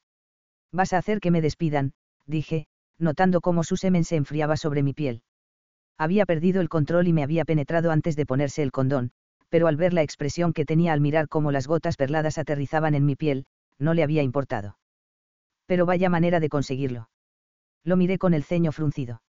Vas 0.72 0.94
a 0.94 0.98
hacer 0.98 1.20
que 1.20 1.30
me 1.30 1.42
despidan, 1.42 1.92
dije, 2.24 2.66
notando 2.98 3.42
cómo 3.42 3.62
su 3.62 3.76
semen 3.76 4.04
se 4.04 4.16
enfriaba 4.16 4.56
sobre 4.56 4.82
mi 4.82 4.94
piel. 4.94 5.22
Había 5.98 6.24
perdido 6.24 6.62
el 6.62 6.70
control 6.70 7.08
y 7.08 7.12
me 7.12 7.22
había 7.22 7.44
penetrado 7.44 7.90
antes 7.90 8.16
de 8.16 8.24
ponerse 8.24 8.62
el 8.62 8.72
condón, 8.72 9.12
pero 9.50 9.66
al 9.66 9.76
ver 9.76 9.92
la 9.92 10.02
expresión 10.02 10.52
que 10.52 10.64
tenía 10.64 10.92
al 10.92 11.00
mirar 11.00 11.28
cómo 11.28 11.52
las 11.52 11.66
gotas 11.66 11.96
perladas 11.96 12.38
aterrizaban 12.38 12.94
en 12.94 13.04
mi 13.04 13.16
piel, 13.16 13.44
no 13.78 13.92
le 13.94 14.02
había 14.02 14.22
importado. 14.22 14.78
Pero 15.66 15.86
vaya 15.86 16.08
manera 16.08 16.40
de 16.40 16.48
conseguirlo. 16.48 17.10
Lo 17.84 17.96
miré 17.96 18.18
con 18.18 18.32
el 18.32 18.44
ceño 18.44 18.72
fruncido. 18.72 19.22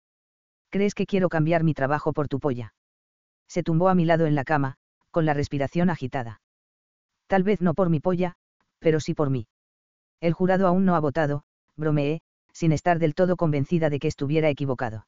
¿Crees 0.68 0.94
que 0.94 1.06
quiero 1.06 1.28
cambiar 1.28 1.64
mi 1.64 1.74
trabajo 1.74 2.12
por 2.12 2.28
tu 2.28 2.38
polla? 2.38 2.74
Se 3.48 3.62
tumbó 3.62 3.88
a 3.88 3.94
mi 3.94 4.04
lado 4.04 4.26
en 4.26 4.34
la 4.34 4.44
cama, 4.44 4.76
con 5.10 5.26
la 5.26 5.34
respiración 5.34 5.90
agitada. 5.90 6.40
Tal 7.26 7.42
vez 7.42 7.60
no 7.60 7.74
por 7.74 7.90
mi 7.90 8.00
polla, 8.00 8.34
pero 8.78 9.00
sí 9.00 9.14
por 9.14 9.30
mí. 9.30 9.48
El 10.20 10.32
jurado 10.32 10.66
aún 10.66 10.84
no 10.84 10.94
ha 10.94 11.00
votado, 11.00 11.44
bromeé, 11.76 12.20
sin 12.52 12.72
estar 12.72 12.98
del 12.98 13.14
todo 13.14 13.36
convencida 13.36 13.90
de 13.90 13.98
que 13.98 14.08
estuviera 14.08 14.48
equivocado. 14.48 15.06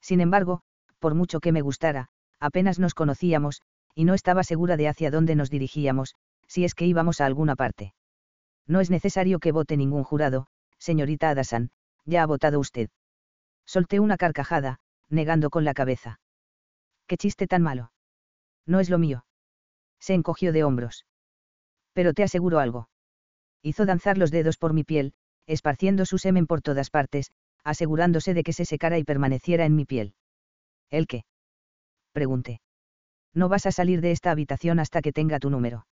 Sin 0.00 0.20
embargo, 0.20 0.62
por 0.98 1.14
mucho 1.14 1.40
que 1.40 1.52
me 1.52 1.60
gustara, 1.60 2.08
apenas 2.38 2.78
nos 2.78 2.94
conocíamos, 2.94 3.62
y 3.94 4.04
no 4.04 4.14
estaba 4.14 4.44
segura 4.44 4.76
de 4.76 4.88
hacia 4.88 5.10
dónde 5.10 5.34
nos 5.34 5.50
dirigíamos, 5.50 6.14
si 6.46 6.64
es 6.64 6.74
que 6.74 6.86
íbamos 6.86 7.20
a 7.20 7.26
alguna 7.26 7.56
parte. 7.56 7.94
No 8.66 8.80
es 8.80 8.90
necesario 8.90 9.38
que 9.38 9.52
vote 9.52 9.76
ningún 9.76 10.04
jurado, 10.04 10.46
señorita 10.78 11.30
Adasan, 11.30 11.70
ya 12.04 12.22
ha 12.22 12.26
votado 12.26 12.58
usted. 12.58 12.88
Solté 13.66 14.00
una 14.00 14.16
carcajada, 14.16 14.80
negando 15.08 15.50
con 15.50 15.64
la 15.64 15.74
cabeza. 15.74 16.20
Qué 17.06 17.16
chiste 17.16 17.46
tan 17.46 17.62
malo. 17.62 17.92
No 18.66 18.80
es 18.80 18.90
lo 18.90 18.98
mío. 18.98 19.24
Se 19.98 20.14
encogió 20.14 20.52
de 20.52 20.64
hombros. 20.64 21.06
Pero 21.92 22.14
te 22.14 22.22
aseguro 22.22 22.58
algo. 22.58 22.88
Hizo 23.62 23.84
danzar 23.84 24.16
los 24.16 24.30
dedos 24.30 24.56
por 24.56 24.72
mi 24.72 24.84
piel, 24.84 25.12
esparciendo 25.46 26.06
su 26.06 26.18
semen 26.18 26.46
por 26.46 26.62
todas 26.62 26.90
partes, 26.90 27.32
asegurándose 27.64 28.34
de 28.34 28.42
que 28.42 28.52
se 28.52 28.64
secara 28.64 28.98
y 28.98 29.04
permaneciera 29.04 29.64
en 29.64 29.74
mi 29.74 29.84
piel. 29.84 30.14
¿El 30.90 31.06
qué? 31.06 31.24
Pregunté. 32.12 32.60
No 33.34 33.48
vas 33.48 33.66
a 33.66 33.72
salir 33.72 34.00
de 34.00 34.10
esta 34.10 34.30
habitación 34.30 34.80
hasta 34.80 35.02
que 35.02 35.12
tenga 35.12 35.38
tu 35.38 35.50
número. 35.50 35.86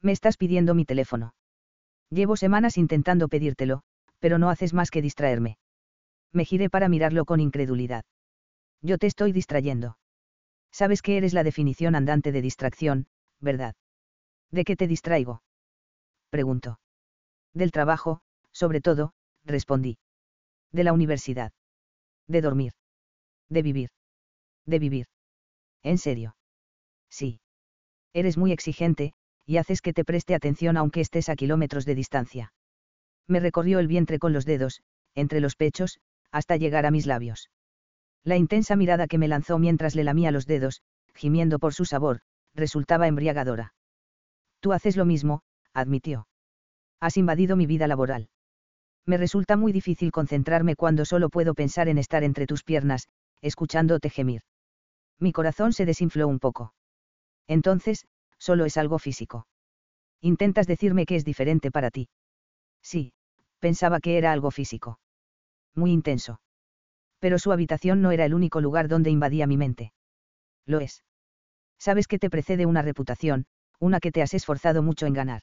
Me 0.00 0.12
estás 0.12 0.36
pidiendo 0.36 0.74
mi 0.74 0.84
teléfono. 0.84 1.34
Llevo 2.10 2.36
semanas 2.36 2.78
intentando 2.78 3.28
pedírtelo, 3.28 3.82
pero 4.18 4.38
no 4.38 4.50
haces 4.50 4.72
más 4.72 4.90
que 4.90 5.02
distraerme. 5.02 5.58
Me 6.32 6.44
giré 6.44 6.70
para 6.70 6.88
mirarlo 6.88 7.24
con 7.24 7.40
incredulidad. 7.40 8.04
Yo 8.82 8.98
te 8.98 9.06
estoy 9.06 9.32
distrayendo. 9.32 9.98
Sabes 10.72 11.02
que 11.02 11.16
eres 11.16 11.34
la 11.34 11.42
definición 11.42 11.94
andante 11.94 12.32
de 12.32 12.42
distracción, 12.42 13.06
¿verdad? 13.40 13.74
¿De 14.50 14.64
qué 14.64 14.76
te 14.76 14.86
distraigo? 14.86 15.42
Preguntó. 16.30 16.80
Del 17.52 17.72
trabajo, 17.72 18.20
sobre 18.52 18.80
todo, 18.80 19.12
respondí. 19.44 19.98
De 20.72 20.84
la 20.84 20.92
universidad. 20.92 21.52
De 22.28 22.40
dormir. 22.40 22.72
De 23.48 23.62
vivir. 23.62 23.90
De 24.66 24.78
vivir. 24.78 25.06
¿En 25.82 25.98
serio? 25.98 26.36
Sí. 27.10 27.40
Eres 28.12 28.36
muy 28.36 28.52
exigente, 28.52 29.12
y 29.46 29.56
haces 29.56 29.82
que 29.82 29.92
te 29.92 30.04
preste 30.04 30.34
atención 30.34 30.76
aunque 30.76 31.00
estés 31.00 31.28
a 31.28 31.36
kilómetros 31.36 31.84
de 31.84 31.94
distancia. 31.94 32.52
Me 33.26 33.40
recorrió 33.40 33.78
el 33.78 33.88
vientre 33.88 34.18
con 34.18 34.32
los 34.32 34.44
dedos, 34.44 34.82
entre 35.14 35.40
los 35.40 35.56
pechos, 35.56 36.00
hasta 36.30 36.56
llegar 36.56 36.86
a 36.86 36.90
mis 36.90 37.06
labios. 37.06 37.50
La 38.24 38.36
intensa 38.36 38.76
mirada 38.76 39.06
que 39.06 39.18
me 39.18 39.28
lanzó 39.28 39.58
mientras 39.58 39.94
le 39.94 40.04
lamía 40.04 40.30
los 40.30 40.46
dedos, 40.46 40.82
gimiendo 41.14 41.58
por 41.58 41.74
su 41.74 41.84
sabor, 41.84 42.20
resultaba 42.54 43.06
embriagadora. 43.06 43.74
Tú 44.60 44.72
haces 44.72 44.96
lo 44.96 45.04
mismo, 45.04 45.42
admitió. 45.72 46.28
Has 47.00 47.16
invadido 47.16 47.56
mi 47.56 47.66
vida 47.66 47.86
laboral. 47.86 48.28
Me 49.06 49.16
resulta 49.16 49.56
muy 49.56 49.72
difícil 49.72 50.12
concentrarme 50.12 50.76
cuando 50.76 51.04
solo 51.04 51.30
puedo 51.30 51.54
pensar 51.54 51.88
en 51.88 51.98
estar 51.98 52.22
entre 52.22 52.46
tus 52.46 52.62
piernas, 52.62 53.08
escuchándote 53.40 54.10
gemir. 54.10 54.42
Mi 55.18 55.32
corazón 55.32 55.72
se 55.72 55.86
desinfló 55.86 56.28
un 56.28 56.38
poco. 56.38 56.74
Entonces, 57.50 58.06
solo 58.38 58.64
es 58.64 58.76
algo 58.76 59.00
físico. 59.00 59.48
Intentas 60.20 60.68
decirme 60.68 61.04
que 61.04 61.16
es 61.16 61.24
diferente 61.24 61.72
para 61.72 61.90
ti. 61.90 62.08
Sí, 62.80 63.12
pensaba 63.58 63.98
que 63.98 64.18
era 64.18 64.30
algo 64.30 64.52
físico. 64.52 65.00
Muy 65.74 65.90
intenso. 65.90 66.40
Pero 67.18 67.40
su 67.40 67.50
habitación 67.50 68.02
no 68.02 68.12
era 68.12 68.24
el 68.24 68.34
único 68.34 68.60
lugar 68.60 68.86
donde 68.86 69.10
invadía 69.10 69.48
mi 69.48 69.56
mente. 69.56 69.92
Lo 70.64 70.78
es. 70.78 71.02
Sabes 71.76 72.06
que 72.06 72.20
te 72.20 72.30
precede 72.30 72.66
una 72.66 72.82
reputación, 72.82 73.46
una 73.80 73.98
que 73.98 74.12
te 74.12 74.22
has 74.22 74.32
esforzado 74.32 74.84
mucho 74.84 75.06
en 75.06 75.14
ganar. 75.14 75.42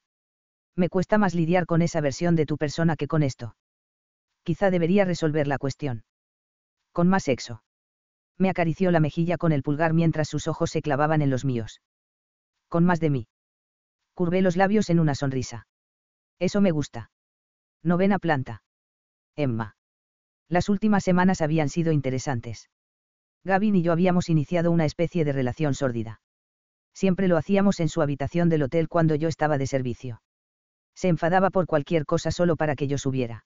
Me 0.77 0.87
cuesta 0.87 1.17
más 1.17 1.35
lidiar 1.35 1.65
con 1.65 1.81
esa 1.81 1.99
versión 1.99 2.37
de 2.37 2.45
tu 2.45 2.57
persona 2.57 2.95
que 2.95 3.07
con 3.07 3.21
esto. 3.21 3.57
Quizá 4.43 4.71
debería 4.71 5.03
resolver 5.03 5.45
la 5.45 5.57
cuestión. 5.57 6.05
Con 6.93 7.09
más 7.09 7.23
sexo. 7.23 7.63
Me 8.37 8.49
acarició 8.49 8.91
la 8.91 9.01
mejilla 9.01 9.37
con 9.37 9.51
el 9.51 9.61
pulgar 9.61 9.91
mientras 9.91 10.29
sus 10.29 10.47
ojos 10.47 10.71
se 10.71 10.81
clavaban 10.81 11.21
en 11.21 11.31
los 11.31 11.43
míos. 11.43 11.81
Con 12.69 12.85
más 12.85 12.99
de 12.99 13.09
mí. 13.09 13.27
Curvé 14.13 14.41
los 14.41 14.57
labios 14.57 14.89
en 14.89 14.99
una 14.99 15.15
sonrisa. 15.15 15.67
Eso 16.39 16.61
me 16.61 16.71
gusta. 16.71 17.11
Novena 17.83 18.19
planta. 18.19 18.63
Emma. 19.35 19.75
Las 20.49 20.69
últimas 20.69 21.03
semanas 21.03 21.41
habían 21.41 21.69
sido 21.69 21.91
interesantes. 21.91 22.69
Gavin 23.43 23.75
y 23.75 23.81
yo 23.81 23.91
habíamos 23.91 24.29
iniciado 24.29 24.71
una 24.71 24.85
especie 24.85 25.23
de 25.23 25.33
relación 25.33 25.73
sórdida. 25.73 26.21
Siempre 26.93 27.27
lo 27.27 27.37
hacíamos 27.37 27.79
en 27.79 27.89
su 27.89 28.01
habitación 28.01 28.49
del 28.49 28.63
hotel 28.63 28.87
cuando 28.89 29.15
yo 29.15 29.27
estaba 29.27 29.57
de 29.57 29.67
servicio. 29.67 30.21
Se 30.95 31.07
enfadaba 31.09 31.51
por 31.51 31.67
cualquier 31.67 32.05
cosa 32.05 32.31
solo 32.31 32.55
para 32.55 32.75
que 32.75 32.87
yo 32.87 32.97
subiera. 32.97 33.45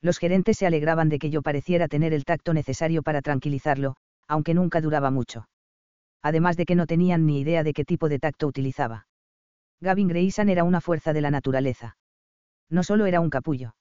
Los 0.00 0.18
gerentes 0.18 0.56
se 0.56 0.66
alegraban 0.66 1.10
de 1.10 1.18
que 1.18 1.28
yo 1.28 1.42
pareciera 1.42 1.88
tener 1.88 2.14
el 2.14 2.24
tacto 2.24 2.54
necesario 2.54 3.02
para 3.02 3.20
tranquilizarlo, 3.20 3.96
aunque 4.26 4.54
nunca 4.54 4.80
duraba 4.80 5.10
mucho. 5.10 5.46
Además 6.22 6.56
de 6.56 6.66
que 6.66 6.74
no 6.74 6.86
tenían 6.86 7.26
ni 7.26 7.40
idea 7.40 7.62
de 7.62 7.72
qué 7.72 7.84
tipo 7.84 8.08
de 8.08 8.18
tacto 8.18 8.46
utilizaba. 8.46 9.06
Gavin 9.80 10.08
Grayson 10.08 10.48
era 10.48 10.64
una 10.64 10.80
fuerza 10.80 11.12
de 11.12 11.22
la 11.22 11.30
naturaleza. 11.30 11.96
No 12.68 12.82
solo 12.82 13.06
era 13.06 13.20
un 13.20 13.30
capullo. 13.30 13.74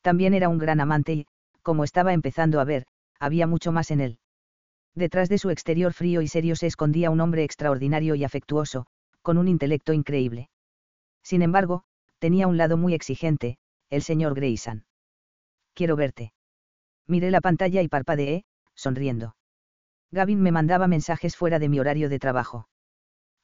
También 0.00 0.32
era 0.34 0.48
un 0.48 0.58
gran 0.58 0.80
amante 0.80 1.12
y, 1.12 1.26
como 1.62 1.84
estaba 1.84 2.12
empezando 2.14 2.60
a 2.60 2.64
ver, 2.64 2.86
había 3.20 3.46
mucho 3.46 3.72
más 3.72 3.90
en 3.90 4.00
él. 4.00 4.18
Detrás 4.94 5.28
de 5.28 5.38
su 5.38 5.50
exterior 5.50 5.92
frío 5.92 6.22
y 6.22 6.28
serio 6.28 6.56
se 6.56 6.66
escondía 6.66 7.10
un 7.10 7.20
hombre 7.20 7.44
extraordinario 7.44 8.14
y 8.14 8.24
afectuoso, 8.24 8.86
con 9.22 9.38
un 9.38 9.48
intelecto 9.48 9.92
increíble. 9.92 10.48
Sin 11.22 11.42
embargo, 11.42 11.84
tenía 12.18 12.46
un 12.46 12.56
lado 12.56 12.76
muy 12.76 12.94
exigente, 12.94 13.58
el 13.90 14.02
señor 14.02 14.34
Grayson. 14.34 14.86
Quiero 15.74 15.94
verte. 15.94 16.32
Miré 17.06 17.30
la 17.30 17.40
pantalla 17.40 17.82
y 17.82 17.88
parpadeé, 17.88 18.44
sonriendo. 18.74 19.36
Gavin 20.10 20.40
me 20.40 20.52
mandaba 20.52 20.86
mensajes 20.86 21.36
fuera 21.36 21.58
de 21.58 21.68
mi 21.68 21.80
horario 21.80 22.08
de 22.08 22.18
trabajo. 22.18 22.68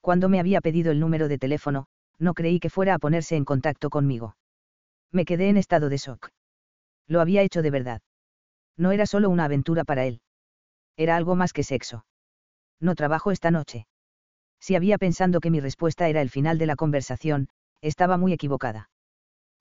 Cuando 0.00 0.28
me 0.28 0.40
había 0.40 0.60
pedido 0.60 0.92
el 0.92 1.00
número 1.00 1.28
de 1.28 1.38
teléfono, 1.38 1.86
no 2.18 2.34
creí 2.34 2.60
que 2.60 2.70
fuera 2.70 2.94
a 2.94 2.98
ponerse 2.98 3.36
en 3.36 3.44
contacto 3.44 3.90
conmigo. 3.90 4.36
Me 5.12 5.24
quedé 5.24 5.48
en 5.48 5.56
estado 5.56 5.88
de 5.88 5.98
shock. 5.98 6.30
Lo 7.06 7.20
había 7.20 7.42
hecho 7.42 7.62
de 7.62 7.70
verdad. 7.70 8.02
No 8.76 8.92
era 8.92 9.06
solo 9.06 9.30
una 9.30 9.44
aventura 9.44 9.84
para 9.84 10.04
él. 10.04 10.20
Era 10.96 11.16
algo 11.16 11.34
más 11.36 11.52
que 11.52 11.62
sexo. 11.62 12.06
No 12.80 12.94
trabajo 12.94 13.30
esta 13.30 13.50
noche. 13.50 13.86
Si 14.60 14.74
había 14.74 14.98
pensando 14.98 15.40
que 15.40 15.50
mi 15.50 15.60
respuesta 15.60 16.08
era 16.08 16.22
el 16.22 16.30
final 16.30 16.58
de 16.58 16.66
la 16.66 16.76
conversación, 16.76 17.48
estaba 17.80 18.16
muy 18.16 18.32
equivocada. 18.32 18.90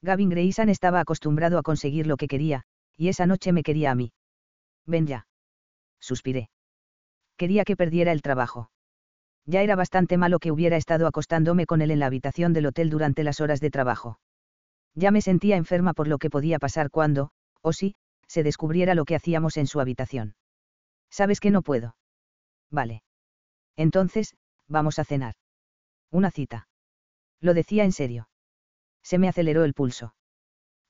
Gavin 0.02 0.30
Grayson 0.30 0.70
estaba 0.70 1.00
acostumbrado 1.00 1.58
a 1.58 1.64
conseguir 1.64 2.08
lo 2.08 2.18
que 2.18 2.28
quería, 2.28 2.64
y 2.98 3.10
esa 3.10 3.26
noche 3.26 3.52
me 3.52 3.64
quería 3.64 3.92
a 3.92 3.96
mí. 3.96 4.14
Ven 4.86 5.08
ya. 5.08 5.28
Suspiré. 6.00 6.50
Quería 7.38 7.64
que 7.64 7.76
perdiera 7.76 8.12
el 8.12 8.22
trabajo. 8.22 8.70
Ya 9.46 9.62
era 9.62 9.76
bastante 9.76 10.18
malo 10.18 10.40
que 10.40 10.52
hubiera 10.52 10.78
estado 10.78 11.08
acostándome 11.08 11.66
con 11.66 11.82
él 11.82 11.92
en 11.92 12.00
la 12.00 12.06
habitación 12.06 12.54
del 12.54 12.68
hotel 12.68 12.90
durante 12.90 13.24
las 13.24 13.42
horas 13.42 13.60
de 13.60 13.72
trabajo. 13.72 14.20
Ya 14.96 15.12
me 15.12 15.22
sentía 15.22 15.58
enferma 15.58 15.94
por 15.94 16.08
lo 16.08 16.18
que 16.18 16.30
podía 16.30 16.60
pasar 16.60 16.90
cuando, 16.90 17.32
o 17.62 17.74
si, 17.74 17.96
se 18.28 18.44
descubriera 18.44 18.96
lo 18.96 19.06
que 19.06 19.16
hacíamos 19.16 19.58
en 19.58 19.68
su 19.68 19.80
habitación. 19.80 20.36
Sabes 21.10 21.40
que 21.40 21.52
no 21.52 21.62
puedo. 21.62 21.96
Vale. 22.72 23.04
Entonces, 23.76 24.36
vamos 24.68 25.00
a 25.00 25.04
cenar. 25.04 25.36
Una 26.12 26.32
cita. 26.32 26.68
Lo 27.42 27.54
decía 27.54 27.84
en 27.84 27.92
serio. 27.92 28.30
Se 29.04 29.18
me 29.18 29.28
aceleró 29.28 29.66
el 29.66 29.74
pulso. 29.74 30.16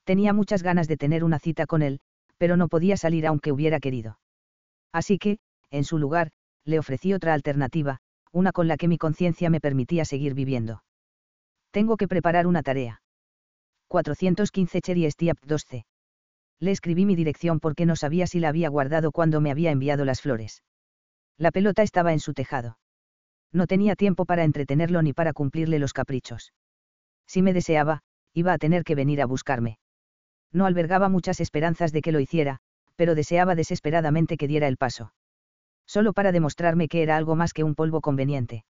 Tenía 0.04 0.32
muchas 0.32 0.62
ganas 0.62 0.86
de 0.86 0.96
tener 0.96 1.24
una 1.24 1.38
cita 1.38 1.66
con 1.66 1.82
él, 1.82 2.00
pero 2.38 2.56
no 2.56 2.68
podía 2.68 2.96
salir 2.96 3.26
aunque 3.26 3.52
hubiera 3.52 3.80
querido. 3.80 4.18
Así 4.92 5.18
que, 5.18 5.38
en 5.70 5.84
su 5.84 5.98
lugar, 5.98 6.30
le 6.64 6.78
ofrecí 6.78 7.12
otra 7.12 7.34
alternativa, 7.34 7.98
una 8.32 8.52
con 8.52 8.68
la 8.68 8.76
que 8.76 8.88
mi 8.88 8.98
conciencia 8.98 9.50
me 9.50 9.60
permitía 9.60 10.04
seguir 10.04 10.34
viviendo. 10.34 10.82
Tengo 11.70 11.96
que 11.96 12.08
preparar 12.08 12.46
una 12.46 12.62
tarea. 12.62 13.02
415 13.88 14.80
Cherry 14.80 15.10
Stiap 15.10 15.38
12. 15.44 15.86
Le 16.60 16.70
escribí 16.70 17.04
mi 17.04 17.16
dirección 17.16 17.60
porque 17.60 17.86
no 17.86 17.96
sabía 17.96 18.26
si 18.26 18.40
la 18.40 18.48
había 18.48 18.68
guardado 18.68 19.12
cuando 19.12 19.40
me 19.40 19.50
había 19.50 19.70
enviado 19.70 20.04
las 20.04 20.20
flores. 20.20 20.62
La 21.36 21.50
pelota 21.50 21.82
estaba 21.82 22.12
en 22.12 22.20
su 22.20 22.32
tejado. 22.32 22.78
No 23.52 23.66
tenía 23.66 23.96
tiempo 23.96 24.24
para 24.24 24.44
entretenerlo 24.44 25.02
ni 25.02 25.12
para 25.12 25.32
cumplirle 25.32 25.78
los 25.78 25.92
caprichos. 25.92 26.52
Si 27.26 27.42
me 27.42 27.52
deseaba, 27.52 28.00
iba 28.32 28.52
a 28.52 28.58
tener 28.58 28.84
que 28.84 28.94
venir 28.94 29.22
a 29.22 29.26
buscarme. 29.26 29.78
No 30.52 30.66
albergaba 30.66 31.08
muchas 31.08 31.40
esperanzas 31.40 31.92
de 31.92 32.02
que 32.02 32.12
lo 32.12 32.20
hiciera, 32.20 32.58
pero 32.96 33.14
deseaba 33.14 33.54
desesperadamente 33.54 34.36
que 34.36 34.48
diera 34.48 34.68
el 34.68 34.76
paso. 34.76 35.12
Solo 35.86 36.12
para 36.12 36.32
demostrarme 36.32 36.88
que 36.88 37.02
era 37.02 37.16
algo 37.16 37.36
más 37.36 37.52
que 37.52 37.64
un 37.64 37.74
polvo 37.74 38.00
conveniente. 38.00 38.64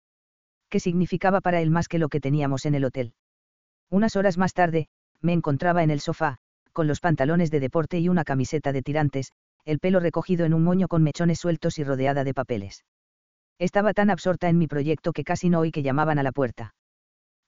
¿Qué 0.70 0.80
significaba 0.80 1.42
para 1.42 1.62
él 1.62 1.70
más 1.70 1.88
que 1.88 2.00
lo 2.00 2.10
que 2.10 2.22
teníamos 2.22 2.66
en 2.66 2.76
el 2.76 2.86
hotel? 2.86 3.14
Unas 3.90 4.16
horas 4.16 4.38
más 4.38 4.54
tarde, 4.54 4.88
me 5.20 5.34
encontraba 5.34 5.84
en 5.84 5.92
el 5.92 6.00
sofá, 6.00 6.38
con 6.72 6.88
los 6.88 7.00
pantalones 7.00 7.52
de 7.52 7.60
deporte 7.60 8.00
y 8.00 8.10
una 8.10 8.24
camiseta 8.24 8.72
de 8.72 8.82
tirantes, 8.82 9.32
el 9.66 9.80
pelo 9.80 10.00
recogido 10.00 10.46
en 10.46 10.54
un 10.54 10.64
moño 10.64 10.88
con 10.88 11.04
mechones 11.04 11.40
sueltos 11.40 11.78
y 11.78 11.84
rodeada 11.84 12.24
de 12.24 12.34
papeles. 12.34 12.86
Estaba 13.60 13.94
tan 13.94 14.10
absorta 14.10 14.50
en 14.50 14.58
mi 14.58 14.68
proyecto 14.68 15.14
que 15.14 15.24
casi 15.24 15.50
no 15.50 15.60
oí 15.60 15.72
que 15.72 15.84
llamaban 15.84 16.18
a 16.18 16.24
la 16.24 16.32
puerta. 16.32 16.74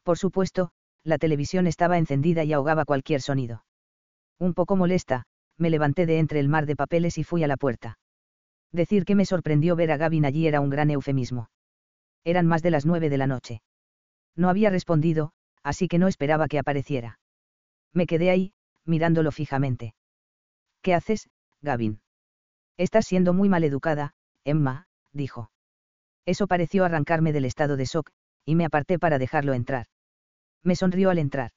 Por 0.04 0.18
supuesto, 0.18 0.72
la 1.04 1.18
televisión 1.18 1.66
estaba 1.66 1.98
encendida 1.98 2.44
y 2.44 2.54
ahogaba 2.54 2.86
cualquier 2.86 3.22
sonido. 3.22 3.66
Un 4.38 4.54
poco 4.54 4.76
molesta, 4.76 5.24
me 5.58 5.70
levanté 5.70 6.06
de 6.06 6.20
entre 6.20 6.40
el 6.40 6.50
mar 6.50 6.66
de 6.66 6.76
papeles 6.76 7.18
y 7.18 7.24
fui 7.24 7.44
a 7.44 7.48
la 7.48 7.58
puerta. 7.58 7.98
Decir 8.74 9.06
que 9.06 9.16
me 9.16 9.26
sorprendió 9.26 9.76
ver 9.76 9.92
a 9.92 9.98
Gavin 9.98 10.26
allí 10.26 10.48
era 10.48 10.60
un 10.60 10.72
gran 10.72 10.90
eufemismo. 10.90 11.50
Eran 12.24 12.48
más 12.48 12.64
de 12.64 12.72
las 12.72 12.86
nueve 12.86 13.10
de 13.10 13.18
la 13.18 13.28
noche. 13.28 13.62
No 14.36 14.50
había 14.50 14.72
respondido, 14.72 15.32
así 15.62 15.88
que 15.88 16.00
no 16.00 16.08
esperaba 16.08 16.48
que 16.48 16.58
apareciera. 16.58 17.20
Me 17.94 18.08
quedé 18.08 18.32
ahí, 18.32 18.54
mirándolo 18.84 19.32
fijamente. 19.32 19.94
¿Qué 20.82 20.96
haces, 20.96 21.30
Gavin? 21.62 22.02
Estás 22.76 23.06
siendo 23.06 23.34
muy 23.34 23.48
maleducada, 23.48 24.16
Emma, 24.44 24.88
dijo. 25.12 25.52
Eso 26.26 26.48
pareció 26.48 26.84
arrancarme 26.84 27.32
del 27.32 27.46
estado 27.46 27.78
de 27.78 27.86
shock, 27.86 28.10
y 28.44 28.56
me 28.56 28.66
aparté 28.66 28.98
para 28.98 29.20
dejarlo 29.20 29.54
entrar. 29.54 29.86
Me 30.64 30.76
sonrió 30.76 31.12
al 31.12 31.20
entrar. 31.20 31.52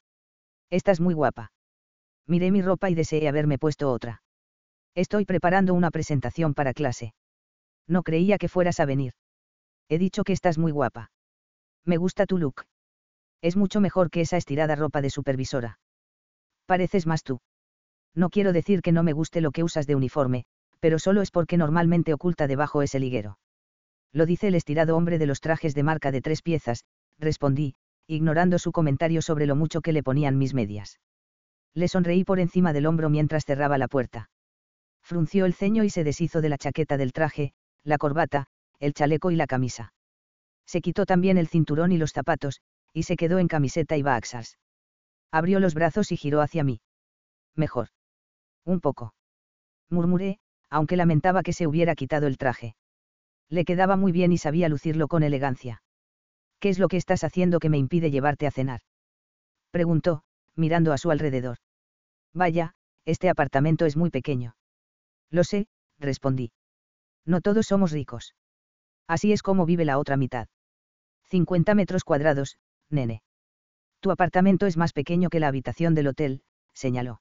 Estás 0.69 1.01
muy 1.01 1.15
guapa. 1.15 1.53
Miré 2.27 2.51
mi 2.51 2.61
ropa 2.61 2.91
y 2.91 2.95
deseé 2.95 3.29
haberme 3.29 3.57
puesto 3.59 3.91
otra. 3.91 4.23
Estoy 4.97 5.27
preparando 5.27 5.75
una 5.75 5.91
presentación 5.91 6.55
para 6.55 6.73
clase. 6.73 7.13
No 7.87 8.03
creía 8.03 8.39
que 8.39 8.49
fueras 8.49 8.81
a 8.81 8.87
venir. 8.87 9.13
He 9.91 9.99
dicho 9.99 10.25
que 10.25 10.33
estás 10.33 10.57
muy 10.57 10.73
guapa. 10.73 11.11
Me 11.85 11.99
gusta 11.99 12.25
tu 12.25 12.39
look. 12.39 12.65
Es 13.43 13.57
mucho 13.57 13.83
mejor 13.83 14.11
que 14.11 14.23
esa 14.23 14.39
estirada 14.39 14.75
ropa 14.75 15.03
de 15.03 15.11
supervisora. 15.11 15.79
Pareces 16.65 17.07
más 17.07 17.23
tú. 17.23 17.41
No 18.15 18.31
quiero 18.31 18.55
decir 18.55 18.81
que 18.81 18.91
no 18.91 19.03
me 19.03 19.13
guste 19.13 19.43
lo 19.43 19.51
que 19.51 19.63
usas 19.63 19.87
de 19.87 19.95
uniforme, 19.95 20.47
pero 20.81 20.99
solo 20.99 21.21
es 21.21 21.31
porque 21.31 21.59
normalmente 21.59 22.15
oculta 22.15 22.47
debajo 22.47 22.81
ese 22.81 22.99
liguero. 22.99 23.39
Lo 24.13 24.25
dice 24.25 24.49
el 24.49 24.55
estirado 24.55 24.97
hombre 24.97 25.19
de 25.19 25.27
los 25.27 25.43
trajes 25.43 25.75
de 25.75 25.83
marca 25.83 26.11
de 26.11 26.23
tres 26.23 26.41
piezas, 26.41 26.87
respondí, 27.19 27.75
ignorando 28.07 28.59
su 28.59 28.73
comentario 28.73 29.21
sobre 29.21 29.45
lo 29.45 29.57
mucho 29.57 29.83
que 29.83 29.93
le 29.93 30.03
ponían 30.03 30.39
mis 30.39 30.55
medias. 30.55 31.01
Le 31.75 31.87
sonreí 31.87 32.25
por 32.25 32.41
encima 32.41 32.73
del 32.73 32.87
hombro 32.87 33.11
mientras 33.11 33.45
cerraba 33.45 33.77
la 33.77 33.89
puerta. 33.89 34.31
Frunció 35.07 35.45
el 35.45 35.55
ceño 35.55 35.85
y 35.85 35.91
se 35.91 36.03
deshizo 36.03 36.41
de 36.41 36.49
la 36.49 36.59
chaqueta 36.59 36.97
del 36.97 37.13
traje, 37.13 37.53
la 37.85 37.97
corbata, 37.97 38.49
el 38.81 38.93
chaleco 38.93 39.31
y 39.31 39.37
la 39.37 39.47
camisa. 39.47 39.93
Se 40.67 40.81
quitó 40.81 41.07
también 41.07 41.39
el 41.39 41.47
cinturón 41.47 41.93
y 41.93 41.97
los 41.97 42.11
zapatos, 42.11 42.61
y 42.93 43.05
se 43.05 43.15
quedó 43.15 43.39
en 43.39 43.47
camiseta 43.47 43.97
y 43.97 44.03
baxas. 44.03 44.59
Abrió 45.31 45.61
los 45.61 45.75
brazos 45.75 46.11
y 46.11 46.17
giró 46.17 46.41
hacia 46.41 46.65
mí. 46.65 46.81
Mejor. 47.55 47.91
Un 48.65 48.81
poco. 48.81 49.15
Murmuré, 49.91 50.41
aunque 50.71 50.97
lamentaba 50.97 51.45
que 51.45 51.53
se 51.53 51.69
hubiera 51.69 51.95
quitado 51.95 52.27
el 52.27 52.37
traje. 52.37 52.75
Le 53.49 53.65
quedaba 53.65 53.95
muy 53.95 54.11
bien 54.11 54.33
y 54.33 54.39
sabía 54.39 54.69
lucirlo 54.69 55.07
con 55.07 55.23
elegancia. 55.23 55.85
¿Qué 56.59 56.69
es 56.69 56.81
lo 56.81 56.89
que 56.89 56.97
estás 56.97 57.23
haciendo 57.23 57.61
que 57.61 57.69
me 57.69 57.79
impide 57.79 58.11
llevarte 58.11 58.49
a 58.49 58.51
cenar? 58.51 58.81
Preguntó, 59.71 60.25
mirando 60.57 60.93
a 60.93 60.99
su 60.99 61.13
alrededor. 61.13 61.59
Vaya, 62.35 62.75
este 63.05 63.29
apartamento 63.29 63.87
es 63.87 63.97
muy 63.97 64.11
pequeño. 64.11 64.57
Lo 65.31 65.45
sé, 65.45 65.67
respondí. 65.99 66.53
No 67.25 67.41
todos 67.41 67.67
somos 67.67 67.91
ricos. 67.93 68.35
Así 69.07 69.33
es 69.33 69.43
como 69.43 69.67
vive 69.67 69.85
la 69.85 69.99
otra 69.99 70.17
mitad. 70.17 70.49
50 71.25 71.75
metros 71.75 72.05
cuadrados, 72.05 72.59
nene. 72.89 73.23
Tu 74.01 74.11
apartamento 74.11 74.67
es 74.67 74.77
más 74.77 74.93
pequeño 74.93 75.29
que 75.29 75.41
la 75.41 75.49
habitación 75.49 75.95
del 75.95 76.09
hotel, 76.09 76.43
señaló. 76.73 77.21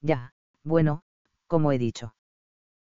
Ya, 0.00 0.34
bueno, 0.62 1.02
como 1.46 1.72
he 1.72 1.78
dicho. 1.78 2.14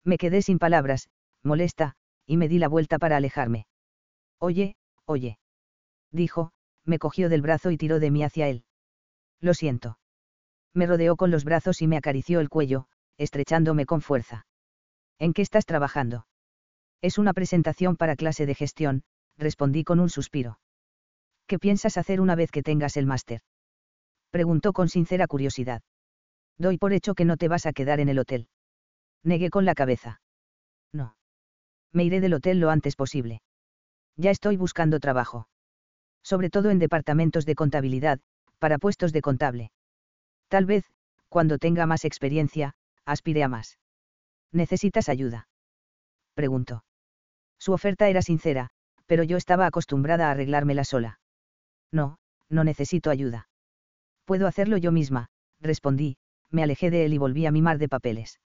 Me 0.04 0.18
quedé 0.18 0.42
sin 0.42 0.58
palabras, 0.58 1.08
molesta, 1.42 1.96
y 2.26 2.36
me 2.36 2.48
di 2.48 2.58
la 2.58 2.68
vuelta 2.68 2.98
para 2.98 3.16
alejarme. 3.16 3.66
Oye, 4.38 4.76
oye. 5.04 5.38
Dijo, 6.12 6.52
me 6.84 6.98
cogió 6.98 7.28
del 7.28 7.42
brazo 7.42 7.70
y 7.70 7.76
tiró 7.76 7.98
de 7.98 8.10
mí 8.10 8.22
hacia 8.22 8.48
él. 8.48 8.64
Lo 9.40 9.54
siento. 9.54 9.98
Me 10.72 10.86
rodeó 10.86 11.16
con 11.16 11.30
los 11.30 11.44
brazos 11.44 11.82
y 11.82 11.86
me 11.86 11.96
acarició 11.96 12.40
el 12.40 12.48
cuello, 12.48 12.86
estrechándome 13.18 13.86
con 13.86 14.00
fuerza. 14.00 14.46
¿En 15.18 15.32
qué 15.32 15.42
estás 15.42 15.66
trabajando? 15.66 16.26
Es 17.02 17.18
una 17.18 17.32
presentación 17.32 17.96
para 17.96 18.16
clase 18.16 18.46
de 18.46 18.54
gestión, 18.54 19.02
respondí 19.36 19.84
con 19.84 20.00
un 20.00 20.08
suspiro. 20.08 20.58
¿Qué 21.46 21.58
piensas 21.58 21.96
hacer 21.96 22.20
una 22.20 22.34
vez 22.34 22.50
que 22.50 22.62
tengas 22.62 22.96
el 22.96 23.06
máster? 23.06 23.40
Preguntó 24.30 24.72
con 24.72 24.88
sincera 24.88 25.26
curiosidad. 25.26 25.82
Doy 26.58 26.78
por 26.78 26.92
hecho 26.92 27.14
que 27.14 27.24
no 27.24 27.36
te 27.36 27.48
vas 27.48 27.66
a 27.66 27.72
quedar 27.72 28.00
en 28.00 28.08
el 28.08 28.18
hotel. 28.18 28.48
Negué 29.22 29.50
con 29.50 29.64
la 29.64 29.74
cabeza. 29.74 30.20
No. 30.92 31.16
Me 31.92 32.04
iré 32.04 32.20
del 32.20 32.34
hotel 32.34 32.60
lo 32.60 32.70
antes 32.70 32.96
posible. 32.96 33.42
Ya 34.16 34.30
estoy 34.30 34.56
buscando 34.56 34.98
trabajo. 35.00 35.48
Sobre 36.22 36.50
todo 36.50 36.70
en 36.70 36.78
departamentos 36.78 37.46
de 37.46 37.54
contabilidad, 37.54 38.20
para 38.58 38.78
puestos 38.78 39.12
de 39.12 39.20
contable. 39.20 39.70
Tal 40.48 40.66
vez, 40.66 40.84
cuando 41.28 41.58
tenga 41.58 41.86
más 41.86 42.04
experiencia, 42.04 42.74
aspire 43.06 43.42
a 43.42 43.48
más. 43.48 43.78
¿Necesitas 44.52 45.08
ayuda? 45.08 45.48
Preguntó. 46.34 46.84
Su 47.58 47.72
oferta 47.72 48.08
era 48.08 48.20
sincera, 48.20 48.68
pero 49.06 49.22
yo 49.22 49.36
estaba 49.36 49.66
acostumbrada 49.66 50.28
a 50.28 50.32
arreglármela 50.32 50.84
sola. 50.84 51.20
No, 51.92 52.18
no 52.50 52.64
necesito 52.64 53.10
ayuda. 53.10 53.48
Puedo 54.24 54.46
hacerlo 54.46 54.76
yo 54.76 54.92
misma, 54.92 55.28
respondí, 55.60 56.16
me 56.50 56.62
alejé 56.62 56.90
de 56.90 57.06
él 57.06 57.14
y 57.14 57.18
volví 57.18 57.46
a 57.46 57.52
mi 57.52 57.62
mar 57.62 57.78
de 57.78 57.88
papeles. 57.88 58.40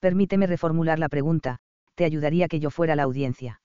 Permíteme 0.00 0.46
reformular 0.46 0.98
la 0.98 1.08
pregunta, 1.08 1.58
¿te 1.94 2.04
ayudaría 2.04 2.48
que 2.48 2.60
yo 2.60 2.70
fuera 2.70 2.94
la 2.94 3.02
audiencia? 3.02 3.60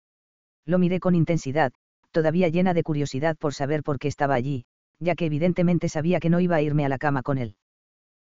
Lo 0.64 0.78
miré 0.78 1.00
con 1.00 1.14
intensidad, 1.14 1.72
todavía 2.10 2.48
llena 2.48 2.74
de 2.74 2.82
curiosidad 2.82 3.36
por 3.36 3.54
saber 3.54 3.82
por 3.82 3.98
qué 3.98 4.08
estaba 4.08 4.34
allí, 4.34 4.64
ya 4.98 5.14
que 5.14 5.26
evidentemente 5.26 5.88
sabía 5.88 6.20
que 6.20 6.30
no 6.30 6.40
iba 6.40 6.56
a 6.56 6.62
irme 6.62 6.84
a 6.84 6.88
la 6.88 6.98
cama 6.98 7.22
con 7.22 7.38
él. 7.38 7.56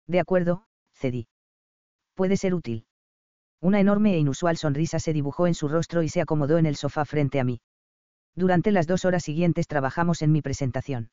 De 0.08 0.20
acuerdo, 0.20 0.66
cedí. 0.94 1.28
Puede 2.16 2.38
ser 2.38 2.54
útil. 2.54 2.86
Una 3.62 3.80
enorme 3.80 4.14
e 4.16 4.20
inusual 4.20 4.58
sonrisa 4.58 5.00
se 5.00 5.14
dibujó 5.14 5.48
en 5.48 5.54
su 5.54 5.68
rostro 5.68 6.02
y 6.02 6.10
se 6.10 6.22
acomodó 6.22 6.58
en 6.58 6.66
el 6.66 6.76
sofá 6.76 7.06
frente 7.06 7.40
a 7.40 7.44
mí. 7.44 7.62
Durante 8.36 8.72
las 8.72 8.88
dos 8.88 9.06
horas 9.06 9.24
siguientes 9.24 9.68
trabajamos 9.68 10.22
en 10.22 10.32
mi 10.32 10.42
presentación. 10.42 11.10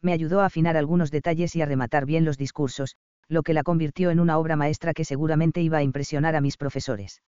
Me 0.00 0.12
ayudó 0.12 0.40
a 0.40 0.46
afinar 0.46 0.76
algunos 0.76 1.10
detalles 1.10 1.54
y 1.56 1.62
a 1.62 1.66
rematar 1.66 2.06
bien 2.06 2.24
los 2.24 2.38
discursos, 2.38 2.96
lo 3.28 3.42
que 3.42 3.54
la 3.54 3.62
convirtió 3.62 4.10
en 4.10 4.20
una 4.20 4.38
obra 4.38 4.56
maestra 4.56 4.94
que 4.94 5.04
seguramente 5.04 5.62
iba 5.62 5.78
a 5.78 5.82
impresionar 5.82 6.36
a 6.36 6.40
mis 6.40 6.56
profesores. 6.56 7.22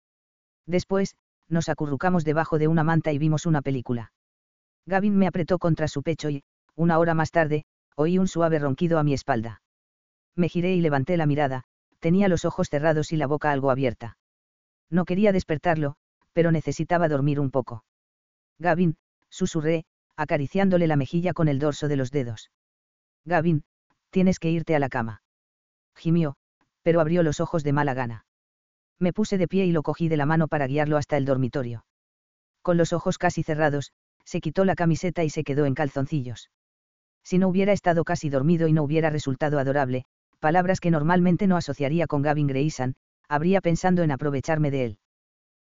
Después, 0.66 1.16
nos 1.50 1.70
acurrucamos 1.70 2.24
debajo 2.24 2.58
de 2.58 2.68
una 2.68 2.84
manta 2.84 3.12
y 3.12 3.18
vimos 3.18 3.46
una 3.46 3.62
película. 3.62 4.12
Gavin 4.86 5.18
me 5.18 5.28
apretó 5.28 5.60
contra 5.60 5.88
su 5.88 6.02
pecho 6.02 6.30
y, 6.30 6.44
una 6.76 6.98
hora 6.98 7.14
más 7.14 7.32
tarde, 7.32 7.66
oí 7.96 8.18
un 8.18 8.28
suave 8.28 8.58
ronquido 8.58 8.98
a 9.00 9.04
mi 9.04 9.14
espalda. 9.14 9.62
Me 10.36 10.50
giré 10.50 10.74
y 10.74 10.82
levanté 10.82 11.18
la 11.18 11.26
mirada, 11.26 11.66
tenía 12.02 12.28
los 12.28 12.44
ojos 12.44 12.68
cerrados 12.70 13.14
y 13.14 13.16
la 13.16 13.28
boca 13.28 13.52
algo 13.52 13.72
abierta. 13.72 14.18
No 14.90 15.06
quería 15.06 15.32
despertarlo, 15.32 15.96
pero 16.34 16.52
necesitaba 16.52 17.08
dormir 17.08 17.40
un 17.40 17.50
poco. 17.50 17.86
Gavin, 18.60 18.98
susurré, 19.30 19.86
acariciándole 20.18 20.88
la 20.88 20.98
mejilla 20.98 21.32
con 21.32 21.48
el 21.48 21.60
dorso 21.60 21.88
de 21.88 21.96
los 21.96 22.12
dedos. 22.12 22.52
Gavin, 23.24 23.64
tienes 24.10 24.38
que 24.38 24.52
irte 24.52 24.76
a 24.76 24.80
la 24.80 24.90
cama 24.90 25.22
gimió, 26.02 26.36
pero 26.82 27.00
abrió 27.00 27.24
los 27.24 27.40
ojos 27.40 27.64
de 27.64 27.74
mala 27.74 27.94
gana. 27.94 28.26
Me 29.00 29.14
puse 29.14 29.38
de 29.38 29.48
pie 29.48 29.66
y 29.66 29.72
lo 29.72 29.84
cogí 29.84 30.10
de 30.10 30.18
la 30.18 30.26
mano 30.26 30.48
para 30.48 30.68
guiarlo 30.68 30.98
hasta 30.98 31.18
el 31.18 31.26
dormitorio. 31.26 31.86
Con 32.62 32.78
los 32.78 32.94
ojos 32.94 33.18
casi 33.18 33.44
cerrados, 33.44 33.92
se 34.26 34.42
quitó 34.42 34.66
la 34.66 34.76
camiseta 34.76 35.24
y 35.24 35.30
se 35.30 35.44
quedó 35.44 35.66
en 35.66 35.74
calzoncillos. 35.74 36.52
Si 37.24 37.38
no 37.38 37.48
hubiera 37.48 37.72
estado 37.72 38.04
casi 38.04 38.30
dormido 38.30 38.68
y 38.68 38.74
no 38.74 38.84
hubiera 38.84 39.10
resultado 39.10 39.60
adorable, 39.60 40.06
palabras 40.42 40.82
que 40.82 40.92
normalmente 40.92 41.48
no 41.48 41.56
asociaría 41.56 42.08
con 42.08 42.22
Gavin 42.22 42.48
Grayson, 42.48 42.96
habría 43.30 43.62
pensando 43.62 44.04
en 44.04 44.12
aprovecharme 44.12 44.72
de 44.72 44.86
él. 44.86 45.00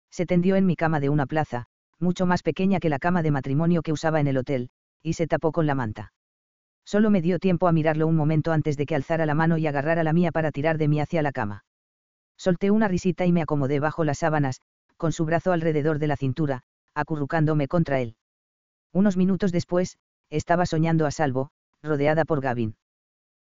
Se 0.09 0.25
tendió 0.25 0.55
en 0.55 0.65
mi 0.65 0.77
cama 0.77 1.01
de 1.01 1.09
una 1.09 1.25
plaza, 1.25 1.65
mucho 1.99 2.25
más 2.25 2.43
pequeña 2.43 2.79
que 2.79 2.87
la 2.87 2.99
cama 2.99 3.23
de 3.23 3.31
matrimonio 3.31 3.81
que 3.81 3.91
usaba 3.91 4.21
en 4.21 4.27
el 4.27 4.37
hotel, 4.37 4.69
y 5.03 5.13
se 5.13 5.27
tapó 5.27 5.51
con 5.51 5.65
la 5.65 5.75
manta. 5.75 6.13
Solo 6.85 7.09
me 7.09 7.21
dio 7.21 7.39
tiempo 7.39 7.67
a 7.67 7.73
mirarlo 7.73 8.07
un 8.07 8.15
momento 8.15 8.53
antes 8.53 8.77
de 8.77 8.85
que 8.85 8.95
alzara 8.95 9.25
la 9.25 9.33
mano 9.33 9.57
y 9.57 9.67
agarrara 9.67 10.03
la 10.03 10.13
mía 10.13 10.31
para 10.31 10.51
tirar 10.51 10.77
de 10.77 10.87
mí 10.87 11.01
hacia 11.01 11.21
la 11.21 11.33
cama. 11.33 11.65
Solté 12.37 12.71
una 12.71 12.87
risita 12.87 13.25
y 13.25 13.33
me 13.33 13.41
acomodé 13.41 13.79
bajo 13.79 14.05
las 14.05 14.19
sábanas, 14.19 14.61
con 14.95 15.11
su 15.11 15.25
brazo 15.25 15.51
alrededor 15.51 15.99
de 15.99 16.07
la 16.07 16.15
cintura, 16.15 16.61
acurrucándome 16.93 17.67
contra 17.67 17.99
él. 17.99 18.15
Unos 18.93 19.17
minutos 19.17 19.51
después, 19.51 19.97
estaba 20.29 20.65
soñando 20.65 21.05
a 21.05 21.11
salvo, 21.11 21.49
rodeada 21.83 22.25
por 22.25 22.41
Gavin. 22.41 22.75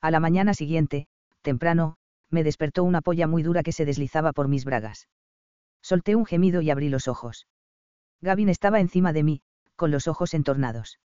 A 0.01 0.11
la 0.11 0.21
mañana 0.21 0.55
siguiente, 0.55 1.07
temprano, 1.47 1.97
me 2.29 2.43
despertó 2.43 2.83
una 2.83 3.01
polla 3.01 3.29
muy 3.29 3.45
dura 3.45 3.63
que 3.63 3.71
se 3.71 3.85
deslizaba 3.85 4.33
por 4.33 4.49
mis 4.49 4.65
bragas. 4.65 5.09
Solté 5.81 6.17
un 6.17 6.27
gemido 6.27 6.61
y 6.61 6.71
abrí 6.71 6.89
los 6.89 7.07
ojos. 7.07 7.47
Gavin 8.21 8.49
estaba 8.49 8.81
encima 8.81 9.13
de 9.13 9.23
mí, 9.23 9.43
con 9.77 9.93
los 9.93 10.09
ojos 10.09 10.35
entornados. 10.35 10.99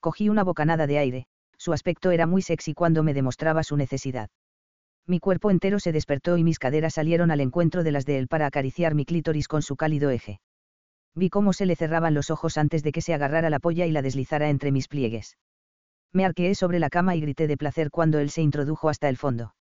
Cogí 0.00 0.28
una 0.28 0.42
bocanada 0.42 0.88
de 0.88 0.98
aire, 0.98 1.26
su 1.56 1.72
aspecto 1.72 2.10
era 2.10 2.26
muy 2.26 2.42
sexy 2.42 2.74
cuando 2.74 3.04
me 3.04 3.14
demostraba 3.14 3.62
su 3.62 3.76
necesidad. 3.76 4.28
Mi 5.06 5.20
cuerpo 5.20 5.50
entero 5.50 5.78
se 5.78 5.92
despertó 5.92 6.36
y 6.36 6.42
mis 6.42 6.58
caderas 6.58 6.94
salieron 6.94 7.30
al 7.30 7.40
encuentro 7.40 7.84
de 7.84 7.92
las 7.92 8.04
de 8.04 8.18
él 8.18 8.26
para 8.26 8.46
acariciar 8.46 8.94
mi 8.94 9.04
clítoris 9.04 9.46
con 9.46 9.62
su 9.62 9.76
cálido 9.76 10.10
eje. 10.10 10.40
Vi 11.14 11.30
cómo 11.30 11.52
se 11.52 11.66
le 11.66 11.76
cerraban 11.76 12.14
los 12.14 12.30
ojos 12.30 12.58
antes 12.58 12.82
de 12.82 12.90
que 12.90 13.02
se 13.02 13.14
agarrara 13.14 13.50
la 13.50 13.60
polla 13.60 13.86
y 13.86 13.92
la 13.92 14.02
deslizara 14.02 14.48
entre 14.48 14.72
mis 14.72 14.88
pliegues. 14.88 15.36
Me 16.12 16.24
arqueé 16.24 16.56
sobre 16.56 16.80
la 16.80 16.90
cama 16.90 17.14
y 17.14 17.20
grité 17.20 17.46
de 17.46 17.56
placer 17.56 17.90
cuando 17.90 18.18
él 18.18 18.30
se 18.30 18.42
introdujo 18.42 18.88
hasta 18.88 19.08
el 19.08 19.16
fondo. 19.16 19.54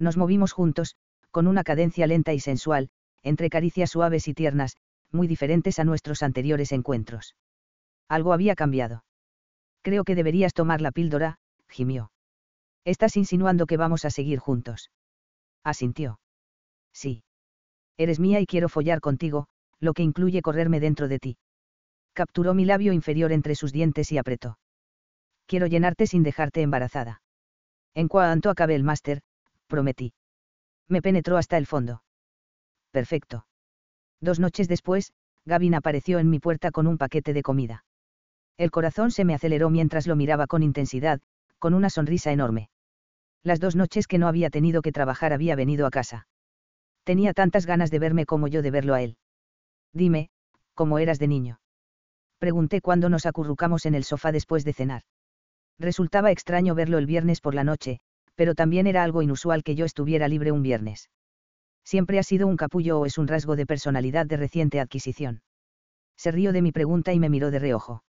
Nos 0.00 0.16
movimos 0.16 0.52
juntos, 0.52 0.96
con 1.30 1.46
una 1.46 1.62
cadencia 1.62 2.06
lenta 2.06 2.32
y 2.32 2.40
sensual, 2.40 2.88
entre 3.22 3.50
caricias 3.50 3.90
suaves 3.90 4.26
y 4.28 4.34
tiernas, 4.34 4.76
muy 5.12 5.28
diferentes 5.28 5.78
a 5.78 5.84
nuestros 5.84 6.22
anteriores 6.22 6.72
encuentros. 6.72 7.36
Algo 8.08 8.32
había 8.32 8.54
cambiado. 8.56 9.04
Creo 9.82 10.04
que 10.04 10.14
deberías 10.14 10.54
tomar 10.54 10.80
la 10.80 10.90
píldora, 10.90 11.38
gimió. 11.68 12.10
Estás 12.84 13.16
insinuando 13.16 13.66
que 13.66 13.76
vamos 13.76 14.04
a 14.04 14.10
seguir 14.10 14.38
juntos. 14.38 14.90
Asintió. 15.62 16.18
Sí. 16.92 17.22
Eres 17.98 18.18
mía 18.18 18.40
y 18.40 18.46
quiero 18.46 18.70
follar 18.70 19.00
contigo, 19.00 19.46
lo 19.78 19.92
que 19.92 20.02
incluye 20.02 20.40
correrme 20.40 20.80
dentro 20.80 21.08
de 21.08 21.18
ti. 21.18 21.36
Capturó 22.14 22.54
mi 22.54 22.64
labio 22.64 22.94
inferior 22.94 23.32
entre 23.32 23.54
sus 23.54 23.72
dientes 23.72 24.10
y 24.12 24.18
apretó. 24.18 24.58
Quiero 25.46 25.66
llenarte 25.66 26.06
sin 26.06 26.22
dejarte 26.22 26.62
embarazada. 26.62 27.22
En 27.94 28.08
cuanto 28.08 28.50
acabe 28.50 28.74
el 28.74 28.84
máster, 28.84 29.22
prometí. 29.70 30.12
Me 30.86 31.00
penetró 31.00 31.38
hasta 31.38 31.56
el 31.56 31.66
fondo. 31.66 32.02
perfecto. 32.90 33.46
Dos 34.20 34.38
noches 34.38 34.68
después, 34.68 35.12
Gavin 35.46 35.74
apareció 35.74 36.18
en 36.18 36.28
mi 36.28 36.40
puerta 36.40 36.70
con 36.70 36.86
un 36.86 36.98
paquete 36.98 37.32
de 37.32 37.42
comida. 37.42 37.84
El 38.58 38.70
corazón 38.70 39.10
se 39.10 39.24
me 39.24 39.34
aceleró 39.34 39.70
mientras 39.70 40.06
lo 40.06 40.16
miraba 40.16 40.46
con 40.46 40.62
intensidad, 40.62 41.20
con 41.58 41.72
una 41.72 41.88
sonrisa 41.88 42.32
enorme. 42.32 42.68
Las 43.42 43.60
dos 43.60 43.76
noches 43.76 44.06
que 44.06 44.18
no 44.18 44.28
había 44.28 44.50
tenido 44.50 44.82
que 44.82 44.92
trabajar 44.92 45.32
había 45.32 45.56
venido 45.56 45.86
a 45.86 45.90
casa. 45.90 46.26
Tenía 47.04 47.32
tantas 47.32 47.64
ganas 47.64 47.90
de 47.90 47.98
verme 47.98 48.26
como 48.26 48.48
yo 48.48 48.60
de 48.60 48.70
verlo 48.70 48.92
a 48.92 49.00
él. 49.00 49.16
Dime, 49.94 50.28
¿cómo 50.74 50.98
eras 50.98 51.18
de 51.18 51.28
niño? 51.28 51.60
Pregunté 52.38 52.80
cuando 52.82 53.08
nos 53.08 53.24
acurrucamos 53.24 53.86
en 53.86 53.94
el 53.94 54.04
sofá 54.04 54.32
después 54.32 54.64
de 54.64 54.74
cenar. 54.74 55.02
Resultaba 55.78 56.30
extraño 56.30 56.74
verlo 56.74 56.98
el 56.98 57.06
viernes 57.06 57.40
por 57.40 57.54
la 57.54 57.64
noche, 57.64 58.00
pero 58.34 58.54
también 58.54 58.86
era 58.86 59.02
algo 59.02 59.22
inusual 59.22 59.62
que 59.62 59.74
yo 59.74 59.84
estuviera 59.84 60.28
libre 60.28 60.52
un 60.52 60.62
viernes. 60.62 61.10
Siempre 61.84 62.18
ha 62.18 62.22
sido 62.22 62.46
un 62.46 62.56
capullo 62.56 63.00
o 63.00 63.06
es 63.06 63.18
un 63.18 63.28
rasgo 63.28 63.56
de 63.56 63.66
personalidad 63.66 64.26
de 64.26 64.36
reciente 64.36 64.80
adquisición. 64.80 65.42
Se 66.16 66.30
rió 66.30 66.52
de 66.52 66.62
mi 66.62 66.72
pregunta 66.72 67.12
y 67.12 67.18
me 67.18 67.30
miró 67.30 67.50
de 67.50 67.58
reojo. 67.58 68.04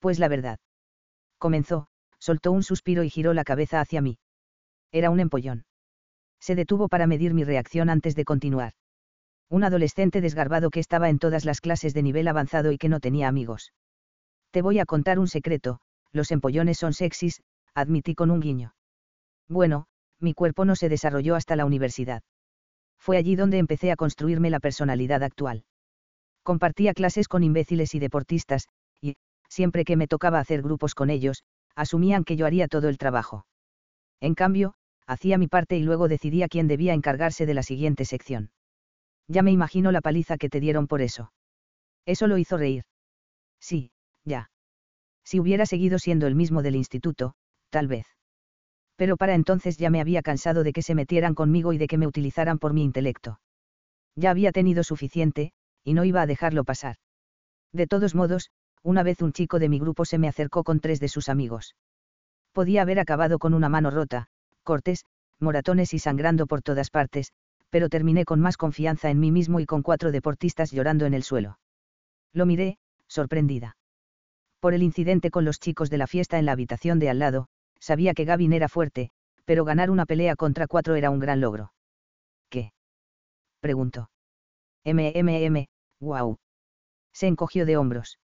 Pues 0.00 0.18
la 0.18 0.28
verdad. 0.28 0.58
Comenzó, 1.38 1.88
soltó 2.18 2.52
un 2.52 2.62
suspiro 2.62 3.02
y 3.02 3.10
giró 3.10 3.34
la 3.34 3.44
cabeza 3.44 3.80
hacia 3.80 4.00
mí. 4.00 4.18
Era 4.92 5.10
un 5.10 5.20
empollón. 5.20 5.64
Se 6.40 6.54
detuvo 6.54 6.88
para 6.88 7.06
medir 7.06 7.34
mi 7.34 7.44
reacción 7.44 7.90
antes 7.90 8.14
de 8.14 8.24
continuar. 8.24 8.72
Un 9.50 9.64
adolescente 9.64 10.20
desgarbado 10.20 10.70
que 10.70 10.80
estaba 10.80 11.08
en 11.08 11.18
todas 11.18 11.44
las 11.44 11.60
clases 11.60 11.94
de 11.94 12.02
nivel 12.02 12.28
avanzado 12.28 12.72
y 12.72 12.78
que 12.78 12.88
no 12.88 13.00
tenía 13.00 13.28
amigos. 13.28 13.72
Te 14.50 14.62
voy 14.62 14.78
a 14.78 14.86
contar 14.86 15.18
un 15.18 15.28
secreto, 15.28 15.80
los 16.12 16.30
empollones 16.30 16.78
son 16.78 16.92
sexys, 16.92 17.42
admití 17.74 18.14
con 18.14 18.30
un 18.30 18.40
guiño. 18.40 18.74
Bueno, 19.48 19.86
mi 20.20 20.34
cuerpo 20.34 20.64
no 20.64 20.76
se 20.76 20.88
desarrolló 20.88 21.34
hasta 21.34 21.56
la 21.56 21.64
universidad. 21.64 22.22
Fue 22.98 23.16
allí 23.16 23.36
donde 23.36 23.58
empecé 23.58 23.90
a 23.90 23.96
construirme 23.96 24.50
la 24.50 24.60
personalidad 24.60 25.22
actual. 25.22 25.64
Compartía 26.42 26.94
clases 26.94 27.28
con 27.28 27.42
imbéciles 27.42 27.94
y 27.94 27.98
deportistas, 27.98 28.68
y, 29.00 29.16
siempre 29.48 29.84
que 29.84 29.96
me 29.96 30.08
tocaba 30.08 30.40
hacer 30.40 30.62
grupos 30.62 30.94
con 30.94 31.10
ellos, 31.10 31.44
asumían 31.74 32.24
que 32.24 32.36
yo 32.36 32.46
haría 32.46 32.68
todo 32.68 32.88
el 32.88 32.98
trabajo. 32.98 33.46
En 34.20 34.34
cambio, 34.34 34.74
hacía 35.06 35.38
mi 35.38 35.46
parte 35.46 35.76
y 35.76 35.82
luego 35.82 36.08
decidía 36.08 36.48
quién 36.48 36.68
debía 36.68 36.92
encargarse 36.92 37.46
de 37.46 37.54
la 37.54 37.62
siguiente 37.62 38.04
sección. 38.04 38.50
Ya 39.28 39.42
me 39.42 39.52
imagino 39.52 39.92
la 39.92 40.00
paliza 40.00 40.38
que 40.38 40.48
te 40.48 40.60
dieron 40.60 40.86
por 40.86 41.02
eso. 41.02 41.32
Eso 42.04 42.26
lo 42.26 42.38
hizo 42.38 42.56
reír. 42.56 42.84
Sí, 43.60 43.92
ya. 44.24 44.50
Si 45.24 45.38
hubiera 45.38 45.66
seguido 45.66 45.98
siendo 45.98 46.26
el 46.26 46.34
mismo 46.34 46.62
del 46.62 46.76
instituto, 46.76 47.34
tal 47.70 47.86
vez. 47.86 48.06
Pero 48.98 49.16
para 49.16 49.36
entonces 49.36 49.76
ya 49.76 49.90
me 49.90 50.00
había 50.00 50.22
cansado 50.22 50.64
de 50.64 50.72
que 50.72 50.82
se 50.82 50.96
metieran 50.96 51.36
conmigo 51.36 51.72
y 51.72 51.78
de 51.78 51.86
que 51.86 51.96
me 51.98 52.08
utilizaran 52.08 52.58
por 52.58 52.72
mi 52.74 52.82
intelecto. 52.82 53.38
Ya 54.16 54.30
había 54.30 54.50
tenido 54.50 54.82
suficiente, 54.82 55.52
y 55.84 55.94
no 55.94 56.04
iba 56.04 56.20
a 56.20 56.26
dejarlo 56.26 56.64
pasar. 56.64 56.96
De 57.72 57.86
todos 57.86 58.16
modos, 58.16 58.50
una 58.82 59.04
vez 59.04 59.22
un 59.22 59.32
chico 59.32 59.60
de 59.60 59.68
mi 59.68 59.78
grupo 59.78 60.04
se 60.04 60.18
me 60.18 60.26
acercó 60.26 60.64
con 60.64 60.80
tres 60.80 60.98
de 60.98 61.06
sus 61.06 61.28
amigos. 61.28 61.76
Podía 62.52 62.82
haber 62.82 62.98
acabado 62.98 63.38
con 63.38 63.54
una 63.54 63.68
mano 63.68 63.92
rota, 63.92 64.26
cortes, 64.64 65.04
moratones 65.38 65.94
y 65.94 66.00
sangrando 66.00 66.48
por 66.48 66.62
todas 66.62 66.90
partes, 66.90 67.32
pero 67.70 67.88
terminé 67.88 68.24
con 68.24 68.40
más 68.40 68.56
confianza 68.56 69.10
en 69.10 69.20
mí 69.20 69.30
mismo 69.30 69.60
y 69.60 69.66
con 69.66 69.82
cuatro 69.82 70.10
deportistas 70.10 70.72
llorando 70.72 71.06
en 71.06 71.14
el 71.14 71.22
suelo. 71.22 71.60
Lo 72.32 72.46
miré, 72.46 72.78
sorprendida. 73.06 73.76
Por 74.58 74.74
el 74.74 74.82
incidente 74.82 75.30
con 75.30 75.44
los 75.44 75.60
chicos 75.60 75.88
de 75.88 75.98
la 75.98 76.08
fiesta 76.08 76.40
en 76.40 76.46
la 76.46 76.52
habitación 76.52 76.98
de 76.98 77.10
al 77.10 77.20
lado, 77.20 77.48
sabía 77.80 78.14
que 78.14 78.24
Gavin 78.24 78.52
era 78.52 78.68
fuerte, 78.68 79.10
pero 79.44 79.64
ganar 79.64 79.90
una 79.90 80.06
pelea 80.06 80.36
contra 80.36 80.66
cuatro 80.66 80.94
era 80.94 81.10
un 81.10 81.18
gran 81.18 81.40
logro. 81.40 81.72
¿Qué? 82.50 82.72
preguntó. 83.60 84.10
MMM, 84.84 85.66
wow. 86.00 86.38
Se 87.12 87.26
encogió 87.26 87.66
de 87.66 87.76
hombros. 87.76 88.18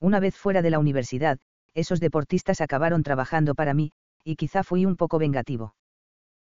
Una 0.00 0.20
vez 0.20 0.36
fuera 0.36 0.62
de 0.62 0.70
la 0.70 0.78
universidad, 0.78 1.38
esos 1.74 2.00
deportistas 2.00 2.60
acabaron 2.60 3.02
trabajando 3.02 3.54
para 3.54 3.74
mí, 3.74 3.92
y 4.24 4.36
quizá 4.36 4.62
fui 4.62 4.84
un 4.84 4.96
poco 4.96 5.18
vengativo. 5.18 5.74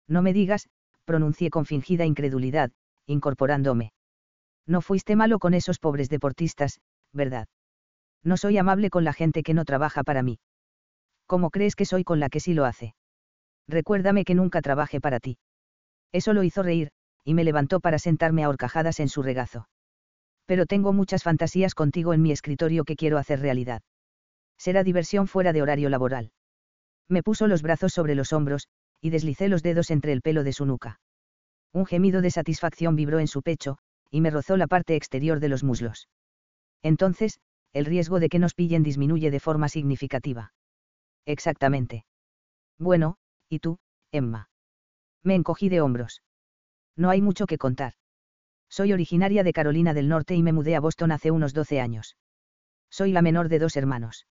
No 0.08 0.22
me 0.22 0.34
digas, 0.34 0.70
pronuncié 1.06 1.50
con 1.50 1.66
fingida 1.66 2.06
incredulidad, 2.06 2.72
incorporándome. 3.06 3.94
No 4.66 4.82
fuiste 4.82 5.16
malo 5.16 5.40
con 5.40 5.54
esos 5.54 5.80
pobres 5.80 6.10
deportistas, 6.10 6.80
¿verdad? 7.14 7.48
No 8.24 8.38
soy 8.38 8.58
amable 8.58 8.90
con 8.90 9.04
la 9.04 9.14
gente 9.14 9.44
que 9.44 9.54
no 9.54 9.66
trabaja 9.66 10.04
para 10.04 10.24
mí. 10.24 10.40
¿Cómo 11.28 11.50
crees 11.50 11.76
que 11.76 11.86
soy 11.86 12.04
con 12.04 12.20
la 12.20 12.30
que 12.30 12.40
sí 12.40 12.54
lo 12.54 12.66
hace? 12.66 12.96
Recuérdame 13.68 14.26
que 14.26 14.36
nunca 14.36 14.62
trabaje 14.62 15.02
para 15.02 15.20
ti. 15.20 15.38
Eso 16.12 16.34
lo 16.34 16.44
hizo 16.44 16.64
reír, 16.64 16.92
y 17.24 17.34
me 17.34 17.44
levantó 17.44 17.80
para 17.80 18.00
sentarme 18.00 18.44
a 18.44 18.50
horcajadas 18.50 19.00
en 19.00 19.10
su 19.10 19.24
regazo 19.24 19.68
pero 20.46 20.66
tengo 20.66 20.94
muchas 20.94 21.24
fantasías 21.24 21.74
contigo 21.74 22.14
en 22.14 22.22
mi 22.22 22.32
escritorio 22.32 22.86
que 22.86 22.96
quiero 22.96 23.18
hacer 23.18 23.40
realidad. 23.40 23.82
Será 24.58 24.84
diversión 24.84 25.28
fuera 25.28 25.54
de 25.54 25.62
horario 25.62 25.90
laboral. 25.90 26.32
Me 27.10 27.24
puso 27.24 27.48
los 27.48 27.62
brazos 27.62 27.94
sobre 27.94 28.16
los 28.16 28.32
hombros, 28.32 28.68
y 29.02 29.10
deslicé 29.10 29.50
los 29.50 29.64
dedos 29.64 29.92
entre 29.92 30.12
el 30.12 30.22
pelo 30.22 30.44
de 30.44 30.54
su 30.54 30.66
nuca. 30.66 31.00
Un 31.74 31.86
gemido 31.86 32.22
de 32.22 32.32
satisfacción 32.32 32.96
vibró 32.96 33.20
en 33.20 33.28
su 33.28 33.42
pecho, 33.42 33.78
y 34.10 34.22
me 34.22 34.30
rozó 34.30 34.56
la 34.56 34.68
parte 34.68 34.96
exterior 34.96 35.40
de 35.40 35.50
los 35.50 35.64
muslos. 35.64 36.08
Entonces, 36.82 37.40
el 37.74 37.86
riesgo 37.86 38.20
de 38.20 38.30
que 38.30 38.40
nos 38.40 38.54
pillen 38.54 38.84
disminuye 38.84 39.30
de 39.32 39.40
forma 39.40 39.68
significativa. 39.68 40.54
Exactamente. 41.26 42.06
Bueno, 42.78 43.18
¿y 43.50 43.60
tú, 43.60 43.80
Emma? 44.12 44.50
Me 45.24 45.36
encogí 45.36 45.70
de 45.70 45.82
hombros. 45.82 46.22
No 46.96 47.10
hay 47.10 47.22
mucho 47.22 47.48
que 47.48 47.58
contar. 47.58 47.94
Soy 48.70 48.94
originaria 48.94 49.44
de 49.44 49.54
Carolina 49.54 49.94
del 49.94 50.10
Norte 50.10 50.36
y 50.36 50.44
me 50.44 50.54
mudé 50.54 50.76
a 50.76 50.80
Boston 50.80 51.12
hace 51.12 51.32
unos 51.32 51.54
12 51.54 51.80
años. 51.80 52.18
Soy 52.90 53.12
la 53.12 53.22
menor 53.22 53.50
de 53.50 53.60
dos 53.60 53.76
hermanos. 53.76 54.28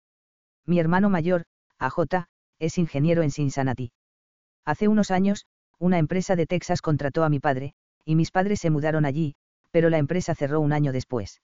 Mi 0.67 0.79
hermano 0.79 1.11
mayor, 1.11 1.45
AJ, 1.79 2.27
es 2.59 2.79
ingeniero 2.79 3.23
en 3.23 3.31
Cincinnati. 3.31 3.93
Hace 4.65 4.89
unos 4.89 5.11
años, 5.11 5.47
una 5.79 5.99
empresa 5.99 6.37
de 6.37 6.47
Texas 6.47 6.83
contrató 6.83 7.25
a 7.25 7.29
mi 7.29 7.41
padre, 7.41 7.75
y 8.05 8.17
mis 8.17 8.31
padres 8.31 8.61
se 8.61 8.71
mudaron 8.71 9.05
allí, 9.05 9.35
pero 9.71 9.89
la 9.89 9.99
empresa 9.99 10.35
cerró 10.35 10.61
un 10.61 10.73
año 10.73 10.93
después. 10.93 11.41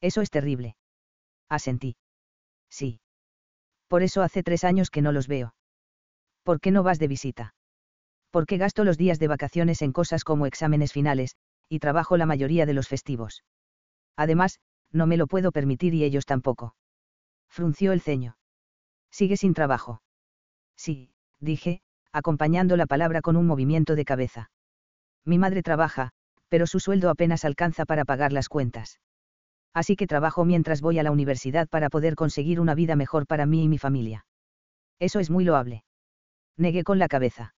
Eso 0.00 0.20
es 0.20 0.30
terrible. 0.30 0.76
Asentí. 1.48 1.96
Sí. 2.70 3.00
Por 3.88 4.02
eso 4.02 4.22
hace 4.22 4.42
tres 4.42 4.64
años 4.64 4.90
que 4.90 5.02
no 5.02 5.12
los 5.12 5.28
veo. 5.28 5.54
¿Por 6.42 6.60
qué 6.60 6.70
no 6.70 6.82
vas 6.82 6.98
de 6.98 7.08
visita? 7.08 7.54
¿Por 8.30 8.46
qué 8.46 8.56
gasto 8.56 8.84
los 8.84 8.98
días 8.98 9.18
de 9.18 9.28
vacaciones 9.28 9.82
en 9.82 9.92
cosas 9.92 10.24
como 10.24 10.46
exámenes 10.46 10.92
finales, 10.92 11.36
y 11.68 11.78
trabajo 11.78 12.16
la 12.16 12.26
mayoría 12.26 12.66
de 12.66 12.74
los 12.74 12.88
festivos. 12.88 13.44
Además, 14.16 14.60
no 14.92 15.06
me 15.06 15.16
lo 15.16 15.26
puedo 15.26 15.52
permitir 15.52 15.94
y 15.94 16.04
ellos 16.04 16.26
tampoco. 16.26 16.74
Frunció 17.48 17.92
el 17.92 18.00
ceño. 18.00 18.36
¿Sigue 19.10 19.36
sin 19.36 19.54
trabajo? 19.54 20.02
Sí, 20.76 21.10
dije, 21.40 21.80
acompañando 22.12 22.76
la 22.76 22.86
palabra 22.86 23.20
con 23.20 23.36
un 23.36 23.46
movimiento 23.46 23.94
de 23.94 24.04
cabeza. 24.04 24.50
Mi 25.24 25.38
madre 25.38 25.62
trabaja, 25.62 26.10
pero 26.48 26.66
su 26.66 26.80
sueldo 26.80 27.10
apenas 27.10 27.44
alcanza 27.44 27.84
para 27.84 28.04
pagar 28.04 28.32
las 28.32 28.48
cuentas. 28.48 29.00
Así 29.76 29.94
que 29.94 30.06
trabajo 30.06 30.46
mientras 30.46 30.80
voy 30.80 30.98
a 30.98 31.02
la 31.02 31.10
universidad 31.10 31.68
para 31.68 31.90
poder 31.90 32.14
conseguir 32.14 32.60
una 32.60 32.74
vida 32.74 32.96
mejor 32.96 33.26
para 33.26 33.44
mí 33.44 33.64
y 33.64 33.68
mi 33.68 33.76
familia. 33.76 34.24
Eso 34.98 35.20
es 35.20 35.28
muy 35.28 35.44
loable. 35.44 35.84
Negué 36.56 36.82
con 36.82 36.98
la 36.98 37.08
cabeza. 37.08 37.54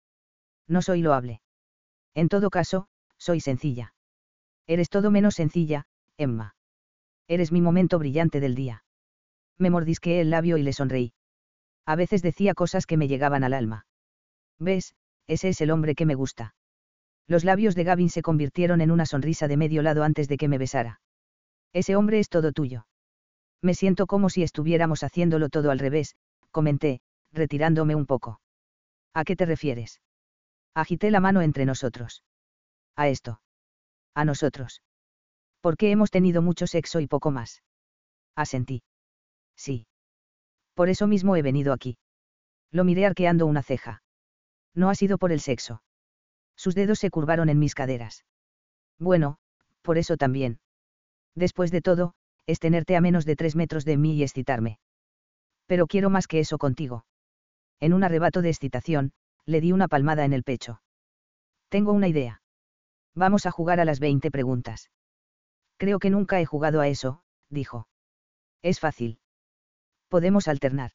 No 0.68 0.82
soy 0.82 1.04
loable. 1.04 1.42
En 2.16 2.28
todo 2.28 2.50
caso, 2.50 2.88
soy 3.20 3.40
sencilla. 3.40 3.94
Eres 4.66 4.90
todo 4.90 5.12
menos 5.12 5.36
sencilla, 5.36 5.86
Emma. 6.18 6.56
Eres 7.28 7.52
mi 7.52 7.62
momento 7.62 8.00
brillante 8.00 8.40
del 8.40 8.56
día. 8.56 8.84
Me 9.60 9.70
mordisqué 9.70 10.20
el 10.20 10.32
labio 10.32 10.58
y 10.58 10.64
le 10.64 10.74
sonreí. 10.74 11.14
A 11.86 11.96
veces 11.96 12.24
decía 12.24 12.56
cosas 12.56 12.88
que 12.88 12.98
me 12.98 13.08
llegaban 13.08 13.44
al 13.44 13.54
alma. 13.54 13.86
¿Ves? 14.58 14.96
Ese 15.28 15.50
es 15.50 15.62
el 15.62 15.70
hombre 15.70 15.94
que 15.94 16.08
me 16.08 16.16
gusta. 16.16 16.56
Los 17.28 17.44
labios 17.44 17.76
de 17.76 17.84
Gavin 17.84 18.10
se 18.10 18.24
convirtieron 18.24 18.82
en 18.82 18.90
una 18.90 19.06
sonrisa 19.06 19.48
de 19.48 19.58
medio 19.58 19.84
lado 19.84 20.02
antes 20.04 20.28
de 20.28 20.38
que 20.38 20.48
me 20.48 20.58
besara. 20.58 21.00
Ese 21.74 21.96
hombre 21.96 22.20
es 22.20 22.30
todo 22.30 22.52
tuyo. 22.52 22.88
Me 23.62 23.74
siento 23.74 24.08
como 24.08 24.30
si 24.30 24.44
estuviéramos 24.44 25.04
haciéndolo 25.04 25.50
todo 25.50 25.72
al 25.72 25.80
revés, 25.80 26.16
comenté, 26.52 27.02
retirándome 27.32 27.96
un 27.96 28.06
poco. 28.06 28.40
¿A 29.14 29.24
qué 29.24 29.36
te 29.36 29.46
refieres? 29.46 30.02
Agité 30.74 31.12
la 31.12 31.20
mano 31.20 31.42
entre 31.42 31.66
nosotros. 31.66 32.24
A 32.96 33.08
esto 33.08 33.42
a 34.18 34.26
nosotros. 34.26 34.82
Porque 35.62 35.92
hemos 35.92 36.10
tenido 36.10 36.42
mucho 36.42 36.66
sexo 36.66 37.00
y 37.00 37.06
poco 37.06 37.30
más. 37.30 37.62
Asentí. 38.36 38.82
Sí. 39.56 39.86
Por 40.74 40.90
eso 40.90 41.06
mismo 41.06 41.36
he 41.36 41.44
venido 41.44 41.72
aquí. 41.72 42.00
Lo 42.72 42.84
miré 42.84 43.06
arqueando 43.06 43.46
una 43.46 43.62
ceja. 43.62 44.02
No 44.74 44.90
ha 44.90 44.96
sido 44.96 45.20
por 45.20 45.32
el 45.32 45.40
sexo. 45.40 45.84
Sus 46.56 46.74
dedos 46.74 46.98
se 46.98 47.12
curvaron 47.12 47.50
en 47.50 47.60
mis 47.60 47.76
caderas. 47.76 48.26
Bueno, 48.98 49.38
por 49.84 50.00
eso 50.00 50.18
también. 50.18 50.60
Después 51.38 51.69
de 51.69 51.82
todo, 51.82 52.16
es 52.48 52.59
tenerte 52.59 52.95
a 52.95 53.01
menos 53.01 53.24
de 53.24 53.35
tres 53.35 53.56
metros 53.56 53.85
de 53.85 53.95
mí 53.95 54.16
y 54.16 54.24
excitarme. 54.24 54.80
Pero 55.67 55.85
quiero 55.85 56.09
más 56.09 56.25
que 56.25 56.40
eso 56.40 56.57
contigo. 56.57 57.06
En 57.80 57.93
un 57.93 58.03
arrebato 58.03 58.41
de 58.41 58.49
excitación, 58.49 59.11
le 59.45 59.61
di 59.61 59.72
una 59.72 59.88
palmada 59.88 60.25
en 60.25 60.33
el 60.33 60.43
pecho. 60.43 60.82
Tengo 61.69 61.91
una 61.91 62.07
idea. 62.07 62.41
Vamos 63.14 63.45
a 63.45 63.51
jugar 63.51 63.80
a 63.80 63.85
las 63.85 63.99
20 63.99 64.32
preguntas. 64.32 64.90
Creo 65.77 65.99
que 65.99 66.09
nunca 66.09 66.41
he 66.41 66.45
jugado 66.48 66.82
a 66.82 66.88
eso, 66.88 67.22
dijo. 67.51 67.88
Es 68.64 68.80
fácil. 68.80 69.19
Podemos 70.09 70.48
alternar. 70.48 70.93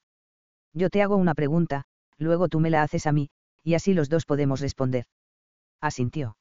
Yo 0.72 0.90
te 0.90 1.02
hago 1.02 1.16
una 1.16 1.34
pregunta, 1.34 1.84
luego 2.18 2.48
tú 2.48 2.58
me 2.58 2.70
la 2.70 2.82
haces 2.82 3.06
a 3.06 3.12
mí, 3.12 3.30
y 3.62 3.74
así 3.74 3.94
los 3.94 4.08
dos 4.08 4.24
podemos 4.24 4.60
responder. 4.60 5.06
Asintió. 5.80 6.36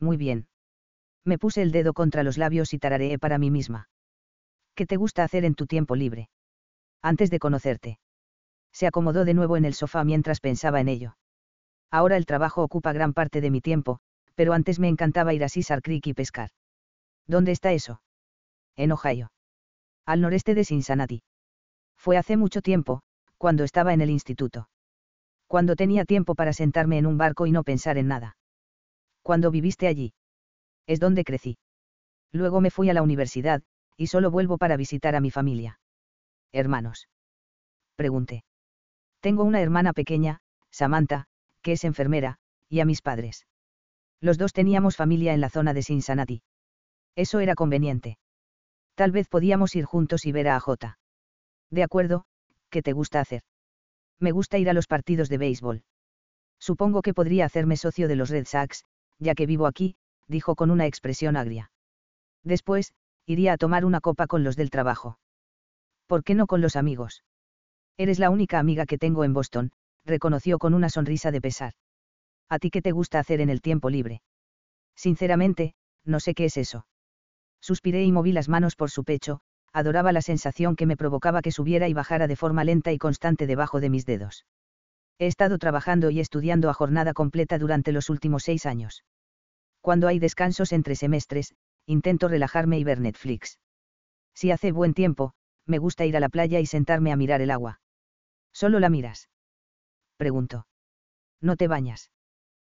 Muy 0.00 0.16
bien. 0.16 0.48
Me 1.24 1.38
puse 1.38 1.62
el 1.62 1.72
dedo 1.72 1.92
contra 1.92 2.22
los 2.22 2.38
labios 2.38 2.72
y 2.72 2.78
tarareé 2.78 3.18
para 3.18 3.38
mí 3.38 3.50
misma. 3.50 3.88
¿Qué 4.74 4.86
te 4.86 4.96
gusta 4.96 5.24
hacer 5.24 5.44
en 5.44 5.54
tu 5.54 5.66
tiempo 5.66 5.94
libre? 5.96 6.30
Antes 7.02 7.30
de 7.30 7.38
conocerte. 7.38 7.98
Se 8.72 8.86
acomodó 8.86 9.24
de 9.24 9.34
nuevo 9.34 9.56
en 9.56 9.64
el 9.64 9.74
sofá 9.74 10.04
mientras 10.04 10.40
pensaba 10.40 10.80
en 10.80 10.88
ello. 10.88 11.16
Ahora 11.90 12.16
el 12.16 12.26
trabajo 12.26 12.62
ocupa 12.62 12.92
gran 12.92 13.12
parte 13.12 13.40
de 13.40 13.50
mi 13.50 13.60
tiempo, 13.60 13.98
pero 14.34 14.52
antes 14.52 14.78
me 14.78 14.88
encantaba 14.88 15.34
ir 15.34 15.44
a 15.44 15.48
Cesar 15.48 15.82
Creek 15.82 16.06
y 16.06 16.14
pescar. 16.14 16.50
¿Dónde 17.26 17.52
está 17.52 17.72
eso? 17.72 18.00
En 18.76 18.92
Ohio. 18.92 19.32
Al 20.06 20.20
noreste 20.20 20.54
de 20.54 20.64
Cincinnati. 20.64 21.22
Fue 21.96 22.16
hace 22.16 22.36
mucho 22.36 22.62
tiempo, 22.62 23.02
cuando 23.36 23.64
estaba 23.64 23.92
en 23.92 24.00
el 24.00 24.10
instituto. 24.10 24.68
Cuando 25.46 25.76
tenía 25.76 26.04
tiempo 26.04 26.34
para 26.34 26.52
sentarme 26.52 26.98
en 26.98 27.06
un 27.06 27.18
barco 27.18 27.46
y 27.46 27.52
no 27.52 27.64
pensar 27.64 27.98
en 27.98 28.08
nada. 28.08 28.36
Cuando 29.22 29.50
viviste 29.50 29.86
allí. 29.86 30.14
Es 30.90 30.98
donde 30.98 31.22
crecí. 31.22 31.56
Luego 32.32 32.60
me 32.60 32.72
fui 32.72 32.90
a 32.90 32.94
la 32.94 33.02
universidad, 33.02 33.62
y 33.96 34.08
solo 34.08 34.32
vuelvo 34.32 34.58
para 34.58 34.76
visitar 34.76 35.14
a 35.14 35.20
mi 35.20 35.30
familia. 35.30 35.78
Hermanos. 36.50 37.08
Pregunté. 37.94 38.42
Tengo 39.20 39.44
una 39.44 39.60
hermana 39.60 39.92
pequeña, 39.92 40.40
Samantha, 40.72 41.28
que 41.62 41.74
es 41.74 41.84
enfermera, 41.84 42.38
y 42.68 42.80
a 42.80 42.84
mis 42.84 43.02
padres. 43.02 43.46
Los 44.20 44.36
dos 44.36 44.52
teníamos 44.52 44.96
familia 44.96 45.32
en 45.32 45.40
la 45.40 45.48
zona 45.48 45.74
de 45.74 45.84
Cincinnati. 45.84 46.42
Eso 47.14 47.38
era 47.38 47.54
conveniente. 47.54 48.18
Tal 48.96 49.12
vez 49.12 49.28
podíamos 49.28 49.76
ir 49.76 49.84
juntos 49.84 50.26
y 50.26 50.32
ver 50.32 50.48
a 50.48 50.58
J. 50.58 50.98
De 51.70 51.84
acuerdo, 51.84 52.24
¿qué 52.68 52.82
te 52.82 52.94
gusta 52.94 53.20
hacer? 53.20 53.42
Me 54.18 54.32
gusta 54.32 54.58
ir 54.58 54.68
a 54.68 54.72
los 54.72 54.88
partidos 54.88 55.28
de 55.28 55.38
béisbol. 55.38 55.84
Supongo 56.58 57.00
que 57.00 57.14
podría 57.14 57.44
hacerme 57.44 57.76
socio 57.76 58.08
de 58.08 58.16
los 58.16 58.28
Red 58.28 58.46
Sox, 58.46 58.84
ya 59.20 59.36
que 59.36 59.46
vivo 59.46 59.68
aquí, 59.68 59.94
dijo 60.30 60.54
con 60.54 60.70
una 60.70 60.86
expresión 60.86 61.36
agria. 61.36 61.70
Después, 62.44 62.94
iría 63.26 63.52
a 63.52 63.58
tomar 63.58 63.84
una 63.84 64.00
copa 64.00 64.26
con 64.26 64.44
los 64.44 64.56
del 64.56 64.70
trabajo. 64.70 65.18
¿Por 66.06 66.24
qué 66.24 66.34
no 66.34 66.46
con 66.46 66.60
los 66.60 66.76
amigos? 66.76 67.22
Eres 67.96 68.18
la 68.18 68.30
única 68.30 68.58
amiga 68.58 68.86
que 68.86 68.96
tengo 68.98 69.24
en 69.24 69.34
Boston, 69.34 69.72
reconoció 70.04 70.58
con 70.58 70.72
una 70.72 70.88
sonrisa 70.88 71.30
de 71.30 71.40
pesar. 71.40 71.74
¿A 72.48 72.58
ti 72.58 72.70
qué 72.70 72.80
te 72.80 72.92
gusta 72.92 73.18
hacer 73.18 73.40
en 73.40 73.50
el 73.50 73.60
tiempo 73.60 73.90
libre? 73.90 74.22
Sinceramente, 74.96 75.74
no 76.04 76.18
sé 76.18 76.34
qué 76.34 76.46
es 76.46 76.56
eso. 76.56 76.86
Suspiré 77.60 78.04
y 78.04 78.12
moví 78.12 78.32
las 78.32 78.48
manos 78.48 78.74
por 78.74 78.90
su 78.90 79.04
pecho, 79.04 79.40
adoraba 79.72 80.12
la 80.12 80.22
sensación 80.22 80.76
que 80.76 80.86
me 80.86 80.96
provocaba 80.96 81.42
que 81.42 81.52
subiera 81.52 81.88
y 81.88 81.92
bajara 81.92 82.26
de 82.26 82.36
forma 82.36 82.64
lenta 82.64 82.92
y 82.92 82.98
constante 82.98 83.46
debajo 83.46 83.80
de 83.80 83.90
mis 83.90 84.06
dedos. 84.06 84.46
He 85.18 85.26
estado 85.26 85.58
trabajando 85.58 86.10
y 86.10 86.18
estudiando 86.18 86.70
a 86.70 86.74
jornada 86.74 87.12
completa 87.12 87.58
durante 87.58 87.92
los 87.92 88.08
últimos 88.08 88.42
seis 88.42 88.64
años. 88.66 89.04
Cuando 89.80 90.08
hay 90.08 90.18
descansos 90.18 90.72
entre 90.72 90.94
semestres, 90.94 91.54
intento 91.86 92.28
relajarme 92.28 92.78
y 92.78 92.84
ver 92.84 93.00
Netflix. 93.00 93.58
Si 94.34 94.50
hace 94.50 94.72
buen 94.72 94.94
tiempo, 94.94 95.32
me 95.66 95.78
gusta 95.78 96.04
ir 96.06 96.16
a 96.16 96.20
la 96.20 96.28
playa 96.28 96.60
y 96.60 96.66
sentarme 96.66 97.12
a 97.12 97.16
mirar 97.16 97.40
el 97.40 97.50
agua. 97.50 97.80
¿Solo 98.52 98.80
la 98.80 98.90
miras? 98.90 99.28
Preguntó. 100.16 100.66
¿No 101.40 101.56
te 101.56 101.68
bañas? 101.68 102.10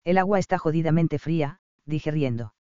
El 0.05 0.19
agua 0.19 0.39
está 0.39 0.59
jodidamente 0.59 1.19
fría, 1.19 1.61
dije 1.87 2.11
riendo. 2.11 2.55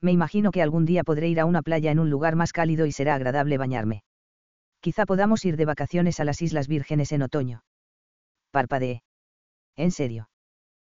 Me 0.00 0.12
imagino 0.12 0.50
que 0.50 0.62
algún 0.62 0.84
día 0.84 1.04
podré 1.04 1.28
ir 1.28 1.40
a 1.40 1.44
una 1.44 1.62
playa 1.62 1.90
en 1.90 1.98
un 1.98 2.10
lugar 2.10 2.34
más 2.34 2.52
cálido 2.52 2.86
y 2.86 2.92
será 2.92 3.14
agradable 3.14 3.56
bañarme. 3.56 4.02
Quizá 4.80 5.06
podamos 5.06 5.44
ir 5.44 5.56
de 5.56 5.64
vacaciones 5.64 6.18
a 6.18 6.24
las 6.24 6.42
Islas 6.42 6.66
Vírgenes 6.66 7.12
en 7.12 7.22
otoño. 7.22 7.62
Parpadeé. 8.50 9.02
En 9.76 9.92
serio. 9.92 10.28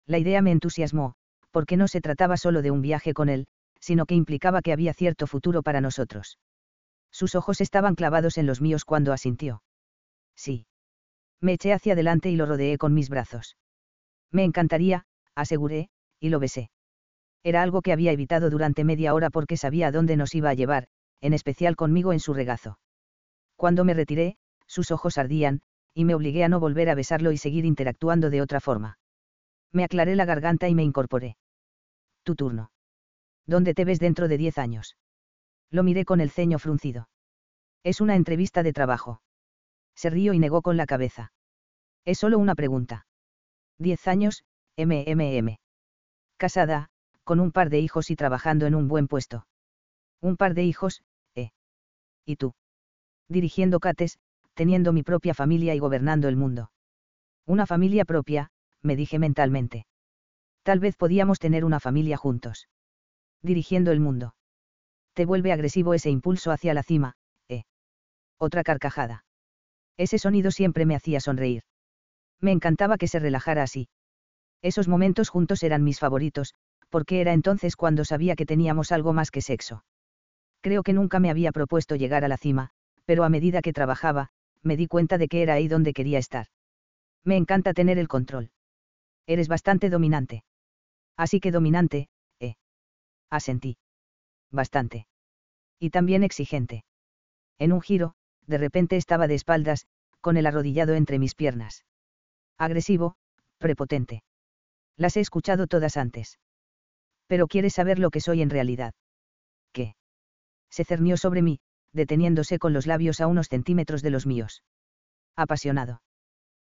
La 0.07 0.17
idea 0.17 0.41
me 0.41 0.51
entusiasmó, 0.51 1.15
porque 1.55 1.77
no 1.77 1.87
se 1.87 2.01
trataba 2.01 2.35
solo 2.35 2.61
de 2.61 2.69
un 2.69 2.81
viaje 2.81 3.13
con 3.13 3.29
él, 3.29 3.47
sino 3.79 4.05
que 4.05 4.13
implicaba 4.13 4.61
que 4.61 4.73
había 4.73 4.93
cierto 4.93 5.25
futuro 5.25 5.63
para 5.63 5.79
nosotros. 5.79 6.37
Sus 7.13 7.33
ojos 7.33 7.61
estaban 7.61 7.95
clavados 7.95 8.37
en 8.37 8.45
los 8.45 8.59
míos 8.59 8.83
cuando 8.83 9.13
asintió. 9.13 9.63
Sí. 10.35 10.65
Me 11.39 11.53
eché 11.53 11.71
hacia 11.71 11.93
adelante 11.93 12.29
y 12.29 12.35
lo 12.35 12.45
rodeé 12.45 12.77
con 12.77 12.93
mis 12.93 13.07
brazos. 13.07 13.55
Me 14.33 14.43
encantaría, 14.43 15.05
aseguré, 15.33 15.87
y 16.19 16.27
lo 16.27 16.41
besé. 16.41 16.71
Era 17.41 17.61
algo 17.61 17.81
que 17.81 17.93
había 17.93 18.11
evitado 18.11 18.49
durante 18.49 18.83
media 18.83 19.13
hora 19.13 19.29
porque 19.29 19.55
sabía 19.55 19.87
a 19.87 19.91
dónde 19.93 20.17
nos 20.17 20.35
iba 20.35 20.49
a 20.49 20.55
llevar, 20.55 20.89
en 21.21 21.31
especial 21.31 21.77
conmigo 21.77 22.11
en 22.11 22.19
su 22.19 22.33
regazo. 22.33 22.79
Cuando 23.55 23.85
me 23.85 23.93
retiré, 23.93 24.35
sus 24.67 24.91
ojos 24.91 25.17
ardían, 25.17 25.61
y 25.93 26.03
me 26.03 26.15
obligué 26.15 26.43
a 26.43 26.49
no 26.49 26.59
volver 26.59 26.89
a 26.89 26.95
besarlo 26.95 27.31
y 27.31 27.37
seguir 27.37 27.63
interactuando 27.63 28.29
de 28.29 28.41
otra 28.41 28.59
forma. 28.59 28.99
Me 29.71 29.85
aclaré 29.85 30.17
la 30.17 30.25
garganta 30.25 30.67
y 30.67 30.75
me 30.75 30.83
incorporé. 30.83 31.37
Tu 32.25 32.35
turno. 32.35 32.71
¿Dónde 33.45 33.75
te 33.75 33.85
ves 33.85 33.99
dentro 33.99 34.27
de 34.27 34.37
diez 34.37 34.57
años? 34.57 34.97
Lo 35.69 35.83
miré 35.83 36.05
con 36.05 36.19
el 36.19 36.31
ceño 36.31 36.57
fruncido. 36.57 37.07
Es 37.83 38.01
una 38.01 38.15
entrevista 38.15 38.63
de 38.63 38.73
trabajo. 38.73 39.21
Se 39.95 40.09
rió 40.09 40.33
y 40.33 40.39
negó 40.39 40.63
con 40.63 40.75
la 40.75 40.87
cabeza. 40.87 41.33
Es 42.03 42.17
solo 42.17 42.39
una 42.39 42.55
pregunta. 42.55 43.05
Diez 43.77 44.07
años, 44.07 44.43
MMM. 44.75 45.57
Casada, 46.37 46.89
con 47.23 47.39
un 47.39 47.51
par 47.51 47.69
de 47.69 47.79
hijos 47.79 48.09
y 48.09 48.15
trabajando 48.15 48.65
en 48.65 48.73
un 48.73 48.87
buen 48.87 49.07
puesto. 49.07 49.45
Un 50.19 50.35
par 50.35 50.55
de 50.55 50.63
hijos, 50.63 51.03
¿eh? 51.35 51.51
¿Y 52.25 52.37
tú? 52.37 52.55
Dirigiendo 53.29 53.79
cates, 53.79 54.17
teniendo 54.55 54.93
mi 54.93 55.03
propia 55.03 55.35
familia 55.35 55.75
y 55.75 55.79
gobernando 55.79 56.27
el 56.27 56.37
mundo. 56.37 56.71
Una 57.45 57.67
familia 57.67 58.03
propia, 58.03 58.49
me 58.81 58.95
dije 58.95 59.19
mentalmente. 59.19 59.85
Tal 60.65 60.79
vez 60.79 60.95
podíamos 60.97 61.37
tener 61.37 61.63
una 61.63 61.79
familia 61.79 62.17
juntos. 62.17 62.67
Dirigiendo 63.43 63.91
el 63.91 63.99
mundo. 63.99 64.33
Te 65.13 65.27
vuelve 65.27 65.51
agresivo 65.51 65.93
ese 65.93 66.09
impulso 66.09 66.51
hacia 66.51 66.73
la 66.73 66.81
cima, 66.81 67.17
¿eh? 67.47 67.65
Otra 68.39 68.63
carcajada. 68.63 69.25
Ese 69.95 70.17
sonido 70.17 70.49
siempre 70.49 70.87
me 70.87 70.95
hacía 70.95 71.19
sonreír. 71.19 71.61
Me 72.41 72.51
encantaba 72.51 72.97
que 72.97 73.07
se 73.07 73.19
relajara 73.19 73.61
así. 73.61 73.89
Esos 74.63 74.87
momentos 74.87 75.29
juntos 75.29 75.61
eran 75.61 75.83
mis 75.83 75.99
favoritos, 75.99 76.55
porque 76.89 77.21
era 77.21 77.33
entonces 77.33 77.75
cuando 77.75 78.03
sabía 78.03 78.35
que 78.35 78.47
teníamos 78.47 78.91
algo 78.91 79.13
más 79.13 79.29
que 79.29 79.41
sexo. 79.41 79.85
Creo 80.61 80.81
que 80.81 80.93
nunca 80.93 81.19
me 81.19 81.29
había 81.29 81.51
propuesto 81.51 81.95
llegar 81.95 82.25
a 82.25 82.27
la 82.27 82.37
cima, 82.37 82.71
pero 83.05 83.23
a 83.23 83.29
medida 83.29 83.61
que 83.61 83.71
trabajaba, 83.71 84.29
me 84.63 84.77
di 84.77 84.87
cuenta 84.87 85.19
de 85.19 85.27
que 85.27 85.43
era 85.43 85.53
ahí 85.53 85.67
donde 85.67 85.93
quería 85.93 86.17
estar. 86.17 86.47
Me 87.23 87.37
encanta 87.37 87.75
tener 87.75 87.99
el 87.99 88.07
control. 88.07 88.49
Eres 89.27 89.47
bastante 89.47 89.91
dominante. 89.91 90.43
Así 91.17 91.39
que 91.39 91.51
dominante, 91.51 92.09
eh. 92.39 92.55
Asentí. 93.29 93.77
Bastante. 94.51 95.07
Y 95.79 95.89
también 95.89 96.23
exigente. 96.23 96.83
En 97.57 97.71
un 97.71 97.81
giro, 97.81 98.15
de 98.47 98.57
repente 98.57 98.97
estaba 98.97 99.27
de 99.27 99.35
espaldas, 99.35 99.87
con 100.21 100.37
el 100.37 100.45
arrodillado 100.45 100.93
entre 100.93 101.19
mis 101.19 101.35
piernas. 101.35 101.85
Agresivo, 102.57 103.15
prepotente. 103.57 104.23
Las 104.97 105.17
he 105.17 105.21
escuchado 105.21 105.67
todas 105.67 105.97
antes. 105.97 106.39
Pero 107.27 107.47
quieres 107.47 107.73
saber 107.73 107.99
lo 107.99 108.11
que 108.11 108.21
soy 108.21 108.41
en 108.41 108.49
realidad. 108.49 108.93
¿Qué? 109.71 109.95
Se 110.69 110.85
cernió 110.85 111.17
sobre 111.17 111.41
mí, 111.41 111.59
deteniéndose 111.91 112.59
con 112.59 112.73
los 112.73 112.87
labios 112.87 113.21
a 113.21 113.27
unos 113.27 113.47
centímetros 113.47 114.01
de 114.01 114.09
los 114.09 114.25
míos. 114.25 114.63
Apasionado. 115.35 116.01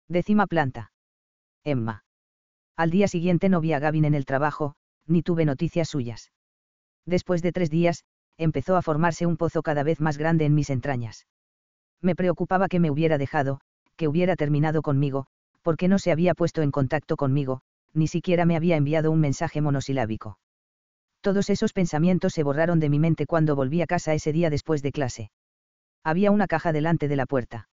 Décima 0.07 0.47
planta. 0.47 0.91
Emma. 1.63 2.03
Al 2.77 2.91
día 2.91 3.07
siguiente 3.07 3.49
no 3.49 3.59
vi 3.59 3.73
a 3.73 3.79
Gavin 3.79 4.05
en 4.05 4.13
el 4.13 4.25
trabajo, 4.25 4.75
ni 5.07 5.23
tuve 5.23 5.45
noticias 5.45 5.89
suyas. 5.89 6.31
Después 7.05 7.41
de 7.41 7.51
tres 7.51 7.71
días, 7.71 8.05
empezó 8.37 8.75
a 8.75 8.83
formarse 8.83 9.25
un 9.25 9.35
pozo 9.35 9.63
cada 9.63 9.81
vez 9.81 9.99
más 9.99 10.19
grande 10.19 10.45
en 10.45 10.53
mis 10.53 10.69
entrañas. 10.69 11.25
Me 12.01 12.15
preocupaba 12.15 12.67
que 12.67 12.79
me 12.79 12.91
hubiera 12.91 13.17
dejado, 13.17 13.61
que 13.95 14.07
hubiera 14.07 14.35
terminado 14.35 14.83
conmigo, 14.83 15.25
porque 15.63 15.87
no 15.87 15.97
se 15.97 16.11
había 16.11 16.35
puesto 16.35 16.61
en 16.61 16.69
contacto 16.69 17.17
conmigo, 17.17 17.61
ni 17.93 18.07
siquiera 18.07 18.45
me 18.45 18.55
había 18.55 18.77
enviado 18.77 19.09
un 19.09 19.21
mensaje 19.21 19.59
monosilábico. 19.59 20.37
Todos 21.21 21.49
esos 21.49 21.73
pensamientos 21.73 22.33
se 22.33 22.43
borraron 22.43 22.79
de 22.79 22.89
mi 22.89 22.99
mente 22.99 23.25
cuando 23.25 23.55
volví 23.55 23.81
a 23.81 23.87
casa 23.87 24.13
ese 24.13 24.31
día 24.31 24.51
después 24.51 24.83
de 24.83 24.91
clase. 24.91 25.31
Había 26.03 26.29
una 26.29 26.45
caja 26.45 26.71
delante 26.71 27.07
de 27.07 27.15
la 27.15 27.25
puerta. 27.25 27.69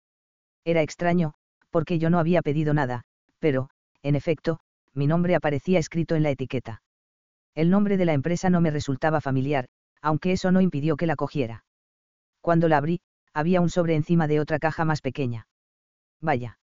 Era 0.63 0.83
extraño, 0.83 1.33
porque 1.71 1.97
yo 1.97 2.11
no 2.11 2.19
había 2.19 2.43
pedido 2.43 2.75
nada, 2.75 3.01
pero, 3.39 3.69
en 4.03 4.15
efecto, 4.15 4.59
mi 4.93 5.07
nombre 5.07 5.35
aparecía 5.35 5.79
escrito 5.79 6.15
en 6.15 6.23
la 6.23 6.31
etiqueta. 6.31 6.81
El 7.55 7.69
nombre 7.69 7.97
de 7.97 8.05
la 8.05 8.13
empresa 8.13 8.49
no 8.49 8.61
me 8.61 8.71
resultaba 8.71 9.21
familiar, 9.21 9.67
aunque 10.01 10.31
eso 10.31 10.51
no 10.51 10.61
impidió 10.61 10.95
que 10.95 11.07
la 11.07 11.15
cogiera. 11.15 11.65
Cuando 12.41 12.67
la 12.67 12.77
abrí, 12.77 13.01
había 13.33 13.61
un 13.61 13.69
sobre 13.69 13.95
encima 13.95 14.27
de 14.27 14.39
otra 14.39 14.59
caja 14.59 14.85
más 14.85 15.01
pequeña. 15.01 15.47
Vaya. 16.19 16.59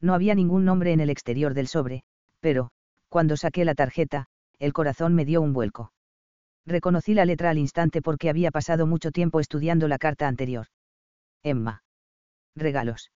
No 0.00 0.14
había 0.14 0.34
ningún 0.34 0.64
nombre 0.64 0.92
en 0.92 1.00
el 1.00 1.10
exterior 1.10 1.54
del 1.54 1.68
sobre, 1.68 2.04
pero, 2.40 2.70
cuando 3.08 3.36
saqué 3.36 3.64
la 3.64 3.74
tarjeta, 3.74 4.26
el 4.58 4.72
corazón 4.72 5.14
me 5.14 5.24
dio 5.24 5.42
un 5.42 5.52
vuelco. 5.52 5.92
Reconocí 6.66 7.14
la 7.14 7.24
letra 7.24 7.50
al 7.50 7.58
instante 7.58 8.02
porque 8.02 8.30
había 8.30 8.50
pasado 8.50 8.86
mucho 8.86 9.10
tiempo 9.10 9.40
estudiando 9.40 9.88
la 9.88 9.98
carta 9.98 10.28
anterior. 10.28 10.66
Emma. 11.42 11.82
Regalos. 12.54 13.10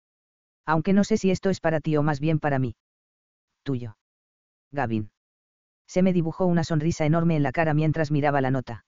Aunque 0.66 0.94
no 0.94 1.04
sé 1.04 1.18
si 1.18 1.32
esto 1.32 1.50
es 1.50 1.60
para 1.60 1.80
ti 1.80 1.98
o 1.98 2.04
más 2.04 2.20
bien 2.20 2.40
para 2.40 2.60
mí. 2.60 2.76
Tuyo. 3.64 3.98
Gavin. 4.72 5.10
Se 5.88 6.02
me 6.02 6.14
dibujó 6.14 6.46
una 6.46 6.64
sonrisa 6.64 7.06
enorme 7.06 7.36
en 7.36 7.44
la 7.44 7.52
cara 7.52 7.74
mientras 7.74 8.12
miraba 8.12 8.42
la 8.42 8.52
nota. 8.52 8.86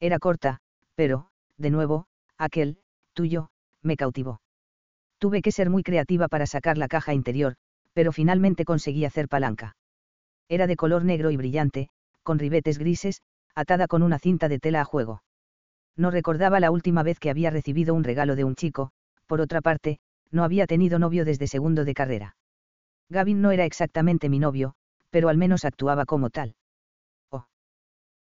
Era 0.00 0.18
corta, 0.18 0.58
pero, 0.94 1.28
de 1.56 1.70
nuevo, 1.70 2.06
aquel, 2.36 2.78
tuyo, 3.12 3.50
me 3.82 3.96
cautivó. 3.96 4.40
Tuve 5.18 5.42
que 5.42 5.52
ser 5.52 5.70
muy 5.70 5.82
creativa 5.82 6.28
para 6.28 6.46
sacar 6.46 6.76
la 6.76 6.88
caja 6.88 7.14
interior, 7.14 7.54
pero 7.92 8.12
finalmente 8.12 8.64
conseguí 8.64 9.04
hacer 9.04 9.28
palanca. 9.28 9.76
Era 10.48 10.66
de 10.66 10.76
color 10.76 11.04
negro 11.04 11.30
y 11.30 11.36
brillante, 11.36 11.88
con 12.22 12.38
ribetes 12.38 12.78
grises, 12.78 13.22
atada 13.54 13.86
con 13.86 14.02
una 14.02 14.18
cinta 14.18 14.48
de 14.48 14.58
tela 14.58 14.80
a 14.80 14.84
juego. 14.84 15.22
No 15.96 16.10
recordaba 16.10 16.58
la 16.58 16.72
última 16.72 17.04
vez 17.04 17.20
que 17.20 17.30
había 17.30 17.50
recibido 17.50 17.94
un 17.94 18.02
regalo 18.02 18.34
de 18.34 18.44
un 18.44 18.56
chico, 18.56 18.90
por 19.26 19.40
otra 19.40 19.60
parte, 19.60 20.00
no 20.32 20.42
había 20.42 20.66
tenido 20.66 20.98
novio 20.98 21.24
desde 21.24 21.46
segundo 21.46 21.84
de 21.84 21.94
carrera. 21.94 22.36
Gavin 23.08 23.40
no 23.40 23.52
era 23.52 23.64
exactamente 23.64 24.28
mi 24.28 24.40
novio, 24.40 24.74
pero 25.14 25.28
al 25.28 25.36
menos 25.36 25.64
actuaba 25.64 26.06
como 26.06 26.28
tal. 26.28 26.56
Oh. 27.30 27.46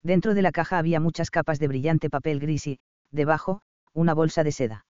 Dentro 0.03 0.35
de 0.35 0.43
la 0.43 0.51
caja 0.51 0.77
había 0.77 0.99
muchas 0.99 1.31
capas 1.31 1.57
de 1.57 1.67
brillante 1.67 2.11
papel 2.11 2.39
gris 2.39 2.67
y, 2.67 2.79
debajo, 3.09 3.63
una 3.93 4.13
bolsa 4.13 4.43
de 4.43 4.51
seda. 4.51 4.85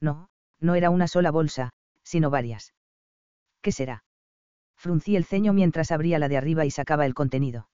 No, 0.00 0.30
no 0.60 0.76
era 0.76 0.88
una 0.88 1.06
sola 1.06 1.30
bolsa, 1.30 1.74
sino 2.02 2.30
varias. 2.30 2.72
¿Qué 3.60 3.70
será? 3.70 4.02
Fruncí 4.78 5.14
el 5.14 5.26
ceño 5.26 5.52
mientras 5.52 5.92
abría 5.92 6.18
la 6.18 6.30
de 6.30 6.38
arriba 6.38 6.64
y 6.64 6.70
sacaba 6.70 7.04
el 7.04 7.12
contenido. 7.12 7.68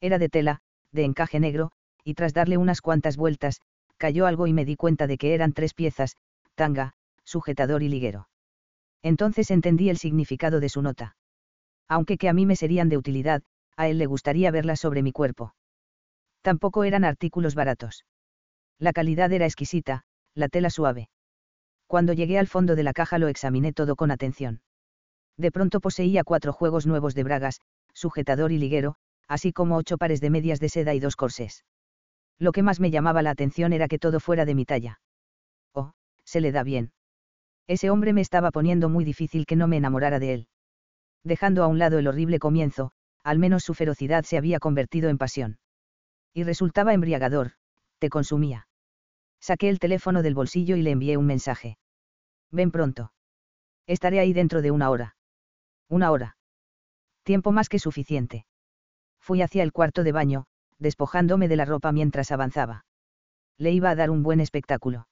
Era 0.00 0.20
de 0.20 0.28
tela, 0.28 0.60
de 0.92 1.02
encaje 1.02 1.40
negro, 1.40 1.72
y 2.04 2.14
tras 2.14 2.32
darle 2.32 2.58
unas 2.58 2.80
cuantas 2.80 3.16
vueltas, 3.16 3.60
cayó 3.96 4.26
algo 4.26 4.46
y 4.46 4.52
me 4.52 4.64
di 4.64 4.76
cuenta 4.76 5.08
de 5.08 5.18
que 5.18 5.34
eran 5.34 5.52
tres 5.52 5.74
piezas, 5.74 6.16
tanga, 6.54 6.92
sujetador 7.24 7.82
y 7.82 7.88
liguero. 7.88 8.28
Entonces 9.02 9.50
entendí 9.50 9.90
el 9.90 9.98
significado 9.98 10.60
de 10.60 10.68
su 10.68 10.80
nota. 10.80 11.16
Aunque 11.88 12.18
que 12.18 12.28
a 12.28 12.32
mí 12.32 12.46
me 12.46 12.56
serían 12.56 12.88
de 12.88 12.96
utilidad, 12.96 13.42
a 13.76 13.88
él 13.88 13.98
le 13.98 14.06
gustaría 14.06 14.50
verlas 14.50 14.80
sobre 14.80 15.02
mi 15.02 15.12
cuerpo. 15.12 15.54
Tampoco 16.42 16.84
eran 16.84 17.04
artículos 17.04 17.54
baratos. 17.54 18.04
La 18.78 18.92
calidad 18.92 19.32
era 19.32 19.46
exquisita, 19.46 20.04
la 20.34 20.48
tela 20.48 20.70
suave. 20.70 21.08
Cuando 21.86 22.12
llegué 22.12 22.38
al 22.38 22.46
fondo 22.46 22.76
de 22.76 22.82
la 22.82 22.92
caja 22.92 23.18
lo 23.18 23.28
examiné 23.28 23.72
todo 23.72 23.96
con 23.96 24.10
atención. 24.10 24.62
De 25.36 25.50
pronto 25.50 25.80
poseía 25.80 26.24
cuatro 26.24 26.52
juegos 26.52 26.86
nuevos 26.86 27.14
de 27.14 27.24
bragas, 27.24 27.60
sujetador 27.92 28.52
y 28.52 28.58
liguero, 28.58 28.96
así 29.28 29.52
como 29.52 29.76
ocho 29.76 29.98
pares 29.98 30.20
de 30.20 30.30
medias 30.30 30.60
de 30.60 30.68
seda 30.68 30.94
y 30.94 31.00
dos 31.00 31.16
corsés. 31.16 31.64
Lo 32.38 32.52
que 32.52 32.62
más 32.62 32.80
me 32.80 32.90
llamaba 32.90 33.22
la 33.22 33.30
atención 33.30 33.72
era 33.72 33.88
que 33.88 33.98
todo 33.98 34.20
fuera 34.20 34.44
de 34.44 34.54
mi 34.54 34.64
talla. 34.64 35.00
Oh, 35.72 35.92
se 36.24 36.40
le 36.40 36.52
da 36.52 36.62
bien. 36.62 36.92
Ese 37.66 37.90
hombre 37.90 38.12
me 38.12 38.20
estaba 38.20 38.50
poniendo 38.50 38.88
muy 38.88 39.04
difícil 39.04 39.46
que 39.46 39.56
no 39.56 39.66
me 39.66 39.76
enamorara 39.76 40.18
de 40.18 40.34
él. 40.34 40.48
Dejando 41.24 41.64
a 41.64 41.66
un 41.66 41.78
lado 41.78 41.98
el 41.98 42.06
horrible 42.06 42.38
comienzo, 42.38 42.92
al 43.22 43.38
menos 43.38 43.64
su 43.64 43.72
ferocidad 43.72 44.24
se 44.24 44.36
había 44.36 44.60
convertido 44.60 45.08
en 45.08 45.18
pasión. 45.18 45.58
Y 46.34 46.44
resultaba 46.44 46.92
embriagador, 46.92 47.52
te 47.98 48.10
consumía. 48.10 48.68
Saqué 49.40 49.70
el 49.70 49.78
teléfono 49.78 50.22
del 50.22 50.34
bolsillo 50.34 50.76
y 50.76 50.82
le 50.82 50.90
envié 50.90 51.16
un 51.16 51.26
mensaje. 51.26 51.78
Ven 52.50 52.70
pronto. 52.70 53.12
Estaré 53.86 54.20
ahí 54.20 54.32
dentro 54.32 54.62
de 54.62 54.70
una 54.70 54.90
hora. 54.90 55.16
Una 55.88 56.10
hora. 56.10 56.36
Tiempo 57.22 57.52
más 57.52 57.68
que 57.68 57.78
suficiente. 57.78 58.46
Fui 59.20 59.40
hacia 59.40 59.62
el 59.62 59.72
cuarto 59.72 60.04
de 60.04 60.12
baño, 60.12 60.44
despojándome 60.78 61.48
de 61.48 61.56
la 61.56 61.64
ropa 61.64 61.92
mientras 61.92 62.30
avanzaba. 62.30 62.84
Le 63.56 63.72
iba 63.72 63.88
a 63.90 63.94
dar 63.94 64.10
un 64.10 64.22
buen 64.22 64.40
espectáculo. 64.40 65.08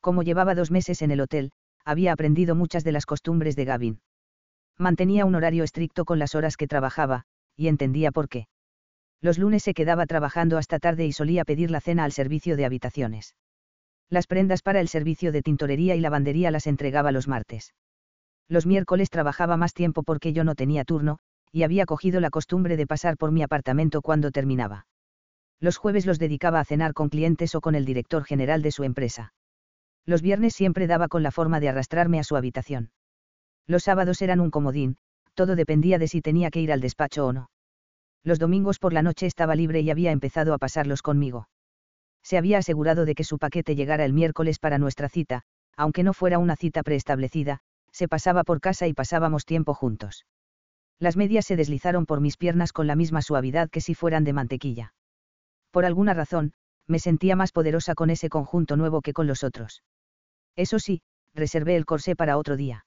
Como 0.00 0.22
llevaba 0.22 0.54
dos 0.54 0.70
meses 0.70 1.00
en 1.00 1.10
el 1.10 1.20
hotel, 1.20 1.52
había 1.84 2.12
aprendido 2.12 2.54
muchas 2.54 2.84
de 2.84 2.92
las 2.92 3.06
costumbres 3.06 3.56
de 3.56 3.64
Gavin. 3.64 4.00
Mantenía 4.80 5.26
un 5.26 5.34
horario 5.34 5.62
estricto 5.62 6.06
con 6.06 6.18
las 6.18 6.34
horas 6.34 6.56
que 6.56 6.66
trabajaba, 6.66 7.24
y 7.54 7.68
entendía 7.68 8.12
por 8.12 8.30
qué. 8.30 8.46
Los 9.20 9.36
lunes 9.36 9.62
se 9.62 9.74
quedaba 9.74 10.06
trabajando 10.06 10.56
hasta 10.56 10.78
tarde 10.78 11.04
y 11.04 11.12
solía 11.12 11.44
pedir 11.44 11.70
la 11.70 11.82
cena 11.82 12.04
al 12.04 12.12
servicio 12.12 12.56
de 12.56 12.64
habitaciones. 12.64 13.34
Las 14.08 14.26
prendas 14.26 14.62
para 14.62 14.80
el 14.80 14.88
servicio 14.88 15.32
de 15.32 15.42
tintorería 15.42 15.96
y 15.96 16.00
lavandería 16.00 16.50
las 16.50 16.66
entregaba 16.66 17.12
los 17.12 17.28
martes. 17.28 17.74
Los 18.48 18.64
miércoles 18.64 19.10
trabajaba 19.10 19.58
más 19.58 19.74
tiempo 19.74 20.02
porque 20.02 20.32
yo 20.32 20.44
no 20.44 20.54
tenía 20.54 20.84
turno, 20.84 21.18
y 21.52 21.64
había 21.64 21.84
cogido 21.84 22.18
la 22.18 22.30
costumbre 22.30 22.78
de 22.78 22.86
pasar 22.86 23.18
por 23.18 23.32
mi 23.32 23.42
apartamento 23.42 24.00
cuando 24.00 24.30
terminaba. 24.30 24.86
Los 25.60 25.76
jueves 25.76 26.06
los 26.06 26.18
dedicaba 26.18 26.58
a 26.58 26.64
cenar 26.64 26.94
con 26.94 27.10
clientes 27.10 27.54
o 27.54 27.60
con 27.60 27.74
el 27.74 27.84
director 27.84 28.24
general 28.24 28.62
de 28.62 28.72
su 28.72 28.84
empresa. 28.84 29.34
Los 30.06 30.22
viernes 30.22 30.54
siempre 30.54 30.86
daba 30.86 31.08
con 31.08 31.22
la 31.22 31.32
forma 31.32 31.60
de 31.60 31.68
arrastrarme 31.68 32.18
a 32.18 32.24
su 32.24 32.34
habitación. 32.34 32.92
Los 33.66 33.84
sábados 33.84 34.22
eran 34.22 34.40
un 34.40 34.50
comodín, 34.50 34.96
todo 35.34 35.56
dependía 35.56 35.98
de 35.98 36.08
si 36.08 36.20
tenía 36.20 36.50
que 36.50 36.60
ir 36.60 36.72
al 36.72 36.80
despacho 36.80 37.26
o 37.26 37.32
no. 37.32 37.50
Los 38.24 38.38
domingos 38.38 38.78
por 38.78 38.92
la 38.92 39.02
noche 39.02 39.26
estaba 39.26 39.54
libre 39.54 39.80
y 39.80 39.90
había 39.90 40.12
empezado 40.12 40.52
a 40.52 40.58
pasarlos 40.58 41.02
conmigo. 41.02 41.48
Se 42.22 42.36
había 42.36 42.58
asegurado 42.58 43.04
de 43.04 43.14
que 43.14 43.24
su 43.24 43.38
paquete 43.38 43.74
llegara 43.74 44.04
el 44.04 44.12
miércoles 44.12 44.58
para 44.58 44.78
nuestra 44.78 45.08
cita, 45.08 45.42
aunque 45.76 46.02
no 46.02 46.12
fuera 46.12 46.38
una 46.38 46.56
cita 46.56 46.82
preestablecida, 46.82 47.60
se 47.92 48.08
pasaba 48.08 48.44
por 48.44 48.60
casa 48.60 48.86
y 48.86 48.92
pasábamos 48.92 49.46
tiempo 49.46 49.74
juntos. 49.74 50.26
Las 50.98 51.16
medias 51.16 51.46
se 51.46 51.56
deslizaron 51.56 52.04
por 52.04 52.20
mis 52.20 52.36
piernas 52.36 52.72
con 52.72 52.86
la 52.86 52.94
misma 52.94 53.22
suavidad 53.22 53.70
que 53.70 53.80
si 53.80 53.94
fueran 53.94 54.24
de 54.24 54.34
mantequilla. 54.34 54.92
Por 55.70 55.86
alguna 55.86 56.12
razón, 56.12 56.52
me 56.86 56.98
sentía 56.98 57.36
más 57.36 57.52
poderosa 57.52 57.94
con 57.94 58.10
ese 58.10 58.28
conjunto 58.28 58.76
nuevo 58.76 59.00
que 59.00 59.14
con 59.14 59.26
los 59.26 59.42
otros. 59.42 59.82
Eso 60.56 60.78
sí, 60.78 61.00
reservé 61.34 61.76
el 61.76 61.86
corsé 61.86 62.16
para 62.16 62.36
otro 62.36 62.56
día. 62.56 62.84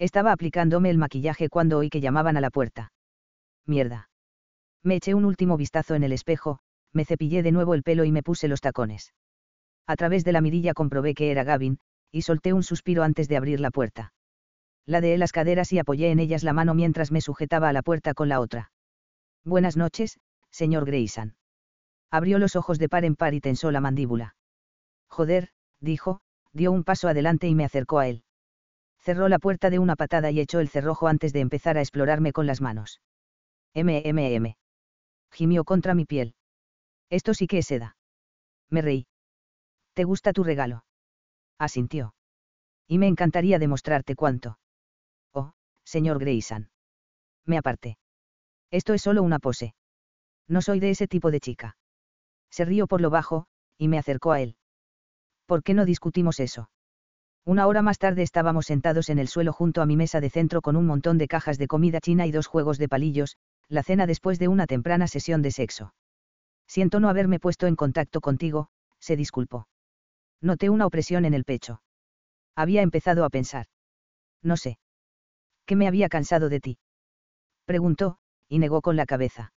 Estaba 0.00 0.32
aplicándome 0.32 0.88
el 0.88 0.96
maquillaje 0.96 1.50
cuando 1.50 1.76
oí 1.76 1.90
que 1.90 2.00
llamaban 2.00 2.38
a 2.38 2.40
la 2.40 2.48
puerta. 2.48 2.90
Mierda. 3.66 4.08
Me 4.82 4.96
eché 4.96 5.12
un 5.12 5.26
último 5.26 5.58
vistazo 5.58 5.94
en 5.94 6.02
el 6.02 6.12
espejo, 6.12 6.58
me 6.94 7.04
cepillé 7.04 7.42
de 7.42 7.52
nuevo 7.52 7.74
el 7.74 7.82
pelo 7.82 8.04
y 8.04 8.10
me 8.10 8.22
puse 8.22 8.48
los 8.48 8.62
tacones. 8.62 9.12
A 9.86 9.96
través 9.96 10.24
de 10.24 10.32
la 10.32 10.40
mirilla 10.40 10.72
comprobé 10.72 11.12
que 11.12 11.30
era 11.30 11.44
Gavin, 11.44 11.80
y 12.10 12.22
solté 12.22 12.54
un 12.54 12.62
suspiro 12.62 13.02
antes 13.02 13.28
de 13.28 13.36
abrir 13.36 13.60
la 13.60 13.70
puerta. 13.70 14.14
Ladeé 14.86 15.18
las 15.18 15.32
caderas 15.32 15.70
y 15.70 15.78
apoyé 15.78 16.10
en 16.10 16.18
ellas 16.18 16.44
la 16.44 16.54
mano 16.54 16.72
mientras 16.72 17.12
me 17.12 17.20
sujetaba 17.20 17.68
a 17.68 17.74
la 17.74 17.82
puerta 17.82 18.14
con 18.14 18.30
la 18.30 18.40
otra. 18.40 18.72
Buenas 19.44 19.76
noches, 19.76 20.18
señor 20.50 20.86
Grayson. 20.86 21.36
Abrió 22.10 22.38
los 22.38 22.56
ojos 22.56 22.78
de 22.78 22.88
par 22.88 23.04
en 23.04 23.16
par 23.16 23.34
y 23.34 23.42
tensó 23.42 23.70
la 23.70 23.82
mandíbula. 23.82 24.34
Joder, 25.08 25.50
dijo, 25.78 26.22
dio 26.54 26.72
un 26.72 26.84
paso 26.84 27.06
adelante 27.06 27.48
y 27.48 27.54
me 27.54 27.66
acercó 27.66 27.98
a 27.98 28.08
él. 28.08 28.24
Cerró 29.00 29.28
la 29.28 29.38
puerta 29.38 29.70
de 29.70 29.78
una 29.78 29.96
patada 29.96 30.30
y 30.30 30.40
echó 30.40 30.60
el 30.60 30.68
cerrojo 30.68 31.08
antes 31.08 31.32
de 31.32 31.40
empezar 31.40 31.78
a 31.78 31.80
explorarme 31.80 32.32
con 32.32 32.46
las 32.46 32.60
manos. 32.60 33.00
MMM. 33.74 34.56
Gimió 35.30 35.64
contra 35.64 35.94
mi 35.94 36.04
piel. 36.04 36.34
Esto 37.08 37.34
sí 37.34 37.46
que 37.46 37.58
es 37.58 37.66
seda. 37.66 37.96
Me 38.68 38.82
reí. 38.82 39.06
¿Te 39.94 40.04
gusta 40.04 40.32
tu 40.32 40.44
regalo? 40.44 40.84
Asintió. 41.58 42.14
Y 42.86 42.98
me 42.98 43.06
encantaría 43.06 43.58
demostrarte 43.58 44.14
cuánto. 44.14 44.58
Oh, 45.32 45.52
señor 45.84 46.18
Grayson. 46.18 46.70
Me 47.46 47.56
aparté. 47.56 47.98
Esto 48.70 48.94
es 48.94 49.02
solo 49.02 49.22
una 49.22 49.38
pose. 49.38 49.74
No 50.46 50.62
soy 50.62 50.80
de 50.80 50.90
ese 50.90 51.08
tipo 51.08 51.30
de 51.30 51.40
chica. 51.40 51.76
Se 52.50 52.64
rió 52.64 52.86
por 52.86 53.00
lo 53.00 53.10
bajo, 53.10 53.46
y 53.78 53.88
me 53.88 53.98
acercó 53.98 54.32
a 54.32 54.40
él. 54.40 54.56
¿Por 55.46 55.62
qué 55.62 55.74
no 55.74 55.84
discutimos 55.84 56.40
eso? 56.40 56.70
Una 57.44 57.66
hora 57.66 57.82
más 57.82 57.98
tarde 57.98 58.22
estábamos 58.22 58.66
sentados 58.66 59.08
en 59.08 59.18
el 59.18 59.28
suelo 59.28 59.52
junto 59.52 59.80
a 59.80 59.86
mi 59.86 59.96
mesa 59.96 60.20
de 60.20 60.30
centro 60.30 60.60
con 60.60 60.76
un 60.76 60.86
montón 60.86 61.18
de 61.18 61.26
cajas 61.26 61.58
de 61.58 61.68
comida 61.68 62.00
china 62.00 62.26
y 62.26 62.32
dos 62.32 62.46
juegos 62.46 62.78
de 62.78 62.88
palillos, 62.88 63.36
la 63.68 63.82
cena 63.82 64.06
después 64.06 64.38
de 64.38 64.48
una 64.48 64.66
temprana 64.66 65.08
sesión 65.08 65.42
de 65.42 65.50
sexo. 65.50 65.94
Siento 66.66 67.00
no 67.00 67.08
haberme 67.08 67.40
puesto 67.40 67.66
en 67.66 67.76
contacto 67.76 68.20
contigo, 68.20 68.68
se 68.98 69.16
disculpó. 69.16 69.68
Noté 70.40 70.70
una 70.70 70.86
opresión 70.86 71.24
en 71.24 71.34
el 71.34 71.44
pecho. 71.44 71.82
Había 72.54 72.82
empezado 72.82 73.24
a 73.24 73.30
pensar. 73.30 73.66
No 74.42 74.56
sé. 74.56 74.78
¿Qué 75.66 75.76
me 75.76 75.88
había 75.88 76.08
cansado 76.08 76.48
de 76.48 76.60
ti? 76.60 76.78
Preguntó, 77.64 78.18
y 78.48 78.58
negó 78.58 78.82
con 78.82 78.96
la 78.96 79.06
cabeza. 79.06 79.52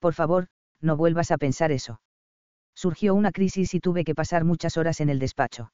Por 0.00 0.14
favor, 0.14 0.48
no 0.80 0.96
vuelvas 0.96 1.30
a 1.30 1.38
pensar 1.38 1.72
eso. 1.72 2.00
Surgió 2.74 3.14
una 3.14 3.32
crisis 3.32 3.74
y 3.74 3.80
tuve 3.80 4.04
que 4.04 4.14
pasar 4.14 4.44
muchas 4.44 4.76
horas 4.76 5.00
en 5.00 5.10
el 5.10 5.18
despacho. 5.18 5.72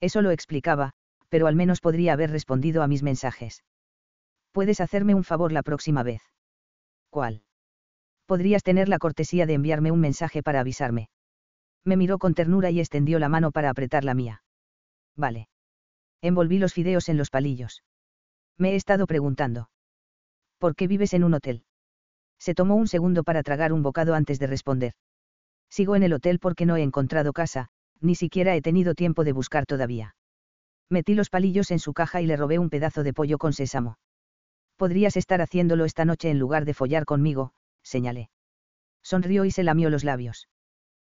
Eso 0.00 0.22
lo 0.22 0.30
explicaba, 0.30 0.92
pero 1.28 1.46
al 1.46 1.56
menos 1.56 1.80
podría 1.80 2.12
haber 2.12 2.30
respondido 2.30 2.82
a 2.82 2.86
mis 2.86 3.02
mensajes. 3.02 3.64
Puedes 4.52 4.80
hacerme 4.80 5.14
un 5.14 5.24
favor 5.24 5.52
la 5.52 5.62
próxima 5.62 6.02
vez. 6.02 6.22
¿Cuál? 7.10 7.42
Podrías 8.26 8.62
tener 8.62 8.88
la 8.88 8.98
cortesía 8.98 9.46
de 9.46 9.54
enviarme 9.54 9.90
un 9.90 10.00
mensaje 10.00 10.42
para 10.42 10.60
avisarme. 10.60 11.08
Me 11.84 11.96
miró 11.96 12.18
con 12.18 12.34
ternura 12.34 12.70
y 12.70 12.80
extendió 12.80 13.18
la 13.18 13.28
mano 13.28 13.50
para 13.50 13.70
apretar 13.70 14.04
la 14.04 14.14
mía. 14.14 14.42
Vale. 15.16 15.48
Envolví 16.22 16.58
los 16.58 16.72
fideos 16.72 17.08
en 17.08 17.18
los 17.18 17.30
palillos. 17.30 17.82
Me 18.56 18.72
he 18.72 18.76
estado 18.76 19.06
preguntando. 19.06 19.70
¿Por 20.58 20.74
qué 20.76 20.86
vives 20.86 21.12
en 21.12 21.24
un 21.24 21.34
hotel? 21.34 21.64
Se 22.38 22.54
tomó 22.54 22.76
un 22.76 22.88
segundo 22.88 23.24
para 23.24 23.42
tragar 23.42 23.72
un 23.72 23.82
bocado 23.82 24.14
antes 24.14 24.38
de 24.38 24.46
responder. 24.46 24.92
Sigo 25.68 25.96
en 25.96 26.02
el 26.02 26.12
hotel 26.12 26.38
porque 26.38 26.66
no 26.66 26.76
he 26.76 26.82
encontrado 26.82 27.32
casa, 27.32 27.68
ni 28.00 28.14
siquiera 28.14 28.54
he 28.54 28.62
tenido 28.62 28.94
tiempo 28.94 29.24
de 29.24 29.32
buscar 29.32 29.66
todavía. 29.66 30.16
Metí 30.90 31.14
los 31.14 31.30
palillos 31.30 31.70
en 31.70 31.78
su 31.78 31.92
caja 31.92 32.20
y 32.20 32.26
le 32.26 32.36
robé 32.36 32.58
un 32.58 32.70
pedazo 32.70 33.02
de 33.02 33.12
pollo 33.12 33.38
con 33.38 33.52
sésamo. 33.52 33.98
Podrías 34.76 35.16
estar 35.16 35.40
haciéndolo 35.40 35.84
esta 35.84 36.04
noche 36.04 36.30
en 36.30 36.38
lugar 36.38 36.64
de 36.64 36.74
follar 36.74 37.04
conmigo, 37.04 37.52
señalé. 37.82 38.30
Sonrió 39.02 39.44
y 39.44 39.50
se 39.50 39.62
lamió 39.62 39.90
los 39.90 40.04
labios. 40.04 40.48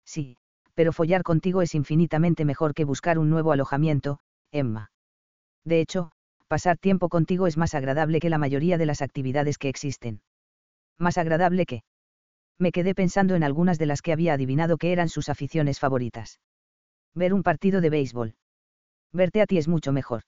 Sí, 0.05 0.37
pero 0.75 0.93
follar 0.93 1.23
contigo 1.23 1.63
es 1.63 1.75
infinitamente 1.75 2.45
mejor 2.45 2.75
que 2.75 2.85
buscar 2.85 3.19
un 3.19 3.31
nuevo 3.31 3.53
alojamiento, 3.53 4.21
Emma. 4.53 4.91
De 5.65 5.81
hecho, 5.81 6.13
pasar 6.47 6.79
tiempo 6.79 7.09
contigo 7.09 7.47
es 7.47 7.57
más 7.57 7.75
agradable 7.75 8.21
que 8.21 8.31
la 8.31 8.39
mayoría 8.39 8.79
de 8.79 8.87
las 8.87 9.03
actividades 9.03 9.59
que 9.59 9.69
existen. 9.69 10.23
Más 10.97 11.19
agradable 11.19 11.67
que... 11.67 11.83
Me 12.59 12.73
quedé 12.73 12.95
pensando 12.95 13.35
en 13.35 13.45
algunas 13.45 13.79
de 13.79 13.87
las 13.87 14.03
que 14.03 14.13
había 14.13 14.33
adivinado 14.33 14.79
que 14.79 14.93
eran 14.93 15.09
sus 15.09 15.29
aficiones 15.29 15.79
favoritas. 15.79 16.41
Ver 17.19 17.35
un 17.35 17.43
partido 17.43 17.81
de 17.81 17.91
béisbol. 17.91 18.37
Verte 19.13 19.43
a 19.43 19.47
ti 19.47 19.59
es 19.59 19.67
mucho 19.67 19.91
mejor. 19.91 20.23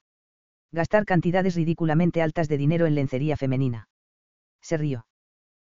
Gastar 0.73 1.05
cantidades 1.05 1.55
ridículamente 1.55 2.20
altas 2.20 2.49
de 2.49 2.57
dinero 2.57 2.85
en 2.86 2.97
lencería 2.97 3.36
femenina. 3.36 3.86
Se 4.60 4.77
rió. 4.77 5.07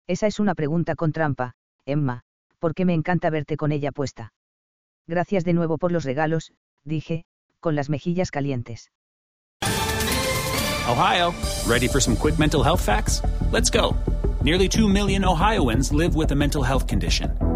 Esa 0.06 0.26
es 0.26 0.38
una 0.40 0.54
pregunta 0.54 0.94
con 0.94 1.12
trampa, 1.12 1.54
Emma, 1.86 2.20
porque 2.58 2.84
me 2.84 2.92
encanta 2.92 3.30
verte 3.30 3.56
con 3.56 3.72
ella 3.72 3.92
puesta. 3.92 4.34
Gracias 5.06 5.44
de 5.44 5.54
nuevo 5.54 5.78
por 5.78 5.90
los 5.90 6.04
regalos, 6.04 6.52
dije, 6.84 7.24
con 7.60 7.76
las 7.76 7.88
mejillas 7.88 8.30
calientes. 8.30 8.92
Ohio, 10.86 11.32
ready 11.66 11.88
for 11.88 12.02
some 12.02 12.14
quick 12.14 12.38
mental 12.38 12.62
health 12.62 12.82
facts? 12.82 13.22
Let's 13.50 13.70
go. 13.70 13.96
Nearly 14.42 14.68
2 14.68 14.86
million 14.86 15.24
Ohioans 15.24 15.92
live 15.92 16.14
with 16.14 16.30
a 16.32 16.36
mental 16.36 16.62
health 16.62 16.86
condition. 16.86 17.55